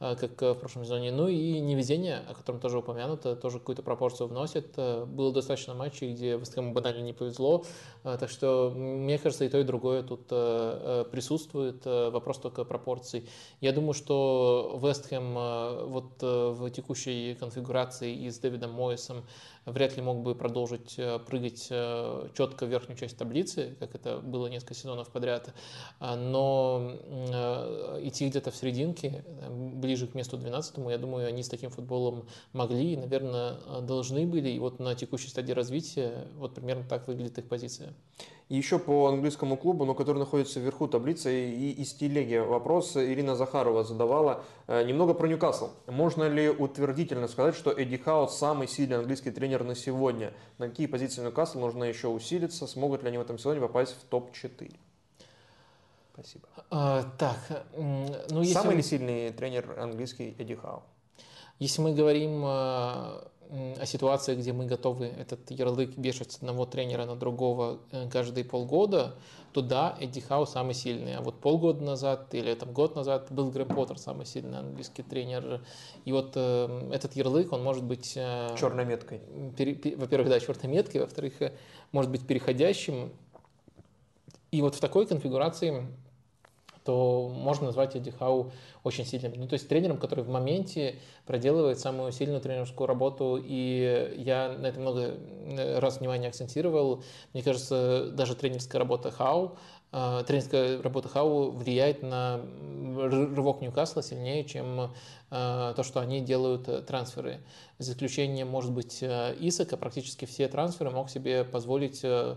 это 0.00 0.28
как 0.28 0.56
в 0.56 0.60
прошлом 0.60 0.84
сезоне. 0.84 1.12
Ну 1.12 1.28
и 1.28 1.60
невезение, 1.60 2.18
о 2.28 2.34
котором 2.34 2.60
тоже 2.60 2.78
упомянуто, 2.78 3.36
тоже 3.36 3.58
какую-то 3.58 3.82
пропорцию 3.82 4.28
вносит. 4.28 4.74
Э, 4.76 5.04
было 5.04 5.32
достаточно 5.32 5.74
матчей, 5.74 6.12
где 6.12 6.36
Вестхэму 6.36 6.72
банально 6.72 7.02
не 7.02 7.12
повезло. 7.12 7.64
Э, 8.04 8.16
так 8.18 8.30
что, 8.30 8.72
мне 8.74 9.18
кажется, 9.18 9.44
и 9.44 9.48
то, 9.48 9.58
и 9.58 9.64
другое 9.64 10.02
тут 10.02 10.26
э, 10.30 11.04
присутствует. 11.10 11.84
Вопрос 11.84 12.38
только 12.38 12.64
пропорций. 12.64 13.28
Я 13.60 13.72
думаю, 13.72 13.94
что 13.94 14.78
Вестхэм 14.82 15.34
вот 15.88 16.20
в 16.20 16.70
текущей 16.70 17.34
конфигурации 17.34 18.14
и 18.14 18.30
с 18.30 18.38
Дэвидом 18.38 18.72
Моисом 18.72 19.24
вряд 19.66 19.96
ли 19.96 20.02
мог 20.02 20.22
бы 20.22 20.34
продолжить 20.34 20.94
э, 20.98 21.18
прыгать 21.18 21.68
э, 21.70 22.28
четко 22.36 22.66
в 22.66 22.68
верхнюю 22.68 22.98
часть 22.98 23.16
таблицы, 23.16 23.76
как 23.78 23.94
это 23.94 24.18
было 24.18 24.46
несколько 24.46 24.74
сезонов 24.74 25.10
подряд, 25.10 25.54
а, 26.00 26.16
но 26.16 26.92
э, 27.06 28.00
идти 28.02 28.28
где-то 28.28 28.50
в 28.50 28.56
серединке, 28.56 29.24
ближе 29.50 30.06
к 30.06 30.14
месту 30.14 30.36
12 30.36 30.78
я 30.90 30.98
думаю, 30.98 31.26
они 31.28 31.42
с 31.42 31.48
таким 31.48 31.70
футболом 31.70 32.26
могли 32.52 32.92
и, 32.92 32.96
наверное, 32.96 33.56
должны 33.80 34.26
были. 34.26 34.50
И 34.50 34.58
вот 34.58 34.78
на 34.80 34.94
текущей 34.94 35.28
стадии 35.28 35.52
развития 35.52 36.28
вот 36.36 36.54
примерно 36.54 36.84
так 36.88 37.08
выглядит 37.08 37.38
их 37.38 37.48
позиция. 37.48 37.94
И 38.48 38.56
еще 38.56 38.78
по 38.78 39.08
английскому 39.08 39.56
клубу, 39.56 39.86
но 39.86 39.94
который 39.94 40.18
находится 40.18 40.60
вверху 40.60 40.86
таблицы, 40.86 41.50
и 41.50 41.70
из 41.70 41.94
телеги 41.94 42.36
вопрос 42.36 42.94
Ирина 42.94 43.36
Захарова 43.36 43.84
задавала 43.84 44.44
э, 44.66 44.84
немного 44.84 45.14
про 45.14 45.26
Ньюкасл. 45.26 45.70
Можно 45.86 46.28
ли 46.28 46.50
утвердительно 46.50 47.26
сказать, 47.26 47.54
что 47.54 47.72
Эдди 47.72 47.96
Хаус 47.96 48.36
самый 48.36 48.68
сильный 48.68 48.98
английский 48.98 49.30
тренер 49.30 49.64
на 49.64 49.74
сегодня? 49.74 50.34
На 50.58 50.68
какие 50.68 50.86
позиции 50.86 51.22
Ньюкасл 51.22 51.58
нужно 51.58 51.84
еще 51.84 52.08
усилиться? 52.08 52.66
Смогут 52.66 53.02
ли 53.02 53.08
они 53.08 53.16
в 53.16 53.22
этом 53.22 53.38
сезоне 53.38 53.60
попасть 53.60 53.96
в 53.98 54.04
топ-4? 54.10 54.76
Спасибо. 56.12 56.46
А, 56.70 57.02
так, 57.18 57.64
ну 57.76 58.40
если... 58.40 58.52
Самый 58.52 58.76
ли 58.76 58.82
сильный 58.82 59.32
тренер 59.32 59.78
английский 59.80 60.36
Эдди 60.38 60.54
Хау? 60.54 60.82
Если 61.58 61.80
мы 61.80 61.94
говорим 61.94 62.42
а, 62.44 63.26
о 63.50 63.86
ситуации, 63.86 64.34
где 64.34 64.52
мы 64.52 64.66
готовы 64.66 65.06
этот 65.06 65.50
ярлык 65.50 65.96
вешать 65.96 66.32
с 66.32 66.36
одного 66.36 66.66
тренера 66.66 67.04
на 67.04 67.16
другого 67.16 67.78
э, 67.92 68.08
каждые 68.10 68.44
полгода, 68.44 69.14
то 69.52 69.62
да, 69.62 69.96
Эдди 70.00 70.20
Хау 70.20 70.46
самый 70.46 70.74
сильный. 70.74 71.16
А 71.16 71.22
вот 71.22 71.40
полгода 71.40 71.82
назад 71.82 72.34
или 72.34 72.52
там 72.54 72.72
год 72.72 72.96
назад 72.96 73.28
был 73.30 73.50
Грэм 73.50 73.68
Поттер 73.68 73.98
самый 73.98 74.26
сильный 74.26 74.58
английский 74.58 75.02
тренер. 75.02 75.64
И 76.04 76.12
вот 76.12 76.32
э, 76.34 76.90
этот 76.92 77.14
ярлык, 77.14 77.52
он 77.52 77.62
может 77.62 77.84
быть... 77.84 78.14
Э, 78.16 78.54
черной 78.58 78.84
меткой. 78.84 79.20
во-первых, 79.96 80.28
да, 80.28 80.40
черной 80.40 80.72
меткой, 80.72 81.02
во-вторых, 81.02 81.40
э, 81.40 81.52
может 81.92 82.10
быть 82.10 82.26
переходящим. 82.26 83.12
И 84.50 84.60
вот 84.60 84.74
в 84.74 84.80
такой 84.80 85.06
конфигурации 85.06 85.86
то 86.84 87.28
можно 87.28 87.66
назвать 87.66 87.96
Эдди 87.96 88.10
Хау 88.10 88.52
очень 88.82 89.04
сильным. 89.04 89.32
Ну, 89.36 89.48
то 89.48 89.54
есть 89.54 89.68
тренером, 89.68 89.98
который 89.98 90.24
в 90.24 90.28
моменте 90.28 90.96
проделывает 91.26 91.78
самую 91.78 92.12
сильную 92.12 92.40
тренерскую 92.40 92.86
работу, 92.86 93.40
и 93.42 94.14
я 94.16 94.54
на 94.58 94.66
это 94.66 94.80
много 94.80 95.14
раз 95.78 96.00
внимания 96.00 96.28
акцентировал. 96.28 97.02
Мне 97.32 97.42
кажется, 97.42 98.10
даже 98.12 98.34
тренерская 98.34 98.78
работа 98.78 99.10
Хау 99.10 99.56
тренерская 100.26 100.82
работа 100.82 101.08
Хау 101.08 101.52
влияет 101.52 102.02
на 102.02 102.40
рывок 102.96 103.60
Ньюкасла 103.60 104.02
сильнее, 104.02 104.42
чем 104.44 104.90
то, 105.30 105.82
что 105.84 106.00
они 106.00 106.20
делают 106.20 106.86
трансферы. 106.86 107.44
За 107.78 107.92
исключением, 107.92 108.48
может 108.48 108.72
быть, 108.72 109.04
Исака, 109.04 109.76
практически 109.76 110.24
все 110.24 110.48
трансферы 110.48 110.90
мог 110.90 111.10
себе 111.10 111.44
позволить 111.44 112.04
Э, 112.14 112.36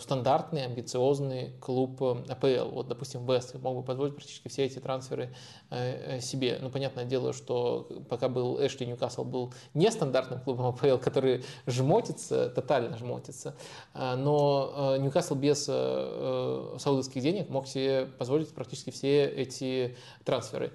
стандартный, 0.00 0.64
амбициозный 0.64 1.52
клуб 1.60 2.00
э, 2.00 2.24
АПЛ. 2.28 2.70
Вот, 2.70 2.88
допустим, 2.88 3.26
Вест 3.26 3.54
мог 3.56 3.76
бы 3.76 3.82
позволить 3.82 4.14
практически 4.14 4.48
все 4.48 4.64
эти 4.64 4.78
трансферы 4.78 5.34
э, 5.70 6.20
себе. 6.20 6.58
Ну, 6.62 6.70
понятное 6.70 7.04
дело, 7.04 7.32
что 7.34 7.86
пока 8.08 8.28
был 8.28 8.58
Эшли 8.64 8.86
Ньюкасл 8.86 9.24
был 9.24 9.52
нестандартным 9.74 10.40
клубом 10.40 10.66
АПЛ, 10.66 10.96
который 10.96 11.44
жмотится, 11.66 12.48
тотально 12.48 12.96
жмотится, 12.96 13.54
но 13.94 14.96
Ньюкасл 14.98 15.34
без 15.34 15.64
саудовских 15.64 17.20
денег 17.22 17.50
мог 17.50 17.66
себе 17.66 18.06
позволить 18.06 18.54
практически 18.54 18.90
все 18.90 19.26
эти 19.26 19.96
трансферы. 20.24 20.72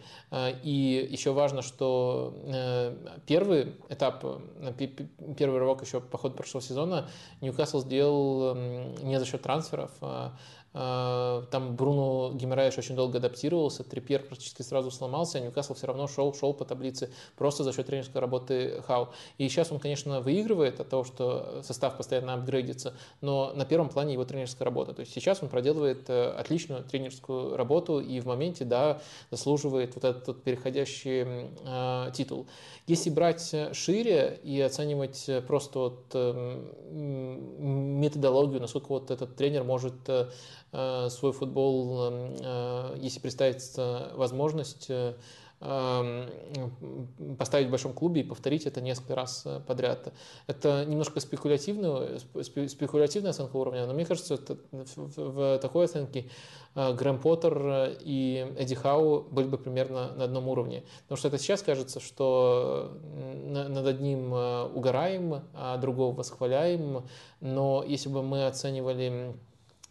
И 0.63 1.07
еще 1.09 1.31
важно, 1.31 1.61
что 1.61 2.35
первый 3.25 3.75
этап, 3.89 4.23
первый 5.37 5.59
рывок 5.59 5.81
еще 5.81 6.01
по 6.01 6.17
ходу 6.17 6.35
прошлого 6.35 6.63
сезона 6.63 7.09
Ньюкасл 7.41 7.81
сделал 7.81 8.90
не 9.01 9.19
за 9.19 9.25
счет 9.25 9.41
трансферов. 9.41 9.91
А, 10.73 11.43
там 11.51 11.75
Бруно 11.75 12.31
Гимараеш 12.33 12.77
очень 12.77 12.95
долго 12.95 13.17
адаптировался, 13.17 13.83
Трипьер 13.83 14.23
практически 14.23 14.61
сразу 14.61 14.89
сломался, 14.89 15.37
а 15.37 15.41
Ньюкасл 15.41 15.73
все 15.73 15.87
равно 15.87 16.07
шел, 16.07 16.33
шел 16.33 16.53
по 16.53 16.63
таблице 16.63 17.11
просто 17.35 17.63
за 17.63 17.73
счет 17.73 17.87
тренерской 17.87 18.21
работы 18.21 18.81
Хау. 18.87 19.09
И 19.37 19.47
сейчас 19.49 19.71
он, 19.71 19.79
конечно, 19.79 20.21
выигрывает 20.21 20.79
от 20.79 20.89
того, 20.89 21.03
что 21.03 21.61
состав 21.63 21.97
постоянно 21.97 22.33
апгрейдится, 22.33 22.93
но 23.19 23.51
на 23.53 23.65
первом 23.65 23.89
плане 23.89 24.13
его 24.13 24.23
тренерская 24.23 24.65
работа. 24.65 24.93
То 24.93 25.01
есть 25.01 25.13
сейчас 25.13 25.43
он 25.43 25.49
проделывает 25.49 26.09
э, 26.09 26.29
отличную 26.31 26.83
тренерскую 26.83 27.57
работу 27.57 27.99
и 27.99 28.19
в 28.21 28.25
моменте, 28.25 28.63
да, 28.63 29.01
заслуживает 29.29 29.95
вот 29.95 30.05
этот 30.05 30.41
переходящий 30.43 31.49
э, 31.65 32.11
титул. 32.13 32.47
Если 32.87 33.09
брать 33.09 33.53
шире 33.73 34.39
и 34.43 34.59
оценивать 34.61 35.29
просто 35.47 35.79
вот 35.79 36.05
э, 36.13 36.63
методологию, 36.91 38.61
насколько 38.61 38.87
вот 38.87 39.11
этот 39.11 39.35
тренер 39.35 39.63
может 39.63 39.93
э, 40.07 40.21
Э, 40.21 40.60
свой 40.71 41.33
футбол, 41.33 42.07
эм, 42.07 42.35
э, 42.39 42.97
если 43.01 43.19
представить 43.19 43.73
возможность 44.15 44.85
э, 44.89 45.15
эм, 45.59 46.29
поставить 47.37 47.67
в 47.67 47.71
большом 47.71 47.91
клубе 47.91 48.21
и 48.21 48.23
повторить 48.23 48.65
это 48.65 48.79
несколько 48.79 49.13
раз 49.15 49.45
подряд. 49.67 50.13
Это 50.47 50.85
немножко 50.85 51.19
спекулятивная, 51.19 52.19
спекулятивная 52.41 53.31
оценка 53.31 53.57
уровня, 53.57 53.85
но 53.85 53.93
мне 53.93 54.05
кажется, 54.05 54.35
это, 54.35 54.57
в 54.71 55.59
такой 55.59 55.85
оценке 55.85 56.29
Грэм 56.73 57.19
Поттер 57.19 57.97
и 57.99 58.55
Эдди 58.57 58.75
Хау 58.75 59.23
были 59.29 59.47
бы 59.47 59.57
примерно 59.57 60.13
на 60.13 60.23
одном 60.23 60.47
уровне. 60.47 60.83
Потому 61.03 61.17
что 61.17 61.27
это 61.27 61.37
сейчас 61.37 61.61
кажется, 61.61 61.99
что 61.99 62.97
над 63.45 63.85
одним 63.85 64.31
угораем, 64.31 65.43
а 65.53 65.77
другого 65.77 66.15
восхваляем, 66.15 67.03
но 67.41 67.83
если 67.85 68.07
бы 68.07 68.23
мы 68.23 68.47
оценивали 68.47 69.35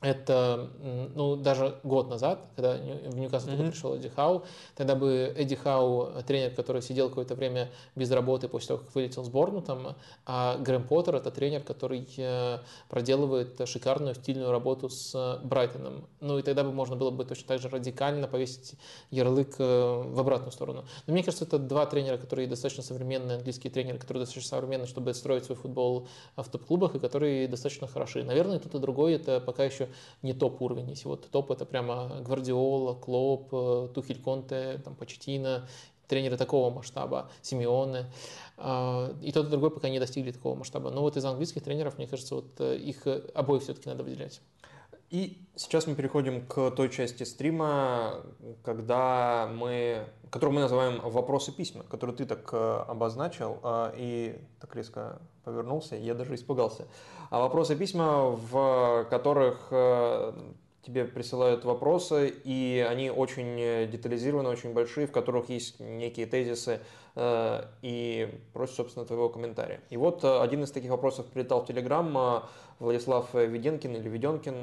это, 0.01 0.71
ну, 1.15 1.37
даже 1.37 1.77
год 1.83 2.09
назад, 2.09 2.41
когда 2.57 2.77
в 2.77 3.19
Ньюкасл 3.19 3.49
mm-hmm. 3.49 3.71
пришел 3.71 3.95
Эдди 3.95 4.09
Хау, 4.09 4.45
тогда 4.75 4.95
бы 4.95 5.33
Эдди 5.37 5.57
Хау, 5.57 6.09
тренер, 6.27 6.55
который 6.55 6.81
сидел 6.81 7.11
какое-то 7.11 7.35
время 7.35 7.71
без 7.95 8.11
работы 8.11 8.49
после 8.49 8.69
того, 8.69 8.79
как 8.81 8.95
вылетел 8.95 9.25
с 9.25 9.29
Борнутом, 9.29 9.95
а 10.25 10.57
Грэм 10.57 10.85
Поттер– 10.85 11.15
это 11.17 11.31
тренер, 11.31 11.63
который 11.63 12.09
э, 12.17 12.59
проделывает 12.89 13.61
шикарную 13.69 14.15
стильную 14.15 14.51
работу 14.51 14.89
с 14.89 15.39
Брайтоном. 15.45 16.07
Ну, 16.21 16.39
и 16.39 16.43
тогда 16.43 16.65
бы 16.65 16.73
можно 16.73 16.97
было 16.97 17.11
бы 17.11 17.27
точно 17.27 17.49
так 17.49 17.61
же 17.61 17.69
радикально 17.69 18.27
повесить 18.27 18.77
ярлык 19.11 19.57
э, 19.59 20.03
в 20.03 20.19
обратную 20.19 20.53
сторону. 20.53 20.85
Но 21.07 21.13
мне 21.13 21.23
кажется, 21.23 21.45
это 21.45 21.59
два 21.59 21.85
тренера, 21.85 22.17
которые 22.17 22.49
достаточно 22.49 22.83
современные, 22.83 23.37
английские 23.37 23.71
тренеры, 23.71 23.99
которые 23.99 24.23
достаточно 24.23 24.57
современные, 24.57 24.87
чтобы 24.87 25.13
строить 25.13 25.45
свой 25.45 25.59
футбол 25.59 26.09
в 26.37 26.49
топ-клубах, 26.49 26.95
и 26.95 26.99
которые 26.99 27.47
достаточно 27.49 27.87
хороши. 27.87 28.25
Наверное, 28.25 28.59
тот 28.59 28.75
и 28.75 28.79
другой– 28.79 29.13
это 29.15 29.41
пока 29.41 29.65
еще 29.65 29.90
не 30.23 30.33
топ-уровень. 30.33 30.91
Если 30.91 31.09
вот 31.09 31.31
топ 31.31 31.51
это 31.51 31.65
прямо 31.65 32.21
Гвардиола, 32.21 32.95
Клоп, 32.95 33.49
э, 33.53 33.89
Тухель 33.95 34.21
Конте, 34.21 34.81
там, 34.85 34.95
Почетина, 34.95 35.69
тренеры 36.07 36.37
такого 36.37 36.71
масштаба, 36.71 37.31
Симеоне. 37.41 38.07
А, 38.57 39.15
и 39.23 39.33
тот 39.33 39.47
и 39.47 39.51
другой 39.51 39.71
пока 39.71 39.89
не 39.89 39.99
достигли 39.99 40.33
такого 40.33 40.55
масштаба. 40.57 40.91
Но 40.91 41.01
вот 41.01 41.17
из 41.17 41.25
английских 41.25 41.63
тренеров, 41.63 41.99
мне 41.99 42.07
кажется, 42.07 42.35
вот 42.35 42.61
э, 42.61 42.77
их 42.77 43.07
обоих 43.35 43.63
все-таки 43.63 43.89
надо 43.89 44.03
выделять. 44.03 44.41
И 45.11 45.39
сейчас 45.57 45.89
мы 45.89 45.97
переходим 45.97 46.47
к 46.47 46.71
той 46.71 46.89
части 46.89 47.25
стрима, 47.25 48.23
когда 48.63 49.51
мы, 49.53 50.07
которую 50.31 50.55
мы 50.55 50.61
называем 50.61 51.01
вопросы 51.01 51.51
письма, 51.51 51.83
которые 51.83 52.17
ты 52.17 52.27
так 52.27 52.49
э, 52.53 52.85
обозначил 52.87 53.59
и 53.97 54.41
так 54.61 54.77
резко 54.77 55.21
повернулся, 55.43 55.97
я 55.97 56.15
даже 56.15 56.37
испугался. 56.37 56.87
А 57.29 57.41
вопросы 57.41 57.75
письма, 57.75 58.31
в 58.31 59.05
которых 59.11 59.67
э, 59.73 60.33
тебе 60.83 61.05
присылают 61.07 61.65
вопросы, 61.65 62.29
и 62.29 62.87
они 62.89 63.11
очень 63.11 63.91
детализированы, 63.91 64.49
очень 64.49 64.73
большие, 64.73 65.09
в 65.09 65.13
которых 65.13 65.49
есть 65.49 65.81
некие 65.81 66.27
тезисы, 66.27 66.71
э, 66.71 66.79
и 67.17 68.41
просят, 68.53 68.77
собственно, 68.77 69.05
твоего 69.05 69.29
комментария. 69.29 69.81
И 69.91 69.97
вот 69.97 70.25
э, 70.25 70.41
один 70.41 70.63
из 70.63 70.71
таких 70.71 70.91
вопросов 70.91 71.27
прилетал 71.27 71.63
в 71.63 71.67
Телеграм. 71.67 72.45
Владислав 72.79 73.35
Веденкин 73.35 73.97
или 73.97 74.09
Веденкин, 74.09 74.55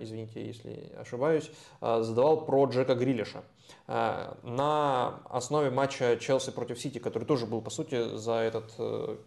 извините, 0.00 0.46
если 0.46 0.90
ошибаюсь, 0.98 1.50
задавал 1.82 2.46
про 2.46 2.64
Джека 2.64 2.94
Грилиша. 2.94 3.42
На 3.86 5.20
основе 5.28 5.68
матча 5.68 6.16
Челси 6.16 6.52
против 6.52 6.80
Сити, 6.80 6.98
который 6.98 7.24
тоже 7.24 7.44
был, 7.44 7.60
по 7.60 7.68
сути, 7.68 8.16
за 8.16 8.36
этот 8.36 8.74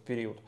период. 0.06 0.40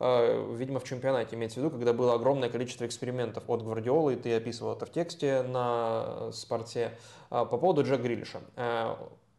Э, 0.00 0.54
видимо, 0.54 0.80
в 0.80 0.84
чемпионате 0.84 1.36
имеется 1.36 1.60
в 1.60 1.62
виду, 1.62 1.70
когда 1.70 1.92
было 1.92 2.14
огромное 2.14 2.48
количество 2.48 2.86
экспериментов 2.86 3.44
от 3.48 3.62
Гвардиолы, 3.62 4.14
и 4.14 4.16
ты 4.16 4.34
описывал 4.34 4.74
это 4.74 4.86
в 4.86 4.92
тексте 4.92 5.42
на 5.42 6.30
спорте, 6.32 6.96
э, 7.30 7.44
по 7.44 7.58
поводу 7.58 7.82
Джек 7.82 8.00
Грилиша. 8.00 8.40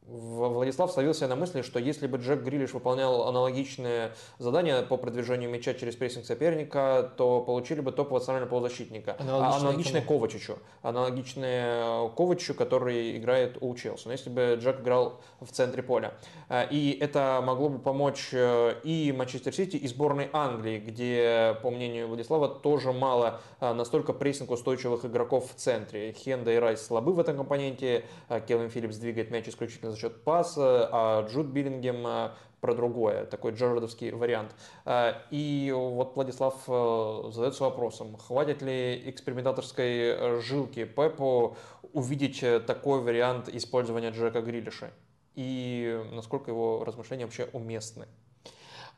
Э, 0.09 0.47
Владислав 0.47 0.91
ставился 0.91 1.27
на 1.27 1.35
мысли, 1.35 1.61
что 1.61 1.79
если 1.79 2.07
бы 2.07 2.17
Джек 2.17 2.41
Грилиш 2.41 2.73
выполнял 2.73 3.27
аналогичные 3.27 4.11
задания 4.38 4.81
по 4.81 4.97
продвижению 4.97 5.49
мяча 5.49 5.73
через 5.73 5.95
прессинг 5.95 6.25
соперника, 6.25 7.11
то 7.17 7.41
получили 7.41 7.81
бы 7.81 7.91
топ 7.91 8.11
национального 8.11 8.49
полузащитника. 8.49 9.15
Аналогичные, 9.19 9.53
а 9.53 9.59
аналогичные 9.59 10.01
Ковачичу. 10.01 10.59
Аналогичные 10.81 12.09
Ковачичу, 12.15 12.53
который 12.53 13.17
играет 13.17 13.57
у 13.61 13.73
Челси. 13.75 14.07
Но 14.07 14.11
если 14.11 14.29
бы 14.29 14.57
Джек 14.59 14.81
играл 14.81 15.19
в 15.39 15.51
центре 15.51 15.83
поля. 15.83 16.13
Э, 16.49 16.67
и 16.69 16.97
это 16.99 17.41
могло 17.45 17.69
бы 17.69 17.79
помочь 17.79 18.29
э, 18.31 18.75
и 18.83 19.13
Манчестер 19.15 19.53
Сити, 19.53 19.75
и 19.77 19.88
сборной 19.88 20.29
Англии, 20.33 20.79
где, 20.79 21.57
по 21.61 21.69
мнению 21.69 22.07
Владислава, 22.07 22.49
тоже 22.49 22.91
мало 22.91 23.41
э, 23.59 23.73
настолько 23.73 24.13
прессинг 24.13 24.51
устойчивых 24.51 25.05
игроков 25.05 25.51
в 25.51 25.55
центре. 25.55 26.13
Хендо 26.13 26.51
и 26.51 26.57
Райс 26.57 26.85
слабы 26.85 27.13
в 27.13 27.19
этом 27.19 27.38
компоненте. 27.38 28.05
Келвин 28.47 28.69
Филлипс 28.69 28.97
двигает 28.97 29.31
мяч 29.31 29.47
исключительно 29.47 29.91
за 29.91 29.97
счет 29.99 30.23
паса, 30.23 30.89
а 30.91 31.27
Джуд 31.27 31.47
Беллингем 31.47 32.05
э, 32.07 32.31
про 32.61 32.73
другое, 32.73 33.25
такой 33.25 33.51
джерардовский 33.51 34.11
вариант. 34.11 34.55
Э, 34.85 35.13
и 35.31 35.73
вот 35.75 36.15
Владислав 36.15 36.55
э, 36.67 37.29
задается 37.31 37.63
вопросом, 37.63 38.17
хватит 38.17 38.61
ли 38.61 39.09
экспериментаторской 39.09 40.41
жилки 40.41 40.85
Пепу 40.85 41.57
увидеть 41.93 42.43
такой 42.65 43.01
вариант 43.01 43.49
использования 43.49 44.11
Джека 44.11 44.41
Грилиша? 44.41 44.91
И 45.35 46.03
насколько 46.11 46.51
его 46.51 46.83
размышления 46.83 47.25
вообще 47.25 47.47
уместны? 47.53 48.07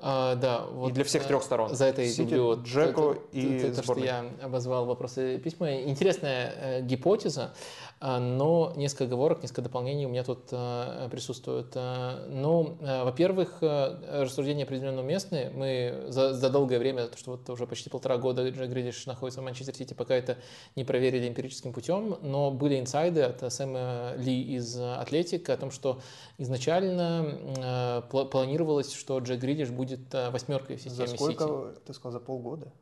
А, 0.04 0.34
да, 0.36 0.66
вот 0.66 0.90
и 0.90 0.94
для 0.94 1.04
всех 1.04 1.26
трех 1.26 1.44
сторон. 1.44 1.76
За 1.76 1.86
это 1.86 2.04
Сити, 2.08 2.22
люблю 2.22 2.46
вот 2.46 2.60
Джеку 2.62 3.12
это, 3.12 3.22
и 3.34 3.58
это, 3.58 3.76
то, 3.78 3.84
что 3.84 4.00
я 4.00 4.26
обозвал 4.42 4.88
вопросы 4.88 5.38
письма. 5.38 5.82
Интересная 5.82 6.54
э, 6.56 6.82
гипотеза. 6.82 7.54
А, 8.04 8.20
но 8.20 8.74
несколько 8.76 9.04
оговорок, 9.04 9.44
несколько 9.44 9.62
дополнений 9.62 10.08
у 10.08 10.10
меня 10.10 10.24
тут 10.24 10.50
а, 10.52 11.08
присутствуют. 11.10 11.74
А, 11.76 12.26
ну, 12.28 12.76
во-первых, 12.82 13.60
рассуждения 13.62 14.64
определенно 14.64 15.02
уместны. 15.02 15.52
Мы 15.54 16.06
за, 16.08 16.34
за 16.34 16.50
долгое 16.50 16.80
время, 16.80 17.06
то, 17.06 17.18
что 17.18 17.32
вот 17.32 17.48
уже 17.48 17.68
почти 17.68 17.92
полтора 17.92 18.18
года 18.18 18.50
Джек 18.50 18.72
Гридиш 18.72 19.06
находится 19.06 19.42
в 19.42 19.44
Манчестер 19.44 19.76
Сити, 19.76 19.94
пока 19.94 20.16
это 20.16 20.38
не 20.76 20.84
проверили 20.84 21.28
эмпирическим 21.28 21.74
путем, 21.74 22.18
но 22.24 22.50
были 22.50 22.80
инсайды 22.80 23.22
от 23.22 23.54
Сэма 23.54 24.14
Ли 24.18 24.42
из 24.56 24.80
Атлетика 24.80 25.54
о 25.54 25.58
том, 25.58 25.70
что 25.70 26.02
изначально 26.40 28.04
планировалось, 28.10 28.94
что 28.94 29.20
Джек 29.20 29.40
Гридиш 29.40 29.70
будет 29.70 30.12
восьмеркой 30.12 30.78
в 30.78 30.82
системе. 30.82 31.08
За 31.08 31.16
сколько, 31.16 31.44
Сити. 31.44 31.82
ты 31.86 31.94
сказал, 31.94 32.14
за 32.14 32.20
полгода? 32.20 32.74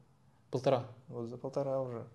Полтора. 0.49 0.85
Вот 1.09 1.27
за 1.27 1.37
полтора 1.37 1.81
уже. 1.81 2.07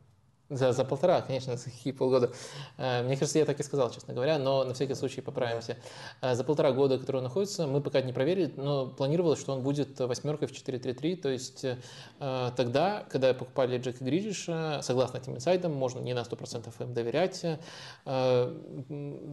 За, 0.51 0.73
за 0.73 0.85
полтора, 0.85 1.23
конечно, 1.23 1.57
за 1.57 1.71
какие 1.71 1.95
полгода. 1.95 2.31
Э, 2.77 3.03
мне 3.03 3.17
кажется, 3.17 3.39
я 3.39 3.47
так 3.47 3.59
и 3.61 3.63
сказал, 3.63 3.91
честно 3.91 4.13
говоря, 4.13 4.39
но 4.39 4.65
на 4.65 4.75
всякий 4.75 4.95
случай 4.95 5.23
поправимся. 5.23 5.79
Э, 6.21 6.35
за 6.35 6.45
полтора 6.45 6.73
года, 6.73 6.99
который 6.99 7.17
он 7.19 7.25
находится, 7.25 7.67
мы 7.67 7.81
пока 7.81 8.03
не 8.03 8.13
проверили, 8.13 8.53
но 8.57 8.89
планировалось, 8.89 9.41
что 9.41 9.55
он 9.55 9.63
будет 9.63 9.99
восьмеркой 9.99 10.49
в 10.49 10.53
4-3-3, 10.53 11.17
то 11.17 11.31
есть 11.31 11.65
э, 11.65 12.51
тогда, 12.57 13.07
когда 13.09 13.33
покупали 13.33 13.79
Джека 13.79 14.05
Гридиша, 14.05 14.81
согласно 14.83 15.17
этим 15.17 15.35
инсайдам, 15.35 15.73
можно 15.73 16.01
не 16.01 16.13
на 16.13 16.21
100% 16.21 16.71
им 16.79 16.93
доверять. 16.93 17.43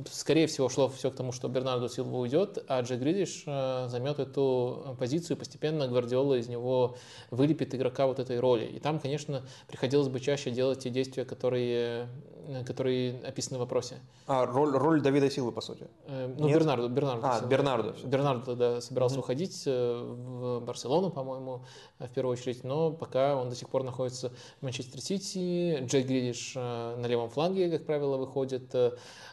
Скорее 0.09 0.47
всего, 0.47 0.69
шло 0.69 0.87
все 0.87 1.11
к 1.11 1.15
тому, 1.15 1.33
что 1.33 1.49
Бернардо 1.49 1.89
Силва 1.89 2.19
уйдет, 2.19 2.63
а 2.69 2.81
Джек 2.81 2.99
Гридиш 2.99 3.43
займет 3.45 4.19
эту 4.19 4.95
позицию, 4.97 5.35
постепенно 5.35 5.87
Гвардиола 5.87 6.35
из 6.35 6.47
него 6.47 6.95
вылепит 7.31 7.75
игрока 7.75 8.07
вот 8.07 8.19
этой 8.19 8.39
роли. 8.39 8.65
И 8.65 8.79
там, 8.79 8.99
конечно, 8.99 9.43
приходилось 9.67 10.07
бы 10.07 10.19
чаще 10.21 10.51
делать 10.51 10.79
те 10.79 10.89
действия, 11.01 11.25
которые, 11.25 12.07
э, 12.47 12.63
которые 12.63 13.19
описаны 13.23 13.57
в 13.57 13.61
вопросе. 13.61 13.95
А, 14.27 14.45
роль, 14.45 14.71
роль 14.71 15.01
Давида 15.01 15.29
Силы, 15.29 15.51
по 15.51 15.61
сути? 15.61 15.87
Э, 16.07 16.33
ну, 16.37 16.47
Нет? 16.47 16.59
Бернарду. 16.59 16.89
Бернарду 16.89 17.27
а, 17.27 17.41
Бернарду. 17.45 17.95
Бернарду 18.07 18.45
тогда 18.45 18.81
собирался 18.81 19.15
mm-hmm. 19.15 19.19
уходить 19.19 19.63
э, 19.65 20.01
в 20.03 20.59
Барселону, 20.61 21.09
по-моему, 21.09 21.65
в 21.99 22.09
первую 22.09 22.33
очередь, 22.33 22.63
но 22.63 22.91
пока 22.91 23.35
он 23.35 23.49
до 23.49 23.55
сих 23.55 23.69
пор 23.69 23.83
находится 23.83 24.29
в 24.59 24.63
Манчестер 24.63 25.01
Сити. 25.01 25.83
Джей 25.85 26.03
Гридиш 26.03 26.55
на 26.55 27.05
левом 27.07 27.29
фланге, 27.29 27.69
как 27.69 27.85
правило, 27.85 28.17
выходит. 28.17 28.73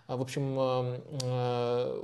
В 0.08 0.22
общем, 0.22 0.54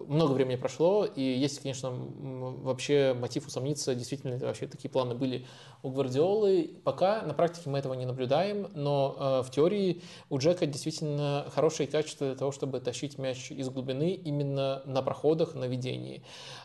много 0.09 0.33
времени 0.33 0.57
прошло, 0.57 1.07
и 1.07 1.23
есть, 1.23 1.61
конечно, 1.61 1.91
вообще 1.91 3.17
мотив 3.19 3.47
усомниться, 3.47 3.95
действительно 3.95 4.37
вообще 4.37 4.67
такие 4.67 4.91
планы 4.91 5.15
были 5.15 5.47
у 5.83 5.89
Гвардиолы. 5.89 6.71
Пока 6.85 7.23
на 7.23 7.33
практике 7.33 7.71
мы 7.71 7.79
этого 7.79 7.95
не 7.95 8.05
наблюдаем, 8.05 8.69
но 8.75 9.43
в 9.43 9.51
теории 9.51 10.03
у 10.29 10.37
Джека 10.37 10.67
действительно 10.67 11.47
хорошие 11.55 11.87
качества 11.87 12.27
для 12.27 12.37
того, 12.37 12.53
чтобы 12.53 12.79
тащить 12.81 13.17
мяч 13.17 13.51
из 13.51 13.71
глубины 13.71 14.11
именно 14.13 14.83
на 14.85 15.01
проходах, 15.01 15.55
на 15.55 15.65
ведении. 15.65 16.23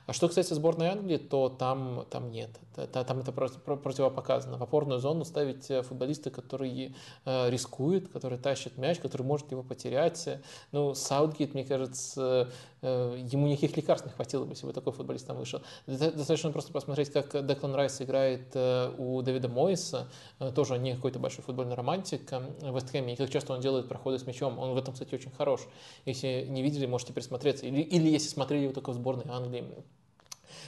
А 0.09 0.13
что 0.13 0.27
касается 0.27 0.55
сборной 0.55 0.88
Англии, 0.88 1.17
то 1.17 1.49
там, 1.49 2.07
там 2.09 2.31
нет. 2.31 2.49
Там 2.91 3.19
это 3.19 3.31
противопоказано. 3.31 4.57
В 4.57 4.63
опорную 4.63 4.99
зону 4.99 5.23
ставить 5.23 5.69
э, 5.69 5.83
футболиста, 5.83 6.31
который 6.31 6.95
э, 7.25 7.49
рискует, 7.51 8.11
который 8.11 8.39
тащит 8.39 8.75
мяч, 8.79 8.97
который 8.97 9.21
может 9.21 9.51
его 9.51 9.61
потерять. 9.61 10.27
Ну, 10.71 10.95
Саутгейт, 10.95 11.53
мне 11.53 11.63
кажется, 11.63 12.49
э, 12.81 13.23
ему 13.31 13.45
никаких 13.45 13.77
лекарств 13.77 14.07
не 14.07 14.11
хватило 14.11 14.45
бы, 14.45 14.53
если 14.53 14.65
бы 14.65 14.73
такой 14.73 14.93
футболист 14.93 15.27
там 15.27 15.38
вышел. 15.38 15.61
Достаточно 15.85 16.49
просто 16.49 16.73
посмотреть, 16.73 17.11
как 17.11 17.45
Деклан 17.45 17.75
Райс 17.75 18.01
играет 18.01 18.55
у 18.97 19.21
Дэвида 19.21 19.47
Мойса, 19.47 20.07
тоже 20.55 20.79
не 20.79 20.95
какой-то 20.95 21.19
большой 21.19 21.43
футбольный 21.43 21.75
романтик 21.75 22.31
в 22.31 22.75
Вестхэме, 22.75 23.13
и 23.13 23.15
как 23.15 23.29
часто 23.29 23.53
он 23.53 23.61
делает 23.61 23.88
проходы 23.88 24.17
с 24.17 24.25
мячом. 24.25 24.57
Он 24.57 24.73
в 24.73 24.77
этом, 24.77 24.95
кстати, 24.95 25.13
очень 25.13 25.29
хорош. 25.29 25.67
Если 26.05 26.47
не 26.49 26.63
видели, 26.63 26.88
можете 26.88 27.13
присмотреться. 27.13 27.67
Или, 27.67 27.81
или 27.81 28.09
если 28.09 28.29
смотрели 28.29 28.63
его 28.63 28.73
только 28.73 28.89
в 28.89 28.95
сборной 28.95 29.25
Англии, 29.27 29.65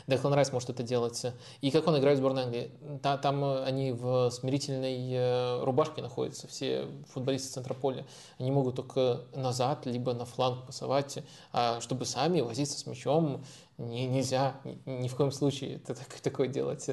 Деклан 0.07 0.33
Райс 0.33 0.51
может 0.51 0.69
это 0.69 0.83
делать. 0.83 1.25
И 1.61 1.71
как 1.71 1.87
он 1.87 1.97
играет 1.97 2.17
в 2.17 2.21
сборной 2.21 2.43
Англии? 2.43 2.71
Там 3.01 3.43
э, 3.43 3.63
они 3.63 3.91
в 3.91 4.29
смирительной 4.31 5.11
э, 5.11 5.63
рубашке 5.63 6.01
находятся, 6.01 6.47
все 6.47 6.87
футболисты 7.11 7.49
центра 7.49 7.73
поля. 7.73 8.05
Они 8.39 8.51
могут 8.51 8.75
только 8.75 9.21
назад, 9.35 9.85
либо 9.85 10.13
на 10.13 10.25
фланг 10.25 10.65
пасовать, 10.65 11.19
а 11.51 11.79
чтобы 11.81 12.05
сами 12.05 12.41
возиться 12.41 12.77
с 12.77 12.85
мячом, 12.85 13.43
не, 13.89 14.07
нельзя 14.07 14.55
ни, 14.85 15.07
в 15.07 15.15
коем 15.15 15.31
случае 15.31 15.75
это 15.75 15.95
так, 15.95 16.07
такое 16.23 16.47
делать. 16.47 16.89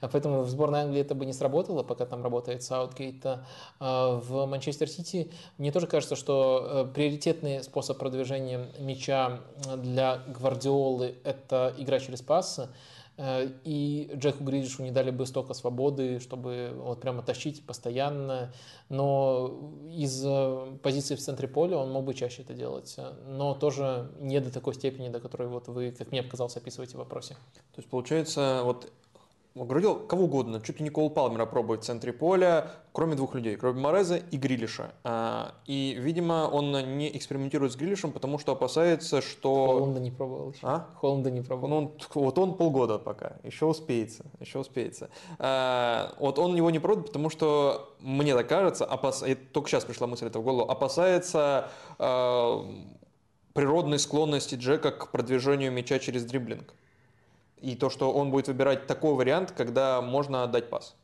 А 0.00 0.08
поэтому 0.08 0.42
в 0.42 0.48
сборной 0.50 0.82
Англии 0.82 1.00
это 1.00 1.14
бы 1.14 1.26
не 1.26 1.32
сработало, 1.32 1.82
пока 1.82 2.06
там 2.06 2.22
работает 2.22 2.62
Саутгейт. 2.62 3.24
А 3.80 4.16
в 4.16 4.46
Манчестер 4.46 4.88
Сити 4.88 5.30
мне 5.58 5.72
тоже 5.72 5.86
кажется, 5.86 6.16
что 6.16 6.86
э, 6.88 6.94
приоритетный 6.94 7.62
способ 7.62 7.98
продвижения 7.98 8.68
мяча 8.78 9.40
для 9.76 10.18
Гвардиолы– 10.28 11.16
это 11.24 11.74
игра 11.78 12.00
через 12.00 12.22
пасы. 12.22 12.68
Э, 13.22 13.48
и 13.62 14.10
Джеку 14.16 14.42
Гридишу 14.42 14.82
не 14.82 14.90
дали 14.90 15.12
бы 15.12 15.26
столько 15.26 15.54
свободы, 15.54 16.18
чтобы 16.18 16.72
вот 16.74 17.00
прямо 17.00 17.22
тащить 17.22 17.64
постоянно. 17.64 18.52
Но 18.88 19.72
из 19.92 20.24
э, 20.26 20.78
позиции 20.82 21.14
в 21.14 21.20
центре 21.20 21.46
поля 21.46 21.76
он 21.76 21.92
мог 21.92 22.04
бы 22.04 22.14
чаще 22.14 22.42
это 22.42 22.52
делать. 22.52 22.96
Но 23.28 23.54
тоже 23.54 24.10
не 24.18 24.40
до 24.40 24.52
такой 24.52 24.74
степени, 24.74 25.08
до 25.08 25.20
которой 25.20 25.46
вот 25.46 25.68
вы, 25.68 25.92
как 25.92 26.10
мне 26.10 26.24
показалось, 26.24 26.56
описываете 26.56 26.96
в 26.96 26.98
вопросе. 26.98 27.34
То 27.54 27.78
есть, 27.78 27.88
получается, 27.88 28.62
вот 28.64 28.92
Гвардиол 29.54 30.06
кого 30.06 30.24
угодно, 30.24 30.62
чуть 30.62 30.78
ли 30.78 30.84
не 30.84 30.90
Кол 30.90 31.10
Палмера 31.10 31.44
пробует 31.44 31.82
в 31.82 31.84
центре 31.84 32.12
поля, 32.12 32.70
кроме 32.92 33.16
двух 33.16 33.34
людей, 33.34 33.56
кроме 33.56 33.80
Мореза 33.80 34.16
и 34.16 34.38
Грилиша. 34.38 34.92
А, 35.04 35.54
и, 35.66 35.94
видимо, 35.98 36.48
он 36.50 36.72
не 36.96 37.14
экспериментирует 37.14 37.72
с 37.72 37.76
Грилишем, 37.76 38.12
потому 38.12 38.38
что 38.38 38.52
опасается, 38.52 39.20
что... 39.20 39.66
Холланда 39.66 40.00
не 40.00 40.10
пробовал 40.10 40.52
еще. 40.52 40.60
А? 40.62 40.88
Холланда 40.94 41.30
не 41.30 41.42
пробовал. 41.42 41.68
Ну, 41.68 41.76
он, 41.76 41.92
вот 42.14 42.38
он 42.38 42.54
полгода 42.54 42.98
пока, 42.98 43.36
еще 43.42 43.66
успеется, 43.66 44.24
еще 44.40 44.58
успеется. 44.58 45.10
А, 45.38 46.14
вот 46.18 46.38
он 46.38 46.56
его 46.56 46.70
не 46.70 46.78
пробует, 46.78 47.08
потому 47.08 47.28
что, 47.28 47.94
мне 48.00 48.34
так 48.34 48.48
кажется, 48.48 48.86
опас... 48.86 49.22
только 49.52 49.68
сейчас 49.68 49.84
пришла 49.84 50.06
мысль 50.06 50.26
это 50.26 50.38
в 50.38 50.42
голову, 50.42 50.70
опасается 50.70 51.68
а, 51.98 52.66
природной 53.52 53.98
склонности 53.98 54.54
Джека 54.54 54.92
к 54.92 55.10
продвижению 55.10 55.72
мяча 55.72 55.98
через 55.98 56.24
дриблинг 56.24 56.72
и 57.62 57.76
то, 57.76 57.90
что 57.90 58.12
он 58.12 58.30
будет 58.30 58.48
выбирать 58.48 58.86
такой 58.86 59.14
вариант, 59.14 59.52
когда 59.52 60.02
можно 60.02 60.42
отдать 60.42 60.68
пас. 60.68 60.96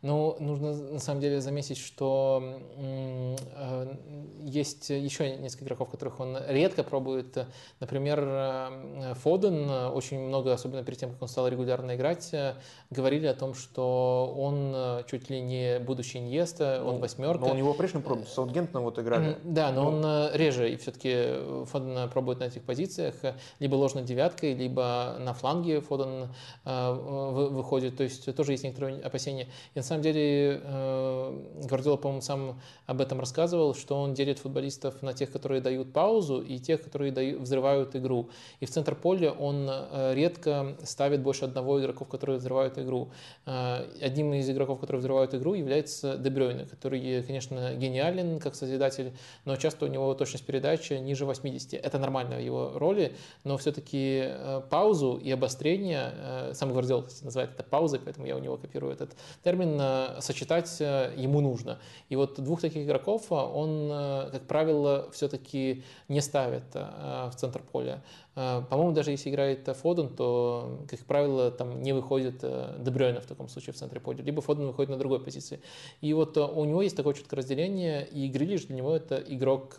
Ну, 0.00 0.36
нужно 0.38 0.74
на 0.74 1.00
самом 1.00 1.20
деле 1.20 1.40
заметить, 1.40 1.76
что 1.76 2.60
э, 2.76 3.96
есть 4.44 4.90
еще 4.90 5.36
несколько 5.36 5.64
игроков, 5.64 5.90
которых 5.90 6.20
он 6.20 6.38
редко 6.46 6.84
пробует. 6.84 7.46
Например, 7.80 8.20
э, 8.22 9.14
Фоден 9.14 9.68
очень 9.68 10.20
много, 10.20 10.52
особенно 10.52 10.84
перед 10.84 11.00
тем, 11.00 11.10
как 11.10 11.22
он 11.22 11.26
стал 11.26 11.48
регулярно 11.48 11.96
играть, 11.96 12.32
э, 12.32 12.54
говорили 12.90 13.26
о 13.26 13.34
том, 13.34 13.54
что 13.54 14.32
он 14.38 15.04
чуть 15.06 15.30
ли 15.30 15.40
не 15.40 15.80
будущий 15.80 16.18
Иньеста, 16.18 16.80
он 16.84 16.94
ну, 16.94 17.00
восьмерка. 17.00 17.46
Но 17.46 17.50
у 17.50 17.56
него 17.56 17.74
прежний 17.74 18.00
пробовал, 18.00 18.28
с 18.28 18.34
Саутгемптоном 18.34 18.84
вот 18.84 19.00
играли. 19.00 19.36
Да, 19.42 19.72
но 19.72 19.90
ну. 19.90 19.96
он 19.96 20.34
реже, 20.36 20.72
и 20.72 20.76
все-таки 20.76 21.64
Фоден 21.64 22.08
пробует 22.10 22.38
на 22.38 22.44
этих 22.44 22.62
позициях, 22.62 23.16
либо 23.58 23.74
ложной 23.74 24.04
девяткой, 24.04 24.54
либо 24.54 25.16
на 25.18 25.34
фланге 25.34 25.80
Фоден 25.80 26.28
выходит, 26.64 27.96
то 27.96 28.04
есть 28.04 28.32
тоже 28.36 28.52
есть 28.52 28.62
некоторые 28.62 29.00
опасения. 29.00 29.48
И 29.74 29.80
самом 29.88 30.02
деле 30.02 30.60
э, 30.62 31.40
Гвардиола, 31.64 31.96
по-моему, 31.96 32.22
сам 32.22 32.60
об 32.86 33.00
этом 33.00 33.20
рассказывал, 33.20 33.74
что 33.74 33.96
он 33.96 34.14
делит 34.14 34.38
футболистов 34.38 35.02
на 35.02 35.12
тех, 35.12 35.32
которые 35.32 35.60
дают 35.60 35.92
паузу, 35.92 36.40
и 36.40 36.58
тех, 36.58 36.82
которые 36.82 37.12
дают, 37.12 37.40
взрывают 37.40 37.96
игру. 37.96 38.30
И 38.60 38.66
в 38.66 38.70
центр 38.70 38.94
поля 38.94 39.32
он 39.32 39.68
э, 39.68 40.14
редко 40.14 40.76
ставит 40.84 41.22
больше 41.22 41.46
одного 41.46 41.80
игроков, 41.80 42.08
которые 42.08 42.38
взрывают 42.38 42.78
игру. 42.78 43.10
Э, 43.46 43.84
одним 44.00 44.34
из 44.34 44.48
игроков, 44.48 44.80
которые 44.80 45.00
взрывают 45.00 45.34
игру, 45.34 45.54
является 45.54 46.16
Дебрёйне, 46.16 46.66
который, 46.66 47.22
конечно, 47.22 47.74
гениален 47.74 48.38
как 48.38 48.54
созидатель, 48.54 49.12
но 49.44 49.56
часто 49.56 49.86
у 49.86 49.88
него 49.88 50.14
точность 50.14 50.46
передачи 50.46 50.92
ниже 50.94 51.24
80. 51.24 51.74
Это 51.74 51.98
нормально 51.98 52.36
в 52.36 52.40
его 52.40 52.72
роли, 52.74 53.14
но 53.44 53.56
все-таки 53.56 54.28
паузу 54.70 55.16
и 55.16 55.30
обострение, 55.30 56.12
сам 56.52 56.72
Гвардиол 56.72 57.06
называет 57.22 57.50
это 57.54 57.62
паузой, 57.62 58.00
поэтому 58.04 58.26
я 58.26 58.36
у 58.36 58.40
него 58.40 58.56
копирую 58.56 58.92
этот 58.92 59.16
термин, 59.42 59.77
сочетать 60.20 60.76
э, 60.80 61.14
ему 61.16 61.40
нужно. 61.40 61.78
И 62.08 62.16
вот 62.16 62.40
двух 62.40 62.60
таких 62.60 62.84
игроков 62.84 63.26
э, 63.30 63.34
он, 63.34 63.88
э, 63.90 64.30
как 64.32 64.42
правило, 64.46 65.08
все-таки 65.12 65.84
не 66.08 66.20
ставит 66.20 66.74
в 66.74 67.32
центр 67.36 67.62
поля. 67.62 68.02
По-моему, 68.34 68.92
даже 68.92 69.10
если 69.10 69.30
играет 69.30 69.66
Фоден, 69.66 70.14
то, 70.14 70.80
как 70.88 71.00
правило, 71.00 71.50
там 71.50 71.82
не 71.82 71.92
выходит 71.92 72.40
Дебрёйна 72.40 73.20
в 73.20 73.26
таком 73.26 73.48
случае 73.48 73.72
в 73.72 73.76
центре 73.76 73.98
поля, 73.98 74.22
либо 74.22 74.40
Фоден 74.40 74.66
выходит 74.66 74.90
на 74.90 74.96
другой 74.96 75.20
позиции. 75.20 75.60
И 76.00 76.14
вот 76.14 76.36
у 76.36 76.64
него 76.64 76.82
есть 76.82 76.96
такое 76.96 77.14
четкое 77.14 77.38
разделение, 77.38 78.06
и 78.06 78.28
Грилиш 78.28 78.66
для 78.66 78.76
него 78.76 78.94
это 78.94 79.16
игрок 79.16 79.74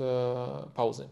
паузы. 0.76 1.08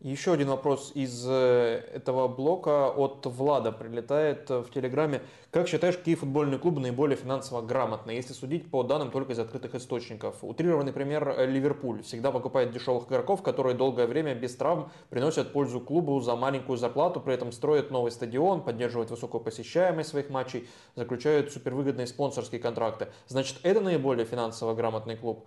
Еще 0.00 0.32
один 0.32 0.46
вопрос 0.46 0.92
из 0.94 1.26
э, 1.28 1.82
этого 1.92 2.28
блока 2.28 2.88
от 2.88 3.26
Влада 3.26 3.72
прилетает 3.72 4.48
в 4.48 4.70
Телеграме. 4.72 5.22
Как 5.50 5.66
считаешь, 5.66 5.96
какие 5.96 6.14
футбольные 6.14 6.60
клубы 6.60 6.80
наиболее 6.80 7.16
финансово 7.16 7.62
грамотные, 7.62 8.18
если 8.18 8.32
судить 8.32 8.70
по 8.70 8.84
данным 8.84 9.10
только 9.10 9.32
из 9.32 9.40
открытых 9.40 9.74
источников? 9.74 10.36
Утрированный 10.42 10.92
пример– 10.92 11.34
Ливерпуль. 11.48 12.04
Всегда 12.04 12.30
покупает 12.30 12.70
дешевых 12.70 13.08
игроков, 13.08 13.42
которые 13.42 13.74
долгое 13.74 14.06
время 14.06 14.36
без 14.36 14.54
травм 14.54 14.92
приносят 15.10 15.52
пользу 15.52 15.80
клубу 15.80 16.20
за 16.20 16.36
маленькую 16.36 16.76
зарплату, 16.76 17.20
при 17.20 17.34
этом 17.34 17.50
строят 17.50 17.90
новый 17.90 18.12
стадион, 18.12 18.62
поддерживают 18.62 19.10
высокую 19.10 19.42
посещаемость 19.42 20.10
своих 20.10 20.30
матчей, 20.30 20.68
заключают 20.94 21.50
супервыгодные 21.50 22.06
спонсорские 22.06 22.60
контракты. 22.60 23.08
Значит, 23.26 23.56
это 23.64 23.80
наиболее 23.80 24.26
финансово 24.26 24.74
грамотный 24.74 25.16
клуб? 25.16 25.44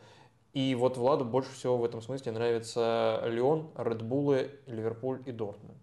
И 0.54 0.76
вот 0.76 0.98
Владу 0.98 1.24
больше 1.26 1.52
всего 1.54 1.78
в 1.78 1.86
этом 1.86 2.02
смысле 2.02 2.34
нравится 2.34 3.22
Леон, 3.26 3.70
Редбулы, 3.78 4.52
Ливерпуль 4.68 5.22
и 5.26 5.32
Дортмунд. 5.32 5.78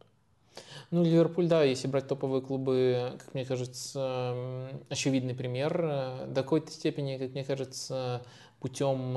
Ну, 0.90 1.04
Ливерпуль, 1.04 1.48
да, 1.48 1.62
если 1.64 1.86
брать 1.86 2.08
топовые 2.08 2.42
клубы, 2.42 3.12
как 3.18 3.34
мне 3.34 3.44
кажется, 3.44 4.68
очевидный 4.88 5.34
пример. 5.34 6.26
До 6.28 6.42
какой-то 6.42 6.70
степени, 6.70 7.18
как 7.18 7.30
мне 7.32 7.44
кажется, 7.44 8.22
путем 8.60 9.12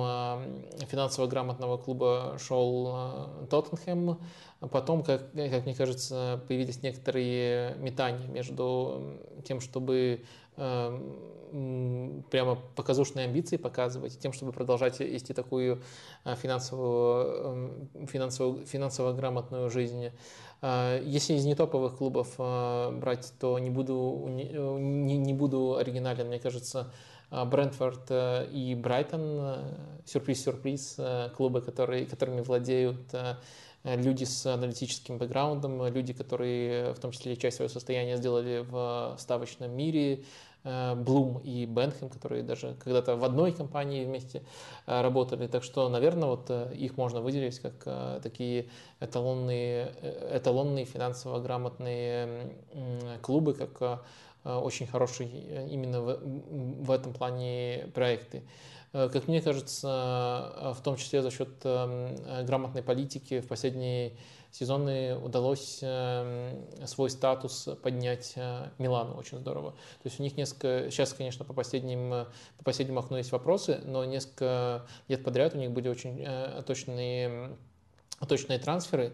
финансово 0.87 1.27
грамотного 1.27 1.77
клуба 1.77 2.37
шел 2.39 3.27
Тоттенхэм. 3.49 4.19
Потом, 4.69 5.03
как, 5.03 5.31
как 5.31 5.65
мне 5.65 5.73
кажется, 5.73 6.43
появились 6.47 6.83
некоторые 6.83 7.75
метания 7.77 8.27
между 8.27 9.19
тем, 9.45 9.61
чтобы 9.61 10.23
прямо 12.29 12.57
показушные 12.75 13.25
амбиции 13.25 13.57
показывать, 13.57 14.17
тем, 14.19 14.33
чтобы 14.33 14.51
продолжать 14.53 14.99
вести 14.99 15.33
такую 15.33 15.81
финансовую, 16.23 17.89
финансово, 18.07 18.65
финансово 18.65 19.13
грамотную 19.13 19.69
жизнь. 19.69 20.11
А, 20.61 20.99
если 21.01 21.33
из 21.33 21.45
нетоповых 21.45 21.97
клубов 21.97 22.35
а, 22.37 22.91
брать, 22.91 23.33
то 23.39 23.57
не 23.57 23.69
буду, 23.69 24.27
не, 24.29 25.17
не 25.17 25.33
буду 25.33 25.77
оригинален, 25.77 26.27
мне 26.27 26.39
кажется, 26.39 26.91
а, 27.31 27.45
Брентфорд 27.45 28.11
и 28.51 28.75
Брайтон, 28.75 29.57
сюрприз-сюрприз, 30.05 30.99
клубы, 31.35 31.61
которые, 31.61 32.05
которыми 32.05 32.41
владеют 32.41 33.13
люди 33.83 34.25
с 34.25 34.45
аналитическим 34.45 35.17
бэкграундом, 35.17 35.87
люди, 35.87 36.13
которые 36.13 36.93
в 36.93 36.99
том 36.99 37.09
числе 37.11 37.35
часть 37.35 37.57
своего 37.57 37.73
состояния 37.73 38.17
сделали 38.17 38.63
в 38.69 39.15
ставочном 39.17 39.75
мире, 39.75 40.23
Блум 40.63 41.39
и 41.39 41.65
Бенхэм, 41.65 42.09
которые 42.09 42.43
даже 42.43 42.75
когда-то 42.83 43.15
в 43.15 43.23
одной 43.23 43.51
компании 43.51 44.05
вместе 44.05 44.43
э, 44.85 45.01
работали. 45.01 45.47
Так 45.47 45.63
что, 45.63 45.89
наверное, 45.89 46.29
вот 46.29 46.45
э, 46.49 46.71
их 46.75 46.97
можно 46.97 47.19
выделить 47.19 47.59
как 47.59 47.73
э, 47.85 48.19
такие 48.21 48.67
эталонные, 48.99 49.91
эталонные 50.31 50.85
финансово 50.85 51.39
грамотные 51.39 52.53
клубы, 53.21 53.53
как 53.53 54.03
очень 54.43 54.87
хорошие 54.87 55.67
именно 55.69 56.01
в, 56.01 56.19
в 56.23 56.91
этом 56.91 57.13
плане 57.13 57.89
проекты. 57.93 58.43
Как 58.91 59.27
мне 59.27 59.41
кажется, 59.41 60.73
в 60.75 60.81
том 60.83 60.95
числе 60.97 61.21
за 61.21 61.31
счет 61.31 61.49
грамотной 61.63 62.81
политики 62.81 63.39
в 63.39 63.47
последние 63.47 64.13
сезоны 64.51 65.17
удалось 65.17 65.79
эм, 65.81 66.65
свой 66.85 67.09
статус 67.09 67.69
поднять 67.81 68.33
э, 68.35 68.67
Милану 68.77 69.15
очень 69.15 69.39
здорово. 69.39 69.71
То 69.71 70.05
есть 70.05 70.19
у 70.19 70.23
них 70.23 70.35
несколько, 70.37 70.91
сейчас, 70.91 71.13
конечно, 71.13 71.45
по 71.45 71.53
последним, 71.53 72.13
э, 72.13 72.25
по 72.57 72.65
последнему 72.65 72.99
окну 72.99 73.17
есть 73.17 73.31
вопросы, 73.31 73.79
но 73.85 74.03
несколько 74.03 74.85
лет 75.07 75.23
подряд 75.23 75.55
у 75.55 75.57
них 75.57 75.71
были 75.71 75.87
очень 75.87 76.21
э, 76.25 76.63
точные, 76.65 77.55
точные 78.27 78.59
трансферы. 78.59 79.13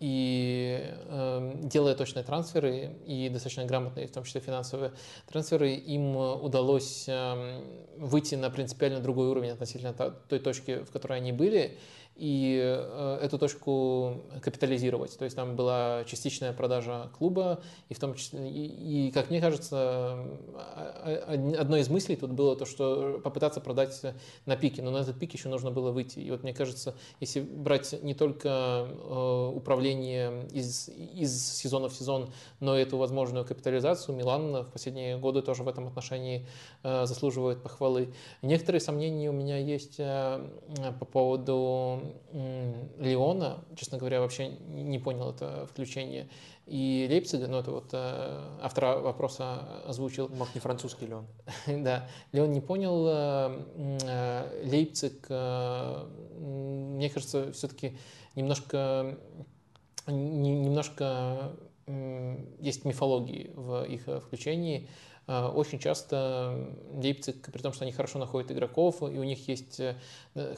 И 0.00 0.92
эм, 1.06 1.68
делая 1.68 1.94
точные 1.94 2.24
трансферы 2.24 2.96
и 3.06 3.28
достаточно 3.28 3.64
грамотные, 3.64 4.08
в 4.08 4.10
том 4.10 4.24
числе 4.24 4.40
финансовые 4.40 4.90
трансферы, 5.28 5.70
им 5.70 6.16
удалось 6.16 7.04
эм, 7.06 7.62
выйти 7.96 8.34
на 8.34 8.50
принципиально 8.50 8.98
другой 8.98 9.28
уровень 9.28 9.50
относительно 9.50 9.92
той 9.92 10.40
точки, 10.40 10.82
в 10.82 10.90
которой 10.90 11.18
они 11.18 11.30
были 11.30 11.78
и 12.20 12.60
э, 12.62 13.18
эту 13.22 13.38
точку 13.38 14.20
капитализировать. 14.42 15.16
То 15.16 15.24
есть 15.24 15.36
там 15.36 15.56
была 15.56 16.04
частичная 16.04 16.52
продажа 16.52 17.10
клуба, 17.16 17.62
и 17.88 17.94
в 17.94 17.98
том 17.98 18.14
числе, 18.14 18.46
и, 18.50 19.08
и 19.08 19.10
как 19.10 19.30
мне 19.30 19.40
кажется, 19.40 19.74
а, 19.74 21.24
а, 21.26 21.58
одной 21.58 21.80
из 21.80 21.88
мыслей 21.88 22.16
тут 22.16 22.32
было 22.32 22.56
то, 22.56 22.66
что 22.66 23.22
попытаться 23.24 23.62
продать 23.62 24.02
на 24.44 24.56
пике, 24.56 24.82
но 24.82 24.90
на 24.90 24.98
этот 24.98 25.18
пик 25.18 25.32
еще 25.32 25.48
нужно 25.48 25.70
было 25.70 25.92
выйти. 25.92 26.18
И 26.18 26.30
вот 26.30 26.42
мне 26.42 26.52
кажется, 26.52 26.94
если 27.20 27.40
брать 27.40 27.94
не 28.02 28.12
только 28.12 28.86
э, 28.86 29.52
управление 29.54 30.46
из, 30.52 30.90
из 30.90 31.54
сезона 31.56 31.88
в 31.88 31.94
сезон, 31.94 32.30
но 32.60 32.78
и 32.78 32.82
эту 32.82 32.98
возможную 32.98 33.46
капитализацию, 33.46 34.14
Милан 34.14 34.64
в 34.64 34.70
последние 34.70 35.16
годы 35.16 35.40
тоже 35.40 35.62
в 35.62 35.68
этом 35.68 35.86
отношении 35.86 36.46
э, 36.82 37.06
заслуживает 37.06 37.62
похвалы. 37.62 38.12
Некоторые 38.42 38.80
сомнения 38.82 39.30
у 39.30 39.32
меня 39.32 39.56
есть 39.56 39.96
по 39.96 41.04
поводу 41.04 42.09
Леона, 42.98 43.64
честно 43.76 43.98
говоря, 43.98 44.20
вообще 44.20 44.48
не 44.48 44.98
понял 44.98 45.30
это 45.30 45.66
включение. 45.66 46.28
И 46.66 47.06
Лейпцига, 47.10 47.48
ну 47.48 47.58
это 47.58 47.72
вот 47.72 47.88
э, 47.92 48.58
автор 48.62 49.00
вопроса 49.00 49.82
озвучил. 49.86 50.28
Может, 50.28 50.54
не 50.54 50.60
французский 50.60 51.06
Леон. 51.06 51.26
да, 51.66 52.08
Леон 52.30 52.52
не 52.52 52.60
понял. 52.60 53.06
Э, 53.08 53.64
э, 54.02 54.62
Лейпциг, 54.64 55.28
мне 55.28 57.10
кажется, 57.10 57.50
все-таки 57.52 57.98
немножко, 58.36 59.18
немножко 60.06 61.56
есть 62.60 62.84
мифологии 62.84 63.50
в 63.54 63.82
их 63.84 64.02
включении. 64.22 64.88
А, 65.32 65.48
очень 65.48 65.78
часто 65.78 66.56
Лейпциг, 66.92 67.52
при 67.52 67.62
том, 67.62 67.72
что 67.72 67.84
они 67.84 67.92
хорошо 67.92 68.18
находят 68.18 68.50
игроков, 68.50 69.00
и 69.00 69.16
у 69.16 69.22
них 69.22 69.46
есть 69.46 69.78
э, 69.78 69.94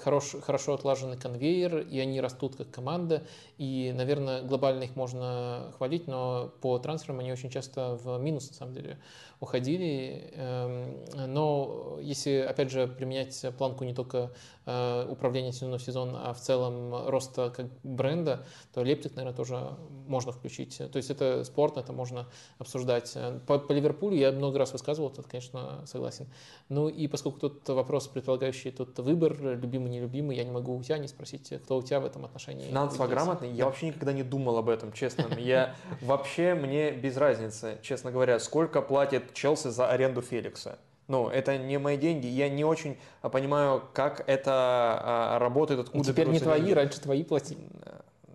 хорош, 0.02 0.34
хорошо 0.40 0.72
отлаженный 0.72 1.18
конвейер, 1.18 1.80
и 1.80 1.98
они 1.98 2.18
растут 2.22 2.56
как 2.56 2.70
команда, 2.70 3.22
и, 3.58 3.92
наверное, 3.94 4.40
глобально 4.40 4.84
их 4.84 4.96
можно 4.96 5.74
хвалить, 5.76 6.06
но 6.06 6.54
по 6.62 6.78
трансферам 6.78 7.20
они 7.20 7.30
очень 7.32 7.50
часто 7.50 7.98
в 8.02 8.18
минус, 8.18 8.48
на 8.48 8.54
самом 8.54 8.72
деле, 8.72 8.98
уходили. 9.42 10.30
Эм, 10.36 11.04
но 11.34 11.98
если, 12.00 12.46
опять 12.48 12.70
же, 12.70 12.86
применять 12.86 13.44
планку 13.58 13.82
не 13.82 13.92
только 13.92 14.30
э, 14.66 15.06
управления 15.10 15.52
сезона 15.52 15.78
в 15.78 15.82
сезон, 15.82 16.14
а 16.14 16.32
в 16.32 16.38
целом 16.38 17.08
роста 17.08 17.50
как 17.50 17.66
бренда, 17.82 18.46
то 18.72 18.82
Лейпциг, 18.82 19.16
наверное, 19.16 19.36
тоже 19.36 19.76
можно 20.06 20.30
включить. 20.30 20.78
То 20.78 20.96
есть 20.96 21.10
это 21.10 21.42
спорт, 21.42 21.76
это 21.76 21.92
можно 21.92 22.28
обсуждать. 22.58 23.18
По, 23.48 23.58
по 23.58 23.72
Ливерпулю 23.72 24.16
я 24.16 24.30
много 24.30 24.60
раз 24.60 24.72
высказывал, 24.72 25.10
тут, 25.10 25.26
конечно, 25.26 25.82
согласен. 25.86 26.28
Ну 26.68 26.88
и 26.88 27.08
поскольку 27.08 27.40
тут 27.40 27.68
вопрос, 27.68 28.06
предполагающий 28.06 28.70
тут 28.70 28.96
выбор, 29.00 29.36
любимый, 29.42 29.90
нелюбимый, 29.90 30.36
я 30.36 30.44
не 30.44 30.52
могу 30.52 30.76
у 30.76 30.82
тебя 30.84 30.98
не 30.98 31.08
спросить, 31.08 31.52
кто 31.64 31.78
у 31.78 31.82
тебя 31.82 31.98
в 31.98 32.06
этом 32.06 32.24
отношении. 32.24 32.68
Финансово 32.68 33.08
грамотный? 33.08 33.50
Я 33.50 33.64
вообще 33.64 33.88
никогда 33.88 34.12
не 34.12 34.22
думал 34.22 34.56
об 34.58 34.68
этом, 34.68 34.92
честно. 34.92 35.26
Я 35.36 35.74
вообще, 36.00 36.54
мне 36.54 36.92
без 36.92 37.16
разницы, 37.16 37.78
честно 37.82 38.12
говоря, 38.12 38.38
сколько 38.38 38.80
платит 38.80 39.31
Челси 39.34 39.68
за 39.68 39.88
аренду 39.88 40.22
Феликса. 40.22 40.78
Ну, 41.08 41.28
это 41.28 41.58
не 41.58 41.78
мои 41.78 41.96
деньги. 41.96 42.26
Я 42.26 42.48
не 42.48 42.64
очень 42.64 42.96
понимаю, 43.20 43.82
как 43.92 44.24
это 44.26 44.52
а, 44.52 45.38
работает, 45.38 45.80
откуда 45.80 46.04
Теперь 46.04 46.28
не 46.28 46.38
твои, 46.38 46.60
деньги. 46.60 46.72
раньше 46.72 47.00
твои 47.00 47.24
платили. 47.24 47.68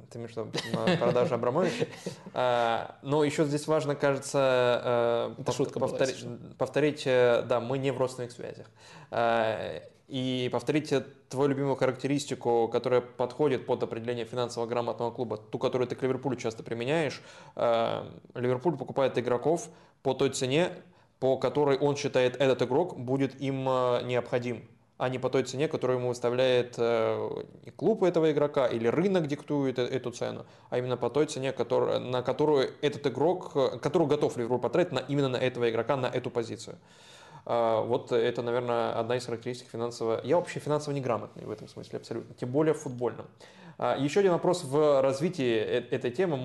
Ты 0.09 0.19
имеешь 0.19 0.33
в 0.33 0.37
виду 0.37 0.97
продажу 0.99 1.35
Абрамовича? 1.35 1.87
А, 2.33 2.97
но 3.01 3.23
еще 3.23 3.45
здесь 3.45 3.67
важно, 3.67 3.95
кажется, 3.95 5.35
э, 5.37 5.43
повторить, 5.73 6.25
повторить, 6.57 7.03
э, 7.05 7.43
да, 7.47 7.59
мы 7.59 7.77
не 7.77 7.91
в 7.91 7.97
родственных 7.97 8.31
связях. 8.31 8.67
А, 9.11 9.81
и 10.07 10.49
повторите 10.51 11.05
твою 11.29 11.49
любимую 11.49 11.75
характеристику, 11.75 12.67
которая 12.67 13.01
подходит 13.01 13.65
под 13.65 13.83
определение 13.83 14.25
финансово 14.25 14.65
грамотного 14.65 15.11
клуба, 15.11 15.37
ту, 15.37 15.59
которую 15.59 15.87
ты 15.87 15.95
к 15.95 16.03
Ливерпулю 16.03 16.35
часто 16.35 16.63
применяешь. 16.63 17.21
Э, 17.55 18.03
Ливерпуль 18.35 18.77
покупает 18.77 19.17
игроков 19.17 19.69
по 20.03 20.13
той 20.13 20.29
цене, 20.29 20.71
по 21.19 21.37
которой 21.37 21.77
он 21.77 21.95
считает 21.95 22.35
этот 22.35 22.61
игрок 22.61 22.97
будет 22.97 23.41
им 23.41 23.63
необходим 23.63 24.67
а 24.97 25.09
не 25.09 25.19
по 25.19 25.29
той 25.29 25.43
цене, 25.43 25.67
которую 25.67 25.99
ему 25.99 26.09
выставляет 26.09 26.75
э, 26.77 27.43
клуб 27.75 28.03
этого 28.03 28.31
игрока 28.31 28.65
или 28.65 28.87
рынок 28.87 29.27
диктует 29.27 29.77
э, 29.77 29.83
эту 29.83 30.11
цену, 30.11 30.45
а 30.69 30.79
именно 30.79 30.97
по 30.97 31.09
той 31.09 31.27
цене, 31.27 31.51
который, 31.51 31.99
на 31.99 32.23
которую 32.23 32.71
этот 32.81 33.05
игрок, 33.05 33.51
э, 33.55 33.77
которую 33.77 34.07
готов 34.07 34.35
Ливерпуль 34.37 34.59
потратить 34.59 34.91
на, 34.91 34.99
именно 34.99 35.29
на 35.29 35.37
этого 35.37 35.69
игрока, 35.69 35.97
на 35.97 36.07
эту 36.07 36.31
позицию. 36.31 36.77
А, 37.49 37.81
вот 37.81 38.11
это, 38.11 38.41
наверное, 38.41 38.91
одна 38.91 39.15
из 39.15 39.25
характеристик 39.25 39.69
финансового. 39.69 40.19
Я 40.25 40.35
вообще 40.35 40.59
финансово 40.59 40.93
неграмотный 40.93 41.45
в 41.45 41.51
этом 41.51 41.69
смысле 41.69 41.99
абсолютно, 41.99 42.35
тем 42.35 42.51
более 42.51 42.73
в 42.73 42.79
футбольном. 42.79 43.25
А, 43.77 43.95
еще 43.97 44.19
один 44.19 44.33
вопрос 44.33 44.65
в 44.65 45.01
развитии 45.01 45.55
этой 45.55 46.11
темы 46.11 46.37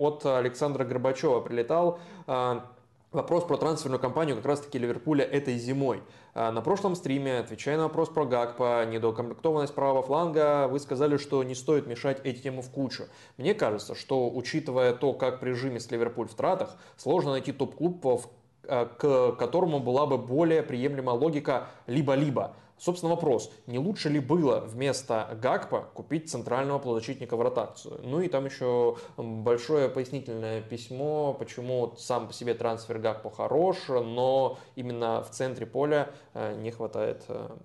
от 0.00 0.26
Александра 0.26 0.84
Горбачева 0.84 1.38
прилетал. 1.40 2.00
А, 2.26 2.66
вопрос 3.12 3.44
про 3.44 3.58
трансферную 3.58 4.00
кампанию 4.00 4.34
как 4.34 4.46
раз-таки 4.46 4.76
Ливерпуля 4.76 5.24
этой 5.24 5.56
зимой. 5.56 6.02
А, 6.34 6.50
на 6.50 6.62
прошлом 6.62 6.96
стриме, 6.96 7.38
отвечая 7.38 7.76
на 7.76 7.84
вопрос 7.84 8.08
про 8.08 8.24
Гакпа, 8.24 8.84
недоукомплектованность 8.86 9.72
правого 9.72 10.02
фланга, 10.02 10.66
вы 10.66 10.80
сказали, 10.80 11.16
что 11.16 11.44
не 11.44 11.54
стоит 11.54 11.86
мешать 11.86 12.20
эти 12.24 12.40
темы 12.40 12.62
в 12.62 12.70
кучу. 12.70 13.04
Мне 13.36 13.54
кажется, 13.54 13.94
что 13.94 14.28
учитывая 14.28 14.94
то, 14.94 15.12
как 15.12 15.38
при 15.38 15.52
Ливерпуль 15.92 16.26
в 16.26 16.34
тратах, 16.34 16.76
сложно 16.96 17.30
найти 17.30 17.52
топ-клуб, 17.52 18.04
а, 18.04 18.18
к 18.66 19.32
которому 19.38 19.80
была 19.80 20.06
бы 20.06 20.18
более 20.18 20.62
приемлемая 20.62 21.16
логика 21.16 21.68
либо-либо. 21.86 22.54
Собственно, 22.76 23.14
вопрос, 23.14 23.52
не 23.66 23.78
лучше 23.78 24.08
ли 24.08 24.18
было 24.18 24.60
вместо 24.60 25.38
Гакпа 25.40 25.88
купить 25.94 26.28
центрального 26.28 26.78
полузащитника 26.78 27.36
в 27.36 27.40
ротацию? 27.40 28.00
Ну 28.02 28.20
и 28.20 28.28
там 28.28 28.44
еще 28.46 28.96
большое 29.16 29.88
пояснительное 29.88 30.60
письмо, 30.60 31.34
почему 31.34 31.94
сам 31.96 32.26
по 32.26 32.32
себе 32.32 32.54
трансфер 32.54 32.98
Гакпа 32.98 33.30
хорош, 33.30 33.76
но 33.88 34.58
именно 34.74 35.22
в 35.22 35.30
центре 35.30 35.66
поля 35.66 36.10
э, 36.34 36.56
не 36.56 36.72
хватает, 36.72 37.24
э, 37.28 37.56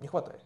не 0.00 0.08
хватает. 0.08 0.40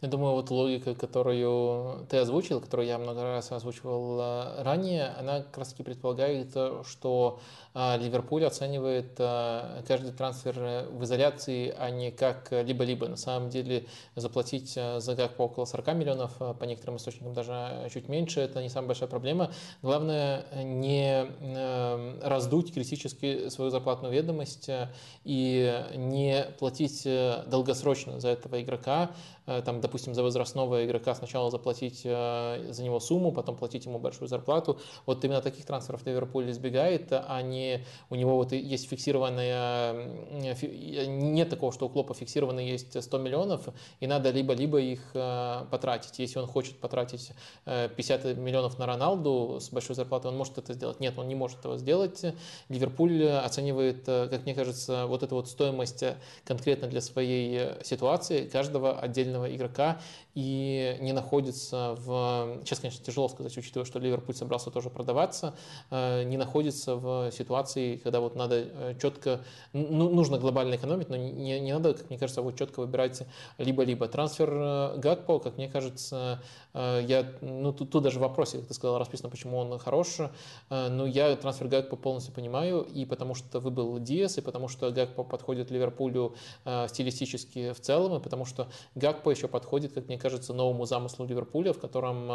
Я 0.00 0.08
думаю, 0.08 0.32
вот 0.32 0.50
логика, 0.50 0.94
которую 0.94 2.06
ты 2.08 2.16
озвучил, 2.16 2.60
которую 2.60 2.86
я 2.86 2.98
много 2.98 3.22
раз 3.22 3.52
озвучивал 3.52 4.18
э, 4.18 4.62
ранее, 4.62 5.08
она 5.18 5.42
как 5.42 5.58
раз 5.58 5.68
таки 5.68 5.82
предполагает, 5.82 6.56
что 6.86 7.38
э, 7.69 7.69
Ливерпуль 7.74 8.44
оценивает 8.44 9.14
э, 9.18 9.82
каждый 9.86 10.12
трансфер 10.12 10.88
в 10.90 11.04
изоляции, 11.04 11.72
а 11.78 11.90
не 11.90 12.10
как 12.10 12.48
либо-либо. 12.50 13.06
На 13.08 13.16
самом 13.16 13.48
деле 13.48 13.86
заплатить 14.16 14.72
за 14.72 15.14
гак 15.14 15.36
по 15.36 15.42
около 15.42 15.64
40 15.64 15.94
миллионов, 15.94 16.36
по 16.36 16.64
некоторым 16.64 16.96
источникам 16.96 17.32
даже 17.32 17.88
чуть 17.92 18.08
меньше, 18.08 18.40
это 18.40 18.60
не 18.60 18.68
самая 18.68 18.88
большая 18.88 19.08
проблема. 19.08 19.52
Главное 19.82 20.44
не 20.52 21.26
раздуть 22.22 22.74
критически 22.74 23.48
свою 23.50 23.70
зарплатную 23.70 24.12
ведомость 24.12 24.68
и 25.24 25.84
не 25.94 26.46
платить 26.58 27.06
долгосрочно 27.46 28.18
за 28.18 28.30
этого 28.30 28.60
игрока, 28.60 29.10
Э, 29.50 29.62
там, 29.62 29.80
допустим, 29.80 30.14
за 30.14 30.22
возрастного 30.22 30.86
игрока 30.86 31.14
сначала 31.14 31.50
заплатить 31.50 32.02
э, 32.04 32.68
за 32.70 32.84
него 32.84 33.00
сумму, 33.00 33.32
потом 33.32 33.56
платить 33.56 33.84
ему 33.84 33.98
большую 33.98 34.28
зарплату. 34.28 34.78
Вот 35.06 35.24
именно 35.24 35.40
таких 35.40 35.64
трансферов 35.66 36.06
Ливерпуль 36.06 36.50
избегает, 36.50 37.08
а 37.10 37.42
не 37.42 37.59
у 38.10 38.14
него 38.14 38.36
вот 38.36 38.52
есть 38.52 38.88
фиксированная, 38.88 39.94
нет 41.06 41.48
такого, 41.48 41.72
что 41.72 41.86
у 41.86 41.88
Клопа 41.88 42.14
фиксированно 42.14 42.60
есть 42.60 43.02
100 43.02 43.18
миллионов, 43.18 43.68
и 44.00 44.06
надо 44.06 44.30
либо-либо 44.30 44.80
их 44.80 45.00
э, 45.14 45.64
потратить. 45.70 46.18
Если 46.18 46.38
он 46.38 46.46
хочет 46.46 46.78
потратить 46.78 47.32
50 47.64 48.36
миллионов 48.36 48.78
на 48.78 48.86
Роналду 48.86 49.58
с 49.60 49.70
большой 49.70 49.96
зарплатой, 49.96 50.30
он 50.30 50.36
может 50.36 50.58
это 50.58 50.72
сделать. 50.74 51.00
Нет, 51.00 51.18
он 51.18 51.28
не 51.28 51.34
может 51.34 51.60
этого 51.60 51.78
сделать. 51.78 52.24
Ливерпуль 52.68 53.28
оценивает, 53.28 54.04
как 54.04 54.44
мне 54.44 54.54
кажется, 54.54 55.06
вот 55.06 55.22
эту 55.22 55.36
вот 55.36 55.48
стоимость 55.48 56.04
конкретно 56.44 56.88
для 56.88 57.00
своей 57.00 57.82
ситуации 57.82 58.48
каждого 58.48 58.98
отдельного 58.98 59.54
игрока 59.54 60.00
и 60.34 60.96
не 61.00 61.12
находится 61.12 61.96
в... 61.98 62.60
Сейчас, 62.64 62.80
конечно, 62.80 63.04
тяжело 63.04 63.28
сказать, 63.28 63.56
учитывая, 63.56 63.84
что 63.84 63.98
Ливерпуль 63.98 64.34
собрался 64.34 64.70
тоже 64.70 64.90
продаваться, 64.90 65.54
э, 65.90 66.22
не 66.24 66.36
находится 66.36 66.96
в 66.96 67.30
ситуации, 67.32 67.49
когда 68.02 68.20
вот 68.20 68.36
надо 68.36 68.56
э, 68.56 68.94
четко... 69.00 69.40
Ну, 69.72 70.10
нужно 70.10 70.38
глобально 70.38 70.76
экономить, 70.76 71.08
но 71.08 71.16
не, 71.16 71.60
не 71.60 71.72
надо, 71.72 71.94
как 71.94 72.10
мне 72.10 72.18
кажется, 72.18 72.42
вот 72.42 72.56
четко 72.56 72.80
выбирать 72.80 73.22
либо-либо. 73.58 74.08
Трансфер 74.08 74.50
э, 74.52 74.98
Гакпо, 74.98 75.38
как 75.38 75.56
мне 75.56 75.68
кажется, 75.68 76.42
я... 76.72 77.32
Ну, 77.40 77.72
тут, 77.72 77.90
тут 77.90 78.04
даже 78.04 78.18
в 78.18 78.22
вопросе, 78.22 78.58
как 78.58 78.68
ты 78.68 78.74
сказал, 78.74 78.98
расписано, 78.98 79.28
почему 79.28 79.58
он 79.58 79.78
хорош, 79.78 80.18
но 80.68 81.06
я 81.06 81.34
трансфер 81.34 81.66
Гакпо 81.66 81.96
полностью 81.96 82.32
понимаю, 82.32 82.82
и 82.82 83.04
потому 83.04 83.34
что 83.34 83.58
выбыл 83.58 83.98
Диас, 83.98 84.38
и 84.38 84.40
потому 84.40 84.68
что 84.68 84.90
Гакпо 84.90 85.24
подходит 85.24 85.70
Ливерпулю 85.70 86.36
стилистически 86.86 87.72
в 87.72 87.80
целом, 87.80 88.18
и 88.18 88.22
потому 88.22 88.44
что 88.44 88.68
Гакпо 88.94 89.30
еще 89.30 89.48
подходит, 89.48 89.92
как 89.92 90.06
мне 90.06 90.18
кажется, 90.18 90.54
новому 90.54 90.86
замыслу 90.86 91.26
Ливерпуля, 91.26 91.72
в 91.72 91.78
котором 91.78 92.30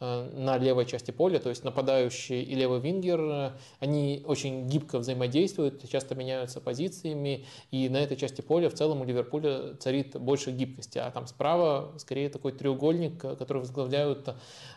э, 0.00 0.30
на 0.34 0.58
левой 0.58 0.86
части 0.86 1.10
поля, 1.10 1.38
то 1.38 1.48
есть 1.48 1.64
нападающий 1.64 2.42
и 2.42 2.54
левый 2.54 2.80
вингер, 2.80 3.20
э, 3.20 3.52
они 3.80 4.22
очень 4.26 4.57
гибко 4.66 4.98
взаимодействуют, 4.98 5.88
часто 5.88 6.14
меняются 6.14 6.60
позициями, 6.60 7.44
и 7.70 7.88
на 7.88 7.98
этой 7.98 8.16
части 8.16 8.40
поля 8.40 8.70
в 8.70 8.74
целом 8.74 9.00
у 9.00 9.04
Ливерпуля 9.04 9.74
царит 9.76 10.18
больше 10.18 10.50
гибкости, 10.50 10.98
а 10.98 11.10
там 11.10 11.26
справа 11.26 11.92
скорее 11.98 12.28
такой 12.28 12.52
треугольник, 12.52 13.18
который 13.18 13.58
возглавляют 13.58 14.28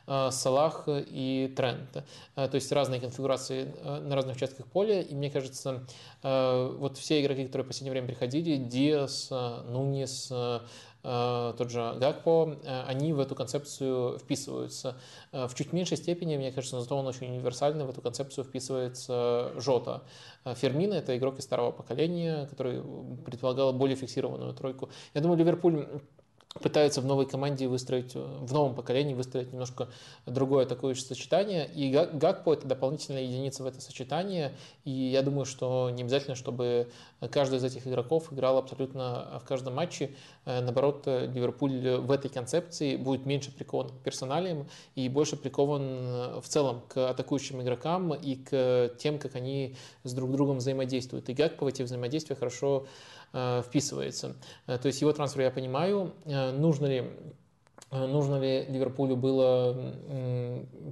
э, 0.07 0.29
Салах 0.31 0.87
и 0.87 1.53
Трент. 1.55 2.03
То 2.35 2.51
есть 2.53 2.71
разные 2.71 2.99
конфигурации 2.99 3.73
на 3.83 4.15
разных 4.15 4.35
участках 4.35 4.67
поля, 4.67 5.01
и 5.01 5.13
мне 5.13 5.29
кажется, 5.29 5.85
вот 6.23 6.97
все 6.97 7.21
игроки, 7.21 7.45
которые 7.45 7.65
в 7.65 7.67
последнее 7.67 7.91
время 7.91 8.07
приходили, 8.07 8.57
Диас, 8.57 9.29
Нунис, 9.69 10.31
Э, 10.41 10.59
тот 11.03 11.71
же 11.71 11.95
Гакпо, 11.99 12.57
э, 12.63 12.83
они 12.83 13.13
в 13.13 13.19
эту 13.19 13.35
концепцию 13.35 14.19
вписываются. 14.19 14.97
Э, 15.31 15.47
в 15.47 15.55
чуть 15.55 15.73
меньшей 15.73 15.97
степени, 15.97 16.37
мне 16.37 16.51
кажется, 16.51 16.75
но 16.75 16.81
зато 16.81 16.95
он 16.97 17.07
очень 17.07 17.27
универсальный, 17.27 17.85
в 17.85 17.89
эту 17.89 18.01
концепцию 18.01 18.45
вписывается 18.45 19.51
Жота. 19.57 20.03
Фермина– 20.45 20.93
это 20.95 21.17
игрок 21.17 21.39
из 21.39 21.43
старого 21.43 21.71
поколения, 21.71 22.47
который 22.47 22.81
предполагал 23.25 23.73
более 23.73 23.95
фиксированную 23.95 24.53
тройку. 24.53 24.89
Я 25.13 25.21
думаю, 25.21 25.37
Ливерпуль 25.37 25.87
пытаются 26.59 27.01
в 27.01 27.05
новой 27.05 27.25
команде 27.25 27.67
выстроить, 27.67 28.13
в 28.13 28.53
новом 28.53 28.75
поколении 28.75 29.13
выстроить 29.13 29.51
немножко 29.51 29.87
другое 30.25 30.65
атакующее 30.65 31.05
сочетание. 31.05 31.69
И 31.73 31.89
Гакпо– 31.91 32.53
это 32.53 32.67
дополнительная 32.67 33.23
единица 33.23 33.63
в 33.63 33.67
это 33.67 33.79
сочетание. 33.79 34.51
И 34.83 34.91
я 34.91 35.21
думаю, 35.21 35.45
что 35.45 35.89
не 35.89 36.03
обязательно, 36.03 36.35
чтобы 36.35 36.89
каждый 37.31 37.59
из 37.59 37.63
этих 37.63 37.87
игроков 37.87 38.33
играл 38.33 38.57
абсолютно 38.57 39.39
в 39.41 39.47
каждом 39.47 39.75
матче. 39.75 40.11
Э, 40.45 40.61
наоборот, 40.61 41.03
Ливерпуль 41.05 41.97
в 41.97 42.11
этой 42.11 42.29
концепции 42.29 42.97
будет 42.97 43.25
меньше 43.25 43.51
прикован 43.51 43.89
к 43.89 44.03
персоналиям 44.03 44.67
и 44.95 45.07
больше 45.07 45.37
прикован 45.37 46.41
в 46.41 46.47
целом 46.47 46.81
к 46.87 47.09
атакующим 47.09 47.61
игрокам 47.61 48.13
и 48.13 48.35
к 48.35 48.93
тем, 48.97 49.19
как 49.19 49.35
они 49.35 49.75
с 50.03 50.13
друг 50.13 50.31
другом 50.31 50.57
взаимодействуют. 50.57 51.29
И 51.29 51.33
Гакпо 51.33 51.65
в 51.65 51.67
эти 51.67 51.81
взаимодействия 51.81 52.35
хорошо 52.35 52.85
Э, 53.20 53.20
вписывается. 53.33 54.35
Э, 54.67 54.77
то 54.77 54.87
есть 54.87 55.01
его 55.01 55.11
трансфер 55.13 55.41
я 55.43 55.51
понимаю. 55.51 56.13
Э, 56.25 56.51
нужно 56.51 56.85
ли 56.87 57.11
нужно 57.91 58.39
ли 58.39 58.65
Ливерпулю 58.69 59.15
было 59.15 59.75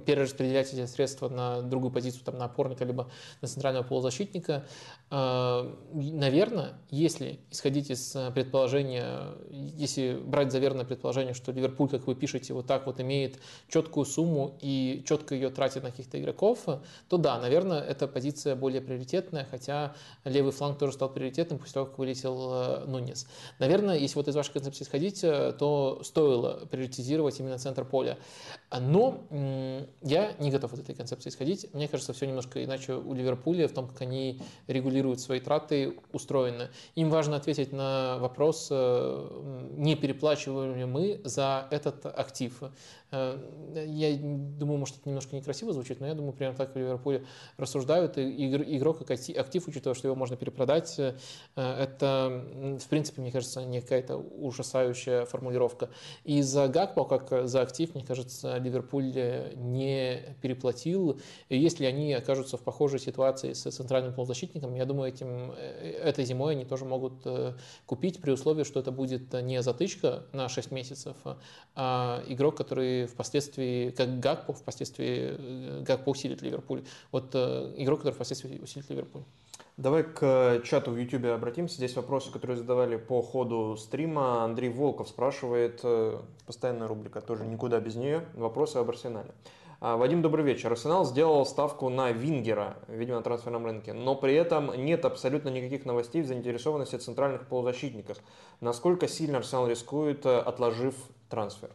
перераспределять 0.06 0.72
эти 0.72 0.86
средства 0.86 1.28
на 1.28 1.62
другую 1.62 1.92
позицию, 1.92 2.22
там, 2.24 2.38
на 2.38 2.44
опорника, 2.44 2.84
либо 2.84 3.10
на 3.40 3.48
центрального 3.48 3.84
полузащитника. 3.84 4.64
Наверное, 5.10 6.74
если 6.90 7.40
исходить 7.50 7.90
из 7.90 8.16
предположения, 8.34 9.34
если 9.50 10.14
брать 10.14 10.52
за 10.52 10.58
верное 10.58 10.84
предположение, 10.84 11.34
что 11.34 11.52
Ливерпуль, 11.52 11.88
как 11.88 12.06
вы 12.06 12.14
пишете, 12.14 12.54
вот 12.54 12.66
так 12.66 12.86
вот 12.86 13.00
имеет 13.00 13.38
четкую 13.68 14.04
сумму 14.04 14.56
и 14.60 15.02
четко 15.06 15.34
ее 15.34 15.50
тратит 15.50 15.82
на 15.82 15.90
каких-то 15.90 16.20
игроков, 16.20 16.60
то 17.08 17.16
да, 17.16 17.38
наверное, 17.40 17.80
эта 17.80 18.06
позиция 18.06 18.54
более 18.56 18.80
приоритетная, 18.80 19.46
хотя 19.50 19.94
левый 20.24 20.52
фланг 20.52 20.78
тоже 20.78 20.92
стал 20.92 21.08
приоритетным 21.08 21.58
после 21.58 21.74
того, 21.74 21.86
как 21.86 21.98
вылетел 21.98 22.86
Нунес. 22.86 23.26
Наверное, 23.58 23.96
если 23.96 24.16
вот 24.16 24.28
из 24.28 24.36
вашей 24.36 24.52
концепции 24.52 24.84
исходить, 24.84 25.20
то 25.22 26.00
стоило 26.04 26.66
приоритизировать 26.90 27.38
именно 27.40 27.58
центр 27.58 27.84
поля. 27.84 28.18
Но 28.78 29.22
я 30.02 30.32
не 30.38 30.50
готов 30.50 30.72
от 30.74 30.80
этой 30.80 30.94
концепции 30.94 31.30
исходить. 31.30 31.66
Мне 31.72 31.88
кажется, 31.88 32.12
все 32.12 32.26
немножко 32.26 32.62
иначе 32.62 32.94
у 32.94 33.14
Ливерпуля 33.14 33.68
в 33.68 33.72
том, 33.72 33.88
как 33.88 34.00
они 34.02 34.40
регулируют 34.66 35.20
свои 35.20 35.40
траты, 35.40 35.96
устроены. 36.12 36.68
Им 36.96 37.10
важно 37.10 37.36
ответить 37.36 37.72
на 37.72 38.18
вопрос, 38.18 38.68
э, 38.70 39.66
не 39.76 39.96
переплачиваем 39.96 40.76
ли 40.76 40.84
мы 40.84 41.20
за 41.24 41.66
этот 41.70 42.06
актив. 42.06 42.62
Э, 43.12 43.38
я 43.86 44.16
думаю, 44.18 44.78
может, 44.78 44.98
это 44.98 45.08
немножко 45.08 45.34
некрасиво 45.36 45.72
звучит, 45.72 46.00
но 46.00 46.06
я 46.06 46.14
думаю, 46.14 46.32
примерно 46.32 46.56
так 46.56 46.74
в 46.74 46.78
Ливерпуле 46.78 47.24
рассуждают. 47.56 48.18
И 48.18 48.76
игрок 48.76 48.98
как 48.98 49.10
актив, 49.10 49.68
учитывая, 49.68 49.94
что 49.94 50.08
его 50.08 50.14
можно 50.14 50.36
перепродать, 50.36 50.98
э, 50.98 51.14
это, 51.56 52.44
в 52.80 52.88
принципе, 52.88 53.20
мне 53.20 53.32
кажется, 53.32 53.64
не 53.64 53.80
какая-то 53.80 54.16
ужасающая 54.16 55.24
формулировка. 55.24 55.90
И 56.24 56.42
за 56.42 56.68
Гакпо, 56.68 57.04
как 57.04 57.48
за 57.48 57.62
актив, 57.62 57.94
мне 57.94 58.04
кажется, 58.04 58.56
Ливерпуль 58.58 59.12
не 59.56 60.36
переплатил. 60.40 61.20
И 61.48 61.58
если 61.58 61.84
они 61.84 62.12
окажутся 62.12 62.56
в 62.56 62.62
похожей 62.62 63.00
ситуации 63.00 63.52
с 63.52 63.70
центральным 63.70 64.14
полузащитником, 64.14 64.74
я 64.74 64.84
думаю, 64.84 65.08
этим, 65.08 65.52
э, 65.56 66.00
этой 66.02 66.24
зимой 66.24 66.52
они 66.52 66.64
тоже 66.64 66.84
могут 66.84 67.26
купить 67.86 68.20
при 68.20 68.30
условии, 68.30 68.64
что 68.64 68.80
это 68.80 68.90
будет 68.92 69.32
не 69.32 69.62
затычка 69.62 70.24
на 70.32 70.48
6 70.48 70.70
месяцев, 70.70 71.16
а 71.74 72.22
игрок, 72.28 72.56
который 72.56 72.99
впоследствии, 73.06 73.90
как 73.90 74.20
Гакпо, 74.20 74.52
впоследствии 74.52 75.36
э, 75.36 75.82
Гакпо 75.82 76.10
усилит 76.10 76.42
Ливерпуль. 76.42 76.82
Вот 77.12 77.30
э, 77.34 77.74
игрок, 77.76 78.00
который 78.00 78.14
впоследствии 78.14 78.58
усилит 78.58 78.88
Ливерпуль. 78.90 79.22
Давай 79.76 80.02
к 80.02 80.60
чату 80.64 80.90
в 80.90 80.98
YouTube 80.98 81.24
обратимся. 81.26 81.76
Здесь 81.76 81.96
вопросы, 81.96 82.30
которые 82.30 82.58
задавали 82.58 82.96
по 82.96 83.22
ходу 83.22 83.76
стрима. 83.78 84.44
Андрей 84.44 84.68
Волков 84.68 85.08
спрашивает, 85.08 85.80
э, 85.82 86.18
постоянная 86.44 86.86
рубрика, 86.86 87.22
тоже 87.22 87.46
никуда 87.46 87.80
без 87.80 87.94
нее, 87.94 88.26
вопросы 88.34 88.76
об 88.76 88.90
Арсенале. 88.90 89.30
А, 89.80 89.96
Вадим, 89.96 90.20
добрый 90.20 90.44
вечер. 90.44 90.70
Арсенал 90.70 91.06
сделал 91.06 91.46
ставку 91.46 91.88
на 91.88 92.12
Вингера, 92.12 92.76
видимо, 92.88 93.16
на 93.16 93.22
трансферном 93.22 93.64
рынке, 93.64 93.94
но 93.94 94.14
при 94.14 94.34
этом 94.34 94.74
нет 94.84 95.06
абсолютно 95.06 95.48
никаких 95.48 95.86
новостей 95.86 96.20
в 96.20 96.26
заинтересованности 96.26 96.96
центральных 96.96 97.46
полузащитников. 97.46 98.18
Насколько 98.60 99.08
сильно 99.08 99.38
Арсенал 99.38 99.66
рискует, 99.66 100.26
отложив 100.26 100.94
трансфер? 101.30 101.70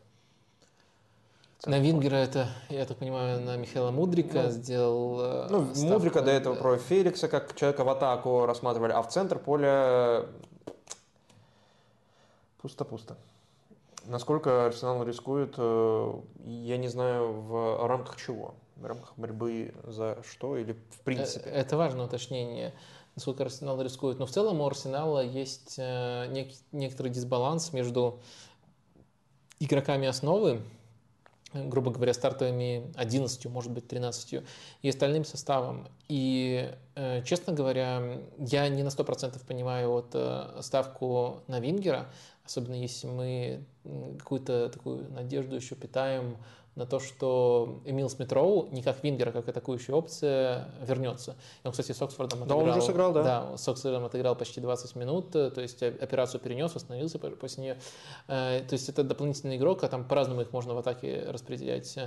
На 1.66 1.80
Вингера 1.80 2.18
это, 2.18 2.48
я 2.70 2.86
так 2.86 2.98
понимаю, 2.98 3.42
на 3.42 3.58
Михаила 3.58 3.90
Мудрика 3.90 4.44
ну, 4.44 4.50
сделал 4.52 5.20
э, 5.20 5.48
Ну, 5.50 5.74
ставку, 5.74 5.94
Мудрика 5.94 6.22
до 6.22 6.30
этого 6.30 6.54
про 6.54 6.78
Феликса, 6.78 7.28
как 7.28 7.56
человека 7.56 7.84
в 7.84 7.90
атаку 7.90 8.46
рассматривали, 8.46 8.92
а 8.92 9.02
в 9.02 9.10
центр 9.10 9.40
поля 9.40 10.26
пусто-пусто. 12.62 13.18
Насколько 14.06 14.68
Арсенал 14.68 15.04
рискует, 15.04 15.56
э, 15.58 16.14
я 16.46 16.78
не 16.78 16.88
знаю, 16.88 17.32
в 17.32 17.88
рамках 17.88 18.18
чего? 18.18 18.54
В 18.76 18.86
рамках 18.86 19.14
борьбы 19.18 19.74
за 19.86 20.20
что 20.24 20.58
или 20.58 20.74
в 20.92 21.00
принципе? 21.00 21.50
Э, 21.50 21.62
это 21.62 21.78
важное 21.78 22.06
уточнение 22.06 22.74
насколько 23.16 23.44
Арсенал 23.44 23.82
рискует. 23.82 24.20
Но 24.20 24.26
в 24.26 24.30
целом 24.30 24.60
у 24.60 24.68
Арсенала 24.68 25.24
есть 25.24 25.78
некий, 25.78 26.58
некоторый 26.74 27.08
дисбаланс 27.08 27.72
между 27.72 28.20
игроками 29.60 30.06
основы, 30.06 30.60
грубо 31.64 31.92
говоря, 31.92 32.14
стартовыми 32.14 32.92
11, 32.96 33.46
может 33.48 33.72
быть, 33.72 33.88
13 33.88 34.44
и 34.82 34.90
остальным 34.90 35.26
составом. 35.26 35.88
И, 36.08 36.72
э, 36.96 37.24
честно 37.24 37.54
говоря, 37.54 38.20
я 38.38 38.68
не 38.70 38.84
на 38.84 38.90
100% 38.90 39.44
понимаю 39.46 39.92
вот 39.92 40.12
э, 40.14 40.60
ставку 40.62 41.42
на 41.48 41.60
Вингера, 41.60 42.08
особенно 42.46 42.76
если 42.76 43.08
мы 43.08 43.64
какую-то 44.20 44.70
такую 44.70 45.10
надежду 45.12 45.56
еще 45.56 45.76
питаем 45.76 46.38
на 46.76 46.86
то, 46.86 47.00
что 47.00 47.82
Эмил 47.86 48.10
Смитроу 48.10 48.68
не 48.72 48.84
как 48.84 49.04
вингер, 49.04 49.30
а 49.30 49.32
как 49.32 49.48
атакующая 49.48 49.96
опция 49.96 50.70
вернется. 50.86 51.36
И 51.64 51.68
он, 51.68 51.72
кстати, 51.72 51.94
с 51.94 52.02
Оксфордом 52.02 52.44
отыграл. 52.44 52.60
Да, 52.60 52.66
он 52.66 52.70
уже 52.70 52.82
сыграл, 52.86 53.14
да? 53.14 53.24
Да, 53.24 53.58
с 53.58 53.68
Оксфордом 53.68 54.06
отыграл 54.06 54.36
почти 54.36 54.60
20 54.60 54.96
минут, 54.96 55.32
то 55.32 55.62
есть 55.62 55.82
операцию 55.82 56.42
перенес, 56.42 56.76
восстановился 56.76 57.18
после 57.20 57.64
нее. 57.64 57.78
Э, 58.28 58.62
то 58.68 58.74
есть 58.74 58.90
это 58.90 59.04
дополнительный 59.04 59.56
игрок, 59.56 59.84
а 59.84 59.88
там 59.88 60.06
по-разному 60.06 60.42
их 60.42 60.52
можно 60.52 60.74
в 60.74 60.78
атаке 60.78 61.26
распределять. 61.28 61.98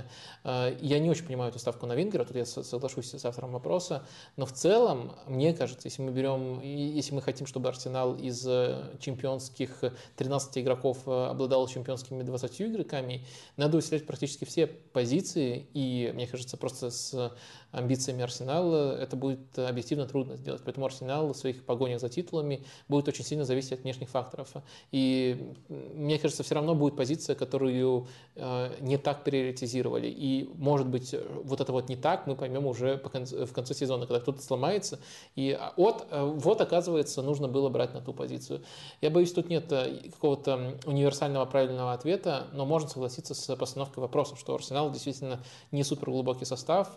Э, 0.43 0.77
я 0.79 0.99
не 0.99 1.09
очень 1.09 1.25
понимаю 1.25 1.49
эту 1.49 1.59
ставку 1.59 1.87
на 1.87 1.93
вингера, 1.93 2.23
тут 2.23 2.35
я 2.35 2.45
соглашусь 2.45 3.13
с 3.13 3.25
автором 3.25 3.51
вопроса, 3.51 4.03
но 4.37 4.45
в 4.45 4.53
целом, 4.53 5.13
мне 5.25 5.53
кажется, 5.53 5.87
если 5.87 6.01
мы 6.03 6.11
берем, 6.11 6.61
если 6.61 7.15
мы 7.15 7.21
хотим, 7.21 7.47
чтобы 7.47 7.69
Арсенал 7.69 8.15
из 8.15 8.45
э, 8.45 8.97
чемпионских 8.99 9.83
13 10.15 10.59
игроков 10.59 11.07
обладал 11.07 11.67
чемпионскими 11.67 12.21
20 12.21 12.61
игроками, 12.61 13.25
надо 13.57 13.77
усилять 13.77 14.05
практически 14.05 14.45
все 14.45 14.58
все 14.59 14.67
позиции, 14.67 15.67
и 15.73 16.11
мне 16.13 16.27
кажется, 16.27 16.57
просто 16.57 16.89
с 16.89 17.33
амбициями 17.71 18.23
Арсенала 18.23 18.97
это 18.97 19.15
будет 19.15 19.57
объективно 19.57 20.05
трудно 20.05 20.35
сделать. 20.37 20.61
Поэтому 20.63 20.85
Арсенал 20.85 21.31
в 21.31 21.37
своих 21.37 21.65
погонях 21.65 21.99
за 21.99 22.09
титулами 22.09 22.63
будет 22.87 23.07
очень 23.07 23.23
сильно 23.23 23.45
зависеть 23.45 23.73
от 23.73 23.79
внешних 23.81 24.09
факторов. 24.09 24.49
И 24.91 25.53
мне 25.67 26.17
кажется, 26.17 26.43
все 26.43 26.55
равно 26.55 26.75
будет 26.75 26.95
позиция, 26.95 27.35
которую 27.35 28.07
э, 28.35 28.71
не 28.81 28.97
так 28.97 29.23
приоритизировали. 29.23 30.07
И, 30.07 30.49
может 30.55 30.87
быть, 30.87 31.15
вот 31.43 31.61
это 31.61 31.71
вот 31.71 31.89
не 31.89 31.95
так 31.95 32.27
мы 32.27 32.35
поймем 32.35 32.65
уже 32.65 32.97
в 32.97 33.53
конце 33.53 33.73
сезона, 33.73 34.07
когда 34.07 34.19
кто-то 34.19 34.41
сломается. 34.41 34.99
И 35.35 35.57
от, 35.77 36.07
э, 36.09 36.23
вот, 36.23 36.61
оказывается, 36.61 37.21
нужно 37.21 37.47
было 37.47 37.69
брать 37.69 37.93
на 37.93 38.01
ту 38.01 38.13
позицию. 38.13 38.61
Я 39.01 39.09
боюсь, 39.09 39.31
тут 39.31 39.49
нет 39.49 39.71
э, 39.71 40.09
какого-то 40.11 40.79
универсального 40.85 41.45
правильного 41.45 41.93
ответа, 41.93 42.47
но 42.53 42.65
можно 42.65 42.89
согласиться 42.89 43.35
с 43.35 43.55
постановкой 43.55 44.01
вопроса, 44.01 44.35
что 44.35 44.55
Арсенал 44.55 44.91
действительно 44.91 45.39
не 45.71 45.83
супер 45.83 46.09
глубокий 46.09 46.45
состав, 46.45 46.95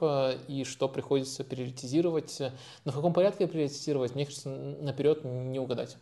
и 0.49 0.62
что 0.65 0.89
приходится 0.89 1.45
приоритизировать. 1.45 2.41
В 2.85 2.93
каком 2.93 3.13
порядке 3.13 3.47
приоритизировать, 3.47 4.15
мне 4.15 4.27
кажется, 4.27 4.49
наперед 4.49 5.25
не 5.25 5.59
угадать. 5.59 5.97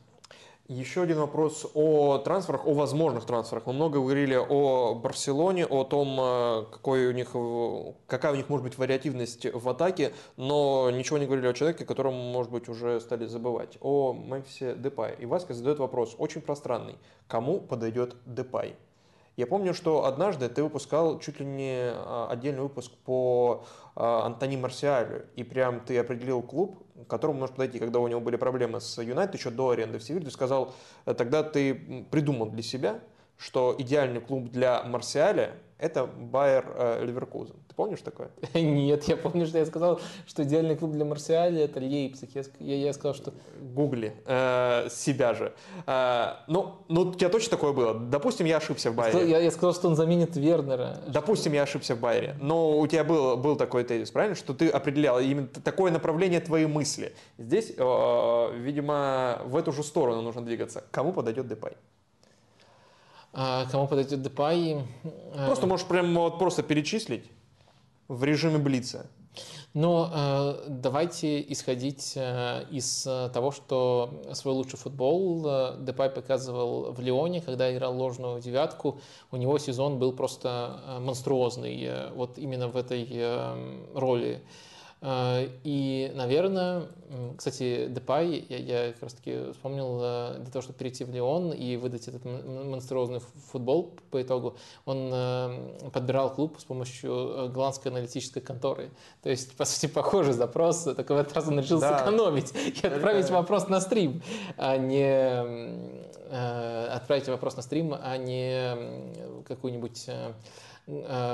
Еще 0.71 1.03
один 1.03 1.19
вопрос 1.19 1.69
о 1.75 2.19
трансферах, 2.19 2.65
о 2.65 2.75
возможных 2.75 3.25
трансферах. 3.25 3.67
Мы 3.67 3.73
много 3.73 3.99
говорили 3.99 4.37
о 4.37 4.95
Барселоне, 4.95 5.67
о 5.67 5.83
том, 5.83 6.17
э, 6.21 6.65
какой 6.71 7.09
у 7.09 7.11
них, 7.11 7.35
какая 8.07 8.33
у 8.33 8.37
них 8.37 8.49
может 8.49 8.63
быть 8.63 8.79
вариативность 8.79 9.53
в 9.53 9.69
атаке, 9.69 10.13
но 10.37 10.89
ничего 10.93 11.19
не 11.19 11.27
говорили 11.27 11.49
о 11.49 11.55
человеке, 11.55 11.85
которому, 11.85 12.23
может 12.23 12.53
быть, 12.53 12.69
уже 12.69 13.01
стали 13.01 13.27
забывать. 13.27 13.79
О 13.81 14.13
Мемфисе 14.13 14.77
Депай. 14.77 15.17
И 15.19 15.27
Васка 15.27 15.55
задает 15.55 15.81
вопрос, 15.81 16.15
очень 16.19 16.41
пространный. 16.41 16.95
Кому 17.27 17.59
подойдет 17.59 18.15
Депай? 18.25 18.77
Я 19.41 19.47
помню, 19.47 19.73
что 19.73 20.05
однажды 20.05 20.51
ты 20.51 20.62
выпускал 20.62 21.19
чуть 21.19 21.41
ли 21.41 21.47
не 21.47 21.78
а, 21.94 22.28
отдельный 22.31 22.60
выпуск 22.60 22.93
по 23.07 23.65
а, 23.97 24.27
Антони 24.27 24.59
Марсиалю, 24.59 25.25
и 25.35 25.44
прям 25.44 25.81
ты 25.81 25.97
определил 25.97 26.43
клуб, 26.43 26.85
к 27.07 27.09
которому 27.09 27.39
может 27.39 27.57
подойти, 27.57 27.78
когда 27.78 28.01
у 28.01 28.07
него 28.07 28.20
были 28.20 28.36
проблемы 28.36 28.83
с 28.83 29.01
Юнайтед 29.01 29.36
еще 29.36 29.49
до 29.49 29.70
аренды 29.70 29.99
в 29.99 30.02
Севиль, 30.02 30.25
ты 30.25 30.31
сказал, 30.31 30.75
э, 31.07 31.15
тогда 31.15 31.43
ты 31.43 32.05
придумал 32.10 32.51
для 32.51 32.62
себя, 32.62 33.01
что 33.39 33.75
идеальный 33.78 34.20
клуб 34.20 34.51
для 34.51 34.83
Марсиаля– 34.83 35.52
это 35.81 36.07
Байер 36.07 36.65
э, 36.76 37.05
Ливеркузен. 37.05 37.57
Ты 37.68 37.75
помнишь 37.75 38.00
такое? 38.02 38.31
Нет, 38.55 39.05
я 39.05 39.17
помню, 39.17 39.47
что 39.47 39.59
я 39.59 39.67
сказал, 39.67 40.00
что 40.26 40.42
идеальный 40.42 40.76
клуб 40.76 40.92
для 40.92 41.05
Марсиаля– 41.05 41.65
это 41.65 41.81
Лейпциг. 41.81 42.31
Я, 42.34 42.42
я, 42.59 42.76
я 42.76 42.92
сказал, 42.92 43.15
что… 43.15 43.33
Гугли 43.60 44.15
э, 44.26 44.89
себя 44.91 45.34
же. 45.34 45.52
Э, 45.86 46.34
ну, 46.49 46.76
ну, 46.89 47.02
у 47.02 47.15
тебя 47.15 47.31
точно 47.31 47.50
такое 47.50 47.73
было? 47.73 47.94
Допустим, 47.94 48.47
я 48.47 48.59
ошибся 48.59 48.91
в 48.91 48.94
Байере. 48.94 49.28
Я, 49.28 49.39
я 49.39 49.50
сказал, 49.50 49.75
что 49.75 49.89
он 49.89 49.97
заменит 49.97 50.36
Вернера. 50.36 50.99
Допустим, 51.07 51.52
я 51.52 51.62
ошибся 51.62 51.94
в 51.94 52.00
Байере. 52.00 52.36
Но 52.41 52.78
у 52.78 52.86
тебя 52.86 53.05
был, 53.05 53.36
был 53.36 53.57
такой 53.57 53.84
тезис, 53.84 54.10
правильно? 54.10 54.36
Что 54.36 54.52
ты 54.52 54.68
определял 54.68 55.18
именно 55.18 55.49
такое 55.49 55.91
направление 55.91 56.41
твоей 56.41 56.67
мысли. 56.67 57.15
Здесь, 57.39 57.73
э, 57.76 58.50
видимо, 58.59 59.41
в 59.47 59.57
эту 59.57 59.73
же 59.73 59.83
сторону 59.83 60.20
нужно 60.23 60.42
двигаться. 60.42 60.84
Кому 60.91 61.12
подойдет 61.12 61.49
Депай? 61.49 61.73
А 63.33 63.67
кому 63.70 63.86
подойдет 63.86 64.23
Депай? 64.23 64.84
Э, 65.05 65.47
просто 65.47 65.67
можешь 65.67 65.86
прям 65.86 66.15
вот 66.15 66.39
просто 66.39 66.62
перечислить 66.62 67.25
в 68.09 68.25
режиме 68.25 68.59
Блица. 68.59 69.07
Но 69.73 70.10
э, 70.12 70.65
давайте 70.68 71.41
исходить 71.52 72.15
э, 72.17 72.65
из 72.73 73.02
того, 73.02 73.52
что 73.52 74.23
свой 74.33 74.55
лучший 74.55 74.78
футбол 74.78 75.44
э, 75.47 75.76
Депай 75.81 76.10
показывал 76.10 76.92
в 76.92 77.00
Лионе, 77.00 77.41
когда 77.41 77.73
играл 77.73 77.97
ложную 77.97 78.41
девятку. 78.41 79.00
У 79.31 79.36
него 79.36 79.59
сезон 79.59 80.00
был 80.00 80.12
просто 80.12 80.81
э, 80.84 80.99
монструозный, 80.99 81.81
э, 81.84 82.10
вот 82.15 82.36
именно 82.36 82.67
в 82.67 82.76
этой 82.76 83.07
э, 83.09 83.84
роли. 83.94 84.42
Э, 84.42 84.69
и, 85.03 86.12
наверное, 86.15 86.89
кстати, 87.37 87.87
Депай, 87.89 88.45
я, 88.49 88.59
я 88.59 88.93
как 88.93 89.03
раз 89.05 89.15
таки 89.15 89.51
вспомнил, 89.53 89.99
э, 90.01 90.35
для 90.41 90.53
того, 90.53 90.62
чтобы 90.62 90.79
перейти 90.79 91.05
в 91.05 91.11
Лион 91.11 91.53
и 91.53 91.77
выдать 91.77 92.07
этот 92.07 92.25
монструозный 92.25 93.20
футбол 93.51 93.95
по 94.11 94.23
итогу, 94.23 94.57
он 94.85 95.11
э, 95.12 95.91
подбирал 95.93 96.33
клуб 96.33 96.57
с 96.61 96.65
помощью 96.65 97.51
голландской 97.53 97.91
аналитической 97.91 98.41
конторы. 98.41 98.91
То 99.23 99.31
есть, 99.31 99.57
по 99.57 99.65
сути, 99.65 99.91
похожий 99.91 100.35
запрос, 100.35 100.85
только 100.85 101.15
в 101.15 101.19
этот 101.19 101.33
раз 101.35 101.49
он 101.49 101.59
решил 101.59 101.81
да. 101.81 101.99
сэкономить 101.99 102.53
и 102.83 102.87
отправить 102.87 103.29
да. 103.29 103.35
вопрос 103.35 103.69
на 103.69 103.81
стрим, 103.81 104.23
а 104.57 104.77
не 104.77 105.91
отправить 106.95 107.27
вопрос 107.27 107.57
на 107.57 107.62
стрим, 107.62 107.97
а 108.01 108.17
не 108.17 109.43
какую-нибудь 109.49 110.09
Э, 110.20 110.33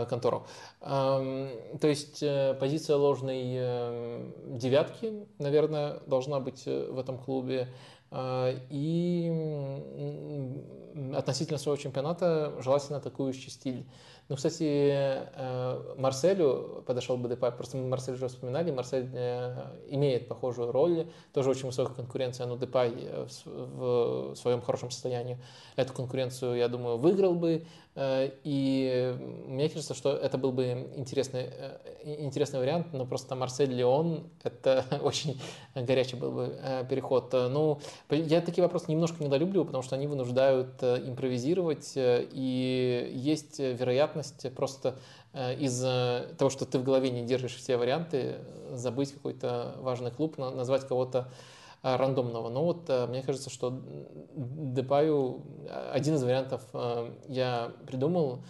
контору. 0.08 0.46
То 0.80 1.88
есть 1.88 2.22
э, 2.22 2.54
позиция 2.58 2.96
ложной 2.96 3.42
э, 3.44 4.30
девятки, 4.48 5.26
наверное, 5.38 6.00
должна 6.06 6.40
быть 6.40 6.66
в 6.66 6.98
этом 6.98 7.18
клубе. 7.18 7.68
И 8.70 9.32
относительно 11.14 11.58
своего 11.58 11.76
чемпионата 11.76 12.54
желательно 12.62 12.98
атакующий 12.98 13.50
стиль. 13.50 13.84
Ну, 14.28 14.34
кстати, 14.34 14.64
э, 14.64 15.94
Марселю 15.98 16.82
подошел 16.84 17.16
бы 17.16 17.28
Депай, 17.28 17.52
просто 17.52 17.76
мы 17.76 17.86
Марсель 17.86 18.14
уже 18.14 18.26
вспоминали, 18.26 18.72
Марсель 18.72 19.08
э, 19.14 19.66
имеет 19.88 20.26
похожую 20.26 20.72
роль, 20.72 21.06
тоже 21.32 21.50
очень 21.50 21.66
высокая 21.66 21.94
конкуренция, 21.94 22.46
но 22.46 22.56
Депай 22.56 22.92
э, 22.96 23.26
в 23.44 24.34
своем 24.34 24.62
хорошем 24.62 24.90
состоянии 24.90 25.38
эту 25.76 25.92
конкуренцию, 25.92 26.56
я 26.56 26.66
думаю, 26.66 26.98
выиграл 26.98 27.34
бы, 27.34 27.66
и 27.98 29.16
мне 29.46 29.70
кажется, 29.70 29.94
что 29.94 30.12
это 30.12 30.36
был 30.36 30.52
бы 30.52 30.90
интересный, 30.96 31.50
интересный 32.04 32.60
вариант, 32.60 32.88
но 32.92 33.06
просто 33.06 33.34
Марсель-Леон– 33.36 34.28
это 34.42 34.84
очень 35.02 35.40
горячий 35.74 36.16
был 36.16 36.30
бы 36.30 36.58
переход. 36.90 37.32
Ну, 37.32 37.78
я 38.10 38.42
такие 38.42 38.62
вопросы 38.62 38.90
немножко 38.90 39.24
недолюбливаю, 39.24 39.64
потому 39.64 39.82
что 39.82 39.96
они 39.96 40.06
вынуждают 40.06 40.82
импровизировать, 40.82 41.92
и 41.96 43.10
есть 43.14 43.60
вероятность, 43.60 44.15
вероятность 44.16 44.54
просто 44.54 44.96
э, 45.32 45.54
из 45.56 45.80
того, 46.36 46.50
что 46.50 46.64
ты 46.64 46.78
в 46.78 46.84
голове 46.84 47.10
не 47.10 47.24
держишь 47.24 47.54
все 47.56 47.76
варианты, 47.76 48.36
забыть 48.72 49.12
какой-то 49.12 49.74
важный 49.78 50.10
клуб, 50.10 50.38
назвать 50.38 50.86
кого-то 50.86 51.28
э, 51.82 51.96
рандомного. 51.96 52.48
Но 52.48 52.64
вот 52.64 52.88
э, 52.88 53.06
мне 53.06 53.22
кажется, 53.22 53.50
что 53.50 53.80
Депаю 54.34 55.42
один 55.92 56.14
из 56.14 56.22
вариантов 56.22 56.62
я 57.28 57.72
придумал. 57.86 58.40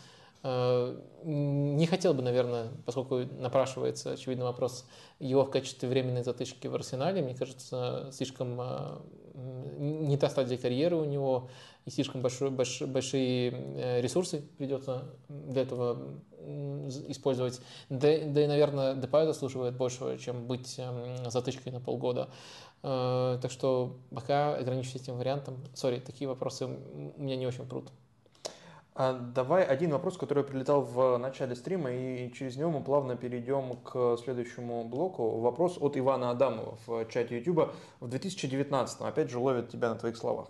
Не 1.25 1.87
хотел 1.87 2.15
бы, 2.15 2.23
наверное, 2.23 2.69
поскольку 2.85 3.17
напрашивается 3.41 4.13
очевидный 4.13 4.45
вопрос, 4.45 4.87
его 5.19 5.45
в 5.45 5.51
качестве 5.51 5.89
временной 5.89 6.23
затычки 6.23 6.69
в 6.69 6.75
Арсенале, 6.75 7.21
мне 7.21 7.35
кажется, 7.35 8.11
слишком 8.13 8.61
не 9.35 10.17
та 10.17 10.29
стадия 10.29 10.57
карьеры 10.57 10.97
у 10.97 11.05
него, 11.05 11.49
и 11.87 11.91
слишком 11.91 12.21
большой, 12.21 12.51
больш, 12.51 12.83
большие 12.83 13.53
э, 13.53 14.01
ресурсы 14.01 14.43
придется 14.59 15.05
для 15.29 15.63
этого 15.63 16.21
использовать. 17.09 17.61
Да, 17.89 18.09
да 18.27 18.45
и, 18.45 18.47
наверное, 18.47 18.95
Депай 18.95 19.25
заслуживает 19.25 19.77
большего, 19.77 20.19
чем 20.19 20.47
быть 20.47 20.79
эм, 20.79 21.31
затычкой 21.31 21.73
на 21.73 21.81
полгода. 21.81 22.29
Э, 22.83 23.39
так 23.41 23.51
что 23.51 23.99
пока 24.13 24.57
ограничусь 24.57 24.97
этим 24.97 25.17
вариантом. 25.17 25.59
Sorry, 25.75 26.01
такие 26.01 26.29
вопросы 26.29 26.67
у 26.67 27.23
меня 27.23 27.37
не 27.37 27.47
очень 27.47 27.67
прут. 27.67 27.91
А 28.99 29.13
давай 29.13 29.63
один 29.63 29.91
вопрос, 29.91 30.17
который 30.17 30.43
прилетал 30.43 30.81
в 30.83 31.19
начале 31.19 31.55
стрима, 31.55 31.93
и 31.93 32.33
через 32.33 32.57
него 32.57 32.71
мы 32.71 32.83
плавно 32.83 33.15
перейдем 33.15 33.77
к 33.85 34.17
следующему 34.17 34.85
блоку. 34.85 35.39
Вопрос 35.39 35.77
от 35.79 35.97
Ивана 35.99 36.31
Адамова 36.31 36.79
в 36.87 37.05
чате 37.11 37.39
YouTube 37.39 37.73
в 38.01 38.09
2019, 38.09 39.03
опять 39.03 39.31
же, 39.31 39.39
ловит 39.39 39.69
тебя 39.69 39.91
на 39.91 39.97
твоих 39.97 40.17
словах. 40.17 40.49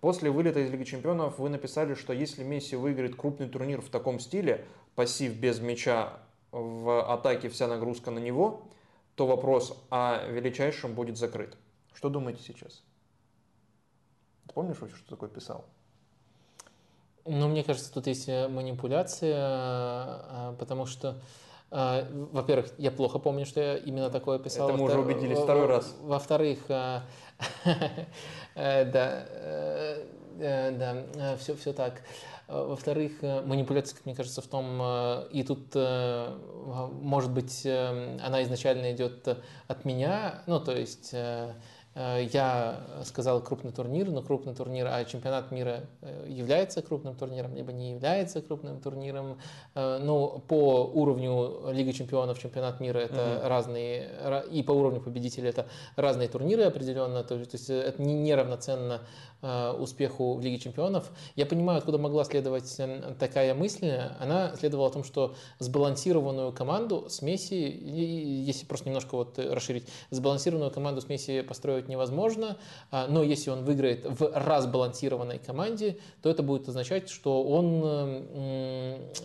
После 0.00 0.30
вылета 0.30 0.60
из 0.60 0.70
Лиги 0.70 0.84
Чемпионов 0.84 1.38
вы 1.38 1.48
написали, 1.48 1.94
что 1.94 2.12
если 2.12 2.44
Месси 2.44 2.76
выиграет 2.76 3.16
крупный 3.16 3.48
турнир 3.48 3.80
в 3.80 3.88
таком 3.88 4.20
стиле, 4.20 4.66
пассив 4.94 5.34
без 5.34 5.58
мяча 5.60 6.20
в 6.52 7.12
атаке, 7.12 7.48
вся 7.48 7.66
нагрузка 7.66 8.10
на 8.10 8.18
него, 8.18 8.68
то 9.14 9.26
вопрос 9.26 9.82
о 9.90 10.26
величайшем 10.26 10.94
будет 10.94 11.16
закрыт. 11.16 11.56
Что 11.94 12.10
думаете 12.10 12.42
сейчас? 12.42 12.82
Ты 14.46 14.54
помнишь 14.54 14.78
вообще, 14.78 14.96
что 14.96 15.08
такое 15.10 15.30
писал? 15.30 15.64
Ну, 17.24 17.48
мне 17.48 17.64
кажется, 17.64 17.92
тут 17.92 18.06
есть 18.06 18.28
э, 18.28 18.46
манипуляция, 18.46 19.34
э, 19.36 20.54
потому 20.58 20.86
что 20.86 21.08
э, 21.08 21.45
во-первых, 21.70 22.66
я 22.78 22.90
плохо 22.90 23.18
помню, 23.18 23.44
что 23.44 23.60
я 23.60 23.76
именно 23.76 24.10
такое 24.10 24.38
писал. 24.38 24.68
Это 24.68 24.78
мы 24.78 24.84
уже 24.84 24.98
убедились 24.98 25.38
второй 25.38 25.66
раз. 25.66 25.94
Во-вторых, 26.00 26.60
да, 26.68 27.04
да, 28.54 29.26
все, 31.38 31.56
все 31.56 31.72
так. 31.72 32.02
Во-вторых, 32.48 33.22
манипуляция, 33.22 33.96
как 33.96 34.06
мне 34.06 34.14
кажется, 34.14 34.40
в 34.40 34.46
том, 34.46 34.80
и 35.32 35.42
тут, 35.42 35.74
может 35.74 37.32
быть, 37.32 37.66
она 37.66 38.44
изначально 38.44 38.92
идет 38.92 39.26
от 39.66 39.84
меня, 39.84 40.44
ну, 40.46 40.60
то 40.60 40.70
есть 40.70 41.10
Э, 41.12 41.52
я 41.96 42.80
сказал 43.04 43.42
крупный 43.42 43.72
турнир, 43.72 44.10
но 44.10 44.20
крупный 44.20 44.54
турнир, 44.54 44.86
а 44.86 45.02
чемпионат 45.06 45.50
мира 45.50 45.84
э, 46.02 46.26
является 46.28 46.82
крупным 46.82 47.14
турниром, 47.14 47.54
либо 47.54 47.72
не 47.72 47.92
является 47.92 48.42
крупным 48.42 48.80
турниром. 48.82 49.38
Э, 49.74 49.98
ну, 49.98 50.42
по 50.46 50.84
уровню 50.84 51.72
Лиги 51.72 51.92
чемпионов, 51.92 52.38
чемпионат 52.38 52.80
мира 52.80 52.98
это 52.98 53.14
mm-hmm. 53.14 53.48
разные, 53.48 54.10
и 54.50 54.62
по 54.62 54.72
уровню 54.72 55.00
победителей 55.00 55.48
это 55.48 55.66
разные 55.96 56.28
турниры 56.28 56.64
определенно, 56.64 57.24
то 57.24 57.34
есть 57.34 57.70
это 57.70 58.02
неравноценно 58.02 59.00
успеху 59.42 60.34
в 60.34 60.40
Лиге 60.40 60.58
чемпионов. 60.58 61.10
Я 61.34 61.46
понимаю, 61.46 61.78
откуда 61.78 61.98
могла 61.98 62.24
следовать 62.24 62.80
такая 63.18 63.54
мысль. 63.54 63.90
Она 64.18 64.54
следовала 64.56 64.88
о 64.88 64.90
том, 64.90 65.04
что 65.04 65.34
сбалансированную 65.58 66.52
команду 66.52 67.06
с 67.08 67.22
Месси, 67.22 67.68
если 67.68 68.66
просто 68.66 68.88
немножко 68.88 69.16
вот 69.16 69.38
расширить, 69.38 69.88
сбалансированную 70.10 70.70
команду 70.70 71.00
с 71.00 71.08
Месси 71.08 71.42
построить 71.42 71.88
невозможно, 71.88 72.56
а, 72.90 73.06
но 73.08 73.22
если 73.22 73.50
он 73.50 73.64
выиграет 73.64 74.04
в 74.04 74.30
разбалансированной 74.34 75.38
команде, 75.38 75.98
то 76.22 76.30
это 76.30 76.42
будет 76.42 76.68
означать, 76.68 77.08
что 77.08 77.44
он 77.44 77.66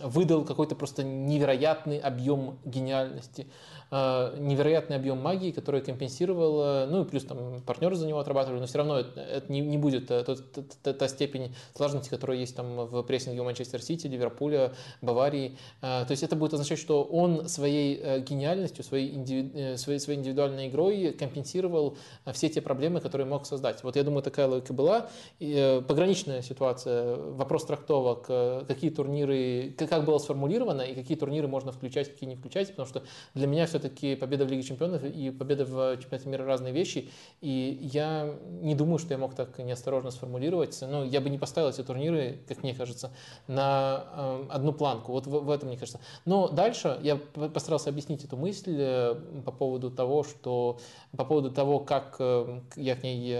выдал 0.02 0.44
какой-то 0.44 0.74
просто 0.74 1.02
невероятный 1.02 1.98
объем 1.98 2.58
гениальности. 2.64 3.46
Э, 3.94 4.34
невероятный 4.38 4.96
объем 4.96 5.20
магии, 5.20 5.50
который 5.50 5.82
компенсировал, 5.82 6.86
ну 6.86 7.02
и 7.02 7.04
плюс 7.04 7.24
там 7.24 7.60
партнеры 7.60 7.94
за 7.94 8.06
него 8.06 8.20
отрабатывали, 8.20 8.58
но 8.58 8.66
все 8.66 8.78
равно 8.78 9.00
это, 9.00 9.52
не, 9.52 9.60
не 9.60 9.76
будет 9.76 10.06
та, 10.06 10.24
та, 10.24 10.34
та, 10.82 10.92
та 10.94 11.08
степень 11.08 11.54
сложности, 11.76 12.08
которая 12.08 12.38
есть 12.38 12.56
там 12.56 12.86
в 12.86 13.02
прессинге 13.02 13.42
у 13.42 13.44
Манчестер 13.44 13.82
Сити, 13.82 14.06
Ливерпуля, 14.06 14.72
Баварии. 15.02 15.58
Э, 15.82 16.06
то 16.06 16.12
есть 16.12 16.22
это 16.22 16.36
будет 16.36 16.54
означать, 16.54 16.78
что 16.78 17.04
он 17.04 17.50
своей 17.50 18.00
э, 18.02 18.20
гениальностью, 18.20 18.82
своей, 18.82 19.14
индиви... 19.14 19.76
своей, 19.76 19.98
своей 19.98 20.18
индивидуальной 20.18 20.68
игрой 20.68 21.12
компенсировал 21.12 21.98
все 22.32 22.48
те 22.48 22.62
проблемы, 22.62 23.00
которые 23.00 23.26
мог 23.26 23.44
создать. 23.44 23.84
Вот 23.84 23.96
я 23.96 24.04
думаю, 24.04 24.22
такая 24.22 24.46
логика 24.46 24.72
была. 24.72 25.10
И, 25.38 25.82
пограничная 25.86 26.40
ситуация, 26.40 27.16
вопрос 27.16 27.66
трактовок, 27.66 28.26
какие 28.66 28.90
турниры, 28.90 29.74
как 29.76 30.06
было 30.06 30.16
сформулировано 30.16 30.80
и 30.80 30.94
какие 30.94 31.18
турниры 31.18 31.46
можно 31.46 31.72
включать, 31.72 32.10
какие 32.10 32.30
не 32.30 32.36
включать, 32.36 32.70
потому 32.70 32.88
что 32.88 33.02
для 33.34 33.46
меня 33.46 33.66
все 33.66 33.81
все-таки 33.82 34.14
победа 34.14 34.44
в 34.44 34.48
Лиге 34.48 34.62
Чемпионов 34.62 35.02
и 35.02 35.30
победа 35.30 35.64
в 35.64 35.96
Чемпионате 35.98 36.28
мира 36.28 36.44
разные 36.44 36.72
вещи. 36.72 37.10
И 37.40 37.78
я 37.92 38.32
не 38.60 38.74
думаю, 38.74 38.98
что 38.98 39.12
я 39.12 39.18
мог 39.18 39.34
так 39.34 39.58
неосторожно 39.58 40.10
сформулировать. 40.12 40.78
Но 40.82 41.04
я 41.04 41.20
бы 41.20 41.30
не 41.30 41.38
поставил 41.38 41.68
эти 41.68 41.82
турниры, 41.82 42.38
как 42.46 42.62
мне 42.62 42.74
кажется, 42.74 43.12
на 43.48 44.04
э, 44.14 44.46
одну 44.50 44.72
планку. 44.72 45.12
Вот 45.12 45.26
в, 45.26 45.30
в 45.30 45.50
этом, 45.50 45.68
мне 45.68 45.78
кажется. 45.78 46.00
Но 46.24 46.48
дальше 46.48 46.98
я 47.02 47.16
постарался 47.16 47.90
объяснить 47.90 48.24
эту 48.24 48.36
мысль 48.36 48.76
э, 48.78 49.14
по 49.44 49.50
поводу 49.50 49.90
того, 49.90 50.22
что 50.22 50.78
по 51.16 51.24
поводу 51.24 51.50
того, 51.50 51.80
как 51.80 52.16
э, 52.20 52.60
я 52.76 52.94
к 52.94 53.02
ней 53.02 53.32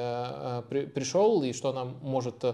при, 0.68 0.86
пришел 0.86 1.42
и 1.42 1.52
что 1.52 1.70
она 1.70 1.84
может 1.84 2.44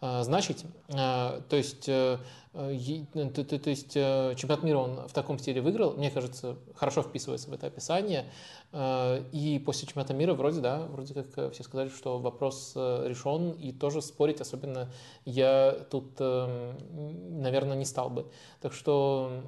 значить. 0.00 0.64
То 0.88 1.42
есть 1.50 1.88
ну, 1.88 2.18
то, 2.56 3.58
то, 3.58 3.70
есть 3.70 3.96
э, 3.96 4.34
чемпионат 4.36 4.64
мира 4.64 4.78
он 4.78 5.06
в 5.06 5.12
таком 5.12 5.38
стиле 5.38 5.60
выиграл, 5.60 5.92
мне 5.92 6.10
кажется, 6.10 6.56
хорошо 6.74 7.02
вписывается 7.02 7.50
в 7.50 7.52
это 7.52 7.66
описание. 7.66 8.24
Э, 8.72 9.22
и 9.32 9.58
после 9.58 9.86
чемпионата 9.86 10.14
мира 10.14 10.32
вроде, 10.32 10.60
да, 10.60 10.86
вроде 10.86 11.12
как 11.12 11.52
все 11.52 11.62
сказали, 11.62 11.90
что 11.90 12.18
вопрос 12.18 12.72
решен, 12.74 13.50
и 13.52 13.72
тоже 13.72 14.00
спорить 14.00 14.40
особенно 14.40 14.90
я 15.26 15.76
тут, 15.90 16.18
наверное, 16.18 17.76
не 17.76 17.84
стал 17.84 18.08
бы. 18.08 18.26
Так 18.62 18.72
что 18.72 19.42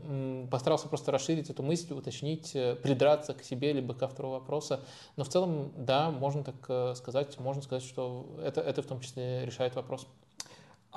постарался 0.50 0.88
просто 0.88 1.10
расширить 1.10 1.48
эту 1.48 1.62
мысль, 1.62 1.94
уточнить, 1.94 2.52
придраться 2.82 3.32
к 3.32 3.42
себе 3.42 3.72
либо 3.72 3.94
к 3.94 4.02
автору 4.02 4.30
вопроса. 4.30 4.80
Но 5.16 5.24
в 5.24 5.28
целом, 5.28 5.72
да, 5.76 6.10
можно 6.10 6.44
так 6.44 6.96
сказать, 6.96 7.38
можно 7.40 7.62
сказать, 7.62 7.84
что 7.84 8.26
это, 8.42 8.60
это 8.60 8.82
в 8.82 8.86
том 8.86 9.00
числе 9.00 9.46
решает 9.46 9.74
вопрос. 9.76 10.06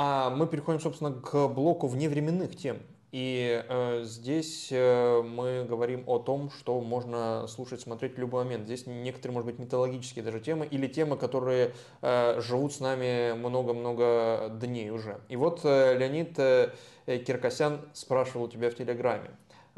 А 0.04 0.32
мы 0.32 0.48
переходим, 0.48 0.80
собственно, 0.80 1.14
к 1.14 1.48
блоку 1.50 1.86
вневременных 1.86 2.56
тем. 2.56 2.80
И 3.12 3.64
э, 3.70 4.02
здесь 4.04 4.70
э, 4.72 5.22
мы 5.22 5.64
говорим 5.64 6.06
о 6.08 6.18
том, 6.18 6.50
что 6.50 6.82
можно 6.82 7.46
слушать, 7.48 7.82
смотреть 7.82 8.16
в 8.16 8.18
любой 8.18 8.46
момент. 8.46 8.66
Здесь 8.66 8.88
некоторые, 8.88 9.36
может 9.36 9.46
быть, 9.46 9.60
митологические 9.60 10.26
даже 10.26 10.40
темы 10.40 10.66
или 10.66 10.88
темы, 10.88 11.18
которые 11.18 11.74
э, 12.02 12.42
живут 12.42 12.74
с 12.74 12.80
нами 12.80 13.34
много-много 13.34 14.50
дней 14.60 14.90
уже. 14.90 15.22
И 15.30 15.36
вот 15.36 15.60
э, 15.66 15.96
Леонид 15.96 16.34
э, 16.40 16.72
Киркосян 17.06 17.82
спрашивал 17.94 18.48
тебя 18.48 18.72
в 18.72 18.74
Телеграме. 18.74 19.30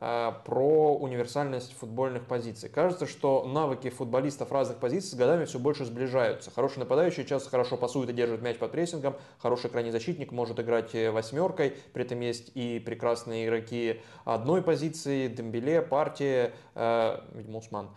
Э, 0.05 0.33
про 0.43 0.97
универсальность 0.97 1.73
футбольных 1.79 2.25
позиций. 2.25 2.67
Кажется, 2.67 3.07
что 3.07 3.47
навыки 3.47 3.89
футболистов 3.89 4.51
разных 4.51 4.79
позиций 4.79 5.11
с 5.11 5.13
годами 5.13 5.45
все 5.45 5.59
больше 5.59 5.85
сближаются. 5.85 6.51
Хороший 6.51 6.79
нападающий 6.79 7.23
часто 7.23 7.49
хорошо 7.49 7.77
пасует 7.77 8.09
и 8.09 8.13
держит 8.13 8.41
мяч 8.41 8.57
под 8.57 8.73
прессингом, 8.73 9.15
хороший 9.37 9.69
крайний 9.69 9.91
защитник 9.91 10.33
может 10.33 10.59
играть 10.59 10.93
э, 10.93 11.09
восьмеркой, 11.09 11.77
при 11.93 12.03
этом 12.03 12.19
есть 12.19 12.51
и 12.53 12.79
прекрасные 12.79 13.45
игроки 13.45 14.01
одной 14.25 14.61
позиции, 14.61 15.29
Дембеле, 15.29 15.81
Партия, 15.81 16.51
э, 16.75 17.21
видимо, 17.33 17.59
Усман, 17.59 17.91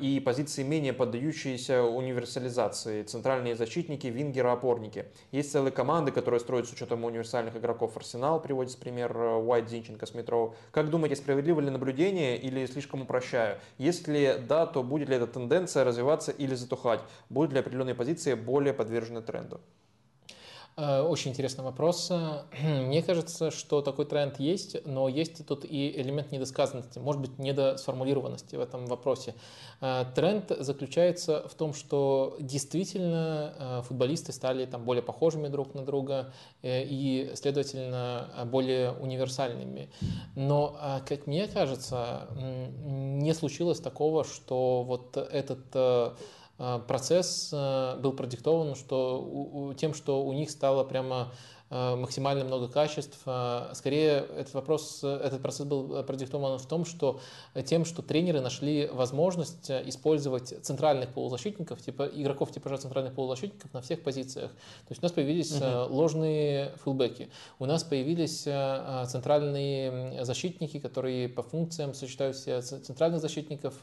и 0.00 0.22
позиции 0.24 0.62
менее 0.62 0.92
поддающиеся 0.92 1.82
универсализации, 1.82 3.02
центральные 3.02 3.54
защитники, 3.54 4.06
вингеры, 4.06 4.48
опорники. 4.48 5.06
Есть 5.30 5.52
целые 5.52 5.72
команды, 5.72 6.10
которые 6.10 6.40
строят 6.40 6.68
с 6.68 6.72
учетом 6.72 7.04
универсальных 7.04 7.56
игроков 7.56 7.96
Арсенал, 7.96 8.40
приводится 8.40 8.78
пример 8.78 9.16
Уайт, 9.16 9.68
Зинченко, 9.68 10.06
Смитров. 10.06 10.54
Как 10.70 10.88
думаете, 10.88 11.16
справедливо 11.16 11.60
ли 11.60 11.70
наблюдение 11.70 12.38
или 12.38 12.64
слишком 12.66 13.02
упрощаю? 13.02 13.58
Если 13.76 14.42
да, 14.48 14.66
то 14.66 14.82
будет 14.82 15.08
ли 15.08 15.16
эта 15.16 15.26
тенденция 15.26 15.84
развиваться 15.84 16.32
или 16.32 16.54
затухать? 16.54 17.00
Будут 17.28 17.52
ли 17.52 17.60
определенные 17.60 17.94
позиции 17.94 18.34
более 18.34 18.72
подвержены 18.72 19.20
тренду? 19.20 19.60
Э, 20.76 21.02
очень 21.02 21.32
интересный 21.32 21.64
вопрос. 21.64 22.10
Мне 22.62 23.02
кажется, 23.02 23.50
что 23.50 23.82
такой 23.82 24.06
тренд 24.06 24.40
есть, 24.40 24.76
но 24.86 25.08
есть 25.08 25.46
тут 25.46 25.64
и 25.64 26.00
элемент 26.00 26.32
недосказанности, 26.32 26.98
может 26.98 27.20
быть, 27.20 27.38
недосформулированности 27.38 28.56
в 28.56 28.60
этом 28.60 28.86
вопросе. 28.86 29.34
Э, 29.80 30.04
тренд 30.14 30.50
заключается 30.58 31.46
в 31.48 31.54
том, 31.54 31.74
что 31.74 32.36
действительно 32.40 33.54
э, 33.58 33.82
футболисты 33.86 34.32
стали 34.32 34.64
там 34.64 34.84
более 34.84 35.02
похожими 35.02 35.48
друг 35.48 35.74
на 35.74 35.84
друга 35.84 36.32
и, 36.62 37.32
следовательно, 37.34 38.28
более 38.46 38.92
универсальными. 38.92 39.90
Но, 40.36 40.76
как 41.06 41.26
мне 41.26 41.48
кажется, 41.48 42.28
не 42.34 43.34
случилось 43.34 43.80
такого, 43.80 44.24
что 44.24 44.82
вот 44.84 45.16
этот 45.16 45.74
процесс 46.86 47.50
э, 47.52 47.96
был 48.00 48.12
продиктован 48.12 48.74
что, 48.74 49.74
тем, 49.76 49.94
что 49.94 50.24
у 50.24 50.32
них 50.32 50.50
стало 50.50 50.84
прямо 50.84 51.32
Э, 51.61 51.61
максимально 51.72 52.44
много 52.44 52.68
качеств. 52.68 53.18
Э, 53.24 53.70
скорее, 53.72 54.26
этот 54.36 54.52
вопрос, 54.52 55.02
этот 55.02 55.40
процесс 55.40 55.66
был 55.66 56.02
продиктован 56.04 56.58
в 56.58 56.66
том, 56.66 56.84
что 56.84 57.20
тем, 57.64 57.86
что 57.86 58.02
тренеры 58.02 58.40
нашли 58.40 58.88
возможность 58.92 59.70
использовать 59.70 60.54
центральных 60.62 61.10
полузащитников, 61.14 61.80
типа 61.80 62.10
игроков 62.12 62.52
типа 62.52 62.76
центральных 62.76 63.14
полузащитников 63.14 63.72
на 63.72 63.80
всех 63.80 64.02
позициях. 64.02 64.50
То 64.50 64.90
есть 64.90 65.02
у 65.02 65.04
нас 65.04 65.12
появились 65.12 65.52
угу. 65.52 65.94
ложные 65.94 66.72
фулбеки, 66.82 67.30
у 67.58 67.64
нас 67.64 67.84
появились 67.84 68.42
центральные 69.10 70.24
защитники, 70.24 70.78
которые 70.78 71.28
по 71.28 71.42
функциям 71.42 71.94
сочетают 71.94 72.36
все 72.36 72.60
центральных 72.60 73.20
защитников, 73.20 73.74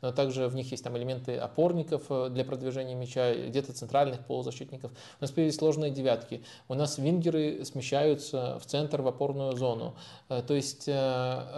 но 0.00 0.12
также 0.12 0.46
в 0.48 0.54
них 0.54 0.70
есть 0.70 0.84
там 0.84 0.96
элементы 0.96 1.36
опорников 1.36 2.04
для 2.32 2.44
продвижения 2.44 2.94
мяча, 2.94 3.34
где-то 3.34 3.72
центральных 3.72 4.24
полузащитников. 4.26 4.92
У 4.92 5.24
нас 5.24 5.30
появились 5.32 5.60
ложные 5.60 5.90
девятки, 5.90 6.44
у 6.68 6.74
нас 6.74 6.98
вингеры 6.98 7.31
вингеры 7.32 7.64
смещаются 7.64 8.58
в 8.58 8.66
центр, 8.66 9.02
в 9.02 9.08
опорную 9.08 9.56
зону. 9.56 9.94
То 10.28 10.54
есть, 10.54 10.88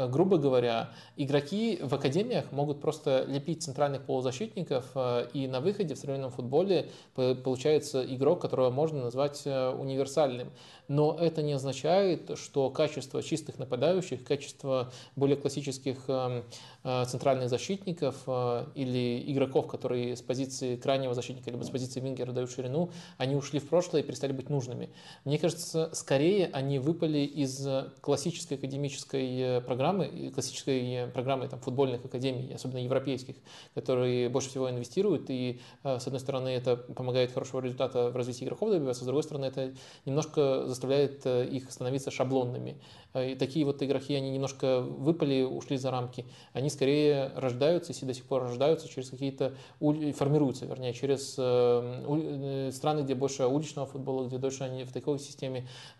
грубо 0.09 0.39
говоря, 0.39 0.91
игроки 1.17 1.79
в 1.83 1.95
академиях 1.95 2.51
могут 2.53 2.81
просто 2.81 3.25
лепить 3.27 3.63
центральных 3.63 4.03
полузащитников, 4.03 4.85
и 5.33 5.47
на 5.47 5.61
выходе 5.61 5.95
в 5.95 5.99
современном 5.99 6.31
футболе 6.31 6.91
получается 7.15 8.05
игрок, 8.05 8.41
которого 8.41 8.71
можно 8.71 9.03
назвать 9.03 9.47
универсальным 9.47 10.51
но 10.89 11.17
это 11.19 11.43
не 11.43 11.53
означает, 11.53 12.39
что 12.39 12.71
качество 12.71 13.23
чистых 13.23 13.59
нападающих, 13.59 14.25
качество 14.25 14.93
более 15.17 15.37
классических 15.37 15.99
эм, 16.09 16.45
э, 16.83 17.05
центральных 17.07 17.49
защитников 17.49 18.17
э, 18.27 18.67
или 18.75 19.33
игроков, 19.33 19.67
которые 19.67 20.17
с 20.17 20.23
позиции 20.23 20.77
крайнего 20.77 21.15
защитника 21.15 21.51
либо 21.51 21.63
с 21.63 21.71
позиции 21.71 22.01
вингера 22.01 22.33
дают 22.33 22.51
ширину, 22.51 22.91
они 23.17 23.35
ушли 23.35 23.61
в 23.61 23.69
прошлое 23.69 24.03
и 24.03 24.05
перестали 24.05 24.33
быть 24.33 24.51
нужными. 24.51 24.91
Мне 25.25 25.39
кажется, 25.39 25.64
скорее 25.65 26.51
они 26.53 26.79
выпали 26.79 27.19
из 27.19 27.67
классической 28.01 28.55
академической 28.55 29.41
э, 29.41 29.61
программы, 29.61 30.31
классической 30.35 31.09
программы 31.13 31.49
там, 31.49 31.61
футбольных 31.61 32.05
академий, 32.05 32.53
особенно 32.55 32.79
европейских, 32.79 33.37
которые 33.75 34.29
больше 34.29 34.51
всего 34.51 34.71
инвестируют, 34.71 35.31
и 35.31 35.61
с 35.83 36.07
одной 36.07 36.21
стороны 36.21 36.49
это 36.49 36.77
помогает 36.77 37.33
хорошего 37.33 37.61
результата 37.61 38.11
в 38.11 38.17
развитии 38.17 38.45
игроков 38.45 38.71
добиваться, 38.71 39.05
с 39.05 39.07
другой 39.07 39.23
стороны 39.23 39.47
это 39.47 39.73
немножко 40.05 40.67
заставляет 40.67 41.23
э, 41.25 41.47
их 41.47 41.71
становиться 41.71 42.11
шаблонными. 42.11 42.81
Э, 43.13 43.33
и 43.33 43.35
такие 43.35 43.65
вот 43.65 43.83
игроки, 43.83 44.15
они 44.15 44.31
немножко 44.31 44.81
выпали, 44.81 45.43
ушли 45.43 45.77
за 45.77 45.91
рамки. 45.91 46.27
Они 46.53 46.71
скорее 46.71 47.33
рождаются, 47.37 47.93
если 47.93 48.07
до 48.07 48.15
сих 48.15 48.25
пор 48.25 48.43
рождаются 48.43 48.89
через 48.89 49.11
какие-то, 49.11 49.55
формируются, 49.81 50.67
вернее, 50.67 50.93
через 50.93 51.37
э, 51.39 52.71
страны, 52.73 53.03
где 53.03 53.15
больше 53.15 53.47
уличного 53.47 53.87
футбола, 53.87 54.27
где 54.27 54.39
дольше 54.39 54.65
они 54.65 54.85
в 54.85 54.93
такой 54.93 55.19
системе 55.19 55.44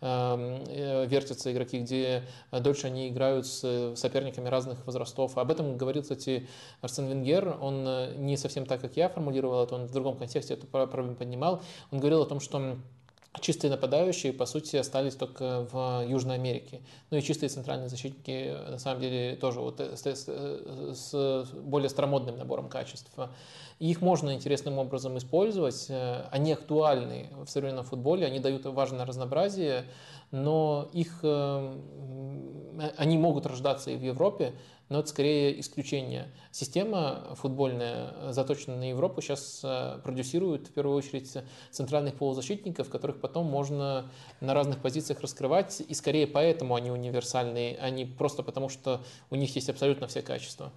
вертятся 0.01 1.53
игроки, 1.53 1.81
где 1.81 2.23
дольше 2.53 2.87
они 2.87 3.09
играют 3.09 3.47
с 3.47 3.95
соперниками 3.97 4.49
разных 4.49 4.85
возрастов. 4.87 5.37
Об 5.39 5.51
этом 5.51 5.77
говорил, 5.77 6.03
кстати, 6.03 6.47
Арсен 6.81 7.07
Венгер. 7.09 7.57
Он 7.61 7.85
не 8.25 8.37
совсем 8.37 8.67
так, 8.67 8.81
как 8.81 8.97
я 8.97 9.09
формулировал 9.09 9.65
это, 9.65 9.75
он 9.75 9.87
в 9.87 9.93
другом 9.93 10.17
контексте 10.17 10.55
эту 10.55 10.67
проблему 10.67 11.15
поднимал. 11.17 11.63
Он 11.91 11.99
говорил 12.01 12.23
о 12.23 12.27
том, 12.27 12.41
что 12.41 12.77
чистые 13.41 13.71
нападающие, 13.71 14.33
по 14.33 14.47
сути, 14.47 14.77
остались 14.77 15.15
только 15.15 15.67
в 15.71 16.05
Южной 16.07 16.37
Америке. 16.37 16.81
Ну 17.11 17.19
и 17.19 17.23
чистые 17.23 17.51
центральные 17.51 17.89
защитники, 17.89 18.55
на 18.71 18.79
самом 18.79 19.01
деле, 19.01 19.37
тоже 19.37 19.61
вот 19.61 19.81
э, 19.81 19.97
с, 19.97 20.03
с, 20.05 20.29
с 21.05 21.51
более 21.53 21.89
старомодным 21.89 22.39
набором 22.39 22.69
качеств. 22.69 23.11
И 23.81 23.91
их 23.91 24.01
можно 24.01 24.35
интересным 24.35 24.79
образом 24.79 25.19
использовать. 25.19 25.87
Э, 25.89 26.27
они 26.31 26.53
актуальны 26.53 27.31
в 27.45 27.49
современном 27.49 27.85
футболе, 27.85 28.27
они 28.27 28.39
дают 28.39 28.65
важное 28.67 29.05
разнообразие, 29.05 29.85
но 30.31 30.89
их, 30.93 31.21
э, 31.23 31.79
они 32.97 33.19
могут 33.19 33.47
рождаться 33.47 33.91
и 33.91 33.97
в 33.97 34.03
Европе, 34.03 34.55
но 34.89 35.01
это 35.01 35.09
скорее 35.09 35.59
исключение. 35.61 36.31
Система 36.51 37.35
футбольная, 37.37 38.33
заточенная 38.33 38.77
на 38.77 38.89
Европу, 38.91 39.21
сейчас 39.21 39.61
э, 39.65 39.99
продюсирует 40.03 40.69
в 40.69 40.73
первую 40.73 40.97
очередь 40.97 41.37
центральных 41.71 42.17
полузащитников, 42.17 42.91
которых 42.91 43.21
потом 43.21 43.47
можно 43.47 44.11
на 44.41 44.55
разных 44.55 44.81
позициях 44.81 45.21
раскрывать, 45.21 45.81
и 45.81 45.95
скорее 45.95 46.27
поэтому 46.27 46.75
они 46.75 46.91
универсальные, 46.91 47.79
а 47.81 47.91
не 47.91 48.05
просто 48.05 48.43
потому, 48.43 48.69
что 48.69 49.03
у 49.31 49.37
них 49.37 49.55
есть 49.55 49.71
абсолютно 49.71 50.07
все 50.07 50.23
качества. 50.23 50.73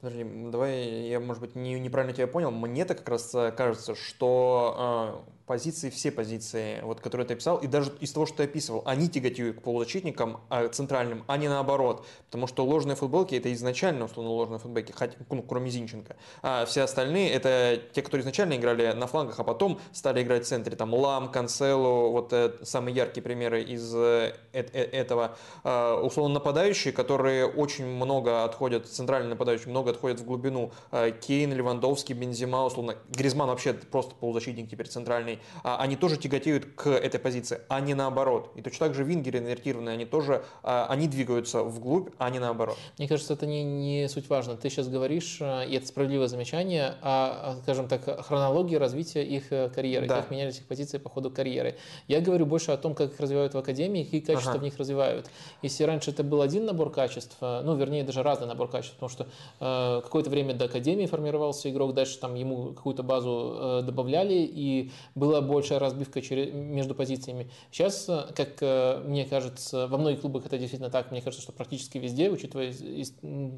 Подожди, 0.00 0.24
давай 0.50 1.08
я, 1.08 1.20
может 1.20 1.42
быть, 1.42 1.54
не, 1.54 1.78
неправильно 1.78 2.16
тебя 2.16 2.26
понял. 2.26 2.50
Мне-то 2.50 2.94
как 2.94 3.08
раз 3.10 3.34
э, 3.34 3.52
кажется, 3.52 3.94
что 3.94 5.22
э, 5.26 5.39
позиции, 5.50 5.90
все 5.90 6.12
позиции, 6.12 6.80
вот, 6.82 7.00
которые 7.00 7.26
ты 7.26 7.34
описал, 7.34 7.56
и 7.56 7.66
даже 7.66 7.92
из 7.98 8.12
того, 8.12 8.24
что 8.24 8.36
ты 8.36 8.42
описывал, 8.44 8.84
они 8.86 9.08
тяготеют 9.08 9.58
к 9.58 9.62
полузащитникам 9.62 10.38
а, 10.48 10.68
центральным, 10.68 11.24
а 11.26 11.36
не 11.36 11.48
наоборот. 11.48 12.06
Потому 12.26 12.46
что 12.46 12.64
ложные 12.64 12.94
футболки 12.94 13.34
это 13.34 13.52
изначально, 13.52 14.04
условно, 14.04 14.30
ложные 14.30 14.60
футболки, 14.60 14.92
хоть, 14.92 15.10
ну, 15.28 15.42
кроме 15.42 15.68
Зинченко. 15.68 16.14
А 16.42 16.64
все 16.66 16.82
остальные 16.82 17.30
это 17.30 17.82
те, 17.92 18.00
которые 18.00 18.22
изначально 18.22 18.54
играли 18.54 18.92
на 18.92 19.08
флангах, 19.08 19.40
а 19.40 19.42
потом 19.42 19.80
стали 19.90 20.22
играть 20.22 20.44
в 20.44 20.46
центре. 20.46 20.76
Там 20.76 20.94
Лам, 20.94 21.32
Канцелу, 21.32 22.12
вот 22.12 22.32
э, 22.32 22.52
самые 22.62 22.94
яркие 22.94 23.24
примеры 23.24 23.64
из 23.64 23.92
э, 23.92 24.36
э, 24.52 24.64
э, 24.72 24.82
этого. 24.82 25.36
Э, 25.64 25.94
условно, 26.00 26.34
нападающие, 26.34 26.92
которые 26.92 27.46
очень 27.46 27.86
много 27.86 28.44
отходят, 28.44 28.86
центральные 28.86 29.30
нападающие, 29.30 29.68
много 29.68 29.90
отходят 29.90 30.20
в 30.20 30.24
глубину. 30.24 30.70
Э, 30.92 31.10
Кейн, 31.10 31.52
Левандовский, 31.52 32.14
Бензима, 32.14 32.64
условно. 32.64 32.94
Гризман 33.08 33.48
вообще 33.48 33.72
просто 33.72 34.14
полузащитник 34.14 34.70
теперь 34.70 34.86
центральный 34.86 35.39
а, 35.62 35.78
они 35.78 35.96
тоже 35.96 36.16
тяготеют 36.16 36.66
к 36.74 36.88
этой 36.88 37.20
позиции, 37.20 37.60
а 37.68 37.80
не 37.80 37.94
наоборот. 37.94 38.50
И 38.56 38.62
точно 38.62 38.86
так 38.86 38.94
же 38.94 39.04
вингеры 39.04 39.38
инвертированные, 39.38 39.94
они 39.94 40.04
тоже, 40.04 40.44
а, 40.62 40.86
они 40.88 41.08
двигаются 41.08 41.62
вглубь, 41.62 42.10
а 42.18 42.30
не 42.30 42.38
наоборот. 42.38 42.76
Мне 42.98 43.08
кажется, 43.08 43.34
это 43.34 43.46
не, 43.46 43.62
не 43.62 44.08
суть 44.08 44.28
важно. 44.28 44.56
Ты 44.56 44.70
сейчас 44.70 44.88
говоришь, 44.88 45.38
э, 45.40 45.68
и 45.68 45.76
это 45.76 45.86
справедливое 45.86 46.28
замечание, 46.28 46.94
о, 47.02 47.56
скажем 47.62 47.88
так, 47.88 48.24
хронологии 48.26 48.76
развития 48.76 49.24
их 49.24 49.52
э, 49.52 49.68
карьеры, 49.68 50.06
да. 50.06 50.16
как 50.20 50.30
менялись 50.30 50.58
их 50.58 50.66
позиции 50.66 50.98
по 50.98 51.08
ходу 51.08 51.30
карьеры. 51.30 51.76
Я 52.08 52.20
говорю 52.20 52.46
больше 52.46 52.72
о 52.72 52.76
том, 52.76 52.94
как 52.94 53.12
их 53.12 53.20
развивают 53.20 53.54
в 53.54 53.58
академии, 53.58 54.04
какие 54.04 54.20
качества 54.20 54.52
ага. 54.52 54.60
в 54.60 54.62
них 54.62 54.76
развивают. 54.78 55.30
Если 55.62 55.84
раньше 55.84 56.10
это 56.10 56.24
был 56.24 56.42
один 56.42 56.66
набор 56.66 56.90
качеств, 56.90 57.36
э, 57.40 57.62
ну, 57.64 57.76
вернее, 57.76 58.04
даже 58.04 58.22
разный 58.22 58.46
набор 58.46 58.68
качеств, 58.68 58.94
потому 58.94 59.10
что 59.10 59.26
э, 59.60 60.00
какое-то 60.02 60.30
время 60.30 60.54
до 60.54 60.66
академии 60.66 61.06
формировался 61.06 61.70
игрок, 61.70 61.94
дальше 61.94 62.18
там 62.18 62.34
ему 62.34 62.72
какую-то 62.74 63.02
базу 63.02 63.56
э, 63.56 63.82
добавляли, 63.82 64.34
и 64.34 64.90
был 65.14 65.29
была 65.30 65.40
большая 65.40 65.78
разбивка 65.78 66.20
между 66.20 66.94
позициями. 66.94 67.48
Сейчас, 67.70 68.08
э, 68.08 68.26
как 68.34 68.56
э, 68.60 69.02
мне 69.06 69.24
кажется, 69.24 69.86
во 69.86 69.96
многих 69.96 70.22
клубах 70.22 70.46
это 70.46 70.58
действительно 70.58 70.90
так, 70.90 71.12
мне 71.12 71.22
кажется, 71.22 71.42
что 71.42 71.52
практически 71.52 71.98
везде, 71.98 72.30
учитывая 72.30 72.72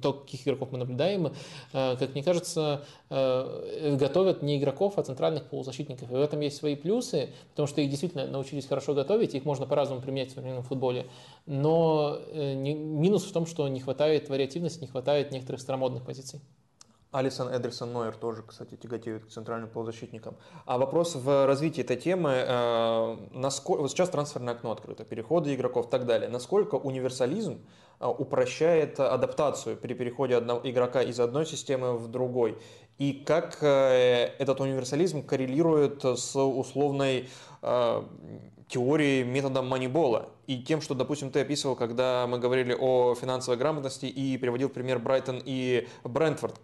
то, 0.02 0.12
каких 0.12 0.46
игроков 0.46 0.70
мы 0.72 0.78
наблюдаем, 0.78 1.32
э, 1.72 1.96
как 1.96 2.12
мне 2.14 2.22
кажется, 2.22 2.84
готовят 3.08 4.42
не 4.42 4.58
игроков, 4.58 4.94
а 4.96 5.02
центральных 5.02 5.44
полузащитников. 5.44 6.10
И 6.10 6.14
в 6.14 6.20
этом 6.20 6.40
есть 6.40 6.56
свои 6.56 6.76
плюсы, 6.76 7.30
потому 7.50 7.66
что 7.66 7.80
их 7.80 7.90
действительно 7.90 8.26
научились 8.26 8.66
хорошо 8.66 8.94
готовить, 8.94 9.34
их 9.34 9.44
можно 9.44 9.66
по-разному 9.66 10.00
применять 10.00 10.30
в 10.30 10.34
современном 10.34 10.62
футболе. 10.62 11.06
Но 11.46 12.18
минус 12.32 13.24
в 13.24 13.32
том, 13.32 13.46
что 13.46 13.68
не 13.68 13.80
хватает 13.80 14.28
вариативности, 14.28 14.80
не 14.80 14.86
хватает 14.86 15.30
некоторых 15.32 15.60
старомодных 15.60 16.04
позиций. 16.04 16.40
Алисон 17.12 17.54
Эдерсон 17.54 17.92
Нойер 17.92 18.16
тоже, 18.16 18.42
кстати, 18.42 18.74
тяготеют 18.74 19.26
к 19.26 19.28
центральным 19.28 19.68
полузащитникам. 19.68 20.36
А 20.64 20.78
вопрос 20.78 21.14
в 21.14 21.46
развитии 21.46 21.82
этой 21.82 21.96
темы, 21.96 22.30
э, 22.30 23.16
насколько, 23.32 23.82
вот 23.82 23.90
сейчас 23.90 24.08
трансферное 24.08 24.54
окно 24.54 24.72
открыто, 24.72 25.04
переходы 25.04 25.54
игроков 25.54 25.88
и 25.88 25.90
так 25.90 26.06
далее. 26.06 26.30
Насколько 26.30 26.76
универсализм 26.76 27.60
э, 28.00 28.06
упрощает 28.06 28.98
адаптацию 28.98 29.76
при 29.76 29.92
переходе 29.92 30.36
одного 30.36 30.62
игрока 30.64 31.02
из 31.02 31.20
одной 31.20 31.44
системы 31.44 31.98
в 31.98 32.08
другой? 32.08 32.58
И 32.96 33.12
как 33.12 33.58
э, 33.60 34.30
этот 34.38 34.60
универсализм 34.60 35.22
коррелирует 35.22 36.02
с 36.04 36.34
условной 36.34 37.28
э, 37.60 38.02
теорией 38.68 39.24
методом 39.24 39.68
манибола 39.68 40.30
и 40.46 40.62
тем, 40.62 40.80
что, 40.80 40.94
допустим, 40.94 41.30
ты 41.30 41.40
описывал, 41.40 41.76
когда 41.76 42.26
мы 42.26 42.38
говорили 42.38 42.74
о 42.78 43.14
финансовой 43.14 43.58
грамотности 43.58 44.06
и 44.06 44.38
приводил 44.38 44.70
пример 44.70 44.98
Брайтон 44.98 45.42
и 45.44 45.86
Брентфорд, 46.04 46.58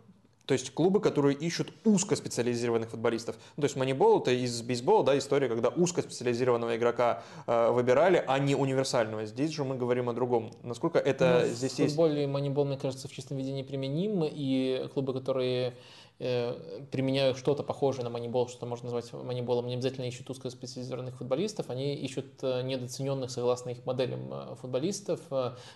то 0.48 0.54
есть 0.54 0.70
клубы, 0.70 1.00
которые 1.00 1.36
ищут 1.36 1.70
узкоспециализированных 1.84 2.88
футболистов. 2.88 3.36
Ну, 3.58 3.60
то 3.60 3.66
есть 3.66 3.76
Moneyball 3.76 4.22
это 4.22 4.30
из 4.30 4.62
бейсбола, 4.62 5.04
да, 5.04 5.18
история, 5.18 5.46
когда 5.46 5.68
узкоспециализированного 5.68 6.74
игрока 6.78 7.22
э, 7.46 7.70
выбирали, 7.70 8.24
а 8.26 8.38
не 8.38 8.54
универсального. 8.54 9.26
Здесь 9.26 9.50
же 9.50 9.64
мы 9.64 9.76
говорим 9.76 10.08
о 10.08 10.14
другом. 10.14 10.50
Насколько 10.62 11.00
это 11.00 11.42
ну, 11.44 11.54
здесь 11.54 11.74
в 11.74 11.78
есть? 11.80 11.94
В 11.94 11.96
футболе 11.96 12.24
Moneyball, 12.24 12.64
мне 12.64 12.78
кажется, 12.78 13.08
в 13.08 13.12
чистом 13.12 13.36
виде 13.36 13.52
неприменим, 13.52 14.24
и 14.24 14.88
клубы, 14.94 15.12
которые 15.12 15.74
Э, 16.20 16.82
применяю 16.90 17.36
что-то 17.36 17.62
похожее 17.62 18.02
на 18.02 18.10
манибол, 18.10 18.48
что 18.48 18.66
можно 18.66 18.90
назвать 18.90 19.12
маниболом, 19.12 19.68
не 19.68 19.74
обязательно 19.74 20.04
ищут 20.06 20.28
узкоспециализированных 20.30 21.16
футболистов, 21.16 21.70
они 21.70 21.94
ищут 21.94 22.42
э, 22.42 22.62
недооцененных, 22.62 23.30
согласно 23.30 23.70
их 23.70 23.86
моделям, 23.86 24.28
э, 24.32 24.56
футболистов. 24.60 25.20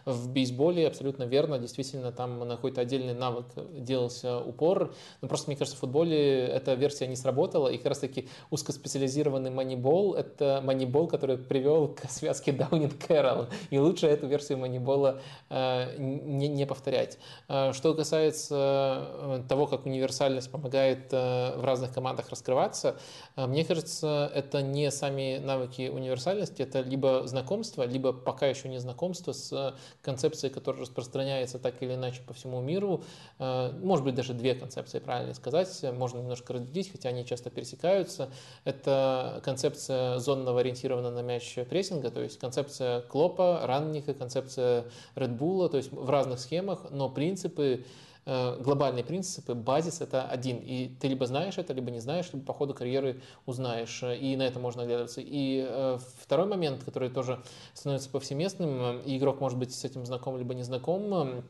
В 0.04 0.28
бейсболе 0.32 0.88
абсолютно 0.88 1.24
верно, 1.24 1.60
действительно, 1.60 2.10
там 2.10 2.40
на 2.40 2.56
какой-то 2.56 2.80
отдельный 2.80 3.14
навык 3.14 3.46
делался 3.72 4.40
упор, 4.40 4.92
но 5.20 5.28
просто, 5.28 5.48
мне 5.48 5.56
кажется, 5.56 5.76
в 5.76 5.80
футболе 5.80 6.46
эта 6.46 6.74
версия 6.74 7.06
не 7.06 7.16
сработала, 7.16 7.68
и 7.68 7.76
как 7.76 7.86
раз-таки 7.86 8.28
узкоспециализированный 8.50 9.50
манибол— 9.50 10.14
это 10.16 10.60
манибол, 10.64 11.06
который 11.06 11.38
привел 11.38 11.86
к 11.86 12.10
связке 12.10 12.50
Даунинг-Кэрролл, 12.52 13.46
и 13.70 13.78
лучше 13.78 14.08
эту 14.08 14.26
версию 14.26 14.58
манибола 14.58 15.20
не, 15.50 16.48
не 16.48 16.66
повторять. 16.66 17.18
Что 17.46 17.94
касается 17.94 19.44
того, 19.48 19.66
как 19.66 19.86
универсально 19.86 20.31
универсальность 20.32 20.50
помогает 20.50 21.12
в 21.12 21.64
разных 21.64 21.92
командах 21.92 22.30
раскрываться. 22.30 22.96
Мне 23.36 23.64
кажется, 23.64 24.30
это 24.34 24.62
не 24.62 24.90
сами 24.90 25.38
навыки 25.38 25.88
универсальности, 25.88 26.62
это 26.62 26.80
либо 26.80 27.26
знакомство, 27.26 27.84
либо 27.84 28.12
пока 28.12 28.46
еще 28.46 28.68
не 28.68 28.78
знакомство 28.78 29.32
с 29.32 29.74
концепцией, 30.02 30.52
которая 30.52 30.82
распространяется 30.82 31.58
так 31.58 31.82
или 31.82 31.94
иначе 31.94 32.22
по 32.22 32.32
всему 32.32 32.60
миру. 32.60 33.02
Может 33.38 34.04
быть, 34.04 34.14
даже 34.14 34.34
две 34.34 34.54
концепции, 34.54 34.98
правильно 34.98 35.34
сказать. 35.34 35.84
Можно 35.92 36.18
немножко 36.18 36.54
разделить, 36.54 36.90
хотя 36.90 37.10
они 37.10 37.24
часто 37.24 37.50
пересекаются. 37.50 38.30
Это 38.64 39.40
концепция 39.44 40.18
зонного 40.18 40.60
ориентированного 40.60 41.14
на 41.14 41.22
мяч 41.22 41.58
прессинга, 41.68 42.10
то 42.10 42.20
есть 42.20 42.38
концепция 42.38 43.00
Клопа, 43.02 43.60
Ранника, 43.64 44.14
концепция 44.14 44.84
Bull, 45.16 45.68
то 45.68 45.76
есть 45.76 45.92
в 45.92 46.10
разных 46.10 46.40
схемах, 46.40 46.86
но 46.90 47.08
принципы 47.08 47.64
э, 47.64 47.82
глобальные 48.24 49.04
принципы, 49.04 49.54
базис 49.54 50.00
это 50.00 50.24
один. 50.24 50.58
И 50.58 50.88
ты 51.00 51.08
либо 51.08 51.26
знаешь 51.26 51.58
это, 51.58 51.72
либо 51.72 51.90
не 51.90 52.00
знаешь, 52.00 52.30
либо 52.32 52.44
по 52.44 52.52
ходу 52.52 52.72
карьеры 52.74 53.20
узнаешь. 53.46 54.02
И 54.02 54.36
на 54.36 54.42
это 54.42 54.60
можно 54.60 54.82
оглядываться. 54.82 55.20
И 55.20 55.66
э, 55.68 55.98
второй 56.20 56.46
момент, 56.46 56.84
который 56.84 57.10
тоже 57.10 57.42
становится 57.74 58.10
повсеместным, 58.10 59.00
и 59.00 59.16
игрок 59.16 59.40
может 59.40 59.58
быть 59.58 59.74
с 59.74 59.84
этим 59.84 60.06
знаком, 60.06 60.36
либо 60.36 60.54
не 60.54 60.62
знаком, 60.62 61.42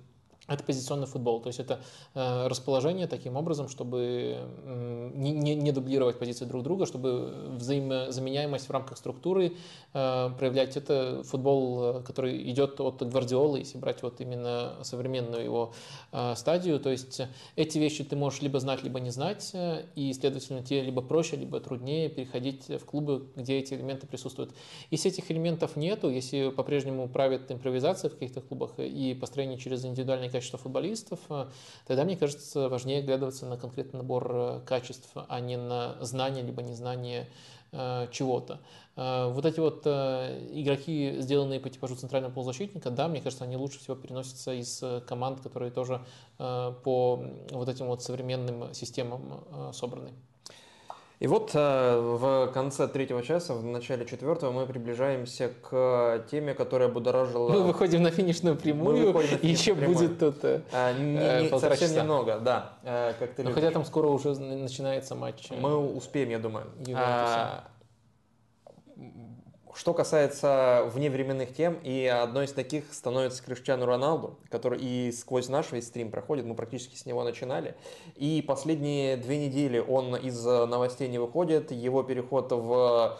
это 0.48 0.64
позиционный 0.64 1.06
футбол, 1.06 1.40
то 1.40 1.48
есть 1.48 1.60
это 1.60 1.80
э, 2.14 2.46
расположение 2.48 3.06
таким 3.06 3.36
образом, 3.36 3.68
чтобы 3.68 4.38
э, 4.38 5.10
не, 5.14 5.54
не, 5.54 5.70
дублировать 5.70 6.18
позиции 6.18 6.44
друг 6.44 6.64
друга, 6.64 6.84
чтобы 6.84 7.32
взаимозаменяемость 7.56 8.68
в 8.68 8.70
рамках 8.72 8.98
структуры 8.98 9.52
э, 9.94 10.30
проявлять. 10.36 10.76
Это 10.76 11.22
футбол, 11.22 11.82
э, 11.82 12.02
который 12.02 12.50
идет 12.50 12.80
от 12.80 13.08
Гвардиолы, 13.08 13.60
если 13.60 13.78
брать 13.78 14.02
вот 14.02 14.20
именно 14.20 14.78
современную 14.82 15.44
его 15.44 15.74
э, 16.10 16.34
стадию. 16.34 16.80
То 16.80 16.90
есть 16.90 17.20
эти 17.54 17.78
вещи 17.78 18.02
ты 18.02 18.16
можешь 18.16 18.42
либо 18.42 18.58
знать, 18.58 18.82
либо 18.82 18.98
не 18.98 19.10
знать, 19.10 19.50
э, 19.54 19.84
и, 19.94 20.12
следовательно, 20.12 20.64
тебе 20.64 20.82
либо 20.82 21.02
проще, 21.02 21.36
либо 21.36 21.60
труднее 21.60 22.08
переходить 22.08 22.68
в 22.68 22.84
клубы, 22.84 23.28
где 23.36 23.58
эти 23.58 23.74
элементы 23.74 24.08
присутствуют. 24.08 24.52
Если 24.90 25.08
этих 25.08 25.30
элементов 25.30 25.76
нету, 25.76 26.10
если 26.10 26.50
по-прежнему 26.50 27.08
правит 27.08 27.52
импровизация 27.52 28.10
в 28.10 28.14
каких-то 28.14 28.40
клубах 28.40 28.72
и 28.78 29.14
построение 29.14 29.56
через 29.56 29.84
индивидуальные 29.84 30.31
качества 30.32 30.58
футболистов, 30.58 31.20
э, 31.28 31.46
тогда, 31.86 32.04
мне 32.04 32.16
кажется, 32.16 32.68
важнее 32.68 33.00
оглядываться 33.00 33.46
на 33.46 33.56
конкретный 33.56 33.98
набор 33.98 34.30
э, 34.34 34.60
качеств, 34.66 35.10
а 35.14 35.40
не 35.40 35.56
на 35.56 35.96
знание 36.04 36.42
либо 36.42 36.62
незнание 36.62 37.28
э, 37.72 38.08
чего-то. 38.10 38.60
Вот 38.94 39.46
эти 39.46 39.58
вот 39.58 39.86
игроки, 39.86 41.16
сделанные 41.20 41.60
по 41.60 41.70
типажу 41.70 41.96
центрального 41.96 42.30
полузащитника, 42.30 42.90
да, 42.90 43.08
мне 43.08 43.22
кажется, 43.22 43.44
они 43.44 43.56
лучше 43.56 43.78
всего 43.78 43.96
переносятся 43.96 44.52
из 44.52 44.84
команд, 45.06 45.40
которые 45.40 45.70
тоже 45.70 46.04
по 46.36 47.24
вот 47.52 47.68
этим 47.70 47.86
вот 47.86 48.02
современным 48.02 48.74
системам 48.74 49.72
собраны. 49.72 50.12
И 51.22 51.28
вот 51.28 51.52
э, 51.54 52.16
в 52.18 52.50
конце 52.52 52.88
третьего 52.88 53.22
часа, 53.22 53.54
в 53.54 53.62
начале 53.64 54.04
четвертого 54.04 54.50
мы 54.50 54.66
приближаемся 54.66 55.52
к 55.70 56.24
теме, 56.28 56.52
которая 56.52 56.88
будоражила... 56.88 57.48
Мы 57.48 57.62
выходим 57.62 58.02
на 58.02 58.10
финишную 58.10 58.56
прямую, 58.56 59.12
на 59.12 59.20
и 59.20 59.46
еще 59.46 59.76
прямую. 59.76 59.98
будет 59.98 60.18
тут 60.18 60.44
э, 60.44 60.62
а, 60.72 60.92
не, 60.92 61.44
не, 61.44 61.48
Совсем 61.60 61.88
часа. 61.88 62.00
немного, 62.00 62.40
да. 62.40 62.72
Э, 62.82 63.12
как 63.20 63.34
ты 63.34 63.44
Но 63.44 63.52
хотя 63.52 63.70
там 63.70 63.84
скоро 63.84 64.08
уже 64.08 64.34
начинается 64.36 65.14
матч. 65.14 65.48
Мы 65.50 65.76
успеем, 65.76 66.30
я 66.30 66.40
думаю. 66.40 66.66
А, 66.96 67.68
что 69.74 69.94
касается 69.94 70.88
вневременных 70.92 71.54
тем, 71.54 71.78
и 71.82 72.06
одной 72.06 72.44
из 72.44 72.52
таких 72.52 72.92
становится 72.92 73.42
Криштиану 73.42 73.86
Роналду, 73.86 74.38
который 74.50 74.78
и 74.80 75.12
сквозь 75.12 75.48
наш 75.48 75.72
весь 75.72 75.86
стрим 75.86 76.10
проходит, 76.10 76.44
мы 76.44 76.54
практически 76.54 76.96
с 76.96 77.06
него 77.06 77.24
начинали. 77.24 77.74
И 78.16 78.44
последние 78.46 79.16
две 79.16 79.46
недели 79.46 79.78
он 79.78 80.16
из 80.16 80.44
новостей 80.44 81.08
не 81.08 81.18
выходит, 81.18 81.70
его 81.70 82.02
переход 82.02 82.52
в 82.52 83.18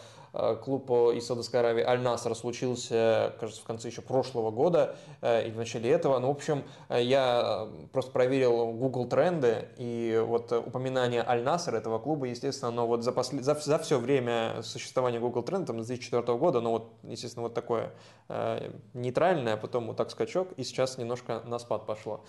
клуб 0.63 0.89
из 0.89 1.27
Саудовской 1.27 1.59
Аравии 1.59 1.83
Аль-Наср 1.83 2.35
случился, 2.35 3.35
кажется, 3.39 3.61
в 3.61 3.65
конце 3.65 3.89
еще 3.89 4.01
прошлого 4.01 4.49
года 4.49 4.95
э, 5.21 5.47
и 5.47 5.51
в 5.51 5.57
начале 5.57 5.91
этого. 5.91 6.17
Ну, 6.17 6.27
в 6.27 6.31
общем, 6.31 6.63
э, 6.89 7.03
я 7.03 7.67
просто 7.91 8.11
проверил 8.11 8.71
Google 8.71 9.07
тренды, 9.07 9.67
и 9.77 10.23
вот 10.25 10.51
упоминание 10.51 11.23
Аль-Наср 11.23 11.75
этого 11.75 11.99
клуба, 11.99 12.25
естественно, 12.25 12.69
оно 12.69 12.87
вот 12.87 13.03
за, 13.03 13.11
после, 13.11 13.43
за, 13.43 13.53
за 13.53 13.77
все 13.77 13.99
время 13.99 14.61
существования 14.63 15.19
Google 15.19 15.43
тренда, 15.43 15.67
там, 15.67 15.83
с 15.83 15.87
2004 15.87 16.37
года, 16.37 16.61
ну, 16.61 16.71
вот, 16.71 16.93
естественно, 17.03 17.43
вот 17.43 17.53
такое 17.53 17.91
э, 18.29 18.71
нейтральное, 18.95 19.55
потом 19.55 19.85
вот 19.87 19.97
так 19.97 20.09
скачок, 20.09 20.47
и 20.57 20.63
сейчас 20.63 20.97
немножко 20.97 21.43
на 21.45 21.59
спад 21.59 21.85
пошло. 21.85 22.21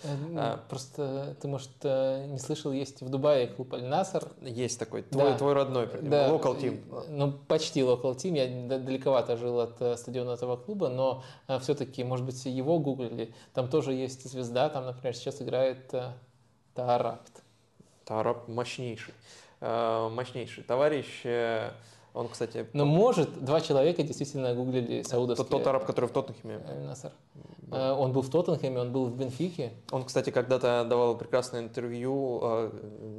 Просто 0.69 1.35
ты, 1.41 1.47
может, 1.47 1.71
не 1.83 2.37
слышал, 2.37 2.71
есть 2.71 3.01
в 3.01 3.09
Дубае 3.09 3.47
клуб 3.47 3.73
Аль-Наср. 3.73 4.27
Есть 4.41 4.77
такой, 4.77 5.01
твой, 5.01 5.31
да. 5.31 5.37
твой 5.37 5.53
родной, 5.53 5.89
да. 6.01 6.29
local 6.29 6.59
team. 6.59 6.81
Ну, 7.09 7.31
почти 7.31 7.81
local 7.81 7.94
local 7.95 8.15
team, 8.15 8.35
я 8.35 8.79
далековато 8.79 9.37
жил 9.37 9.59
от 9.59 9.81
э, 9.81 9.97
стадиона 9.97 10.31
этого 10.31 10.57
клуба, 10.57 10.89
но 10.89 11.23
э, 11.47 11.59
все-таки, 11.59 12.03
может 12.03 12.25
быть, 12.25 12.45
его 12.45 12.79
гуглили, 12.79 13.33
там 13.53 13.67
тоже 13.67 13.93
есть 13.93 14.29
звезда, 14.29 14.69
там, 14.69 14.85
например, 14.85 15.15
сейчас 15.15 15.41
играет 15.41 15.93
э, 15.93 16.11
Таарапт. 16.73 17.43
Таарап 18.05 18.47
мощнейший, 18.47 19.13
мощнейший 19.61 20.63
товарищ, 20.63 21.25
он, 22.13 22.29
кстати... 22.29 22.67
Но 22.73 22.85
может, 22.85 23.43
два 23.43 23.61
человека 23.61 24.03
действительно 24.03 24.53
гуглили 24.53 25.01
саудовский... 25.01 25.43
Тот, 25.43 25.57
тот 25.57 25.67
араб, 25.67 25.85
который 25.85 26.07
в 26.07 26.11
Тоттенхеме. 26.11 26.59
Насар. 26.85 27.11
Э, 27.71 27.91
он 27.91 28.11
был 28.13 28.21
в 28.21 28.29
Тоттенхэме, 28.29 28.79
он 28.79 28.91
был 28.91 29.05
в 29.05 29.15
Бенфике. 29.15 29.73
Он, 29.91 30.03
кстати, 30.03 30.29
когда-то 30.29 30.85
давал 30.87 31.17
прекрасное 31.17 31.61
интервью, 31.61 32.39
э, 32.43 32.71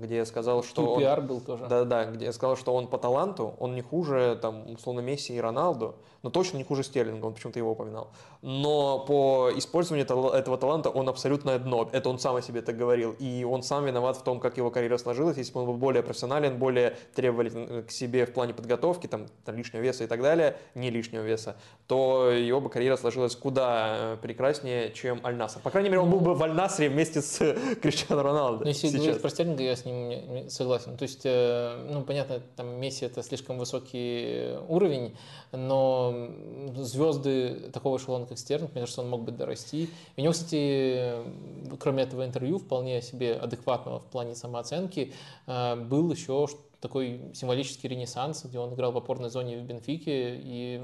где 0.02 0.24
сказал, 0.24 0.62
что... 0.62 0.98
QPR 0.98 1.18
он... 1.18 1.26
был 1.26 1.40
тоже. 1.40 1.66
Да-да, 1.66 2.04
где 2.06 2.32
сказал, 2.32 2.56
что 2.56 2.74
он 2.74 2.88
по 2.88 2.98
таланту, 2.98 3.54
он 3.58 3.74
не 3.74 3.82
хуже, 3.82 4.38
там, 4.40 4.70
условно, 4.70 5.00
Месси 5.00 5.34
и 5.34 5.40
Роналду, 5.40 5.96
но 6.22 6.30
точно 6.30 6.56
не 6.56 6.64
хуже 6.64 6.82
Стерлинга, 6.82 7.26
он 7.26 7.34
почему-то 7.34 7.58
его 7.58 7.70
упоминал. 7.72 8.10
Но 8.42 8.98
по 9.00 9.50
использованию 9.56 10.06
этого 10.06 10.58
таланта 10.58 10.90
он 10.90 11.08
абсолютное 11.08 11.58
дно. 11.58 11.88
Это 11.92 12.08
он 12.08 12.18
сам 12.18 12.36
о 12.36 12.42
себе 12.42 12.62
так 12.62 12.76
говорил. 12.76 13.14
И 13.18 13.44
он 13.44 13.62
сам 13.62 13.84
виноват 13.84 14.16
в 14.16 14.22
том, 14.22 14.40
как 14.40 14.56
его 14.56 14.70
карьера 14.70 14.98
сложилась. 14.98 15.36
Если 15.36 15.52
бы 15.52 15.60
он 15.60 15.66
был 15.66 15.74
более 15.74 16.02
профессионален, 16.02 16.58
более 16.58 16.96
требователен 17.14 17.84
к 17.84 17.90
себе 17.90 18.26
в 18.26 18.32
плане 18.32 18.54
подготовки, 18.54 19.06
там, 19.06 19.26
там 19.44 19.56
лишнего 19.56 19.82
веса 19.82 20.04
и 20.04 20.06
так 20.06 20.20
далее, 20.20 20.56
не 20.74 20.90
лишнего 20.90 21.22
веса, 21.22 21.56
то 21.86 22.30
его 22.30 22.60
бы 22.60 22.70
карьера 22.70 22.96
сложилась 22.96 23.36
куда 23.36 24.14
э, 24.14 24.16
прекраснее, 24.36 24.92
чем 24.92 25.20
Аль-Наср. 25.24 25.60
По 25.60 25.70
крайней 25.70 25.88
мере, 25.88 26.00
он 26.00 26.10
был 26.10 26.20
бы 26.20 26.34
в 26.34 26.42
Аль-Насре 26.42 26.90
вместе 26.90 27.22
с 27.22 27.56
Криштиано 27.80 28.22
Роналдо. 28.22 28.64
Ну, 28.64 28.68
если 28.68 28.88
сейчас. 28.88 29.00
говорить 29.00 29.22
про 29.22 29.30
Стерлинга, 29.30 29.62
я 29.62 29.76
с 29.76 29.84
ним 29.86 30.50
согласен. 30.50 30.96
То 30.96 31.04
есть, 31.04 31.22
э, 31.24 31.88
ну, 31.90 32.02
понятно, 32.02 32.40
там 32.54 32.78
Месси 32.78 33.06
это 33.06 33.22
слишком 33.22 33.58
высокий 33.58 34.56
уровень, 34.68 35.16
но 35.52 36.28
звезды 36.76 37.70
такого 37.72 37.96
эшелона, 37.96 38.26
как 38.26 38.38
Стерлинг, 38.38 38.72
мне 38.72 38.82
кажется, 38.82 39.00
он 39.00 39.08
мог 39.08 39.22
бы 39.22 39.32
дорасти. 39.32 39.88
У 40.18 40.20
него, 40.20 40.32
кстати, 40.32 41.12
кроме 41.80 42.02
этого 42.02 42.26
интервью, 42.26 42.58
вполне 42.58 43.00
себе 43.00 43.34
адекватного 43.34 44.00
в 44.00 44.04
плане 44.04 44.34
самооценки, 44.34 45.14
э, 45.46 45.76
был 45.76 46.12
еще 46.12 46.46
такой 46.86 47.20
символический 47.34 47.88
ренессанс, 47.88 48.44
где 48.44 48.58
он 48.58 48.72
играл 48.74 48.92
в 48.92 48.96
опорной 48.96 49.28
зоне 49.28 49.58
в 49.58 49.62
Бенфике, 49.62 50.36
и 50.36 50.80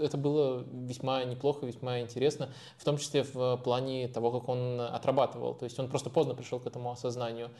это 0.00 0.16
было 0.16 0.64
весьма 0.72 1.22
неплохо, 1.24 1.64
весьма 1.64 2.00
интересно, 2.00 2.48
в 2.76 2.84
том 2.84 2.98
числе 2.98 3.22
в 3.22 3.56
плане 3.58 4.08
того, 4.08 4.32
как 4.32 4.48
он 4.48 4.80
отрабатывал. 4.80 5.54
То 5.54 5.64
есть 5.64 5.78
он 5.78 5.88
просто 5.88 6.10
поздно 6.10 6.34
пришел 6.34 6.58
к 6.58 6.66
этому 6.66 6.90
осознанию. 6.90 7.50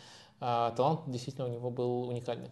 А 0.40 0.72
талант 0.72 1.02
действительно 1.06 1.46
у 1.46 1.50
него 1.50 1.70
был 1.70 2.08
уникальный. 2.08 2.50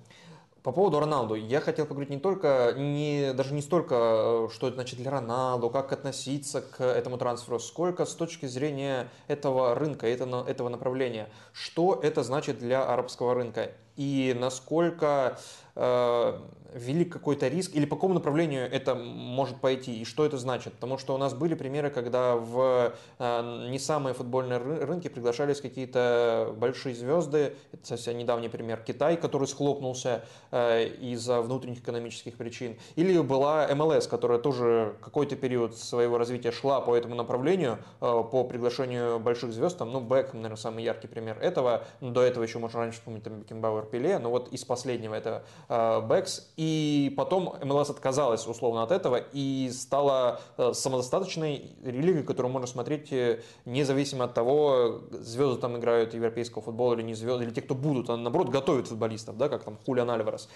По 0.62 0.72
поводу 0.72 1.00
Роналду, 1.00 1.34
я 1.36 1.58
хотел 1.60 1.86
поговорить 1.86 2.10
не 2.10 2.18
только, 2.18 2.74
не, 2.76 3.32
даже 3.32 3.54
не 3.54 3.62
столько, 3.62 4.48
что 4.52 4.66
это 4.66 4.74
значит 4.74 4.98
для 4.98 5.10
Роналду, 5.10 5.70
как 5.70 5.90
относиться 5.90 6.60
к 6.60 6.84
этому 6.84 7.16
трансферу, 7.16 7.58
сколько 7.58 8.04
с 8.04 8.14
точки 8.14 8.44
зрения 8.44 9.08
этого 9.26 9.74
рынка, 9.74 10.06
этого, 10.06 10.46
этого 10.46 10.68
направления. 10.68 11.30
Что 11.54 11.98
это 12.02 12.22
значит 12.22 12.58
для 12.58 12.84
арабского 12.84 13.34
рынка 13.34 13.70
и 14.00 14.34
насколько 14.34 15.38
э, 15.76 16.40
велик 16.74 17.12
какой-то 17.12 17.48
риск, 17.48 17.74
или 17.74 17.84
по 17.84 17.96
какому 17.96 18.14
направлению 18.14 18.70
это 18.70 18.94
может 18.94 19.60
пойти, 19.60 20.00
и 20.00 20.04
что 20.04 20.24
это 20.24 20.38
значит. 20.38 20.74
Потому 20.74 20.98
что 20.98 21.14
у 21.14 21.18
нас 21.18 21.34
были 21.34 21.54
примеры, 21.54 21.90
когда 21.90 22.36
в 22.36 22.92
э, 23.18 23.68
не 23.70 23.78
самые 23.78 24.14
футбольные 24.14 24.58
рынки 24.58 25.08
приглашались 25.08 25.60
какие-то 25.60 26.54
большие 26.56 26.94
звезды. 26.94 27.56
Это 27.72 27.86
совсем 27.86 28.18
недавний 28.18 28.48
пример 28.48 28.82
Китай, 28.86 29.16
который 29.16 29.46
схлопнулся 29.48 30.24
э, 30.50 30.88
из-за 31.00 31.40
внутренних 31.40 31.80
экономических 31.80 32.36
причин. 32.36 32.76
Или 32.96 33.18
была 33.18 33.68
МЛС, 33.74 34.06
которая 34.06 34.38
тоже 34.38 34.94
какой-то 35.00 35.36
период 35.36 35.76
своего 35.76 36.18
развития 36.18 36.52
шла 36.52 36.80
по 36.80 36.96
этому 36.96 37.14
направлению, 37.14 37.78
э, 38.00 38.24
по 38.30 38.44
приглашению 38.44 39.18
больших 39.18 39.52
звезд. 39.52 39.78
Там, 39.78 39.90
ну, 39.92 40.00
Бэк, 40.00 40.34
наверное, 40.34 40.56
самый 40.56 40.84
яркий 40.84 41.08
пример 41.08 41.38
этого. 41.40 41.84
До 42.00 42.22
этого 42.22 42.42
еще 42.42 42.58
можно 42.58 42.80
раньше 42.80 42.98
вспомнить 42.98 43.22
там 43.22 43.40
Бекенбауэр 43.40 43.86
Пеле, 43.86 44.18
но 44.18 44.30
вот 44.30 44.52
из 44.52 44.64
последнего 44.64 45.14
это 45.14 45.44
Бэкс. 45.68 46.52
И 46.60 47.14
потом 47.16 47.54
МЛС 47.64 47.88
отказалась 47.88 48.46
условно 48.46 48.82
от 48.82 48.90
этого 48.90 49.16
и 49.32 49.70
стала 49.72 50.42
э, 50.58 50.74
самодостаточной 50.74 51.70
лигой, 51.82 52.22
которую 52.22 52.52
можно 52.52 52.66
смотреть 52.66 53.10
э, 53.14 53.40
независимо 53.64 54.26
от 54.26 54.34
того, 54.34 55.00
звезды 55.10 55.58
там 55.58 55.78
играют 55.78 56.12
европейского 56.12 56.60
футбола 56.60 56.92
или 56.96 57.02
не 57.02 57.14
звезды, 57.14 57.44
или 57.44 57.50
те, 57.50 57.62
кто 57.62 57.74
будут, 57.74 58.10
а 58.10 58.18
наоборот 58.18 58.50
готовят 58.50 58.88
футболистов, 58.88 59.38
да, 59.38 59.48
как 59.48 59.64
там 59.64 59.78
Хулиан 59.86 60.10
Альварес. 60.10 60.50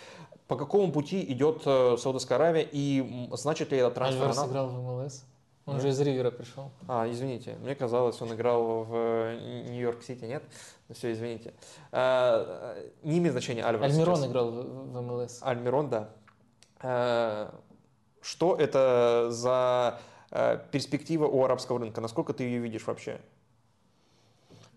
По 0.47 0.57
какому 0.57 0.93
пути 0.93 1.25
идет 1.33 1.63
э, 1.65 1.97
Саудовская 1.99 2.37
Аравия 2.37 2.69
и 2.71 3.31
значит 3.33 3.73
ли 3.73 3.79
это 3.79 3.91
трансфер? 3.91 4.25
Альварес 4.25 4.45
играл 4.51 4.69
в 4.69 4.75
МЛС? 4.75 5.25
Он 5.67 5.81
же 5.81 5.89
из 5.89 6.01
Ривера 6.01 6.31
пришел. 6.31 6.71
А, 6.89 7.09
извините, 7.11 7.57
мне 7.63 7.75
казалось, 7.75 8.21
он 8.21 8.35
играл 8.35 8.85
в 8.85 8.95
э, 8.95 9.65
Нью-Йорк-Сити, 9.71 10.25
нет? 10.25 10.43
Все, 10.91 11.13
извините. 11.13 11.55
А, 11.91 12.77
не 13.03 13.19
имеет 13.19 13.33
значения 13.33 13.65
Альварес. 13.65 13.95
Альмирон 13.95 14.17
сейчас. 14.17 14.31
играл 14.31 14.51
в, 14.51 14.93
в 14.93 15.01
МЛС. 15.01 15.39
Альмирон, 15.43 15.89
да. 15.89 16.11
А, 16.81 17.55
что 18.21 18.57
это 18.57 19.29
за 19.31 20.01
перспектива 20.73 21.27
у 21.27 21.45
арабского 21.45 21.79
рынка? 21.79 22.01
Насколько 22.01 22.33
ты 22.33 22.45
ее 22.45 22.59
видишь 22.59 22.87
вообще? 22.87 23.21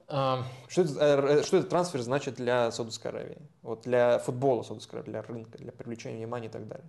А... 0.08 0.44
Что, 0.68 0.82
это, 0.84 1.44
что 1.44 1.58
этот 1.58 1.70
трансфер 1.70 2.02
значит 2.02 2.36
для 2.36 2.72
Саудовской 2.72 3.12
Аравии? 3.12 3.38
Вот 3.62 3.82
для 3.82 4.20
футбола 4.20 4.64
Саудовской 4.64 5.00
Аравии, 5.00 5.12
для 5.12 5.22
рынка, 5.22 5.58
для 5.58 5.72
привлечения 5.72 6.18
внимания 6.18 6.48
и 6.48 6.52
так 6.52 6.68
далее. 6.68 6.86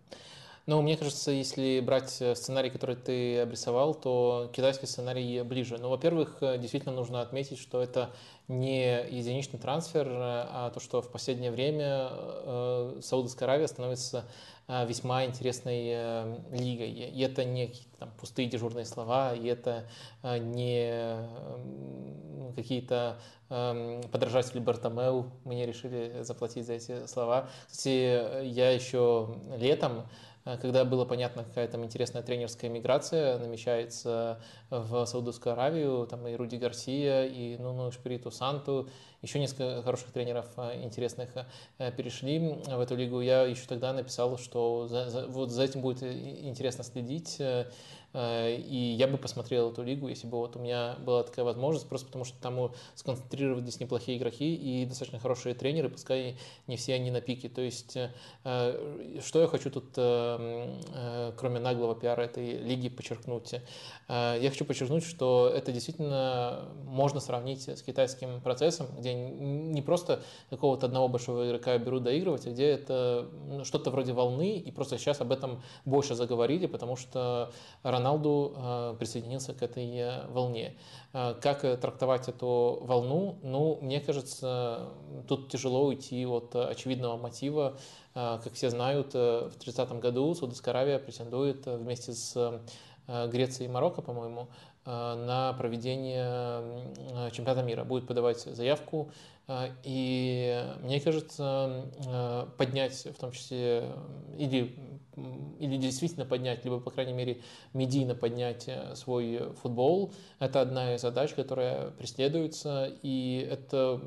Ну, 0.69 0.83
мне 0.83 0.99
кажется, 0.99 1.31
если 1.31 1.81
брать 1.81 2.19
э, 2.21 2.35
сценарий, 2.35 2.69
который 2.69 2.95
ты 2.95 3.41
обрисовал, 3.41 3.95
то 3.95 4.51
китайский 4.55 4.85
сценарий 4.85 5.41
ближе. 5.41 5.79
Ну, 5.79 5.89
во-первых, 5.89 6.43
э, 6.43 6.59
действительно 6.59 6.95
нужно 6.95 7.23
отметить, 7.23 7.59
что 7.59 7.81
это 7.81 8.11
не 8.49 9.03
единичный 9.09 9.59
трансфер, 9.59 10.07
э, 10.07 10.13
а 10.13 10.71
то, 10.75 10.79
что 10.79 11.01
в 11.01 11.11
последнее 11.11 11.51
время 11.53 12.11
Саудовская 13.01 13.49
Аравия 13.49 13.67
становится 13.67 14.27
весьма 14.87 15.25
интересной 15.25 16.43
лигой. 16.51 16.91
И 16.91 17.21
это 17.23 17.47
не 17.47 17.73
там, 17.99 18.11
пустые 18.21 18.47
дежурные 18.47 18.85
слова, 18.85 19.35
и 19.35 19.47
это 19.47 19.89
не 20.23 21.27
какие-то 22.55 23.19
подражатели 23.49 24.59
Бартомеу 24.59 25.33
мне 25.45 25.65
решили 25.65 26.19
заплатить 26.21 26.67
за 26.67 26.75
эти 26.75 27.07
слова. 27.07 27.49
Кстати, 27.71 28.45
я 28.45 28.71
еще 28.71 29.35
летом 29.57 30.07
когда 30.57 30.85
было 30.85 31.05
понятно, 31.05 31.45
какая 31.45 31.69
там 31.69 31.85
интересная 31.85 32.23
тренерская 32.23 32.71
миграция 32.71 33.39
намечается 33.39 34.41
в 34.71 35.05
Саудовскую 35.05 35.53
Аравию, 35.53 36.07
там 36.07 36.27
и 36.27 36.35
Руди 36.35 36.57
Гарсия, 36.57 37.25
и 37.25 37.57
Нуну 37.59 37.91
Шпириту 37.93 38.31
Санту, 38.31 38.89
еще 39.23 39.39
несколько 39.39 39.83
хороших 39.83 40.13
тренеров 40.13 40.47
э, 40.57 40.83
интересных 40.83 41.31
э, 41.79 41.93
перешли 41.93 42.39
в 42.67 42.81
эту 42.81 42.95
лигу. 42.95 43.21
Я 43.21 43.43
еще 43.43 43.67
тогда 43.67 43.93
написал, 43.93 44.39
что 44.39 44.87
за, 44.87 45.11
за, 45.11 45.27
вот 45.27 45.51
за 45.51 45.65
этим 45.65 45.81
будет 45.81 46.03
интересно 46.03 46.85
следить. 46.85 47.41
Э, 48.19 48.57
и 48.57 48.77
я 48.77 49.07
бы 49.07 49.17
посмотрел 49.17 49.71
эту 49.71 49.85
лигу, 49.85 50.09
если 50.09 50.27
бы 50.27 50.39
вот 50.39 50.57
у 50.57 50.59
меня 50.59 50.97
была 50.99 51.23
такая 51.23 51.45
возможность, 51.45 51.89
просто 51.89 52.07
потому 52.09 52.25
что 52.25 52.37
там 52.41 52.73
сконцентрировались 52.97 53.79
неплохие 53.79 54.19
игроки 54.19 54.55
и 54.57 54.85
достаточно 54.87 55.21
хорошие 55.21 55.55
тренеры, 55.55 55.89
пускай 55.89 56.37
не 56.67 56.77
все 56.77 56.95
они 56.95 57.13
на 57.13 57.21
пике. 57.21 57.49
То 57.49 57.61
есть, 57.61 57.97
э, 58.45 59.21
что 59.25 59.41
я 59.41 59.47
хочу 59.47 59.71
тут, 59.71 59.93
э, 59.97 61.33
кроме 61.37 61.61
наглого 61.61 61.95
пиара 61.95 62.23
этой 62.23 62.59
лиги, 62.59 62.89
подчеркнуть? 62.89 63.55
Я 64.09 64.49
хочу 64.49 64.65
подчеркнуть, 64.65 65.05
что 65.05 65.53
это 65.55 65.71
действительно 65.71 66.69
можно 66.85 67.21
сравнить 67.21 67.69
с 67.69 67.83
китайским 67.83 68.41
процессом, 68.41 68.87
где 68.99 69.13
не 69.15 69.83
просто 69.83 70.23
какого-то 70.51 70.87
одного 70.87 71.09
большого 71.09 71.47
игрока 71.47 71.77
берут 71.79 72.05
доигрывать, 72.05 72.47
а 72.47 72.51
где 72.51 72.69
это 72.69 73.29
ну, 73.49 73.65
что-то 73.65 73.91
вроде 73.91 74.13
волны, 74.13 74.57
и 74.57 74.71
просто 74.73 74.97
сейчас 74.99 75.21
об 75.21 75.31
этом 75.31 75.63
больше 75.85 76.15
заговорили, 76.15 76.67
потому 76.67 76.97
что 76.97 77.53
Роналду 78.09 78.55
э, 78.57 78.97
присоединился 78.99 79.53
к 79.53 79.63
этой 79.63 79.87
э, 79.97 80.27
волне. 80.29 80.75
Э, 81.13 81.35
как 81.41 81.61
трактовать 81.81 82.29
эту 82.29 82.79
волну? 82.83 83.39
Ну, 83.43 83.79
мне 83.83 84.01
кажется, 84.01 84.89
тут 85.29 85.51
тяжело 85.51 85.85
уйти 85.85 86.25
от 86.27 86.55
очевидного 86.57 87.17
мотива. 87.17 87.77
Как 88.15 88.53
все 88.53 88.71
знают, 88.71 89.15
в 89.15 89.53
30 89.61 89.93
году 90.01 90.35
Саудовская 90.35 90.75
Аравия 90.75 90.99
претендует 90.99 91.67
вместе 91.67 92.15
с 92.15 92.61
Грецией 93.07 93.69
и 93.69 93.73
Марокко, 93.73 94.03
по-моему, 94.03 94.49
на 94.85 95.55
проведение 95.57 97.31
чемпионата 97.31 97.63
мира. 97.63 97.85
Будет 97.85 98.09
подавать 98.09 98.41
заявку. 98.41 99.13
И 99.85 100.67
мне 100.83 101.01
кажется, 101.01 101.87
поднять 102.57 103.07
в 103.07 103.21
том 103.21 103.31
числе 103.31 103.89
или 104.37 104.75
или 105.59 105.77
действительно 105.77 106.25
поднять, 106.25 106.65
либо, 106.65 106.81
по 106.81 106.91
крайней 106.91 107.13
мере, 107.13 107.41
медийно 107.73 108.15
поднять 108.15 108.65
э, 108.69 108.95
свой 108.95 109.53
футбол. 109.63 110.13
Это 110.39 110.61
одна 110.61 110.95
из 110.95 111.01
задач, 111.01 111.33
которая 111.35 111.91
преследуется, 111.91 112.93
и 113.03 113.49
это, 113.51 114.01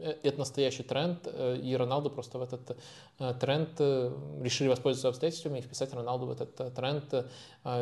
э, 0.00 0.14
это 0.22 0.38
настоящий 0.38 0.82
тренд, 0.82 1.20
э, 1.24 1.56
и 1.62 1.74
Роналду 1.76 2.10
просто 2.10 2.38
в 2.38 2.42
этот 2.42 2.76
тренд 3.38 3.78
решили 4.40 4.68
воспользоваться 4.68 5.08
обстоятельствами 5.08 5.58
и 5.58 5.62
вписать 5.62 5.92
Роналду 5.92 6.26
в 6.26 6.30
этот 6.30 6.74
тренд. 6.74 7.26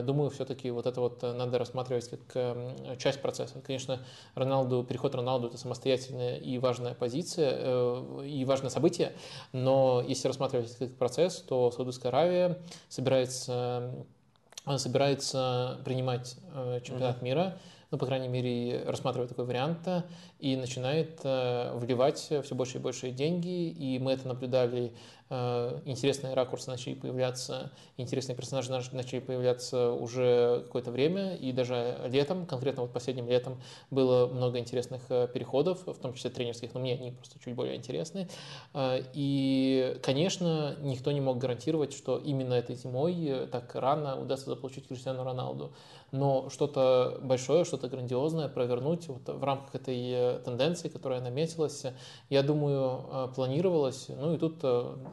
Думаю, 0.05 0.31
все-таки 0.31 0.69
вот 0.73 0.87
это 0.87 1.01
вот 1.01 1.23
надо 1.23 1.59
рассматривать 1.59 2.11
как 2.11 2.99
часть 2.99 3.23
процесса. 3.23 3.61
Конечно, 3.65 4.01
Роналду, 4.35 4.83
переход 4.83 5.15
Роналду– 5.15 5.47
это 5.49 5.57
самостоятельная 5.57 6.39
и 6.39 6.59
важная 6.59 6.95
позиция, 6.95 8.03
и 8.25 8.45
важное 8.45 8.71
событие, 8.71 9.13
но 9.53 10.03
если 10.07 10.27
рассматривать 10.27 10.77
как 10.77 10.97
процесс, 10.97 11.37
то 11.37 11.71
Саудовская 11.71 12.11
Аравия 12.11 12.28
Аравия 12.29 12.59
собирается, 12.89 13.91
собирается 14.77 15.79
принимать 15.85 16.37
э, 16.55 16.81
чемпионат 16.85 17.19
mm-hmm. 17.19 17.25
мира, 17.25 17.59
ну, 17.91 17.97
по 17.97 18.05
крайней 18.05 18.29
мере, 18.29 18.85
рассматривает 18.85 19.31
такой 19.31 19.47
вариант, 19.47 19.79
и 20.39 20.57
начинает 20.57 21.21
э, 21.25 21.77
вливать 21.77 22.19
все 22.19 22.55
больше 22.55 22.79
и 22.79 22.81
больше 22.81 23.11
деньги, 23.11 23.69
и 23.69 23.99
мы 23.99 24.13
это 24.13 24.29
наблюдали 24.29 24.93
Э, 25.31 25.81
интересные 25.85 26.33
ракурсы 26.33 26.71
начали 26.71 26.95
появляться, 26.95 27.71
интересные 27.99 28.35
персонажи 28.35 28.71
начали 28.71 29.21
появляться 29.21 29.93
уже 29.93 30.63
какое-то 30.65 30.91
время, 30.91 31.35
и 31.35 31.53
даже 31.53 31.99
летом, 32.07 32.47
конкретно 32.47 32.83
вот 32.83 32.93
последним 32.93 33.29
летом, 33.29 33.61
было 33.91 34.27
много 34.27 34.59
интересных 34.59 35.03
э, 35.11 35.29
переходов, 35.33 35.87
в 35.87 35.99
том 35.99 36.15
числе 36.15 36.31
тренерских, 36.31 36.73
но 36.73 36.81
мне 36.81 36.95
они 36.95 37.11
просто 37.11 37.39
чуть 37.41 37.55
более 37.55 37.77
интересны. 37.77 38.29
И, 39.15 39.99
конечно, 40.03 40.77
никто 40.81 41.13
не 41.13 41.21
мог 41.21 41.39
гарантировать, 41.39 41.93
что 41.93 42.19
именно 42.19 42.55
этой 42.55 42.77
зимой 42.77 43.49
так 43.51 43.75
рано 43.75 44.21
удастся 44.21 44.51
заполучить 44.51 44.89
Криштиану 44.89 45.25
Роналду. 45.25 45.73
Но 46.11 46.49
что-то 46.49 47.19
большое, 47.23 47.65
что-то 47.65 47.89
грандиозное 47.89 48.49
провернуть 48.49 49.09
вот 49.09 49.29
в 49.29 49.45
рамках 49.45 49.75
этой 49.75 50.28
тенденции, 50.45 50.89
которая 50.89 51.21
наметилась, 51.21 51.85
я 52.29 52.43
думаю, 52.43 53.31
планировалось. 53.35 54.07
Ну 54.09 54.35
и 54.35 54.39
тут 54.39 54.65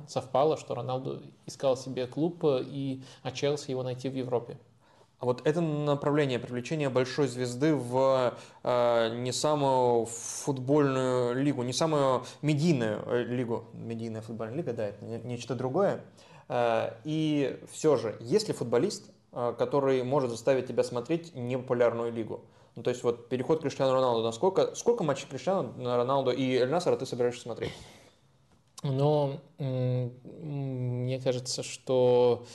совпало, 0.07 0.57
что 0.57 0.75
Роналду 0.75 1.21
искал 1.45 1.77
себе 1.77 2.07
клуб 2.07 2.43
и 2.43 3.01
от 3.23 3.33
Челси 3.33 3.71
его 3.71 3.83
найти 3.83 4.09
в 4.09 4.15
Европе. 4.15 4.57
А 5.19 5.25
вот 5.25 5.41
это 5.47 5.61
направление 5.61 6.39
привлечения 6.39 6.89
большой 6.89 7.27
звезды 7.27 7.73
в 7.73 8.33
э, 8.63 9.15
не 9.15 9.31
самую 9.31 10.05
футбольную 10.05 11.41
лигу, 11.41 11.63
не 11.63 11.71
самую 11.71 12.25
медийную 12.41 13.01
э, 13.05 13.23
лигу, 13.23 13.63
медийная 13.73 14.21
футбольная 14.21 14.57
лига, 14.57 14.73
да, 14.73 14.87
это 14.87 15.05
нечто 15.05 15.55
другое. 15.55 16.01
Э, 16.49 16.91
и 17.05 17.59
все 17.71 17.95
же, 17.95 18.17
есть 18.19 18.49
ли 18.49 18.53
футболист, 18.53 19.09
э, 19.31 19.55
который 19.57 20.03
может 20.03 20.31
заставить 20.31 20.67
тебя 20.67 20.83
смотреть 20.83 21.33
непопулярную 21.33 22.11
лигу? 22.11 22.41
Ну, 22.75 22.83
то 22.83 22.89
есть 22.89 23.03
вот 23.03 23.29
переход 23.29 23.61
Криштиану 23.61 23.93
Роналду, 23.93 24.21
насколько, 24.23 24.75
сколько 24.75 25.03
матчей 25.03 25.27
Криштиану 25.29 25.73
Роналду 25.77 26.31
и 26.31 26.55
Эль 26.57 26.69
Насара 26.69 26.97
ты 26.97 27.05
собираешься 27.05 27.43
смотреть? 27.43 27.71
Но 28.83 29.39
мне 29.57 31.19
кажется, 31.19 31.63
что 31.63 32.45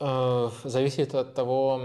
э, 0.00 0.48
зависит 0.64 1.14
от 1.14 1.34
того, 1.34 1.80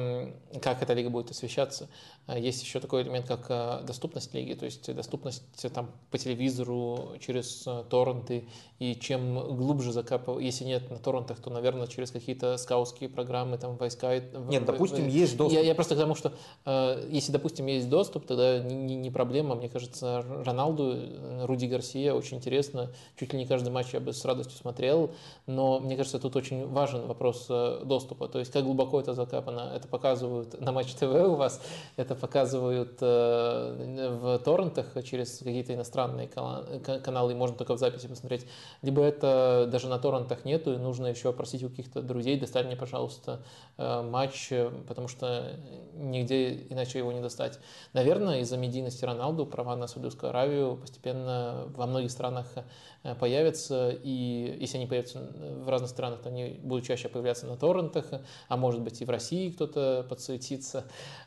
как 0.61 0.81
эта 0.81 0.93
лига 0.93 1.09
будет 1.09 1.29
освещаться. 1.31 1.89
А 2.27 2.39
есть 2.39 2.63
еще 2.63 2.79
такой 2.79 3.03
элемент, 3.03 3.27
как 3.27 3.45
э, 3.49 3.83
доступность 3.85 4.33
лиги, 4.33 4.53
то 4.53 4.65
есть 4.65 4.93
доступность 4.95 5.43
э, 5.63 5.69
там, 5.69 5.91
по 6.09 6.17
телевизору, 6.17 7.11
через 7.19 7.67
торренты, 7.89 8.47
и 8.79 8.95
чем 8.95 9.55
глубже 9.55 9.91
закапывать, 9.91 10.43
если 10.43 10.63
нет 10.65 10.89
на 10.89 10.97
торрентах, 10.97 11.39
то, 11.39 11.51
наверное, 11.51 11.87
через 11.87 12.11
какие-то 12.11 12.57
скаутские 12.57 13.09
программы, 13.09 13.57
там, 13.57 13.77
войска. 13.77 14.19
Нет, 14.47 14.65
допустим, 14.65 15.07
есть 15.07 15.37
доступ. 15.37 15.59
Я, 15.59 15.63
я 15.63 15.75
просто 15.75 15.95
к 15.95 15.99
тому, 15.99 16.15
что 16.15 16.33
если, 17.09 17.31
допустим, 17.31 17.67
есть 17.67 17.89
доступ, 17.89 18.25
тогда 18.25 18.59
не, 18.59 18.95
не 18.95 19.11
проблема. 19.11 19.55
Мне 19.55 19.69
кажется, 19.69 20.25
Роналду, 20.45 20.97
Руди 21.43 21.67
Гарсия 21.67 22.13
очень 22.13 22.37
интересно, 22.37 22.91
чуть 23.17 23.31
ли 23.31 23.39
не 23.39 23.45
каждый 23.45 23.69
матч 23.69 23.93
я 23.93 23.99
бы 23.99 24.11
с 24.11 24.25
радостью 24.25 24.57
смотрел, 24.57 25.11
но 25.45 25.79
мне 25.79 25.95
кажется, 25.95 26.19
тут 26.19 26.35
очень 26.35 26.67
важен 26.67 27.05
вопрос 27.07 27.47
доступа. 27.47 28.27
То 28.27 28.39
есть, 28.39 28.51
как 28.51 28.63
глубоко 28.63 28.99
это 28.99 29.13
закапано, 29.13 29.71
это 29.75 29.87
показывают 29.87 30.59
на 30.59 30.71
Матч 30.71 30.93
ТВ 30.93 31.03
у 31.03 31.35
вас, 31.35 31.61
это 31.95 32.14
показывают 32.15 32.97
э, 33.01 34.17
в 34.21 34.39
торрентах 34.39 34.87
через 35.03 35.39
какие-то 35.39 35.73
иностранные 35.73 36.27
каналы, 36.27 37.35
можно 37.35 37.55
только 37.57 37.75
в 37.75 37.79
записи 37.79 38.07
посмотреть. 38.07 38.45
Либо 38.81 39.01
это 39.03 39.67
даже 39.71 39.87
на 39.87 39.99
торрентах 39.99 40.45
нету, 40.45 40.73
и 40.73 40.77
нужно 40.77 41.07
еще 41.07 41.31
просить 41.33 41.63
у 41.63 41.69
каких-то 41.69 42.01
друзей, 42.01 42.39
достать 42.39 42.65
мне, 42.65 42.75
пожалуйста, 42.75 43.41
э, 43.77 44.01
матч, 44.01 44.51
потому 44.87 45.07
что 45.07 45.51
нигде 45.93 46.53
иначе 46.69 46.99
его 46.99 47.11
не 47.11 47.21
достать. 47.21 47.59
Наверное, 47.93 48.39
из-за 48.41 48.57
медийности 48.57 49.05
Роналду 49.05 49.45
права 49.45 49.75
на 49.75 49.87
Саудовскую 49.87 50.29
Аравию 50.29 50.77
постепенно 50.77 51.65
во 51.75 51.85
многих 51.87 52.11
странах 52.11 52.47
Э, 53.05 53.13
появятся, 53.13 53.91
и 54.03 54.57
если 54.59 54.77
они 54.77 54.87
появятся 54.87 55.19
в 55.63 55.69
разных 55.69 55.91
странах, 55.91 56.21
то 56.23 56.29
они 56.29 56.59
будут 56.63 56.85
чаще 56.85 57.07
появляться 57.07 57.45
на 57.45 57.55
торрентах, 57.55 58.05
а 58.47 58.57
может 58.57 58.81
быть 58.81 58.99
и 58.99 59.05
в 59.05 59.09
России 59.11 59.51
кто-то 59.51 60.03
подсуетится. 60.09 60.85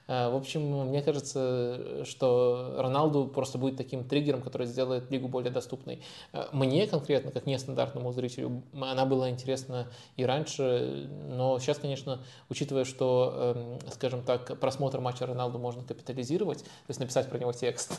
Э, 0.09 0.29
в 0.29 0.35
общем, 0.35 0.78
мне 0.85 1.03
кажется, 1.03 2.05
что 2.05 2.75
Роналду 2.79 3.27
просто 3.27 3.59
будет 3.59 3.77
таким 3.77 4.05
триггером, 4.05 4.43
который 4.43 4.67
сделает 4.67 5.11
лигу 5.11 5.29
более 5.29 5.51
доступной. 5.51 6.03
Э, 6.33 6.47
мне 6.53 6.87
конкретно, 6.87 7.31
как 7.31 7.47
нестандартному 7.47 8.13
зрителю, 8.13 8.63
она 8.75 9.05
была 9.05 9.31
интересна 9.31 9.89
и 10.17 10.25
раньше, 10.25 11.09
но 11.29 11.59
сейчас, 11.59 11.79
конечно, 11.79 12.21
учитывая, 12.49 12.85
что, 12.85 13.55
эм, 13.57 13.91
скажем 13.93 14.23
так, 14.23 14.59
просмотр 14.61 15.01
матча 15.01 15.27
Роналду 15.27 15.59
можно 15.59 15.83
капитализировать, 15.83 16.63
то 16.63 16.89
есть 16.89 17.01
написать 17.01 17.29
про 17.29 17.39
него 17.39 17.53
текст. 17.53 17.99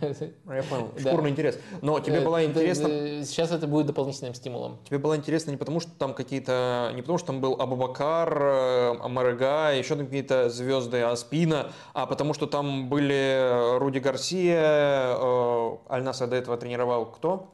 Я 0.00 0.62
понял, 0.62 0.90
шкурный 0.98 1.30
интерес. 1.30 1.58
Но 1.82 2.00
тебе 2.00 2.20
было 2.20 2.44
интересно 2.44 3.24
сейчас 3.24 3.50
это 3.50 3.66
будет 3.66 3.86
дополнительным 3.86 4.34
стимулом. 4.34 4.78
Тебе 4.84 4.98
было 4.98 5.16
интересно 5.16 5.50
не 5.50 5.56
потому, 5.56 5.80
что 5.80 5.90
там 5.98 6.14
какие-то, 6.14 6.92
не 6.94 7.02
потому, 7.02 7.18
что 7.18 7.28
там 7.28 7.40
был 7.40 7.60
Абубакар, 7.60 8.42
э, 8.42 8.96
Амарга, 9.00 9.72
еще 9.72 9.96
какие-то 9.96 10.48
звезды 10.50 11.02
Аспина, 11.02 11.70
а 11.92 12.05
потому 12.06 12.34
что 12.34 12.46
там 12.46 12.88
были 12.88 13.78
Руди 13.78 13.98
Гарсия, 13.98 15.16
э, 15.16 15.76
Аль-Наса 15.90 16.26
до 16.26 16.36
этого 16.36 16.56
тренировал 16.56 17.06
кто? 17.06 17.50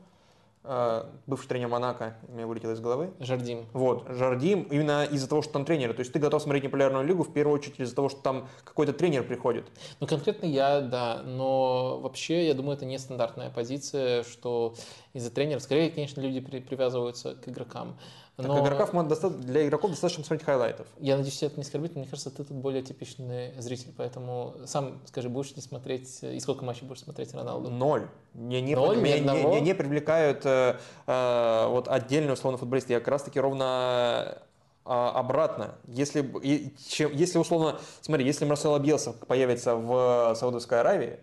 Э, 0.65 1.07
бывший 1.27 1.49
тренер 1.49 1.69
Монако, 1.69 2.15
мне 2.29 2.47
вылетело 2.47 2.71
из 2.71 2.81
головы. 2.81 3.11
Жардим. 3.19 3.67
Вот, 3.73 4.07
Жардим, 4.09 4.63
именно 4.71 5.05
из-за 5.05 5.29
того, 5.29 5.43
что 5.43 5.55
там 5.55 5.65
тренеры. 5.65 5.93
То 5.93 6.01
есть 6.01 6.13
ты 6.13 6.21
готов 6.21 6.41
смотреть 6.41 6.63
непопулярную 6.63 7.05
лигу 7.05 7.25
в 7.25 7.33
первую 7.33 7.59
очередь 7.59 7.81
из-за 7.81 7.97
того, 7.97 8.09
что 8.09 8.21
там 8.21 8.49
какой-то 8.63 8.93
тренер 8.93 9.25
приходит. 9.25 9.65
Ну, 9.99 10.07
конкретно 10.07 10.47
я, 10.47 10.81
да, 10.81 11.23
но 11.25 11.99
вообще, 11.99 12.47
я 12.47 12.55
думаю, 12.55 12.77
это 12.77 12.85
нестандартная 12.85 13.51
позиция, 13.51 14.23
что 14.23 14.75
из-за 15.15 15.31
тренеров, 15.33 15.63
скорее, 15.63 15.91
конечно, 15.91 16.21
люди 16.21 16.39
при, 16.39 16.61
привязываются 16.61 17.35
к 17.35 17.49
игрокам. 17.49 17.99
Но... 18.39 18.55
Так 18.55 18.73
игроков 18.73 19.41
для 19.41 19.67
игроков 19.67 19.91
достаточно 19.91 20.25
смотреть 20.25 20.47
хайлайтов. 20.47 20.87
Я 20.99 21.17
надеюсь, 21.17 21.37
тебя 21.37 21.49
это 21.49 21.57
не 21.57 21.63
оскорбит, 21.63 21.95
но 21.95 22.01
мне 22.01 22.09
кажется, 22.09 22.31
ты 22.31 22.45
тут 22.45 22.57
более 22.57 22.83
типичный 22.83 23.53
зритель, 23.59 23.93
поэтому 23.97 24.55
сам 24.65 25.03
скажи, 25.07 25.29
будешь 25.29 25.55
ли 25.55 25.61
смотреть, 25.61 26.23
и 26.23 26.41
сколько 26.41 26.65
матчей 26.65 26.87
будешь 26.87 27.03
смотреть 27.03 27.35
Роналду? 27.35 27.69
Ноль. 27.69 28.09
Меня 28.33 28.63
не, 28.63 28.75
Ноль, 28.75 28.97
меня, 28.97 29.19
не, 29.19 29.45
не, 29.45 29.61
не 29.61 29.75
привлекают 29.75 30.47
э, 30.47 30.79
э, 31.07 31.67
вот 31.69 31.89
отдельные 31.89 32.33
условно 32.33 32.57
футболисты. 32.57 32.95
Я 32.95 33.01
как 33.01 33.09
раз 33.09 33.23
таки 33.25 33.39
ровно 33.39 34.43
а, 34.85 35.11
обратно. 35.11 35.75
Если, 35.87 36.29
и, 36.43 36.75
чем, 36.89 37.13
если 37.13 37.39
условно, 37.39 37.79
смотри, 38.01 38.25
если 38.25 38.45
Марсел 38.45 38.77
Бьелса 38.79 39.13
появится 39.13 39.77
в 39.77 40.35
Саудовской 40.35 40.81
Аравии, 40.81 41.21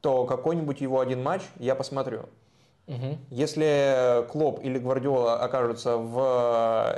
то 0.00 0.24
какой-нибудь 0.26 0.80
его 0.80 1.00
один 1.00 1.22
матч 1.22 1.42
я 1.58 1.74
посмотрю. 1.74 2.28
Угу. 2.90 3.18
Если 3.30 4.26
Клоп 4.28 4.60
или 4.64 4.78
Гвардиола 4.78 5.36
окажутся 5.40 5.96
в 5.96 6.96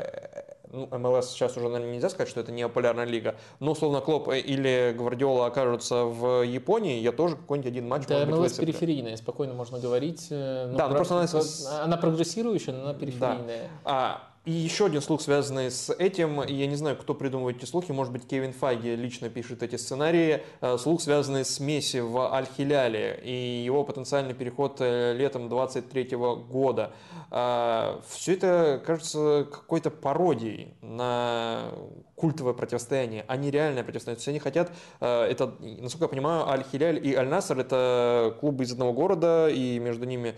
ну, 0.72 0.88
МЛС 0.90 1.30
сейчас 1.30 1.56
уже, 1.56 1.68
наверное, 1.68 1.94
нельзя 1.94 2.08
сказать, 2.08 2.30
что 2.30 2.40
это 2.40 2.50
не 2.50 2.66
популярная 2.66 3.04
лига, 3.04 3.34
но, 3.60 3.72
условно, 3.72 4.00
Клоп 4.00 4.28
или 4.28 4.94
Гвардиола 4.96 5.46
окажутся 5.46 6.04
в 6.04 6.42
Японии, 6.42 7.00
я 7.00 7.12
тоже 7.12 7.36
какой-нибудь 7.36 7.70
один 7.70 7.88
матч 7.88 8.06
Да, 8.06 8.24
МЛС 8.24 8.54
периферийная, 8.54 9.16
спокойно 9.16 9.52
можно 9.52 9.78
говорить. 9.78 10.28
Э, 10.30 10.68
но 10.70 10.78
да, 10.78 10.88
ну 10.88 10.94
просто 10.94 11.20
она... 11.20 11.84
Она 11.84 11.96
прогрессирующая, 11.98 12.72
но 12.72 12.84
она 12.84 12.94
периферийная. 12.94 13.68
Да. 13.68 13.68
А, 13.84 14.31
и 14.44 14.50
еще 14.50 14.86
один 14.86 15.00
слух, 15.00 15.20
связанный 15.20 15.70
с 15.70 15.92
этим, 15.92 16.42
я 16.42 16.66
не 16.66 16.74
знаю, 16.74 16.96
кто 16.96 17.14
придумывает 17.14 17.58
эти 17.58 17.64
слухи, 17.64 17.92
может 17.92 18.12
быть, 18.12 18.26
Кевин 18.26 18.52
Файги 18.52 18.96
лично 18.96 19.28
пишет 19.30 19.62
эти 19.62 19.76
сценарии, 19.76 20.42
э, 20.60 20.78
слух, 20.78 21.00
связанный 21.00 21.44
с 21.44 21.60
Месси 21.60 22.00
в 22.00 22.18
Аль-Хиляле 22.18 23.20
и 23.22 23.62
его 23.64 23.84
потенциальный 23.84 24.34
переход 24.34 24.78
э, 24.80 25.14
летом 25.14 25.48
23 25.48 26.16
года. 26.16 26.92
Э, 27.30 28.00
Все 28.08 28.32
это 28.32 28.82
кажется 28.84 29.46
какой-то 29.48 29.90
пародией 29.90 30.74
на 30.80 31.68
культовое 32.16 32.54
противостояние, 32.54 33.24
а 33.28 33.36
не 33.36 33.50
реальное 33.50 33.84
противостояние. 33.84 34.16
То 34.16 34.20
есть 34.20 34.28
они 34.28 34.38
хотят, 34.38 34.72
это, 35.00 35.54
насколько 35.60 36.04
я 36.04 36.08
понимаю, 36.08 36.48
Аль-Хиляль 36.48 37.04
и 37.04 37.14
Аль-Наср 37.14 37.58
это 37.58 38.36
клубы 38.40 38.64
из 38.64 38.72
одного 38.72 38.92
города, 38.92 39.48
и 39.48 39.78
между 39.78 40.04
ними 40.04 40.34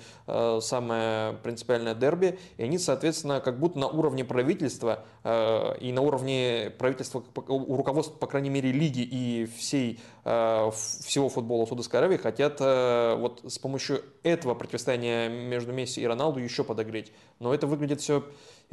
самое 0.60 1.34
принципиальное 1.42 1.94
дерби, 1.94 2.38
и 2.56 2.64
они, 2.64 2.78
соответственно, 2.78 3.40
как 3.40 3.58
будто 3.58 3.78
на 3.78 3.88
уровне 3.88 4.24
правительства 4.24 5.04
э, 5.22 5.78
и 5.80 5.92
на 5.92 6.00
уровне 6.00 6.72
правительства, 6.78 7.22
у 7.48 7.76
руководства, 7.76 8.16
по 8.16 8.26
крайней 8.26 8.50
мере, 8.50 8.72
лиги 8.72 9.00
и 9.00 9.48
всей, 9.56 10.00
э, 10.24 10.70
всего 10.72 11.28
футбола 11.28 11.66
Саудовской 11.66 12.00
Аравии 12.00 12.16
хотят 12.16 12.56
э, 12.60 13.16
вот 13.16 13.42
с 13.46 13.58
помощью 13.58 14.02
этого 14.22 14.54
противостояния 14.54 15.28
между 15.28 15.72
Месси 15.72 16.00
и 16.00 16.06
Роналду 16.06 16.40
еще 16.40 16.64
подогреть. 16.64 17.12
Но 17.40 17.54
это 17.54 17.66
выглядит 17.66 18.00
все 18.00 18.24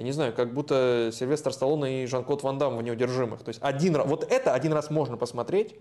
я 0.01 0.05
не 0.05 0.13
знаю, 0.13 0.33
как 0.33 0.51
будто 0.51 1.11
Сильвестр 1.13 1.53
Сталлоне 1.53 2.03
и 2.03 2.05
Жан-Клод 2.07 2.41
Ван 2.41 2.57
Дам 2.57 2.75
в 2.75 2.81
«Неудержимых». 2.81 3.43
То 3.43 3.49
есть 3.49 3.59
один, 3.61 4.01
вот 4.01 4.23
это 4.23 4.51
один 4.51 4.73
раз 4.73 4.89
можно 4.89 5.15
посмотреть, 5.15 5.75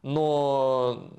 но, 0.00 1.10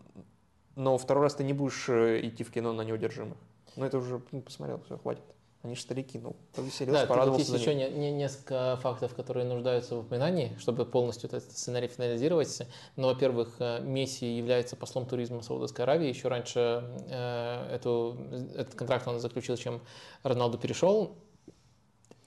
но 0.75 0.97
второй 0.97 1.25
раз 1.25 1.35
ты 1.35 1.43
не 1.43 1.53
будешь 1.53 1.87
идти 1.87 2.43
в 2.43 2.51
кино 2.51 2.73
на 2.73 2.81
«Неудержимых». 2.81 3.37
Ну, 3.75 3.85
это 3.85 3.99
уже 3.99 4.19
ну, 4.31 4.41
посмотрел, 4.41 4.81
все, 4.83 4.97
хватит. 4.97 5.21
Они 5.61 5.75
же 5.75 5.81
старики, 5.81 6.17
ну, 6.17 6.35
повеселился, 6.55 7.01
да, 7.01 7.05
порадовался. 7.05 7.51
Есть 7.51 7.63
еще 7.63 7.75
не, 7.75 7.87
не, 7.89 8.11
несколько 8.11 8.79
фактов, 8.81 9.13
которые 9.13 9.45
нуждаются 9.45 9.95
в 9.95 9.99
упоминании, 9.99 10.55
чтобы 10.57 10.85
полностью 10.85 11.27
этот 11.27 11.43
сценарий 11.51 11.87
финализировать. 11.87 12.63
Ну, 12.95 13.09
во-первых, 13.09 13.57
э, 13.59 13.79
Месси 13.81 14.25
является 14.25 14.75
послом 14.75 15.05
туризма 15.05 15.43
Саудовской 15.43 15.83
Аравии. 15.83 16.07
Еще 16.07 16.29
раньше 16.29 16.83
э, 17.09 17.75
эту, 17.75 18.17
этот 18.55 18.73
контракт 18.73 19.07
он 19.07 19.19
заключил, 19.19 19.55
чем 19.55 19.81
Роналду 20.23 20.57
перешел. 20.57 21.15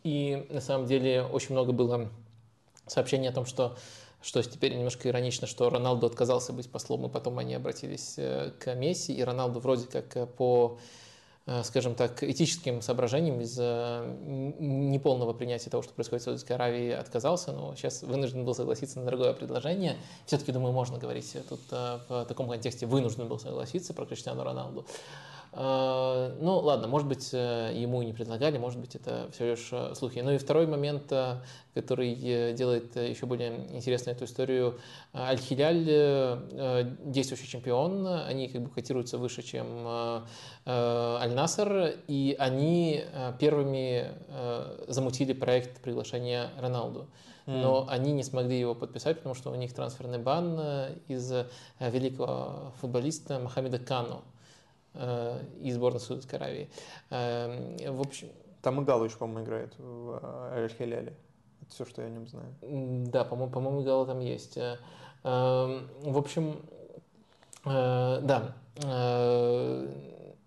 И 0.04 0.46
на 0.50 0.60
самом 0.60 0.86
деле 0.86 1.22
очень 1.22 1.52
много 1.52 1.72
было 1.72 2.08
сообщений 2.86 3.28
о 3.28 3.32
том, 3.32 3.46
что 3.46 3.76
что 4.20 4.40
теперь 4.40 4.72
немножко 4.72 5.08
иронично, 5.08 5.48
что 5.48 5.68
Роналду 5.68 6.06
отказался 6.06 6.52
быть 6.52 6.70
послом, 6.70 7.06
и 7.06 7.08
потом 7.08 7.40
они 7.40 7.54
обратились 7.54 8.14
э, 8.18 8.52
к 8.60 8.72
Месси, 8.76 9.12
и 9.12 9.20
Роналду 9.24 9.58
вроде 9.58 9.88
как 9.88 10.16
э, 10.16 10.26
по 10.26 10.78
Э, 11.44 11.64
скажем 11.64 11.96
так, 11.96 12.22
этическим 12.22 12.80
соображениям 12.82 13.40
из-за 13.40 14.06
неполного 14.60 15.32
принятия 15.32 15.70
того, 15.70 15.82
что 15.82 15.92
происходит 15.92 16.22
в 16.22 16.24
Саудовской 16.26 16.54
Аравии, 16.54 16.92
отказался, 16.92 17.50
но 17.50 17.74
сейчас 17.74 18.02
вынужден 18.02 18.44
был 18.44 18.54
согласиться 18.54 19.00
на 19.00 19.06
дорогое 19.06 19.32
предложение. 19.32 19.96
Все-таки, 20.24 20.52
думаю, 20.52 20.72
можно 20.72 20.98
говорить 20.98 21.36
тут 21.48 21.60
в 21.70 22.26
таком 22.26 22.48
контексте, 22.48 22.86
вынужден 22.86 23.26
был 23.26 23.40
согласиться 23.40 23.92
про 23.92 24.06
Криштиану 24.06 24.44
Роналду. 24.44 24.86
А, 25.54 26.34
ну, 26.40 26.58
ладно, 26.60 26.88
может 26.88 27.06
быть, 27.06 27.28
э, 27.34 27.72
ему 27.74 28.00
и 28.00 28.06
не 28.06 28.14
предлагали, 28.14 28.56
может 28.56 28.80
быть, 28.80 28.94
это 28.94 29.28
все 29.32 29.50
лишь 29.50 29.68
э, 29.70 29.94
слухи. 29.94 30.18
Ну 30.20 30.30
и 30.30 30.38
второй 30.38 30.66
момент, 30.66 31.12
э, 31.12 31.42
который 31.74 32.14
делает 32.54 32.96
еще 32.96 33.26
более 33.26 33.66
интересной 33.74 34.14
эту 34.14 34.24
историю. 34.24 34.78
Аль-Хиляль 35.14 36.88
действующий 37.04 37.48
чемпион, 37.48 38.06
они 38.06 38.48
как 38.48 38.62
бы 38.62 38.70
котируются 38.70 39.16
выше, 39.16 39.42
чем 39.42 39.66
Аль-Наср, 40.66 41.96
и 42.08 42.36
они 42.38 43.04
первыми 43.38 44.10
замутили 44.86 45.32
проект 45.32 45.80
приглашения 45.80 46.50
Роналду 46.60 47.08
но 47.44 47.80
mm. 47.80 47.86
они 47.88 48.12
не 48.12 48.22
смогли 48.22 48.60
его 48.60 48.72
подписать, 48.72 49.16
потому 49.16 49.34
что 49.34 49.50
у 49.50 49.56
них 49.56 49.74
трансферный 49.74 50.18
бан 50.18 50.60
из 51.08 51.32
великого 51.80 52.72
футболиста 52.80 53.40
Мохаммеда 53.40 53.80
Кану. 53.80 54.22
Э, 54.94 55.40
и 55.60 55.72
сборной 55.72 56.00
Саудовской 56.00 56.38
Аравии. 56.38 56.68
Эм, 57.10 57.76
в 57.96 58.00
общем... 58.00 58.28
Там 58.60 58.80
и 58.80 58.84
Галыч, 58.84 59.16
по-моему, 59.16 59.44
играет 59.44 59.72
в 59.78 60.20
э, 60.22 60.64
Аль-Хиляле. 60.64 61.14
Это 61.62 61.70
все, 61.70 61.86
что 61.86 62.02
я 62.02 62.08
о 62.08 62.10
нем 62.10 62.28
знаю. 62.28 62.54
Да, 63.10 63.24
по-моему, 63.24 63.52
по-моему, 63.52 63.82
Гала 63.82 64.06
там 64.06 64.20
есть. 64.20 64.58
Э, 64.58 64.76
эм, 65.24 65.88
в 66.02 66.18
общем, 66.18 66.56
да. 67.64 68.54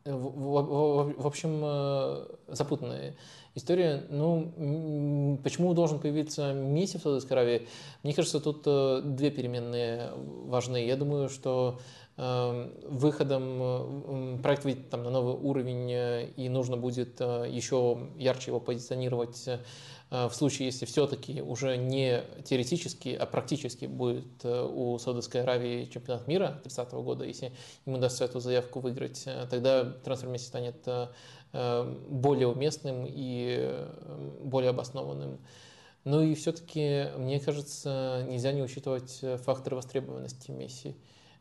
В 0.03 1.25
общем, 1.25 2.35
запутанная 2.47 3.15
история. 3.55 4.03
Ну, 4.09 5.39
почему 5.41 5.73
должен 5.73 5.99
появиться 5.99 6.51
Месси 6.51 6.97
в 6.97 7.01
Саудовской 7.01 7.37
Аравии? 7.37 7.67
Мне 8.03 8.13
кажется, 8.13 8.41
тут 8.41 8.63
две 9.15 9.31
переменные 9.31 10.11
важны. 10.15 10.85
Я 10.85 10.97
думаю, 10.97 11.29
что 11.29 11.79
выходом 12.17 14.39
проект 14.41 14.63
выйдет 14.63 14.89
там, 14.89 15.03
на 15.03 15.09
новый 15.09 15.33
уровень, 15.33 16.31
и 16.37 16.49
нужно 16.49 16.77
будет 16.77 17.19
еще 17.19 18.09
ярче 18.17 18.51
его 18.51 18.61
позиционировать 18.61 19.49
в 20.09 20.31
случае, 20.31 20.67
если 20.67 20.85
все-таки 20.85 21.41
уже 21.41 21.75
не 21.75 22.23
теоретически, 22.45 23.09
а 23.09 23.25
практически 23.25 23.85
будет 23.85 24.45
у 24.45 24.97
Саудовской 24.97 25.41
Аравии 25.41 25.85
чемпионат 25.85 26.27
мира 26.27 26.61
30 26.63 26.93
года, 26.93 27.25
если 27.25 27.51
ему 27.85 27.97
удастся 27.97 28.23
эту 28.23 28.39
заявку 28.39 28.79
выиграть, 28.79 29.27
тогда 29.49 29.83
трансфер 29.83 30.39
станет 30.39 30.87
более 31.51 32.47
уместным 32.47 33.05
и 33.09 33.85
более 34.41 34.69
обоснованным. 34.69 35.39
Ну 36.05 36.21
и 36.21 36.35
все-таки, 36.35 37.07
мне 37.17 37.39
кажется, 37.39 38.23
нельзя 38.29 38.51
не 38.51 38.61
учитывать 38.61 39.17
э, 39.23 39.37
фактор 39.37 39.73
востребованности 39.73 40.51
Месси. 40.51 40.95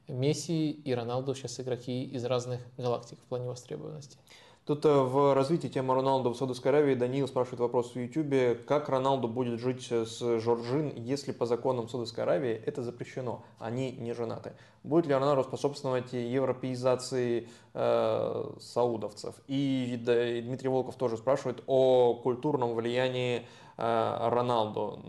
Месси 0.08 0.70
и 0.70 0.94
Роналду 0.94 1.34
сейчас 1.34 1.60
игроки 1.60 2.05
из 2.05 2.24
разных 2.24 2.60
галактик 2.76 3.18
в 3.18 3.24
плане 3.24 3.49
востребованности. 3.49 4.18
Тут 4.65 4.84
э, 4.86 4.89
в 4.89 5.34
развитии 5.34 5.68
темы 5.68 5.94
Роналду 5.94 6.31
в 6.31 6.36
Саудовской 6.36 6.70
Аравии 6.70 6.94
Даниил 6.94 7.28
спрашивает 7.28 7.60
вопрос 7.60 7.94
в 7.94 7.99
YouTube, 7.99 8.65
как 8.66 8.89
Роналду 8.89 9.28
будет 9.28 9.60
жить 9.60 9.91
с 9.91 10.41
Жоржин, 10.41 10.92
если 10.97 11.33
по 11.33 11.44
законам 11.44 11.89
Саудовской 11.89 12.24
Аравии 12.24 12.62
это 12.65 12.83
запрещено, 12.83 13.44
они 13.58 13.92
не 13.92 14.15
женаты. 14.15 14.52
Будет 14.83 15.07
ли 15.07 15.15
Роналду 15.15 15.44
способствовать 15.44 16.12
европеизации 16.12 17.49
э, 17.74 18.50
саудовцев? 18.58 19.34
И, 19.49 20.00
да, 20.02 20.39
и 20.39 20.41
Дмитрий 20.41 20.68
Волков 20.68 20.97
тоже 20.97 21.18
спрашивает 21.18 21.62
о 21.66 22.15
культурном 22.15 22.74
влиянии 22.74 23.47
Э, 23.76 24.28
Роналду. 24.31 25.00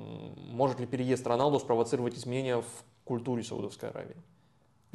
Может 0.51 0.79
ли 0.79 0.87
переезд 0.87 1.25
Роналду 1.27 1.59
спровоцировать 1.59 2.15
изменения 2.15 2.61
в 2.61 2.83
культуре 3.03 3.43
Саудовской 3.43 3.89
Аравии? 3.89 4.15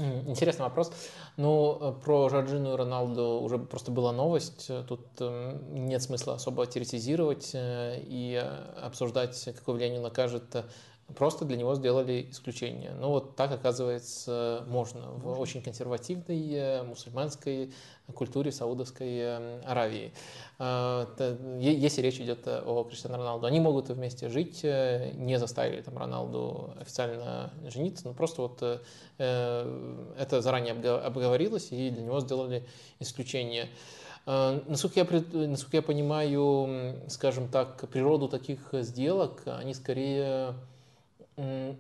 Интересный 0.01 0.65
вопрос. 0.65 0.93
Ну, 1.37 1.79
э, 1.81 1.93
про 2.05 2.29
Жорджину 2.29 2.75
и 2.75 2.77
Роналду 2.77 3.41
уже 3.41 3.59
просто 3.59 3.91
была 3.91 4.13
новость. 4.13 4.71
Тут 4.89 5.07
эм, 5.21 5.87
нет 5.87 6.03
смысла 6.03 6.35
особо 6.35 6.67
теоретизировать 6.67 7.51
э, 7.55 8.01
и 8.03 8.35
обсуждать, 8.83 9.43
какое 9.57 9.77
влияние 9.77 10.01
он 10.01 10.07
окажет 10.07 10.65
Просто 11.17 11.45
для 11.45 11.57
него 11.57 11.75
сделали 11.75 12.27
исключение. 12.31 12.93
Ну 12.99 13.09
вот 13.09 13.37
так, 13.37 13.51
оказывается, 13.53 14.65
можно, 14.67 15.01
можно. 15.01 15.35
в 15.35 15.41
очень 15.41 15.63
консервативной 15.63 16.53
э, 16.53 16.83
мусульманской 16.83 17.73
культуре 18.15 18.53
Саудовской 18.53 19.19
э, 19.19 19.61
Аравии. 19.65 20.13
А, 20.59 21.07
если 21.59 22.03
речь 22.03 22.21
идет 22.21 22.47
о 22.47 22.85
Криштиану 22.85 23.19
Роналду, 23.19 23.47
они 23.47 23.61
могут 23.61 23.89
вместе 23.89 24.29
жить, 24.29 24.61
э, 24.63 25.13
не 25.15 25.39
заставили 25.39 25.81
там 25.81 25.99
Роналду 25.99 26.75
официально 26.81 27.51
жениться, 27.69 28.07
но 28.07 28.15
просто 28.15 28.43
вот 28.43 28.63
это 29.19 30.41
заранее 30.41 30.73
обговорилось 30.73 31.73
и 31.73 31.91
для 31.91 32.03
него 32.03 32.21
сделали 32.21 32.65
исключение. 33.01 33.69
Насколько 34.27 35.01
я, 35.01 35.47
насколько 35.47 35.77
я 35.77 35.83
понимаю, 35.83 36.97
скажем 37.09 37.49
так, 37.49 37.89
природу 37.91 38.29
таких 38.29 38.61
сделок, 38.73 39.43
они 39.45 39.75
скорее 39.75 40.55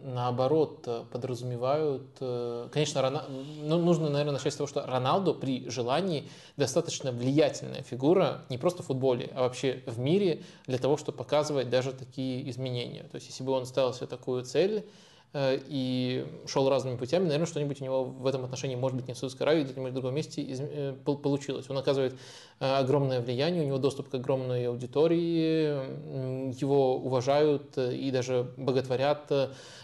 наоборот 0.03 0.85
э, 0.87 1.05
подразумевают, 1.11 2.03
э, 2.21 2.69
конечно, 2.73 3.03
Рона... 3.03 3.25
ну, 3.29 3.79
нужно, 3.79 4.09
наверное, 4.09 4.35
начать 4.35 4.53
с 4.53 4.57
того, 4.57 4.67
что 4.67 4.87
Роналду 4.87 5.35
при 5.35 5.69
желании 5.69 6.29
достаточно 6.57 7.13
влиятельная 7.13 7.83
фигура 7.83 8.43
не 8.49 8.59
просто 8.59 8.83
в 8.83 8.87
футболе, 8.87 9.31
а 9.35 9.43
вообще 9.43 9.83
в 9.87 9.99
мире 9.99 10.43
для 10.67 10.79
того, 10.79 10.97
чтобы 10.97 11.19
показывать 11.19 11.69
даже 11.69 11.93
такие 11.93 12.49
изменения. 12.51 13.03
То 13.05 13.17
есть, 13.17 13.29
если 13.29 13.45
бы 13.45 13.53
он 13.53 13.67
ставил 13.67 13.93
себе 13.93 14.07
такую 14.07 14.45
цель, 14.45 14.87
и 15.33 16.27
шел 16.47 16.69
разными 16.69 16.97
путями, 16.97 17.25
наверное, 17.25 17.47
что-нибудь 17.47 17.81
у 17.81 17.85
него 17.85 18.05
в 18.05 18.27
этом 18.27 18.45
отношении, 18.45 18.75
может 18.75 18.97
быть, 18.97 19.07
не 19.07 19.15
в 19.15 19.19
Саудовской 19.19 19.47
Аравии, 19.47 19.63
где-нибудь 19.63 19.93
в 19.93 19.95
другом 19.95 20.15
месте 20.15 20.45
э, 20.49 20.93
получилось. 21.05 21.71
Он 21.71 21.79
оказывает 21.79 22.15
э, 22.59 22.65
огромное 22.65 23.21
влияние, 23.21 23.63
у 23.63 23.67
него 23.67 23.79
доступ 23.79 24.09
к 24.09 24.15
огромной 24.17 24.67
аудитории, 24.67 26.59
его 26.61 26.97
уважают 26.97 27.79
и 27.79 28.11
даже 28.11 28.51
боготворят 28.57 29.31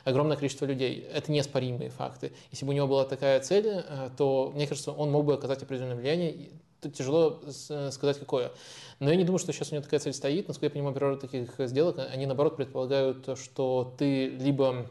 огромное 0.05 0.37
количество 0.37 0.65
людей. 0.65 1.07
Это 1.13 1.31
неоспоримые 1.31 1.91
факты. 1.91 2.33
Если 2.51 2.65
бы 2.65 2.73
у 2.73 2.75
него 2.75 2.89
была 2.89 3.05
такая 3.05 3.39
цель, 3.41 3.85
то, 4.17 4.53
мне 4.53 4.67
кажется, 4.67 4.91
он 4.91 5.13
мог 5.13 5.27
бы 5.27 5.35
оказать 5.35 5.63
определенное 5.63 5.97
влияние. 5.97 6.51
Тут 6.81 6.95
тяжело 6.95 7.41
сказать, 7.49 8.19
какое. 8.19 8.51
Но 8.99 9.11
я 9.11 9.17
не 9.17 9.25
думаю, 9.25 9.39
что 9.39 9.53
сейчас 9.53 9.71
у 9.71 9.75
него 9.75 9.85
такая 9.85 10.01
цель 10.01 10.13
стоит. 10.13 10.49
Насколько 10.49 10.67
я 10.67 10.71
понимаю, 10.71 10.95
природа 10.95 11.21
таких 11.21 11.55
сделок, 11.59 11.99
они, 12.13 12.27
наоборот, 12.27 12.57
предполагают, 12.57 13.29
что 13.39 13.95
ты 13.97 14.29
либо 14.29 14.87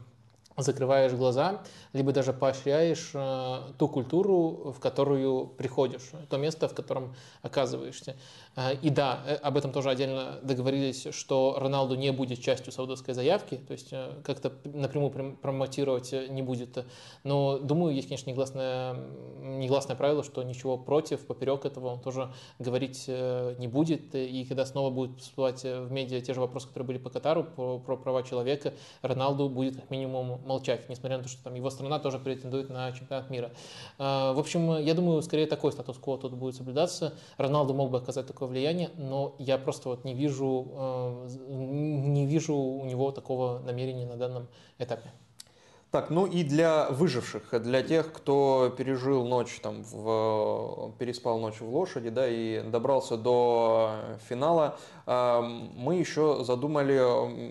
закрываешь 0.58 1.14
глаза, 1.14 1.62
либо 1.96 2.12
даже 2.12 2.34
поощряешь 2.34 3.12
э, 3.14 3.72
ту 3.78 3.88
культуру, 3.88 4.74
в 4.76 4.80
которую 4.82 5.48
приходишь, 5.48 6.12
то 6.30 6.38
место, 6.38 6.68
в 6.68 6.76
котором 6.76 7.16
оказываешься. 7.42 8.18
Э, 8.58 8.76
и 8.82 8.90
да, 8.90 9.24
э, 9.26 9.36
об 9.36 9.56
этом 9.56 9.72
тоже 9.72 9.90
отдельно 9.90 10.40
договорились, 10.44 11.08
что 11.12 11.56
Роналду 11.58 11.96
не 11.96 12.12
будет 12.12 12.42
частью 12.42 12.74
саудовской 12.74 13.14
заявки, 13.14 13.56
то 13.56 13.72
есть 13.72 13.94
э, 13.94 14.12
как-то 14.26 14.52
напрямую 14.66 15.38
промотировать 15.38 16.12
не 16.30 16.42
будет. 16.42 16.86
Но 17.24 17.60
думаю, 17.60 17.96
есть, 17.96 18.10
конечно, 18.10 18.30
негласное, 18.30 18.98
негласное 19.40 19.96
правило, 19.96 20.22
что 20.22 20.44
ничего 20.44 20.78
против, 20.78 21.26
поперек 21.26 21.66
этого 21.66 21.88
он 21.88 22.02
тоже 22.02 22.30
говорить 22.60 23.08
не 23.08 23.68
будет. 23.70 24.14
И 24.16 24.44
когда 24.44 24.66
снова 24.66 24.90
будут 24.90 25.22
всплывать 25.22 25.64
в 25.64 25.90
медиа 25.92 26.20
те 26.20 26.34
же 26.34 26.42
вопросы, 26.42 26.68
которые 26.68 26.88
были 26.88 26.98
по 26.98 27.10
Катару, 27.10 27.46
про, 27.46 27.80
про 27.80 27.96
права 27.96 28.24
человека, 28.24 28.74
Роналду 29.02 29.48
будет 29.48 29.78
как 29.78 29.90
минимум 29.90 30.42
молчать, 30.46 30.90
несмотря 30.90 31.18
на 31.18 31.24
то, 31.24 31.30
что 31.30 31.42
там 31.44 31.54
его 31.54 31.70
страна 31.70 31.85
тоже 32.00 32.20
претендует 32.20 32.70
на 32.70 32.92
чемпионат 32.92 33.30
мира. 33.30 33.52
В 33.98 34.40
общем, 34.40 34.78
я 34.78 34.94
думаю, 34.94 35.22
скорее 35.22 35.48
такой 35.48 35.72
статус-кво 35.72 36.18
тут 36.18 36.34
будет 36.34 36.56
соблюдаться. 36.56 37.14
Роналду 37.38 37.74
мог 37.74 37.92
бы 37.92 37.98
оказать 37.98 38.28
такое 38.28 38.48
влияние, 38.48 38.90
но 38.98 39.36
я 39.40 39.58
просто 39.58 39.90
вот 39.90 40.04
не 40.04 40.14
вижу, 40.14 40.68
э, 40.72 41.28
не 41.50 42.26
вижу 42.26 42.56
у 42.56 42.86
него 42.86 43.12
такого 43.12 43.60
намерения 43.60 44.06
на 44.06 44.18
данном 44.18 44.48
этапе. 44.78 45.12
Так, 45.96 46.10
ну 46.10 46.26
и 46.26 46.44
для 46.44 46.90
выживших, 46.90 47.44
для 47.62 47.82
тех, 47.82 48.12
кто 48.12 48.70
пережил 48.78 49.26
ночь, 49.26 49.62
там, 49.62 49.82
в, 49.82 50.92
переспал 51.00 51.40
ночь 51.40 51.62
в 51.62 51.70
лошади, 51.74 52.10
да, 52.10 52.28
и 52.28 52.62
добрался 52.70 53.16
до 53.16 53.96
финала, 54.28 54.78
э, 55.08 55.40
мы 55.42 55.96
еще 55.96 56.44
задумали 56.44 57.00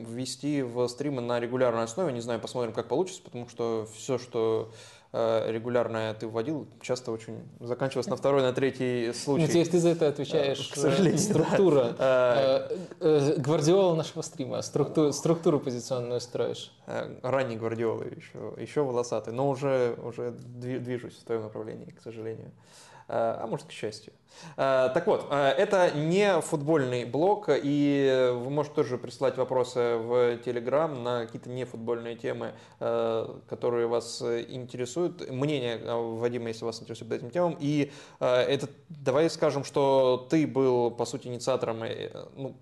ввести 0.05 0.61
в 0.61 0.87
стримы 0.89 1.23
на 1.23 1.41
регулярной 1.41 1.85
основе, 1.85 2.13
не 2.13 2.21
знаю, 2.21 2.39
посмотрим, 2.39 2.75
как 2.75 2.87
получится, 2.87 3.23
потому 3.23 3.49
что 3.49 3.89
все, 3.97 4.19
что 4.19 4.71
Э, 5.17 5.49
регулярное 5.53 6.13
ты 6.15 6.27
вводил, 6.27 6.67
часто 6.81 7.13
очень 7.13 7.39
заканчивалось 7.61 8.09
на 8.09 8.17
второй, 8.17 8.43
на 8.43 8.53
третий 8.53 9.13
случай. 9.13 9.47
Ну, 9.47 9.59
если 9.59 9.71
ты 9.71 9.79
за 9.79 9.91
это 9.91 10.09
отвечаешь, 10.09 10.71
к 10.71 10.75
сожалению, 10.75 11.21
структура. 11.21 11.95
Да. 11.97 12.69
Э, 12.99 13.35
гвардиола 13.39 13.95
нашего 13.95 14.23
стрима, 14.23 14.61
структуру, 14.63 15.13
структуру 15.13 15.61
позиционную 15.61 16.21
строишь. 16.21 16.73
Ранний 17.23 17.55
гвардиола 17.55 18.03
еще, 18.03 18.55
еще 18.61 18.83
волосатый, 18.83 19.33
но 19.33 19.49
уже, 19.49 19.97
уже 20.03 20.33
движусь 20.33 21.15
в 21.15 21.23
твоем 21.23 21.43
направлении, 21.43 21.93
к 21.93 22.03
сожалению. 22.03 22.51
Э, 23.09 23.39
а 23.41 23.47
может, 23.47 23.67
к 23.67 23.71
счастью. 23.71 24.13
Э, 24.57 24.91
так 24.95 25.07
вот, 25.07 25.27
э, 25.31 25.49
это 25.59 25.91
не 25.93 26.41
футбольный 26.41 27.05
блог, 27.05 27.49
и 27.49 28.33
вы 28.35 28.51
можете 28.51 28.75
тоже 28.77 28.99
присылать 28.99 29.37
вопросы 29.37 29.97
в 29.97 30.39
Телеграм 30.39 31.03
на 31.03 31.27
какие-то 31.27 31.51
нефутбольные 31.51 32.17
темы, 32.17 32.53
которые 32.79 33.87
вас 33.87 34.23
интересуют. 34.23 35.31
Мнение 35.31 35.79
Вадима, 35.79 36.49
если 36.49 36.65
вас 36.65 36.81
интересует 36.81 37.11
по 37.11 37.15
этим 37.15 37.31
темам. 37.31 37.57
И 37.61 37.93
это, 38.21 38.69
давай 38.89 39.29
скажем, 39.31 39.65
что 39.65 40.27
ты 40.31 40.47
был, 40.47 40.91
по 40.91 41.05
сути, 41.05 41.29
инициатором 41.29 41.83
ну, 42.37 42.57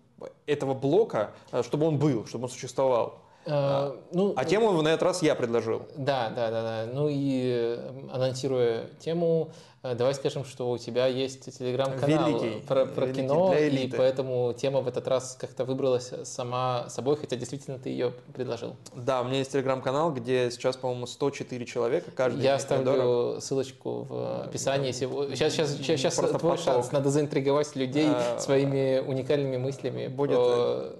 этого 0.47 0.75
блока, 0.75 1.33
чтобы 1.63 1.87
он 1.87 1.99
был, 1.99 2.27
чтобы 2.27 2.45
он 2.45 2.51
существовал. 2.51 3.23
А, 3.45 3.97
ну, 4.13 4.35
а 4.37 4.45
тему 4.45 4.71
на 4.83 4.89
этот 4.89 5.03
раз 5.03 5.23
я 5.23 5.35
предложил. 5.35 5.87
Да, 5.97 6.31
да, 6.31 6.51
да, 6.51 6.63
да. 6.63 6.93
Ну 6.93 7.09
и 7.11 7.77
анонсируя 8.13 8.87
тему, 9.01 9.51
давай 9.83 10.15
скажем, 10.15 10.45
что 10.45 10.71
у 10.71 10.79
тебя 10.79 11.07
есть 11.07 11.59
телеграм-канал 11.59 12.41
про, 12.69 12.87
про 12.87 13.07
великий 13.07 13.23
кино, 13.23 13.55
и 13.55 13.89
поэтому 13.89 14.53
тема 14.53 14.81
в 14.81 14.87
этот 14.87 15.09
раз 15.09 15.37
как-то 15.39 15.65
выбралась 15.65 16.13
сама 16.25 16.89
собой, 16.89 17.17
хотя 17.17 17.37
действительно 17.37 17.79
ты 17.79 17.89
ее 17.89 18.13
предложил. 18.33 18.77
Да, 18.95 19.23
у 19.23 19.25
меня 19.25 19.39
есть 19.39 19.53
телеграм-канал, 19.53 20.13
где 20.13 20.51
сейчас, 20.53 20.77
по-моему, 20.77 21.07
104 21.07 21.67
человека. 21.67 22.13
Каждый 22.13 22.43
Я 22.43 22.55
оставлю 22.55 23.41
ссылочку 23.41 24.07
в 24.09 24.43
описании. 24.45 24.93
Сейчас, 24.93 25.53
сейчас, 25.53 25.77
сейчас, 25.77 26.01
сейчас 26.01 26.15
твой 26.15 26.33
поток. 26.33 26.59
шанс. 26.59 26.93
Надо 26.93 27.11
заинтриговать 27.11 27.75
людей 27.75 28.09
а, 28.09 28.39
своими 28.39 29.01
уникальными 29.01 29.57
мыслями. 29.57 30.07
Будет... 30.07 30.39
Про... 30.39 30.93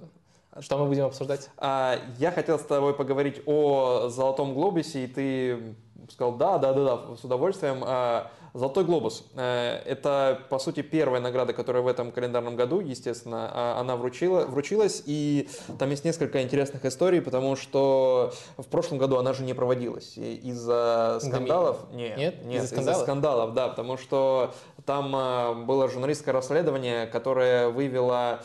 Что 0.59 0.77
мы 0.77 0.85
будем 0.85 1.05
обсуждать? 1.05 1.49
А, 1.57 1.97
я 2.19 2.31
хотел 2.31 2.59
с 2.59 2.63
тобой 2.63 2.93
поговорить 2.93 3.41
о 3.45 4.09
Золотом 4.09 4.53
Глобусе, 4.53 5.05
и 5.05 5.07
ты 5.07 5.75
сказал, 6.11 6.33
да, 6.33 6.57
да, 6.57 6.73
да, 6.73 6.83
да, 6.83 7.15
с 7.15 7.23
удовольствием. 7.23 7.83
А, 7.85 8.29
Золотой 8.53 8.83
глобус. 8.83 9.25
Э, 9.35 9.81
это, 9.83 10.39
по 10.49 10.59
сути, 10.59 10.83
первая 10.83 11.19
награда, 11.19 11.53
которая 11.53 11.81
в 11.81 11.87
этом 11.87 12.11
календарном 12.11 12.55
году, 12.55 12.81
естественно, 12.81 13.49
а, 13.51 13.79
она 13.79 13.95
вручила, 13.95 14.45
вручилась. 14.45 15.01
И 15.07 15.49
там 15.79 15.89
есть 15.89 16.05
несколько 16.05 16.43
интересных 16.43 16.85
историй, 16.85 17.19
потому 17.19 17.55
что 17.55 18.31
в 18.57 18.67
прошлом 18.67 18.99
году 18.99 19.17
она 19.17 19.33
же 19.33 19.43
не 19.43 19.55
проводилась 19.55 20.17
из-за 20.17 21.17
скандалов. 21.19 21.79
Нет, 21.93 22.15
нет, 22.15 22.45
нет 22.45 22.63
из-за 22.63 22.67
скандалов? 22.67 22.97
из 22.97 23.03
скандалов, 23.03 23.53
да, 23.55 23.69
потому 23.69 23.97
что 23.97 24.53
там 24.85 25.11
а, 25.15 25.53
было 25.55 25.89
журналистское 25.89 26.31
расследование, 26.31 27.07
которое 27.07 27.69
вывело 27.69 28.43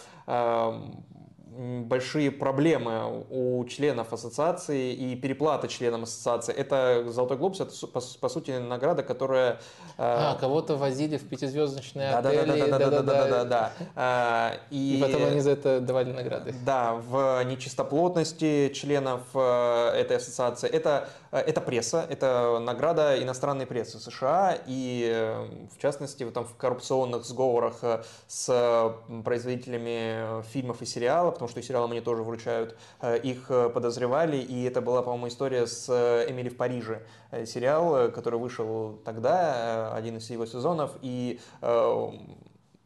большие 1.58 2.30
проблемы 2.30 3.24
у 3.30 3.64
членов 3.64 4.12
ассоциации 4.12 4.92
и 4.92 5.16
переплата 5.16 5.66
членам 5.66 6.04
ассоциации. 6.04 6.54
Это 6.54 7.04
«Золотой 7.08 7.36
глобус», 7.36 7.60
это, 7.60 7.74
по, 7.88 8.00
по 8.20 8.28
сути, 8.28 8.52
награда, 8.52 9.02
которая... 9.02 9.54
Э, 9.96 10.34
а, 10.34 10.34
кого-то 10.36 10.76
возили 10.76 11.16
в 11.16 11.28
пятизвездочные 11.28 12.12
да, 12.12 12.18
отели. 12.18 12.70
Да-да-да. 12.70 13.72
А, 13.96 14.52
и, 14.70 14.98
и 14.98 15.02
потом 15.02 15.24
они 15.24 15.40
за 15.40 15.50
это 15.50 15.80
давали 15.80 16.12
награды. 16.12 16.54
Да, 16.64 16.94
в 16.94 17.42
нечистоплотности 17.44 18.68
членов 18.72 19.22
э, 19.34 19.88
этой 19.96 20.18
ассоциации. 20.18 20.68
Это, 20.68 21.08
э, 21.32 21.38
это 21.38 21.60
пресса, 21.60 22.06
это 22.08 22.60
награда 22.60 23.20
иностранной 23.20 23.66
прессы 23.66 23.98
США, 23.98 24.56
и 24.66 25.34
в 25.76 25.82
частности 25.82 26.24
там, 26.30 26.44
в 26.44 26.54
коррупционных 26.54 27.24
сговорах 27.24 27.82
с 28.28 28.94
производителями 29.24 30.42
фильмов 30.52 30.82
и 30.82 30.86
сериалов, 30.86 31.34
потому 31.34 31.47
что 31.48 31.60
и 31.60 31.62
сериалы 31.62 31.88
мне 31.88 32.00
тоже 32.00 32.22
вручают, 32.22 32.76
э, 33.00 33.18
их 33.18 33.50
э, 33.50 33.68
подозревали, 33.68 34.36
и 34.36 34.64
это 34.64 34.80
была, 34.80 35.02
по-моему, 35.02 35.28
история 35.28 35.66
с 35.66 35.88
э, 35.88 36.30
Эмили 36.30 36.48
в 36.48 36.56
Париже, 36.56 37.02
сериал, 37.46 38.10
который 38.12 38.38
вышел 38.38 39.00
тогда, 39.04 39.92
один 39.94 40.16
из 40.16 40.30
его 40.30 40.46
сезонов, 40.46 40.92
и 41.02 41.38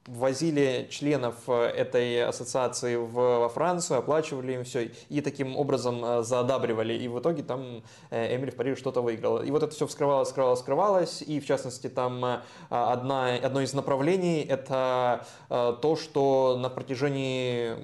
возили 0.06 0.88
членов 0.90 1.48
этой 1.48 2.24
ассоциации 2.24 2.96
в, 2.96 3.12
во 3.12 3.48
Францию, 3.48 4.00
оплачивали 4.00 4.54
им 4.54 4.64
все, 4.64 4.90
и 5.08 5.20
таким 5.20 5.56
образом 5.56 6.24
задабривали. 6.24 6.94
И 6.94 7.06
в 7.06 7.20
итоге 7.20 7.44
там 7.44 7.84
Эмили 8.10 8.50
в 8.50 8.56
Париже 8.56 8.76
что-то 8.76 9.00
выиграла. 9.00 9.42
И 9.42 9.50
вот 9.52 9.62
это 9.62 9.72
все 9.72 9.86
вскрывалось, 9.86 10.30
скрывалось, 10.30 10.58
скрывалось. 10.58 11.22
И 11.22 11.38
в 11.38 11.46
частности 11.46 11.88
там 11.88 12.42
одна, 12.68 13.34
одно 13.34 13.60
из 13.60 13.74
направлений 13.74 14.42
это 14.42 15.24
то, 15.48 15.96
что 15.96 16.58
на 16.60 16.68
протяжении 16.68 17.76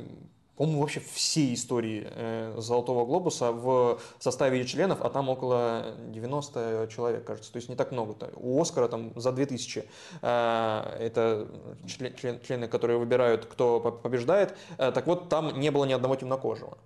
по-моему, 0.58 0.80
вообще 0.80 1.00
все 1.00 1.54
истории 1.54 2.04
э, 2.10 2.54
Золотого 2.58 3.06
Глобуса 3.06 3.52
в 3.52 4.00
составе 4.18 4.64
членов, 4.64 4.98
а 5.02 5.08
там 5.08 5.28
около 5.28 5.94
90 6.08 6.88
человек, 6.90 7.24
кажется. 7.24 7.52
То 7.52 7.58
есть 7.58 7.68
не 7.68 7.76
так 7.76 7.92
много-то. 7.92 8.32
У 8.34 8.60
Оскара 8.60 8.88
там 8.88 9.12
за 9.14 9.30
2000. 9.30 9.84
Э, 10.20 10.96
это 10.98 11.46
член, 11.86 12.12
член, 12.16 12.40
члены, 12.40 12.66
которые 12.66 12.98
выбирают, 12.98 13.46
кто 13.46 13.78
побеждает. 14.02 14.56
Э, 14.78 14.90
так 14.90 15.06
вот, 15.06 15.28
там 15.28 15.60
не 15.60 15.70
было 15.70 15.84
ни 15.84 15.92
одного 15.92 16.16
темнокожего. 16.16 16.76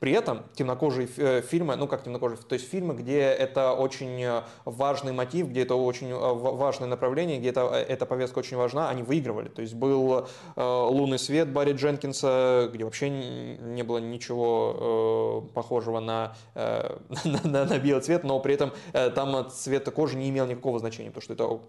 При 0.00 0.12
этом 0.12 0.44
темнокожие 0.54 1.08
э, 1.18 1.42
фильмы, 1.42 1.76
ну 1.76 1.86
как 1.86 2.02
темнокожие, 2.02 2.38
то 2.38 2.54
есть 2.54 2.70
фильмы, 2.70 2.94
где 2.94 3.20
это 3.20 3.74
очень 3.74 4.22
э, 4.22 4.42
важный 4.64 5.12
мотив, 5.12 5.48
где 5.48 5.62
это 5.62 5.74
очень 5.74 6.08
э, 6.08 6.14
важное 6.16 6.88
направление, 6.88 7.38
где 7.38 7.50
это, 7.50 7.66
эта 7.66 8.06
повестка 8.06 8.38
очень 8.38 8.56
важна, 8.56 8.88
они 8.88 9.02
выигрывали. 9.02 9.48
То 9.48 9.60
есть 9.60 9.74
был 9.74 10.26
«Лунный 10.56 11.18
свет» 11.18 11.52
Барри 11.52 11.74
Дженкинса, 11.74 12.70
где 12.72 12.84
вообще 12.84 13.10
не 13.10 13.82
было 13.82 13.98
ничего 13.98 15.44
похожего 15.54 16.00
на, 16.00 16.34
на, 16.54 17.40
на, 17.44 17.64
на 17.66 17.78
белый 17.78 18.02
цвет, 18.02 18.24
но 18.24 18.40
при 18.40 18.54
этом 18.54 18.72
там 18.92 19.50
цвет 19.50 19.90
кожи 19.90 20.16
не 20.16 20.30
имел 20.30 20.46
никакого 20.46 20.78
значения, 20.78 21.10
потому 21.10 21.22
что 21.22 21.34
это 21.34 21.60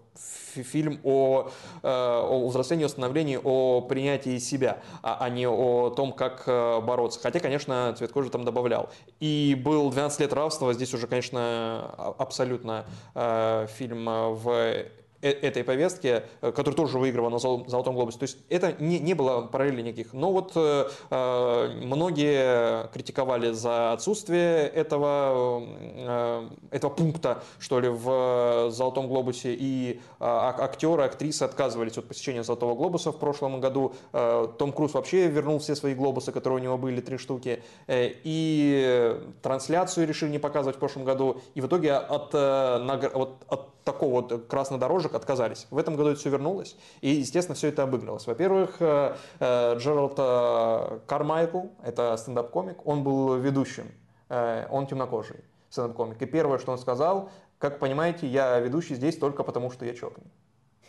фильм 0.62 1.00
о, 1.02 1.50
о 1.82 2.48
взрослении, 2.48 2.86
о 2.86 2.88
становлении, 2.88 3.38
о 3.42 3.82
принятии 3.82 4.38
себя, 4.38 4.78
а, 5.02 5.18
а 5.20 5.28
не 5.28 5.46
о 5.46 5.90
том, 5.90 6.12
как 6.12 6.44
бороться. 6.46 7.20
Хотя, 7.20 7.40
конечно, 7.40 7.94
цвет 7.96 8.12
кожи 8.12 8.21
там 8.30 8.44
добавлял. 8.44 8.90
И 9.20 9.60
был 9.64 9.90
«12 9.90 10.20
лет 10.20 10.32
рабства», 10.32 10.72
здесь 10.72 10.92
уже, 10.94 11.06
конечно, 11.06 11.40
а, 11.40 12.14
абсолютно 12.18 12.84
э, 13.14 13.66
фильм 13.76 14.04
в 14.04 14.84
этой 15.22 15.64
повестки, 15.64 16.22
э, 16.40 16.52
которая 16.52 16.76
тоже 16.76 16.98
выигрывала 16.98 17.30
на 17.30 17.38
Золотом 17.38 17.94
Глобусе. 17.94 18.18
То 18.18 18.24
есть 18.24 18.38
это 18.48 18.74
не, 18.78 18.98
не 18.98 19.14
было 19.14 19.42
параллелей 19.42 19.82
никаких. 19.82 20.12
Но 20.12 20.32
вот 20.32 20.52
э, 20.56 20.88
э, 21.10 21.68
многие 21.82 22.88
критиковали 22.88 23.52
за 23.52 23.92
отсутствие 23.92 24.66
этого, 24.68 25.62
э, 25.80 26.48
этого 26.70 26.90
пункта, 26.90 27.42
что 27.58 27.80
ли, 27.80 27.88
в 27.88 28.70
Золотом 28.70 29.08
Глобусе. 29.08 29.54
И 29.54 30.00
э, 30.20 30.24
актеры, 30.24 31.04
актрисы 31.04 31.44
отказывались 31.44 31.96
от 31.98 32.08
посещения 32.08 32.42
Золотого 32.42 32.74
Глобуса 32.74 33.12
в 33.12 33.18
прошлом 33.18 33.60
году. 33.60 33.94
Э, 34.12 34.48
Том 34.58 34.72
Круз 34.72 34.94
вообще 34.94 35.28
вернул 35.28 35.58
все 35.60 35.76
свои 35.76 35.94
глобусы, 35.94 36.32
которые 36.32 36.60
у 36.60 36.62
него 36.62 36.78
были, 36.78 37.00
три 37.00 37.16
штуки. 37.18 37.62
Э, 37.86 38.10
и 38.24 39.20
трансляцию 39.42 40.06
решили 40.08 40.30
не 40.30 40.38
показывать 40.38 40.76
в 40.76 40.78
прошлом 40.80 41.04
году. 41.04 41.40
И 41.54 41.60
в 41.60 41.66
итоге 41.66 41.94
от, 41.94 42.34
э, 42.34 43.08
от, 43.14 43.44
от 43.48 43.81
такого 43.84 44.22
вот 44.22 44.46
краснодорожек 44.48 45.14
отказались. 45.14 45.66
В 45.70 45.78
этом 45.78 45.96
году 45.96 46.10
это 46.10 46.20
все 46.20 46.30
вернулось, 46.30 46.76
и, 47.00 47.10
естественно, 47.10 47.54
все 47.54 47.68
это 47.68 47.82
обыгралось. 47.82 48.26
Во-первых, 48.26 48.76
э, 48.80 49.14
э, 49.40 49.76
Джеральд 49.78 50.14
э, 50.18 50.98
Кармайкл, 51.06 51.66
это 51.82 52.16
стендап-комик, 52.16 52.86
он 52.86 53.02
был 53.02 53.36
ведущим, 53.36 53.90
он 54.28 54.86
темнокожий 54.86 55.40
стендап-комик. 55.68 56.20
И 56.22 56.26
первое, 56.26 56.58
что 56.58 56.72
он 56.72 56.78
сказал, 56.78 57.30
как 57.58 57.78
понимаете, 57.78 58.26
я 58.26 58.58
ведущий 58.58 58.94
здесь 58.94 59.16
только 59.18 59.44
потому, 59.44 59.70
что 59.70 59.84
я 59.84 59.94
черный. 59.94 60.24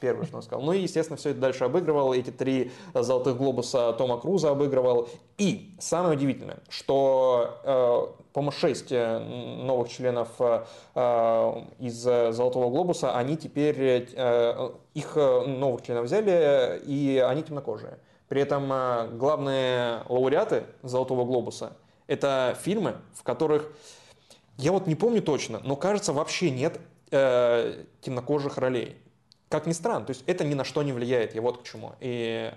Первое, 0.04 0.26
что 0.26 0.36
он 0.36 0.44
сказал. 0.44 0.66
Ну 0.66 0.74
и, 0.74 0.80
естественно, 0.80 1.16
все 1.16 1.30
это 1.30 1.40
дальше 1.40 1.64
обыгрывал. 1.64 2.14
Эти 2.14 2.30
три 2.30 2.74
золотых 2.94 3.38
глобуса 3.38 3.94
Тома 3.94 4.20
Круза 4.20 4.50
обыгрывал. 4.50 5.08
И 5.38 5.74
самое 5.80 6.18
удивительное, 6.18 6.60
что 6.68 8.18
по-моему, 8.34 8.52
шесть 8.52 8.92
э, 8.92 9.20
новых 9.20 9.90
членов 9.90 10.30
э, 10.40 10.66
э, 10.96 11.64
из 11.80 12.02
«Золотого 12.02 12.70
глобуса», 12.70 13.16
они 13.16 13.38
теперь, 13.38 14.10
их 14.94 15.16
новых 15.16 15.84
членов 15.84 16.06
взяли, 16.06 16.82
и 16.86 17.24
они 17.26 17.44
темнокожие. 17.44 18.00
При 18.28 18.42
этом 18.42 18.68
главные 19.18 20.02
лауреаты 20.10 20.66
«Золотого 20.82 21.24
глобуса»— 21.26 21.78
это 22.08 22.58
фильмы, 22.62 22.96
в 23.14 23.24
которых, 23.24 23.72
я 24.58 24.72
вот 24.72 24.88
не 24.88 24.96
помню 24.96 25.22
точно, 25.22 25.62
но 25.64 25.76
кажется, 25.76 26.12
вообще 26.12 26.50
нет 26.50 26.80
темнокожих 27.10 28.58
ролей. 28.58 28.98
Как 29.54 29.68
ни 29.68 29.74
странно, 29.74 30.04
то 30.04 30.10
есть 30.10 30.24
это 30.26 30.44
ни 30.44 30.56
на 30.56 30.64
что 30.64 30.82
не 30.82 30.94
влияет, 30.94 31.36
я 31.36 31.42
вот 31.44 31.62
к 31.62 31.64
чему. 31.64 31.92
И 32.00 32.52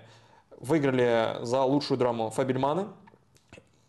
выиграли 0.59 1.45
за 1.45 1.61
лучшую 1.61 1.99
драму 1.99 2.31
«Фабельманы», 2.31 2.87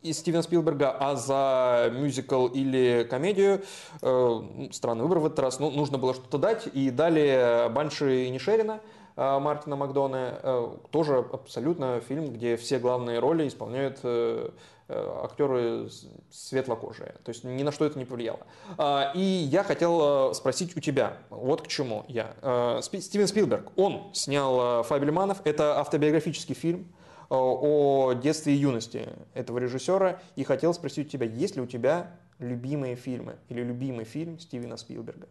из 0.03 0.19
Стивена 0.19 0.43
Спилберга, 0.43 0.91
а 0.91 1.17
за 1.17 1.91
мюзикл 1.91 2.49
или 2.49 3.07
комедию, 3.09 3.63
э, 4.03 4.41
странный 4.73 5.05
выбор 5.05 5.21
в 5.21 5.27
этот 5.27 5.39
раз, 5.39 5.59
ну, 5.59 5.71
нужно 5.71 5.97
было 5.97 6.13
что-то 6.13 6.37
дать, 6.37 6.67
и 6.67 6.91
дали 6.91 7.71
Банши 7.71 8.27
и 8.27 8.29
Нишерина 8.29 8.81
э, 9.17 9.39
Мартина 9.39 9.77
Макдона, 9.77 10.41
э, 10.43 10.69
тоже 10.91 11.25
абсолютно 11.33 12.01
фильм, 12.01 12.35
где 12.35 12.59
все 12.59 12.79
главные 12.79 13.21
роли 13.21 13.49
исполняют 13.49 14.01
э 14.03 14.51
актеры 14.89 15.89
светлокожие. 16.31 17.15
То 17.25 17.31
есть 17.31 17.45
ни 17.45 17.63
на 17.63 17.73
что 17.73 17.85
это 17.85 17.99
не 17.99 18.05
повлияло. 18.05 18.41
А, 18.77 19.13
и 19.15 19.21
я 19.21 19.63
хотел 19.63 20.31
э, 20.31 20.35
спросить 20.35 20.77
у 20.77 20.81
тебя, 20.81 21.19
вот 21.31 21.63
к 21.63 21.67
чему 21.67 22.05
я. 22.09 22.35
Э, 22.43 22.81
Стивен 22.83 23.27
Спилберг, 23.27 23.73
он 23.77 24.11
снял 24.15 24.83
«Фабельманов», 24.85 25.41
это 25.45 25.79
автобиографический 25.79 26.55
фильм, 26.55 26.89
Э, 27.31 27.35
о 27.35 28.15
детстве 28.15 28.55
и 28.55 28.57
юности 28.57 29.07
этого 29.35 29.59
режиссера 29.59 30.19
и 30.35 30.45
хотел 30.45 30.73
спросить 30.73 31.09
у 31.09 31.11
тебя, 31.11 31.27
есть 31.27 31.57
ли 31.57 31.63
у 31.63 31.67
тебя 31.67 32.11
любимые 32.39 32.97
фильмы 32.97 33.37
или 33.51 33.63
любимый 33.63 34.07
фильм 34.07 34.39
Стивена 34.39 34.79
Спилберга? 34.79 35.29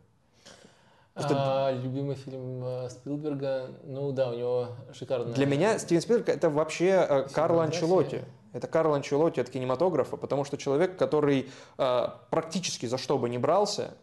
А, 1.16 1.72
любимый 1.72 2.16
фильм 2.16 2.64
э, 2.64 2.90
Спилберга, 2.92 3.72
ну 3.84 4.12
да, 4.12 4.30
у 4.30 4.36
него 4.36 4.68
шикарный. 4.94 5.34
Для 5.34 5.48
меня 5.48 5.80
Стивен 5.80 6.02
Спилберг 6.02 6.30
это 6.30 6.52
вообще 6.52 7.08
э, 7.10 7.28
Карло 7.34 7.64
Анчелотти. 7.64 8.24
Это 8.54 8.68
Карло 8.68 8.96
Анчелотти 8.96 9.40
от 9.40 9.50
кинематографа, 9.50 10.18
потому 10.18 10.46
что 10.46 10.58
человек, 10.58 10.98
который 10.98 11.50
э, 11.78 12.08
практически 12.30 12.86
за 12.86 12.98
что 12.98 13.18
бы 13.18 13.30
ни 13.30 13.38
брался, 13.38 13.94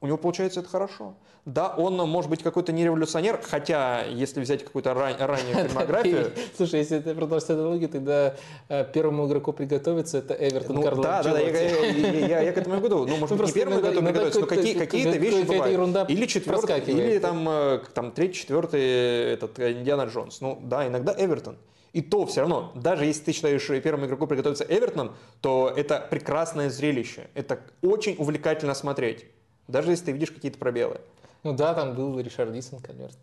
у 0.00 0.06
него 0.06 0.16
получается 0.16 0.60
это 0.60 0.68
хорошо. 0.68 1.16
Да, 1.44 1.74
он 1.76 1.96
может 2.08 2.30
быть 2.30 2.42
какой-то 2.42 2.72
не 2.72 2.84
революционер, 2.84 3.40
хотя 3.42 4.04
если 4.04 4.40
взять 4.40 4.64
какую-то 4.64 4.92
ран, 4.92 5.16
раннюю 5.18 5.56
фильмографию... 5.68 6.32
Слушай, 6.56 6.80
если 6.80 6.98
ты 7.00 7.14
продолжишь 7.14 7.48
аналогию, 7.48 7.88
тогда 7.88 8.36
э, 8.68 8.84
первому 8.92 9.26
игроку 9.26 9.52
приготовиться 9.52 10.18
это 10.18 10.34
Эвертон 10.34 10.76
ну, 10.76 10.82
Карло 10.82 11.02
Да, 11.02 11.22
да, 11.22 11.32
да, 11.32 11.38
я, 11.40 12.52
к 12.52 12.58
этому 12.58 12.80
веду. 12.80 13.06
Ну, 13.06 13.16
может 13.16 13.30
ну, 13.30 13.36
быть, 13.38 13.46
не 13.46 13.52
первому 13.52 13.80
игроку 13.80 14.02
приготовиться, 14.02 14.40
но 14.40 14.46
какие, 14.46 14.74
какие-то 14.74 15.16
вещи 15.16 15.42
бывают. 15.44 16.10
Или 16.10 16.26
четвертый, 16.26 16.80
или 16.80 17.18
там, 17.18 17.48
э, 17.48 17.80
там 17.94 18.12
третий, 18.12 18.34
четвертый 18.34 19.32
этот 19.32 19.58
э, 19.58 19.72
Индиана 19.72 20.02
Джонс. 20.02 20.42
Ну 20.42 20.60
да, 20.62 20.86
иногда 20.86 21.14
Эвертон. 21.16 21.56
И 21.92 22.02
то 22.02 22.26
все 22.26 22.40
равно, 22.40 22.72
даже 22.74 23.04
если 23.04 23.24
ты 23.24 23.32
считаешь 23.32 23.66
первому 23.82 24.06
игроку 24.06 24.26
приготовиться 24.26 24.64
Эвертоном, 24.68 25.16
то 25.40 25.72
это 25.74 26.06
прекрасное 26.10 26.70
зрелище. 26.70 27.28
Это 27.34 27.60
очень 27.82 28.16
увлекательно 28.18 28.74
смотреть. 28.74 29.26
Даже 29.68 29.90
если 29.90 30.06
ты 30.06 30.12
видишь 30.12 30.30
какие-то 30.30 30.58
пробелы. 30.58 31.00
Ну 31.44 31.52
да, 31.54 31.74
там 31.74 31.94
был 31.94 32.18
Ришард 32.18 32.50
Лисон, 32.50 32.80
Кальверт 32.80 33.16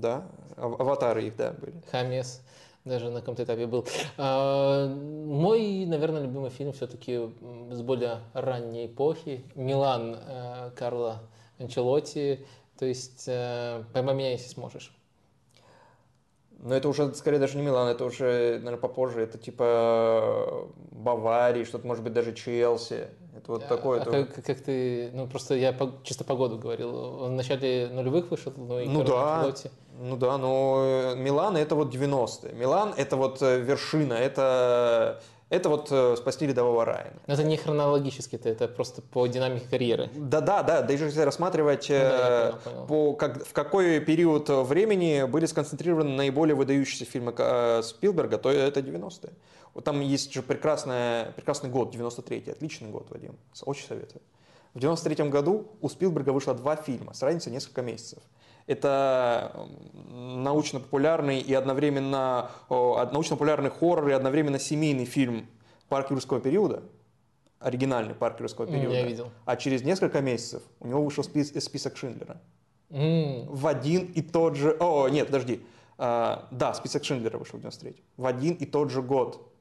Да, 0.00 0.26
аватары 0.56 1.24
их, 1.24 1.36
да, 1.36 1.52
были. 1.52 1.74
Хамес 1.90 2.40
даже 2.84 3.10
на 3.10 3.20
каком-то 3.20 3.44
этапе 3.44 3.66
был. 3.66 3.86
А, 4.18 4.88
мой, 4.88 5.86
наверное, 5.86 6.22
любимый 6.22 6.50
фильм 6.50 6.72
все-таки 6.72 7.30
с 7.70 7.80
более 7.82 8.20
ранней 8.34 8.86
эпохи. 8.86 9.42
«Милан» 9.54 10.16
э, 10.20 10.70
Карла 10.76 11.22
Анчелотти. 11.58 12.44
То 12.78 12.84
есть 12.84 13.24
э, 13.26 13.84
«Поймай 13.92 14.14
меня, 14.14 14.32
если 14.32 14.48
сможешь». 14.48 14.94
Но 16.60 16.74
это 16.74 16.88
уже 16.88 17.14
скорее 17.14 17.38
даже 17.38 17.56
не 17.56 17.62
Милан, 17.62 17.88
это 17.88 18.04
уже, 18.04 18.58
наверное, 18.58 18.78
попозже. 18.78 19.20
Это 19.20 19.38
типа 19.38 20.68
Баварии, 20.92 21.64
что-то 21.64 21.86
может 21.86 22.02
быть 22.02 22.12
даже 22.12 22.32
Челси. 22.32 23.08
Это 23.36 23.52
вот 23.52 23.64
а, 23.64 23.66
такое. 23.66 24.00
А 24.00 24.04
как, 24.04 24.44
как 24.44 24.60
ты, 24.60 25.10
ну 25.12 25.26
просто 25.26 25.54
я 25.54 25.72
по, 25.72 25.92
чисто 26.02 26.24
погоду 26.24 26.56
говорил. 26.56 27.22
Он 27.22 27.32
в 27.32 27.36
начале 27.36 27.88
нулевых 27.88 28.30
вышел, 28.30 28.52
ну 28.56 28.80
и 28.80 28.86
ну 28.86 29.02
да, 29.02 29.40
Анчелотти. 29.40 29.70
ну 29.98 30.16
да, 30.16 30.38
но 30.38 31.14
Милан 31.16 31.56
это 31.56 31.74
вот 31.74 31.94
90-е. 31.94 32.52
Милан 32.54 32.94
это 32.96 33.16
вот 33.16 33.42
э, 33.42 33.60
вершина, 33.60 34.14
это 34.14 35.20
это 35.54 35.68
вот 35.68 35.88
э, 35.90 36.16
спасти 36.16 36.46
рядового 36.46 36.84
Райана. 36.84 37.20
Но 37.26 37.34
это 37.34 37.44
не 37.44 37.56
хронологически, 37.56 38.36
это, 38.36 38.48
это 38.48 38.68
просто 38.68 39.02
по 39.02 39.26
динамике 39.26 39.66
карьеры. 39.68 40.10
Да, 40.14 40.40
да, 40.40 40.62
да. 40.62 40.82
Даже 40.82 41.06
если 41.06 41.20
рассматривать, 41.20 41.88
ну, 41.88 41.94
да, 41.94 42.48
э, 42.48 42.52
понял, 42.52 42.86
понял. 42.86 42.86
По, 42.86 43.12
как, 43.14 43.46
в 43.46 43.52
какой 43.52 44.00
период 44.00 44.48
времени 44.48 45.24
были 45.24 45.46
сконцентрированы 45.46 46.10
наиболее 46.10 46.54
выдающиеся 46.54 47.04
фильмы 47.04 47.34
э, 47.36 47.82
Спилберга, 47.82 48.38
то 48.38 48.50
это 48.50 48.80
90-е. 48.80 49.32
Вот 49.74 49.84
там 49.84 50.00
есть 50.00 50.32
же 50.32 50.42
прекрасный, 50.42 51.32
прекрасный 51.34 51.70
год, 51.70 51.94
93-й, 51.94 52.52
отличный 52.52 52.90
год, 52.90 53.06
Вадим, 53.10 53.36
очень 53.64 53.86
советую. 53.86 54.22
В 54.74 54.80
93 54.80 55.28
году 55.28 55.68
у 55.80 55.88
Спилберга 55.88 56.30
вышло 56.30 56.54
два 56.54 56.76
фильма 56.76 57.14
с 57.14 57.22
разницей 57.22 57.52
несколько 57.52 57.82
месяцев. 57.82 58.18
Это 58.66 59.68
научно-популярный 60.10 61.40
и 61.40 61.52
одновременно 61.52 62.50
научно-популярный 62.70 63.70
хоррор 63.70 64.08
и 64.08 64.12
одновременно 64.12 64.58
семейный 64.58 65.04
фильм 65.04 65.46
«Парк 65.88 66.10
юрского 66.10 66.40
периода», 66.40 66.82
оригинальный 67.58 68.14
«Парк 68.14 68.40
юрского 68.40 68.66
периода». 68.66 68.94
Я 68.94 69.06
видел. 69.06 69.30
А 69.44 69.56
через 69.56 69.82
несколько 69.82 70.20
месяцев 70.20 70.62
у 70.80 70.86
него 70.86 71.04
вышел 71.04 71.22
спис- 71.22 71.52
список 71.62 71.96
Шиндлера. 71.96 72.40
Mm. 72.90 73.46
В 73.50 73.66
один 73.66 74.06
и 74.12 74.22
тот 74.22 74.56
же... 74.56 74.76
О, 74.80 75.08
нет, 75.08 75.26
подожди. 75.26 75.60
А, 75.98 76.48
да, 76.50 76.74
список 76.74 77.04
Шиндлера 77.04 77.38
вышел 77.38 77.58
в 77.58 77.62
93 77.62 77.96
В 78.16 78.26
один 78.26 78.54
и 78.54 78.66
тот 78.66 78.90
же 78.90 79.02
год. 79.02 79.53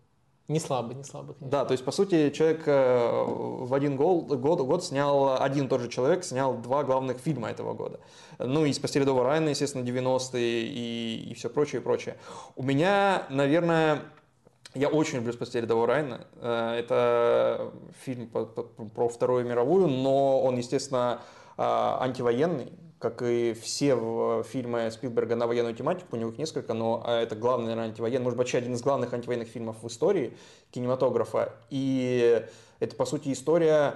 Не 0.49 0.59
слабый, 0.59 0.95
не 0.95 1.03
слабый, 1.05 1.35
конечно. 1.35 1.49
Да, 1.49 1.63
то 1.63 1.71
есть, 1.71 1.85
по 1.85 1.91
сути, 1.91 2.29
человек 2.31 2.63
э, 2.65 3.23
в 3.25 3.73
один 3.73 3.95
год, 3.95 4.27
год, 4.27 4.59
год 4.59 4.83
снял, 4.83 5.41
один 5.41 5.69
тот 5.69 5.79
же 5.79 5.87
человек 5.87 6.25
снял 6.25 6.57
два 6.57 6.83
главных 6.83 7.17
фильма 7.19 7.49
этого 7.49 7.73
года. 7.73 8.01
Ну 8.39 8.65
и 8.65 8.73
«Спасти 8.73 8.99
рядового 8.99 9.23
Райана», 9.23 9.49
естественно, 9.49 9.83
90-е 9.83 10.63
и, 10.63 11.29
и 11.29 11.33
все 11.33 11.49
прочее, 11.49 11.79
и 11.79 11.83
прочее. 11.83 12.17
У 12.57 12.63
меня, 12.63 13.25
наверное, 13.29 14.01
я 14.73 14.89
очень 14.89 15.19
люблю 15.19 15.31
«Спасти 15.31 15.61
рядового 15.61 15.87
Райана». 15.87 16.27
Э, 16.35 16.75
это 16.77 17.71
фильм 18.03 18.27
про 18.27 19.07
Вторую 19.07 19.45
мировую, 19.45 19.87
но 19.87 20.41
он, 20.41 20.57
естественно, 20.57 21.21
э, 21.57 21.61
антивоенный 21.63 22.73
как 23.03 23.21
и 23.21 23.53
все 23.61 24.43
фильмы 24.43 24.89
Спилберга 24.89 25.35
на 25.35 25.45
военную 25.45 25.75
тематику, 25.75 26.15
у 26.15 26.15
него 26.15 26.31
их 26.31 26.37
несколько, 26.37 26.73
но 26.73 27.03
а, 27.05 27.19
это 27.21 27.35
главный, 27.35 27.65
наверное, 27.65 27.89
антивоенный, 27.89 28.23
может 28.23 28.37
быть, 28.37 28.45
вообще 28.45 28.59
один 28.59 28.75
из 28.75 28.81
главных 28.81 29.13
антивоенных 29.13 29.49
фильмов 29.49 29.83
в 29.83 29.87
истории 29.87 30.37
кинематографа. 30.71 31.53
И 31.69 32.45
это, 32.79 32.95
по 32.95 33.05
сути, 33.05 33.33
история, 33.33 33.95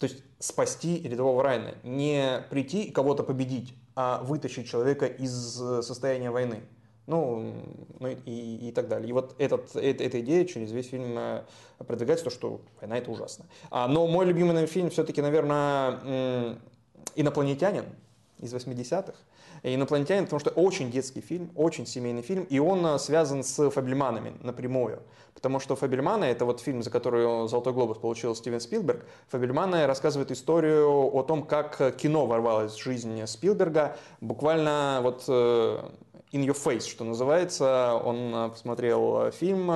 то 0.00 0.06
есть 0.06 0.24
спасти 0.40 1.00
рядового 1.00 1.44
Райна, 1.44 1.76
не 1.84 2.42
прийти 2.50 2.82
и 2.82 2.90
кого-то 2.90 3.22
победить, 3.22 3.72
а 3.94 4.20
вытащить 4.24 4.68
человека 4.68 5.06
из 5.06 5.30
состояния 5.32 6.32
войны. 6.32 6.62
Ну, 7.06 7.54
ну 8.00 8.08
и, 8.08 8.68
и 8.68 8.72
так 8.72 8.88
далее. 8.88 9.10
И 9.10 9.12
вот 9.12 9.36
этот, 9.38 9.76
эта, 9.76 10.02
эта 10.02 10.20
идея 10.22 10.44
через 10.44 10.72
весь 10.72 10.88
фильм 10.88 11.16
э, 11.16 11.44
продвигается, 11.78 12.24
то, 12.24 12.30
что 12.30 12.62
война 12.80 12.98
это 12.98 13.12
ужасно. 13.12 13.46
А, 13.70 13.86
но 13.86 14.08
мой 14.08 14.26
любимый 14.26 14.66
фильм 14.66 14.90
все-таки, 14.90 15.22
наверное, 15.22 16.58
«Инопланетянин», 17.14 17.84
из 18.40 18.54
80-х. 18.54 19.14
«Инопланетянин», 19.62 20.24
потому 20.24 20.40
что 20.40 20.50
очень 20.50 20.90
детский 20.90 21.20
фильм, 21.20 21.50
очень 21.54 21.86
семейный 21.86 22.22
фильм, 22.22 22.44
и 22.44 22.58
он 22.58 22.84
э, 22.86 22.98
связан 22.98 23.42
с 23.42 23.70
«Фабельманами» 23.70 24.34
напрямую. 24.42 25.02
Потому 25.34 25.60
что 25.60 25.76
«Фабельманы»— 25.76 26.24
это 26.26 26.44
вот 26.44 26.60
фильм, 26.60 26.82
за 26.82 26.90
который 26.90 27.48
«Золотой 27.48 27.72
глобус» 27.72 27.98
получил 27.98 28.34
Стивен 28.34 28.60
Спилберг. 28.60 29.04
«Фабельманы» 29.28 29.86
рассказывает 29.86 30.30
историю 30.30 31.14
о 31.14 31.22
том, 31.22 31.44
как 31.44 31.96
кино 31.96 32.26
ворвалось 32.26 32.72
в 32.72 32.82
жизнь 32.82 33.26
Спилберга. 33.26 33.96
Буквально 34.20 35.00
вот 35.02 35.24
э, 35.28 35.88
in 36.32 36.44
your 36.44 36.56
face, 36.56 36.88
что 36.88 37.04
называется. 37.04 37.94
Он 38.04 38.34
э, 38.34 38.48
посмотрел 38.50 39.30
фильм 39.32 39.70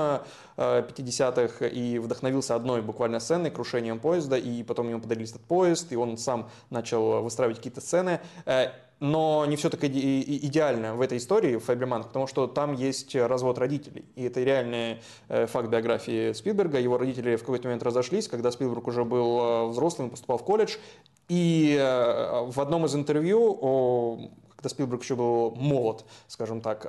50-х 0.57 1.66
и 1.66 1.99
вдохновился 1.99 2.55
одной 2.55 2.83
буквально 2.83 3.20
сценой, 3.20 3.50
крушением 3.50 3.99
поезда, 3.99 4.36
и 4.36 4.62
потом 4.62 4.89
ему 4.89 5.00
подарили 5.00 5.28
этот 5.28 5.42
поезд, 5.42 5.92
и 5.92 5.97
он 5.97 6.16
сам 6.16 6.49
начал 6.70 7.23
выстраивать 7.23 7.58
какие-то 7.58 7.81
сцены. 7.81 8.20
Э, 8.47 8.68
но 9.00 9.44
не 9.47 9.57
все 9.57 9.70
так 9.70 9.83
идеально 9.84 10.94
в 10.94 11.00
этой 11.00 11.18
истории, 11.18 11.57
в 11.57 11.65
Фаберманах, 11.65 12.07
потому 12.08 12.26
что 12.26 12.47
там 12.47 12.73
есть 12.73 13.15
развод 13.16 13.58
родителей. 13.58 14.05
И 14.15 14.24
это 14.24 14.42
реальный 14.42 15.02
э, 15.28 15.47
факт 15.47 15.68
биографии 15.68 16.33
Спилберга. 16.33 16.78
Его 16.78 16.97
родители 16.97 17.36
в 17.36 17.41
какой-то 17.41 17.65
момент 17.65 17.83
разошлись, 17.83 18.28
когда 18.28 18.50
Спилберг 18.52 18.86
уже 18.86 19.05
был 19.05 19.41
э, 19.41 19.66
взрослым, 19.66 20.10
поступал 20.10 20.39
в 20.39 20.44
колледж. 20.44 20.76
И 21.28 21.76
в 21.78 22.60
одном 22.60 22.84
из 22.84 22.94
интервью, 22.94 24.31
Спилберг 24.68 25.02
еще 25.02 25.15
был 25.17 25.52
молод, 25.52 26.05
скажем 26.28 26.60
так, 26.60 26.84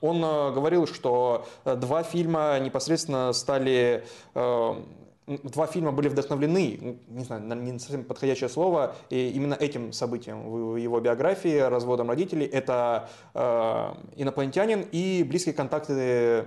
он 0.00 0.22
э, 0.24 0.52
говорил, 0.52 0.86
что 0.86 1.46
э, 1.64 1.76
два 1.76 2.02
фильма 2.02 2.58
непосредственно 2.60 3.32
стали 3.32 4.04
э, 4.34 4.82
два 5.26 5.66
фильма 5.66 5.92
были 5.92 6.08
вдохновлены, 6.08 6.98
не 7.08 7.24
знаю, 7.24 7.42
не 7.42 7.78
совсем 7.78 8.04
подходящее 8.04 8.48
слово, 8.48 8.94
и 9.10 9.30
именно 9.30 9.54
этим 9.54 9.92
событием 9.92 10.48
в 10.50 10.76
его 10.76 11.00
биографии, 11.00 11.58
разводом 11.58 12.08
родителей. 12.08 12.46
Это 12.46 13.10
«Инопланетянин» 13.34 14.86
и 14.90 15.22
«Близкие 15.28 15.54
контакты 15.54 16.46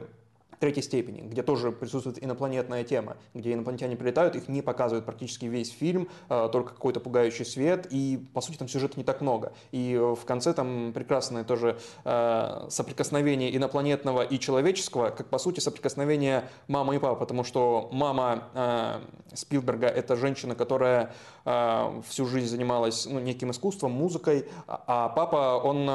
третьей 0.61 0.83
степени, 0.83 1.21
где 1.21 1.41
тоже 1.41 1.71
присутствует 1.71 2.23
инопланетная 2.23 2.83
тема, 2.83 3.17
где 3.33 3.51
инопланетяне 3.53 3.97
прилетают, 3.97 4.35
их 4.35 4.47
не 4.47 4.61
показывают 4.61 5.05
практически 5.05 5.45
весь 5.45 5.71
фильм, 5.71 6.07
а, 6.29 6.49
только 6.49 6.73
какой-то 6.73 6.99
пугающий 6.99 7.45
свет, 7.45 7.87
и, 7.89 8.23
по 8.33 8.41
сути, 8.41 8.57
там 8.57 8.67
сюжета 8.67 8.93
не 8.97 9.03
так 9.03 9.21
много. 9.21 9.53
И 9.71 9.97
в 9.97 10.23
конце 10.23 10.53
там 10.53 10.93
прекрасное 10.93 11.43
тоже 11.43 11.79
а, 12.05 12.67
соприкосновение 12.69 13.55
инопланетного 13.57 14.21
и 14.21 14.37
человеческого, 14.37 15.09
как, 15.09 15.27
по 15.29 15.39
сути, 15.39 15.59
соприкосновение 15.59 16.47
мамы 16.67 16.97
и 16.97 16.99
папы, 16.99 17.19
потому 17.19 17.43
что 17.43 17.89
мама 17.91 18.43
а, 18.53 19.01
Спилберга— 19.33 19.87
это 19.87 20.15
женщина, 20.15 20.55
которая 20.55 21.13
всю 22.07 22.27
жизнь 22.27 22.47
занималась 22.47 23.07
ну, 23.07 23.19
неким 23.19 23.49
искусством, 23.49 23.93
музыкой, 23.93 24.45
а 24.67 25.09
папа, 25.09 25.59
он 25.63 25.89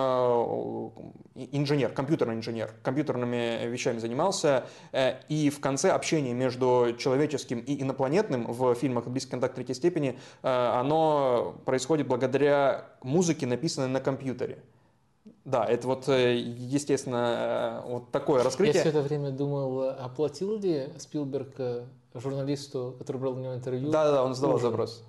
инженер, 1.36 1.92
компьютерный 1.92 2.34
инженер, 2.34 2.74
компьютерными 2.82 3.66
вещами 3.66 3.98
занимался, 3.98 4.55
Э, 4.92 5.14
и 5.28 5.50
в 5.50 5.60
конце 5.60 5.90
общение 5.90 6.34
между 6.34 6.94
человеческим 6.98 7.60
и 7.60 7.82
инопланетным 7.82 8.52
в 8.52 8.74
фильмах 8.74 9.06
«Близкий 9.08 9.30
контакт 9.30 9.54
третьей 9.54 9.74
степени» 9.74 10.18
э, 10.42 10.48
оно 10.48 11.56
происходит 11.64 12.06
благодаря 12.06 12.86
музыке, 13.02 13.46
написанной 13.46 13.88
на 13.88 14.00
компьютере. 14.00 14.58
Да, 15.44 15.64
это 15.64 15.86
вот, 15.86 16.08
э, 16.08 16.36
естественно, 16.36 17.82
вот 17.86 18.10
такое 18.10 18.42
раскрытие. 18.42 18.74
Я 18.74 18.80
все 18.80 18.90
это 18.90 19.02
время 19.02 19.30
думал, 19.30 19.90
оплатил 19.90 20.58
ли 20.58 20.88
Спилберг 20.98 21.86
журналисту, 22.14 22.94
который 22.98 23.18
брал 23.18 23.34
у 23.34 23.38
него 23.38 23.54
интервью? 23.54 23.90
Да, 23.90 24.10
да, 24.10 24.24
он 24.24 24.34
задавал 24.34 24.58
запрос. 24.58 25.04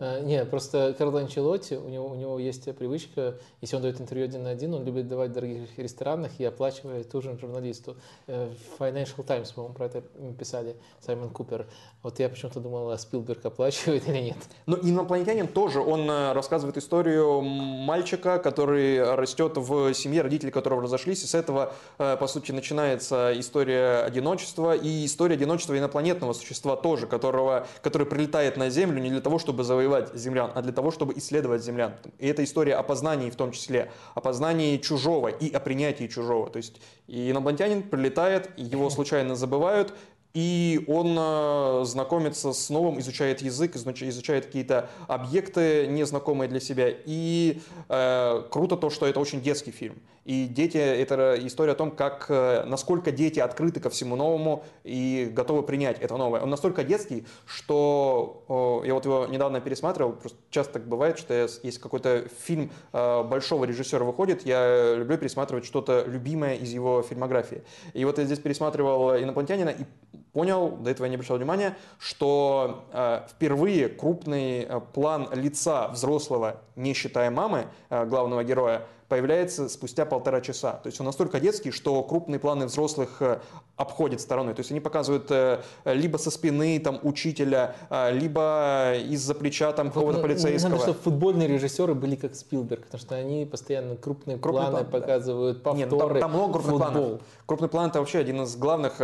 Э, 0.00 0.22
не, 0.22 0.44
просто 0.46 0.94
Карло 0.96 1.20
Анчелотти, 1.20 1.74
у 1.74 1.88
него, 1.88 2.06
у 2.06 2.14
него 2.14 2.38
есть 2.38 2.64
привычка, 2.74 3.34
если 3.60 3.76
он 3.76 3.82
дает 3.82 4.00
интервью 4.00 4.24
один 4.24 4.42
на 4.42 4.50
один, 4.50 4.72
он 4.72 4.84
любит 4.84 5.06
давать 5.06 5.30
в 5.30 5.34
дорогих 5.34 5.78
ресторанах 5.78 6.32
и 6.38 6.44
оплачивает 6.44 7.14
ужин 7.14 7.38
журналисту. 7.38 7.96
Э, 8.26 8.48
в 8.48 8.80
Financial 8.80 9.22
Times, 9.22 9.52
по-моему, 9.52 9.74
про 9.74 9.86
это 9.86 10.02
писали, 10.38 10.74
Саймон 11.04 11.28
Купер. 11.28 11.66
Вот 12.02 12.18
я 12.18 12.30
почему-то 12.30 12.60
думал, 12.60 12.90
а 12.90 12.96
Спилберг 12.96 13.44
оплачивает 13.44 14.08
или 14.08 14.18
нет. 14.18 14.38
Ну, 14.64 14.78
инопланетянин 14.82 15.46
тоже, 15.46 15.80
он 15.80 16.10
э, 16.10 16.32
рассказывает 16.32 16.78
историю 16.78 17.42
мальчика, 17.42 18.38
который 18.38 19.14
растет 19.14 19.58
в 19.58 19.92
семье, 19.92 20.22
родители 20.22 20.50
которого 20.50 20.82
разошлись, 20.82 21.22
и 21.24 21.26
с 21.26 21.34
этого, 21.34 21.74
по 21.98 22.26
сути, 22.26 22.52
начинается 22.52 23.32
история 23.38 24.02
одиночества, 24.02 24.74
и 24.74 25.04
история 25.04 25.34
одиночества 25.34 25.76
инопланетного 25.76 26.32
существа 26.32 26.76
тоже, 26.76 27.06
которого, 27.06 27.66
который 27.82 28.06
прилетает 28.06 28.56
на 28.56 28.70
Землю 28.70 29.00
не 29.02 29.10
для 29.10 29.20
того, 29.20 29.38
чтобы 29.38 29.62
завоевать 29.62 29.89
завоевать 29.90 30.14
землян, 30.14 30.52
а 30.54 30.62
для 30.62 30.72
того, 30.72 30.90
чтобы 30.90 31.14
исследовать 31.16 31.62
землян. 31.62 31.94
И 32.18 32.28
это 32.28 32.44
история 32.44 32.74
о 32.74 32.82
познании 32.82 33.30
в 33.30 33.36
том 33.36 33.52
числе, 33.52 33.90
о 34.14 34.20
познании 34.20 34.76
чужого 34.78 35.28
и 35.28 35.52
о 35.52 35.60
принятии 35.60 36.06
чужого. 36.06 36.48
То 36.50 36.58
есть 36.58 36.80
инопланетянин 37.08 37.82
прилетает, 37.82 38.50
его 38.56 38.90
случайно 38.90 39.34
забывают, 39.34 39.94
и 40.32 40.84
он 40.86 41.16
э, 41.18 41.84
знакомится 41.84 42.52
с 42.52 42.70
новым, 42.70 43.00
изучает 43.00 43.42
язык, 43.42 43.76
изучает 43.76 44.46
какие-то 44.46 44.88
объекты 45.08 45.86
незнакомые 45.88 46.48
для 46.48 46.60
себя. 46.60 46.88
И 47.04 47.60
э, 47.88 48.42
круто 48.50 48.76
то, 48.76 48.90
что 48.90 49.06
это 49.06 49.18
очень 49.18 49.40
детский 49.40 49.72
фильм. 49.72 50.00
И 50.24 50.46
дети, 50.46 50.76
это 50.76 51.36
история 51.40 51.72
о 51.72 51.74
том, 51.74 51.90
как, 51.90 52.26
э, 52.28 52.64
насколько 52.64 53.10
дети 53.10 53.40
открыты 53.40 53.80
ко 53.80 53.90
всему 53.90 54.14
новому 54.14 54.64
и 54.84 55.28
готовы 55.32 55.64
принять 55.64 55.98
это 56.00 56.16
новое. 56.16 56.40
Он 56.40 56.50
настолько 56.50 56.84
детский, 56.84 57.26
что 57.46 58.44
э, 58.84 58.86
я 58.86 58.94
вот 58.94 59.04
его 59.04 59.26
недавно 59.26 59.60
пересматривал, 59.60 60.12
просто 60.12 60.38
часто 60.50 60.74
так 60.74 60.86
бывает, 60.86 61.18
что 61.18 61.34
если 61.34 61.80
какой-то 61.80 62.28
фильм 62.44 62.70
э, 62.92 63.22
большого 63.24 63.64
режиссера 63.64 64.04
выходит, 64.04 64.46
я 64.46 64.94
люблю 64.94 65.18
пересматривать 65.18 65.64
что-то 65.64 66.04
любимое 66.06 66.54
из 66.54 66.70
его 66.70 67.02
фильмографии. 67.02 67.62
И 67.94 68.04
вот 68.04 68.18
я 68.18 68.24
здесь 68.24 68.38
пересматривал 68.38 69.16
«Инопланетянина» 69.16 69.70
и 69.70 69.84
понял, 70.32 70.70
до 70.70 70.90
этого 70.90 71.06
я 71.06 71.10
не 71.10 71.16
обращал 71.16 71.36
внимания, 71.36 71.76
что 71.98 72.84
э, 72.92 73.22
впервые 73.30 73.88
крупный 73.88 74.62
э, 74.62 74.80
план 74.92 75.28
лица 75.32 75.88
взрослого, 75.88 76.60
не 76.76 76.94
считая 76.94 77.30
мамы, 77.30 77.66
э, 77.88 78.04
главного 78.06 78.44
героя, 78.44 78.86
появляется 79.10 79.68
спустя 79.68 80.06
полтора 80.06 80.40
часа. 80.40 80.74
То 80.74 80.86
есть 80.86 81.00
он 81.00 81.06
настолько 81.06 81.40
детский, 81.40 81.72
что 81.72 82.00
крупные 82.04 82.38
планы 82.38 82.66
взрослых 82.66 83.20
э, 83.20 83.40
обходят 83.76 84.20
стороной. 84.20 84.54
То 84.54 84.60
есть 84.60 84.70
они 84.70 84.78
показывают 84.78 85.26
э, 85.30 85.60
либо 85.84 86.16
со 86.16 86.30
спины 86.30 86.78
там, 86.78 87.00
учителя, 87.02 87.74
э, 87.90 88.12
либо 88.12 88.94
из-за 89.08 89.34
плеча 89.34 89.72
там, 89.72 89.88
какого-то 89.88 90.20
полицейского. 90.20 90.70
Надо, 90.70 90.82
чтобы 90.82 90.98
футбольные 91.00 91.48
режиссеры 91.48 91.94
были 91.94 92.14
как 92.14 92.36
Спилберг, 92.36 92.84
потому 92.84 93.00
что 93.00 93.16
они 93.16 93.44
постоянно 93.44 93.96
крупные 93.96 94.38
крупный 94.38 94.62
планы 94.62 94.84
план, 94.84 95.02
показывают, 95.02 95.58
да. 95.58 95.64
повторы, 95.64 95.78
Нет, 95.78 95.90
ну, 95.90 95.98
там, 95.98 96.20
там 96.20 96.30
много 96.30 96.52
крупных 96.52 96.72
футбол. 96.72 97.02
планов. 97.02 97.20
Крупный 97.46 97.68
план 97.68 97.90
это 97.90 97.98
вообще 97.98 98.18
один 98.20 98.42
из 98.42 98.54
главных 98.54 99.00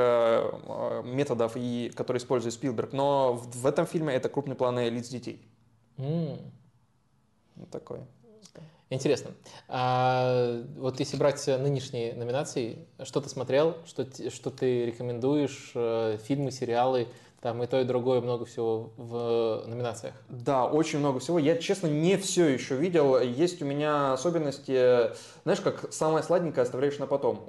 методов, 1.04 1.52
и, 1.56 1.92
который 1.96 2.18
использует 2.18 2.54
Спилберг. 2.54 2.92
Но 2.92 3.32
в, 3.32 3.62
в 3.62 3.66
этом 3.66 3.86
фильме 3.86 4.14
это 4.14 4.28
крупные 4.28 4.54
планы 4.54 4.88
лиц 4.88 5.08
детей. 5.08 5.44
Mm. 5.96 6.38
Вот 7.56 7.70
такой. 7.70 8.00
Интересно. 8.88 9.32
А 9.68 10.62
вот 10.76 11.00
если 11.00 11.16
брать 11.16 11.44
нынешние 11.46 12.14
номинации, 12.14 12.86
что 13.02 13.20
ты 13.20 13.28
смотрел, 13.28 13.76
что, 13.84 14.06
что 14.30 14.50
ты 14.50 14.86
рекомендуешь, 14.86 15.72
э, 15.74 16.18
фильмы, 16.22 16.52
сериалы, 16.52 17.08
там 17.40 17.62
и 17.62 17.66
то, 17.66 17.80
и 17.80 17.84
другое, 17.84 18.20
много 18.20 18.44
всего 18.44 18.92
в 18.96 19.64
номинациях. 19.66 20.14
Да, 20.28 20.66
очень 20.66 21.00
много 21.00 21.18
всего. 21.18 21.38
Я, 21.38 21.56
честно, 21.56 21.88
не 21.88 22.16
все 22.16 22.46
еще 22.46 22.76
видел. 22.76 23.20
Есть 23.20 23.60
у 23.60 23.64
меня 23.64 24.12
особенности, 24.12 25.10
знаешь, 25.42 25.60
как 25.60 25.92
самое 25.92 26.24
сладенькое 26.24 26.62
оставляешь 26.62 26.98
на 26.98 27.06
потом. 27.06 27.44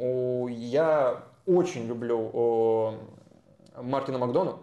Я 0.50 1.24
очень 1.46 1.86
люблю 1.88 2.98
Мартина 3.76 4.18
Макдона. 4.18 4.58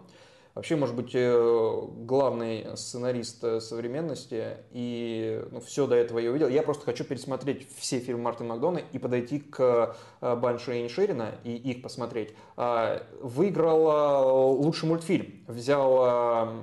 Вообще, 0.55 0.77
может 0.77 0.95
быть, 0.95 1.11
э, 1.13 1.81
главный 1.97 2.65
сценарист 2.77 3.43
э, 3.43 3.59
современности, 3.59 4.55
и 4.71 5.43
ну, 5.51 5.59
все 5.59 5.85
до 5.85 5.95
этого 5.95 6.17
я 6.17 6.31
увидел. 6.31 6.47
Я 6.47 6.63
просто 6.63 6.85
хочу 6.85 7.03
пересмотреть 7.03 7.67
все 7.77 7.99
фильмы 7.99 8.21
Мартина 8.21 8.53
Макдона 8.53 8.77
и 8.93 8.97
подойти 8.97 9.39
к 9.39 9.97
э, 10.21 10.35
Банши 10.37 10.79
и 10.79 10.85
Иншерина 10.85 11.35
и 11.43 11.57
их 11.57 11.81
посмотреть. 11.81 12.33
А, 12.55 13.03
выиграл 13.21 14.55
лучший 14.55 14.87
мультфильм. 14.87 15.43
Взял 15.47 16.53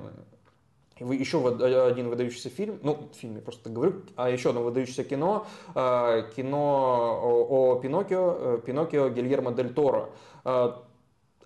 еще 0.97 1.47
один 1.85 2.09
выдающийся 2.09 2.49
фильм, 2.49 2.79
ну, 2.81 3.09
фильм, 3.13 3.35
я 3.35 3.41
просто 3.41 3.69
говорю, 3.69 4.01
а 4.15 4.29
еще 4.29 4.49
одно 4.49 4.63
выдающееся 4.63 5.03
кино, 5.03 5.45
кино 5.75 7.19
о 7.49 7.79
Пиноккио, 7.81 8.57
Пиноккио 8.65 9.09
Гильермо 9.09 9.51
Дель 9.51 9.73
Торо 9.73 10.09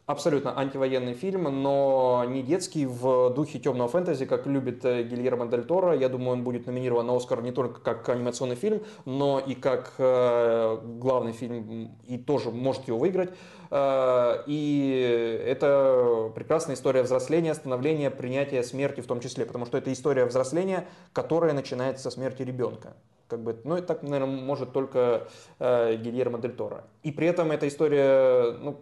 абсолютно 0.08 0.58
антивоенный 0.58 1.14
фильм, 1.14 1.44
но 1.62 2.24
не 2.28 2.42
детский, 2.42 2.86
в 2.86 3.30
духе 3.32 3.60
темного 3.60 3.90
фэнтези, 3.90 4.26
как 4.26 4.48
любит 4.48 4.84
э, 4.86 5.04
Гильермо 5.04 5.48
Дель 5.48 5.66
Торо. 5.66 5.94
Я 5.94 6.08
думаю, 6.08 6.32
он 6.32 6.44
будет 6.46 6.66
номинирован 6.66 7.06
на 7.06 7.16
Оскар 7.16 7.42
не 7.42 7.52
только 7.52 7.82
как 7.82 8.08
анимационный 8.08 8.56
фильм, 8.56 8.82
но 9.04 9.38
и 9.38 9.54
как 9.54 9.96
э, 9.98 10.80
главный 10.82 11.34
фильм, 11.34 11.92
и 12.08 12.18
тоже 12.18 12.52
может 12.52 12.88
его 12.88 12.98
выиграть. 12.98 13.32
Э, 13.70 14.44
и 14.48 15.44
это 15.46 16.32
прекрасная 16.34 16.76
история 16.76 17.04
взросления, 17.04 17.54
становления, 17.54 18.10
принятия 18.10 18.64
смерти 18.64 19.02
в 19.02 19.08
том 19.08 19.20
числе, 19.20 19.46
потому 19.46 19.66
что 19.66 19.78
это 19.78 19.92
история 19.92 20.24
взросления, 20.24 20.88
которая 21.12 21.52
начинается 21.52 22.04
со 22.04 22.12
смерти 22.12 22.44
ребенка. 22.44 22.96
Как 23.28 23.44
бы, 23.44 23.60
ну, 23.66 23.76
это 23.76 23.88
так, 23.88 24.04
наверное, 24.04 24.42
может 24.42 24.72
только 24.72 25.28
Гильермо 25.60 26.40
Дель 26.40 26.54
Торо. 26.54 26.86
И 27.04 27.12
при 27.12 27.28
этом 27.28 27.52
эта 27.52 27.68
история, 27.68 28.54
ну, 28.54 28.80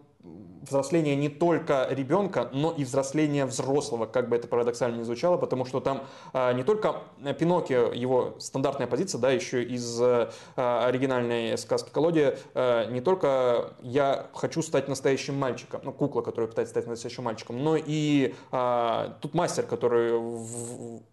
взросление 0.66 1.16
не 1.16 1.30
только 1.30 1.88
ребенка, 1.90 2.50
но 2.54 2.72
и 2.72 2.84
взросление 2.84 3.46
взрослого, 3.46 4.06
как 4.06 4.30
бы 4.30 4.36
это 4.36 4.48
парадоксально 4.48 4.98
не 4.98 5.04
звучало, 5.04 5.38
потому 5.38 5.66
что 5.66 5.80
там 5.80 6.06
а, 6.34 6.54
не 6.54 6.64
только 6.64 7.04
Пиноккио, 7.40 7.94
его 7.94 8.36
стандартная 8.40 8.88
позиция, 8.88 9.20
да, 9.20 9.32
еще 9.32 9.64
из 9.64 10.00
а, 10.02 10.30
оригинальной 10.56 11.58
сказки 11.58 11.90
Колоде, 11.92 12.38
а, 12.54 12.86
не 12.90 13.02
только 13.02 13.74
я 13.82 14.28
хочу 14.34 14.62
стать 14.62 14.88
настоящим 14.88 15.36
мальчиком, 15.36 15.82
ну, 15.84 15.92
кукла, 15.92 16.22
которая 16.22 16.50
пытается 16.50 16.74
стать 16.74 16.88
настоящим 16.88 17.24
мальчиком, 17.24 17.64
но 17.64 17.78
и 17.78 18.34
тут 19.22 19.34
мастер, 19.34 19.66
который 19.66 20.12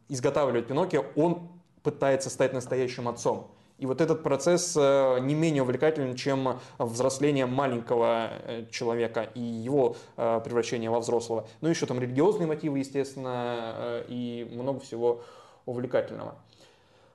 изготавливает 0.08 0.66
Пиноккио, 0.66 1.04
он 1.16 1.48
пытается 1.82 2.30
стать 2.30 2.52
настоящим 2.52 3.08
отцом. 3.08 3.50
И 3.82 3.86
вот 3.86 4.00
этот 4.00 4.22
процесс 4.22 4.76
э, 4.76 5.18
не 5.22 5.34
менее 5.34 5.64
увлекателен, 5.64 6.14
чем 6.14 6.60
взросление 6.78 7.46
маленького 7.46 8.28
э, 8.30 8.66
человека 8.70 9.22
и 9.34 9.40
его 9.40 9.96
э, 10.16 10.40
превращение 10.44 10.88
во 10.88 11.00
взрослого. 11.00 11.48
Ну, 11.60 11.68
еще 11.68 11.86
там 11.86 11.98
религиозные 11.98 12.46
мотивы, 12.46 12.78
естественно, 12.78 14.04
и 14.06 14.48
много 14.52 14.78
всего 14.78 15.22
увлекательного. 15.66 16.36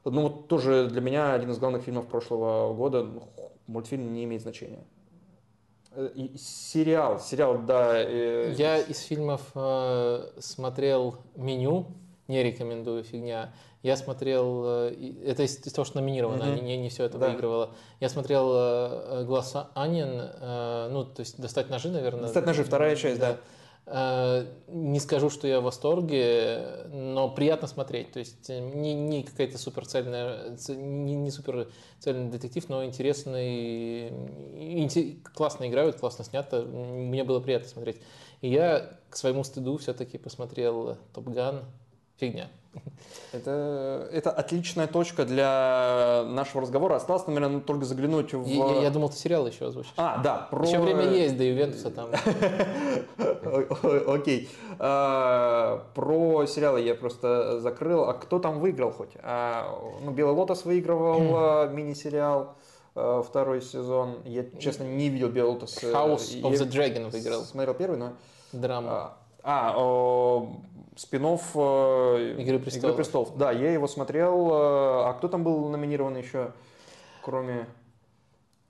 Ну, 0.04 0.24
вот 0.24 0.50
тоже 0.50 0.90
для 0.90 1.00
меня 1.00 1.36
один 1.36 1.52
из 1.52 1.58
главных 1.58 1.84
фильмов 1.84 2.08
прошлого 2.08 2.74
года, 2.74 3.04
ну, 3.04 3.24
мультфильм 3.68 4.14
не 4.14 4.26
имеет 4.26 4.42
значения. 4.42 4.84
И 6.16 6.36
сериал, 6.38 7.22
сериал, 7.22 7.60
да. 7.60 7.98
Я 7.98 8.78
из 8.80 9.00
фильмов 9.04 9.42
смотрел 10.40 11.16
меню, 11.38 11.86
не 12.28 12.44
рекомендую, 12.44 13.04
фигня. 13.04 13.54
Я 13.84 13.96
смотрел, 13.96 14.64
э, 14.66 15.14
это 15.26 15.44
из, 15.44 15.66
из 15.66 15.72
того, 15.72 15.86
что 15.86 16.02
номинировано, 16.02 16.44
mm-hmm. 16.44 16.62
не, 16.62 16.78
не 16.78 16.90
все 16.90 17.06
это 17.06 17.18
да. 17.18 17.30
выигрывало. 17.30 17.72
Я 18.00 18.10
смотрел 18.10 18.52
э, 18.54 19.24
«Глаз 19.26 19.56
Анин», 19.76 20.20
э, 20.20 20.90
ну, 20.92 21.06
то 21.06 21.22
есть 21.22 21.40
«Достать 21.40 21.70
ножи», 21.70 21.90
наверное. 21.90 22.24
«Достать 22.24 22.46
ножи», 22.46 22.64
вторая 22.64 22.96
часть, 22.96 23.20
да. 23.20 23.34
да. 23.34 23.38
Не 24.68 25.00
скажу, 25.00 25.30
что 25.30 25.48
я 25.48 25.62
в 25.62 25.64
восторге, 25.64 26.88
но 26.92 27.30
приятно 27.30 27.70
смотреть. 27.70 28.12
То 28.12 28.20
есть 28.20 28.50
не, 28.50 28.94
не 28.94 29.24
какая-то 29.24 29.58
суперцельная, 29.58 30.58
не, 30.68 31.16
не 31.16 31.32
суперцельный 31.32 32.30
детектив, 32.30 32.68
но 32.68 32.84
интересный, 32.84 34.12
классно 35.34 35.70
играют, 35.70 36.02
классно 36.02 36.26
снято. 36.26 36.64
Мне 36.64 37.24
было 37.24 37.40
приятно 37.40 37.70
смотреть. 37.70 38.02
И 38.42 38.50
я 38.50 39.00
к 39.10 39.16
своему 39.16 39.46
стыду 39.46 39.78
все-таки 39.78 40.18
посмотрел 40.18 40.98
«Топ 41.14 41.30
Ган». 41.30 41.64
Фигня. 42.18 42.50
Это, 43.34 44.08
это 44.12 44.32
отличная 44.32 44.88
точка 44.88 45.26
для 45.26 46.24
нашего 46.28 46.62
разговора. 46.62 46.96
Осталось, 46.96 47.28
наверное, 47.28 47.60
только 47.60 47.86
заглянуть 47.86 48.34
в... 48.34 48.46
Я, 48.46 48.84
я 48.84 48.90
думал, 48.90 49.10
ты 49.10 49.18
сериал 49.18 49.46
еще 49.48 49.68
озвучишь. 49.68 49.94
А, 49.98 50.20
да. 50.20 50.48
Про... 50.50 50.66
Еще 50.66 50.80
время 50.80 51.04
есть 51.04 51.38
до 51.38 51.44
Ювентуса 51.44 51.92
там. 51.92 52.10
Окей. 54.08 54.50
А, 54.80 55.86
про 55.94 56.46
сериалы 56.46 56.82
я 56.82 56.96
просто 56.96 57.60
закрыл. 57.60 58.04
А 58.06 58.14
кто 58.14 58.40
там 58.40 58.60
выиграл 58.60 58.92
хоть? 58.92 59.12
А, 59.22 59.78
ну, 60.02 60.12
Белый 60.12 60.34
Лотос 60.34 60.66
выигрывал 60.66 61.36
а, 61.36 61.68
мини-сериал 61.68 62.56
второй 62.94 63.62
сезон. 63.62 64.20
Я, 64.26 64.46
честно, 64.60 64.84
не 64.84 65.10
видел 65.10 65.30
Белый 65.30 65.54
Лотос. 65.54 65.84
House 65.84 66.42
of 66.42 66.54
the 66.54 66.68
Dragon 66.68 67.10
выиграл. 67.10 67.42
Смотрел 67.42 67.74
первый, 67.76 67.98
но... 67.98 68.14
Драма. 68.54 69.18
А, 69.44 69.76
спинов 70.98 71.52
э, 71.56 72.36
Игры 72.40 72.60
престолов. 72.60 72.84
Игры 72.84 72.94
престолов. 72.94 73.38
Да, 73.38 73.52
я 73.52 73.72
его 73.72 73.88
смотрел. 73.88 74.50
Э, 74.50 75.10
а 75.10 75.14
кто 75.18 75.28
там 75.28 75.44
был 75.44 75.70
номинирован 75.70 76.18
еще, 76.18 76.52
кроме 77.24 77.68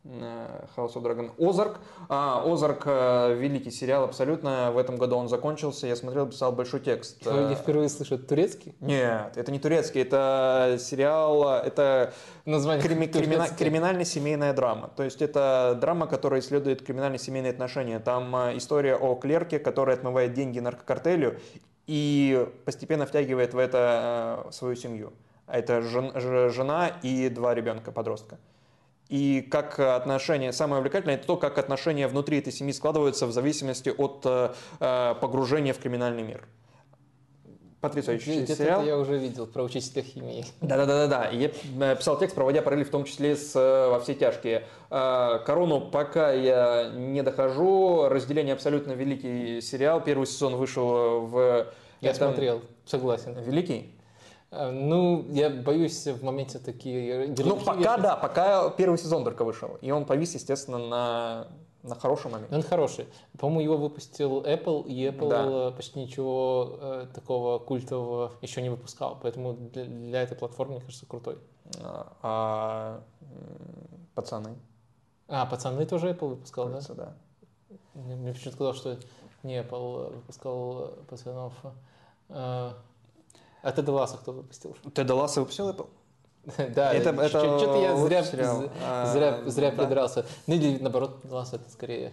э, 0.03 0.65
House 0.75 0.93
of 0.95 1.03
Dragon. 1.03 1.31
Озарк. 1.39 1.79
А, 2.09 2.43
Озарк 2.45 2.85
великий 2.85 3.71
сериал 3.71 4.03
абсолютно. 4.03 4.71
В 4.71 4.77
этом 4.77 4.97
году 4.97 5.15
он 5.15 5.29
закончился. 5.29 5.87
Я 5.87 5.95
смотрел, 5.95 6.27
писал 6.27 6.51
большой 6.51 6.81
текст. 6.81 7.25
Я 7.25 7.55
впервые 7.55 7.89
слышу, 7.89 8.15
это 8.15 8.25
турецкий? 8.25 8.75
Нет, 8.81 9.35
это 9.35 9.51
не 9.51 9.59
турецкий. 9.59 10.01
Это 10.01 10.77
сериал, 10.79 11.59
это 11.59 12.13
Название 12.45 12.85
крими- 12.85 13.07
кримина- 13.07 13.55
криминальная 13.57 14.05
семейная 14.05 14.53
драма. 14.53 14.89
То 14.95 15.03
есть 15.03 15.21
это 15.21 15.77
драма, 15.79 16.07
которая 16.07 16.41
исследует 16.41 16.85
криминальные 16.85 17.19
семейные 17.19 17.51
отношения. 17.51 17.99
Там 17.99 18.35
история 18.57 18.95
о 18.95 19.15
клерке, 19.15 19.59
который 19.59 19.95
отмывает 19.95 20.33
деньги 20.33 20.59
наркокартелю 20.59 21.39
и 21.87 22.47
постепенно 22.65 23.05
втягивает 23.05 23.53
в 23.53 23.57
это 23.57 24.45
э, 24.47 24.51
свою 24.51 24.75
семью. 24.75 25.13
А 25.47 25.57
это 25.57 25.81
жен, 25.81 26.11
жена 26.51 26.89
и 27.01 27.29
два 27.29 27.55
ребенка, 27.55 27.91
подростка. 27.91 28.37
и 29.07 29.41
как 29.49 29.79
отношения, 29.79 30.51
самое 30.51 30.79
увлекательное, 30.79 31.15
это 31.15 31.25
то, 31.25 31.37
как 31.37 31.57
отношения 31.57 32.07
внутри 32.09 32.39
этой 32.39 32.51
семьи 32.51 32.73
складываются 32.73 33.25
в 33.25 33.31
зависимости 33.31 33.89
от 33.89 34.25
э, 34.25 35.15
погружения 35.21 35.73
в 35.73 35.79
криминальный 35.79 36.23
мир. 36.23 36.45
Потрясающий 37.89 38.43
Где-то 38.43 38.63
сериал. 38.63 38.83
я 38.83 38.97
уже 38.97 39.17
видел 39.17 39.47
про 39.47 39.63
учителя 39.63 40.01
химии. 40.03 40.45
Да-да-да-да. 40.61 41.29
Я 41.29 41.49
э, 41.79 41.95
писал 41.95 42.17
текст, 42.19 42.35
проводя 42.35 42.61
параллель 42.61 42.85
в 42.85 42.89
том 42.89 43.03
числе 43.05 43.35
с 43.35 43.55
э, 43.55 43.89
«Во 43.89 43.99
все 43.99 44.13
тяжкие». 44.13 44.63
Э, 44.89 45.39
«Корону» 45.45 45.81
пока 45.81 46.31
я 46.31 46.91
не 46.93 47.21
дохожу. 47.23 48.07
«Разделение» 48.09 48.53
абсолютно 48.53 48.93
великий 48.93 49.61
сериал. 49.61 50.01
Первый 50.01 50.27
сезон 50.27 50.55
вышел 50.55 51.21
в... 51.27 51.67
Я 52.01 52.11
этом- 52.11 52.29
смотрел, 52.29 52.61
согласен. 52.85 53.35
Великий? 53.41 53.93
Ну, 54.51 55.25
я 55.31 55.49
боюсь 55.49 56.05
в 56.07 56.23
моменте 56.23 56.59
такие... 56.59 57.33
Ну, 57.37 57.57
пока 57.57 57.79
вешать. 57.79 58.01
да, 58.01 58.15
пока 58.15 58.69
первый 58.69 58.97
сезон 58.97 59.25
только 59.25 59.43
вышел. 59.43 59.77
И 59.81 59.91
он 59.91 60.05
повис, 60.05 60.35
естественно, 60.35 60.77
на, 60.77 61.47
на 61.87 61.95
хорошем 61.95 62.31
моменте. 62.31 62.55
Он 62.55 62.61
хороший. 62.61 63.07
По-моему, 63.39 63.61
его 63.61 63.77
выпустил 63.77 64.41
Apple, 64.43 64.85
и 64.87 65.05
Apple 65.07 65.29
Да. 65.29 65.45
э, 65.47 65.71
почти 65.75 65.99
ничего 65.99 66.77
э, 66.79 67.07
такого 67.13 67.59
культового 67.59 68.31
еще 68.41 68.61
не 68.61 68.69
выпускал. 68.69 69.17
Поэтому 69.21 69.53
для, 69.53 69.85
для 69.85 70.21
этой 70.21 70.37
платформы, 70.37 70.75
мне 70.75 70.81
кажется, 70.81 71.05
крутой. 71.05 71.37
А, 71.81 72.13
а, 72.21 73.03
пацаны, 74.15 74.55
А, 75.27 75.45
пацаны 75.45 75.85
тоже 75.85 76.11
Apple 76.11 76.29
выпускал, 76.29 76.65
да? 76.67 76.71
кажется, 76.73 76.93
да. 76.95 77.13
Мне, 77.93 78.15
мне 78.15 78.33
почему-то 78.33 78.55
сказал, 78.55 78.73
что 78.73 78.97
не 79.43 79.59
Apple 79.61 80.15
выпускал 80.15 80.93
пацанов. 81.09 81.53
А, 82.29 82.73
а 83.63 83.71
Тед 83.71 83.89
Лассо 83.89 84.17
кто 84.17 84.31
выпустил? 84.31 84.75
Тед 84.93 85.09
Лассо 85.09 85.41
выпустил 85.41 85.69
Apple? 85.69 85.89
Да, 86.75 86.93
Это- 86.93 87.09
это 87.09 87.27
что-то 87.29 87.81
я 87.81 87.95
зря, 87.97 88.19
лучший 88.19 88.31
сериал. 88.31 88.61
з- 88.61 88.69
А, 88.85 89.05
зря, 89.13 89.39
зря 89.45 89.71
да. 89.71 89.83
придрался. 89.83 90.25
Ну 90.47 90.55
или 90.55 90.77
наоборот, 90.79 91.19
Лассо 91.29 91.57
это 91.57 91.69
скорее. 91.69 92.11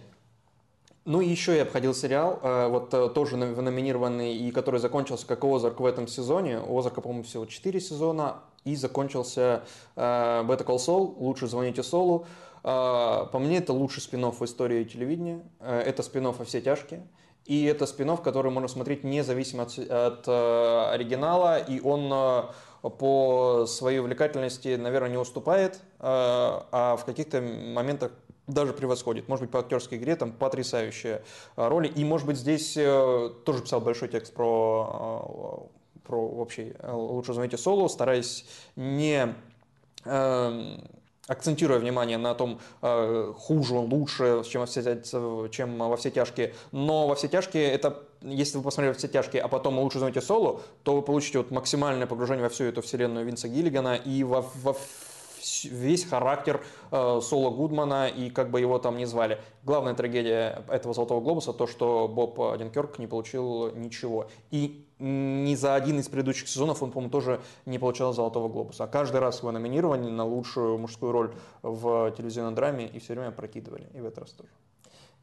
Ну 1.05 1.21
и 1.21 1.27
еще 1.27 1.55
я 1.55 1.61
обходил 1.63 1.93
сериал, 1.93 2.39
э, 2.41 2.67
вот 2.67 2.91
э, 2.93 3.09
тоже 3.09 3.37
номинированный, 3.37 4.35
и 4.35 4.51
который 4.51 4.79
закончился 4.79 5.27
как 5.27 5.43
Озарк 5.43 5.79
в 5.79 5.85
этом 5.85 6.07
сезоне. 6.07 6.59
У 6.59 6.77
Озарка, 6.79 7.01
по-моему, 7.01 7.23
всего 7.23 7.45
4 7.45 7.79
сезона, 7.79 8.37
и 8.63 8.75
закончился 8.75 9.61
э, 9.95 10.01
Better 10.01 10.65
Call 10.65 10.77
Saul, 10.77 11.13
«Лучше 11.19 11.47
звоните 11.47 11.83
Солу». 11.83 12.25
По 12.63 13.29
мне, 13.35 13.59
это 13.59 13.73
лучший 13.73 14.01
спин 14.01 14.25
в 14.31 14.41
истории 14.43 14.83
телевидения. 14.85 15.41
Это 15.59 16.01
спин 16.01 16.27
во 16.31 16.43
все 16.45 16.61
тяжкие. 16.61 17.05
И 17.45 17.63
это 17.65 17.85
спин 17.85 18.09
который 18.23 18.51
можно 18.51 18.67
смотреть 18.67 19.03
независимо 19.03 19.63
от, 19.65 19.77
от 19.77 20.27
оригинала, 20.27 21.59
и 21.59 21.79
он 21.79 22.11
по 22.89 23.65
своей 23.67 23.99
увлекательности, 23.99 24.75
наверное, 24.75 25.09
не 25.09 25.17
уступает, 25.17 25.75
э, 25.75 25.79
а 25.99 26.97
в 26.97 27.05
каких-то 27.05 27.41
моментах 27.41 28.11
даже 28.47 28.73
превосходит. 28.73 29.27
Может 29.27 29.45
быть, 29.45 29.51
по 29.51 29.59
актерской 29.59 29.97
игре 29.97 30.15
там 30.15 30.31
потрясающие 30.31 31.23
э, 31.57 31.67
роли. 31.67 31.87
И, 31.87 32.03
может 32.03 32.27
быть, 32.27 32.37
здесь 32.37 32.75
э, 32.77 33.31
тоже 33.43 33.63
писал 33.63 33.81
большой 33.81 34.09
текст 34.09 34.33
про, 34.33 35.69
про 36.03 36.27
вообще 36.27 36.75
«Лучше 36.83 37.33
звоните 37.33 37.57
Солу», 37.57 37.89
стараясь 37.89 38.45
не 38.75 39.33
акцентируя 41.27 41.79
внимание 41.79 42.19
на 42.19 42.35
том, 42.35 42.59
хуже 42.79 43.73
он, 43.73 43.91
лучше, 43.91 44.43
чем 44.47 44.61
во, 44.61 44.67
все, 44.67 45.01
чем 45.49 45.77
во 45.79 45.97
все 45.97 46.11
тяжкие. 46.11 46.53
Но 46.71 47.07
во 47.07 47.15
все 47.15 47.27
тяжкие 47.27 47.71
это, 47.71 48.04
если 48.21 48.57
вы 48.57 48.63
посмотрели 48.63 48.93
все 48.93 49.07
тяжкие, 49.07 49.41
а 49.41 49.47
потом 49.47 49.79
лучше 49.79 49.99
звоните 49.99 50.21
Солу, 50.21 50.61
то 50.83 50.95
вы 50.95 51.01
получите 51.01 51.37
вот 51.37 51.51
максимальное 51.51 52.07
погружение 52.07 52.43
во 52.43 52.49
всю 52.49 52.65
эту 52.65 52.81
вселенную 52.81 53.25
Винса 53.25 53.47
Гиллигана 53.47 53.95
и 53.95 54.23
во, 54.23 54.41
во 54.41 54.75
весь 55.63 56.05
характер 56.05 56.63
э, 56.91 57.19
Соло 57.21 57.49
Гудмана 57.51 58.07
и 58.07 58.29
как 58.29 58.49
бы 58.49 58.59
его 58.59 58.79
там 58.79 58.97
ни 58.97 59.05
звали. 59.05 59.39
Главная 59.63 59.93
трагедия 59.93 60.63
этого 60.67 60.93
«Золотого 60.93 61.21
глобуса» 61.21 61.53
то, 61.53 61.67
что 61.67 62.07
Боб 62.07 62.39
Одинкерк 62.39 62.99
не 62.99 63.07
получил 63.07 63.71
ничего. 63.75 64.27
И 64.51 64.85
ни 64.99 65.55
за 65.55 65.75
один 65.75 65.99
из 65.99 66.07
предыдущих 66.07 66.47
сезонов 66.47 66.81
он, 66.81 66.91
по-моему, 66.91 67.11
тоже 67.11 67.41
не 67.65 67.79
получал 67.79 68.13
«Золотого 68.13 68.47
глобуса». 68.47 68.85
А 68.85 68.87
каждый 68.87 69.17
раз 69.21 69.39
его 69.39 69.51
номинирование 69.51 70.11
на 70.11 70.25
лучшую 70.25 70.77
мужскую 70.77 71.11
роль 71.11 71.33
в 71.61 72.11
телевизионной 72.11 72.55
драме 72.55 72.87
и 72.87 72.99
все 72.99 73.13
время 73.13 73.31
прокидывали. 73.31 73.87
И 73.93 73.99
в 73.99 74.05
этот 74.05 74.19
раз 74.19 74.31
тоже. 74.31 74.49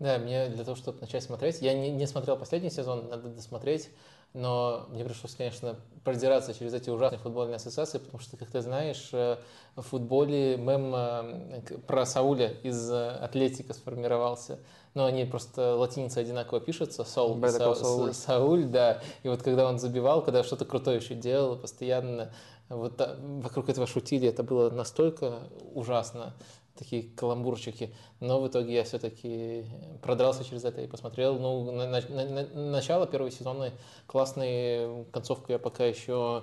Да, 0.03 0.19
мне 0.19 0.49
для 0.49 0.65
того, 0.65 0.77
чтобы 0.77 1.01
начать 1.01 1.23
смотреть, 1.23 1.63
я 1.63 1.75
не, 1.75 1.89
не 1.93 2.09
смотрел 2.09 2.37
последний 2.37 2.71
сезон, 2.71 3.09
надо 3.09 3.29
досмотреть, 3.29 3.89
но 4.35 4.87
мне 4.89 5.05
пришлось, 5.05 5.37
конечно, 5.37 5.77
продираться 6.03 6.53
через 6.55 6.75
эти 6.75 6.91
ужасные 6.91 7.21
футбольные 7.21 7.55
ассоциации, 7.57 7.99
потому 7.99 8.19
что, 8.19 8.37
как 8.37 8.51
ты 8.51 8.63
знаешь, 8.63 9.11
э, 9.13 9.37
в 9.77 9.83
футболе 9.83 10.57
мем 10.57 10.93
э, 10.93 11.61
про 11.87 12.05
Сауля 12.05 12.49
из 12.65 12.91
э, 12.91 13.11
Атлетика 13.11 13.75
сформировался. 13.75 14.59
Но 14.95 15.05
они 15.05 15.25
просто 15.25 15.77
латиницей 15.77 16.23
одинаково 16.23 16.59
пишутся, 16.59 17.03
Call 17.03 17.39
Са- 17.41 17.83
Saul. 17.83 18.09
Са- 18.09 18.13
Сауль, 18.13 18.65
да. 18.65 19.01
И 19.23 19.29
вот 19.29 19.43
когда 19.43 19.69
он 19.69 19.79
забивал, 19.79 20.23
когда 20.23 20.43
что-то 20.43 20.65
крутое 20.65 20.97
еще 20.97 21.15
делал, 21.15 21.57
постоянно 21.57 22.33
вот 22.69 23.01
вокруг 23.43 23.69
этого 23.69 23.87
шутили, 23.87 24.29
это 24.29 24.43
было 24.43 24.71
настолько 24.71 25.45
ужасно, 25.75 26.35
такие 26.79 27.03
каламбурчики. 27.17 27.93
Но 28.21 28.41
в 28.41 28.49
итоге 28.49 28.75
я 28.75 28.85
все-таки 28.85 29.65
продрался 30.03 30.45
через 30.45 30.65
это 30.65 30.81
и 30.83 30.87
посмотрел. 30.87 31.39
Ну, 31.39 31.71
на- 31.73 31.87
на- 31.89 32.01
на- 32.09 32.25
на- 32.45 32.71
начало 32.71 33.07
первого 33.07 33.31
сезона 33.31 33.71
классный, 34.07 35.05
концовку 35.13 35.53
я 35.53 35.59
пока 35.59 35.85
еще 35.85 36.43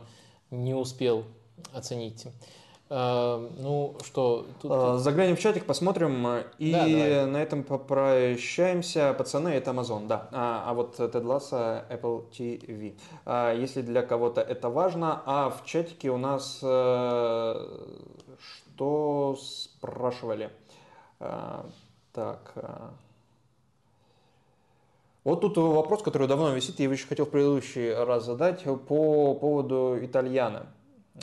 не 0.51 0.73
успел 0.73 1.23
оценить. 1.73 2.25
Э, 2.91 3.49
ну 3.59 3.95
что, 4.03 4.47
тут- 4.61 4.71
Э, 4.73 4.97
Заглянем 4.97 5.35
в 5.35 5.39
чатик, 5.39 5.65
посмотрим. 5.67 6.25
э, 6.25 6.43
И 6.57 6.71
Да, 6.71 6.79
давай. 6.87 7.25
на 7.27 7.37
этом 7.37 7.63
попрощаемся. 7.63 9.13
Пацаны, 9.15 9.49
это 9.49 9.69
Amazon, 9.71 10.07
да. 10.07 10.27
А, 10.31 10.63
а 10.67 10.73
вот 10.73 10.95
Тед 10.95 11.13
Лассо 11.23 11.83
Apple 11.91 12.25
TV. 12.31 12.95
А, 13.25 13.53
если 13.53 13.83
для 13.83 14.01
кого-то 14.01 14.41
это 14.41 14.69
важно. 14.69 15.21
А 15.27 15.51
в 15.51 15.65
чатике 15.65 16.09
у 16.09 16.17
нас 16.17 16.59
э, 16.63 17.67
что 18.79 19.35
спрашивали? 19.35 20.51
А, 21.19 21.69
так. 22.13 22.53
а. 22.55 22.93
Вот 25.25 25.41
тут 25.41 25.57
вопрос, 25.57 26.01
который 26.01 26.29
давно 26.29 26.53
висит, 26.53 26.79
я 26.79 26.83
его 26.83 26.93
еще 26.93 27.05
хотел 27.05 27.25
в 27.25 27.29
предыдущий 27.29 27.93
раз 27.93 28.23
задать, 28.23 28.63
по 28.63 29.35
поводу 29.35 29.99
Итальяна. 30.01 30.67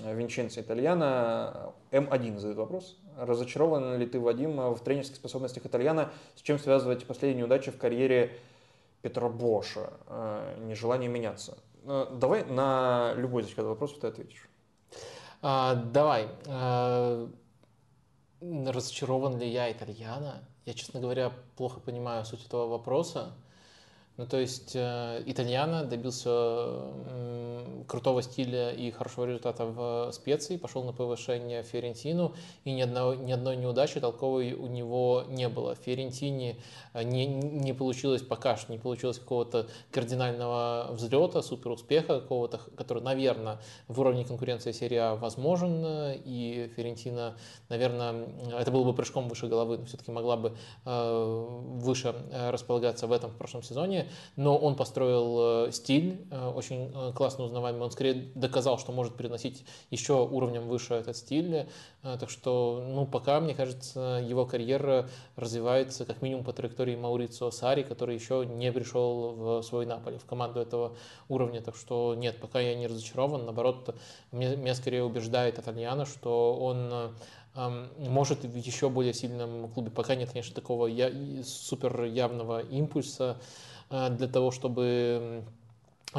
Винченцо 0.02 0.60
Итальяна. 0.60 1.72
М1 1.92 2.36
задает 2.36 2.58
вопрос. 2.58 2.98
Разочарован 3.16 3.96
ли 3.96 4.04
ты, 4.04 4.20
Вадим, 4.20 4.74
в 4.74 4.80
тренерских 4.80 5.16
способностях 5.16 5.64
Итальяна? 5.64 6.10
С 6.34 6.42
чем 6.42 6.58
связываете 6.58 7.06
последние 7.06 7.40
неудачи 7.40 7.70
в 7.70 7.78
карьере 7.78 8.36
Петра 9.00 9.30
Боша? 9.30 9.94
Э, 10.08 10.58
Нежелание 10.66 11.08
меняться. 11.08 11.56
Давай 11.84 12.44
на 12.44 13.14
любой 13.16 13.44
из 13.44 13.46
этих 13.46 13.64
вопросов 13.64 13.98
ты 14.00 14.08
ответишь. 14.08 14.46
А, 15.40 15.74
давай. 15.74 16.28
Разочарован 18.40 19.38
ли 19.38 19.48
я 19.48 19.72
итальяно? 19.72 20.46
Я, 20.66 20.74
честно 20.74 21.00
говоря, 21.00 21.32
плохо 21.56 21.80
понимаю 21.80 22.24
суть 22.24 22.44
этого 22.44 22.66
вопроса. 22.66 23.34
Ну, 24.16 24.26
то 24.26 24.38
есть 24.38 24.72
э, 24.74 25.22
итальяно 25.26 25.84
добился 25.84 26.84
крутого 27.86 28.22
стиля 28.22 28.70
и 28.70 28.90
хорошего 28.90 29.24
результата 29.24 29.64
в 29.64 30.10
специи, 30.12 30.56
пошел 30.56 30.84
на 30.84 30.92
повышение 30.92 31.62
в 31.62 31.66
Фиорентину, 31.66 32.34
и 32.64 32.72
ни, 32.72 32.82
одного, 32.82 33.14
ни 33.14 33.32
одной 33.32 33.56
неудачи 33.56 34.00
толковой 34.00 34.52
у 34.52 34.66
него 34.66 35.24
не 35.28 35.48
было. 35.48 35.74
В 35.74 35.78
Фиорентине 35.78 36.56
э, 36.92 37.02
не, 37.02 37.26
не 37.26 37.72
получилось 37.72 38.22
пока 38.22 38.56
что, 38.56 38.72
не 38.72 38.78
получилось 38.78 39.18
какого-то 39.18 39.68
кардинального 39.90 40.88
взлета, 40.92 41.42
супер 41.42 41.70
успеха 41.70 42.20
какого-то, 42.20 42.60
который, 42.76 43.02
наверное, 43.02 43.58
в 43.88 44.00
уровне 44.00 44.24
конкуренции 44.24 44.72
серии 44.72 44.96
А 44.96 45.14
возможен, 45.14 45.82
э, 45.84 46.20
и 46.24 46.70
Фиорентина, 46.76 47.36
наверное, 47.68 48.26
это 48.58 48.70
было 48.70 48.84
бы 48.84 48.92
прыжком 48.94 49.28
выше 49.28 49.46
головы, 49.46 49.78
но 49.78 49.86
все-таки 49.86 50.10
могла 50.10 50.36
бы 50.36 50.56
э, 50.84 51.46
выше 51.78 52.14
располагаться 52.32 53.06
в 53.06 53.12
этом 53.12 53.30
в 53.30 53.36
прошлом 53.36 53.62
сезоне, 53.62 54.05
но 54.36 54.56
он 54.56 54.76
построил 54.76 55.66
э, 55.66 55.72
стиль, 55.72 56.26
э, 56.30 56.48
очень 56.48 56.92
э, 56.94 57.12
классно 57.14 57.44
узнаваемый, 57.44 57.82
он 57.82 57.90
скорее 57.90 58.30
доказал, 58.34 58.78
что 58.78 58.92
может 58.92 59.16
переносить 59.16 59.64
еще 59.90 60.24
уровнем 60.24 60.68
выше 60.68 60.94
этот 60.94 61.16
стиль, 61.16 61.66
так 62.02 62.30
что, 62.30 62.84
ну, 62.88 63.04
пока, 63.04 63.40
мне 63.40 63.54
кажется, 63.54 64.24
его 64.24 64.46
карьера 64.46 65.08
развивается 65.34 66.04
как 66.04 66.22
минимум 66.22 66.44
по 66.44 66.52
траектории 66.52 66.94
Маурицио 66.94 67.50
Сари, 67.50 67.82
который 67.82 68.14
еще 68.14 68.46
не 68.46 68.70
пришел 68.70 69.32
в 69.32 69.62
свой 69.62 69.86
Наполе, 69.86 70.18
в 70.18 70.24
команду 70.24 70.60
этого 70.60 70.92
уровня, 71.28 71.60
так 71.60 71.74
что 71.74 72.14
нет, 72.14 72.38
пока 72.40 72.60
я 72.60 72.76
не 72.76 72.86
разочарован, 72.86 73.44
наоборот, 73.44 73.96
меня, 74.30 74.54
меня 74.54 74.74
скорее 74.74 75.02
убеждает 75.02 75.58
Итальяно, 75.58 76.06
что 76.06 76.56
он 76.56 77.12
эм, 77.56 77.88
может 77.98 78.44
в 78.44 78.56
еще 78.56 78.88
более 78.88 79.14
сильном 79.14 79.68
клубе. 79.70 79.90
Пока 79.90 80.14
нет, 80.14 80.30
конечно, 80.30 80.54
такого 80.54 80.86
я, 80.86 81.10
супер 81.42 82.04
явного 82.04 82.60
импульса 82.60 83.38
для 83.90 84.28
того, 84.28 84.50
чтобы 84.50 85.44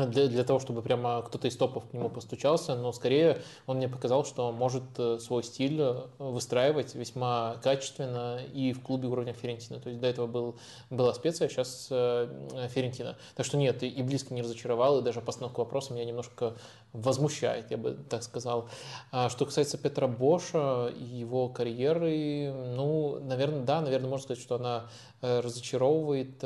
для, 0.06 0.28
для 0.28 0.44
того, 0.44 0.60
чтобы 0.60 0.82
прямо 0.82 1.22
кто-то 1.24 1.48
из 1.48 1.56
топов 1.56 1.88
к 1.88 1.94
нему 1.94 2.10
постучался, 2.10 2.76
но 2.76 2.92
скорее 2.92 3.42
он 3.66 3.78
мне 3.78 3.88
показал, 3.88 4.26
что 4.26 4.52
может 4.52 4.84
э, 4.98 5.18
свой 5.20 5.44
стиль 5.44 5.80
э, 5.80 6.04
выстраивать 6.20 6.94
весьма 6.94 7.56
качественно 7.64 8.40
и 8.54 8.74
в 8.74 8.82
клубе 8.82 9.08
уровня 9.08 9.34
Ферентина. 9.34 9.80
То 9.80 9.90
есть 9.90 10.02
до 10.02 10.08
этого 10.08 10.28
был, 10.28 10.58
была 10.90 11.14
специя, 11.14 11.50
сейчас 11.50 11.88
э, 11.90 12.68
Ферентина. 12.70 13.18
Так 13.36 13.46
что 13.46 13.58
нет, 13.58 13.82
и, 13.82 13.88
и 13.88 14.04
близко 14.04 14.34
не 14.34 14.42
разочаровал, 14.42 15.00
и 15.00 15.04
даже 15.04 15.22
постановка 15.22 15.60
вопроса 15.62 15.94
меня 15.94 16.06
немножко 16.06 16.56
возмущает, 16.94 17.72
я 17.72 17.78
бы 17.78 17.98
так 18.10 18.24
сказал. 18.24 18.70
А 19.12 19.30
что 19.30 19.46
касается 19.46 19.78
Петра 19.78 20.08
Боша 20.08 20.88
и 20.88 21.04
его 21.04 21.50
карьеры, 21.50 22.54
ну, 22.76 23.20
наверное, 23.20 23.64
да, 23.64 23.82
наверное, 23.82 24.10
можно 24.10 24.24
сказать, 24.24 24.44
что 24.44 24.56
она 24.56 24.90
разочаровывает 25.22 26.44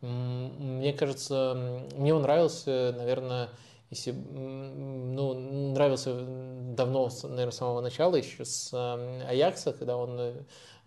мне 0.00 0.92
кажется, 0.92 1.84
мне 1.96 2.14
он 2.14 2.22
нравился, 2.22 2.94
наверное, 2.96 3.50
если, 3.90 4.12
ну, 4.12 5.34
нравился 5.72 6.14
давно, 6.76 7.10
наверное, 7.24 7.50
с 7.50 7.56
самого 7.56 7.80
начала, 7.80 8.16
еще 8.16 8.44
с 8.44 8.72
Аякса, 9.28 9.72
когда 9.72 9.96
он 9.96 10.16
э, 10.18 10.32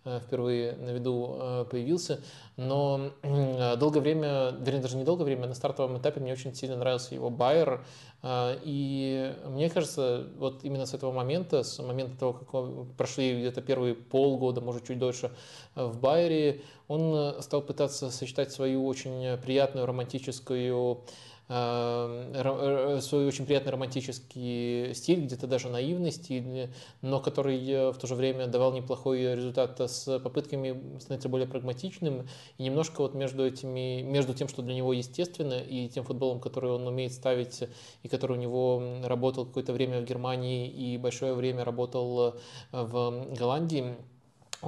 впервые 0.04 0.76
на 0.76 0.90
виду 0.90 1.36
э, 1.38 1.64
появился, 1.70 2.20
но 2.56 3.12
долгое 3.22 4.00
время, 4.00 4.54
вернее, 4.60 4.80
даже 4.80 4.96
не 4.96 5.04
долгое 5.04 5.24
время, 5.24 5.46
на 5.46 5.54
стартовом 5.54 5.98
этапе 5.98 6.20
мне 6.20 6.32
очень 6.32 6.54
сильно 6.54 6.76
нравился 6.76 7.14
его 7.14 7.30
Байер, 7.30 7.84
э, 8.22 8.58
и 8.62 9.34
мне 9.46 9.70
кажется, 9.70 10.28
вот 10.36 10.62
именно 10.62 10.86
с 10.86 10.94
этого 10.94 11.12
момента, 11.12 11.62
с 11.62 11.82
момента 11.82 12.18
того, 12.18 12.32
как 12.34 12.96
прошли 12.96 13.38
где-то 13.38 13.62
первые 13.62 13.94
полгода, 13.94 14.60
может, 14.60 14.86
чуть 14.86 14.98
дольше 14.98 15.30
в 15.74 15.98
Байере, 15.98 16.62
он 16.88 17.14
э, 17.14 17.42
стал 17.42 17.62
пытаться 17.62 18.10
сочетать 18.10 18.52
свою 18.52 18.86
очень 18.86 19.38
приятную 19.38 19.86
романтическую 19.86 20.58
э, 20.62 20.96
э, 20.96 21.04
свой 21.46 23.26
очень 23.26 23.44
приятный 23.44 23.72
романтический 23.72 24.94
стиль, 24.94 25.24
где-то 25.24 25.46
даже 25.46 25.68
наивный 25.68 26.10
стиль, 26.10 26.70
но 27.02 27.20
который 27.20 27.92
в 27.92 27.98
то 27.98 28.06
же 28.06 28.14
время 28.14 28.46
давал 28.46 28.72
неплохой 28.72 29.34
результат 29.34 29.78
с 29.78 30.18
попытками 30.20 30.98
становиться 30.98 31.28
более 31.28 31.46
прагматичным 31.46 32.26
и 32.56 32.62
немножко 32.62 33.02
вот 33.02 33.14
между 33.14 33.46
этими, 33.46 34.00
между 34.00 34.32
тем, 34.32 34.48
что 34.48 34.62
для 34.62 34.74
него 34.74 34.94
естественно, 34.94 35.60
и 35.60 35.88
тем 35.88 36.04
футболом, 36.04 36.40
который 36.40 36.70
он 36.70 36.86
умеет 36.86 37.12
ставить 37.12 37.64
и 38.02 38.08
который 38.08 38.38
у 38.38 38.40
него 38.40 38.82
работал 39.04 39.44
какое-то 39.44 39.74
время 39.74 40.00
в 40.00 40.04
Германии 40.04 40.68
и 40.68 40.96
большое 40.96 41.34
время 41.34 41.64
работал 41.64 42.36
в 42.72 43.34
Голландии, 43.34 43.96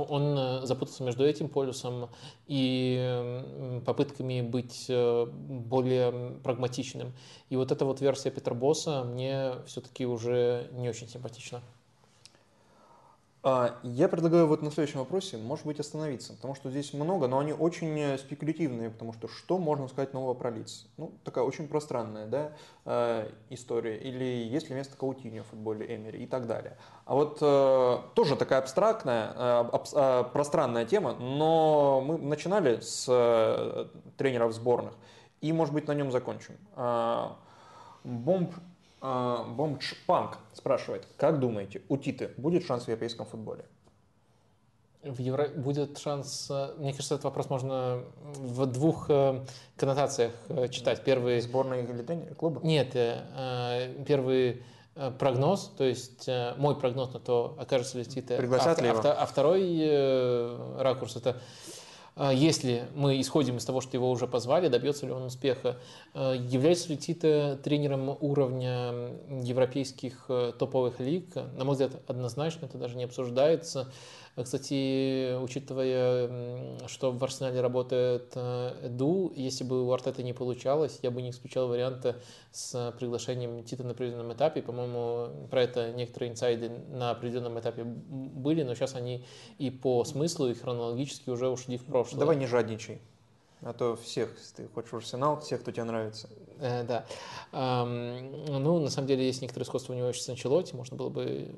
он 0.00 0.38
э, 0.38 0.66
запутался 0.66 1.02
между 1.04 1.24
этим 1.24 1.48
полюсом 1.48 2.08
и 2.46 3.80
попытками 3.84 4.40
быть 4.40 4.86
э, 4.88 5.26
более 5.26 6.38
прагматичным. 6.42 7.12
И 7.48 7.56
вот 7.56 7.72
эта 7.72 7.84
вот 7.84 8.00
версия 8.00 8.30
Петербоса 8.30 9.04
мне 9.04 9.52
все-таки 9.66 10.06
уже 10.06 10.68
не 10.72 10.88
очень 10.88 11.08
симпатична. 11.08 11.62
А, 13.48 13.78
я 13.84 14.08
предлагаю 14.08 14.48
вот 14.48 14.60
на 14.62 14.72
следующем 14.72 14.98
вопросе, 14.98 15.36
может 15.36 15.66
быть, 15.66 15.78
остановиться, 15.78 16.32
потому 16.32 16.56
что 16.56 16.68
здесь 16.68 16.92
много, 16.92 17.28
но 17.28 17.38
они 17.38 17.52
очень 17.52 17.96
э, 17.96 18.18
спекулятивные, 18.18 18.90
потому 18.90 19.12
что 19.12 19.28
что 19.28 19.56
можно 19.56 19.86
сказать 19.86 20.12
нового 20.12 20.34
про 20.34 20.50
Лиц? 20.50 20.88
Ну, 20.96 21.12
такая 21.22 21.44
очень 21.44 21.68
пространная 21.68 22.26
да, 22.26 22.52
э, 22.86 23.30
история. 23.50 23.98
Или 23.98 24.24
есть 24.24 24.68
ли 24.68 24.74
место 24.74 24.96
Каутиньо 24.96 25.44
в 25.44 25.46
футболе 25.46 25.94
Эмери 25.94 26.24
и 26.24 26.26
так 26.26 26.48
далее. 26.48 26.76
А 27.04 27.14
вот 27.14 27.38
э, 27.40 27.98
тоже 28.16 28.34
такая 28.34 28.58
абстрактная, 28.58 29.62
пространная 30.32 30.84
тема, 30.84 31.14
но 31.14 32.00
мы 32.04 32.18
начинали 32.18 32.80
с 32.80 33.04
тренеров 34.16 34.54
сборных, 34.54 34.94
и, 35.40 35.52
может 35.52 35.72
быть, 35.72 35.86
на 35.86 35.92
нем 35.92 36.10
закончим. 36.10 36.54
Бомб 38.02 38.52
а, 39.00 39.44
Бомбчпанк 39.44 40.38
спрашивает, 40.52 41.06
как 41.16 41.38
думаете, 41.38 41.82
у 41.88 41.96
Титы 41.96 42.30
будет 42.36 42.64
шанс 42.64 42.84
в 42.84 42.88
европейском 42.88 43.26
футболе? 43.26 43.64
В 45.06 45.20
Евро... 45.20 45.48
Будет 45.48 45.98
шанс... 45.98 46.48
Э, 46.50 46.74
мне 46.78 46.92
кажется, 46.92 47.14
этот 47.14 47.24
вопрос 47.24 47.48
можно 47.48 48.02
в 48.20 48.66
двух 48.66 49.06
э, 49.08 49.44
коннотациях 49.76 50.32
э, 50.48 50.68
читать. 50.68 51.04
Первый... 51.04 51.40
Сборная 51.40 51.82
или 51.82 52.34
клуба? 52.34 52.60
Нет, 52.64 52.92
первый 54.06 54.64
прогноз, 55.18 55.70
то 55.76 55.84
есть 55.84 56.26
мой 56.56 56.74
прогноз 56.74 57.12
на 57.12 57.20
то, 57.20 57.54
окажется 57.58 57.98
ли 57.98 58.04
Тита. 58.06 58.36
Пригласят 58.36 58.78
а, 58.78 58.82
ли 58.82 58.88
его? 58.88 59.00
А, 59.04 59.12
а 59.12 59.26
второй 59.26 60.80
ракурс 60.80 61.16
это 61.16 61.36
если 62.16 62.88
мы 62.94 63.20
исходим 63.20 63.58
из 63.58 63.64
того, 63.64 63.82
что 63.82 63.96
его 63.96 64.10
уже 64.10 64.26
позвали, 64.26 64.68
добьется 64.68 65.04
ли 65.04 65.12
он 65.12 65.24
успеха. 65.24 65.76
А 66.14 66.32
является 66.32 66.88
ли 66.88 66.96
Тита 66.96 67.58
тренером 67.62 68.16
уровня 68.20 69.10
европейских 69.42 70.24
э, 70.28 70.52
топовых 70.58 70.98
лиг? 70.98 71.34
На 71.34 71.64
мой 71.64 71.72
взгляд, 71.72 71.92
однозначно, 72.06 72.66
это 72.66 72.78
даже 72.78 72.96
не 72.96 73.04
обсуждается. 73.04 73.92
Кстати, 74.42 75.34
учитывая, 75.42 76.86
что 76.88 77.10
в 77.10 77.24
Арсенале 77.24 77.60
работает 77.62 78.36
Эду, 78.36 79.32
если 79.34 79.64
бы 79.64 79.86
у 79.86 79.92
Артета 79.92 80.22
не 80.22 80.34
получалось, 80.34 80.98
я 81.02 81.10
бы 81.10 81.22
не 81.22 81.30
исключал 81.30 81.68
варианта 81.68 82.16
с 82.52 82.94
приглашением 82.98 83.64
Тита 83.64 83.82
на 83.82 83.92
определенном 83.92 84.32
этапе. 84.34 84.60
По-моему, 84.60 85.48
про 85.48 85.62
это 85.62 85.90
некоторые 85.92 86.32
инсайды 86.32 86.68
на 86.68 87.12
определенном 87.12 87.58
этапе 87.58 87.84
были, 87.84 88.62
но 88.62 88.74
сейчас 88.74 88.94
они 88.94 89.24
и 89.56 89.70
по 89.70 90.04
смыслу, 90.04 90.48
и 90.48 90.54
хронологически 90.54 91.30
уже 91.30 91.48
ушли 91.48 91.78
в 91.78 91.84
прошлое. 91.86 92.20
Давай 92.20 92.36
не 92.36 92.46
жадничай. 92.46 93.00
А 93.62 93.72
то 93.72 93.96
всех, 93.96 94.36
если 94.38 94.64
ты 94.64 94.68
хочешь 94.68 94.92
Арсенал, 94.92 95.40
всех, 95.40 95.62
кто 95.62 95.72
тебе 95.72 95.84
нравится. 95.84 96.28
Э, 96.60 96.84
да. 96.84 97.06
Эм, 97.52 98.44
ну, 98.62 98.78
на 98.80 98.90
самом 98.90 99.08
деле, 99.08 99.26
есть 99.26 99.40
некоторые 99.40 99.66
сходства 99.66 99.94
у 99.94 99.96
него 99.96 100.08
еще 100.08 100.20
с 100.20 100.28
Анчелоти. 100.28 100.74
Можно 100.74 100.96
было 100.96 101.08
бы 101.08 101.48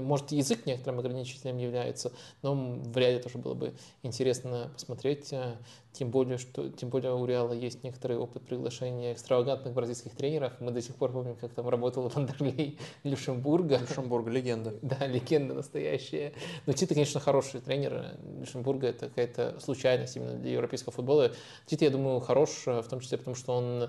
может, 0.00 0.32
язык 0.32 0.66
некоторым 0.66 1.00
ограничителем 1.00 1.58
является, 1.58 2.12
но 2.42 2.54
в 2.54 2.96
реале 2.96 3.18
тоже 3.18 3.38
было 3.38 3.54
бы 3.54 3.74
интересно 4.02 4.70
посмотреть, 4.74 5.32
э, 5.32 5.56
тем 5.92 6.10
более, 6.10 6.36
что, 6.36 6.68
тем 6.68 6.90
более 6.90 7.14
у 7.14 7.24
Реала 7.24 7.52
есть 7.52 7.82
некоторый 7.82 8.18
опыт 8.18 8.42
приглашения 8.42 9.14
экстравагантных 9.14 9.72
бразильских 9.72 10.14
тренеров. 10.14 10.52
Мы 10.60 10.70
до 10.70 10.82
сих 10.82 10.94
пор 10.94 11.10
помним, 11.10 11.36
как 11.36 11.54
там 11.54 11.68
работал 11.68 12.08
Вандерлей 12.14 12.78
Люшембурга. 13.02 13.78
Люшембург, 13.78 14.28
легенда. 14.28 14.74
Да, 14.82 15.06
легенда 15.06 15.54
настоящая. 15.54 16.34
Но 16.66 16.74
Тита, 16.74 16.94
конечно, 16.94 17.18
хороший 17.18 17.60
тренер. 17.60 18.18
Люшембурга 18.38 18.88
это 18.88 19.08
какая-то 19.08 19.58
случайность 19.60 20.16
именно 20.16 20.34
для 20.34 20.52
европейского 20.52 20.92
футбола. 20.92 21.32
Тита, 21.64 21.86
я 21.86 21.90
думаю, 21.90 22.20
хорош, 22.20 22.64
э, 22.66 22.82
в 22.82 22.88
том 22.88 23.00
числе 23.00 23.16
потому, 23.16 23.34
что 23.34 23.54
он 23.54 23.82
Э, 23.84 23.88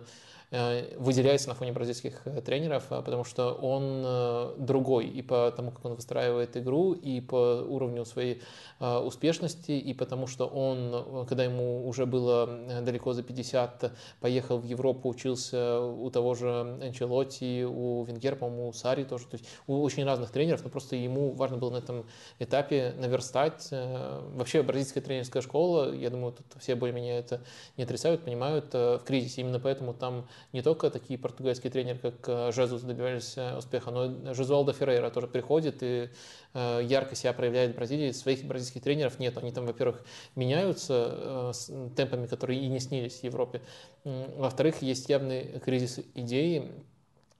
выделяется 0.49 1.49
на 1.49 1.55
фоне 1.55 1.73
бразильских 1.73 2.21
э, 2.23 2.41
тренеров, 2.41 2.85
э, 2.89 3.01
потому 3.01 3.25
что 3.25 3.51
он 3.51 4.65
другой 4.65 5.07
и 5.07 5.21
по 5.21 5.51
тому, 5.51 5.71
как 5.71 5.83
он 5.83 5.95
выстраивает 5.95 6.55
игру, 6.55 6.93
и 6.93 7.19
по 7.19 7.65
уровню 7.67 8.05
своей 8.05 8.41
успешности, 8.79 9.71
и 9.71 9.93
потому 9.93 10.27
что 10.27 10.45
он, 10.45 11.25
когда 11.25 11.43
ему 11.43 11.87
уже 11.87 12.05
было 12.05 12.47
далеко 12.81 13.13
за 13.13 13.23
50, 13.23 13.91
поехал 14.19 14.59
в 14.59 14.65
Европу, 14.65 15.09
учился 15.09 15.81
у 15.81 16.09
того 16.11 16.35
же 16.35 16.77
Анчелотти, 16.81 17.65
у 17.65 18.03
Венгера, 18.03 18.35
по-моему, 18.35 18.69
у 18.69 18.73
Сари 18.73 19.03
тоже, 19.03 19.25
то 19.25 19.35
есть 19.35 19.45
у 19.65 19.81
очень 19.81 20.05
разных 20.05 20.31
тренеров, 20.31 20.63
но 20.63 20.69
просто 20.69 20.95
ему 20.95 21.31
важно 21.33 21.57
было 21.57 21.71
на 21.71 21.77
этом 21.77 22.05
этапе 22.39 22.93
наверстать. 22.97 23.69
Вообще 23.71 24.61
бразильская 24.61 25.01
тренерская 25.01 25.41
школа, 25.41 25.93
я 25.93 26.09
думаю, 26.09 26.33
тут 26.33 26.61
все 26.61 26.75
более-менее 26.75 27.19
это 27.19 27.41
не 27.77 27.83
отрицают, 27.83 28.23
понимают 28.23 28.73
в 28.73 29.01
кризисе, 29.05 29.41
именно 29.41 29.59
поэтому 29.59 29.93
там 29.93 30.27
не 30.53 30.61
только 30.61 30.89
такие 30.89 31.19
португальские 31.19 31.71
тренеры, 31.71 31.99
как 31.99 32.27
э, 32.27 32.51
Жезус, 32.51 32.81
добивались 32.81 33.37
э, 33.37 33.57
успеха, 33.57 33.91
но 33.91 34.33
Жезуалдо 34.33 34.73
Феррейра 34.73 35.09
тоже 35.09 35.27
приходит 35.27 35.77
и 35.81 36.09
э, 36.53 36.81
ярко 36.83 37.15
себя 37.15 37.33
проявляет 37.33 37.73
в 37.73 37.75
Бразилии. 37.75 38.11
Своих 38.11 38.45
бразильских 38.45 38.81
тренеров 38.81 39.19
нет. 39.19 39.37
Они 39.37 39.51
там, 39.51 39.65
во-первых, 39.65 40.03
меняются 40.35 41.51
с 41.53 41.71
темпами, 41.95 42.27
которые 42.27 42.59
и 42.59 42.67
не 42.67 42.79
снились 42.79 43.19
в 43.19 43.23
Европе. 43.23 43.61
Во-вторых, 44.03 44.81
есть 44.81 45.09
явный 45.09 45.59
кризис 45.59 45.99
идеи, 46.15 46.71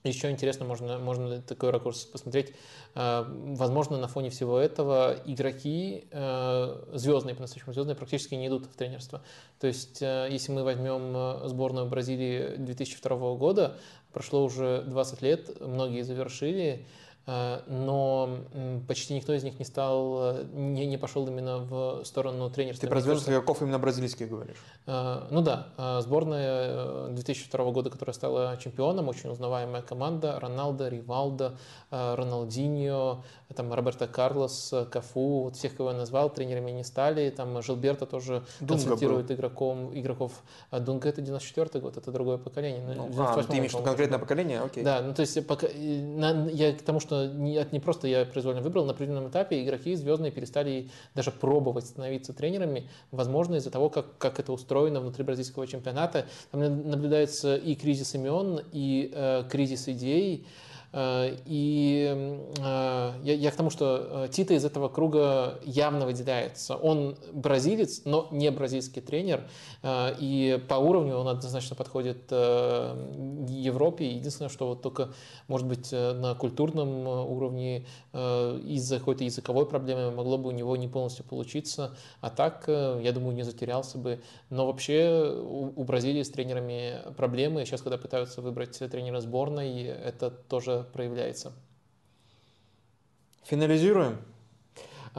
еще 0.03 0.29
интересно, 0.31 0.65
можно, 0.65 0.99
можно 0.99 1.41
такой 1.41 1.71
ракурс 1.71 2.05
посмотреть. 2.05 2.53
Э, 2.95 3.25
возможно, 3.27 3.97
на 3.97 4.07
фоне 4.07 4.29
всего 4.29 4.59
этого 4.59 5.15
игроки 5.25 6.07
э, 6.11 6.83
звездные, 6.93 7.35
по-настоящему 7.35 7.73
звездные, 7.73 7.95
практически 7.95 8.35
не 8.35 8.47
идут 8.47 8.65
в 8.65 8.75
тренерство. 8.75 9.21
То 9.59 9.67
есть, 9.67 10.01
э, 10.01 10.27
если 10.31 10.51
мы 10.51 10.63
возьмем 10.63 11.47
сборную 11.47 11.87
Бразилии 11.87 12.55
2002 12.57 13.35
года, 13.35 13.77
прошло 14.13 14.43
уже 14.43 14.83
20 14.87 15.21
лет, 15.21 15.61
многие 15.61 16.03
завершили, 16.03 16.85
но 17.27 18.29
почти 18.87 19.13
никто 19.13 19.33
из 19.33 19.43
них 19.43 19.59
не 19.59 19.65
стал, 19.65 20.43
не, 20.53 20.85
не 20.85 20.97
пошел 20.97 21.27
именно 21.27 21.57
в 21.59 22.03
сторону 22.05 22.49
тренерства. 22.49 22.87
Ты 22.87 22.89
про 22.89 23.01
звездных 23.01 23.29
игроков 23.29 23.61
именно 23.61 23.79
бразильских 23.79 24.29
говоришь? 24.29 24.57
Ну 24.85 25.41
да, 25.41 25.99
сборная 26.01 27.09
2002 27.09 27.71
года, 27.71 27.89
которая 27.89 28.13
стала 28.13 28.57
чемпионом, 28.57 29.09
очень 29.09 29.29
узнаваемая 29.29 29.81
команда, 29.81 30.39
Роналдо, 30.39 30.87
Ривалдо, 30.87 31.57
Роналдиньо, 31.91 33.23
там 33.55 33.73
Роберто 33.73 34.07
Карлос, 34.07 34.73
Кафу, 34.89 35.43
вот 35.43 35.55
всех, 35.55 35.75
кого 35.75 35.91
я 35.91 35.97
назвал, 35.97 36.29
тренерами 36.29 36.71
не 36.71 36.83
стали, 36.83 37.29
там 37.29 37.61
Жилберто 37.61 38.05
тоже 38.05 38.43
Дунга 38.59 38.73
консультирует 38.73 39.31
игроком, 39.31 39.97
игроков. 39.97 40.31
А 40.71 40.79
Дунга 40.79 41.09
это 41.09 41.21
94 41.21 41.81
год, 41.81 41.97
это 41.97 42.11
другое 42.11 42.37
поколение. 42.37 42.81
Ну, 42.95 43.09
а, 43.17 43.43
ты 43.43 43.57
имеешь 43.57 43.71
конкретное 43.71 44.19
поколение? 44.19 44.61
Окей. 44.61 44.83
Да, 44.83 45.01
ну 45.01 45.13
то 45.13 45.21
есть 45.21 45.45
пока, 45.45 45.67
на, 45.67 46.47
я 46.49 46.73
к 46.73 46.81
тому, 46.81 46.99
что 46.99 47.16
не, 47.25 47.65
не 47.71 47.79
просто 47.79 48.07
я 48.07 48.25
произвольно 48.25 48.61
выбрал, 48.61 48.85
на 48.85 48.91
определенном 48.91 49.29
этапе 49.29 49.63
игроки 49.63 49.95
звездные 49.95 50.31
перестали 50.31 50.89
даже 51.15 51.31
пробовать 51.31 51.85
становиться 51.85 52.33
тренерами, 52.33 52.89
возможно, 53.11 53.55
из-за 53.55 53.71
того, 53.71 53.89
как, 53.89 54.17
как 54.17 54.39
это 54.39 54.51
устроено 54.53 54.99
внутри 54.99 55.23
бразильского 55.23 55.67
чемпионата. 55.67 56.25
Там 56.51 56.61
наблюдается 56.89 57.55
и 57.55 57.75
кризис 57.75 58.15
имен, 58.15 58.61
и 58.71 59.11
э, 59.13 59.43
кризис 59.49 59.87
идей, 59.87 60.45
и 60.93 62.41
э, 62.57 63.13
я, 63.23 63.33
я 63.33 63.51
к 63.51 63.55
тому, 63.55 63.69
что 63.69 64.25
э, 64.25 64.27
Тита 64.31 64.53
из 64.53 64.63
этого 64.63 64.87
круга 64.87 65.59
явно 65.63 66.05
выделяется. 66.05 66.75
Он 66.75 67.17
бразилец, 67.33 68.03
но 68.05 68.27
не 68.31 68.49
бразильский 68.51 69.01
тренер. 69.01 69.47
И 70.19 70.63
по 70.67 70.75
уровню 70.75 71.17
он 71.17 71.27
однозначно 71.27 71.75
подходит 71.75 72.31
Европе. 72.31 74.09
Единственное, 74.11 74.49
что 74.49 74.67
вот 74.67 74.81
только, 74.81 75.09
может 75.47 75.67
быть, 75.67 75.91
на 75.91 76.35
культурном 76.35 77.07
уровне 77.07 77.85
из-за 78.13 78.99
какой-то 78.99 79.23
языковой 79.23 79.65
проблемы 79.65 80.11
могло 80.11 80.37
бы 80.37 80.49
у 80.49 80.51
него 80.51 80.75
не 80.77 80.87
полностью 80.87 81.25
получиться. 81.25 81.95
А 82.21 82.29
так, 82.29 82.65
я 82.67 83.11
думаю, 83.11 83.35
не 83.35 83.43
затерялся 83.43 83.97
бы. 83.97 84.21
Но 84.49 84.67
вообще 84.67 85.33
у, 85.41 85.73
у 85.75 85.83
Бразилии 85.83 86.23
с 86.23 86.29
тренерами 86.29 86.99
проблемы. 87.15 87.65
Сейчас, 87.65 87.81
когда 87.81 87.97
пытаются 87.97 88.41
выбрать 88.41 88.77
тренера 88.77 89.19
сборной, 89.19 89.83
это 89.83 90.29
тоже 90.29 90.76
проявляется. 90.83 91.53
Финализируем? 93.43 94.17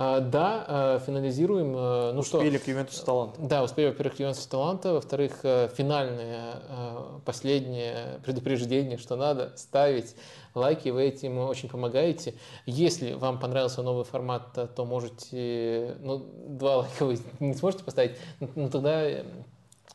А, 0.00 0.20
да, 0.20 0.64
а, 0.68 0.98
финализируем. 1.00 1.74
А, 1.76 2.12
ну 2.12 2.20
успели 2.20 2.56
что, 2.56 2.64
к 2.64 2.68
Ювентусу 2.68 3.04
таланта. 3.04 3.40
Да, 3.40 3.64
успели, 3.64 3.88
во-первых, 3.88 4.16
к 4.16 4.20
Ювентусу 4.20 4.48
таланта. 4.48 4.92
Во-вторых, 4.92 5.38
финальное, 5.42 6.62
последнее 7.24 8.20
предупреждение, 8.24 8.96
что 8.96 9.16
надо 9.16 9.52
ставить 9.56 10.14
лайки, 10.54 10.90
вы 10.90 11.02
этим 11.02 11.38
очень 11.38 11.68
помогаете. 11.68 12.34
Если 12.64 13.14
вам 13.14 13.40
понравился 13.40 13.82
новый 13.82 14.04
формат, 14.04 14.52
то 14.52 14.84
можете, 14.84 15.96
ну, 16.00 16.18
два 16.46 16.76
лайка 16.76 17.04
вы 17.04 17.18
не 17.40 17.54
сможете 17.54 17.82
поставить, 17.82 18.16
ну, 18.54 18.70
тогда 18.70 19.04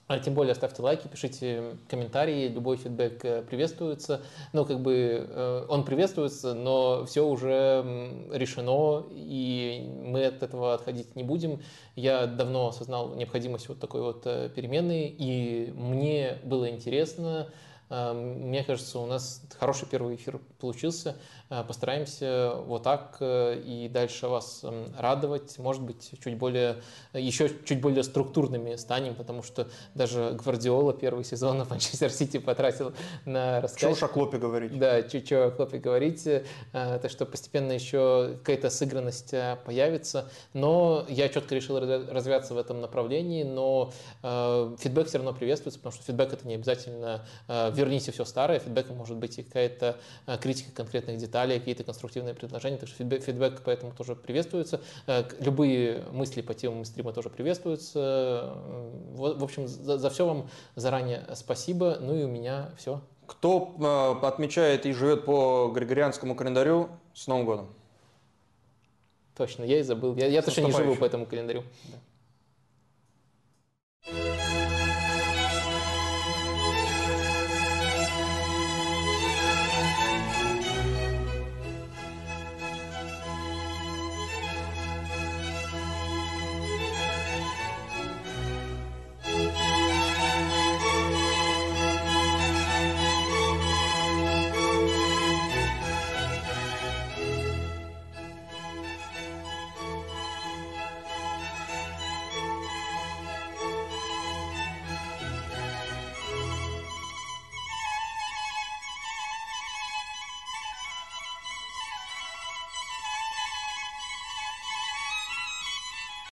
а 0.08 0.20
тем 0.20 0.34
более 0.34 0.54
ставьте 0.54 0.82
лайки, 0.82 1.08
пишите 1.08 1.78
комментарии, 1.88 2.50
любой 2.50 2.78
фидбэк 2.78 3.24
э, 3.24 3.42
приветствуется. 3.44 4.22
Ну, 4.52 4.66
как 4.66 4.82
бы 4.82 5.26
э, 5.28 5.66
он 5.70 5.86
приветствуется, 5.86 6.54
но 6.54 7.06
все 7.06 7.26
уже 7.26 7.86
решено, 8.32 9.06
и 9.12 9.90
мы 10.04 10.26
от 10.26 10.44
этого 10.44 10.74
отходить 10.74 11.16
не 11.16 11.24
будем. 11.24 11.62
Я 11.96 12.28
давно 12.28 12.68
осознал 12.68 13.16
необходимость 13.16 13.70
вот 13.70 13.80
такой 13.80 14.02
вот 14.02 14.24
э, 14.26 14.50
перемены, 14.54 15.08
и 15.08 15.72
мне 15.76 16.40
было 16.44 16.70
интересно 16.70 17.48
мне 17.90 18.64
кажется, 18.64 18.98
у 18.98 19.06
нас 19.06 19.44
хороший 19.60 19.88
первый 19.88 20.16
эфир 20.16 20.40
получился. 20.60 21.16
Э, 21.50 21.64
постараемся 21.64 22.54
вот 22.66 22.84
так 22.84 23.18
э, 23.20 23.62
и 23.64 23.88
дальше 23.90 24.28
вас 24.28 24.66
радовать. 24.98 25.58
Может 25.60 25.84
быть, 25.84 26.12
чуть 26.24 26.38
более, 26.38 26.82
еще 27.14 27.50
чуть 27.66 27.82
более 27.82 28.04
структурными 28.04 28.76
станем, 28.76 29.14
потому 29.14 29.44
что 29.44 29.68
даже 29.94 30.32
Гвардиола 30.32 30.94
первый 30.94 31.24
сезон 31.24 31.64
в 31.64 31.70
Манчестер 31.70 32.10
Сити 32.10 32.40
потратил 32.40 32.94
на 33.26 33.62
рассказ. 33.62 33.98
Чего 33.98 34.06
о 34.06 34.10
Клопе 34.10 34.38
говорить. 34.38 34.78
Да, 34.78 35.04
чего 35.04 35.44
о 35.44 35.52
Клопе 35.52 35.78
говорить. 35.78 36.26
Э, 36.26 36.42
так 36.72 37.12
что 37.12 37.26
постепенно 37.26 37.74
еще 37.74 38.38
какая-то 38.40 38.70
сыгранность 38.70 39.34
появится. 39.66 40.30
Но 40.54 41.06
я 41.10 41.30
четко 41.30 41.56
решил 41.56 41.80
развиваться 41.80 42.54
в 42.54 42.58
этом 42.58 42.82
направлении, 42.82 43.44
но 43.44 43.92
фидбэк 44.22 45.08
все 45.08 45.18
равно 45.18 45.34
приветствуется, 45.34 45.80
потому 45.80 45.94
что 45.94 46.04
фидбэк 46.04 46.34
это 46.34 46.48
не 46.48 46.56
обязательно 46.56 47.26
верните 47.48 48.12
все 48.12 48.26
старое, 48.26 48.60
фидбэком 48.60 48.98
может 48.98 49.18
быть 49.18 49.38
и 49.40 49.44
какая-то 49.44 49.98
критика 50.42 50.72
конкретных 50.72 51.18
деталей 51.18 51.43
детали, 51.44 51.60
какие-то 51.60 51.84
конструктивные 51.84 52.34
предложения, 52.34 52.78
так 52.78 52.90
что 52.90 52.98
фидбэк, 52.98 53.24
фидбэк 53.24 53.62
поэтому 53.64 53.94
тоже 53.94 54.16
приветствуется. 54.16 54.82
Э, 55.08 55.24
любые 55.40 56.04
мысли 56.12 56.42
по 56.42 56.54
темам 56.54 56.86
стрима 56.86 57.14
тоже 57.14 57.30
приветствуются. 57.30 58.54
В 59.14 59.44
общем, 59.44 59.68
за, 59.68 59.98
за 59.98 60.10
все 60.10 60.26
вам 60.26 60.50
заранее 60.76 61.26
спасибо. 61.36 61.98
Ну 62.00 62.16
и 62.16 62.24
у 62.24 62.28
меня 62.28 62.72
все. 62.78 63.02
Кто 63.26 63.76
э, 63.80 64.26
отмечает 64.26 64.86
и 64.86 64.94
живет 64.94 65.26
по 65.26 65.72
григорианскому 65.74 66.36
календарю, 66.36 66.90
с 67.14 67.28
Новым 67.28 67.46
годом! 67.46 67.68
Точно, 69.36 69.64
я 69.64 69.80
и 69.80 69.84
забыл. 69.84 70.16
Я, 70.16 70.28
я 70.28 70.42
точно 70.42 70.62
не 70.62 70.72
живу 70.72 70.96
по 70.96 71.06
этому 71.06 71.26
календарю. 71.26 71.64
Да. 74.06 74.43